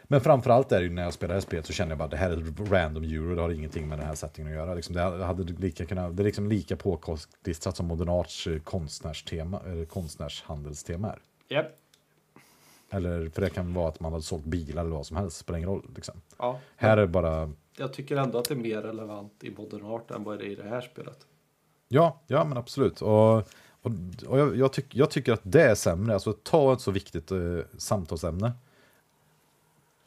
Men 0.04 0.20
framförallt 0.20 0.72
är 0.72 0.78
det 0.78 0.84
ju 0.84 0.90
när 0.90 1.02
jag 1.02 1.12
spelar 1.12 1.40
spelet 1.40 1.66
så 1.66 1.72
känner 1.72 1.90
jag 1.90 1.98
bara 1.98 2.08
det 2.08 2.16
här 2.16 2.30
är 2.30 2.70
random 2.70 3.04
euro, 3.04 3.34
det 3.34 3.42
har 3.42 3.50
ingenting 3.50 3.88
med 3.88 3.98
den 3.98 4.06
här 4.06 4.14
settingen 4.14 4.52
att 4.52 4.56
göra. 4.58 4.74
Liksom 4.74 4.94
det 4.94 5.24
hade 5.24 5.42
lika 5.42 5.86
kunnat, 5.86 6.16
det 6.16 6.22
är 6.22 6.24
liksom 6.24 6.48
lika 6.48 6.76
påklistrat 6.76 7.76
som 7.76 7.86
Modern 7.86 8.08
Arts 8.08 8.46
eh, 8.46 8.58
konstnärstema, 8.58 9.60
eller 9.66 9.84
konstnärshandelstema 9.84 11.08
är. 11.08 11.18
Japp. 11.48 11.66
Eller 12.90 13.28
för 13.28 13.42
det 13.42 13.50
kan 13.50 13.74
vara 13.74 13.88
att 13.88 14.00
man 14.00 14.12
hade 14.12 14.24
sålt 14.24 14.44
bilar 14.44 14.82
eller 14.82 14.94
vad 14.96 15.06
som 15.06 15.16
helst, 15.16 15.36
spelar 15.36 15.58
ingen 15.58 15.70
roll. 15.70 15.90
Liksom. 15.94 16.20
Ja. 16.38 16.60
Här 16.76 16.96
är 16.96 17.06
bara, 17.06 17.52
Jag 17.76 17.92
tycker 17.92 18.16
ändå 18.16 18.38
att 18.38 18.48
det 18.48 18.54
är 18.54 18.58
mer 18.58 18.82
relevant 18.82 19.44
i 19.44 19.50
modern 19.50 19.84
art 19.84 20.10
än 20.10 20.24
vad 20.24 20.38
det 20.38 20.44
är 20.44 20.50
i 20.50 20.54
det 20.54 20.68
här 20.68 20.80
spelet. 20.80 21.26
ja, 21.88 22.20
ja 22.26 22.44
men 22.44 22.58
absolut. 22.58 23.02
Och, 23.02 23.48
och, 23.82 23.92
och 24.26 24.38
jag, 24.38 24.56
jag, 24.56 24.72
tyck, 24.72 24.94
jag 24.94 25.10
tycker 25.10 25.32
att 25.32 25.40
det 25.42 25.62
är 25.62 25.74
sämre, 25.74 26.14
alltså 26.14 26.32
ta 26.32 26.72
ett 26.72 26.80
så 26.80 26.90
viktigt 26.90 27.30
eh, 27.30 27.58
samtalsämne 27.78 28.52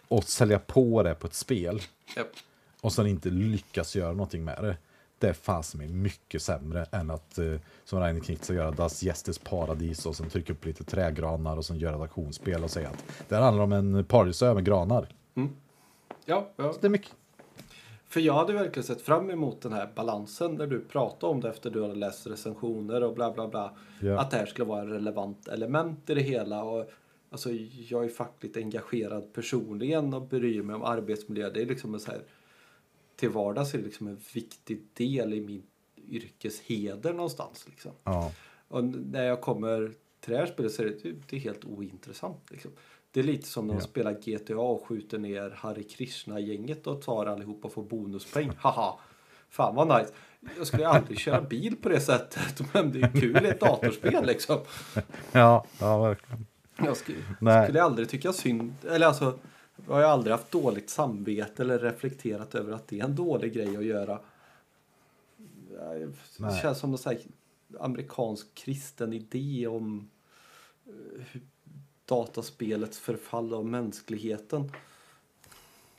och 0.07 0.23
sälja 0.23 0.59
på 0.59 1.03
det 1.03 1.15
på 1.15 1.27
ett 1.27 1.33
spel 1.33 1.81
Japp. 2.15 2.27
och 2.81 2.93
sen 2.93 3.07
inte 3.07 3.29
lyckas 3.29 3.95
göra 3.95 4.11
någonting 4.11 4.43
med 4.43 4.63
det. 4.63 4.77
det 5.19 5.29
är 5.29 5.33
fasen 5.33 5.77
mig 5.77 5.87
mycket 5.87 6.41
sämre 6.41 6.85
än 6.91 7.11
att 7.11 7.37
eh, 7.37 7.55
som 7.85 7.99
Rainer 7.99 8.21
Knitzer 8.21 8.53
göra 8.53 8.71
Das 8.71 9.03
Gästes 9.03 9.39
Paradis 9.39 10.05
och 10.05 10.15
sen 10.15 10.29
trycka 10.29 10.53
upp 10.53 10.65
lite 10.65 10.83
trägranar 10.83 11.57
och 11.57 11.65
sen 11.65 11.77
göra 11.77 11.95
ett 11.95 12.01
auktionsspel 12.01 12.63
och 12.63 12.71
säga 12.71 12.89
att 12.89 13.03
det 13.27 13.35
här 13.35 13.41
handlar 13.41 13.63
om 13.63 13.71
en 13.71 14.05
paradisö 14.05 14.53
med 14.53 14.65
granar. 14.65 15.07
Ja, 16.25 16.49
ja. 16.55 16.73
Så 16.73 16.79
det 16.81 16.87
är 16.87 16.89
mycket. 16.89 17.11
För 18.15 18.21
jag 18.21 18.33
hade 18.33 18.53
verkligen 18.53 18.83
sett 18.83 19.01
fram 19.01 19.29
emot 19.29 19.61
den 19.61 19.73
här 19.73 19.89
balansen 19.95 20.55
när 20.55 20.67
du 20.67 20.81
pratade 20.81 21.31
om 21.31 21.41
det 21.41 21.49
efter 21.49 21.69
du 21.69 21.81
hade 21.81 21.95
läst 21.95 22.27
recensioner 22.27 23.03
och 23.03 23.15
bla 23.15 23.31
bla 23.31 23.47
bla. 23.47 23.77
Ja. 24.01 24.19
Att 24.19 24.31
det 24.31 24.37
här 24.37 24.45
skulle 24.45 24.67
vara 24.67 24.81
en 24.81 24.89
relevant 24.89 25.47
element 25.47 26.09
i 26.09 26.13
det 26.13 26.21
hela. 26.21 26.63
Och, 26.63 26.89
alltså, 27.29 27.51
jag 27.89 28.05
är 28.05 28.09
fackligt 28.09 28.57
engagerad 28.57 29.33
personligen 29.33 30.13
och 30.13 30.27
bryr 30.27 30.61
mig 30.61 30.75
om 30.75 30.83
arbetsmiljö. 30.83 31.49
Det 31.49 31.61
är 31.61 31.65
liksom 31.65 31.93
en 31.93 31.99
så 31.99 32.11
här, 32.11 32.21
till 33.15 33.29
vardags 33.29 33.73
är 33.73 33.77
det 33.77 33.83
liksom 33.83 34.07
en 34.07 34.19
viktig 34.33 34.87
del 34.93 35.33
i 35.33 35.41
min 35.41 35.63
yrkesheder 36.07 37.13
någonstans. 37.13 37.65
Liksom. 37.69 37.91
Ja. 38.03 38.31
Och 38.67 38.83
när 38.83 39.23
jag 39.23 39.41
kommer 39.41 39.93
till 40.19 40.33
det 40.33 40.37
här 40.37 40.45
spelet 40.45 40.71
så 40.71 40.81
är 40.81 40.85
det, 40.85 41.11
det 41.29 41.35
är 41.35 41.39
helt 41.39 41.65
ointressant. 41.65 42.51
Liksom. 42.51 42.71
Det 43.15 43.21
är 43.21 43.23
lite 43.23 43.47
som 43.47 43.67
när 43.67 43.73
man 43.73 43.81
Ja. 43.81 43.87
spelar 43.87 44.13
GTA 44.13 44.57
och 44.57 44.85
skjuter 44.87 45.17
ner 45.17 45.49
Hare 45.49 45.83
Krishna-gänget 45.83 46.87
och 46.87 47.01
tar 47.01 47.25
allihopa 47.25 47.67
och 47.67 47.73
får 47.73 47.83
bonuspoäng. 47.83 48.51
Haha! 48.59 48.99
Fan 49.49 49.75
vad 49.75 49.87
nice. 49.99 50.13
Jag 50.57 50.67
skulle 50.67 50.87
aldrig 50.87 51.19
köra 51.19 51.41
bil 51.41 51.75
på 51.75 51.89
det 51.89 51.99
sättet. 51.99 52.61
Men 52.73 52.91
det 52.91 53.01
är 53.01 53.21
kul 53.21 53.45
i 53.45 53.49
ett 53.49 53.59
datorspel 53.59 54.25
liksom. 54.25 54.59
Ja, 55.31 55.65
ja, 55.79 56.01
verkligen. 56.03 56.45
Jag 56.77 56.97
skulle, 56.97 57.17
skulle 57.65 57.83
aldrig 57.83 58.09
tycka 58.09 58.33
synd. 58.33 58.73
Eller 58.89 59.07
alltså. 59.07 59.39
Jag 59.87 59.93
har 59.93 60.01
aldrig 60.03 60.31
haft 60.31 60.51
dåligt 60.51 60.89
samvete 60.89 61.63
eller 61.63 61.79
reflekterat 61.79 62.55
över 62.55 62.73
att 62.73 62.87
det 62.87 62.99
är 62.99 63.03
en 63.03 63.15
dålig 63.15 63.53
grej 63.53 63.77
att 63.77 63.85
göra. 63.85 64.19
Det 65.69 66.09
Nej. 66.39 66.61
känns 66.61 66.79
som 66.79 66.97
här 67.05 67.17
amerikansk 67.79 68.55
kristen 68.55 69.13
idé 69.13 69.67
om 69.67 70.09
eh, 70.87 71.41
dataspelets 72.05 72.99
förfall 72.99 73.53
av 73.53 73.65
mänskligheten. 73.65 74.71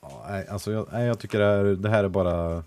Ja, 0.00 0.26
nej, 0.28 0.48
alltså 0.48 0.72
jag, 0.72 0.88
nej, 0.92 1.06
jag 1.06 1.18
tycker 1.18 1.38
det 1.38 1.44
här, 1.44 1.64
det 1.64 1.88
här 1.88 2.04
är 2.04 2.08
bara 2.08 2.64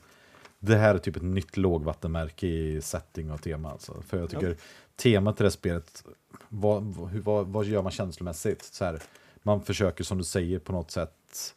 Det 0.60 0.76
här 0.76 0.96
är 0.96 1.00
typ 1.00 1.16
ett 1.16 1.24
nytt 1.24 1.58
lågvattenmärke 1.58 2.48
i 2.48 2.82
setting 2.82 3.32
och 3.32 3.42
tema 3.42 3.72
alltså. 3.72 4.02
För 4.08 4.18
jag 4.18 4.30
tycker 4.30 4.58
temat 4.96 5.38
till 5.38 5.44
det 5.44 5.48
här 5.48 5.52
spelet 5.52 6.04
vad, 6.50 6.84
vad, 7.24 7.48
vad, 7.48 7.66
gör 7.66 7.82
man 7.82 7.92
känslomässigt? 7.92 8.64
Så 8.64 8.86
här, 8.86 9.02
man 9.44 9.62
försöker 9.62 10.04
som 10.04 10.18
du 10.18 10.24
säger 10.24 10.60
på 10.60 10.72
något 10.72 10.92
sätt 10.92 11.56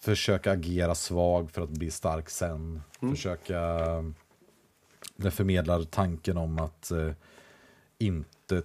Försöka 0.00 0.52
agera 0.52 0.94
svag 0.94 1.50
för 1.50 1.62
att 1.62 1.70
bli 1.70 1.90
stark 1.90 2.30
sen 2.30 2.82
Försöka 3.00 3.60
Det 5.16 5.30
förmedlar 5.30 5.82
tanken 5.82 6.36
om 6.36 6.58
att 6.58 6.90
eh, 6.90 7.12
inte 7.98 8.62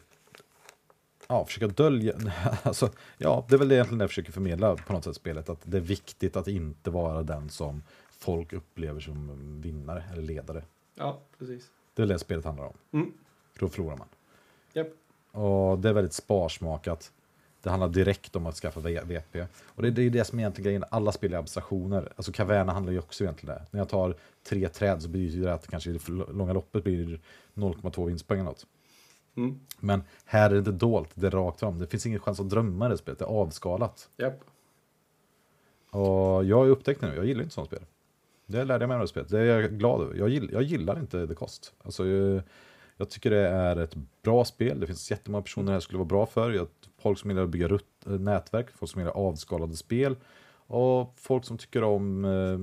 ja, 1.28 1.46
försöka 1.46 1.68
dölja, 1.68 2.14
alltså, 2.64 2.90
ja, 3.18 3.46
det 3.50 3.56
är 3.56 3.60
väl 3.60 3.72
egentligen 3.72 3.98
det 3.98 4.04
jag 4.04 4.10
försöker 4.10 4.32
förmedla 4.32 4.76
på 4.76 4.94
något 4.94 5.04
sätt 5.04 5.16
spelet, 5.16 5.50
att 5.50 5.60
det 5.64 5.78
är 5.78 5.82
viktigt 5.82 6.36
att 6.36 6.48
inte 6.48 6.90
vara 6.90 7.24
den 7.24 7.50
som 7.50 7.84
folk 8.10 8.54
upplever 8.54 9.00
som 9.00 9.62
vinnare 9.62 10.04
eller 10.12 10.22
ledare. 10.22 10.64
Ja, 10.96 11.20
precis. 11.40 11.72
Det 11.94 12.02
är 12.02 12.08
det 12.08 12.20
spelet 12.20 12.46
handlar 12.46 12.66
om. 12.66 12.78
Mm. 12.92 13.14
Då 13.60 13.70
förlorar 13.70 13.98
man. 13.98 14.08
Japp. 14.74 14.88
Och 15.32 15.80
det 15.80 15.90
är 15.90 15.94
väldigt 15.94 16.14
sparsmakat. 16.14 17.12
Det 17.62 17.70
handlar 17.70 17.90
direkt 17.90 18.36
om 18.36 18.46
att 18.46 18.56
skaffa 18.56 18.80
VP. 18.80 19.46
Och 19.66 19.82
det, 19.84 19.92
det 19.92 20.02
är 20.02 20.10
det 20.10 20.26
som 20.26 20.40
är 20.40 20.44
egentligen 20.44 20.66
grejen, 20.66 20.84
alla 20.92 21.12
spel 21.12 21.34
är 21.34 21.38
abstraktioner. 21.38 22.14
Alltså 22.16 22.32
Caverna 22.32 22.74
handlar 22.74 22.94
ju 22.94 23.00
också 23.00 23.24
egentligen 23.24 23.56
det. 23.56 23.66
När 23.72 23.80
jag 23.80 23.90
tar 23.90 24.16
tre 24.44 24.70
träd 24.70 25.02
så 25.02 25.10
betyder 25.10 25.48
det 25.48 25.54
att 25.54 25.68
kanske 25.68 25.90
i 25.90 25.94
det 25.94 26.10
långa 26.10 26.54
loppet 26.54 26.84
blir 26.84 27.20
0,2 27.54 28.08
vinstpoäng 28.08 28.40
eller 28.40 28.50
något. 28.50 28.66
Mm. 29.36 29.60
Men 29.80 30.04
här 30.26 30.50
är 30.50 30.54
det 30.54 30.58
inte 30.60 30.72
dolt, 30.72 31.10
det 31.14 31.28
är 31.28 31.32
rakt 31.32 31.60
fram. 31.60 31.80
Det 31.80 31.88
finns 31.88 32.06
ingen 32.06 32.20
chans 32.20 32.40
att 32.40 32.50
drömma 32.50 32.86
i 32.86 32.90
det 32.90 32.98
spelet, 32.98 33.20
det 33.20 33.26
är 33.26 33.30
avskalat. 33.30 34.10
Japp. 34.18 34.40
Och 35.90 36.46
jag 36.46 36.58
har 36.58 36.68
upptäckt 36.68 37.02
det 37.02 37.08
nu, 37.08 37.16
jag 37.16 37.26
gillar 37.26 37.44
inte 37.44 37.54
sånt 37.54 37.68
spel. 37.68 37.86
Det 38.46 38.64
lärde 38.64 38.84
jag 38.84 38.88
mig 38.88 38.96
av 38.96 39.02
det 39.02 39.08
spelet, 39.08 39.30
det 39.30 39.40
är 39.40 39.46
jag 39.46 39.80
glad 39.80 40.02
över. 40.02 40.16
Jag, 40.16 40.30
gill, 40.30 40.50
jag 40.54 40.64
gillar 40.64 41.00
inte 41.00 41.28
The 41.28 41.36
Cost. 41.36 41.74
Alltså, 41.84 42.08
jag, 42.08 42.42
jag 42.98 43.10
tycker 43.10 43.30
det 43.30 43.48
är 43.48 43.76
ett 43.76 43.96
bra 44.22 44.46
spel, 44.46 44.80
det 44.80 44.88
finns 44.88 45.12
jättemånga 45.12 45.42
personer 45.42 45.74
här 45.74 45.80
skulle 45.80 45.98
vara 45.98 46.08
bra 46.08 46.26
för. 46.26 46.52
Jag, 46.52 46.68
folk 46.98 47.20
som 47.20 47.30
gillar 47.30 47.44
att 47.44 47.50
bygga 47.50 47.68
rutt, 47.68 48.06
eh, 48.06 48.12
nätverk, 48.12 48.72
folk 48.72 48.92
som 48.92 49.02
gillar 49.02 49.14
avskalade 49.14 49.76
spel. 49.76 50.16
Och 50.68 51.14
folk 51.18 51.46
som 51.46 51.58
tycker 51.58 51.84
om 51.84 52.26
eh, 52.26 52.58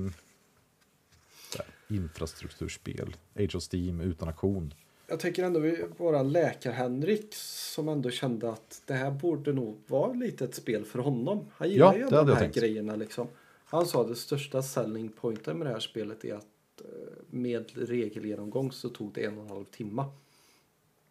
infrastrukturspel, 1.95 3.15
Age 3.35 3.55
of 3.55 3.63
Steam 3.73 4.01
utan 4.01 4.29
aktion. 4.29 4.73
Jag 5.07 5.19
tycker 5.19 5.43
ändå 5.43 5.59
våran 5.97 6.31
läkar-Henrik 6.31 7.33
som 7.33 7.89
ändå 7.89 8.09
kände 8.09 8.49
att 8.51 8.81
det 8.85 8.93
här 8.93 9.11
borde 9.11 9.53
nog 9.53 9.77
vara 9.87 10.13
lite 10.13 10.45
ett 10.45 10.55
spel 10.55 10.85
för 10.85 10.99
honom. 10.99 11.45
Han 11.53 11.69
gillar 11.69 11.93
Ja, 11.93 11.97
ju 11.99 12.05
de 12.09 12.27
här 12.33 12.39
tänkt. 12.39 12.55
grejerna 12.55 12.95
liksom. 12.95 13.27
Han 13.65 13.85
sa 13.85 14.01
att 14.01 14.07
det 14.07 14.15
största 14.15 14.61
selling 14.63 15.09
pointen 15.09 15.57
med 15.57 15.67
det 15.67 15.71
här 15.73 15.79
spelet 15.79 16.25
är 16.25 16.33
att 16.35 16.45
eh, 16.81 16.85
med 17.29 17.65
regelgenomgång 17.75 18.71
så 18.71 18.89
tog 18.89 19.13
det 19.13 19.25
en 19.25 19.37
och 19.37 19.43
en 19.43 19.49
halv 19.49 19.65
timme. 19.65 20.03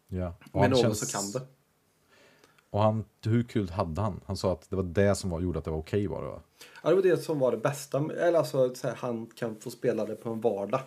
Ja. 0.07 0.33
Och 0.51 0.61
han 0.61 0.69
någon 0.69 0.79
känns- 0.79 1.11
så 1.11 1.17
kan 1.17 1.31
det. 1.31 1.47
Och 2.69 2.79
han, 2.81 3.05
hur 3.25 3.43
kul 3.43 3.69
hade 3.69 4.01
han? 4.01 4.21
Han 4.25 4.37
sa 4.37 4.51
att 4.53 4.69
det 4.69 4.75
var 4.75 4.83
det 4.83 5.15
som 5.15 5.29
var, 5.29 5.41
gjorde 5.41 5.59
att 5.59 5.65
det 5.65 5.71
var 5.71 5.77
okej 5.77 6.07
bara. 6.07 6.29
Va? 6.29 6.41
Ja, 6.83 6.89
det 6.89 6.95
var 6.95 7.01
det 7.03 7.17
som 7.17 7.39
var 7.39 7.51
det 7.51 7.57
bästa. 7.57 7.97
Eller 8.19 8.37
alltså 8.39 8.75
så 8.75 8.87
här, 8.87 8.95
han 8.95 9.25
kan 9.25 9.55
få 9.55 9.69
spela 9.71 10.05
det 10.05 10.15
på 10.15 10.29
en 10.29 10.41
vardag. 10.41 10.79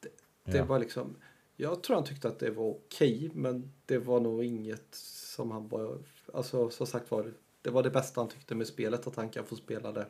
Det, 0.00 0.08
det 0.52 0.58
Ja. 0.58 0.64
var 0.64 0.78
liksom. 0.78 1.16
Jag 1.56 1.82
tror 1.82 1.96
han 1.96 2.04
tyckte 2.04 2.28
att 2.28 2.38
det 2.38 2.50
var 2.50 2.64
okej, 2.64 3.30
men 3.34 3.72
det 3.86 3.98
var 3.98 4.20
nog 4.20 4.44
inget 4.44 4.94
som 5.34 5.50
han 5.50 5.68
var. 5.68 5.98
Alltså 6.34 6.70
som 6.70 6.86
sagt 6.86 7.10
var, 7.10 7.32
det 7.62 7.70
var 7.70 7.82
det 7.82 7.90
bästa 7.90 8.20
han 8.20 8.28
tyckte 8.28 8.54
med 8.54 8.66
spelet 8.66 9.06
att 9.06 9.16
han 9.16 9.28
kan 9.28 9.44
få 9.44 9.56
spela 9.56 9.92
det 9.92 10.06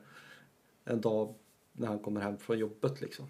en 0.84 1.00
dag 1.00 1.34
när 1.72 1.86
han 1.86 1.98
kommer 1.98 2.20
hem 2.20 2.38
från 2.38 2.58
jobbet 2.58 3.00
liksom. 3.00 3.26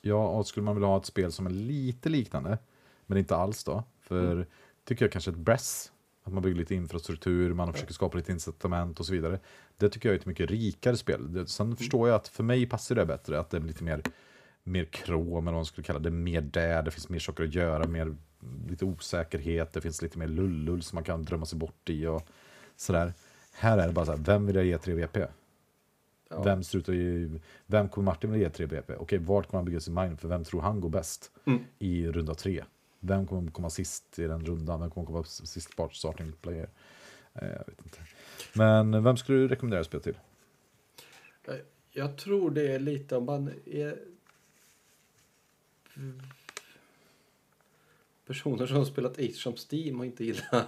Ja, 0.00 0.28
och 0.28 0.46
skulle 0.46 0.64
man 0.64 0.74
vilja 0.74 0.88
ha 0.88 0.98
ett 0.98 1.06
spel 1.06 1.32
som 1.32 1.46
är 1.46 1.50
lite 1.50 2.08
liknande, 2.08 2.58
men 3.06 3.18
inte 3.18 3.36
alls 3.36 3.64
då, 3.64 3.84
för 4.00 4.46
tycker 4.84 5.04
jag 5.04 5.12
kanske 5.12 5.30
ett 5.30 5.36
Bress, 5.36 5.92
att 6.22 6.32
man 6.32 6.42
bygger 6.42 6.56
lite 6.56 6.74
infrastruktur, 6.74 7.54
man 7.54 7.72
försöker 7.72 7.94
skapa 7.94 8.16
lite 8.16 8.32
incitament 8.32 9.00
och 9.00 9.06
så 9.06 9.12
vidare. 9.12 9.40
Det 9.76 9.88
tycker 9.88 10.08
jag 10.08 10.16
är 10.16 10.20
ett 10.20 10.26
mycket 10.26 10.50
rikare 10.50 10.96
spel. 10.96 11.48
Sen 11.48 11.76
förstår 11.76 12.08
jag 12.08 12.16
att 12.16 12.28
för 12.28 12.42
mig 12.42 12.68
passar 12.68 12.94
det 12.94 13.06
bättre, 13.06 13.38
att 13.38 13.50
det 13.50 13.56
är 13.56 13.60
lite 13.60 13.84
mer, 13.84 14.02
mer 14.64 14.84
krom, 14.84 15.26
eller 15.28 15.42
vad 15.44 15.54
man 15.54 15.64
skulle 15.64 15.84
kalla 15.84 15.98
det, 15.98 16.10
mer 16.10 16.40
där, 16.40 16.82
det 16.82 16.90
finns 16.90 17.08
mer 17.08 17.18
saker 17.18 17.44
att 17.44 17.54
göra, 17.54 17.86
mer 17.86 18.16
lite 18.68 18.84
osäkerhet, 18.84 19.72
det 19.72 19.80
finns 19.80 20.02
lite 20.02 20.18
mer 20.18 20.26
lullull 20.28 20.82
som 20.82 20.96
man 20.96 21.04
kan 21.04 21.22
drömma 21.22 21.46
sig 21.46 21.58
bort 21.58 21.90
i 21.90 22.06
och 22.06 22.22
sådär. 22.76 23.12
Här 23.54 23.78
är 23.78 23.86
det 23.86 23.92
bara 23.92 24.06
så 24.06 24.12
här, 24.12 24.18
vem 24.18 24.46
vill 24.46 24.56
jag 24.56 24.64
ge 24.64 24.78
3 24.78 24.94
VP? 24.94 25.26
Ja. 26.30 26.42
Vem, 26.42 26.62
slutar 26.62 26.92
i, 26.92 27.30
vem 27.66 27.88
kommer 27.88 28.04
Martin 28.04 28.30
vilja 28.32 28.46
ge 28.48 28.52
3 28.54 28.66
BP? 28.66 28.94
Okej, 28.96 29.18
vart 29.18 29.46
kommer 29.46 29.58
han 29.58 29.64
bygga 29.64 29.80
sin 29.80 29.94
mind? 29.94 30.20
För 30.20 30.28
vem 30.28 30.44
tror 30.44 30.60
han 30.60 30.80
går 30.80 30.88
bäst 30.88 31.30
Mm. 31.44 31.60
i 31.78 32.06
runda 32.08 32.34
tre? 32.34 32.64
Vem 33.00 33.26
kommer 33.26 33.50
komma 33.50 33.70
sist 33.70 34.18
i 34.18 34.22
den 34.26 34.44
rundan? 34.46 34.80
Vem 34.80 34.90
kommer 34.90 35.06
komma 35.06 35.24
sist 35.24 35.76
på 35.76 35.88
starting 35.88 36.32
player? 36.32 36.68
Eh, 37.34 37.48
Jag 37.48 37.58
vet 37.66 37.84
inte. 37.84 37.98
Men 38.54 39.04
vem 39.04 39.16
skulle 39.16 39.38
du 39.38 39.48
rekommendera 39.48 39.84
spel 39.84 40.00
till? 40.00 40.18
Jag- 41.46 41.60
Jag 41.94 42.16
tror 42.18 42.50
det 42.50 42.72
är 42.74 42.78
lite 42.78 43.16
om 43.16 43.24
man 43.24 43.50
är 43.66 43.98
personer 48.26 48.66
som 48.66 48.76
har 48.76 48.84
spelat 48.84 49.18
Age 49.18 49.46
of 49.46 49.54
Steam 49.72 50.00
och 50.00 50.06
inte 50.06 50.24
gillar 50.24 50.66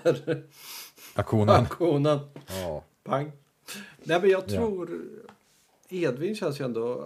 Aktionen? 1.14 1.48
aktionen. 1.64 2.18
Ja. 2.46 2.84
Pang. 3.02 3.32
Nej 4.02 4.20
men 4.20 4.30
jag 4.30 4.42
Ja. 4.46 4.56
tror 4.56 5.02
Edvin 5.88 6.36
känns 6.36 6.60
ju 6.60 6.64
ändå 6.64 7.04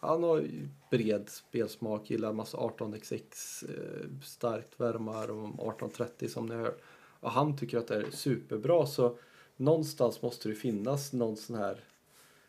han 0.00 0.22
har 0.22 0.36
ju 0.40 0.68
bred 0.90 1.28
spelsmak, 1.28 2.10
gillar 2.10 2.32
massa 2.32 2.56
18xx, 2.58 3.64
uh, 3.68 4.20
starkt 4.22 4.80
värmar 4.80 5.30
och 5.30 5.44
1830 5.48 6.28
som 6.28 6.46
ni 6.46 6.54
hör. 6.54 6.74
Och 7.20 7.30
han 7.30 7.56
tycker 7.56 7.78
att 7.78 7.86
det 7.88 7.96
är 7.96 8.10
superbra 8.10 8.86
så 8.86 9.16
någonstans 9.56 10.22
måste 10.22 10.48
det 10.48 10.54
finnas 10.54 11.12
någon 11.12 11.36
sån 11.36 11.56
här 11.56 11.80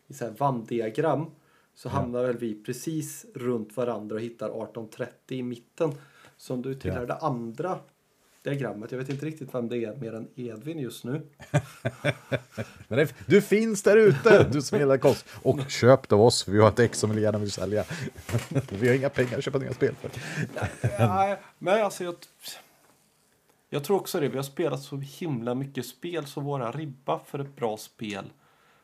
i 0.07 0.13
så 0.13 0.25
här 0.25 0.31
vanddiagram 0.31 1.31
så 1.75 1.89
hamnar 1.89 2.23
väl 2.23 2.37
vi 2.37 2.63
precis 2.63 3.25
runt 3.33 3.77
varandra 3.77 4.15
och 4.15 4.21
hittar 4.21 4.45
1830 4.45 5.37
i 5.37 5.43
mitten. 5.43 5.93
Så 6.37 6.53
om 6.53 6.61
du 6.61 6.75
tillhör 6.75 7.05
det 7.05 7.15
andra 7.15 7.79
diagrammet, 8.43 8.91
jag 8.91 8.99
vet 8.99 9.09
inte 9.09 9.25
riktigt 9.25 9.55
vem 9.55 9.69
det 9.69 9.77
är 9.77 9.95
mer 9.95 10.13
än 10.13 10.27
Edvin 10.35 10.79
just 10.79 11.03
nu. 11.03 11.21
Du 13.25 13.41
finns 13.41 13.83
där 13.83 13.97
ute, 13.97 14.49
du 14.51 14.61
som 14.61 14.79
gillar 14.79 14.97
kost. 14.97 15.25
Och 15.41 15.59
köp 15.69 16.11
av 16.11 16.21
oss, 16.21 16.43
för 16.43 16.51
vi 16.51 16.59
har 16.59 16.69
ett 16.69 16.79
ex 16.79 16.99
som 16.99 17.15
vi 17.15 17.21
gärna 17.21 17.37
vill 17.37 17.51
sälja. 17.51 17.83
vi 18.69 18.87
har 18.87 18.95
inga 18.95 19.09
pengar 19.09 19.37
att 19.37 19.43
köpa 19.43 19.57
nya 19.57 19.73
spel 19.73 19.95
för. 20.01 20.11
Nej, 20.99 21.37
men 21.59 21.83
alltså 21.83 22.03
jag, 22.03 22.15
jag 23.69 23.83
tror 23.83 23.97
också 23.97 24.19
det. 24.19 24.27
Vi 24.27 24.35
har 24.35 24.43
spelat 24.43 24.81
så 24.81 24.97
himla 24.97 25.55
mycket 25.55 25.85
spel 25.85 26.25
så 26.25 26.41
våra 26.41 26.71
ribba 26.71 27.19
för 27.19 27.39
ett 27.39 27.55
bra 27.55 27.77
spel 27.77 28.25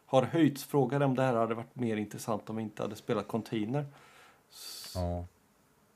har 0.07 0.21
höjts. 0.23 0.63
Frågan 0.63 1.01
om 1.01 1.15
det 1.15 1.21
här 1.21 1.33
hade 1.35 1.55
varit 1.55 1.75
mer 1.75 1.97
intressant 1.97 2.49
om 2.49 2.55
vi 2.55 2.63
inte 2.63 2.81
hade 2.83 2.95
spelat 2.95 3.27
container. 3.27 3.85
Ja. 4.95 5.25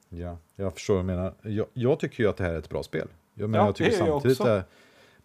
Ja, 0.09 0.37
jag 0.55 0.73
förstår 0.73 0.93
vad 0.93 1.03
du 1.03 1.07
menar. 1.07 1.33
Jag, 1.41 1.67
jag 1.73 1.99
tycker 1.99 2.23
ju 2.23 2.29
att 2.29 2.37
det 2.37 2.43
här 2.43 2.51
är 2.53 2.57
ett 2.59 2.69
bra 2.69 2.83
spel. 2.83 3.07
Jag, 3.33 3.49
men 3.49 3.59
Ja, 3.59 3.65
jag 3.65 3.75
tycker 3.75 3.91
jag 3.91 4.07
samtidigt 4.07 4.39
också. 4.39 4.51
är, 4.51 4.63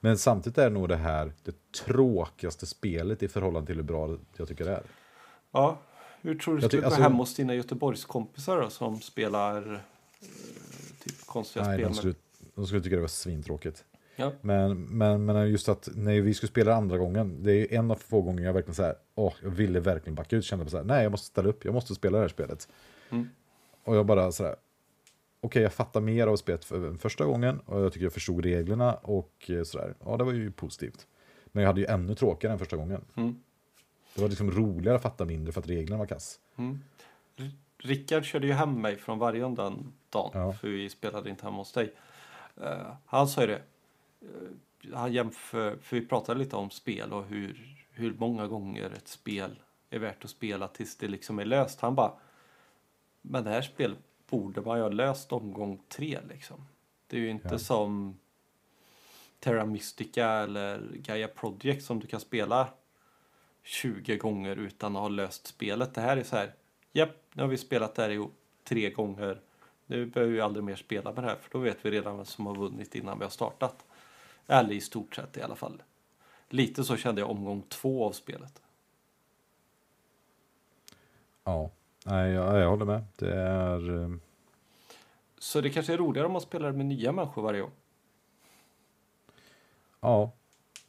Men 0.01 0.19
samtidigt 0.19 0.59
är 0.59 0.71
nog 0.71 0.89
det 0.89 0.97
här 0.97 1.33
det 1.45 1.73
tråkigaste 1.85 2.67
spelet 2.67 3.23
i 3.23 3.29
förhållande 3.29 3.67
till 3.67 3.77
hur 3.77 3.83
bra 3.83 4.19
jag 4.37 4.49
tycker 4.49 4.65
det 4.65 4.71
är. 4.73 4.83
Ja, 5.53 5.79
hur 6.21 6.35
tror 6.39 6.55
du 6.55 6.61
det 6.61 6.65
Jag 6.65 6.71
skulle 6.71 6.83
gå 6.83 6.87
alltså- 6.87 7.03
hem 7.03 7.13
hos 7.13 7.35
dina 7.35 7.55
Göteborgskompisar 7.55 8.61
då, 8.61 8.71
som 8.71 9.01
spelar 9.01 9.75
eh, 9.75 9.79
typ 11.05 11.27
konstiga 11.27 11.65
Nej, 11.65 11.79
spel? 11.79 11.89
de 11.89 11.95
skulle, 11.95 12.15
de 12.55 12.67
skulle 12.67 12.83
tycka 12.83 12.95
det 12.97 13.01
var 13.03 13.09
svintråkigt. 13.09 13.85
Ja. 14.17 14.33
Men, 14.41 14.83
men, 14.83 15.25
men 15.25 15.51
just 15.51 15.69
att 15.69 15.89
när 15.95 16.21
vi 16.21 16.35
skulle 16.35 16.51
spela 16.51 16.75
andra 16.75 16.99
gången, 16.99 17.43
det 17.43 17.53
är 17.53 17.79
en 17.79 17.91
av 17.91 17.95
få 17.97 18.23
gånger 18.23 18.45
jag 18.45 18.53
verkligen 18.53 18.75
så 18.75 18.83
här, 18.83 18.95
åh, 19.15 19.33
jag 19.43 19.51
ville 19.51 19.81
verkligen 19.81 20.15
backa 20.15 20.37
ut, 20.37 20.45
kände 20.45 20.65
på 20.65 20.71
så 20.71 20.77
här, 20.77 20.85
nej, 20.85 21.03
jag 21.03 21.11
måste 21.11 21.27
ställa 21.27 21.49
upp, 21.49 21.65
jag 21.65 21.75
måste 21.75 21.95
spela 21.95 22.19
det 22.19 22.25
här 22.25 22.29
spelet. 22.29 22.69
Mm. 23.11 23.29
Och 23.85 23.97
jag 23.97 24.07
bara 24.07 24.33
så 24.33 24.45
här, 24.45 24.57
okej, 25.41 25.63
jag 25.63 25.73
fattar 25.73 26.01
mer 26.01 26.27
av 26.27 26.37
spelet 26.37 26.65
för 26.65 26.95
första 26.95 27.25
gången 27.25 27.59
och 27.59 27.81
jag 27.81 27.93
tycker 27.93 28.07
jag 28.07 28.13
förstod 28.13 28.45
reglerna 28.45 28.95
och 28.95 29.51
eh, 29.51 29.63
så 29.63 29.79
där. 29.79 29.95
Ja, 30.05 30.17
det 30.17 30.25
var 30.25 30.33
ju 30.33 30.51
positivt. 30.51 31.07
Men 31.53 31.63
jag 31.63 31.69
hade 31.69 31.81
ju 31.81 31.87
ännu 31.87 32.15
tråkigare 32.15 32.53
än 32.53 32.59
första 32.59 32.77
gången. 32.77 33.05
Mm. 33.15 33.41
Det 34.15 34.23
var 34.23 34.29
liksom 34.29 34.51
roligare 34.51 34.97
att 34.97 35.03
fatta 35.03 35.25
mindre 35.25 35.53
för 35.53 35.61
att 35.61 35.69
reglerna 35.69 35.99
var 35.99 36.07
kass. 36.07 36.41
Mm. 36.57 36.79
Rickard 37.79 38.25
körde 38.25 38.47
ju 38.47 38.53
hem 38.53 38.81
mig 38.83 38.97
från 38.97 39.19
Vargön 39.19 39.55
den 39.55 39.93
dagen, 40.11 40.31
Ja. 40.35 40.53
för 40.53 40.69
vi 40.69 40.91
spelade 40.91 41.31
inte 41.31 41.45
hemma 41.45 41.57
hos 41.57 41.73
dig. 41.73 41.95
Eh, 42.63 42.93
han 43.07 43.29
sa 43.29 43.41
ju 43.41 43.47
det. 43.47 43.63
Eh, 44.23 44.95
han 44.95 45.13
jämför, 45.13 45.77
för 45.77 45.97
vi 46.01 46.07
pratade 46.07 46.39
lite 46.41 46.57
om 46.57 46.71
spel 46.71 47.13
och 47.13 47.25
hur, 47.25 47.77
hur 47.91 48.15
många 48.19 48.47
gånger 48.47 48.91
ett 48.91 49.09
spel 49.09 49.63
är 49.91 49.99
värt 49.99 50.25
att 50.25 50.31
spela 50.31 50.69
tills 50.69 50.97
det 50.97 51.09
liksom 51.09 51.39
är 51.39 51.45
löst. 51.45 51.81
Han 51.81 51.95
bara, 51.95 52.13
men 53.23 53.45
det 53.45 53.51
här 53.51 53.63
spelet 53.63 53.99
borde 54.31 54.61
man 54.61 54.77
ju 54.79 54.83
ha 54.83 54.91
löst 54.91 55.33
omgång 55.33 55.83
tre 55.89 56.19
liksom. 56.29 56.67
Det 57.07 57.17
är 57.17 57.21
ju 57.21 57.31
inte 57.31 57.49
Ja. 57.53 57.59
som 57.59 58.19
Terra 59.39 59.67
Mystica 59.67 60.27
eller 60.29 60.91
Gaia 60.95 61.29
Project 61.29 61.85
som 61.85 62.01
du 62.01 62.07
kan 62.07 62.21
spela 62.21 62.69
20 63.63 64.17
gånger 64.17 64.57
utan 64.57 64.97
att 64.97 65.03
ha 65.03 65.09
löst 65.09 65.47
spelet. 65.47 65.95
Det 65.95 66.01
här 66.01 66.17
är 66.17 66.23
så 66.23 66.37
här, 66.37 66.53
japp, 66.93 67.17
nu 67.33 67.43
har 67.43 67.49
vi 67.49 67.57
spelat 67.57 67.95
det 67.95 68.03
här 68.03 68.11
ihop 68.11 68.35
tre 68.65 68.91
gånger. 68.91 69.41
Nu 69.87 70.07
behöver 70.07 70.33
vi 70.33 70.41
aldrig 70.41 70.65
mer 70.65 70.77
spela 70.77 71.13
med 71.13 71.25
det 71.25 71.29
här 71.29 71.37
för 71.37 71.51
då 71.51 71.59
vet 71.59 71.79
vi 71.83 71.91
redan 71.91 72.17
vem 72.17 72.25
som 72.27 72.47
har 72.47 72.57
vunnit 72.57 72.95
innan 72.95 73.19
vi 73.19 73.25
har 73.25 73.31
startat. 73.31 73.87
Eller 74.47 74.73
i 74.73 74.81
stort 74.81 75.15
sett 75.15 75.37
i 75.37 75.43
alla 75.43 75.57
fall. 75.57 75.83
Lite 76.49 76.85
så 76.85 76.97
kände 76.97 77.21
jag 77.21 77.31
omgång 77.31 77.63
två 77.69 78.05
av 78.07 78.13
spelet. 78.13 78.63
Ja, 81.45 81.71
nej, 82.05 82.33
jag, 82.33 82.59
jag 82.61 82.71
håller 82.71 82.85
med. 82.85 83.05
Det 83.17 83.35
är... 83.35 84.03
eh, 84.03 84.09
Så 85.39 85.61
det 85.61 85.71
kanske 85.71 85.93
är 85.93 85.97
roligare 85.99 86.27
om 86.27 86.33
man 86.33 86.41
spelar 86.41 86.73
med 86.73 86.87
nya 86.87 87.13
människor 87.13 87.43
varje 87.43 87.61
gång. 87.61 87.71
Ja, 90.01 90.33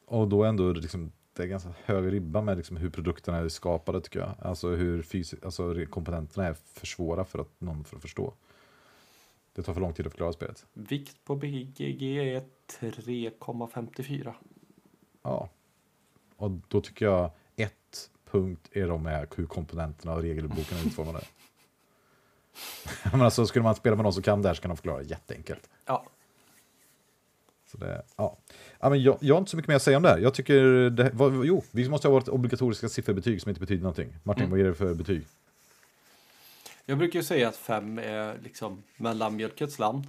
och 0.06 0.28
då 0.28 0.44
ändå 0.44 0.72
liksom, 0.74 1.12
det 1.34 1.44
är 1.44 1.48
ganska 1.48 1.74
hög 1.86 2.14
ribba 2.14 2.42
med 2.42 2.58
liksom 2.58 2.78
hur 2.78 2.90
produkterna 2.90 3.38
är 3.38 3.50
skapade 3.50 4.02
tycker 4.02 4.20
jag. 4.20 4.32
Alltså 4.42 4.70
hur 4.70 5.02
fysi- 5.04 5.46
alltså 5.46 5.86
komponenterna 5.90 6.48
är 6.48 6.54
för 6.54 6.86
svåra 6.88 7.26
för 7.26 7.40
att 7.40 7.62
någon 7.62 7.84
för 7.84 7.96
att 7.96 8.02
förstå. 8.02 8.34
Det 9.58 9.64
tar 9.64 9.74
för 9.74 9.82
lång 9.82 9.94
tid 9.94 10.06
att 10.06 10.12
förklara 10.12 10.34
spelet. 10.34 10.66
Vikt 10.74 11.24
på 11.26 11.36
BGG 11.36 12.04
är 12.18 12.44
3,54. 12.82 14.34
Ja. 15.24 15.50
Och 16.36 16.52
då 16.68 16.82
tycker 16.82 17.06
jag 17.06 17.32
ett 17.56 18.10
punkt 18.32 18.70
är 18.72 18.88
de 18.88 19.04
med 19.04 19.28
hur 19.36 19.46
komponenterna 19.46 20.14
och 20.14 20.22
regelboken 20.22 20.78
är 20.78 20.88
utformade. 20.88 21.22
Men 23.12 23.22
alltså 23.22 23.46
skulle 23.46 23.64
man 23.64 23.76
spela 23.76 23.96
med 23.96 24.04
någon 24.04 24.14
som 24.14 24.24
kan 24.24 24.42
det 24.42 24.50
här 24.50 24.54
så 24.56 24.62
kan 24.62 24.70
de 24.70 24.78
förklara 24.78 25.02
jätteenkelt. 25.02 25.70
Ja, 25.86 26.06
Så 27.66 27.78
det, 27.78 28.02
ja. 28.16 28.38
Ja, 28.80 28.90
men 28.90 29.02
jag, 29.04 29.18
jag 29.22 29.36
har 29.36 29.40
inte 29.40 29.52
så 29.52 29.58
mycket 29.58 29.68
mer 29.68 29.76
att 29.76 29.82
säga 29.82 29.98
om 29.98 30.04
det 30.04 30.10
här. 30.10 30.18
Jag 30.18 30.34
tycker, 30.34 30.90
det, 30.90 31.12
vad, 31.14 31.46
jo, 31.46 31.64
vi 31.72 31.90
måste 31.90 32.08
ha 32.08 32.14
vårt 32.14 32.28
obligatoriska 32.28 32.90
sifferbetyg 32.90 33.42
som 33.42 33.50
inte 33.50 33.62
betyder 33.62 33.82
någonting. 33.84 34.16
Martin, 34.24 34.44
Mm. 34.44 34.52
vad 34.52 34.60
är 34.60 34.64
det 34.64 34.76
för 34.76 34.94
betyg? 34.94 35.26
Jag 36.90 36.98
brukar 36.98 37.20
ju 37.20 37.24
säga 37.24 37.48
att 37.50 37.56
fem 37.58 38.00
är 38.00 38.38
liksom 38.40 38.84
mellanmjölkets 38.98 39.80
land. 39.80 40.08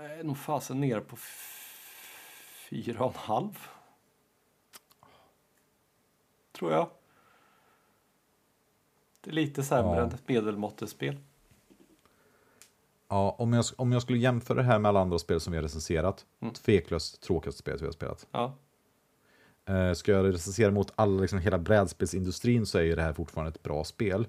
Jag 0.00 0.04
är 0.18 0.24
nog 0.24 0.38
fasen 0.38 0.80
nere 0.80 1.00
på 1.00 1.16
fyra 2.70 3.04
och 3.04 3.12
en 3.14 3.18
halv. 3.18 3.58
Tror 6.52 6.72
jag. 6.72 6.90
Det 9.20 9.30
är 9.30 9.34
lite 9.34 9.62
sämre 9.62 9.96
Ja. 9.96 10.02
än 10.02 10.08
ett 10.12 10.28
medelmåttespel. 10.28 11.16
Ja, 13.08 13.36
om 13.38 13.52
jag, 13.52 13.64
om 13.76 13.92
jag 13.92 14.02
skulle 14.02 14.18
jämföra 14.18 14.56
det 14.56 14.62
här 14.62 14.78
med 14.78 14.88
alla 14.88 15.00
andra 15.00 15.18
spel 15.18 15.40
som 15.40 15.50
vi 15.50 15.56
har 15.56 15.62
recenserat, 15.62 16.26
Mm. 16.40 16.54
tveklöst 16.54 17.22
tråkigaste 17.22 17.58
spelet 17.58 17.80
vi 17.82 17.84
har 17.86 17.92
spelat. 17.92 18.26
Ja. 18.30 18.54
Eh, 19.64 19.92
ska 19.92 20.12
jag 20.12 20.32
recensera 20.34 20.70
mot 20.70 20.92
alla, 20.94 21.20
liksom, 21.20 21.38
hela 21.38 21.58
brädspelsindustrin 21.58 22.66
så 22.66 22.78
är 22.78 22.82
ju 22.82 22.94
det 22.96 23.02
här 23.02 23.12
fortfarande 23.12 23.48
ett 23.50 23.62
bra 23.62 23.84
spel. 23.84 24.26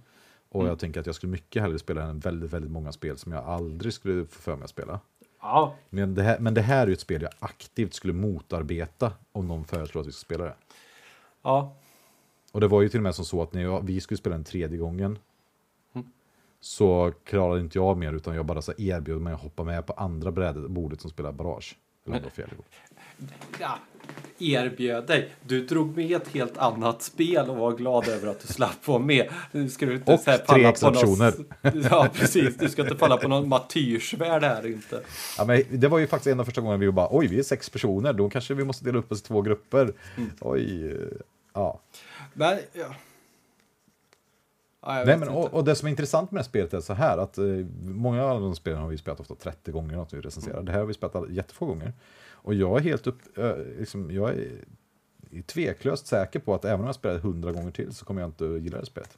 Och 0.50 0.61
Mm. 0.61 0.69
jag 0.69 0.80
tänker 0.80 1.00
att 1.00 1.06
jag 1.06 1.16
skulle 1.16 1.32
mycket 1.32 1.61
hellre 1.61 1.80
spela 1.80 2.03
än 2.03 2.19
väldigt, 2.19 2.53
väldigt 2.53 2.72
många 2.72 2.92
spel 2.92 3.17
som 3.17 3.32
jag 3.32 3.43
aldrig 3.45 3.93
skulle 3.93 4.26
få 4.26 4.42
för 4.42 4.56
mig 4.56 4.64
att 4.64 4.69
spela. 4.69 5.00
Ja, 5.42 5.76
Men 5.90 6.16
det, 6.16 6.24
här, 6.24 6.40
men 6.40 6.53
det 6.53 6.61
här 6.61 6.88
är 6.88 6.92
ett 6.92 7.00
spel 7.00 7.22
jag 7.22 7.32
aktivt 7.40 7.93
skulle 7.93 8.14
motarbeta 8.14 9.14
om 9.32 9.48
någon 9.48 9.66
föreslår 9.66 10.01
att 10.01 10.08
vi 10.08 10.11
ska 10.11 10.26
spela 10.26 10.43
det. 10.45 10.56
ja. 11.42 11.76
Och 12.51 12.61
det 12.61 12.67
var 12.67 12.82
ju 12.82 12.90
till 12.90 13.00
och 13.00 13.03
med 13.03 13.16
som 13.16 13.26
så 13.26 13.42
att 13.42 13.53
när 13.53 13.61
jag, 13.61 13.85
vi 13.85 14.01
skulle 14.01 14.17
spela 14.17 14.35
den 14.35 14.43
tredje 14.45 14.77
gången 14.77 15.19
Mm. 15.93 16.08
så 16.59 17.14
klarade 17.24 17.59
inte 17.61 17.77
jag 17.77 17.98
mer 17.98 18.14
utan 18.14 18.35
jag 18.35 18.45
bara 18.45 18.61
så 18.61 18.74
erbjöd 18.77 19.22
mig 19.22 19.34
att 19.34 19.42
hoppa 19.42 19.64
med 19.64 19.85
på 19.85 19.93
andra 19.93 20.32
brädet, 20.32 20.69
bordet 20.72 21.01
som 21.01 21.09
spelar 21.09 21.32
barrage. 21.32 21.77
Eller 22.06 22.16
om 22.16 22.22
det 22.22 22.26
var 22.26 22.32
fjärde 22.32 22.56
gången. 22.56 23.32
ja. 23.59 23.80
Erbjöd 24.40 25.08
dig. 25.08 25.30
Du 25.44 25.66
drog 25.66 25.98
med 25.98 26.22
ett 26.22 26.27
helt 26.27 26.58
annat 26.58 27.02
spel 27.02 27.50
och 27.50 27.56
var 27.56 27.72
glad 27.72 28.08
över 28.08 28.27
att 28.27 28.40
du 28.40 28.48
slapp 28.48 28.88
vara 28.88 29.00
med. 29.00 29.30
Nu 29.52 29.69
ska 29.69 29.86
du 29.86 29.95
inte 29.95 30.14
Och 30.14 30.19
så 30.19 30.32
här 30.32 30.38
tre 30.38 30.72
på 30.72 30.90
någon-. 30.90 31.45
Ja, 31.90 32.08
precis. 32.14 32.58
Du 32.58 32.69
ska 32.69 32.82
inte 32.82 32.95
falla 32.95 33.18
på 33.18 33.27
någon 33.27 33.50
martyrsvärd 33.50 34.44
här 34.44 34.68
inte. 34.68 35.02
Ja, 35.38 35.45
men 35.45 35.64
det 35.69 35.88
var 35.88 36.00
ju 36.00 36.08
faktiskt 36.08 36.27
en 36.27 36.40
av 36.40 36.45
första 36.45 36.61
gången 36.61 36.80
vi 36.80 36.92
bara 36.92 37.08
oj, 37.11 37.27
vi 37.27 37.40
är 37.40 37.44
sex 37.44 37.69
personer, 37.69 38.14
då 38.14 38.30
kanske 38.30 38.53
vi 38.53 38.64
måste 38.64 38.86
dela 38.86 38.98
upp 38.98 39.11
oss 39.11 39.19
i 39.22 39.24
två 39.24 39.42
grupper. 39.42 39.94
Mm. 40.18 40.32
Oj, 40.42 40.95
ja. 41.53 41.80
Men, 42.34 42.58
ja. 42.74 42.86
ja 44.82 45.03
Nej, 45.06 45.18
men, 45.18 45.30
och, 45.30 45.53
och 45.53 45.64
det 45.64 45.76
som 45.76 45.88
är 45.88 45.90
intressant 45.90 46.32
med 46.32 46.40
det 46.40 46.44
här 46.44 46.50
spelet 46.50 46.74
är 46.74 46.82
så 46.82 46.94
här 46.94 47.18
att 47.18 47.38
eh, 47.38 47.45
många 47.82 48.24
av 48.24 48.42
de 48.42 48.56
spelen 48.56 48.80
har 48.80 48.90
vi 48.90 48.98
spelat 48.98 49.19
ofta 49.19 49.36
30 49.36 49.72
gånger, 49.72 49.95
något 49.95 50.14
vi 50.14 50.22
recenserar. 50.22 50.53
Mm. 50.53 50.66
Det 50.66 50.72
här 50.72 50.80
har 50.80 50.86
vi 50.86 50.94
spelat 50.94 51.30
jättefå 51.30 51.66
gånger. 51.66 51.94
Och 52.48 52.53
jag 52.53 52.77
är 52.77 52.82
helt 52.82 53.08
upp, 53.08 53.38
eh, 53.38 53.58
liksom, 53.80 54.11
jag 54.11 54.30
är 54.30 54.61
tveklöst 55.45 56.08
säker 56.08 56.40
på 56.40 56.53
att 56.56 56.66
även 56.66 56.80
om 56.80 56.85
jag 56.85 56.95
spelar 56.95 57.16
100 57.16 57.51
gånger 57.51 57.72
till 57.72 57.93
så 57.93 58.06
kommer 58.06 58.22
jag 58.22 58.27
inte 58.27 58.45
gilla 58.45 58.80
det 58.80 58.85
spelet. 58.85 59.17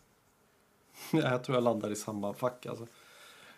Ja, 1.13 1.19
jag 1.31 1.43
tror 1.43 1.55
jag 1.57 1.63
landar 1.63 1.91
i 1.91 1.95
samma 1.95 2.33
fack 2.33 2.65
alltså. 2.65 2.87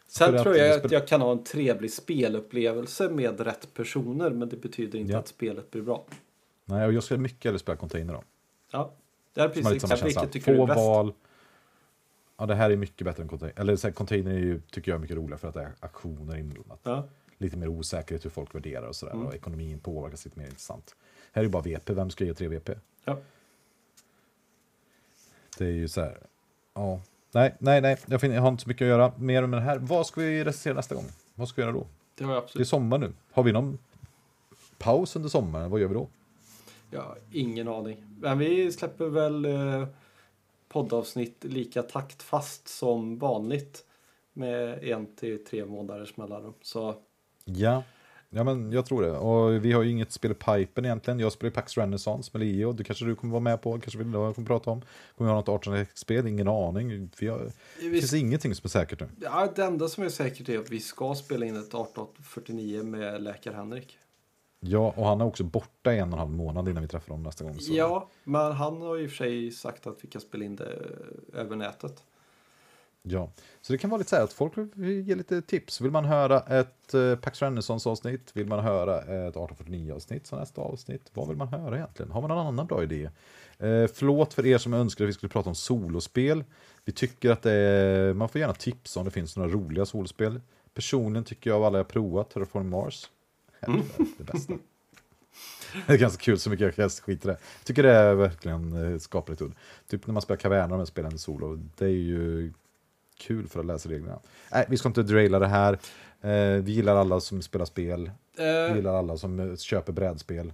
Sen 0.08 0.44
tror 0.44 0.58
jag 0.58 0.86
att 0.86 0.92
jag 0.92 1.08
kan 1.08 1.22
ha 1.22 1.32
en 1.32 1.44
trevlig 1.44 1.92
spelupplevelse 1.94 3.10
med 3.10 3.40
rätt 3.40 3.74
personer, 3.74 4.30
men 4.30 4.50
det 4.50 4.58
betyder 4.58 5.00
inte 5.00 5.14
Ja. 5.14 5.20
att 5.20 5.28
spelet 5.28 5.72
blir 5.72 5.82
bra. 5.82 6.04
Nej, 6.66 6.86
och 6.88 6.94
jag 6.94 7.04
skulle 7.04 7.20
mycket 7.20 7.44
hellre 7.46 7.60
spela 7.60 7.76
container 7.76 8.14
då. 8.14 8.24
Ja, 8.72 8.94
det 9.34 9.42
är 9.42 9.50
precis 9.50 9.74
exakt 9.74 10.06
vilket 10.06 10.32
tycker 10.32 10.54
du 10.54 10.62
är 10.62 10.66
bäst. 10.68 10.78
val. 10.78 11.14
Ja, 12.38 12.46
det 12.46 12.56
här 12.56 12.70
är 12.72 12.76
mycket 12.76 13.06
bättre 13.06 13.24
än 13.24 13.30
container. 13.30 13.60
Eller 13.60 13.76
så 13.76 13.88
här, 13.88 13.94
container 13.94 14.32
är 14.32 14.40
ju, 14.40 14.62
tycker 14.72 14.92
jag 14.92 14.96
är 14.96 15.02
mycket 15.02 15.18
roligare 15.18 15.38
för 15.38 15.48
att 15.48 15.54
det 15.54 15.62
är 15.62 15.72
aktioner 15.80 16.38
inblandat. 16.38 16.80
Ja. 16.84 17.08
Lite 17.42 17.58
mer 17.58 17.68
osäkerhet 17.68 18.26
hur 18.26 18.30
folk 18.30 18.56
värderar 18.56 18.88
och 18.88 18.96
sådär. 18.96 19.14
Mm. 19.14 19.28
Och 19.28 19.36
ekonomin 19.36 19.80
påverkas 19.80 20.26
lite 20.26 20.40
mer 20.40 20.46
intressant. 20.46 20.96
Här 21.32 21.42
är 21.42 21.44
ju 21.44 21.50
bara 21.50 21.64
VP, 21.64 21.94
vem 21.94 22.10
ska 22.10 22.26
ge 22.26 22.34
tre 22.34 22.48
VP? 22.48 22.74
Ja. 23.06 23.18
Det 25.58 25.66
är 25.66 25.72
ju 25.72 25.88
så 25.88 26.02
här, 26.02 26.18
ja. 26.74 27.02
Nej, 27.32 27.56
nej, 27.60 27.82
nej, 27.82 27.98
jag, 28.06 28.22
finner, 28.22 28.36
jag 28.36 28.42
har 28.42 28.50
inte 28.50 28.64
så 28.64 28.70
mycket 28.70 28.86
att 28.86 28.90
göra 28.90 29.14
mer 29.18 29.46
med 29.46 29.60
det 29.60 29.64
här. 29.64 29.78
Vad 29.78 30.08
ska 30.08 30.22
vi 30.22 30.44
recensera 30.44 30.74
nästa 30.74 30.96
gång? 30.96 31.06
Vad 31.36 31.48
ska 31.48 31.62
vi 31.62 31.66
göra 31.66 31.74
då? 31.74 31.88
Det 32.16 32.24
har 32.24 32.34
jag 32.34 32.42
Det 32.42 32.44
är 32.44 32.46
absolut 32.46 32.68
sommar 32.68 32.98
nu. 32.98 33.14
Har 33.32 33.44
vi 33.44 33.52
någon 33.52 33.78
paus 34.78 35.16
under 35.16 35.30
sommaren? 35.30 35.70
Vad 35.70 35.80
gör 35.80 35.88
vi 35.88 35.94
då? 35.94 36.08
ja, 36.92 37.16
ingen 37.32 37.68
aning. 37.68 38.04
Men 38.20 38.38
vi 38.38 38.72
släpper 38.72 39.06
väl 39.06 39.46
eh, 39.46 39.88
poddavsnitt 40.68 41.44
lika 41.44 41.84
taktfast 41.84 42.68
som 42.68 43.18
vanligt 43.18 43.86
med 44.34 44.84
en 44.84 45.16
till 45.16 45.46
tre 45.46 45.66
månaders 45.66 46.18
mellanrum. 46.18 46.54
Så 46.62 46.96
Ja. 47.46 47.84
ja, 48.30 48.44
men 48.44 48.72
jag 48.72 48.86
tror 48.86 49.02
det. 49.02 49.12
Och 49.12 49.66
vi 49.66 49.72
har 49.72 49.84
ju 49.84 49.90
inget 49.90 50.12
spel 50.12 50.32
i 50.32 50.34
pipen 50.34 50.86
egentligen. 50.86 51.20
Jag 51.20 51.32
spelar 51.32 51.50
ju 51.50 51.54
Pax 51.54 51.78
Renaissance 51.78 52.32
med 52.34 52.48
Leo. 52.48 52.74
Det 52.74 52.84
kanske 52.84 53.06
du 53.06 53.16
kommer 53.16 53.32
vara 53.32 53.42
med 53.42 53.62
på. 53.62 53.80
Kanske 53.80 53.98
vill 53.98 54.14
jag 54.14 54.36
kommer 54.36 54.48
prata 54.48 54.70
om. 54.70 54.82
Kommer 55.18 55.32
vi 55.32 55.36
ha 55.36 55.42
något 55.46 55.66
18-spel? 55.66 56.28
Ingen 56.28 56.48
aning. 56.48 57.10
Vi 57.20 57.28
har, 57.28 57.40
det 57.40 57.90
vi, 57.90 58.00
finns 58.00 58.14
ingenting 58.14 58.56
som 58.56 58.66
är 58.66 58.70
säkert 58.70 59.00
nu. 59.00 59.10
ja, 59.22 59.52
det 59.56 59.64
enda 59.64 59.88
som 59.88 60.04
är 60.04 60.10
säkert 60.10 60.50
är 60.50 60.60
att 60.60 60.70
vi 60.70 60.80
ska 60.80 61.16
spela 61.16 61.46
in 61.46 61.56
ett 61.56 61.68
1849 61.68 62.84
med 62.84 63.22
läkare 63.22 63.56
Henrik. 63.56 63.98
Ja, 64.64 64.94
och 64.98 65.06
han 65.06 65.22
är 65.22 65.26
också 65.26 65.44
borta 65.44 65.94
i 65.94 65.98
en 65.98 66.08
och 66.08 66.14
en 66.14 66.20
halv 66.20 66.32
månad 66.32 66.70
innan 66.70 66.84
vi 66.84 66.90
träffar 66.90 67.10
honom 67.10 67.24
nästa 67.24 67.44
gång. 67.44 67.60
Så. 67.60 67.74
Ja, 67.74 68.10
men 68.24 68.52
han 68.52 68.82
har 68.82 68.98
i 68.98 69.08
och 69.08 69.10
för 69.10 69.18
sig 69.18 69.52
sagt 69.52 69.88
att 69.88 69.98
vi 70.02 70.08
kan 70.08 70.22
spela 70.22 70.46
in 70.46 70.56
det 70.56 70.78
över 71.34 71.56
nätet. 71.56 72.04
Ja, 73.04 73.32
så 73.62 73.74
det 73.74 73.78
kan 73.78 73.90
vara 73.90 73.98
lite 73.98 74.10
så 74.10 74.16
här 74.16 74.24
att 74.24 74.34
folk 74.34 74.54
vill 74.56 75.08
ge 75.08 75.16
lite 75.16 75.42
tips. 75.42 75.82
Vill 75.82 75.92
man 75.92 76.06
höra 76.06 76.40
ett 76.40 76.94
eh, 76.94 77.16
Pax 77.16 77.42
Renaissance 77.42 77.90
avsnitt? 77.90 78.32
Vill 78.34 78.48
man 78.48 78.60
höra 78.60 79.02
ett 79.02 79.04
1849 79.04 79.94
avsnitt 79.96 80.28
som 80.28 80.40
nästa 80.40 80.62
avsnitt? 80.62 81.12
Vad 81.14 81.28
vill 81.28 81.38
man 81.38 81.48
höra 81.48 81.76
egentligen? 81.76 82.12
Har 82.12 82.22
man 82.22 82.30
någon 82.30 82.48
annan 82.48 82.66
bra 82.66 82.84
idé? 82.84 83.10
Eh, 83.58 83.88
förlåt 83.94 84.34
för 84.34 84.46
er 84.46 84.58
som 84.58 84.74
önskar 84.74 85.06
att 85.06 85.10
vi 85.10 85.14
skulle 85.14 85.30
prata 85.30 85.50
om 85.50 85.56
solospel. 85.56 86.44
Vi 86.86 86.92
tycker 86.92 87.32
att 87.32 87.42
det 87.42 87.52
är, 87.52 88.14
man 88.14 88.30
får 88.30 88.42
gärna 88.42 88.54
tipsa 88.54 89.00
om 89.00 89.06
det 89.06 89.12
finns 89.12 89.38
några 89.38 89.50
roliga 89.50 89.86
solospel. 89.86 90.42
Personligen 90.74 91.24
tycker 91.24 91.50
jag 91.50 91.58
av 91.58 91.64
alla 91.64 91.78
jag 91.78 91.88
provat, 91.88 92.30
Terraform 92.30 92.70
Mars, 92.70 93.10
är 93.60 93.82
det 94.18 94.24
bästa. 94.24 94.54
Det 95.88 95.94
är 95.94 95.98
ganska 95.98 96.22
kul 96.22 96.40
så 96.40 96.50
mycket 96.50 96.78
jag 96.78 96.92
skiter 96.92 97.30
i 97.30 97.32
det. 97.32 97.40
Jag 97.58 97.66
tycker 97.66 97.84
det 97.84 97.92
är 97.92 98.14
verkligen 98.14 98.94
eh, 98.94 99.00
skapligt 99.00 99.42
udd. 99.42 99.54
Typ 99.88 100.08
när 100.08 100.14
man 100.14 100.22
spelar 100.22 100.38
Kaverna 100.38 100.76
och 100.76 100.88
spelar 100.88 101.12
en 101.12 101.18
solo. 101.18 101.60
Det 101.78 101.86
är 101.86 101.90
ju 101.90 102.54
kul 103.22 103.48
för 103.48 103.60
att 103.60 103.66
läsa 103.66 103.90
reglerna. 103.90 104.20
Nej, 104.52 104.66
vi 104.70 104.78
ska 104.78 104.88
inte 104.90 105.04
draila 105.04 105.40
det 105.40 105.48
här. 105.48 105.74
Eh, 106.22 106.62
vi 106.64 106.72
gillar 106.72 106.96
alla 106.96 107.20
som 107.20 107.42
spelar 107.42 107.66
spel. 107.66 108.12
Vi 108.38 108.44
Eh, 108.70 108.76
gillar 108.76 108.94
alla 108.94 109.18
som 109.18 109.40
eh, 109.40 109.56
köper 109.56 109.94
brädspel. 109.94 110.54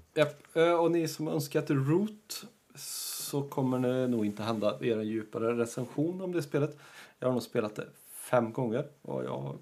eh, 0.53 0.71
och 0.71 0.91
ni 0.91 1.07
som 1.07 1.27
önskat 1.27 1.69
Root 1.69 2.45
så 2.75 3.41
kommer 3.43 3.79
det 3.79 4.07
nog 4.07 4.25
inte 4.25 4.43
hända 4.43 4.77
er 4.81 4.97
en 4.97 5.07
djupare 5.07 5.57
recension 5.57 6.21
om 6.21 6.31
det 6.31 6.41
spelet. 6.41 6.77
Jag 7.19 7.27
har 7.27 7.33
nog 7.33 7.43
spelat 7.43 7.75
det 7.75 7.87
fem 8.13 8.53
gånger 8.53 8.85
och 9.01 9.23
jag, 9.23 9.57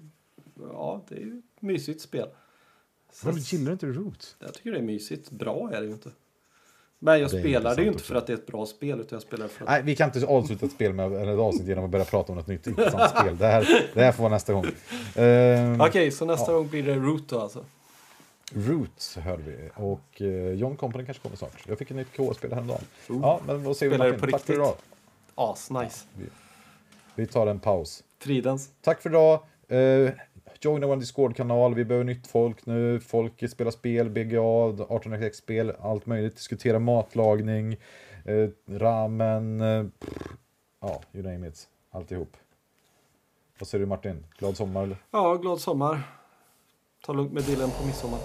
ja, 0.72 1.04
det 1.08 1.14
är 1.14 1.20
ju 1.20 1.38
ett 1.38 1.62
mysigt 1.62 2.00
spel. 2.00 2.28
Men 3.24 3.36
gillar 3.36 3.66
du 3.66 3.72
inte 3.72 3.86
Root? 3.86 4.36
jag 4.38 4.54
tycker 4.54 4.72
det 4.72 4.78
är 4.78 4.82
mysigt. 4.82 5.30
Bra 5.30 5.70
är 5.72 5.80
det 5.80 5.86
ju 5.86 5.92
inte. 5.92 6.10
Men 6.98 7.20
jag 7.20 7.30
Det 7.30 7.58
det 7.58 7.82
ju 7.82 7.88
inte 7.88 8.02
för 8.02 8.14
att 8.14 8.26
det 8.26 8.32
är 8.32 8.36
ett 8.36 8.46
bra 8.46 8.66
spel 8.66 9.00
utan 9.00 9.16
jag 9.16 9.22
spelar 9.22 9.48
för 9.48 9.64
att... 9.64 9.70
Nej, 9.70 9.82
vi 9.82 9.96
kan 9.96 10.10
inte 10.12 10.26
avsluta 10.26 10.66
ett 10.66 10.72
spel 10.72 10.92
med 10.92 11.12
ett 11.12 11.38
avsnitt 11.38 11.68
genom 11.68 11.84
att 11.84 11.90
börja 11.90 12.04
prata 12.04 12.32
om 12.32 12.38
ett 12.38 12.46
nytt 12.46 12.66
intressant 12.66 13.10
spel. 13.10 13.36
Det 13.38 13.46
här, 13.46 13.88
det 13.94 14.04
här 14.04 14.12
får 14.12 14.22
vara 14.22 14.32
nästa 14.32 14.52
gång. 14.52 14.66
Ehm, 15.14 15.80
Okej, 15.80 16.10
så 16.10 16.24
nästa 16.24 16.52
ja. 16.52 16.58
gång 16.58 16.68
blir 16.68 16.82
det 16.82 16.94
Root 16.94 17.28
då 17.28 17.40
alltså. 17.40 17.64
Root 18.52 19.18
hörde 19.22 19.42
vi. 19.42 19.70
Och 19.74 20.22
eh, 20.22 20.52
John 20.52 20.76
Company 20.76 21.04
kanske 21.04 21.22
kommer 21.22 21.36
snart. 21.36 21.64
Jag 21.66 21.78
fick 21.78 21.90
ett 21.90 21.96
nytt 21.96 22.16
KO-spel 22.16 22.52
häromdagen. 22.52 22.82
Oh. 23.08 23.18
Ja, 23.22 23.40
men 23.46 23.64
vad 23.64 23.76
säger 23.76 23.90
vi 23.90 23.96
Spelar 23.96 24.12
det 24.12 24.18
Martin? 24.18 24.32
Tack 24.32 24.42
för 24.42 24.54
idag. 24.54 24.74
As-nice. 25.34 26.04
Vi 27.14 27.26
tar 27.26 27.46
en 27.46 27.60
paus. 27.60 28.04
Fridens. 28.18 28.70
Tack 28.80 29.02
för 29.02 29.10
idag. 29.10 29.40
Eh, 29.68 30.10
joina 30.64 30.86
vår 30.86 30.96
Discord-kanal. 30.96 31.74
Vi 31.74 31.84
behöver 31.84 32.04
nytt 32.04 32.26
folk 32.26 32.66
nu. 32.66 33.00
Folk 33.00 33.50
spelar 33.50 33.70
spel, 33.70 34.10
BGA, 34.10 34.40
18xx-spel, 34.88 35.72
allt 35.80 36.06
möjligt. 36.06 36.36
Diskutera 36.36 36.78
matlagning, 36.78 37.72
eh, 38.24 38.48
ramen, 38.70 39.60
eh, 39.60 39.84
pff, 40.00 40.32
ja, 40.80 41.00
you 41.12 41.32
name 41.32 41.48
it. 41.48 41.68
Alltihop. 41.90 42.36
Vad 43.58 43.68
säger 43.68 43.80
du 43.84 43.88
Martin? 43.88 44.24
Glad 44.38 44.56
sommar? 44.56 44.82
Eller? 44.82 44.96
Ja, 45.10 45.34
glad 45.34 45.60
sommar. 45.60 46.02
Ta 47.06 47.12
lugnt 47.12 47.32
med 47.32 47.42
Dylan 47.42 47.70
på 47.70 47.86
midsommar. 47.86 48.20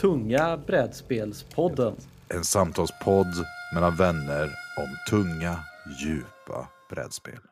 Tunga 0.00 0.56
brädspelspodden. 0.56 1.96
En 2.28 2.44
samtalspodd 2.44 3.34
mellan 3.74 3.96
vänner 3.96 4.44
om 4.78 4.96
tunga, 5.10 5.58
djupa 6.00 6.68
brädspel. 6.90 7.49